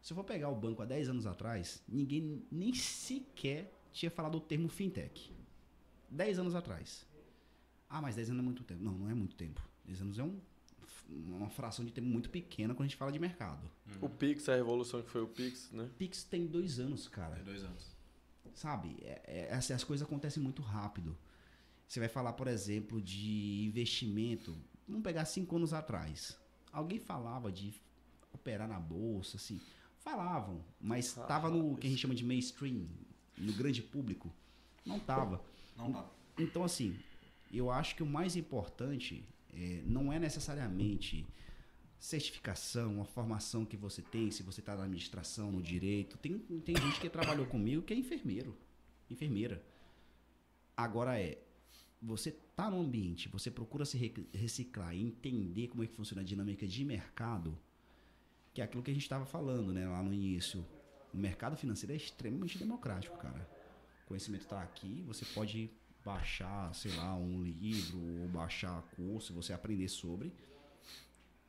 Se 0.00 0.12
eu 0.12 0.16
for 0.16 0.24
pegar 0.24 0.48
o 0.48 0.54
banco 0.54 0.82
há 0.82 0.84
10 0.84 1.08
anos 1.08 1.26
atrás, 1.26 1.82
ninguém 1.88 2.42
nem 2.50 2.72
sequer 2.72 3.72
tinha 3.92 4.10
falado 4.10 4.36
o 4.36 4.40
termo 4.40 4.68
fintech. 4.68 5.32
10 6.10 6.38
anos 6.38 6.54
atrás. 6.54 7.06
Ah, 7.88 8.00
mas 8.00 8.16
10 8.16 8.30
anos 8.30 8.40
é 8.40 8.44
muito 8.44 8.62
tempo. 8.64 8.82
Não, 8.82 8.92
não 8.92 9.10
é 9.10 9.14
muito 9.14 9.34
tempo. 9.34 9.60
10 9.84 10.02
anos 10.02 10.18
é 10.18 10.22
um, 10.22 10.38
uma 11.08 11.48
fração 11.48 11.84
de 11.84 11.92
tempo 11.92 12.06
muito 12.06 12.30
pequena 12.30 12.74
quando 12.74 12.86
a 12.86 12.88
gente 12.88 12.96
fala 12.96 13.10
de 13.10 13.18
mercado. 13.18 13.68
Uhum. 13.86 14.06
O 14.06 14.08
Pix, 14.08 14.48
a 14.48 14.54
revolução 14.54 15.02
que 15.02 15.10
foi 15.10 15.22
o 15.22 15.26
Pix, 15.26 15.70
né? 15.72 15.90
Pix 15.98 16.24
tem 16.24 16.46
dois 16.46 16.78
anos, 16.78 17.08
cara. 17.08 17.36
Tem 17.36 17.44
dois 17.44 17.64
anos. 17.64 17.96
Sabe? 18.54 18.96
É, 19.02 19.48
é, 19.50 19.54
assim, 19.54 19.72
as 19.72 19.84
coisas 19.84 20.06
acontecem 20.06 20.42
muito 20.42 20.62
rápido. 20.62 21.16
Você 21.86 22.00
vai 22.00 22.08
falar, 22.08 22.34
por 22.34 22.46
exemplo, 22.46 23.00
de 23.00 23.64
investimento. 23.64 24.56
Vamos 24.86 25.02
pegar 25.02 25.24
cinco 25.24 25.56
anos 25.56 25.72
atrás. 25.72 26.38
Alguém 26.70 26.98
falava 26.98 27.50
de 27.50 27.74
operar 28.32 28.68
na 28.68 28.78
bolsa, 28.78 29.36
assim. 29.36 29.60
Falavam, 30.10 30.64
mas 30.80 31.16
Ah, 31.18 31.22
estava 31.22 31.50
no 31.50 31.76
que 31.76 31.86
a 31.86 31.90
gente 31.90 32.00
chama 32.00 32.14
de 32.14 32.24
mainstream, 32.24 32.86
no 33.36 33.52
grande 33.52 33.82
público. 33.82 34.32
Não 34.84 34.98
tava. 34.98 35.42
Não 35.76 35.92
tá. 35.92 36.10
Então, 36.38 36.64
assim, 36.64 36.96
eu 37.52 37.70
acho 37.70 37.94
que 37.94 38.02
o 38.02 38.06
mais 38.06 38.34
importante 38.36 39.22
é, 39.52 39.82
não 39.84 40.10
é 40.12 40.18
necessariamente 40.18 41.26
certificação, 42.00 43.00
a 43.02 43.04
formação 43.04 43.64
que 43.66 43.76
você 43.76 44.00
tem, 44.00 44.30
se 44.30 44.42
você 44.42 44.60
está 44.60 44.74
na 44.76 44.84
administração, 44.84 45.50
no 45.52 45.60
direito. 45.62 46.16
Tem, 46.18 46.38
tem 46.38 46.76
gente 46.76 47.00
que 47.00 47.10
trabalhou 47.10 47.44
comigo 47.46 47.82
que 47.82 47.92
é 47.92 47.96
enfermeiro, 47.96 48.56
enfermeira. 49.10 49.62
Agora 50.76 51.20
é, 51.20 51.38
você 52.00 52.30
tá 52.56 52.70
no 52.70 52.80
ambiente, 52.80 53.28
você 53.28 53.50
procura 53.50 53.84
se 53.84 53.98
re- 53.98 54.26
reciclar 54.32 54.94
e 54.94 55.02
entender 55.02 55.68
como 55.68 55.82
é 55.82 55.86
que 55.86 55.94
funciona 55.94 56.22
a 56.22 56.24
dinâmica 56.24 56.66
de 56.66 56.84
mercado, 56.84 57.58
que 58.58 58.62
é 58.62 58.64
aquilo 58.64 58.82
que 58.82 58.90
a 58.90 58.94
gente 58.94 59.04
estava 59.04 59.24
falando, 59.24 59.72
né, 59.72 59.86
lá 59.86 60.02
no 60.02 60.12
início. 60.12 60.66
O 61.14 61.16
mercado 61.16 61.56
financeiro 61.56 61.92
é 61.92 61.96
extremamente 61.96 62.58
democrático, 62.58 63.16
cara. 63.16 63.48
O 64.02 64.08
conhecimento 64.08 64.42
está 64.42 64.60
aqui, 64.60 65.04
você 65.06 65.24
pode 65.26 65.70
baixar, 66.04 66.74
sei 66.74 66.92
lá, 66.96 67.14
um 67.14 67.44
livro 67.44 68.00
ou 68.20 68.28
baixar 68.28 68.82
curso, 68.96 69.32
você 69.32 69.52
aprender 69.52 69.86
sobre 69.86 70.32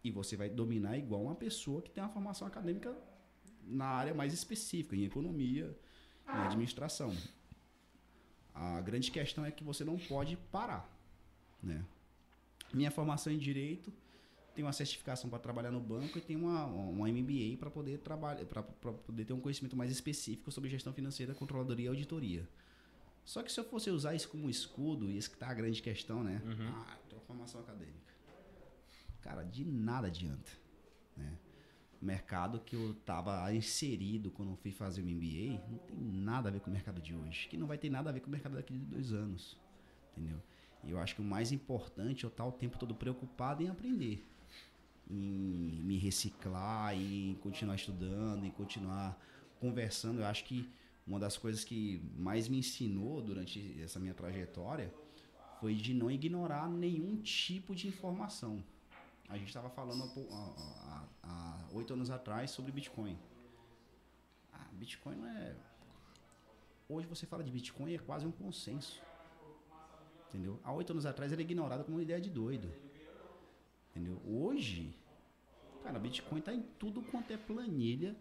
e 0.03 0.11
você 0.11 0.37
vai 0.37 0.51
dominar 0.51 0.99
igual 0.99 1.23
uma 1.23 1.33
pessoa 1.33 1.81
que 1.81 1.89
tem 1.89 2.03
uma 2.03 2.11
formação 2.11 2.47
acadêmica 2.47 2.95
na 3.65 3.85
área 3.85 4.13
mais 4.13 4.31
específica, 4.31 4.95
em 4.95 5.03
economia, 5.03 5.75
em 6.27 6.41
administração. 6.45 7.11
A 8.53 8.79
grande 8.81 9.09
questão 9.09 9.43
é 9.43 9.49
que 9.49 9.63
você 9.63 9.83
não 9.83 9.97
pode 9.97 10.37
parar, 10.51 10.87
né? 11.61 11.83
Minha 12.71 12.91
formação 12.91 13.33
em 13.33 13.39
direito 13.39 13.91
tem 14.59 14.65
uma 14.65 14.73
certificação 14.73 15.29
para 15.29 15.39
trabalhar 15.39 15.71
no 15.71 15.79
banco 15.79 16.17
e 16.17 16.21
tem 16.21 16.35
uma, 16.35 16.65
uma 16.65 17.07
MBA 17.07 17.55
para 17.57 17.71
poder 17.71 17.99
trabalhar, 17.99 18.45
para 18.45 18.61
poder 18.61 19.23
ter 19.23 19.31
um 19.31 19.39
conhecimento 19.39 19.73
mais 19.73 19.89
específico 19.89 20.51
sobre 20.51 20.69
gestão 20.69 20.91
financeira, 20.91 21.33
controladoria 21.33 21.85
e 21.85 21.87
auditoria. 21.87 22.45
Só 23.23 23.41
que 23.41 23.49
se 23.49 23.57
eu 23.57 23.63
fosse 23.63 23.89
usar 23.89 24.15
isso 24.15 24.27
como 24.27 24.49
escudo, 24.49 25.09
e 25.09 25.17
isso 25.17 25.31
que 25.31 25.37
tá 25.37 25.47
a 25.47 25.53
grande 25.53 25.81
questão, 25.81 26.25
né? 26.25 26.41
Ah, 26.75 26.97
tenho 27.07 27.21
formação 27.21 27.61
acadêmica. 27.61 28.13
Cara, 29.21 29.43
de 29.43 29.63
nada 29.63 30.07
adianta, 30.07 30.51
né? 31.15 31.37
O 32.01 32.05
mercado 32.05 32.59
que 32.59 32.75
eu 32.75 32.91
estava 32.91 33.53
inserido 33.53 34.29
quando 34.29 34.49
eu 34.51 34.57
fui 34.57 34.73
fazer 34.73 35.01
o 35.01 35.05
MBA 35.05 35.63
não 35.69 35.77
tem 35.77 35.97
nada 35.97 36.49
a 36.49 36.51
ver 36.51 36.59
com 36.59 36.69
o 36.69 36.73
mercado 36.73 37.01
de 37.01 37.15
hoje, 37.15 37.47
que 37.47 37.55
não 37.55 37.65
vai 37.65 37.77
ter 37.77 37.89
nada 37.89 38.09
a 38.09 38.13
ver 38.13 38.19
com 38.19 38.27
o 38.27 38.31
mercado 38.31 38.55
daqui 38.55 38.73
de 38.73 38.83
dois 38.83 39.13
anos, 39.13 39.57
entendeu? 40.11 40.41
E 40.83 40.91
eu 40.91 40.99
acho 40.99 41.15
que 41.15 41.21
o 41.21 41.23
mais 41.23 41.53
importante 41.53 42.25
é 42.25 42.27
eu 42.27 42.29
estar 42.29 42.45
o 42.45 42.51
tempo 42.51 42.77
todo 42.77 42.93
preocupado 42.93 43.63
em 43.63 43.69
aprender, 43.69 44.25
em 45.09 45.81
me 45.83 45.97
reciclar, 45.97 46.95
em 46.95 47.35
continuar 47.41 47.75
estudando, 47.75 48.45
em 48.45 48.51
continuar 48.51 49.19
conversando. 49.59 50.21
Eu 50.21 50.25
acho 50.25 50.45
que 50.45 50.69
uma 51.05 51.19
das 51.19 51.37
coisas 51.37 51.63
que 51.63 52.01
mais 52.15 52.47
me 52.47 52.59
ensinou 52.59 53.21
durante 53.21 53.81
essa 53.81 53.99
minha 53.99 54.13
trajetória 54.13 54.93
foi 55.59 55.73
de 55.73 55.93
não 55.93 56.09
ignorar 56.11 56.69
nenhum 56.69 57.17
tipo 57.21 57.75
de 57.75 57.87
informação. 57.87 58.63
A 59.27 59.37
gente 59.37 59.47
estava 59.47 59.69
falando 59.69 60.03
há 61.23 61.67
oito 61.71 61.93
anos 61.93 62.09
atrás 62.09 62.51
sobre 62.51 62.71
Bitcoin. 62.71 63.17
Ah, 64.53 64.67
Bitcoin 64.73 65.15
não 65.15 65.27
é. 65.27 65.55
Hoje 66.87 67.07
você 67.07 67.25
fala 67.25 67.43
de 67.43 67.51
Bitcoin 67.51 67.93
é 67.93 67.99
quase 67.99 68.25
um 68.25 68.31
consenso. 68.31 69.01
Entendeu? 70.27 70.59
Há 70.63 70.71
oito 70.73 70.91
anos 70.91 71.05
atrás 71.05 71.31
era 71.31 71.41
ignorado 71.41 71.83
como 71.83 71.97
uma 71.97 72.03
ideia 72.03 72.21
de 72.21 72.29
doido. 72.29 72.71
Entendeu? 73.89 74.21
Hoje, 74.25 74.95
cara, 75.83 75.99
Bitcoin 75.99 76.41
tá 76.41 76.53
em 76.53 76.61
tudo 76.77 77.01
quanto 77.01 77.31
é 77.31 77.37
planilha 77.37 78.15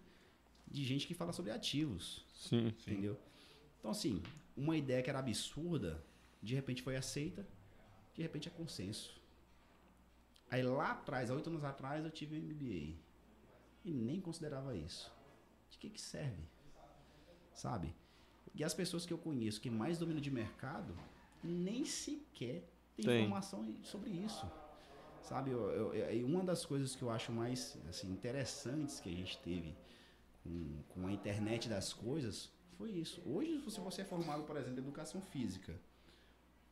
de 0.67 0.85
gente 0.85 1.07
que 1.07 1.15
fala 1.15 1.33
sobre 1.33 1.51
ativos. 1.51 2.25
Sim. 2.35 2.69
Entendeu? 2.69 3.19
Então, 3.79 3.91
assim, 3.91 4.23
uma 4.57 4.77
ideia 4.77 5.03
que 5.03 5.11
era 5.11 5.19
absurda, 5.19 6.05
de 6.43 6.55
repente 6.55 6.83
foi 6.83 6.97
aceita, 6.97 7.47
de 8.15 8.23
repente 8.23 8.49
é 8.49 8.51
consenso. 8.51 9.19
Aí 10.51 10.63
lá 10.63 10.93
atrás, 10.93 11.31
há 11.31 11.35
oito 11.35 11.51
anos 11.51 11.65
atrás, 11.65 12.05
eu 12.05 12.11
tive 12.11 12.37
um 12.37 12.43
MBA. 12.43 12.97
E 13.85 13.93
nem 13.93 14.21
considerava 14.21 14.75
isso. 14.75 15.13
De 15.71 15.79
que 15.79 15.91
que 15.91 16.01
serve? 16.01 16.43
Sabe? 17.55 17.95
E 18.55 18.65
as 18.65 18.75
pessoas 18.75 19.05
que 19.05 19.13
eu 19.13 19.19
conheço 19.19 19.61
que 19.61 19.71
mais 19.71 19.99
dominam 19.99 20.21
de 20.21 20.31
mercado, 20.31 20.97
nem 21.43 21.85
sequer 21.85 22.69
Tem. 22.97 23.23
informação 23.23 23.75
sobre 23.83 24.11
isso. 24.11 24.51
Sabe? 25.29 25.51
Eu, 25.51 25.93
eu- 25.95 26.27
uma 26.27 26.43
das 26.43 26.65
coisas 26.65 26.97
que 26.97 27.03
eu 27.03 27.11
acho 27.11 27.31
mais 27.31 27.77
assim, 27.87 28.11
interessantes 28.11 28.99
que 28.99 29.11
a 29.11 29.17
gente 29.21 29.37
teve 29.39 29.77
com, 30.43 30.83
com 30.89 31.07
a 31.07 31.13
internet 31.13 31.69
das 31.69 31.93
coisas 31.93 32.51
foi 32.79 32.93
isso. 32.93 33.21
Hoje, 33.27 33.63
se 33.71 33.79
você 33.81 34.01
é 34.01 34.05
formado, 34.07 34.45
por 34.45 34.57
exemplo, 34.57 34.79
em 34.81 34.83
educação 34.87 35.21
física, 35.21 35.79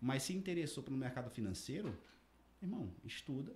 mas 0.00 0.22
se 0.22 0.32
interessou 0.32 0.82
pelo 0.82 0.96
mercado 0.96 1.28
financeiro, 1.28 1.94
irmão, 2.62 2.90
estuda, 3.04 3.54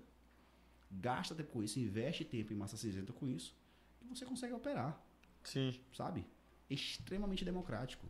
gasta 0.90 1.35
tempo 1.35 1.51
com 1.52 1.62
isso, 1.62 1.78
investe 1.81 2.22
tempo 2.22 2.52
em 2.52 2.56
massa 2.56 2.77
cinzenta 2.77 3.10
com 3.10 3.27
isso, 3.27 3.56
e 4.02 4.05
você 4.05 4.27
consegue 4.27 4.52
operar, 4.52 5.02
Sim. 5.43 5.81
sabe? 5.94 6.27
Extremamente 6.68 7.43
democrático. 7.43 8.06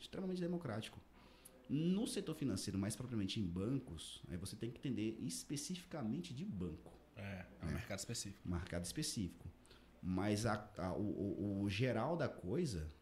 Extremamente 0.00 0.40
democrático. 0.40 0.98
No 1.68 2.06
setor 2.06 2.34
financeiro, 2.34 2.78
mais 2.78 2.94
propriamente 2.94 3.40
em 3.40 3.42
bancos, 3.46 4.22
aí 4.28 4.36
você 4.36 4.54
tem 4.54 4.70
que 4.70 4.78
entender 4.78 5.18
especificamente 5.20 6.34
de 6.34 6.44
banco 6.44 6.92
É, 7.16 7.46
é 7.62 7.66
um 7.66 7.70
mercado 7.72 7.98
específico. 7.98 8.48
marcado 8.48 8.84
específico. 8.84 9.48
Mas 10.02 10.44
a, 10.44 10.54
a- 10.78 10.92
o, 10.92 11.62
o- 11.62 11.70
geral 11.70 12.16
da 12.16 12.28
coisa, 12.28 12.92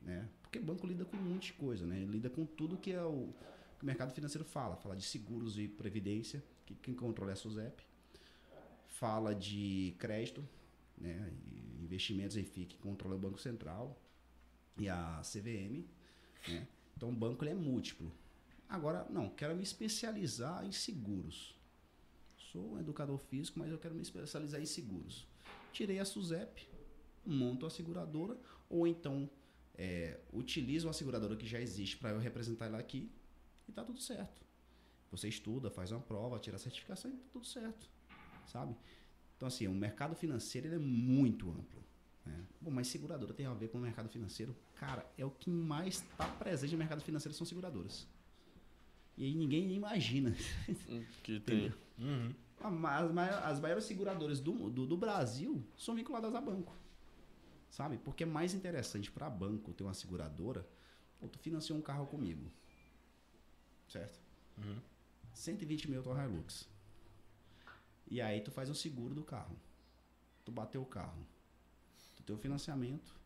né? 0.00 0.28
Porque 0.42 0.58
banco 0.58 0.86
lida 0.86 1.04
com 1.04 1.16
um 1.16 1.22
monte 1.22 1.46
de 1.48 1.52
coisa, 1.52 1.86
né? 1.86 2.00
Ele 2.00 2.12
lida 2.12 2.28
com 2.28 2.44
tudo 2.44 2.76
que 2.76 2.90
é 2.92 3.02
o, 3.04 3.32
que 3.78 3.84
o 3.84 3.86
mercado 3.86 4.12
financeiro 4.12 4.44
fala. 4.44 4.74
Fala 4.76 4.96
de 4.96 5.04
seguros 5.04 5.56
e 5.58 5.68
previdência, 5.68 6.42
que 6.66 6.74
quem 6.74 6.92
controla 6.94 7.30
é 7.30 7.34
a 7.34 7.36
SUSEP. 7.36 7.84
Fala 8.88 9.32
de 9.34 9.94
crédito, 9.98 10.46
né? 10.98 11.32
E 11.52 11.84
investimentos, 11.84 12.36
enfim, 12.36 12.64
que 12.64 12.76
controla 12.78 13.14
o 13.14 13.18
Banco 13.18 13.40
Central 13.40 13.96
e 14.76 14.88
a 14.88 15.22
CVM, 15.22 15.86
né? 16.48 16.66
Então 17.00 17.08
o 17.08 17.12
banco 17.12 17.46
é 17.46 17.54
múltiplo. 17.54 18.12
Agora, 18.68 19.06
não, 19.08 19.30
quero 19.30 19.56
me 19.56 19.62
especializar 19.62 20.66
em 20.66 20.70
seguros. 20.70 21.58
Sou 22.36 22.74
um 22.74 22.78
educador 22.78 23.16
físico, 23.16 23.58
mas 23.58 23.70
eu 23.70 23.78
quero 23.78 23.94
me 23.94 24.02
especializar 24.02 24.60
em 24.60 24.66
seguros. 24.66 25.26
Tirei 25.72 25.98
a 25.98 26.04
SUSEP, 26.04 26.68
monto 27.24 27.64
a 27.64 27.70
seguradora, 27.70 28.38
ou 28.68 28.86
então 28.86 29.30
é, 29.74 30.20
utilizo 30.30 30.88
uma 30.88 30.92
seguradora 30.92 31.34
que 31.36 31.46
já 31.46 31.58
existe 31.58 31.96
para 31.96 32.10
eu 32.10 32.18
representar 32.18 32.66
ela 32.66 32.78
aqui 32.78 33.10
e 33.66 33.72
tá 33.72 33.82
tudo 33.82 33.98
certo. 33.98 34.42
Você 35.10 35.26
estuda, 35.26 35.70
faz 35.70 35.92
uma 35.92 36.02
prova, 36.02 36.38
tira 36.38 36.56
a 36.56 36.60
certificação 36.60 37.10
e 37.10 37.14
tá 37.16 37.24
tudo 37.32 37.46
certo, 37.46 37.88
sabe? 38.46 38.76
Então 39.38 39.48
assim, 39.48 39.66
o 39.66 39.72
mercado 39.72 40.14
financeiro 40.14 40.68
é 40.68 40.78
muito 40.78 41.50
amplo. 41.50 41.82
Né? 42.24 42.44
Bom, 42.60 42.70
mas 42.70 42.88
seguradora 42.88 43.32
tem 43.32 43.46
a 43.46 43.54
ver 43.54 43.68
com 43.68 43.78
o 43.78 43.80
mercado 43.80 44.08
financeiro? 44.08 44.56
Cara, 44.76 45.10
é 45.16 45.24
o 45.24 45.30
que 45.30 45.50
mais 45.50 45.96
está 45.96 46.26
presente 46.26 46.72
no 46.72 46.78
mercado 46.78 47.02
financeiro 47.02 47.34
são 47.34 47.46
seguradoras. 47.46 48.06
E 49.16 49.24
aí 49.24 49.34
ninguém 49.34 49.70
imagina. 49.72 50.34
Que 51.22 51.40
tem. 51.40 51.72
Uhum. 51.98 52.34
As, 52.58 53.44
as 53.44 53.60
maiores 53.60 53.84
seguradoras 53.84 54.40
do, 54.40 54.70
do, 54.70 54.86
do 54.86 54.96
Brasil 54.96 55.62
são 55.76 55.94
vinculadas 55.94 56.34
a 56.34 56.40
banco. 56.40 56.74
Sabe? 57.70 57.98
Porque 57.98 58.24
é 58.24 58.26
mais 58.26 58.54
interessante 58.54 59.10
para 59.10 59.30
banco 59.30 59.72
ter 59.72 59.84
uma 59.84 59.94
seguradora. 59.94 60.66
Pô, 61.18 61.28
tu 61.28 61.38
financiou 61.38 61.78
um 61.78 61.82
carro 61.82 62.06
comigo. 62.06 62.50
Certo? 63.88 64.20
Uhum. 64.58 64.80
120 65.34 65.90
mil 65.90 66.02
tua 66.02 66.24
Hilux. 66.24 66.68
E 68.10 68.20
aí 68.20 68.40
tu 68.40 68.50
faz 68.50 68.68
um 68.68 68.74
seguro 68.74 69.14
do 69.14 69.22
carro. 69.22 69.56
Tu 70.44 70.50
bateu 70.50 70.82
o 70.82 70.86
carro. 70.86 71.26
O 72.32 72.38
financiamento. 72.38 73.18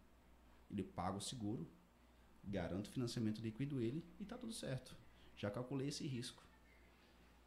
Ele 0.71 0.83
paga 0.83 1.17
o 1.17 1.21
seguro. 1.21 1.67
Garante 2.43 2.91
o 2.91 2.93
financiamento, 2.93 3.41
liquido 3.41 3.81
ele 3.81 4.05
e 4.21 4.25
tá 4.25 4.37
tudo 4.37 4.53
certo. 4.53 4.95
Já 5.37 5.51
calculei 5.51 5.89
esse 5.89 6.07
risco. 6.07 6.43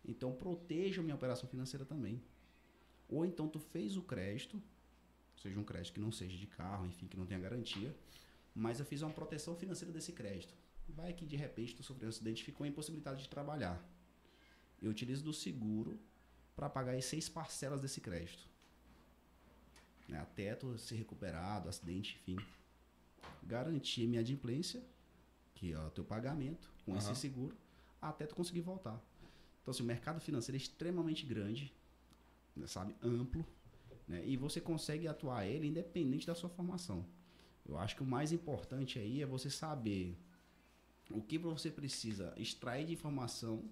Então 0.03 0.33
proteja 0.33 1.01
a 1.01 1.03
minha 1.03 1.15
operação 1.15 1.47
financeira 1.47 1.85
também. 1.85 2.21
Ou 3.07 3.25
então 3.25 3.47
tu 3.47 3.59
fez 3.59 3.95
o 3.95 4.01
crédito, 4.01 4.61
seja 5.35 5.59
um 5.59 5.63
crédito 5.63 5.93
que 5.93 5.99
não 5.99 6.11
seja 6.11 6.37
de 6.37 6.47
carro, 6.47 6.85
enfim, 6.85 7.07
que 7.07 7.15
não 7.15 7.25
tenha 7.25 7.39
garantia, 7.39 7.95
mas 8.55 8.79
eu 8.79 8.85
fiz 8.85 9.01
uma 9.01 9.11
proteção 9.11 9.55
financeira 9.55 9.93
desse 9.93 10.11
crédito. 10.11 10.53
Vai 10.89 11.13
que 11.13 11.25
de 11.25 11.35
repente 11.35 11.75
tu 11.75 11.83
sofreu 11.83 12.07
um 12.07 12.09
acidente 12.09 12.43
ficou 12.43 12.65
impossibilitado 12.65 13.21
de 13.21 13.29
trabalhar. 13.29 13.83
Eu 14.81 14.89
utilizo 14.89 15.23
do 15.23 15.33
seguro 15.33 15.99
para 16.55 16.69
pagar 16.69 16.95
as 16.95 17.05
seis 17.05 17.29
parcelas 17.29 17.81
desse 17.81 18.01
crédito. 18.01 18.47
Né, 20.07 20.19
a 20.19 20.25
teto 20.25 20.77
ser 20.77 20.95
recuperado, 20.95 21.69
acidente, 21.69 22.19
enfim. 22.27 22.37
Garantir 23.43 24.07
minha 24.07 24.21
adimplência, 24.21 24.83
que 25.53 25.73
é 25.73 25.79
o 25.79 25.89
teu 25.89 26.03
pagamento, 26.03 26.71
com 26.85 26.91
Aham. 26.91 26.99
esse 26.99 27.15
seguro, 27.15 27.55
até 28.01 28.25
tu 28.25 28.35
conseguir 28.35 28.61
voltar. 28.61 29.01
Então, 29.61 29.71
assim, 29.71 29.83
o 29.83 29.85
mercado 29.85 30.19
financeiro 30.19 30.55
é 30.55 30.61
extremamente 30.61 31.25
grande, 31.25 31.73
né, 32.55 32.67
sabe, 32.67 32.95
amplo, 33.03 33.45
né, 34.07 34.23
e 34.25 34.37
você 34.37 34.61
consegue 34.61 35.07
atuar 35.07 35.45
ele 35.45 35.67
independente 35.67 36.25
da 36.25 36.35
sua 36.35 36.49
formação. 36.49 37.05
Eu 37.67 37.77
acho 37.77 37.95
que 37.95 38.03
o 38.03 38.05
mais 38.05 38.31
importante 38.31 38.97
aí 38.97 39.21
é 39.21 39.25
você 39.25 39.49
saber 39.49 40.17
o 41.11 41.21
que 41.21 41.37
você 41.37 41.69
precisa 41.69 42.33
extrair 42.37 42.85
de 42.85 42.93
informação, 42.93 43.69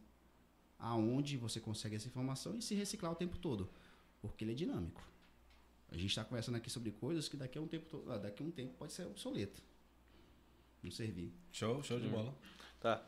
aonde 0.77 1.37
você 1.37 1.59
consegue 1.59 1.95
essa 1.95 2.07
informação 2.07 2.57
e 2.57 2.61
se 2.61 2.75
reciclar 2.75 3.11
o 3.11 3.15
tempo 3.15 3.37
todo, 3.37 3.69
porque 4.21 4.43
ele 4.43 4.51
é 4.51 4.55
dinâmico. 4.55 5.01
A 5.95 5.97
gente 5.97 6.09
está 6.09 6.25
conversando 6.25 6.55
aqui 6.55 6.69
sobre 6.69 6.91
coisas 6.91 7.29
que 7.29 7.37
daqui 7.37 7.57
a 7.57 7.61
um 7.61 7.67
tempo, 7.67 8.03
ah, 8.09 8.17
daqui 8.17 8.43
a 8.43 8.45
um 8.45 8.51
tempo 8.51 8.73
pode 8.77 8.91
ser 8.91 9.05
obsoleta. 9.05 9.61
Não 10.83 10.91
servir. 10.91 11.31
Show, 11.53 11.81
show 11.83 11.97
de 11.97 12.09
bola. 12.09 12.35
Tá. 12.81 13.01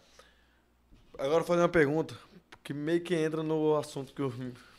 Agora 1.16 1.40
vou 1.40 1.44
fazer 1.44 1.62
uma 1.64 1.70
pergunta 1.70 2.18
que 2.64 2.74
meio 2.74 3.04
que 3.04 3.14
entra 3.14 3.44
no 3.44 3.76
assunto 3.76 4.14
que 4.14 4.22
o 4.22 4.32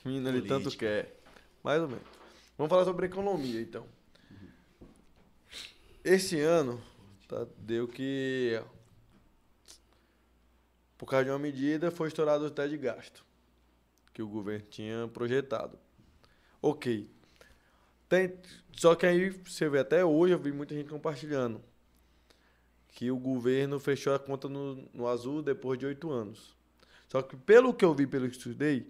menino 0.07 0.27
ele 0.27 0.41
tanto 0.41 0.71
quer. 0.71 1.21
Mais 1.63 1.83
ou 1.83 1.89
menos. 1.89 2.07
Vamos 2.57 2.71
falar 2.71 2.87
sobre 2.87 3.07
economia, 3.07 3.61
então. 3.61 3.87
Esse 6.03 6.41
ano, 6.41 6.83
tá, 7.29 7.47
deu 7.59 7.87
que, 7.87 8.59
por 10.97 11.05
causa 11.05 11.27
de 11.27 11.31
uma 11.31 11.39
medida, 11.39 11.91
foi 11.91 12.09
estourado 12.09 12.47
o 12.47 12.51
teto 12.51 12.71
de 12.71 12.79
gasto 12.79 13.23
que 14.15 14.23
o 14.23 14.29
governo 14.29 14.65
tinha 14.71 15.07
projetado. 15.09 15.79
Ok. 16.63 17.18
Tem, 18.09 18.35
só 18.73 18.95
que 18.95 19.07
aí, 19.07 19.31
você 19.31 19.69
vê, 19.69 19.81
até 19.81 20.05
hoje 20.05 20.33
eu 20.35 20.39
vi 20.39 20.53
muita 20.53 20.75
gente 20.75 20.89
compartilhando 20.89 21.61
que 22.89 23.11
o 23.11 23.17
governo 23.17 23.79
fechou 23.79 24.15
a 24.15 24.19
conta 24.19 24.49
no, 24.49 24.77
no 24.93 25.07
azul 25.07 25.43
depois 25.43 25.79
de 25.79 25.87
oito 25.87 26.11
anos. 26.11 26.57
Só 27.09 27.23
que 27.23 27.37
pelo 27.37 27.73
que 27.73 27.85
eu 27.85 27.95
vi, 27.95 28.07
pelo 28.07 28.29
que 28.29 28.37
estudei, 28.37 28.87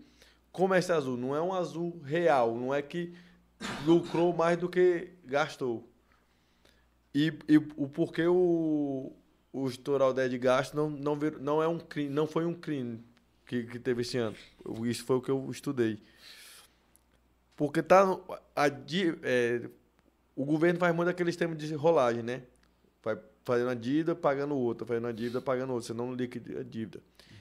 como 0.51 0.75
esse 0.75 0.91
azul 0.93 1.17
não 1.17 1.37
é 1.37 1.41
um 1.41 1.53
azul 1.53 2.01
real, 2.05 2.57
não 2.57 2.75
é 2.75 2.81
que 2.81 3.13
lucrou 3.85 4.33
mais 4.33 4.57
do 4.57 4.69
que 4.69 5.11
gastou. 5.25 5.89
E, 7.15 7.33
e 7.49 7.57
o 7.57 7.89
porquê 7.89 8.27
o, 8.27 9.13
o 9.53 9.69
ideia 10.11 10.29
de 10.29 10.39
gasto 10.39 10.75
não, 10.75 10.89
não, 10.91 11.17
vir- 11.17 11.39
não, 11.39 11.63
é 11.63 11.69
um 11.69 11.79
crime, 11.79 12.11
não 12.11 12.27
foi 12.27 12.45
um 12.45 12.55
crime 12.55 13.03
que, 13.47 13.65
que 13.65 13.79
teve 13.79 14.03
esse 14.03 14.19
ano. 14.19 14.37
Isso 14.85 15.05
foi 15.05 15.17
o 15.17 15.23
que 15.23 15.31
eu 15.31 15.51
estudei. 15.51 16.01
Porque 17.59 17.83
tá 17.83 18.07
no- 18.07 18.23
a, 18.55 18.69
é, 19.25 19.69
o 20.37 20.45
governo 20.45 20.79
faz 20.79 20.95
muito 20.95 21.09
aquele 21.09 21.33
sistema 21.33 21.57
de 21.57 21.75
rolagem, 21.75 22.23
né? 22.23 22.45
Vai 23.03 23.19
fazendo 23.45 23.69
a 23.71 23.75
dívida, 23.75 24.15
pagando 24.15 24.55
outra, 24.55 24.87
fazendo 24.87 25.09
a 25.09 25.13
dívida, 25.13 25.41
pagando 25.41 25.73
outra, 25.73 25.89
você 25.89 25.93
não 25.93 26.15
liquida 26.15 26.61
a 26.61 26.63
dívida. 26.63 27.01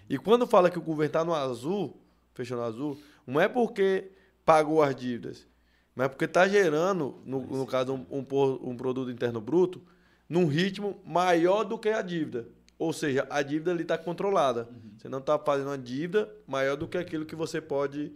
E 0.10 0.18
quando 0.18 0.48
fala 0.48 0.72
que 0.72 0.80
o 0.80 0.81
governo 0.81 1.06
está 1.06 1.23
no 1.23 1.35
azul, 1.35 2.02
fechando 2.34 2.64
azul, 2.64 2.99
não 3.27 3.39
é 3.39 3.48
porque 3.48 4.10
pagou 4.44 4.81
as 4.81 4.95
dívidas, 4.95 5.45
mas 5.94 6.07
é 6.07 6.10
porque 6.10 6.26
está 6.26 6.48
gerando, 6.48 7.22
no, 7.23 7.39
no 7.45 7.68
caso, 7.68 7.94
um, 7.94 8.03
um, 8.10 8.72
um 8.72 8.76
produto 8.76 9.11
interno 9.11 9.39
bruto, 9.39 9.84
num 10.27 10.48
ritmo 10.48 10.99
maior 11.06 11.64
do 11.64 11.77
que 11.77 11.89
a 11.89 12.02
dívida. 12.02 12.48
Ou 12.80 12.91
seja, 12.91 13.27
a 13.30 13.44
dívida 13.44 13.69
ali 13.69 13.84
está 13.84 13.99
controlada. 13.99 14.68
Você 14.98 15.07
não 15.07 15.19
está 15.19 15.38
fazendo 15.38 15.68
uma 15.68 15.77
dívida 15.77 16.27
maior 16.48 16.76
do 16.76 16.88
que 16.88 16.98
aquilo 16.98 17.23
que 17.23 17.35
você 17.35 17.61
pode 17.61 18.11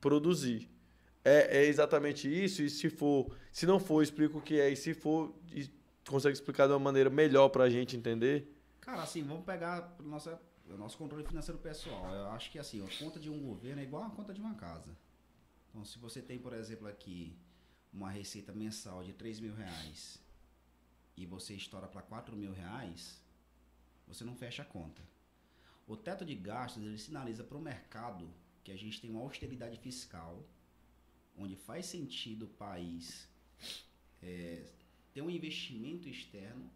produzir. 0.00 0.70
É, 1.24 1.58
é 1.58 1.64
exatamente 1.66 2.26
isso, 2.28 2.62
e 2.62 2.70
se 2.70 2.88
for, 2.88 3.34
se 3.52 3.66
não 3.66 3.78
for, 3.78 4.02
explica 4.02 4.38
o 4.38 4.40
que 4.40 4.58
é, 4.58 4.70
e 4.70 4.76
se 4.76 4.94
for, 4.94 5.34
e 5.52 5.70
consegue 6.08 6.32
explicar 6.32 6.66
de 6.66 6.72
uma 6.72 6.78
maneira 6.78 7.10
melhor 7.10 7.48
para 7.50 7.64
a 7.64 7.70
gente 7.70 7.96
entender. 7.96 8.50
Cara, 8.80 9.02
assim, 9.02 9.22
vamos 9.22 9.44
pegar 9.44 9.94
o 9.98 10.02
nosso, 10.02 10.30
o 10.66 10.76
nosso 10.76 10.96
controle 10.96 11.24
financeiro 11.24 11.60
pessoal. 11.60 12.12
Eu 12.14 12.30
acho 12.30 12.50
que 12.50 12.58
assim, 12.58 12.82
a 12.84 12.98
conta 12.98 13.20
de 13.20 13.28
um 13.28 13.38
governo 13.38 13.80
é 13.80 13.84
igual 13.84 14.04
a 14.04 14.10
conta 14.10 14.32
de 14.32 14.40
uma 14.40 14.54
casa. 14.54 14.96
Então, 15.68 15.84
se 15.84 15.98
você 15.98 16.20
tem, 16.22 16.38
por 16.38 16.52
exemplo, 16.52 16.88
aqui 16.88 17.36
uma 17.92 18.10
receita 18.10 18.52
mensal 18.52 19.04
de 19.04 19.12
3 19.12 19.40
mil 19.40 19.54
reais 19.54 20.18
e 21.16 21.26
você 21.26 21.54
estoura 21.54 21.86
para 21.86 22.02
4 22.02 22.36
mil 22.36 22.52
reais, 22.52 23.22
você 24.06 24.24
não 24.24 24.34
fecha 24.34 24.62
a 24.62 24.64
conta. 24.64 25.02
O 25.86 25.96
teto 25.96 26.24
de 26.24 26.34
gastos 26.34 26.82
ele 26.82 26.98
sinaliza 26.98 27.44
para 27.44 27.58
o 27.58 27.60
mercado 27.60 28.28
que 28.64 28.72
a 28.72 28.76
gente 28.76 29.00
tem 29.00 29.10
uma 29.10 29.20
austeridade 29.20 29.76
fiscal, 29.78 30.44
onde 31.40 31.56
faz 31.56 31.86
sentido 31.86 32.44
o 32.44 32.48
país 32.48 33.28
é, 34.22 34.66
ter 35.12 35.22
um 35.22 35.30
investimento 35.30 36.08
externo 36.08 36.70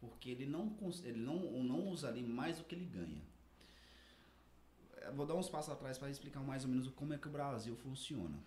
porque 0.00 0.30
ele 0.30 0.46
não, 0.46 0.76
ele 1.04 1.18
não, 1.18 1.62
não 1.62 1.88
usa 1.88 2.08
ali 2.08 2.22
mais 2.22 2.58
do 2.58 2.64
que 2.64 2.74
ele 2.74 2.84
ganha. 2.84 3.22
Eu 5.02 5.14
Vou 5.14 5.26
dar 5.26 5.34
uns 5.34 5.48
passos 5.48 5.72
atrás 5.72 5.98
para 5.98 6.10
explicar 6.10 6.40
mais 6.40 6.64
ou 6.64 6.70
menos 6.70 6.88
como 6.88 7.12
é 7.12 7.18
que 7.18 7.28
o 7.28 7.30
Brasil 7.30 7.74
funciona. 7.76 8.38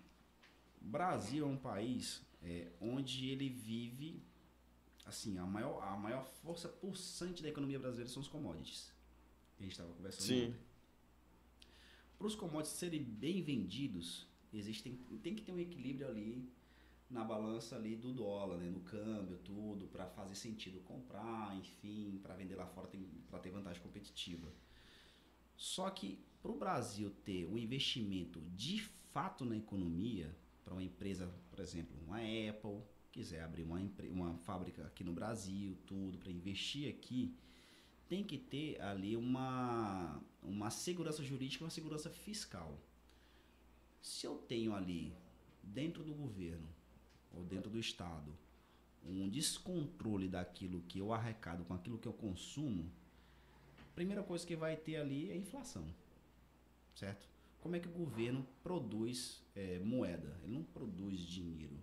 O 0.80 0.84
Brasil 0.84 1.44
é 1.44 1.48
um 1.48 1.56
país 1.56 2.22
é, 2.42 2.68
onde 2.80 3.28
ele 3.28 3.48
vive, 3.48 4.22
assim, 5.04 5.38
a 5.38 5.44
maior, 5.44 5.82
a 5.82 5.96
maior 5.96 6.24
força 6.24 6.68
pulsante 6.68 7.42
da 7.42 7.48
economia 7.48 7.78
brasileira 7.78 8.10
são 8.10 8.22
os 8.22 8.28
commodities. 8.28 8.92
A 9.58 9.62
gente 9.62 9.72
estava 9.72 9.92
conversando 9.92 10.26
Sim. 10.26 10.48
ontem. 10.48 10.60
Para 12.18 12.26
os 12.26 12.34
commodities 12.34 12.78
serem 12.78 13.02
bem 13.02 13.42
vendidos, 13.42 14.26
existem, 14.52 14.94
tem 15.22 15.34
que 15.34 15.42
ter 15.42 15.52
um 15.52 15.58
equilíbrio 15.58 16.08
ali 16.08 16.48
na 17.10 17.22
balança 17.22 17.76
ali 17.76 17.94
do 17.94 18.12
dólar, 18.12 18.56
né, 18.56 18.70
no 18.70 18.80
câmbio, 18.80 19.36
tudo, 19.44 19.86
para 19.86 20.06
fazer 20.06 20.34
sentido 20.34 20.80
comprar, 20.80 21.54
enfim, 21.56 22.18
para 22.22 22.34
vender 22.34 22.54
lá 22.54 22.66
fora 22.66 22.88
para 23.28 23.38
ter 23.38 23.50
vantagem 23.50 23.82
competitiva. 23.82 24.50
Só 25.56 25.90
que 25.90 26.18
para 26.42 26.50
o 26.50 26.56
Brasil 26.56 27.10
ter 27.24 27.46
um 27.46 27.58
investimento 27.58 28.40
de 28.56 28.80
fato 29.12 29.44
na 29.44 29.56
economia, 29.56 30.34
para 30.64 30.72
uma 30.72 30.82
empresa, 30.82 31.30
por 31.50 31.60
exemplo, 31.60 31.94
uma 32.06 32.16
Apple, 32.18 32.80
quiser 33.12 33.42
abrir 33.42 33.62
uma, 33.62 33.78
uma 34.10 34.34
fábrica 34.38 34.86
aqui 34.86 35.04
no 35.04 35.12
Brasil, 35.12 35.76
tudo, 35.86 36.18
para 36.18 36.32
investir 36.32 36.88
aqui, 36.88 37.36
tem 38.08 38.24
que 38.24 38.38
ter 38.38 38.80
ali 38.80 39.16
uma, 39.16 40.20
uma 40.42 40.70
segurança 40.70 41.22
jurídica, 41.22 41.64
uma 41.64 41.70
segurança 41.70 42.10
fiscal. 42.10 42.80
Se 44.02 44.26
eu 44.26 44.34
tenho 44.36 44.74
ali, 44.74 45.14
dentro 45.62 46.02
do 46.02 46.12
governo, 46.12 46.68
ou 47.32 47.44
dentro 47.44 47.70
do 47.70 47.78
Estado, 47.78 48.36
um 49.06 49.28
descontrole 49.28 50.28
daquilo 50.28 50.82
que 50.82 50.98
eu 50.98 51.12
arrecado 51.12 51.64
com 51.64 51.72
aquilo 51.72 51.98
que 51.98 52.08
eu 52.08 52.12
consumo, 52.12 52.90
a 53.78 53.94
primeira 53.94 54.22
coisa 54.22 54.44
que 54.44 54.56
vai 54.56 54.76
ter 54.76 54.96
ali 54.96 55.30
é 55.30 55.36
inflação. 55.36 55.86
Certo? 56.96 57.28
Como 57.60 57.76
é 57.76 57.80
que 57.80 57.88
o 57.88 57.92
governo 57.92 58.44
produz 58.60 59.40
eh, 59.54 59.78
moeda? 59.78 60.36
Ele 60.42 60.54
não 60.54 60.64
produz 60.64 61.20
dinheiro. 61.20 61.78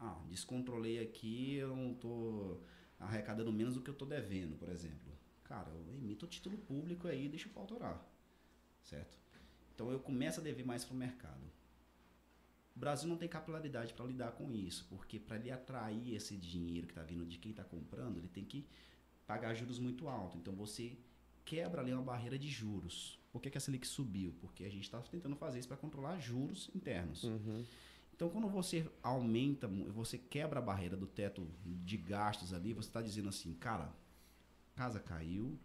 Ah, 0.00 0.18
descontrolei 0.30 1.00
aqui, 1.00 1.56
eu 1.56 1.76
não 1.76 1.92
estou 1.92 2.62
arrecadando 2.98 3.52
menos 3.52 3.74
do 3.74 3.82
que 3.82 3.90
eu 3.90 3.92
estou 3.92 4.08
devendo, 4.08 4.56
por 4.56 4.70
exemplo. 4.70 5.12
Cara, 5.44 5.70
eu 5.70 5.94
emito 5.94 6.26
título 6.26 6.56
público 6.56 7.06
aí 7.06 7.26
e 7.26 7.28
deixo 7.28 7.50
o 7.50 7.52
pau 7.52 7.66
torar. 7.66 8.02
Certo? 8.82 9.25
Então 9.76 9.92
eu 9.92 10.00
começo 10.00 10.40
a 10.40 10.42
dever 10.42 10.64
mais 10.64 10.84
para 10.86 10.94
o 10.94 10.96
mercado. 10.96 11.44
O 12.74 12.78
Brasil 12.78 13.06
não 13.08 13.16
tem 13.16 13.28
capilaridade 13.28 13.92
para 13.92 14.06
lidar 14.06 14.32
com 14.32 14.50
isso, 14.50 14.86
porque 14.88 15.20
para 15.20 15.36
ele 15.36 15.50
atrair 15.50 16.14
esse 16.14 16.34
dinheiro 16.34 16.86
que 16.86 16.92
está 16.92 17.02
vindo 17.02 17.26
de 17.26 17.38
quem 17.38 17.50
está 17.50 17.62
comprando, 17.62 18.16
ele 18.16 18.28
tem 18.28 18.44
que 18.44 18.66
pagar 19.26 19.54
juros 19.54 19.78
muito 19.78 20.08
altos. 20.08 20.38
Então 20.38 20.54
você 20.54 20.96
quebra 21.44 21.82
ali 21.82 21.92
uma 21.92 22.02
barreira 22.02 22.38
de 22.38 22.48
juros. 22.48 23.20
Por 23.30 23.42
que, 23.42 23.50
que 23.50 23.58
a 23.58 23.60
Selic 23.60 23.86
subiu? 23.86 24.34
Porque 24.40 24.64
a 24.64 24.70
gente 24.70 24.84
está 24.84 24.98
tentando 25.02 25.36
fazer 25.36 25.58
isso 25.58 25.68
para 25.68 25.76
controlar 25.76 26.18
juros 26.18 26.70
internos. 26.74 27.22
Então, 28.14 28.30
quando 28.30 28.48
você 28.48 28.90
aumenta, 29.02 29.68
você 29.68 30.16
quebra 30.16 30.58
a 30.58 30.62
barreira 30.62 30.96
do 30.96 31.06
teto 31.06 31.46
de 31.84 31.98
gastos 31.98 32.54
ali, 32.54 32.72
você 32.72 32.88
está 32.88 33.02
dizendo 33.02 33.28
assim, 33.28 33.52
cara, 33.52 33.94
casa 34.74 34.98
caiu, 34.98 35.58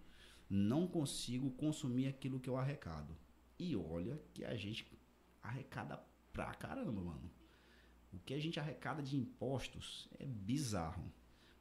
não 0.50 0.86
consigo 0.86 1.50
consumir 1.52 2.08
aquilo 2.08 2.42
que 2.42 2.50
eu 2.50 2.58
arrecado. 2.58 3.16
E 3.62 3.76
olha 3.76 4.20
que 4.34 4.44
a 4.44 4.56
gente 4.56 4.92
arrecada 5.40 6.04
pra 6.34 6.52
caramba, 6.56 7.00
mano. 7.00 7.32
O 8.12 8.18
que 8.18 8.34
a 8.34 8.40
gente 8.40 8.60
arrecada 8.60 9.04
de 9.04 9.16
impostos 9.16 10.10
é 10.18 10.26
bizarro. 10.26 11.04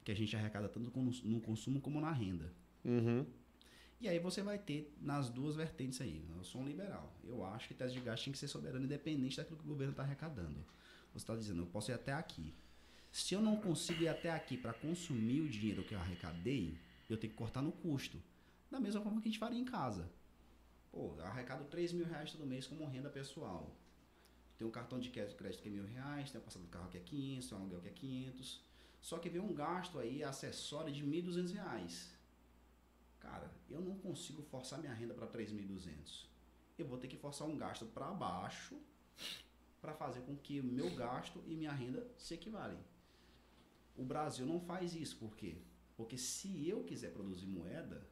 O 0.00 0.04
que 0.04 0.10
a 0.10 0.16
gente 0.16 0.34
arrecada 0.34 0.66
tanto 0.66 0.90
no 1.24 1.40
consumo 1.42 1.78
como 1.78 2.00
na 2.00 2.10
renda. 2.10 2.54
Uhum. 2.82 3.26
E 4.00 4.08
aí 4.08 4.18
você 4.18 4.40
vai 4.40 4.58
ter 4.58 4.96
nas 4.98 5.28
duas 5.28 5.56
vertentes 5.56 6.00
aí. 6.00 6.26
Eu 6.34 6.42
sou 6.42 6.62
um 6.62 6.66
liberal. 6.66 7.14
Eu 7.22 7.44
acho 7.44 7.68
que 7.68 7.74
tese 7.74 7.92
de 7.92 8.00
gasto 8.00 8.24
tem 8.24 8.32
que 8.32 8.38
ser 8.38 8.48
soberano, 8.48 8.86
independente 8.86 9.36
daquilo 9.36 9.58
que 9.58 9.64
o 9.66 9.68
governo 9.68 9.90
está 9.90 10.02
arrecadando. 10.02 10.64
Você 11.12 11.18
está 11.18 11.36
dizendo, 11.36 11.60
eu 11.60 11.66
posso 11.66 11.90
ir 11.90 11.94
até 11.94 12.14
aqui. 12.14 12.54
Se 13.12 13.34
eu 13.34 13.42
não 13.42 13.56
consigo 13.58 14.02
ir 14.04 14.08
até 14.08 14.30
aqui 14.30 14.56
para 14.56 14.72
consumir 14.72 15.42
o 15.42 15.50
dinheiro 15.50 15.84
que 15.84 15.94
eu 15.94 15.98
arrecadei, 15.98 16.78
eu 17.10 17.18
tenho 17.18 17.30
que 17.30 17.38
cortar 17.38 17.60
no 17.60 17.72
custo. 17.72 18.22
Da 18.70 18.80
mesma 18.80 19.02
forma 19.02 19.20
que 19.20 19.28
a 19.28 19.30
gente 19.30 19.38
faria 19.38 19.60
em 19.60 19.66
casa. 19.66 20.10
Pô, 20.90 21.14
arrecado 21.22 21.64
3 21.64 21.92
mil 21.92 22.06
reais 22.06 22.32
todo 22.32 22.46
mês 22.46 22.66
como 22.66 22.86
renda 22.86 23.08
pessoal. 23.08 23.76
tem 24.58 24.66
um 24.66 24.70
cartão 24.70 24.98
de 25.00 25.10
crédito 25.10 25.62
que 25.62 25.68
é 25.68 25.70
mil 25.70 25.86
reais, 25.86 26.30
tem 26.30 26.40
a 26.40 26.44
passada 26.44 26.64
do 26.64 26.70
carro 26.70 26.88
que 26.90 26.98
é 26.98 27.00
500, 27.00 27.48
tem 27.48 27.58
um 27.58 27.60
aluguel 27.62 27.80
que 27.80 27.88
é 27.88 27.92
500. 27.92 28.64
Só 29.00 29.18
que 29.18 29.30
vem 29.30 29.40
um 29.40 29.54
gasto 29.54 29.98
aí 29.98 30.22
acessório 30.22 30.92
de 30.92 31.02
1.200 31.02 31.52
reais. 31.52 32.12
Cara, 33.18 33.50
eu 33.68 33.80
não 33.80 33.96
consigo 33.98 34.42
forçar 34.42 34.78
minha 34.78 34.92
renda 34.92 35.14
para 35.14 35.26
3.200. 35.26 36.26
Eu 36.78 36.86
vou 36.86 36.98
ter 36.98 37.08
que 37.08 37.16
forçar 37.16 37.48
um 37.48 37.56
gasto 37.56 37.86
para 37.86 38.10
baixo 38.12 38.76
para 39.80 39.94
fazer 39.94 40.20
com 40.22 40.36
que 40.36 40.60
o 40.60 40.64
meu 40.64 40.94
gasto 40.94 41.42
e 41.46 41.54
minha 41.54 41.72
renda 41.72 42.06
se 42.18 42.34
equivalem. 42.34 42.78
O 43.96 44.04
Brasil 44.04 44.46
não 44.46 44.60
faz 44.60 44.94
isso, 44.94 45.16
por 45.16 45.36
quê? 45.36 45.56
Porque 45.96 46.16
se 46.16 46.68
eu 46.68 46.84
quiser 46.84 47.12
produzir 47.12 47.46
moeda, 47.46 48.06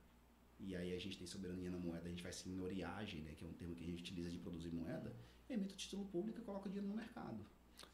e 0.61 0.75
aí 0.77 0.95
a 0.95 0.99
gente 0.99 1.17
tem 1.19 1.27
soberania 1.27 1.71
na 1.71 1.79
moeda, 1.79 2.07
a 2.07 2.09
gente 2.11 2.23
faz 2.23 2.37
senhoriagem, 2.37 3.21
né, 3.23 3.33
que 3.37 3.45
é 3.45 3.49
um 3.49 3.53
termo 3.53 3.75
que 3.75 3.85
a 3.85 3.87
gente 3.87 4.01
utiliza 4.01 4.31
de 4.31 4.39
produzir 4.39 4.69
moeda, 4.71 5.13
eu 5.49 5.55
emito 5.55 5.75
título 5.77 6.05
público 6.07 6.41
e 6.41 6.43
coloco 6.43 6.69
dinheiro 6.69 6.89
no 6.89 6.97
mercado. 6.97 7.39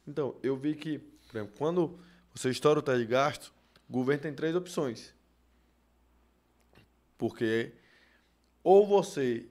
Então, 0.07 0.37
eu 0.43 0.57
vi 0.57 0.75
que, 0.75 0.99
por 0.99 1.37
exemplo, 1.39 1.55
quando 1.57 1.99
você 2.35 2.51
estoura 2.51 2.81
o 2.81 2.83
teto 2.83 2.99
de 2.99 3.07
gasto, 3.07 3.53
o 3.89 3.93
governo 3.93 4.23
tem 4.23 4.35
três 4.35 4.55
opções. 4.57 5.15
Porque 7.17 7.73
ou 8.63 8.87
você 8.87 9.47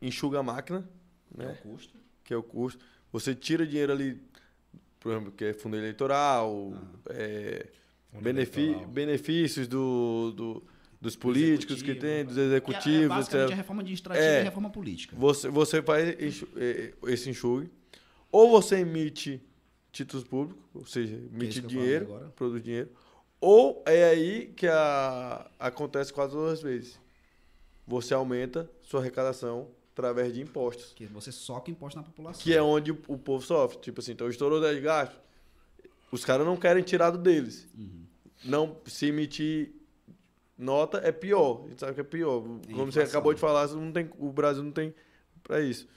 enxuga 0.00 0.38
a 0.38 0.42
máquina, 0.42 0.88
Que 1.34 1.42
é 1.42 1.46
né, 1.46 1.52
o 1.52 1.56
custo. 1.62 1.98
que 2.24 2.34
é 2.34 2.36
o 2.36 2.42
custo, 2.42 2.84
você 3.10 3.34
tira 3.34 3.66
dinheiro 3.66 3.92
ali, 3.92 4.22
por 5.00 5.12
exemplo, 5.12 5.32
que 5.32 5.44
é 5.44 5.52
fundo 5.54 5.76
eleitoral, 5.76 6.72
é, 7.08 7.68
Fundo 8.10 8.22
benefi- 8.22 8.60
eleitoral. 8.60 8.90
benefícios 8.90 9.66
do, 9.68 10.32
do- 10.32 10.62
dos 11.00 11.16
políticos 11.16 11.82
que 11.82 11.90
executivo. 11.92 12.00
tem, 12.00 12.24
dos 12.24 12.34
Que 12.34 12.40
é- 12.40 12.42
é 12.42 12.46
executivos, 12.46 13.08
basicamente 13.08 13.52
a 13.52 13.56
reforma 13.56 13.82
administrativa 13.82 14.24
É. 14.26 14.36
e 14.36 14.40
a 14.40 14.44
reforma 14.44 14.70
política. 14.70 15.16
Você, 15.16 15.48
você 15.48 15.82
faz 15.82 16.08
eh, 16.56 16.92
esse 17.06 17.30
enxugue, 17.30 17.70
ou 18.30 18.50
você 18.50 18.76
emite 18.80 19.40
títulos 19.92 20.24
públicos, 20.24 20.62
ou 20.74 20.84
seja, 20.86 21.16
isso 21.16 21.34
emite 21.34 21.60
que 21.62 21.66
dinheiro, 21.66 22.32
produz 22.36 22.62
dinheiro, 22.62 22.90
ou 23.40 23.82
é 23.86 24.04
aí 24.10 24.52
que 24.54 24.66
a, 24.68 25.50
acontece 25.58 26.12
quase 26.12 26.32
todas 26.34 26.52
as 26.54 26.62
vezes. 26.62 27.00
Você 27.86 28.12
aumenta 28.14 28.70
sua 28.82 29.00
arrecadação 29.00 29.68
através 29.92 30.32
de 30.34 30.40
impostos, 30.40 30.92
Que 30.94 31.06
você 31.06 31.32
soca 31.32 31.70
imposto 31.70 31.98
na 31.98 32.04
população. 32.04 32.40
que 32.42 32.54
é 32.54 32.62
onde 32.62 32.92
o, 32.92 32.98
o 33.08 33.18
povo 33.18 33.44
sofre. 33.44 33.78
Tipo 33.80 34.00
assim, 34.00 34.12
então 34.12 34.28
estourou 34.28 34.60
10 34.60 34.76
de 34.76 34.82
gasto, 34.82 35.16
os 36.12 36.24
caras 36.24 36.46
não 36.46 36.56
querem 36.56 36.82
tirar 36.82 37.10
do 37.10 37.18
deles. 37.18 37.66
Uhum. 37.76 38.04
Não, 38.44 38.76
se 38.86 39.06
emitir 39.06 39.72
nota 40.60 40.98
é 40.98 41.10
pior. 41.10 41.64
A 41.64 41.68
gente 41.68 41.80
sabe 41.80 41.94
que 41.94 42.00
é 42.00 42.04
pior. 42.04 42.42
Como 42.42 42.92
você 42.92 43.00
acabou 43.00 43.34
de 43.34 43.40
falar, 43.40 43.66
não 43.68 43.90
tem, 43.92 44.10
o 44.18 44.30
Brasil 44.32 44.62
não 44.62 44.72
tem 44.72 44.94
para 45.42 45.60
isso. 45.60 45.88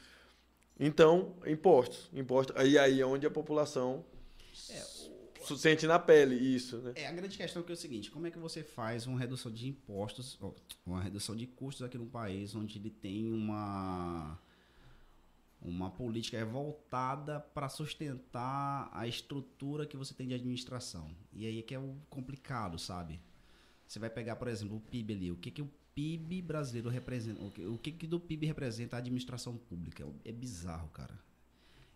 Então, 0.80 1.36
impostos. 1.46 2.10
Impostos. 2.14 2.56
Aí, 2.58 2.78
aí 2.78 3.00
é 3.02 3.06
onde 3.06 3.26
a 3.28 3.32
população 3.32 4.04
s- 4.54 5.10
sente 5.58 5.86
na 5.86 6.00
pele 6.00 6.36
isso, 6.36 6.78
né? 6.78 6.94
É, 6.96 7.08
a 7.08 7.12
grande 7.12 7.38
questão 7.38 7.62
é 7.62 7.66
que 7.66 7.72
é 7.72 7.76
o 7.76 7.78
seguinte, 7.78 8.10
como 8.10 8.26
é 8.26 8.32
que 8.32 8.40
você 8.40 8.64
faz 8.64 9.06
uma 9.06 9.20
redução 9.20 9.52
de 9.52 9.68
impostos, 9.68 10.40
uma 10.86 11.02
redução 11.02 11.36
de 11.36 11.46
custos 11.46 11.86
aqui 11.86 11.98
num 11.98 12.08
país 12.10 12.56
onde 12.56 12.78
ele 12.80 12.90
tem 12.90 13.32
uma 13.32 14.40
uma 15.62 15.90
política 15.90 16.44
voltada 16.46 17.40
para 17.40 17.70
sustentar 17.70 18.90
a 18.92 19.08
estrutura 19.08 19.86
que 19.86 19.96
você 19.96 20.14
tem 20.14 20.28
de 20.28 20.34
administração. 20.34 21.10
E 21.32 21.46
aí 21.46 21.60
é 21.60 21.62
que 21.62 21.74
é 21.74 21.80
o 21.80 21.96
complicado, 22.10 22.78
sabe? 22.78 23.22
Você 23.94 24.00
vai 24.00 24.10
pegar, 24.10 24.38
por 24.38 24.48
exemplo, 24.48 24.78
o 24.78 24.80
PIB 24.80 25.14
ali, 25.14 25.32
o 25.32 25.36
que 25.36 25.52
que 25.52 25.62
o 25.62 25.70
PIB 25.94 26.42
brasileiro 26.42 26.90
representa, 26.90 27.40
o 27.44 27.52
que, 27.52 27.64
o 27.64 27.78
que 27.78 27.92
que 27.92 28.08
do 28.08 28.20
PIB 28.20 28.48
representa 28.48 28.96
a 28.96 29.00
administração 29.00 29.56
pública? 29.56 30.04
É 30.26 30.32
bizarro, 30.32 30.90
cara. 30.90 31.16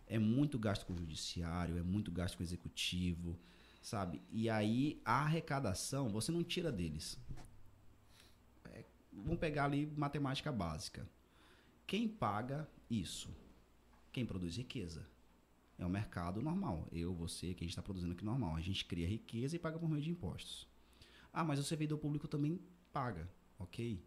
É 0.06 0.16
muito 0.16 0.60
gasto 0.60 0.86
com 0.86 0.92
o 0.92 0.96
judiciário, 0.96 1.76
é 1.76 1.82
muito 1.82 2.12
gasto 2.12 2.36
com 2.36 2.44
o 2.44 2.46
executivo, 2.46 3.36
sabe? 3.82 4.22
E 4.30 4.48
aí 4.48 5.02
a 5.04 5.24
arrecadação 5.24 6.08
você 6.08 6.30
não 6.30 6.44
tira 6.44 6.70
deles. 6.70 7.18
É, 8.66 8.84
vamos 9.12 9.40
pegar 9.40 9.64
ali 9.64 9.84
matemática 9.96 10.52
básica. 10.52 11.04
Quem 11.84 12.06
paga 12.06 12.68
isso? 12.88 13.28
Quem 14.12 14.24
produz 14.24 14.56
riqueza? 14.56 15.04
É 15.76 15.84
o 15.84 15.90
mercado 15.90 16.40
normal. 16.40 16.86
Eu, 16.92 17.12
você, 17.12 17.54
que 17.54 17.64
a 17.64 17.66
gente 17.66 17.70
está 17.70 17.82
produzindo 17.82 18.12
aqui 18.12 18.24
normal. 18.24 18.54
A 18.54 18.60
gente 18.60 18.84
cria 18.84 19.08
riqueza 19.08 19.56
e 19.56 19.58
paga 19.58 19.80
por 19.80 19.90
meio 19.90 20.00
de 20.00 20.10
impostos. 20.10 20.77
Ah, 21.38 21.44
mas 21.44 21.60
o 21.60 21.62
servidor 21.62 21.98
público 21.98 22.26
também 22.26 22.60
paga, 22.92 23.30
ok? 23.60 24.02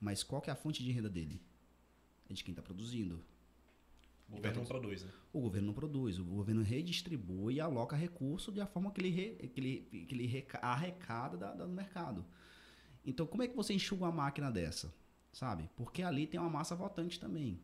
Mas 0.00 0.22
qual 0.22 0.40
que 0.40 0.48
é 0.48 0.52
a 0.54 0.56
fonte 0.56 0.82
de 0.82 0.90
renda 0.90 1.10
dele? 1.10 1.38
É 2.26 2.32
de 2.32 2.42
quem 2.42 2.52
está 2.52 2.62
produzindo. 2.62 3.22
O 4.30 4.36
governo 4.36 4.60
não 4.60 4.66
produz, 4.66 5.02
né? 5.04 5.10
O 5.30 5.40
governo 5.42 5.66
não 5.66 5.74
produz, 5.74 6.18
o 6.18 6.24
governo 6.24 6.62
redistribui 6.62 7.56
e 7.56 7.60
aloca 7.60 7.94
recurso 7.94 8.50
de 8.50 8.62
a 8.62 8.66
forma 8.66 8.90
que 8.92 8.98
ele, 9.02 9.10
re- 9.10 9.48
que 9.48 9.60
ele, 9.60 10.06
que 10.06 10.14
ele 10.14 10.26
reca- 10.26 10.58
arrecada 10.62 11.36
da, 11.36 11.52
da- 11.52 11.66
no 11.66 11.74
mercado. 11.74 12.24
Então, 13.04 13.26
como 13.26 13.42
é 13.42 13.48
que 13.48 13.54
você 13.54 13.74
enxuga 13.74 14.04
uma 14.06 14.12
máquina 14.12 14.50
dessa? 14.50 14.90
Sabe? 15.30 15.68
Porque 15.76 16.02
ali 16.02 16.26
tem 16.26 16.40
uma 16.40 16.48
massa 16.48 16.74
votante 16.74 17.20
também. 17.20 17.60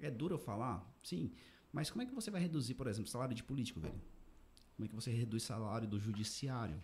É 0.00 0.10
duro 0.10 0.34
eu 0.34 0.38
falar? 0.40 0.84
Sim. 1.04 1.30
Mas 1.72 1.88
como 1.88 2.02
é 2.02 2.06
que 2.06 2.12
você 2.14 2.32
vai 2.32 2.40
reduzir, 2.40 2.74
por 2.74 2.88
exemplo, 2.88 3.08
salário 3.08 3.32
de 3.32 3.44
político, 3.44 3.78
velho? 3.78 4.02
Como 4.74 4.86
é 4.86 4.88
que 4.88 4.94
você 4.96 5.12
reduz 5.12 5.44
salário 5.44 5.86
do 5.86 6.00
judiciário? 6.00 6.82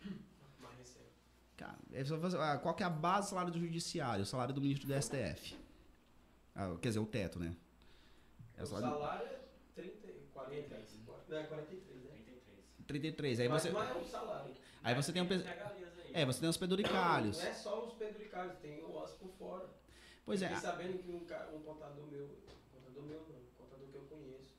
É 1.92 2.02
ah, 2.40 2.58
qual 2.58 2.74
que 2.74 2.82
é 2.82 2.86
a 2.86 2.90
base 2.90 3.26
do 3.26 3.30
salário 3.30 3.52
do 3.52 3.58
judiciário? 3.60 4.22
O 4.22 4.26
salário 4.26 4.54
do 4.54 4.60
ministro 4.60 4.86
do 4.88 4.94
STF. 4.94 5.56
Ah, 6.54 6.76
quer 6.80 6.88
dizer, 6.88 7.00
o 7.00 7.06
teto, 7.06 7.38
né? 7.38 7.54
É 8.56 8.60
O 8.60 8.64
o 8.64 8.66
salário 8.66 8.90
salário 8.90 9.26
é 9.26 9.38
30, 9.74 10.08
40, 10.32 10.76
não, 11.28 11.38
é 11.38 11.44
43, 11.44 12.04
né? 12.04 12.10
33. 12.86 13.40
Aí 13.40 13.48
Mas 13.48 13.62
você, 13.62 13.70
não 13.70 13.82
é 13.82 13.94
um 13.96 14.04
salário. 14.04 14.54
aí 14.82 14.94
você 14.94 15.12
tem 15.12 15.22
um... 15.22 15.26
É, 16.14 16.26
você 16.26 16.40
tem 16.40 16.48
os 16.48 16.56
peduricários. 16.56 17.38
Não 17.38 17.46
é 17.46 17.54
só 17.54 17.86
os 17.86 17.94
peduricários, 17.94 18.58
tem 18.58 18.82
o 18.82 18.94
osso 18.96 19.16
por 19.16 19.30
fora. 19.38 19.68
Pois 20.26 20.42
é, 20.42 20.48
Fiquei 20.48 20.58
a- 20.58 20.72
sabendo 20.72 20.98
que 21.02 21.10
um, 21.10 21.56
um 21.56 21.62
contador 21.62 22.06
meu, 22.06 22.28
contador 22.72 23.02
meu 23.04 23.20
não, 23.28 23.36
um 23.36 23.46
contador 23.56 23.88
que 23.88 23.94
eu 23.94 24.02
conheço, 24.02 24.54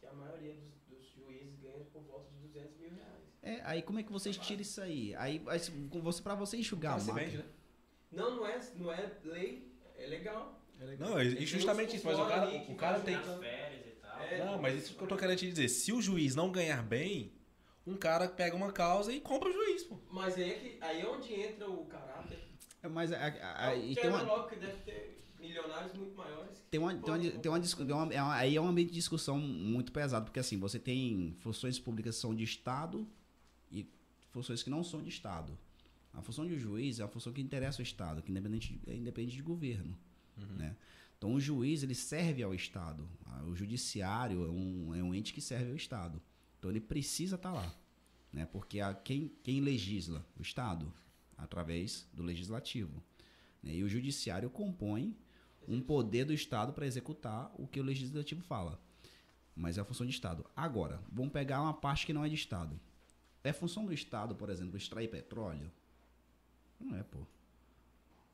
que 0.00 0.06
a 0.06 0.12
maioria 0.12 0.54
dos, 0.54 0.74
dos 0.88 1.06
juízes 1.14 1.58
ganha 1.60 1.84
por 1.92 2.02
volta 2.02 2.30
de 2.32 2.38
200 2.48 2.76
mil 2.78 2.90
reais. 2.90 3.22
É, 3.50 3.62
aí 3.64 3.82
como 3.82 3.98
é 3.98 4.02
que 4.02 4.12
vocês 4.12 4.36
tiram 4.36 4.62
isso 4.62 4.80
aí? 4.80 5.14
Aí, 5.16 5.38
você, 6.02 6.22
pra 6.22 6.34
você 6.34 6.56
enxugar 6.56 6.98
Cara, 6.98 7.12
a 7.12 7.14
né? 7.14 7.44
Não, 8.10 8.36
não 8.36 8.46
é, 8.46 8.60
não 8.76 8.92
é 8.92 9.12
lei, 9.24 9.70
é 9.96 10.06
legal. 10.06 10.60
Não, 10.98 11.20
e 11.22 11.44
justamente 11.44 11.96
isso, 11.96 12.06
mas 12.06 12.18
o 12.18 12.26
cara, 12.26 12.48
o 12.48 12.74
cara 12.74 13.00
tem. 13.00 13.14
Nas 13.14 13.38
férias 13.38 13.86
e 13.86 13.90
tal. 14.00 14.20
É. 14.22 14.44
Não, 14.44 14.58
mas 14.60 14.82
isso 14.82 14.94
que 14.94 15.02
eu 15.02 15.08
tô 15.08 15.16
querendo 15.16 15.38
te 15.38 15.48
dizer. 15.48 15.68
Se 15.68 15.92
o 15.92 16.00
juiz 16.00 16.34
não 16.34 16.50
ganhar 16.50 16.82
bem, 16.82 17.32
um 17.86 17.96
cara 17.96 18.28
pega 18.28 18.56
uma 18.56 18.72
causa 18.72 19.12
e 19.12 19.20
compra 19.20 19.50
o 19.50 19.52
juiz, 19.52 19.82
pô. 19.84 19.98
Mas 20.10 20.36
aí 20.36 20.50
é, 20.50 20.54
que, 20.54 20.78
aí 20.80 21.00
é 21.02 21.06
onde 21.06 21.34
entra 21.34 21.68
o 21.70 21.84
caráter. 21.84 22.38
É, 22.82 22.88
Mas 22.88 23.12
a- 23.12 23.18
a- 23.18 23.68
a- 23.72 23.74
que 23.78 23.94
tem 23.94 24.04
é 24.04 24.08
uma, 24.08 24.22
logo 24.22 24.48
que 24.48 24.56
deve 24.56 24.78
ter 24.78 25.22
milionários 25.38 25.92
muito 25.92 26.16
maiores. 26.16 26.62
tem 26.70 26.80
uma, 26.80 26.94
tem 26.94 27.12
uma, 27.14 27.18
tem 27.38 27.50
uma, 27.50 27.60
tem 27.60 27.92
uma- 27.94 28.14
é 28.14 28.22
uma- 28.22 28.34
aí 28.36 28.56
é 28.56 28.60
um 28.60 28.66
ambiente 28.66 28.88
de 28.88 28.94
discussão 28.94 29.38
muito 29.38 29.92
pesado, 29.92 30.24
porque 30.24 30.40
assim, 30.40 30.58
você 30.58 30.78
tem 30.78 31.36
funções 31.40 31.78
públicas 31.78 32.14
que 32.16 32.20
são 32.22 32.34
de 32.34 32.44
Estado 32.44 33.06
funções 34.30 34.62
que 34.62 34.70
não 34.70 34.82
são 34.82 35.02
de 35.02 35.08
Estado. 35.08 35.56
A 36.12 36.22
função 36.22 36.46
de 36.46 36.58
juiz 36.58 36.98
é 36.98 37.04
uma 37.04 37.08
função 37.08 37.32
que 37.32 37.40
interessa 37.40 37.80
o 37.80 37.82
Estado, 37.82 38.22
que 38.22 38.30
independente, 38.30 38.80
é 38.86 38.94
independente 38.96 39.36
de 39.36 39.42
governo. 39.42 39.96
Né? 40.36 40.74
Então, 41.16 41.34
o 41.34 41.40
juiz 41.40 41.82
ele 41.82 41.94
serve 41.94 42.42
ao 42.42 42.54
Estado. 42.54 43.08
Ah, 43.26 43.44
O 43.44 43.54
judiciário 43.54 44.44
é 44.44 44.50
um, 44.50 44.94
é 44.94 45.02
um 45.02 45.14
ente 45.14 45.32
que 45.32 45.40
serve 45.40 45.70
ao 45.70 45.76
Estado. 45.76 46.20
Então, 46.58 46.70
ele 46.70 46.80
precisa 46.80 47.36
estar 47.36 47.52
lá. 47.52 47.72
Né? 48.32 48.46
Porque 48.46 48.80
a, 48.80 48.94
quem, 48.94 49.30
quem 49.42 49.60
legisla? 49.60 50.24
O 50.38 50.42
Estado, 50.42 50.92
através 51.36 52.08
do 52.12 52.22
legislativo. 52.22 53.02
né? 53.62 53.74
E 53.74 53.84
o 53.84 53.88
judiciário 53.88 54.48
compõe 54.50 55.16
um 55.68 55.80
poder 55.80 56.24
do 56.24 56.32
Estado 56.32 56.72
para 56.72 56.86
executar 56.86 57.52
o 57.56 57.66
que 57.66 57.78
o 57.78 57.84
legislativo 57.84 58.42
fala. 58.42 58.80
Mas 59.54 59.78
é 59.78 59.80
a 59.80 59.84
função 59.84 60.06
de 60.06 60.12
Estado. 60.12 60.44
Agora, 60.56 61.00
vamos 61.12 61.32
pegar 61.32 61.60
uma 61.60 61.74
parte 61.74 62.06
que 62.06 62.12
não 62.12 62.24
é 62.24 62.28
de 62.28 62.34
Estado. 62.34 62.80
É 63.42 63.52
função 63.52 63.86
do 63.86 63.92
Estado, 63.92 64.34
por 64.34 64.50
exemplo, 64.50 64.76
extrair 64.76 65.08
petróleo? 65.08 65.70
Não 66.78 66.96
é, 66.96 67.02
pô. 67.02 67.26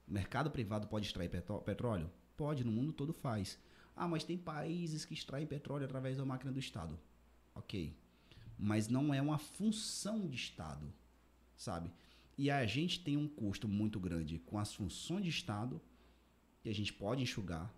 Mercado 0.07 0.51
privado 0.51 0.87
pode 0.87 1.07
extrair 1.07 1.29
petróleo? 1.29 2.11
Pode, 2.37 2.65
no 2.65 2.73
mundo 2.73 2.93
todo 2.93 3.13
faz. 3.13 3.59
Ah, 3.95 4.07
mas 4.07 4.25
tem 4.25 4.37
países 4.37 5.05
que 5.05 5.15
extraem 5.15 5.47
petróleo 5.47 5.85
através 5.85 6.17
da 6.17 6.25
máquina 6.25 6.53
do 6.53 6.59
Estado. 6.59 6.99
Ok. 7.55 7.97
Mas 8.59 8.89
não 8.89 9.13
é 9.13 9.21
uma 9.21 9.39
função 9.39 10.29
de 10.29 10.37
Estado, 10.37 10.93
sabe? 11.57 11.91
E 12.37 12.51
a 12.51 12.67
gente 12.67 13.03
tem 13.03 13.17
um 13.17 13.29
custo 13.29 13.67
muito 13.67 13.99
grande 13.99 14.39
com 14.39 14.59
as 14.59 14.75
funções 14.75 15.25
de 15.25 15.31
Estado 15.31 15.81
que 16.63 16.69
a 16.69 16.75
gente 16.75 16.93
pode 16.93 17.23
enxugar. 17.23 17.73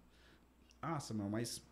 Ah, 0.83 0.99
Samuel, 0.99 1.31
mas 1.31 1.63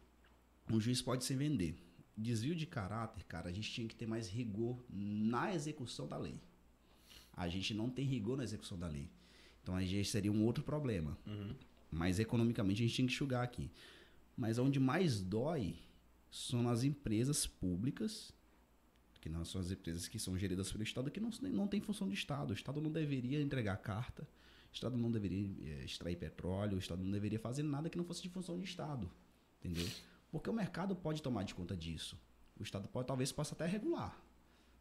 um 0.70 0.80
juiz 0.80 1.02
pode 1.02 1.24
se 1.24 1.34
vender. 1.34 1.85
Desvio 2.16 2.54
de 2.54 2.66
caráter, 2.66 3.24
cara, 3.24 3.50
a 3.50 3.52
gente 3.52 3.70
tinha 3.70 3.86
que 3.86 3.94
ter 3.94 4.06
mais 4.06 4.28
rigor 4.28 4.82
na 4.88 5.54
execução 5.54 6.08
da 6.08 6.16
lei. 6.16 6.40
A 7.32 7.48
gente 7.48 7.74
não 7.74 7.90
tem 7.90 8.06
rigor 8.06 8.36
na 8.36 8.44
execução 8.44 8.78
da 8.78 8.88
lei. 8.88 9.10
Então 9.62 9.76
aí 9.76 9.86
já 9.86 10.02
seria 10.10 10.32
um 10.32 10.44
outro 10.44 10.64
problema. 10.64 11.18
Mas 11.90 12.18
economicamente 12.18 12.82
a 12.82 12.86
gente 12.86 12.94
tinha 12.94 13.06
que 13.06 13.12
enxugar 13.12 13.42
aqui. 13.42 13.70
Mas 14.36 14.58
onde 14.58 14.80
mais 14.80 15.20
dói 15.20 15.76
são 16.30 16.68
as 16.68 16.84
empresas 16.84 17.46
públicas, 17.46 18.32
que 19.20 19.28
não 19.28 19.44
são 19.44 19.60
as 19.60 19.70
empresas 19.70 20.06
que 20.06 20.18
são 20.18 20.38
geridas 20.38 20.70
pelo 20.70 20.84
Estado, 20.84 21.10
que 21.10 21.20
não, 21.20 21.30
não 21.50 21.66
tem 21.66 21.80
função 21.80 22.08
de 22.08 22.14
Estado. 22.14 22.50
O 22.50 22.54
Estado 22.54 22.80
não 22.80 22.90
deveria 22.90 23.40
entregar 23.40 23.76
carta, 23.78 24.22
o 24.70 24.74
Estado 24.74 24.96
não 24.96 25.10
deveria 25.10 25.50
eh, 25.62 25.84
extrair 25.84 26.16
petróleo, 26.16 26.76
o 26.76 26.78
Estado 26.78 27.02
não 27.02 27.10
deveria 27.10 27.38
fazer 27.38 27.62
nada 27.62 27.90
que 27.90 27.98
não 27.98 28.04
fosse 28.04 28.22
de 28.22 28.28
função 28.28 28.58
de 28.58 28.64
Estado. 28.64 29.10
Entendeu? 29.58 29.86
Porque 30.30 30.50
o 30.50 30.52
mercado 30.52 30.94
pode 30.94 31.22
tomar 31.22 31.44
de 31.44 31.54
conta 31.54 31.76
disso. 31.76 32.18
O 32.58 32.62
Estado 32.62 32.88
pode, 32.88 33.06
talvez, 33.06 33.32
possa 33.32 33.54
até 33.54 33.66
regular. 33.66 34.20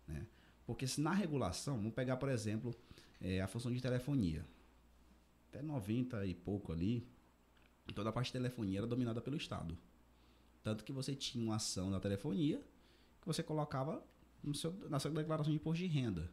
Né? 0.07 0.25
Porque 0.65 0.88
se 0.88 1.01
na 1.01 1.14
regulação, 1.14 1.77
vamos 1.77 1.93
pegar, 1.93 2.17
por 2.17 2.30
exemplo, 2.30 2.75
eh, 3.22 3.41
a 3.41 3.48
função 3.48 3.72
de 3.72 3.82
telefonia. 3.82 4.45
Até 5.49 5.61
90 5.61 6.25
e 6.25 6.33
pouco 6.33 6.72
ali, 6.72 7.07
toda 7.93 8.09
a 8.09 8.14
parte 8.14 8.27
de 8.27 8.33
telefonia 8.33 8.80
era 8.80 8.88
dominada 8.88 9.22
pelo 9.22 9.38
Estado. 9.38 9.77
Tanto 10.64 10.83
que 10.83 10.91
você 10.91 11.14
tinha 11.15 11.43
uma 11.43 11.57
ação 11.57 11.90
na 11.90 11.99
telefonia 11.99 12.59
que 13.22 13.27
você 13.27 13.43
colocava 13.43 14.03
seu, 14.53 14.74
na 14.90 14.99
sua 14.99 15.11
declaração 15.11 15.51
de 15.51 15.57
imposto 15.57 15.83
de 15.83 15.88
renda. 15.88 16.32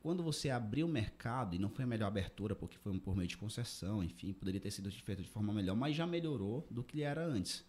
Quando 0.00 0.22
você 0.22 0.48
abriu 0.48 0.86
o 0.86 0.88
mercado, 0.88 1.54
e 1.54 1.58
não 1.58 1.68
foi 1.68 1.84
a 1.84 1.86
melhor 1.86 2.06
abertura, 2.06 2.54
porque 2.54 2.78
foi 2.78 2.98
por 2.98 3.14
meio 3.14 3.28
de 3.28 3.36
concessão, 3.36 4.02
enfim, 4.02 4.32
poderia 4.32 4.60
ter 4.60 4.70
sido 4.70 4.90
feito 4.90 5.22
de 5.22 5.28
forma 5.28 5.52
melhor, 5.52 5.76
mas 5.76 5.94
já 5.94 6.06
melhorou 6.06 6.66
do 6.70 6.82
que 6.82 7.02
era 7.02 7.24
antes. 7.24 7.64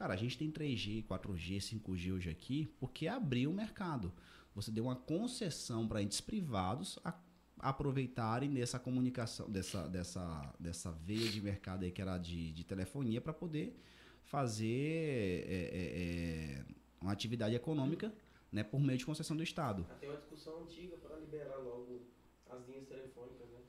Cara, 0.00 0.14
a 0.14 0.16
gente 0.16 0.38
tem 0.38 0.50
3G, 0.50 1.04
4G, 1.04 1.58
5G 1.58 2.14
hoje 2.14 2.30
aqui, 2.30 2.74
porque 2.80 3.06
abriu 3.06 3.50
o 3.50 3.52
mercado. 3.52 4.10
Você 4.54 4.70
deu 4.70 4.84
uma 4.84 4.96
concessão 4.96 5.86
para 5.86 6.02
entes 6.02 6.22
privados 6.22 6.98
a, 7.04 7.12
aproveitarem 7.58 8.50
dessa 8.50 8.78
comunicação, 8.78 9.50
dessa, 9.50 9.86
dessa, 9.88 10.54
dessa 10.58 10.90
veia 10.90 11.28
de 11.28 11.42
mercado 11.42 11.84
aí 11.84 11.92
que 11.92 12.00
era 12.00 12.16
de, 12.16 12.50
de 12.50 12.64
telefonia, 12.64 13.20
para 13.20 13.34
poder 13.34 13.78
fazer 14.24 15.44
é, 15.46 15.68
é, 15.70 16.60
é, 16.60 16.64
uma 16.98 17.12
atividade 17.12 17.54
econômica 17.54 18.10
né, 18.50 18.64
por 18.64 18.80
meio 18.80 18.98
de 18.98 19.04
concessão 19.04 19.36
do 19.36 19.42
Estado. 19.42 19.86
Tem 20.00 20.08
uma 20.08 20.16
discussão 20.16 20.62
antiga 20.62 20.96
para 20.96 21.14
liberar 21.18 21.58
logo 21.58 22.00
as 22.48 22.66
linhas 22.66 22.86
telefônicas, 22.86 23.50
né? 23.50 23.60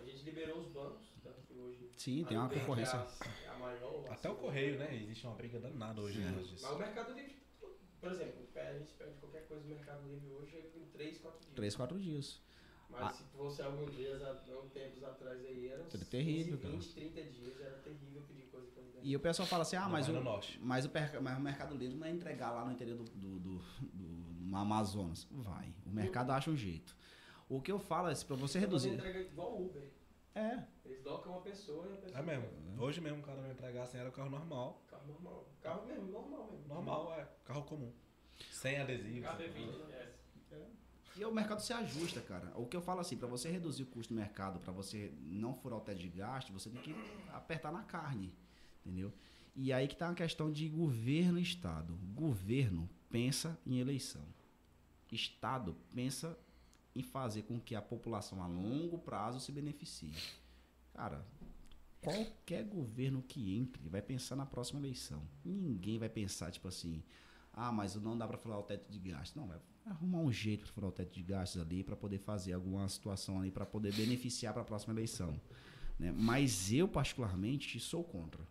A 0.00 0.04
gente 0.04 0.22
liberou 0.22 0.60
os 0.60 0.68
bancos. 0.68 1.11
Sim, 2.02 2.24
tem 2.24 2.36
uma 2.36 2.48
concorrência. 2.48 2.96
É 2.96 3.00
a, 3.00 3.30
é 3.44 3.48
a 3.54 3.58
maior. 3.58 4.04
Até 4.10 4.28
o 4.28 4.34
correio, 4.34 4.76
né? 4.78 4.94
Existe 4.96 5.24
uma 5.26 5.36
briga 5.36 5.60
danada 5.60 6.00
hoje 6.00 6.20
causa 6.20 6.42
disso. 6.42 6.64
Mas 6.66 6.72
o 6.72 6.78
Mercado 6.78 7.12
Livre, 7.14 7.36
por 8.00 8.10
exemplo, 8.10 8.34
a 8.56 8.72
gente 8.78 8.92
pede 8.94 9.12
qualquer 9.20 9.46
coisa 9.46 9.62
no 9.62 9.68
Mercado 9.70 10.08
Livre 10.08 10.28
hoje 10.32 10.56
é 10.56 10.78
em 10.78 10.86
3, 10.86 11.18
4 11.18 11.40
dias. 11.40 11.54
3, 11.54 11.76
4 11.76 12.00
dias. 12.00 12.40
Mas 12.90 13.02
Ah. 13.02 13.10
se 13.10 13.22
fosse 13.36 13.62
alguns 13.62 13.94
dias, 13.94 14.20
há 14.22 14.32
um 14.62 14.68
tempos 14.68 15.02
atrás 15.04 15.40
aí, 15.46 15.68
era 15.68 15.82
terrível, 15.84 16.58
15, 16.58 16.76
20, 16.76 16.94
30 16.94 17.22
dias, 17.30 17.60
era 17.60 17.78
terrível 17.78 18.22
pedir 18.22 18.42
coisa 18.48 18.66
pra 18.72 18.82
liberar. 18.82 19.06
E 19.06 19.16
o 19.16 19.20
pessoal 19.20 19.46
fala 19.48 19.62
assim, 19.62 19.76
ah, 19.76 19.86
Ainda 19.86 19.92
mas 19.92 20.08
o, 20.08 20.12
mas, 20.60 20.84
o, 20.84 20.90
mas 21.22 21.38
o 21.38 21.40
Mercado 21.40 21.74
Livre 21.76 21.96
não 21.96 22.06
é 22.06 22.10
entregar 22.10 22.50
lá 22.50 22.64
no 22.66 22.72
interior 22.72 22.98
do, 22.98 23.04
do, 23.04 23.38
do, 23.38 23.58
do- 23.58 24.42
no 24.42 24.56
Amazonas. 24.56 25.26
Vai. 25.30 25.72
O 25.86 25.90
mercado 25.90 26.30
acha 26.32 26.50
um 26.50 26.56
jeito. 26.56 26.94
O 27.48 27.62
que 27.62 27.70
eu 27.72 27.78
falo 27.78 28.10
é, 28.10 28.14
para 28.14 28.36
você 28.36 28.58
reduzir... 28.58 28.90
entrega 28.90 29.20
igual 29.20 29.58
Uber. 29.62 29.88
É, 30.34 30.62
Eles 30.84 31.02
docam 31.02 31.32
uma 31.32 31.42
pessoa 31.42 31.86
e 31.88 31.92
a 31.92 31.96
pessoa. 31.96 32.18
É 32.18 32.22
mesmo. 32.22 32.48
Hoje 32.82 33.00
mesmo 33.00 33.18
o 33.18 33.22
cara 33.22 33.40
não 33.42 33.50
entregasse 33.50 33.96
era 33.96 34.08
o 34.08 34.12
carro 34.12 34.30
normal. 34.30 34.82
Carro 34.88 35.06
normal. 35.06 35.48
Carro 35.60 35.86
mesmo, 35.86 36.10
normal 36.10 36.48
mesmo. 36.50 36.68
Normal, 36.68 37.14
é. 37.18 37.28
Carro 37.44 37.62
comum. 37.64 37.92
Sem 38.50 38.78
adesivo. 38.78 39.22
Cada 39.22 39.44
sem 39.44 39.52
vídeo, 39.52 39.78
nada. 39.78 39.92
é. 39.94 40.12
E 41.14 41.24
o 41.26 41.30
mercado 41.30 41.60
se 41.60 41.74
ajusta, 41.74 42.22
cara. 42.22 42.50
O 42.54 42.66
que 42.66 42.74
eu 42.74 42.80
falo 42.80 43.00
assim, 43.00 43.18
para 43.18 43.28
você 43.28 43.50
reduzir 43.50 43.82
o 43.82 43.86
custo 43.86 44.14
do 44.14 44.18
mercado, 44.18 44.58
para 44.58 44.72
você 44.72 45.12
não 45.20 45.52
furar 45.54 45.78
o 45.78 45.82
teto 45.82 45.98
de 45.98 46.08
gasto, 46.08 46.50
você 46.54 46.70
tem 46.70 46.80
que 46.80 46.94
apertar 47.34 47.70
na 47.70 47.82
carne, 47.82 48.32
entendeu? 48.80 49.12
E 49.54 49.74
aí 49.74 49.86
que 49.86 49.94
tá 49.94 50.08
uma 50.08 50.14
questão 50.14 50.50
de 50.50 50.66
governo 50.70 51.38
e 51.38 51.42
Estado. 51.42 51.98
Governo 52.14 52.88
pensa 53.10 53.58
em 53.66 53.78
eleição. 53.78 54.24
Estado 55.10 55.76
pensa 55.94 56.38
em 56.94 57.02
fazer 57.02 57.42
com 57.42 57.60
que 57.60 57.74
a 57.74 57.82
população 57.82 58.42
a 58.42 58.46
longo 58.46 58.98
prazo 58.98 59.40
se 59.40 59.50
beneficie. 59.50 60.14
Cara, 60.92 61.24
qualquer 62.00 62.64
governo 62.64 63.22
que 63.22 63.56
entre 63.56 63.88
vai 63.88 64.02
pensar 64.02 64.36
na 64.36 64.44
próxima 64.44 64.80
eleição. 64.80 65.22
Ninguém 65.44 65.98
vai 65.98 66.08
pensar, 66.08 66.50
tipo 66.50 66.68
assim, 66.68 67.02
ah, 67.52 67.72
mas 67.72 67.94
não 67.94 68.16
dá 68.16 68.26
para 68.26 68.38
furar 68.38 68.58
o 68.58 68.62
teto 68.62 68.90
de 68.90 68.98
gastos. 68.98 69.34
Não, 69.34 69.46
vai 69.46 69.58
arrumar 69.86 70.18
um 70.18 70.32
jeito 70.32 70.64
para 70.64 70.72
furar 70.72 70.90
o 70.90 70.92
teto 70.92 71.12
de 71.12 71.22
gastos 71.22 71.60
ali 71.60 71.82
para 71.82 71.96
poder 71.96 72.18
fazer 72.18 72.52
alguma 72.52 72.88
situação 72.88 73.40
ali 73.40 73.50
para 73.50 73.66
poder 73.66 73.94
beneficiar 73.94 74.52
para 74.52 74.62
a 74.62 74.64
próxima 74.64 74.92
eleição. 74.92 75.40
Né? 75.98 76.12
Mas 76.12 76.72
eu, 76.72 76.88
particularmente, 76.88 77.78
sou 77.78 78.02
contra. 78.04 78.42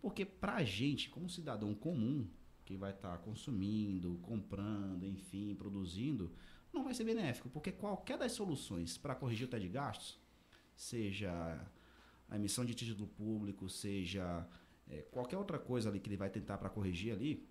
Porque 0.00 0.24
pra 0.24 0.62
gente, 0.64 1.08
como 1.08 1.28
cidadão 1.28 1.74
comum, 1.74 2.26
que 2.64 2.76
vai 2.76 2.92
estar 2.92 3.18
consumindo, 3.18 4.18
comprando, 4.22 5.04
enfim, 5.04 5.54
produzindo, 5.54 6.32
não 6.74 6.84
vai 6.84 6.92
ser 6.94 7.04
benéfico. 7.04 7.48
Porque 7.50 7.72
qualquer 7.72 8.18
das 8.18 8.32
soluções 8.32 8.98
para 8.98 9.14
corrigir 9.14 9.46
o 9.46 9.50
teto 9.50 9.62
de 9.62 9.68
gastos, 9.68 10.18
seja 10.76 11.30
a 12.28 12.36
emissão 12.36 12.64
de 12.64 12.74
título 12.74 13.06
público, 13.08 13.68
seja 13.68 14.46
eh, 14.90 15.02
qualquer 15.10 15.36
outra 15.36 15.58
coisa 15.58 15.88
ali 15.88 16.00
que 16.00 16.08
ele 16.08 16.16
vai 16.16 16.30
tentar 16.30 16.58
para 16.58 16.68
corrigir 16.68 17.12
ali, 17.12 17.48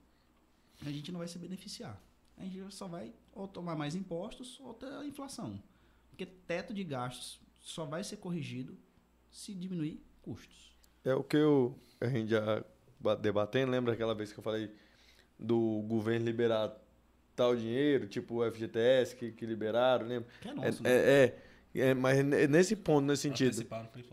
a 0.86 0.92
gente 0.92 1.12
não 1.12 1.20
vai 1.20 1.28
se 1.28 1.38
beneficiar. 1.40 2.02
A 2.38 2.44
gente 2.44 2.74
só 2.74 2.88
vai 2.88 3.14
ou 3.34 3.48
tomar 3.48 3.76
mais 3.76 3.96
impostos 3.96 4.60
ou 4.60 4.74
ter 4.74 4.88
a 4.88 5.06
inflação. 5.06 5.62
Porque 6.10 6.26
teto 6.26 6.74
de 6.74 6.84
gastos 6.84 7.40
só 7.60 7.86
vai 7.86 8.04
ser 8.04 8.18
corrigido 8.18 8.78
se 9.32 9.54
diminuir 9.54 10.04
custos. 10.22 10.76
É 11.06 11.14
o 11.14 11.24
que 11.24 11.38
eu, 11.38 11.78
a 12.02 12.08
gente 12.08 12.30
já 12.30 12.64
ba- 13.00 13.16
debatendo, 13.16 13.72
lembra 13.72 13.94
aquela 13.94 14.14
vez 14.16 14.32
que 14.34 14.40
eu 14.40 14.44
falei 14.44 14.74
do 15.40 15.84
governo 15.88 16.26
liberar 16.26 16.76
tal 17.36 17.56
dinheiro, 17.56 18.08
tipo 18.08 18.44
o 18.44 18.52
FGTS 18.52 19.16
que, 19.16 19.32
que 19.32 19.46
liberaram, 19.46 20.06
lembra? 20.08 20.30
Que 20.42 20.50
é 20.50 20.52
É, 20.52 20.56
nosso, 20.56 20.84
né? 20.84 20.90
é, 20.92 21.36
é, 21.76 21.90
é, 21.90 21.94
mas 21.94 22.18
é 22.20 22.48
nesse 22.48 22.76
ponto, 22.76 23.06
nesse 23.06 23.24
sentido. 23.24 23.50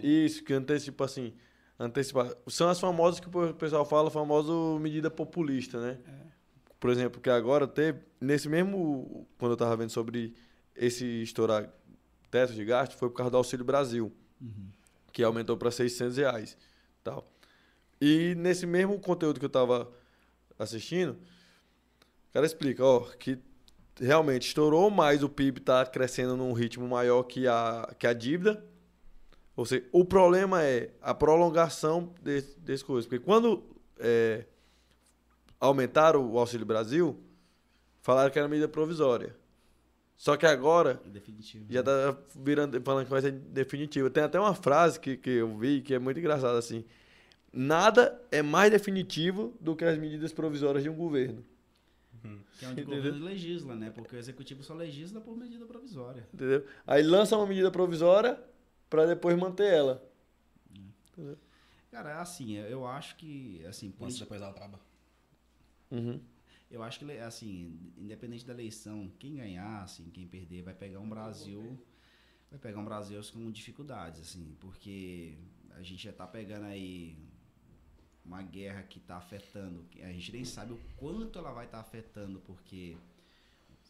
Isso, 0.03 0.43
que 0.45 0.53
antecipa 0.53 1.05
assim. 1.05 1.33
Antecipar. 1.79 2.35
São 2.47 2.69
as 2.69 2.79
famosas 2.79 3.21
que 3.21 3.29
o 3.29 3.55
pessoal 3.55 3.85
fala, 3.87 4.09
a 4.09 4.11
famosa 4.11 4.53
medida 4.79 5.11
populista, 5.11 5.81
né? 5.81 5.99
Por 6.79 6.91
exemplo, 6.91 7.21
que 7.21 7.31
agora 7.31 7.67
teve, 7.67 8.01
nesse 8.21 8.49
mesmo, 8.49 9.27
quando 9.39 9.53
eu 9.53 9.57
tava 9.57 9.77
vendo 9.77 9.91
sobre 9.91 10.35
esse 10.75 11.05
estourar 11.23 11.71
teto 12.31 12.53
de 12.55 12.65
gasto, 12.65 12.97
foi 12.97 13.09
por 13.09 13.17
causa 13.17 13.31
do 13.31 13.37
Auxílio 13.37 13.65
Brasil, 13.65 14.13
que 15.13 15.23
aumentou 15.23 15.57
para 15.57 15.71
600 15.71 16.17
reais. 16.17 16.57
Tal. 17.03 17.31
E 18.01 18.35
nesse 18.37 18.67
mesmo 18.67 18.99
conteúdo 18.99 19.39
que 19.39 19.45
eu 19.45 19.51
tava 19.51 19.91
assistindo, 20.59 21.19
o 22.31 22.33
cara 22.33 22.47
explica, 22.47 22.85
ó, 22.85 23.01
que 23.19 23.39
realmente 24.01 24.47
estourou, 24.47 24.89
mas 24.89 25.23
o 25.23 25.29
PIB 25.29 25.59
está 25.59 25.85
crescendo 25.85 26.37
num 26.37 26.53
ritmo 26.53 26.89
maior 26.89 27.25
que 27.25 27.47
a, 27.49 27.93
que 27.99 28.07
a 28.07 28.13
dívida. 28.13 28.65
Ou 29.57 29.67
seja, 29.67 29.85
o 29.93 30.05
problema 30.05 30.63
é 30.63 30.91
a 31.03 31.13
prolongação 31.13 32.15
desse, 32.23 32.59
desse 32.61 32.85
coisa. 32.85 33.07
Porque 33.07 33.23
quando 33.23 33.65
é, 33.99 34.47
aumentaram 35.59 36.25
o 36.31 36.39
Auxílio 36.39 36.65
Brasil, 36.65 37.19
falaram 38.01 38.31
que 38.31 38.39
era 38.39 38.49
medida 38.49 38.69
provisória. 38.69 39.37
Só 40.17 40.37
que 40.37 40.47
agora 40.47 41.01
definitivo. 41.07 41.67
já 41.69 41.83
tá 41.83 42.17
virando, 42.37 42.81
falando 42.83 43.07
que 43.07 43.11
vai 43.11 43.23
ser 43.23 43.33
definitiva. 43.33 44.09
Tem 44.09 44.23
até 44.23 44.39
uma 44.39 44.55
frase 44.55 45.01
que, 45.01 45.17
que 45.17 45.31
eu 45.31 45.59
vi 45.59 45.81
que 45.81 45.95
é 45.95 45.99
muito 45.99 46.21
engraçada 46.21 46.59
assim. 46.59 46.85
Nada 47.53 48.23
é 48.31 48.41
mais 48.41 48.71
definitivo 48.71 49.53
do 49.61 49.75
que 49.75 49.85
as 49.85 49.99
medidas 49.99 50.33
provisórias 50.33 50.85
de 50.85 50.89
um 50.89 50.95
governo. 50.95 51.45
Que 52.59 52.65
é 52.65 52.69
onde 52.69 52.81
o 52.81 52.83
Entendeu? 52.85 52.97
governo 53.03 53.25
legisla, 53.25 53.75
né? 53.75 53.91
Porque 53.91 54.15
o 54.15 54.19
executivo 54.19 54.63
só 54.63 54.75
legisla 54.75 55.21
por 55.21 55.37
medida 55.37 55.65
provisória. 55.67 56.29
Entendeu? 56.33 56.67
Aí 56.87 57.03
lança 57.03 57.37
uma 57.37 57.47
medida 57.47 57.71
provisória 57.71 58.39
para 58.89 59.07
depois 59.07 59.37
manter 59.39 59.73
ela. 59.73 60.03
Cara, 61.91 62.21
assim, 62.21 62.53
eu 62.57 62.87
acho 62.87 63.17
que, 63.17 63.65
assim, 63.67 63.87
Lança 63.89 63.99
politi- 63.99 64.21
depois 64.21 64.41
da 64.41 64.47
Altraba. 64.47 64.81
Uhum. 65.91 66.21
eu 66.71 66.83
acho 66.83 67.01
que, 67.01 67.19
assim, 67.19 67.93
independente 67.97 68.47
da 68.47 68.53
eleição, 68.53 69.11
quem 69.19 69.35
ganhar, 69.37 69.83
assim, 69.83 70.09
quem 70.11 70.27
perder, 70.27 70.63
vai 70.63 70.75
pegar 70.75 71.01
um 71.01 71.09
Brasil, 71.09 71.79
vai 72.51 72.61
pegar 72.61 72.79
um 72.79 72.85
Brasil 72.85 73.21
com 73.33 73.51
dificuldades, 73.51 74.21
assim, 74.21 74.57
porque 74.61 75.35
a 75.71 75.83
gente 75.83 76.03
já 76.05 76.13
tá 76.13 76.27
pegando 76.27 76.67
aí 76.67 77.17
uma 78.25 78.43
guerra 78.43 78.83
que 78.83 79.01
tá 79.01 79.17
afetando, 79.17 79.85
que 79.91 80.03
a 80.03 80.13
gente 80.13 80.33
nem 80.33 80.45
sabe 80.45 80.73
o 80.73 80.81
quanto 80.97 81.39
ela 81.39 81.53
vai 81.53 81.67
estar 81.67 81.81
afetando, 81.81 82.41
porque 82.41 82.97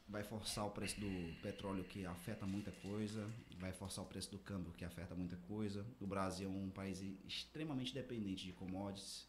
vai 0.09 0.25
forçar 0.25 0.67
o 0.67 0.71
preço 0.71 0.99
do 1.01 1.41
petróleo 1.41 1.85
que 1.85 2.05
afeta 2.05 2.45
muita 2.45 2.73
coisa, 2.73 3.31
vai 3.59 3.73
forçar 3.73 4.05
o 4.05 4.09
preço 4.09 4.31
do 4.31 4.39
câmbio 4.39 4.73
que 4.73 4.85
afeta 4.85 5.15
muita 5.15 5.37
coisa. 5.49 5.87
O 6.01 6.07
Brasil 6.07 6.49
é 6.49 6.53
um 6.53 6.69
país 6.71 7.01
extremamente 7.27 7.95
dependente 7.95 8.45
de 8.45 8.53
commodities, 8.53 9.27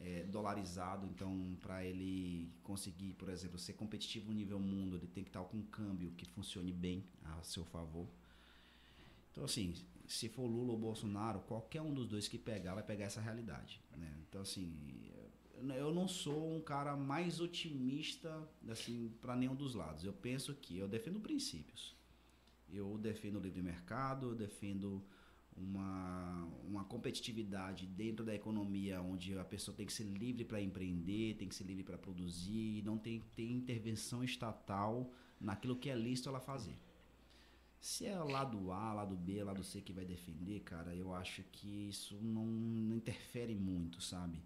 é, 0.00 0.22
dolarizado, 0.24 1.06
então 1.06 1.56
para 1.60 1.84
ele 1.84 2.48
conseguir, 2.62 3.14
por 3.14 3.28
exemplo, 3.28 3.58
ser 3.58 3.72
competitivo 3.72 4.28
no 4.28 4.34
nível 4.34 4.60
mundo, 4.60 4.96
ele 4.96 5.08
tem 5.08 5.24
que 5.24 5.30
estar 5.30 5.42
com 5.42 5.56
um 5.56 5.64
câmbio 5.64 6.12
que 6.12 6.24
funcione 6.26 6.72
bem 6.72 7.04
a 7.24 7.42
seu 7.42 7.64
favor. 7.64 8.06
Então 9.32 9.44
assim, 9.44 9.74
se 10.08 10.28
for 10.28 10.46
Lula 10.46 10.72
ou 10.72 10.78
Bolsonaro, 10.78 11.40
qualquer 11.40 11.82
um 11.82 11.92
dos 11.92 12.08
dois 12.08 12.26
que 12.26 12.38
pegar 12.38 12.74
vai 12.74 12.82
pegar 12.82 13.04
essa 13.04 13.20
realidade, 13.20 13.80
né? 13.96 14.12
Então 14.28 14.40
assim, 14.40 14.74
eu 15.76 15.92
não 15.92 16.06
sou 16.08 16.56
um 16.56 16.60
cara 16.60 16.96
mais 16.96 17.40
otimista 17.40 18.48
assim 18.68 19.12
para 19.20 19.36
nenhum 19.36 19.54
dos 19.54 19.74
lados. 19.74 20.04
Eu 20.04 20.12
penso 20.12 20.54
que 20.54 20.78
eu 20.78 20.88
defendo 20.88 21.20
princípios. 21.20 21.96
Eu 22.70 22.98
defendo 22.98 23.36
o 23.36 23.40
livre 23.40 23.62
mercado, 23.62 24.30
eu 24.30 24.34
defendo 24.34 25.02
uma, 25.56 26.48
uma 26.64 26.84
competitividade 26.84 27.86
dentro 27.86 28.24
da 28.24 28.34
economia 28.34 29.00
onde 29.00 29.36
a 29.36 29.44
pessoa 29.44 29.76
tem 29.76 29.86
que 29.86 29.92
ser 29.92 30.04
livre 30.04 30.44
para 30.44 30.60
empreender, 30.60 31.34
tem 31.34 31.48
que 31.48 31.54
ser 31.54 31.64
livre 31.64 31.82
para 31.82 31.98
produzir, 31.98 32.82
não 32.84 32.98
tem 32.98 33.22
intervenção 33.38 34.22
estatal 34.22 35.12
naquilo 35.40 35.76
que 35.76 35.90
é 35.90 35.96
lícito 35.96 36.28
ela 36.28 36.40
fazer. 36.40 36.76
Se 37.80 38.06
é 38.06 38.18
lado 38.18 38.72
A, 38.72 38.92
lado 38.92 39.14
B, 39.14 39.42
lado 39.42 39.62
C 39.62 39.80
que 39.80 39.92
vai 39.92 40.04
defender, 40.04 40.60
cara, 40.60 40.94
eu 40.94 41.14
acho 41.14 41.42
que 41.52 41.88
isso 41.88 42.16
não, 42.20 42.44
não 42.44 42.96
interfere 42.96 43.54
muito, 43.54 44.00
sabe? 44.00 44.42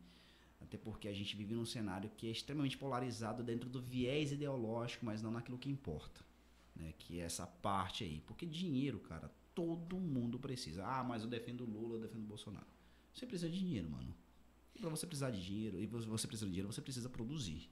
Até 0.60 0.76
porque 0.76 1.08
a 1.08 1.12
gente 1.12 1.34
vive 1.36 1.54
num 1.54 1.64
cenário 1.64 2.10
que 2.16 2.26
é 2.26 2.30
extremamente 2.30 2.76
polarizado 2.76 3.42
dentro 3.42 3.68
do 3.68 3.80
viés 3.80 4.32
ideológico, 4.32 5.04
mas 5.04 5.22
não 5.22 5.30
naquilo 5.30 5.58
que 5.58 5.70
importa. 5.70 6.20
Né? 6.74 6.94
Que 6.98 7.20
é 7.20 7.24
essa 7.24 7.46
parte 7.46 8.04
aí. 8.04 8.22
Porque 8.26 8.46
dinheiro, 8.46 8.98
cara, 9.00 9.30
todo 9.54 9.98
mundo 9.98 10.38
precisa. 10.38 10.84
Ah, 10.86 11.02
mas 11.02 11.22
eu 11.22 11.28
defendo 11.28 11.64
Lula, 11.64 11.96
eu 11.96 12.00
defendo 12.00 12.26
Bolsonaro. 12.26 12.66
Você 13.12 13.26
precisa 13.26 13.50
de 13.50 13.58
dinheiro, 13.58 13.90
mano. 13.90 14.14
E 14.74 14.78
pra 14.78 14.88
você 14.88 15.06
precisar 15.06 15.30
de 15.30 15.44
dinheiro, 15.44 15.78
e 15.78 15.86
você 15.86 16.26
precisa 16.26 16.46
de 16.46 16.52
dinheiro, 16.52 16.72
você 16.72 16.80
precisa 16.80 17.08
produzir. 17.08 17.68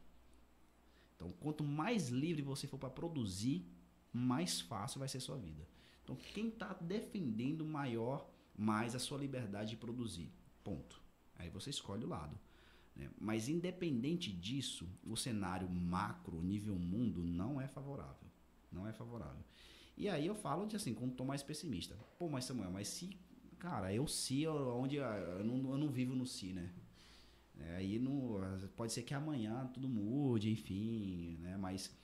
Então, 1.16 1.32
quanto 1.40 1.64
mais 1.64 2.08
livre 2.08 2.42
você 2.42 2.66
for 2.66 2.78
para 2.78 2.90
produzir, 2.90 3.64
mais 4.12 4.60
fácil 4.60 4.98
vai 4.98 5.08
ser 5.08 5.20
sua 5.20 5.36
vida. 5.36 5.66
Então, 6.02 6.16
quem 6.16 6.48
está 6.48 6.72
defendendo 6.80 7.64
maior, 7.64 8.28
mais 8.56 8.94
a 8.94 8.98
sua 8.98 9.18
liberdade 9.18 9.70
de 9.70 9.76
produzir. 9.76 10.30
Ponto. 10.64 11.00
Aí 11.36 11.48
você 11.48 11.70
escolhe 11.70 12.04
o 12.04 12.08
lado. 12.08 12.38
Né? 12.96 13.08
Mas, 13.18 13.48
independente 13.48 14.32
disso, 14.32 14.88
o 15.06 15.16
cenário 15.16 15.68
macro, 15.68 16.42
nível 16.42 16.74
mundo, 16.76 17.22
não 17.22 17.60
é 17.60 17.68
favorável. 17.68 18.28
Não 18.70 18.86
é 18.86 18.92
favorável. 18.92 19.44
E 19.96 20.08
aí 20.08 20.26
eu 20.26 20.34
falo 20.34 20.66
de 20.66 20.76
assim, 20.76 20.94
como 20.94 21.12
tô 21.12 21.24
mais 21.24 21.42
pessimista. 21.42 21.96
Pô, 22.18 22.28
mas 22.28 22.44
Samuel, 22.44 22.70
mas 22.70 22.88
se. 22.88 23.10
Cara, 23.58 23.92
eu 23.92 24.06
se, 24.06 24.46
onde. 24.46 24.96
Eu 24.96 25.44
não, 25.44 25.72
eu 25.72 25.78
não 25.78 25.88
vivo 25.88 26.14
no 26.14 26.26
si, 26.26 26.52
né? 26.52 26.70
É, 27.58 27.76
aí 27.76 27.98
não, 27.98 28.40
pode 28.74 28.92
ser 28.92 29.02
que 29.02 29.12
amanhã 29.12 29.66
tudo 29.74 29.88
mude, 29.88 30.50
enfim, 30.50 31.36
né? 31.40 31.56
Mas 31.58 31.94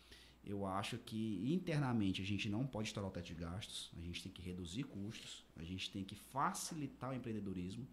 eu 0.46 0.64
acho 0.64 0.96
que 0.96 1.52
internamente 1.52 2.22
a 2.22 2.24
gente 2.24 2.48
não 2.48 2.64
pode 2.64 2.88
estourar 2.88 3.10
o 3.10 3.12
teto 3.12 3.26
de 3.26 3.34
gastos, 3.34 3.90
a 3.98 4.00
gente 4.00 4.22
tem 4.22 4.30
que 4.30 4.40
reduzir 4.40 4.84
custos, 4.84 5.44
a 5.56 5.64
gente 5.64 5.90
tem 5.90 6.04
que 6.04 6.14
facilitar 6.14 7.10
o 7.10 7.14
empreendedorismo, 7.14 7.86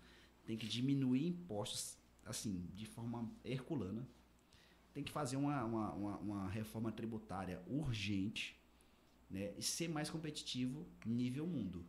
tem 0.45 0.55
que 0.55 0.67
diminuir 0.67 1.25
impostos, 1.25 1.97
assim, 2.23 2.69
de 2.75 2.85
forma 2.85 3.27
herculana, 3.43 4.07
tem 4.93 5.03
que 5.03 5.11
fazer 5.11 5.35
uma, 5.35 5.65
uma, 5.65 5.93
uma, 5.93 6.17
uma 6.17 6.49
reforma 6.49 6.91
tributária 6.91 7.59
urgente, 7.67 8.55
né? 9.31 9.51
E 9.57 9.63
ser 9.63 9.89
mais 9.89 10.11
competitivo 10.11 10.85
nível 11.03 11.47
mundo. 11.47 11.83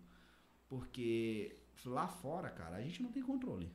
Porque 0.67 1.55
lá 1.85 2.09
fora, 2.09 2.49
cara, 2.49 2.77
a 2.77 2.81
gente 2.81 3.03
não 3.03 3.13
tem 3.13 3.23
controle, 3.23 3.71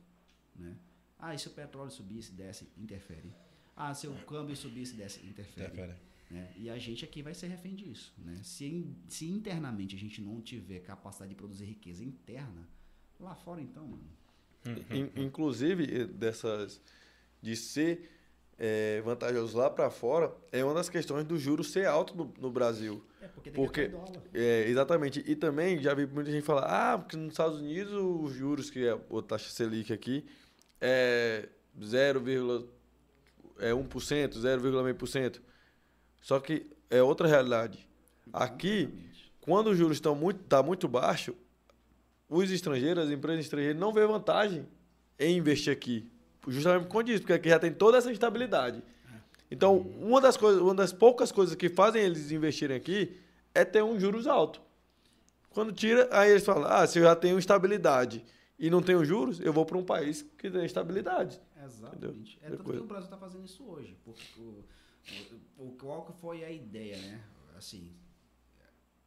né? 0.56 0.76
Ah, 1.16 1.34
e 1.34 1.38
se 1.38 1.46
o 1.46 1.52
petróleo 1.52 1.92
subisse, 1.92 2.32
desce, 2.32 2.68
interfere. 2.76 3.32
Ah, 3.76 3.94
se 3.94 4.08
o 4.08 4.14
câmbio 4.24 4.56
subisse, 4.56 4.96
desce, 4.96 5.24
interfere. 5.24 5.72
interfere. 5.72 6.09
Né? 6.30 6.52
E 6.56 6.70
a 6.70 6.78
gente 6.78 7.04
aqui 7.04 7.22
vai 7.22 7.34
ser 7.34 7.48
refém 7.48 7.74
disso. 7.74 8.14
Né? 8.18 8.40
Se, 8.42 8.86
se 9.08 9.26
internamente 9.28 9.96
a 9.96 9.98
gente 9.98 10.22
não 10.22 10.40
tiver 10.40 10.78
capacidade 10.80 11.30
de 11.30 11.34
produzir 11.34 11.64
riqueza 11.64 12.04
interna, 12.04 12.68
lá 13.18 13.34
fora 13.34 13.60
então, 13.60 13.86
mano. 13.86 14.08
Inclusive, 15.16 16.04
dessas. 16.06 16.80
de 17.42 17.56
ser 17.56 18.10
é, 18.58 19.00
vantajoso 19.00 19.56
lá 19.56 19.70
para 19.70 19.90
fora, 19.90 20.30
é 20.52 20.62
uma 20.62 20.74
das 20.74 20.90
questões 20.90 21.24
do 21.24 21.38
juro 21.38 21.64
ser 21.64 21.86
alto 21.86 22.14
no, 22.14 22.32
no 22.38 22.50
Brasil. 22.50 23.02
É, 23.20 23.26
porque, 23.28 23.50
porque 23.50 23.90
é, 24.34 24.68
exatamente. 24.68 25.24
E 25.26 25.34
também 25.34 25.82
já 25.82 25.94
vi 25.94 26.06
muita 26.06 26.30
gente 26.30 26.44
falar, 26.44 26.66
ah, 26.92 26.98
porque 26.98 27.16
nos 27.16 27.32
Estados 27.32 27.58
Unidos 27.58 27.92
os 27.92 28.34
juros, 28.34 28.70
que 28.70 28.86
é 28.86 28.92
a 28.92 29.22
taxa 29.26 29.50
Selic 29.50 29.92
aqui, 29.92 30.26
é 30.80 31.48
0,1%, 31.80 32.68
é 34.12 34.28
0,5%. 34.28 35.40
Só 36.20 36.38
que 36.38 36.66
é 36.88 37.02
outra 37.02 37.26
realidade. 37.26 37.86
Aqui, 38.32 38.88
quando 39.40 39.70
os 39.70 39.78
juros 39.78 39.96
estão 39.96 40.14
muito, 40.14 40.42
tá 40.44 40.62
muito 40.62 40.86
baixo, 40.88 41.34
os 42.28 42.50
estrangeiros, 42.50 43.04
as 43.04 43.10
empresas 43.10 43.44
estrangeiras 43.44 43.80
não 43.80 43.92
vê 43.92 44.06
vantagem 44.06 44.66
em 45.18 45.36
investir 45.36 45.72
aqui. 45.72 46.08
Justamente 46.48 46.84
por 46.84 46.88
conta 46.88 47.04
disso, 47.04 47.20
porque 47.20 47.32
aqui 47.32 47.48
já 47.48 47.58
tem 47.58 47.72
toda 47.72 47.98
essa 47.98 48.10
estabilidade. 48.10 48.82
Então, 49.50 49.78
uma 49.78 50.20
das, 50.20 50.36
coisas, 50.36 50.62
uma 50.62 50.74
das 50.74 50.92
poucas 50.92 51.32
coisas 51.32 51.56
que 51.56 51.68
fazem 51.68 52.02
eles 52.02 52.30
investirem 52.30 52.76
aqui 52.76 53.16
é 53.52 53.64
ter 53.64 53.82
um 53.82 53.98
juros 53.98 54.26
alto. 54.26 54.62
Quando 55.50 55.72
tira, 55.72 56.08
aí 56.12 56.30
eles 56.30 56.44
falam: 56.44 56.70
ah, 56.70 56.86
se 56.86 57.00
eu 57.00 57.02
já 57.02 57.16
tenho 57.16 57.38
estabilidade 57.38 58.24
e 58.58 58.70
não 58.70 58.80
tenho 58.80 59.04
juros, 59.04 59.40
eu 59.40 59.52
vou 59.52 59.66
para 59.66 59.76
um 59.76 59.84
país 59.84 60.24
que 60.38 60.48
tem 60.48 60.64
estabilidade. 60.64 61.40
Exatamente. 61.64 62.36
Entendeu? 62.36 62.54
É 62.54 62.56
tanto 62.56 62.64
que 62.64 62.78
o 62.78 62.84
Brasil 62.84 63.04
está 63.06 63.16
fazendo 63.16 63.44
isso 63.44 63.64
hoje. 63.64 63.96
Porque 64.04 64.40
o, 65.56 65.72
qual 65.72 66.04
que 66.04 66.12
foi 66.12 66.44
a 66.44 66.50
ideia, 66.50 66.96
né? 66.96 67.24
Assim, 67.56 67.92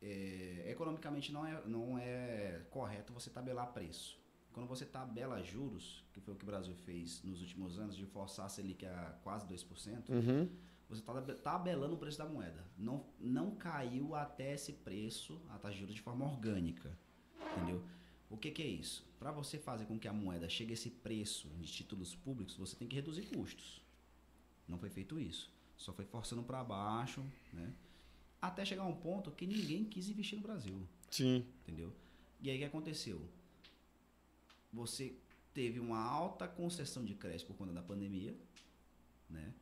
é, 0.01 0.65
economicamente 0.69 1.31
não 1.31 1.45
é, 1.45 1.61
não 1.65 1.97
é 1.97 2.61
correto 2.69 3.13
você 3.13 3.29
tabelar 3.29 3.73
preço. 3.73 4.21
Quando 4.51 4.67
você 4.67 4.85
tabela 4.85 5.41
juros, 5.41 6.03
que 6.13 6.21
foi 6.21 6.33
o 6.33 6.37
que 6.37 6.43
o 6.43 6.45
Brasil 6.45 6.75
fez 6.75 7.23
nos 7.23 7.41
últimos 7.41 7.79
anos, 7.79 7.95
de 7.95 8.05
forçar 8.05 8.45
a 8.45 8.49
Selic 8.49 8.85
a 8.85 9.17
quase 9.23 9.47
2%, 9.47 10.09
uhum. 10.09 10.49
você 10.87 11.01
está 11.01 11.21
tabelando 11.35 11.95
o 11.95 11.97
preço 11.97 12.19
da 12.19 12.25
moeda. 12.25 12.63
Não, 12.77 13.03
não 13.19 13.55
caiu 13.55 14.13
até 14.13 14.53
esse 14.53 14.73
preço, 14.73 15.41
a 15.49 15.57
taxa 15.57 15.73
de 15.73 15.79
juros, 15.79 15.95
de 15.95 16.01
forma 16.01 16.25
orgânica. 16.25 16.95
Entendeu? 17.55 17.83
O 18.29 18.37
que, 18.37 18.51
que 18.51 18.63
é 18.63 18.67
isso? 18.67 19.05
Para 19.19 19.31
você 19.31 19.59
fazer 19.59 19.85
com 19.85 19.99
que 19.99 20.07
a 20.07 20.13
moeda 20.13 20.49
chegue 20.49 20.71
a 20.71 20.73
esse 20.73 20.89
preço 20.89 21.47
de 21.59 21.71
títulos 21.71 22.15
públicos, 22.15 22.55
você 22.55 22.75
tem 22.75 22.87
que 22.87 22.95
reduzir 22.95 23.23
custos. 23.27 23.81
Não 24.67 24.79
foi 24.79 24.89
feito 24.89 25.19
isso. 25.19 25.52
Só 25.83 25.91
foi 25.91 26.05
forçando 26.05 26.41
para 26.41 26.63
baixo, 26.63 27.21
né? 27.51 27.73
Até 28.41 28.63
chegar 28.63 28.83
a 28.83 28.87
um 28.87 28.95
ponto 28.95 29.29
que 29.31 29.45
ninguém 29.45 29.83
quis 29.83 30.07
investir 30.07 30.37
no 30.37 30.41
Brasil. 30.41 30.87
Sim. 31.11 31.45
Entendeu? 31.61 31.93
E 32.39 32.49
aí 32.49 32.55
o 32.55 32.59
que 32.59 32.65
aconteceu? 32.65 33.21
Você 34.71 35.13
teve 35.53 35.81
uma 35.81 35.99
alta 35.99 36.47
concessão 36.47 37.03
de 37.03 37.13
crédito 37.13 37.47
por 37.47 37.57
conta 37.57 37.73
da 37.73 37.83
pandemia, 37.83 38.33
né? 39.29 39.53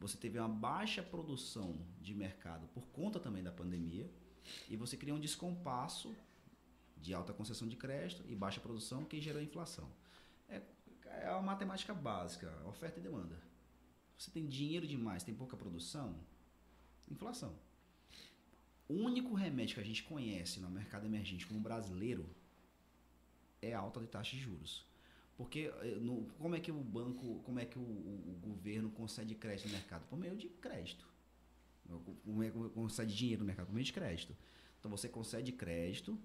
Você 0.00 0.16
teve 0.16 0.36
uma 0.40 0.48
baixa 0.48 1.00
produção 1.00 1.78
de 2.00 2.12
mercado 2.12 2.66
por 2.74 2.84
conta 2.88 3.20
também 3.20 3.44
da 3.44 3.52
pandemia 3.52 4.10
e 4.68 4.76
você 4.76 4.96
criou 4.96 5.16
um 5.16 5.20
descompasso 5.20 6.12
de 6.96 7.14
alta 7.14 7.32
concessão 7.32 7.68
de 7.68 7.76
crédito 7.76 8.24
e 8.26 8.34
baixa 8.34 8.60
produção 8.60 9.04
que 9.04 9.20
gerou 9.20 9.40
inflação. 9.40 9.88
É, 10.48 10.60
é 11.22 11.30
uma 11.30 11.42
matemática 11.42 11.94
básica, 11.94 12.52
oferta 12.66 12.98
e 12.98 13.02
demanda. 13.02 13.47
Você 14.18 14.32
tem 14.32 14.46
dinheiro 14.46 14.86
demais, 14.86 15.22
tem 15.22 15.34
pouca 15.34 15.56
produção, 15.56 16.18
inflação. 17.08 17.56
O 18.88 18.94
único 18.94 19.32
remédio 19.34 19.76
que 19.76 19.80
a 19.80 19.84
gente 19.84 20.02
conhece 20.02 20.58
no 20.58 20.68
mercado 20.68 21.06
emergente 21.06 21.46
como 21.46 21.60
brasileiro 21.60 22.28
é 23.62 23.72
alta 23.72 24.00
de 24.00 24.08
taxa 24.08 24.36
de 24.36 24.42
juros. 24.42 24.84
Porque 25.36 25.72
eh, 25.82 25.98
no, 26.00 26.26
como 26.38 26.56
é 26.56 26.60
que 26.60 26.72
o 26.72 26.82
banco, 26.82 27.40
como 27.44 27.60
é 27.60 27.64
que 27.64 27.78
o, 27.78 27.82
o, 27.82 28.38
governo 28.42 28.90
concede 28.90 29.36
crédito 29.36 29.66
no 29.66 29.74
mercado? 29.74 30.04
Por 30.08 30.18
meio 30.18 30.36
de 30.36 30.48
crédito. 30.48 31.06
Como 32.24 32.42
é 32.42 32.50
que 32.50 32.68
concede 32.70 33.14
dinheiro 33.14 33.42
no 33.42 33.46
mercado? 33.46 33.66
Por 33.66 33.74
meio 33.74 33.84
de 33.84 33.92
crédito. 33.92 34.36
Então 34.80 34.90
você 34.90 35.08
concede 35.08 35.52
crédito, 35.52 36.18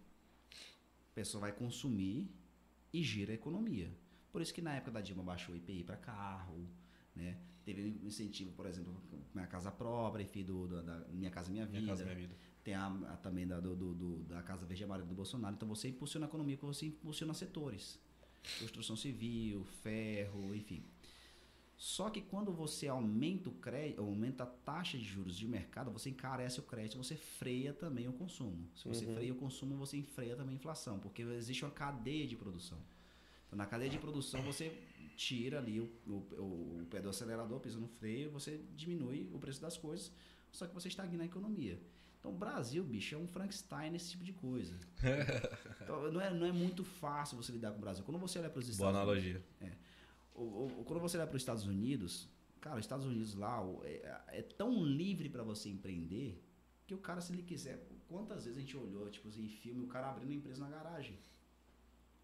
a 0.51 1.13
pessoa 1.13 1.41
vai 1.41 1.51
consumir 1.51 2.27
e 2.91 3.03
gira 3.03 3.31
a 3.31 3.35
economia. 3.35 3.91
Por 4.31 4.41
isso 4.41 4.53
que 4.53 4.61
na 4.61 4.75
época 4.75 4.91
da 4.91 5.01
Dilma 5.01 5.21
baixou 5.21 5.53
o 5.53 5.57
IPI 5.57 5.83
para 5.83 5.95
carro, 5.95 6.67
né? 7.15 7.37
Teve 7.63 7.97
um 8.03 8.07
incentivo, 8.07 8.51
por 8.51 8.65
exemplo, 8.65 8.93
minha 9.33 9.47
casa 9.47 9.71
própria, 9.71 10.23
enfim, 10.23 10.43
do, 10.43 10.67
do 10.67 10.83
da 10.83 10.99
Minha 11.11 11.31
Casa 11.31 11.51
Minha 11.51 11.65
Vida. 11.65 11.79
Minha 11.79 11.91
casa, 11.91 12.03
minha 12.03 12.15
vida. 12.15 12.35
Tem 12.63 12.73
a, 12.73 12.87
a 12.87 13.17
também 13.17 13.47
da, 13.47 13.59
do, 13.59 13.75
do, 13.75 14.23
da 14.23 14.41
Casa 14.41 14.65
Verde 14.65 14.83
Amarela 14.83 15.07
do 15.07 15.15
Bolsonaro. 15.15 15.55
Então 15.55 15.67
você 15.67 15.89
impulsiona 15.89 16.25
a 16.25 16.29
economia, 16.29 16.57
você 16.61 16.87
impulsiona 16.87 17.33
setores. 17.33 17.99
Construção 18.59 18.95
civil, 18.95 19.63
ferro, 19.81 20.53
enfim. 20.53 20.83
Só 21.77 22.09
que 22.09 22.21
quando 22.21 22.51
você 22.53 22.87
aumenta 22.87 23.49
o 23.49 23.51
crédito, 23.53 24.01
aumenta 24.01 24.43
a 24.43 24.47
taxa 24.47 24.97
de 24.97 25.03
juros 25.03 25.35
de 25.35 25.47
mercado, 25.47 25.91
você 25.91 26.09
encarece 26.09 26.59
o 26.59 26.63
crédito, 26.63 26.97
você 26.97 27.15
freia 27.15 27.73
também 27.73 28.07
o 28.07 28.13
consumo. 28.13 28.69
Se 28.75 28.87
você 28.87 29.05
uhum. 29.05 29.15
freia 29.15 29.33
o 29.33 29.35
consumo, 29.35 29.75
você 29.75 30.01
freia 30.01 30.35
também 30.35 30.53
a 30.53 30.57
inflação, 30.57 30.99
porque 30.99 31.23
existe 31.23 31.65
uma 31.65 31.71
cadeia 31.71 32.25
de 32.25 32.35
produção. 32.35 32.77
Então, 33.47 33.57
na 33.57 33.65
cadeia 33.65 33.89
de 33.89 33.97
produção, 33.97 34.41
você 34.43 34.71
tira 35.15 35.57
ali 35.59 35.79
o, 35.79 35.89
o, 36.07 36.79
o 36.81 36.87
pé 36.89 37.01
do 37.01 37.09
acelerador, 37.09 37.59
pisa 37.59 37.79
no 37.79 37.87
freio, 37.87 38.29
você 38.31 38.59
diminui 38.75 39.29
o 39.33 39.39
preço 39.39 39.61
das 39.61 39.77
coisas, 39.77 40.11
só 40.51 40.67
que 40.67 40.73
você 40.73 40.87
estagna 40.87 41.23
a 41.23 41.25
economia. 41.25 41.79
Então, 42.19 42.31
o 42.31 42.37
Brasil, 42.37 42.83
bicho, 42.83 43.15
é 43.15 43.17
um 43.17 43.27
Frankenstein 43.27 43.91
nesse 43.91 44.11
tipo 44.11 44.23
de 44.23 44.31
coisa. 44.33 44.73
então, 45.81 46.11
não 46.11 46.21
é, 46.21 46.33
não 46.33 46.45
é 46.45 46.51
muito 46.51 46.83
fácil 46.85 47.35
você 47.37 47.51
lidar 47.51 47.71
com 47.71 47.77
o 47.77 47.81
Brasil. 47.81 48.03
Quando 48.03 48.17
você 48.17 48.39
olha 48.39 48.49
para 48.49 48.59
os 48.59 48.69
Estados 48.69 48.93
Boa 48.93 49.03
analogia. 49.03 49.31
Unidos, 49.33 49.45
é, 49.61 49.77
o- 50.33 50.79
o- 50.79 50.83
quando 50.85 51.01
você 51.01 51.17
vai 51.17 51.27
para 51.27 51.35
os 51.35 51.41
Estados 51.41 51.65
Unidos, 51.65 52.29
cara, 52.61 52.77
os 52.79 52.85
Estados 52.85 53.05
Unidos 53.05 53.33
lá 53.35 53.61
é, 53.83 54.21
é 54.39 54.41
tão 54.41 54.85
livre 54.85 55.27
para 55.27 55.43
você 55.43 55.69
empreender 55.69 56.41
que 56.87 56.93
o 56.93 56.97
cara, 56.97 57.19
se 57.19 57.33
ele 57.33 57.43
quiser, 57.43 57.85
quantas 58.07 58.45
vezes 58.45 58.57
a 58.57 58.61
gente 58.61 58.75
olhou, 58.77 59.09
tipo, 59.09 59.27
em 59.27 59.49
filme, 59.49 59.83
o 59.83 59.87
cara 59.87 60.09
abrindo 60.09 60.29
uma 60.29 60.35
empresa 60.35 60.61
na 60.63 60.69
garagem. 60.69 61.17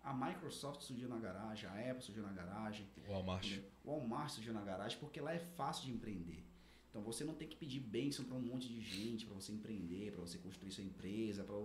A 0.04 0.14
Microsoft 0.14 0.82
surgiu 0.82 1.10
na 1.10 1.18
garagem, 1.20 1.70
a 1.70 1.92
Apple 1.92 2.04
surgiu 2.04 2.24
na 2.24 2.32
garagem, 2.32 2.88
O 3.06 3.12
Walmart. 3.12 3.60
o 3.84 3.90
Walmart 3.92 4.30
surgiu 4.32 4.54
na 4.54 4.62
garagem 4.62 4.98
porque 4.98 5.20
lá 5.20 5.34
é 5.34 5.40
fácil 5.40 5.86
de 5.86 5.92
empreender. 5.92 6.44
Então 6.90 7.02
você 7.04 7.24
não 7.24 7.36
tem 7.36 7.48
que 7.48 7.56
pedir 7.56 7.80
bênção 7.80 8.26
para 8.26 8.36
um 8.36 8.42
monte 8.42 8.68
de 8.68 8.82
gente 8.82 9.26
para 9.26 9.36
você 9.36 9.52
empreender, 9.52 10.12
para 10.12 10.22
você 10.22 10.38
construir 10.38 10.72
sua 10.72 10.84
empresa, 10.84 11.44
para 11.44 11.56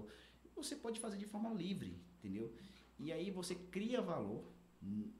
você 0.54 0.76
pode 0.76 1.00
fazer 1.00 1.16
de 1.16 1.26
forma 1.26 1.50
livre, 1.54 1.98
entendeu? 2.18 2.52
E 2.98 3.12
aí 3.12 3.30
você 3.30 3.54
cria 3.54 4.02
valor, 4.02 4.44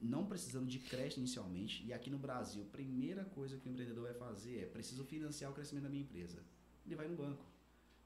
não 0.00 0.26
precisando 0.26 0.66
de 0.66 0.78
crédito 0.78 1.18
inicialmente. 1.18 1.84
E 1.86 1.92
aqui 1.92 2.10
no 2.10 2.18
Brasil, 2.18 2.64
primeira 2.66 3.24
coisa 3.24 3.56
que 3.56 3.66
o 3.68 3.70
empreendedor 3.72 4.04
vai 4.04 4.14
fazer 4.14 4.62
é 4.62 4.66
preciso 4.66 5.04
financiar 5.04 5.50
o 5.50 5.54
crescimento 5.54 5.84
da 5.84 5.88
minha 5.88 6.02
empresa. 6.02 6.42
Ele 6.84 6.94
vai 6.96 7.08
no 7.08 7.16
banco, 7.16 7.44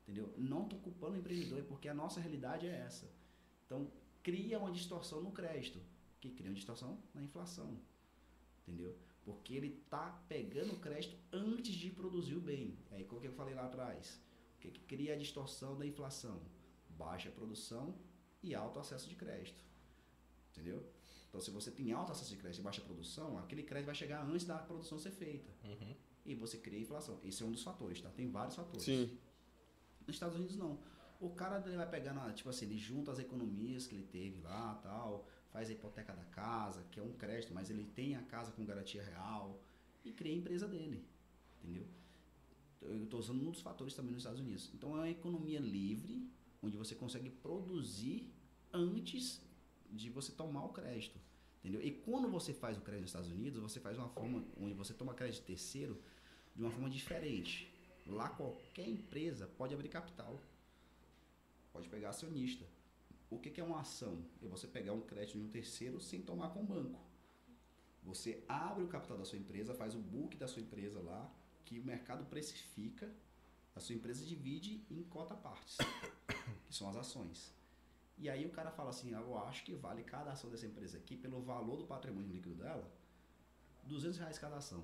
entendeu? 0.05 0.33
Não 0.39 0.63
estou 0.65 0.79
culpando 0.79 1.15
o 1.15 1.19
empreendedor, 1.19 1.59
é 1.59 1.63
porque 1.63 1.89
a 1.89 1.95
nossa 1.95 2.21
realidade 2.21 2.67
é 2.67 2.77
essa. 2.87 3.11
Então 3.67 3.91
cria 4.23 4.59
uma 4.59 4.71
distorção 4.71 5.23
no 5.23 5.33
crédito, 5.33 5.81
que 6.21 6.31
cria 6.31 6.51
uma 6.51 6.57
distorção 6.57 7.03
na 7.15 7.23
inflação, 7.23 7.79
entendeu? 8.67 8.97
Porque 9.25 9.55
ele 9.55 9.83
tá 9.91 10.23
pegando 10.29 10.73
o 10.73 10.81
crédito 10.81 11.17
antes 11.33 11.75
de 11.75 11.91
produzir 11.91 12.35
o 12.35 12.41
bem. 12.41 12.79
Aí 12.91 13.03
o 13.03 13.07
que 13.07 13.27
eu 13.27 13.33
falei 13.33 13.55
lá 13.55 13.67
atrás? 13.67 14.21
O 14.57 14.61
que, 14.61 14.71
que 14.71 14.81
cria 14.81 15.15
a 15.15 15.17
distorção 15.17 15.77
da 15.77 15.87
inflação? 15.87 16.41
Baixa 16.91 17.31
produção 17.31 17.95
e 18.43 18.55
alto 18.55 18.79
acesso 18.79 19.09
de 19.09 19.15
crédito. 19.15 19.63
Entendeu? 20.51 20.85
Então, 21.29 21.41
se 21.41 21.51
você 21.51 21.71
tem 21.71 21.93
alto 21.93 22.11
acesso 22.11 22.31
de 22.31 22.37
crédito 22.37 22.61
e 22.61 22.63
baixa 22.63 22.81
produção, 22.81 23.39
aquele 23.39 23.63
crédito 23.63 23.87
vai 23.87 23.95
chegar 23.95 24.25
antes 24.25 24.47
da 24.47 24.59
produção 24.59 24.99
ser 24.99 25.11
feita. 25.11 25.51
Uhum. 25.63 25.95
E 26.25 26.35
você 26.35 26.59
cria 26.59 26.81
inflação. 26.81 27.21
Esse 27.23 27.43
é 27.43 27.47
um 27.47 27.53
dos 27.53 27.63
fatores, 27.63 28.01
tá? 28.01 28.11
Tem 28.11 28.31
vários 28.31 28.57
fatores. 28.57 28.83
Sim. 28.83 29.19
Nos 30.07 30.17
Estados 30.17 30.37
Unidos, 30.37 30.57
não. 30.57 30.79
O 31.21 31.31
cara 31.31 31.63
ele 31.67 31.77
vai 31.77 31.89
pegar, 31.89 32.13
na, 32.13 32.33
tipo 32.33 32.49
assim, 32.49 32.67
ele 32.67 32.79
junta 32.79 33.11
as 33.11 33.19
economias 33.19 33.87
que 33.87 33.95
ele 33.97 34.05
teve 34.05 34.41
lá 34.41 34.75
tal, 34.83 35.27
faz 35.51 35.69
a 35.69 35.73
hipoteca 35.73 36.15
da 36.15 36.25
casa, 36.25 36.85
que 36.91 37.01
é 37.01 37.03
um 37.03 37.13
crédito, 37.13 37.53
mas 37.53 37.71
ele 37.71 37.85
tem 37.85 38.15
a 38.15 38.23
casa 38.23 38.53
com 38.53 38.65
garantia 38.65 39.03
real 39.03 39.61
e 40.05 40.13
cria 40.13 40.33
a 40.33 40.37
empresa 40.37 40.69
dele. 40.69 41.05
Entendeu? 41.61 41.87
Eu 42.81 43.05
estou 43.05 43.19
usando 43.19 43.43
um 43.43 43.51
dos 43.51 43.61
fatores 43.61 43.95
também 43.95 44.13
nos 44.13 44.23
Estados 44.23 44.41
Unidos. 44.41 44.71
Então 44.73 44.97
é 44.97 45.01
uma 45.01 45.11
economia 45.11 45.59
livre, 45.59 46.31
onde 46.63 46.77
você 46.77 46.95
consegue 46.95 47.31
produzir 47.31 48.33
antes 48.73 49.41
de 49.91 50.11
você 50.11 50.31
tomar 50.33 50.65
o 50.65 50.69
crédito. 50.69 51.19
Entendeu? 51.59 51.83
E 51.83 51.91
quando 51.91 52.29
você 52.29 52.55
faz 52.55 52.79
o 52.79 52.81
crédito 52.81 53.03
nos 53.03 53.11
Estados 53.11 53.31
Unidos, 53.31 53.61
você 53.61 53.81
faz 53.81 53.99
uma 53.99 54.09
forma 54.09 54.45
onde 54.61 54.75
você 54.75 54.95
toma 54.95 55.15
crédito 55.15 55.45
terceiro 55.45 56.01
de 56.55 56.63
uma 56.63 56.71
forma 56.71 56.89
diferente. 56.89 57.69
Lá 58.07 58.29
qualquer 58.29 58.89
empresa 58.89 59.47
pode 59.47 59.75
abrir 59.75 59.89
capital. 59.89 60.41
Pode 61.79 61.89
pegar 61.91 62.09
acionista. 62.09 62.67
O 63.31 63.39
que, 63.39 63.51
que 63.51 63.61
é 63.61 63.65
uma 63.65 63.83
ação? 63.83 64.25
É 64.43 64.49
você 64.49 64.67
pegar 64.67 64.93
um 64.95 65.01
crédito 65.01 65.39
de 65.39 65.45
um 65.45 65.49
terceiro 65.49 66.01
sem 66.01 66.21
tomar 66.21 66.49
com 66.49 66.63
o 66.65 66.67
banco. 66.67 66.99
Você 68.03 68.43
abre 68.49 68.83
o 68.83 68.89
capital 68.89 69.17
da 69.17 69.25
sua 69.25 69.39
empresa, 69.39 69.73
faz 69.73 69.95
o 69.95 70.01
book 70.01 70.37
da 70.37 70.49
sua 70.49 70.61
empresa 70.61 71.01
lá, 71.01 71.33
que 71.65 71.79
o 71.79 71.85
mercado 71.85 72.25
precifica, 72.25 73.09
a 73.77 73.79
sua 73.79 73.95
empresa 73.95 74.25
divide 74.25 74.85
em 74.91 75.05
cota 75.05 75.37
partes, 75.37 75.79
que 76.67 76.75
são 76.75 76.89
as 76.89 76.97
ações. 76.97 77.55
E 78.17 78.29
aí 78.29 78.45
o 78.45 78.51
cara 78.51 78.73
fala 78.73 78.91
assim, 78.91 79.15
ah, 79.15 79.21
eu 79.21 79.39
acho 79.39 79.65
que 79.65 79.73
vale 79.77 80.03
cada 80.03 80.33
ação 80.33 80.51
dessa 80.51 80.67
empresa 80.67 80.99
aqui, 80.99 81.17
pelo 81.17 81.41
valor 81.41 81.77
do 81.77 81.87
patrimônio 81.87 82.29
líquido 82.29 82.57
dela, 82.57 82.93
200 83.85 84.19
reais 84.19 84.37
cada 84.37 84.57
ação. 84.57 84.83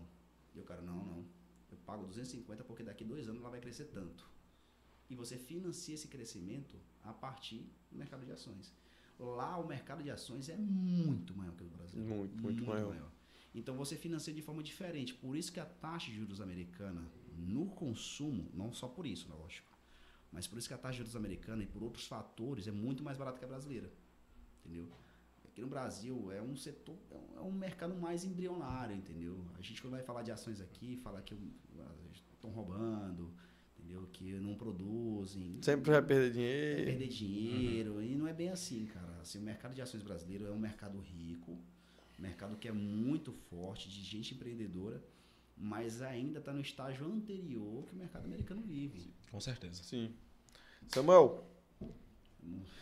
E 0.55 0.61
o 0.61 0.63
cara, 0.63 0.81
não, 0.81 1.05
não, 1.05 1.27
eu 1.73 1.79
pago 1.85 2.07
250 2.07 2.63
porque 2.63 2.85
daqui 2.85 3.03
dois 3.03 3.29
anos 3.29 3.41
ela 3.41 3.51
vai 3.51 3.61
crescer 3.61 3.87
tanto. 3.87 4.33
E 5.11 5.15
você 5.15 5.37
financia 5.37 5.95
esse 5.95 6.09
crescimento 6.09 6.77
a 7.03 7.13
partir 7.13 7.67
do 7.91 7.99
mercado 7.99 8.25
de 8.25 8.33
ações. 8.33 8.73
Lá 9.19 9.59
o 9.59 9.67
mercado 9.67 10.03
de 10.03 10.11
ações 10.11 10.49
é 10.49 10.57
muito 10.57 11.37
maior 11.37 11.55
que 11.55 11.63
o 11.63 11.67
do 11.67 11.77
Brasil. 11.77 12.01
Muito, 12.01 12.43
muito 12.43 12.65
maior. 12.65 13.11
Então 13.55 13.77
você 13.77 13.97
financia 13.97 14.35
de 14.35 14.43
forma 14.43 14.63
diferente. 14.63 15.15
Por 15.15 15.37
isso 15.37 15.53
que 15.53 15.61
a 15.61 15.65
taxa 15.65 16.11
de 16.11 16.17
juros 16.17 16.41
americana 16.41 17.09
no 17.37 17.67
consumo, 17.67 18.51
não 18.53 18.73
só 18.73 18.89
por 18.89 19.07
isso, 19.07 19.29
lógico, 19.29 19.69
mas 20.33 20.47
por 20.47 20.59
isso 20.59 20.67
que 20.67 20.75
a 20.75 20.79
taxa 20.79 20.95
de 20.95 20.99
juros 20.99 21.15
americana 21.15 21.63
e 21.63 21.67
por 21.67 21.83
outros 21.83 22.07
fatores 22.07 22.67
é 22.67 22.73
muito 22.73 23.03
mais 23.05 23.17
barata 23.17 23.39
que 23.39 23.45
a 23.45 23.49
brasileira. 23.49 23.93
Entendeu? 24.65 24.89
Aqui 25.45 25.61
no 25.61 25.69
Brasil 25.69 26.33
é 26.33 26.43
um 26.43 26.57
setor, 26.57 26.97
é 27.13 27.17
um, 27.17 27.39
é 27.39 27.41
um 27.43 27.53
mercado 27.53 27.95
mais 27.95 28.25
embrionário, 28.25 28.97
entendeu? 28.97 29.39
A 29.57 29.63
gente 29.63 29.81
quando 29.81 29.93
vai 29.93 30.03
falar 30.03 30.23
de 30.23 30.33
ações 30.33 30.61
aqui, 30.61 30.97
fala 30.97 31.23
que 31.23 31.37
estão 32.35 32.51
roubando, 32.51 33.33
entendeu? 33.85 34.09
Que 34.13 34.33
não 34.35 34.55
produzem. 34.55 35.59
Sempre 35.63 35.91
vai 35.93 36.03
perder 36.03 36.23
Vai 36.25 36.33
dinheiro. 36.33 36.85
perder 36.85 37.09
dinheiro. 37.09 38.03
E 38.03 38.15
não 38.17 38.27
é 38.27 38.33
bem 38.33 38.49
assim, 38.49 38.87
cara. 38.87 39.19
Assim, 39.21 39.39
o 39.39 39.43
mercado 39.43 39.75
de 39.75 39.83
ações 39.83 40.03
brasileiro 40.03 40.47
é 40.47 40.51
um 40.51 40.59
mercado 40.59 40.99
rico, 41.01 41.53
um 42.19 42.23
mercado 42.23 42.57
que 42.57 42.69
é 42.69 42.73
muito 42.73 43.33
forte, 43.33 43.89
de 43.89 44.03
gente 44.03 44.35
empreendedora, 44.35 45.03
mas 45.57 46.03
ainda 46.03 46.39
está 46.39 46.53
no 46.53 46.61
estágio 46.61 47.07
anterior 47.07 47.85
que 47.87 47.95
o 47.95 47.99
mercado 47.99 48.25
americano 48.25 48.61
vive. 48.63 49.13
Com 49.31 49.41
certeza. 49.41 49.83
Sim. 49.83 50.13
Samuel. 50.89 51.45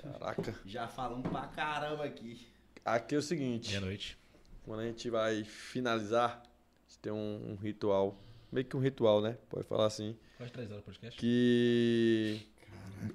Caraca. 0.00 0.54
Já 0.66 0.88
falamos 0.88 1.28
pra 1.30 1.46
caramba 1.46 2.04
aqui. 2.04 2.46
Aqui 2.84 3.14
é 3.14 3.18
o 3.18 3.22
seguinte. 3.22 3.68
Meia-noite. 3.68 4.18
Quando 4.64 4.80
a 4.80 4.86
gente 4.86 5.08
vai 5.08 5.44
finalizar, 5.44 6.42
a 6.42 6.88
gente 6.88 6.98
tem 6.98 7.12
um, 7.12 7.52
um 7.52 7.54
ritual. 7.56 8.20
Meio 8.52 8.66
que 8.66 8.76
um 8.76 8.80
ritual, 8.80 9.20
né? 9.22 9.36
Pode 9.48 9.66
falar 9.66 9.86
assim. 9.86 10.14
Quase 10.36 10.52
três 10.52 10.70
horas 10.70 10.82
de 10.82 10.84
podcast. 10.86 11.18
Que. 11.18 12.46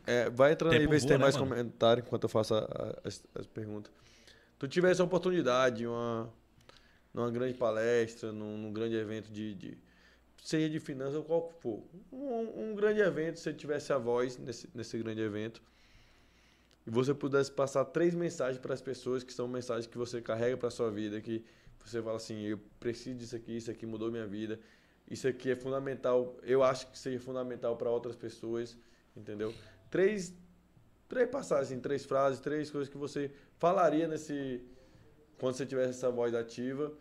É, 0.06 0.30
vai 0.30 0.52
entrando 0.54 0.74
aí, 0.74 0.80
Tempo 0.80 0.92
ver 0.92 1.00
se 1.00 1.08
tem 1.08 1.18
né, 1.18 1.24
mais 1.24 1.36
mano? 1.38 1.48
comentário 1.50 2.02
enquanto 2.06 2.24
eu 2.24 2.30
faço 2.30 2.56
a- 2.56 2.60
a- 2.60 3.08
as, 3.08 3.24
as 3.36 3.46
perguntas. 3.46 3.92
Tu 4.60 4.68
tivesse 4.68 5.00
a 5.02 5.06
oportunidade, 5.06 5.86
uma, 5.86 6.30
numa 7.14 7.30
grande 7.32 7.54
palestra, 7.54 8.32
num, 8.32 8.58
num 8.58 8.74
grande 8.74 8.96
evento 8.96 9.32
de, 9.32 9.54
de. 9.54 9.78
Seja 10.44 10.70
de 10.70 10.80
finanças 10.80 11.16
ou 11.16 11.24
qual 11.24 11.52
for. 11.62 11.84
Um, 12.12 12.72
um 12.72 12.76
grande 12.76 13.00
evento, 13.00 13.38
se 13.38 13.44
você 13.44 13.54
tivesse 13.54 13.94
a 13.94 13.98
voz 13.98 14.38
nesse, 14.38 14.68
nesse 14.74 14.98
grande 14.98 15.22
evento. 15.22 15.62
E 16.86 16.90
você 16.90 17.14
pudesse 17.14 17.52
passar 17.52 17.84
três 17.86 18.16
mensagens 18.16 18.58
para 18.58 18.74
as 18.74 18.82
pessoas 18.82 19.24
que 19.24 19.34
são 19.34 19.48
mensagens 19.48 19.88
que 19.88 19.98
você 19.98 20.22
carrega 20.22 20.56
para 20.58 20.70
sua 20.70 20.90
vida, 20.90 21.20
que 21.22 21.44
você 21.84 22.02
fala 22.02 22.16
assim, 22.18 22.42
eu 22.44 22.58
preciso 22.80 23.18
disso 23.18 23.36
aqui, 23.36 23.56
isso 23.58 23.70
aqui 23.70 23.86
mudou 23.86 24.10
minha 24.10 24.26
vida, 24.26 24.58
isso 25.10 25.28
aqui 25.28 25.52
é 25.52 25.56
fundamental, 25.56 26.38
eu 26.44 26.64
acho 26.64 26.88
que 26.92 26.98
seja 26.98 27.20
fundamental 27.20 27.76
para 27.78 27.90
outras 27.90 28.16
pessoas, 28.16 28.78
entendeu? 29.16 29.54
Três, 29.90 30.34
três 31.08 31.30
passagens, 31.30 31.82
três 31.82 32.06
frases, 32.06 32.40
três 32.40 32.70
coisas 32.70 32.90
que 32.90 32.98
você 32.98 33.32
falaria 33.58 34.08
nesse 34.08 34.62
quando 35.40 35.56
você 35.56 35.66
tivesse 35.66 35.92
essa 35.92 36.10
voz 36.10 36.34
ativa 36.34 36.92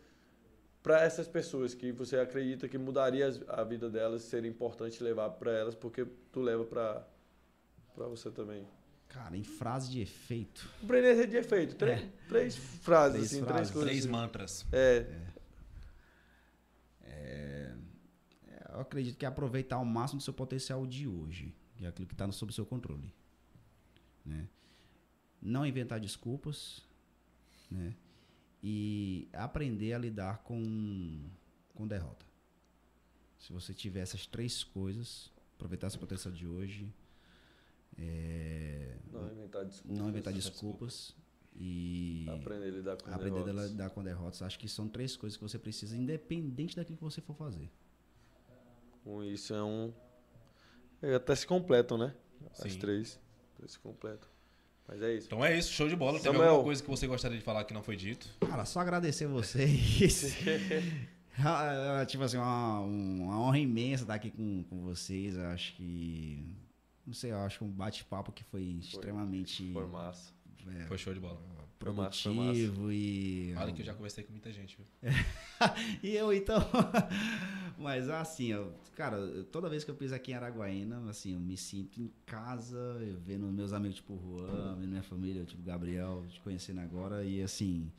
para 0.82 1.02
essas 1.02 1.26
pessoas 1.26 1.74
que 1.74 1.90
você 1.90 2.16
acredita 2.16 2.68
que 2.68 2.78
mudaria 2.78 3.28
a 3.48 3.64
vida 3.64 3.90
delas, 3.90 4.22
seria 4.22 4.48
importante 4.48 5.02
levar 5.02 5.30
para 5.30 5.50
elas, 5.50 5.74
porque 5.74 6.06
tu 6.30 6.40
leva 6.40 6.64
para 6.64 7.04
para 7.92 8.06
você 8.06 8.30
também. 8.30 8.68
Cara, 9.08 9.34
em 9.36 9.42
frase 9.42 9.90
de 9.90 10.02
efeito. 10.02 10.68
Empreender 10.82 11.26
de 11.26 11.36
efeito. 11.38 11.74
Três, 11.76 12.04
três 12.28 12.56
frases, 12.56 13.14
Três 13.14 13.32
assim, 13.32 13.44
frases. 13.44 13.54
três 13.54 13.70
coisas. 13.70 13.88
Três 13.90 14.04
assim. 14.04 14.12
mantras. 14.12 14.66
É, 14.70 15.06
É, 17.02 17.72
eu 18.76 18.82
acredito 18.82 19.16
que 19.16 19.24
é 19.24 19.28
aproveitar 19.28 19.76
ao 19.76 19.84
máximo 19.84 20.20
do 20.20 20.22
seu 20.22 20.34
potencial 20.34 20.86
de 20.86 21.08
hoje, 21.08 21.54
que 21.76 21.84
é 21.84 21.88
aquilo 21.88 22.06
que 22.06 22.12
está 22.14 22.30
sob 22.30 22.52
seu 22.52 22.66
controle. 22.66 23.12
Né? 24.24 24.48
Não 25.40 25.64
inventar 25.64 25.98
desculpas, 25.98 26.82
né? 27.70 27.96
E 28.62 29.28
aprender 29.32 29.94
a 29.94 29.98
lidar 29.98 30.38
com, 30.38 31.24
com 31.74 31.86
derrota. 31.86 32.26
Se 33.38 33.52
você 33.52 33.72
tiver 33.72 34.00
essas 34.00 34.26
três 34.26 34.62
coisas, 34.62 35.32
aproveitar 35.54 35.88
seu 35.88 36.00
potencial 36.00 36.34
de 36.34 36.46
hoje, 36.46 36.92
é, 37.96 38.98
não 39.10 39.30
inventar 39.30 39.64
desculpas. 39.64 39.98
não 39.98 40.08
inventar 40.08 40.32
desculpas 40.32 41.16
e 41.54 42.26
Aprender 42.28 42.68
a 42.68 42.70
lidar 42.70 42.96
com 42.96 43.10
aprender 43.10 43.40
a 43.40 43.44
derrotas. 43.44 43.70
lidar 43.70 43.90
com 43.90 44.02
derrotas. 44.02 44.42
Acho 44.42 44.58
que 44.58 44.68
são 44.68 44.88
três 44.88 45.16
coisas 45.16 45.36
que 45.36 45.42
você 45.42 45.58
precisa, 45.58 45.96
independente 45.96 46.76
daquilo 46.76 46.98
que 46.98 47.04
você 47.04 47.20
for 47.20 47.34
fazer. 47.34 47.70
Com 49.06 49.22
isso 49.22 49.54
é 49.54 49.62
um. 49.62 49.92
é, 51.00 51.14
Até 51.14 51.36
se 51.36 51.46
completam, 51.46 51.96
né? 51.96 52.12
As 52.58 52.72
Sim. 52.72 52.78
três. 52.80 53.20
Três 53.56 53.70
se 53.72 53.78
completam. 53.78 54.28
Mas 54.88 55.00
é 55.00 55.14
isso. 55.14 55.26
Então 55.28 55.44
é 55.44 55.56
isso, 55.56 55.72
show 55.72 55.88
de 55.88 55.94
bola. 55.94 56.14
Teve 56.18 56.24
Samuel. 56.32 56.48
alguma 56.50 56.64
coisa 56.64 56.82
que 56.82 56.90
você 56.90 57.06
gostaria 57.06 57.38
de 57.38 57.44
falar 57.44 57.62
que 57.62 57.72
não 57.72 57.84
foi 57.84 57.94
dito? 57.94 58.28
Cara, 58.40 58.64
só 58.64 58.80
agradecer 58.80 59.26
vocês. 59.28 60.36
Ah, 61.38 62.02
tipo 62.08 62.24
assim, 62.24 62.38
uma, 62.38 62.80
uma 62.80 63.38
honra 63.38 63.58
imensa 63.58 64.04
estar 64.04 64.14
aqui 64.14 64.30
com, 64.30 64.64
com 64.70 64.80
vocês. 64.84 65.36
Eu 65.36 65.44
acho 65.48 65.74
que. 65.74 66.42
Não 67.06 67.12
sei, 67.12 67.30
eu 67.30 67.36
acho 67.40 67.58
que 67.58 67.64
um 67.64 67.70
bate-papo 67.70 68.32
que 68.32 68.42
foi 68.42 68.62
extremamente. 68.62 69.70
Foi 69.70 69.86
massa. 69.86 70.32
é, 70.80 70.86
Foi 70.86 70.96
show 70.96 71.12
de 71.12 71.20
bola. 71.20 71.38
Foi 71.78 71.92
massa, 71.92 72.22
foi 72.22 72.34
produtivo 72.34 72.92
e. 72.92 73.54
Olha 73.56 73.72
que 73.72 73.82
eu 73.82 73.86
já 73.86 73.94
conversei 73.94 74.24
com 74.24 74.32
muita 74.32 74.50
gente, 74.52 74.76
viu? 74.78 74.86
E 76.02 76.14
eu, 76.16 76.32
então. 76.32 76.58
Mas 77.78 78.08
assim, 78.08 78.52
eu, 78.52 78.72
cara, 78.94 79.16
eu- 79.16 79.44
toda 79.44 79.68
vez 79.68 79.84
que 79.84 79.90
eu 79.90 79.94
piso 79.94 80.14
aqui 80.14 80.32
em 80.32 80.34
Araguaína, 80.34 81.08
assim, 81.08 81.34
eu 81.34 81.40
me 81.40 81.56
sinto 81.56 82.00
em 82.00 82.10
casa, 82.24 82.78
eu 83.00 83.18
vendo 83.18 83.46
meus 83.46 83.72
amigos 83.72 83.96
tipo 83.96 84.18
Juan, 84.18 84.76
vendo 84.76 84.88
minha 84.90 85.02
família, 85.02 85.44
tipo 85.44 85.62
Gabriel, 85.62 86.24
te 86.28 86.40
conhecendo 86.40 86.80
agora, 86.80 87.24
e 87.24 87.42
assim. 87.42 87.90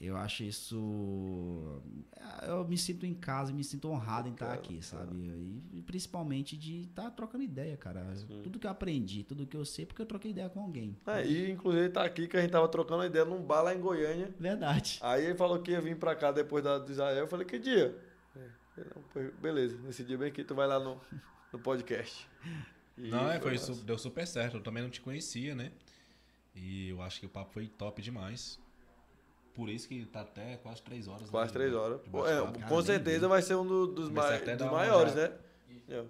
Eu 0.00 0.16
acho 0.16 0.42
isso. 0.44 1.82
Eu 2.46 2.66
me 2.66 2.76
sinto 2.76 3.04
em 3.06 3.14
casa 3.14 3.50
e 3.50 3.54
me 3.54 3.64
sinto 3.64 3.88
honrado 3.88 4.28
em 4.28 4.32
estar 4.32 4.52
aqui, 4.52 4.82
sabe? 4.82 5.16
E, 5.72 5.82
principalmente 5.82 6.56
de 6.56 6.82
estar 6.82 7.10
trocando 7.10 7.42
ideia, 7.44 7.76
cara. 7.76 8.14
Sim. 8.14 8.40
Tudo 8.42 8.58
que 8.58 8.66
eu 8.66 8.70
aprendi, 8.70 9.24
tudo 9.24 9.46
que 9.46 9.56
eu 9.56 9.64
sei, 9.64 9.86
porque 9.86 10.02
eu 10.02 10.06
troquei 10.06 10.30
ideia 10.30 10.48
com 10.48 10.60
alguém. 10.60 10.96
É, 11.06 11.24
e 11.26 11.50
inclusive 11.50 11.88
tá 11.90 12.04
aqui 12.04 12.26
que 12.28 12.36
a 12.36 12.40
gente 12.40 12.50
tava 12.50 12.68
trocando 12.68 13.04
ideia 13.04 13.24
num 13.24 13.42
bar 13.42 13.62
lá 13.62 13.74
em 13.74 13.80
Goiânia. 13.80 14.32
Verdade. 14.38 14.98
Aí 15.02 15.24
ele 15.24 15.36
falou 15.36 15.60
que 15.60 15.70
ia 15.70 15.80
vir 15.80 15.96
pra 15.98 16.14
cá 16.14 16.32
depois 16.32 16.62
da, 16.64 16.78
do 16.78 16.90
Israel. 16.90 17.16
Eu 17.18 17.28
falei, 17.28 17.46
que 17.46 17.58
dia? 17.58 17.96
É, 19.16 19.30
beleza, 19.40 19.76
nesse 19.82 20.04
dia 20.04 20.16
bem 20.16 20.30
que 20.32 20.44
tu 20.44 20.54
vai 20.54 20.66
lá 20.66 20.78
no, 20.78 21.00
no 21.52 21.58
podcast. 21.58 22.28
E 23.00 23.10
Não, 23.10 23.30
é, 23.30 23.38
foi, 23.38 23.56
su- 23.56 23.84
deu 23.84 23.96
super 23.96 24.26
certo. 24.26 24.56
Eu 24.56 24.60
também 24.60 24.82
não 24.82 24.90
te 24.90 25.00
conhecia, 25.00 25.54
né? 25.54 25.70
E 26.52 26.88
eu 26.88 27.00
acho 27.00 27.20
que 27.20 27.26
o 27.26 27.28
papo 27.28 27.52
foi 27.52 27.68
top 27.68 28.02
demais. 28.02 28.58
Por 29.58 29.68
isso 29.68 29.88
que 29.88 30.04
tá 30.06 30.20
até 30.20 30.56
quase 30.62 30.80
três 30.82 31.08
horas. 31.08 31.28
Quase 31.28 31.48
né, 31.50 31.52
três 31.54 31.70
de- 31.72 31.76
horas. 31.76 32.00
de 32.00 32.08
Pô, 32.10 32.24
é, 32.28 32.40
com 32.68 32.80
certeza 32.80 33.26
vai 33.26 33.42
ser 33.42 33.56
um 33.56 33.66
do- 33.66 33.88
dos, 33.88 34.08
mai- 34.08 34.38
dos 34.38 34.70
maiores, 34.70 35.14
né? 35.16 35.32
É, 35.90 36.04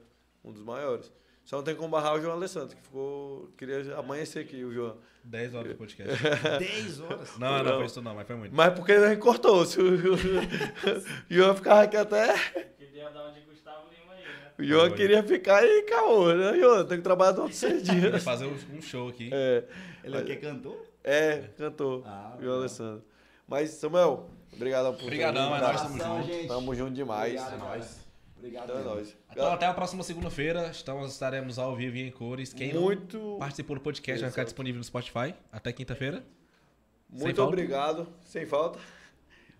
um 0.44 0.52
dos 0.52 0.62
maiores. 0.62 1.10
Só 1.46 1.56
não 1.56 1.64
tem 1.64 1.74
como 1.74 1.88
barrar 1.88 2.14
o 2.14 2.20
João 2.20 2.34
Alessandro, 2.34 2.76
que 2.76 2.82
ficou. 2.82 3.48
Queria 3.56 3.96
amanhecer 3.96 4.40
aqui, 4.40 4.62
o 4.62 4.70
João. 4.70 4.98
Dez 5.24 5.54
horas 5.54 5.72
do 5.72 5.78
podcast. 5.78 6.12
10 6.60 7.00
horas. 7.00 7.38
Não, 7.38 7.56
não, 7.58 7.64
Não. 7.64 7.76
foi 7.78 7.86
isso 7.86 8.02
não, 8.02 8.14
mas 8.14 8.26
foi 8.26 8.36
muito. 8.36 8.54
Mas 8.54 8.74
porque 8.74 9.00
gente 9.08 9.18
cortou. 9.18 9.64
Se 9.64 9.80
o 9.80 9.96
João 11.28 11.54
ficava 11.56 11.82
aqui 11.84 11.96
até. 11.96 12.36
Queria 12.78 13.08
dar 13.10 13.22
uma 13.24 13.32
de 13.32 13.40
Gustavo 13.40 13.88
Lima 13.90 14.12
aí, 14.12 14.22
né? 14.24 14.52
O 14.58 14.62
João 14.64 14.90
queria 14.90 15.22
ficar 15.22 15.64
e 15.64 15.82
caô, 15.84 16.34
né, 16.34 16.54
João? 16.58 16.84
Tem 16.86 16.98
que 16.98 17.02
trabalhar 17.04 17.32
todos 17.32 17.52
os 17.52 17.56
seis 17.56 17.82
dias. 17.88 18.22
fazer 18.22 18.44
um 18.46 18.82
show 18.82 19.08
aqui. 19.08 19.30
É, 19.32 19.64
Ele 20.04 20.16
é 20.16 20.20
o 20.20 20.24
que 20.24 20.36
cantou? 20.36 20.86
é, 21.02 21.44
cantou. 21.56 22.02
Ah, 22.06 22.36
João. 22.40 22.58
Alessandro. 22.58 23.02
Mas, 23.48 23.70
Samuel, 23.70 24.28
obrigadão 24.52 24.94
por 24.94 25.04
Obrigadão, 25.04 25.56
é 25.56 25.60
nóis, 25.60 25.80
tamo 25.80 25.98
junto. 25.98 26.48
Tamo 26.48 26.74
junto 26.74 26.92
demais. 26.92 27.40
Obrigado, 27.40 27.54
É 27.54 27.56
nóis. 27.56 28.08
Obrigado. 28.36 28.64
Então 28.64 28.78
é 28.78 28.84
nóis. 28.84 29.16
Então 29.32 29.52
até 29.52 29.66
a 29.66 29.74
próxima 29.74 30.02
segunda-feira. 30.02 30.68
Estamos, 30.70 31.12
estaremos 31.12 31.58
ao 31.58 31.74
vivo 31.74 31.96
e 31.96 32.02
em 32.02 32.10
cores. 32.10 32.52
Quem 32.52 32.72
não 32.72 32.82
muito, 32.82 33.36
participou 33.38 33.74
do 33.76 33.82
podcast 33.82 34.20
vai 34.20 34.30
ficar 34.30 34.42
Exato. 34.42 34.50
disponível 34.52 34.78
no 34.78 34.84
Spotify 34.84 35.34
até 35.50 35.72
quinta-feira. 35.72 36.24
Sem 37.10 37.20
muito 37.24 37.36
falta? 37.36 37.48
obrigado. 37.52 38.08
Sem 38.24 38.44
falta. 38.46 38.78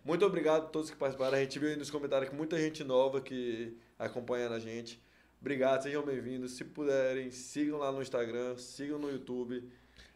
Muito 0.05 0.25
obrigado 0.25 0.65
a 0.65 0.67
todos 0.67 0.91
que 0.91 0.97
participaram. 0.97 1.37
A 1.37 1.41
gente 1.41 1.59
viu 1.59 1.71
aí 1.71 1.77
nos 1.77 1.91
comentários 1.91 2.31
que 2.31 2.37
muita 2.37 2.59
gente 2.59 2.85
nova 2.85 3.21
que 3.21 3.77
acompanha 3.99 4.49
a 4.49 4.59
gente. 4.59 5.03
Obrigado, 5.41 5.83
sejam 5.83 6.05
bem-vindos. 6.05 6.53
Se 6.53 6.65
puderem, 6.65 7.31
sigam 7.31 7.79
lá 7.79 7.91
no 7.91 8.03
Instagram, 8.03 8.57
sigam 8.59 8.99
no 8.99 9.11
YouTube. 9.11 9.69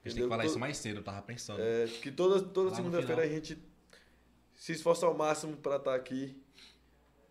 A 0.05 0.09
gente 0.09 0.15
tem 0.17 0.23
que 0.25 0.29
falar 0.29 0.43
To- 0.43 0.49
isso 0.49 0.59
mais 0.59 0.77
cedo, 0.77 0.97
eu 0.99 1.03
tava 1.05 1.23
pensando. 1.23 1.61
É, 1.63 1.87
que 1.87 2.11
toda, 2.11 2.41
toda 2.43 2.75
segunda-feira 2.75 3.23
a 3.23 3.29
gente 3.29 3.57
se 4.55 4.73
esforça 4.73 5.07
ao 5.07 5.15
máximo 5.15 5.57
para 5.57 5.77
estar 5.77 5.95
aqui, 5.95 6.37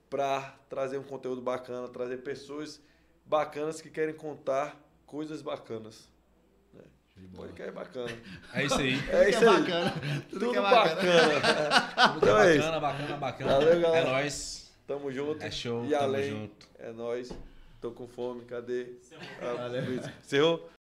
para 0.10 0.42
trazer 0.70 0.98
um 0.98 1.04
conteúdo 1.04 1.42
bacana, 1.42 1.88
trazer 1.90 2.18
pessoas 2.18 2.82
bacanas 3.26 3.82
que 3.82 3.90
querem 3.90 4.14
contar 4.16 4.78
coisas 5.06 5.42
bacanas. 5.42 6.10
Podcast 7.36 7.70
é 7.70 7.72
bacana. 7.72 8.08
É 8.54 8.66
isso 8.66 8.76
aí. 8.76 8.94
É 9.10 9.30
isso 9.30 9.40
que 9.40 9.46
é 9.46 9.48
aí. 9.50 9.60
bacana. 9.62 9.92
Tudo, 10.28 10.40
Tudo 10.40 10.52
que 10.52 10.58
é 10.58 10.62
bacana. 10.62 11.40
bacana. 11.40 12.18
então 12.18 12.40
é 12.40 12.56
isso. 12.56 12.60
Bacana, 12.66 12.80
bacana, 12.80 13.18
bacana. 13.18 13.52
Valeu, 13.54 13.74
É 13.74 13.80
galera. 13.80 14.10
nóis. 14.12 14.72
Tamo 14.88 15.12
junto. 15.12 15.44
É 15.44 15.52
show. 15.52 15.86
E 15.86 15.90
tamo 15.92 16.04
além. 16.04 16.30
junto. 16.32 16.68
É 16.80 16.92
nóis. 16.92 17.32
Tô 17.80 17.92
com 17.92 18.08
fome. 18.08 18.44
Cadê? 18.46 18.94
Valeu. 19.40 19.84
Encerrou? 20.20 20.68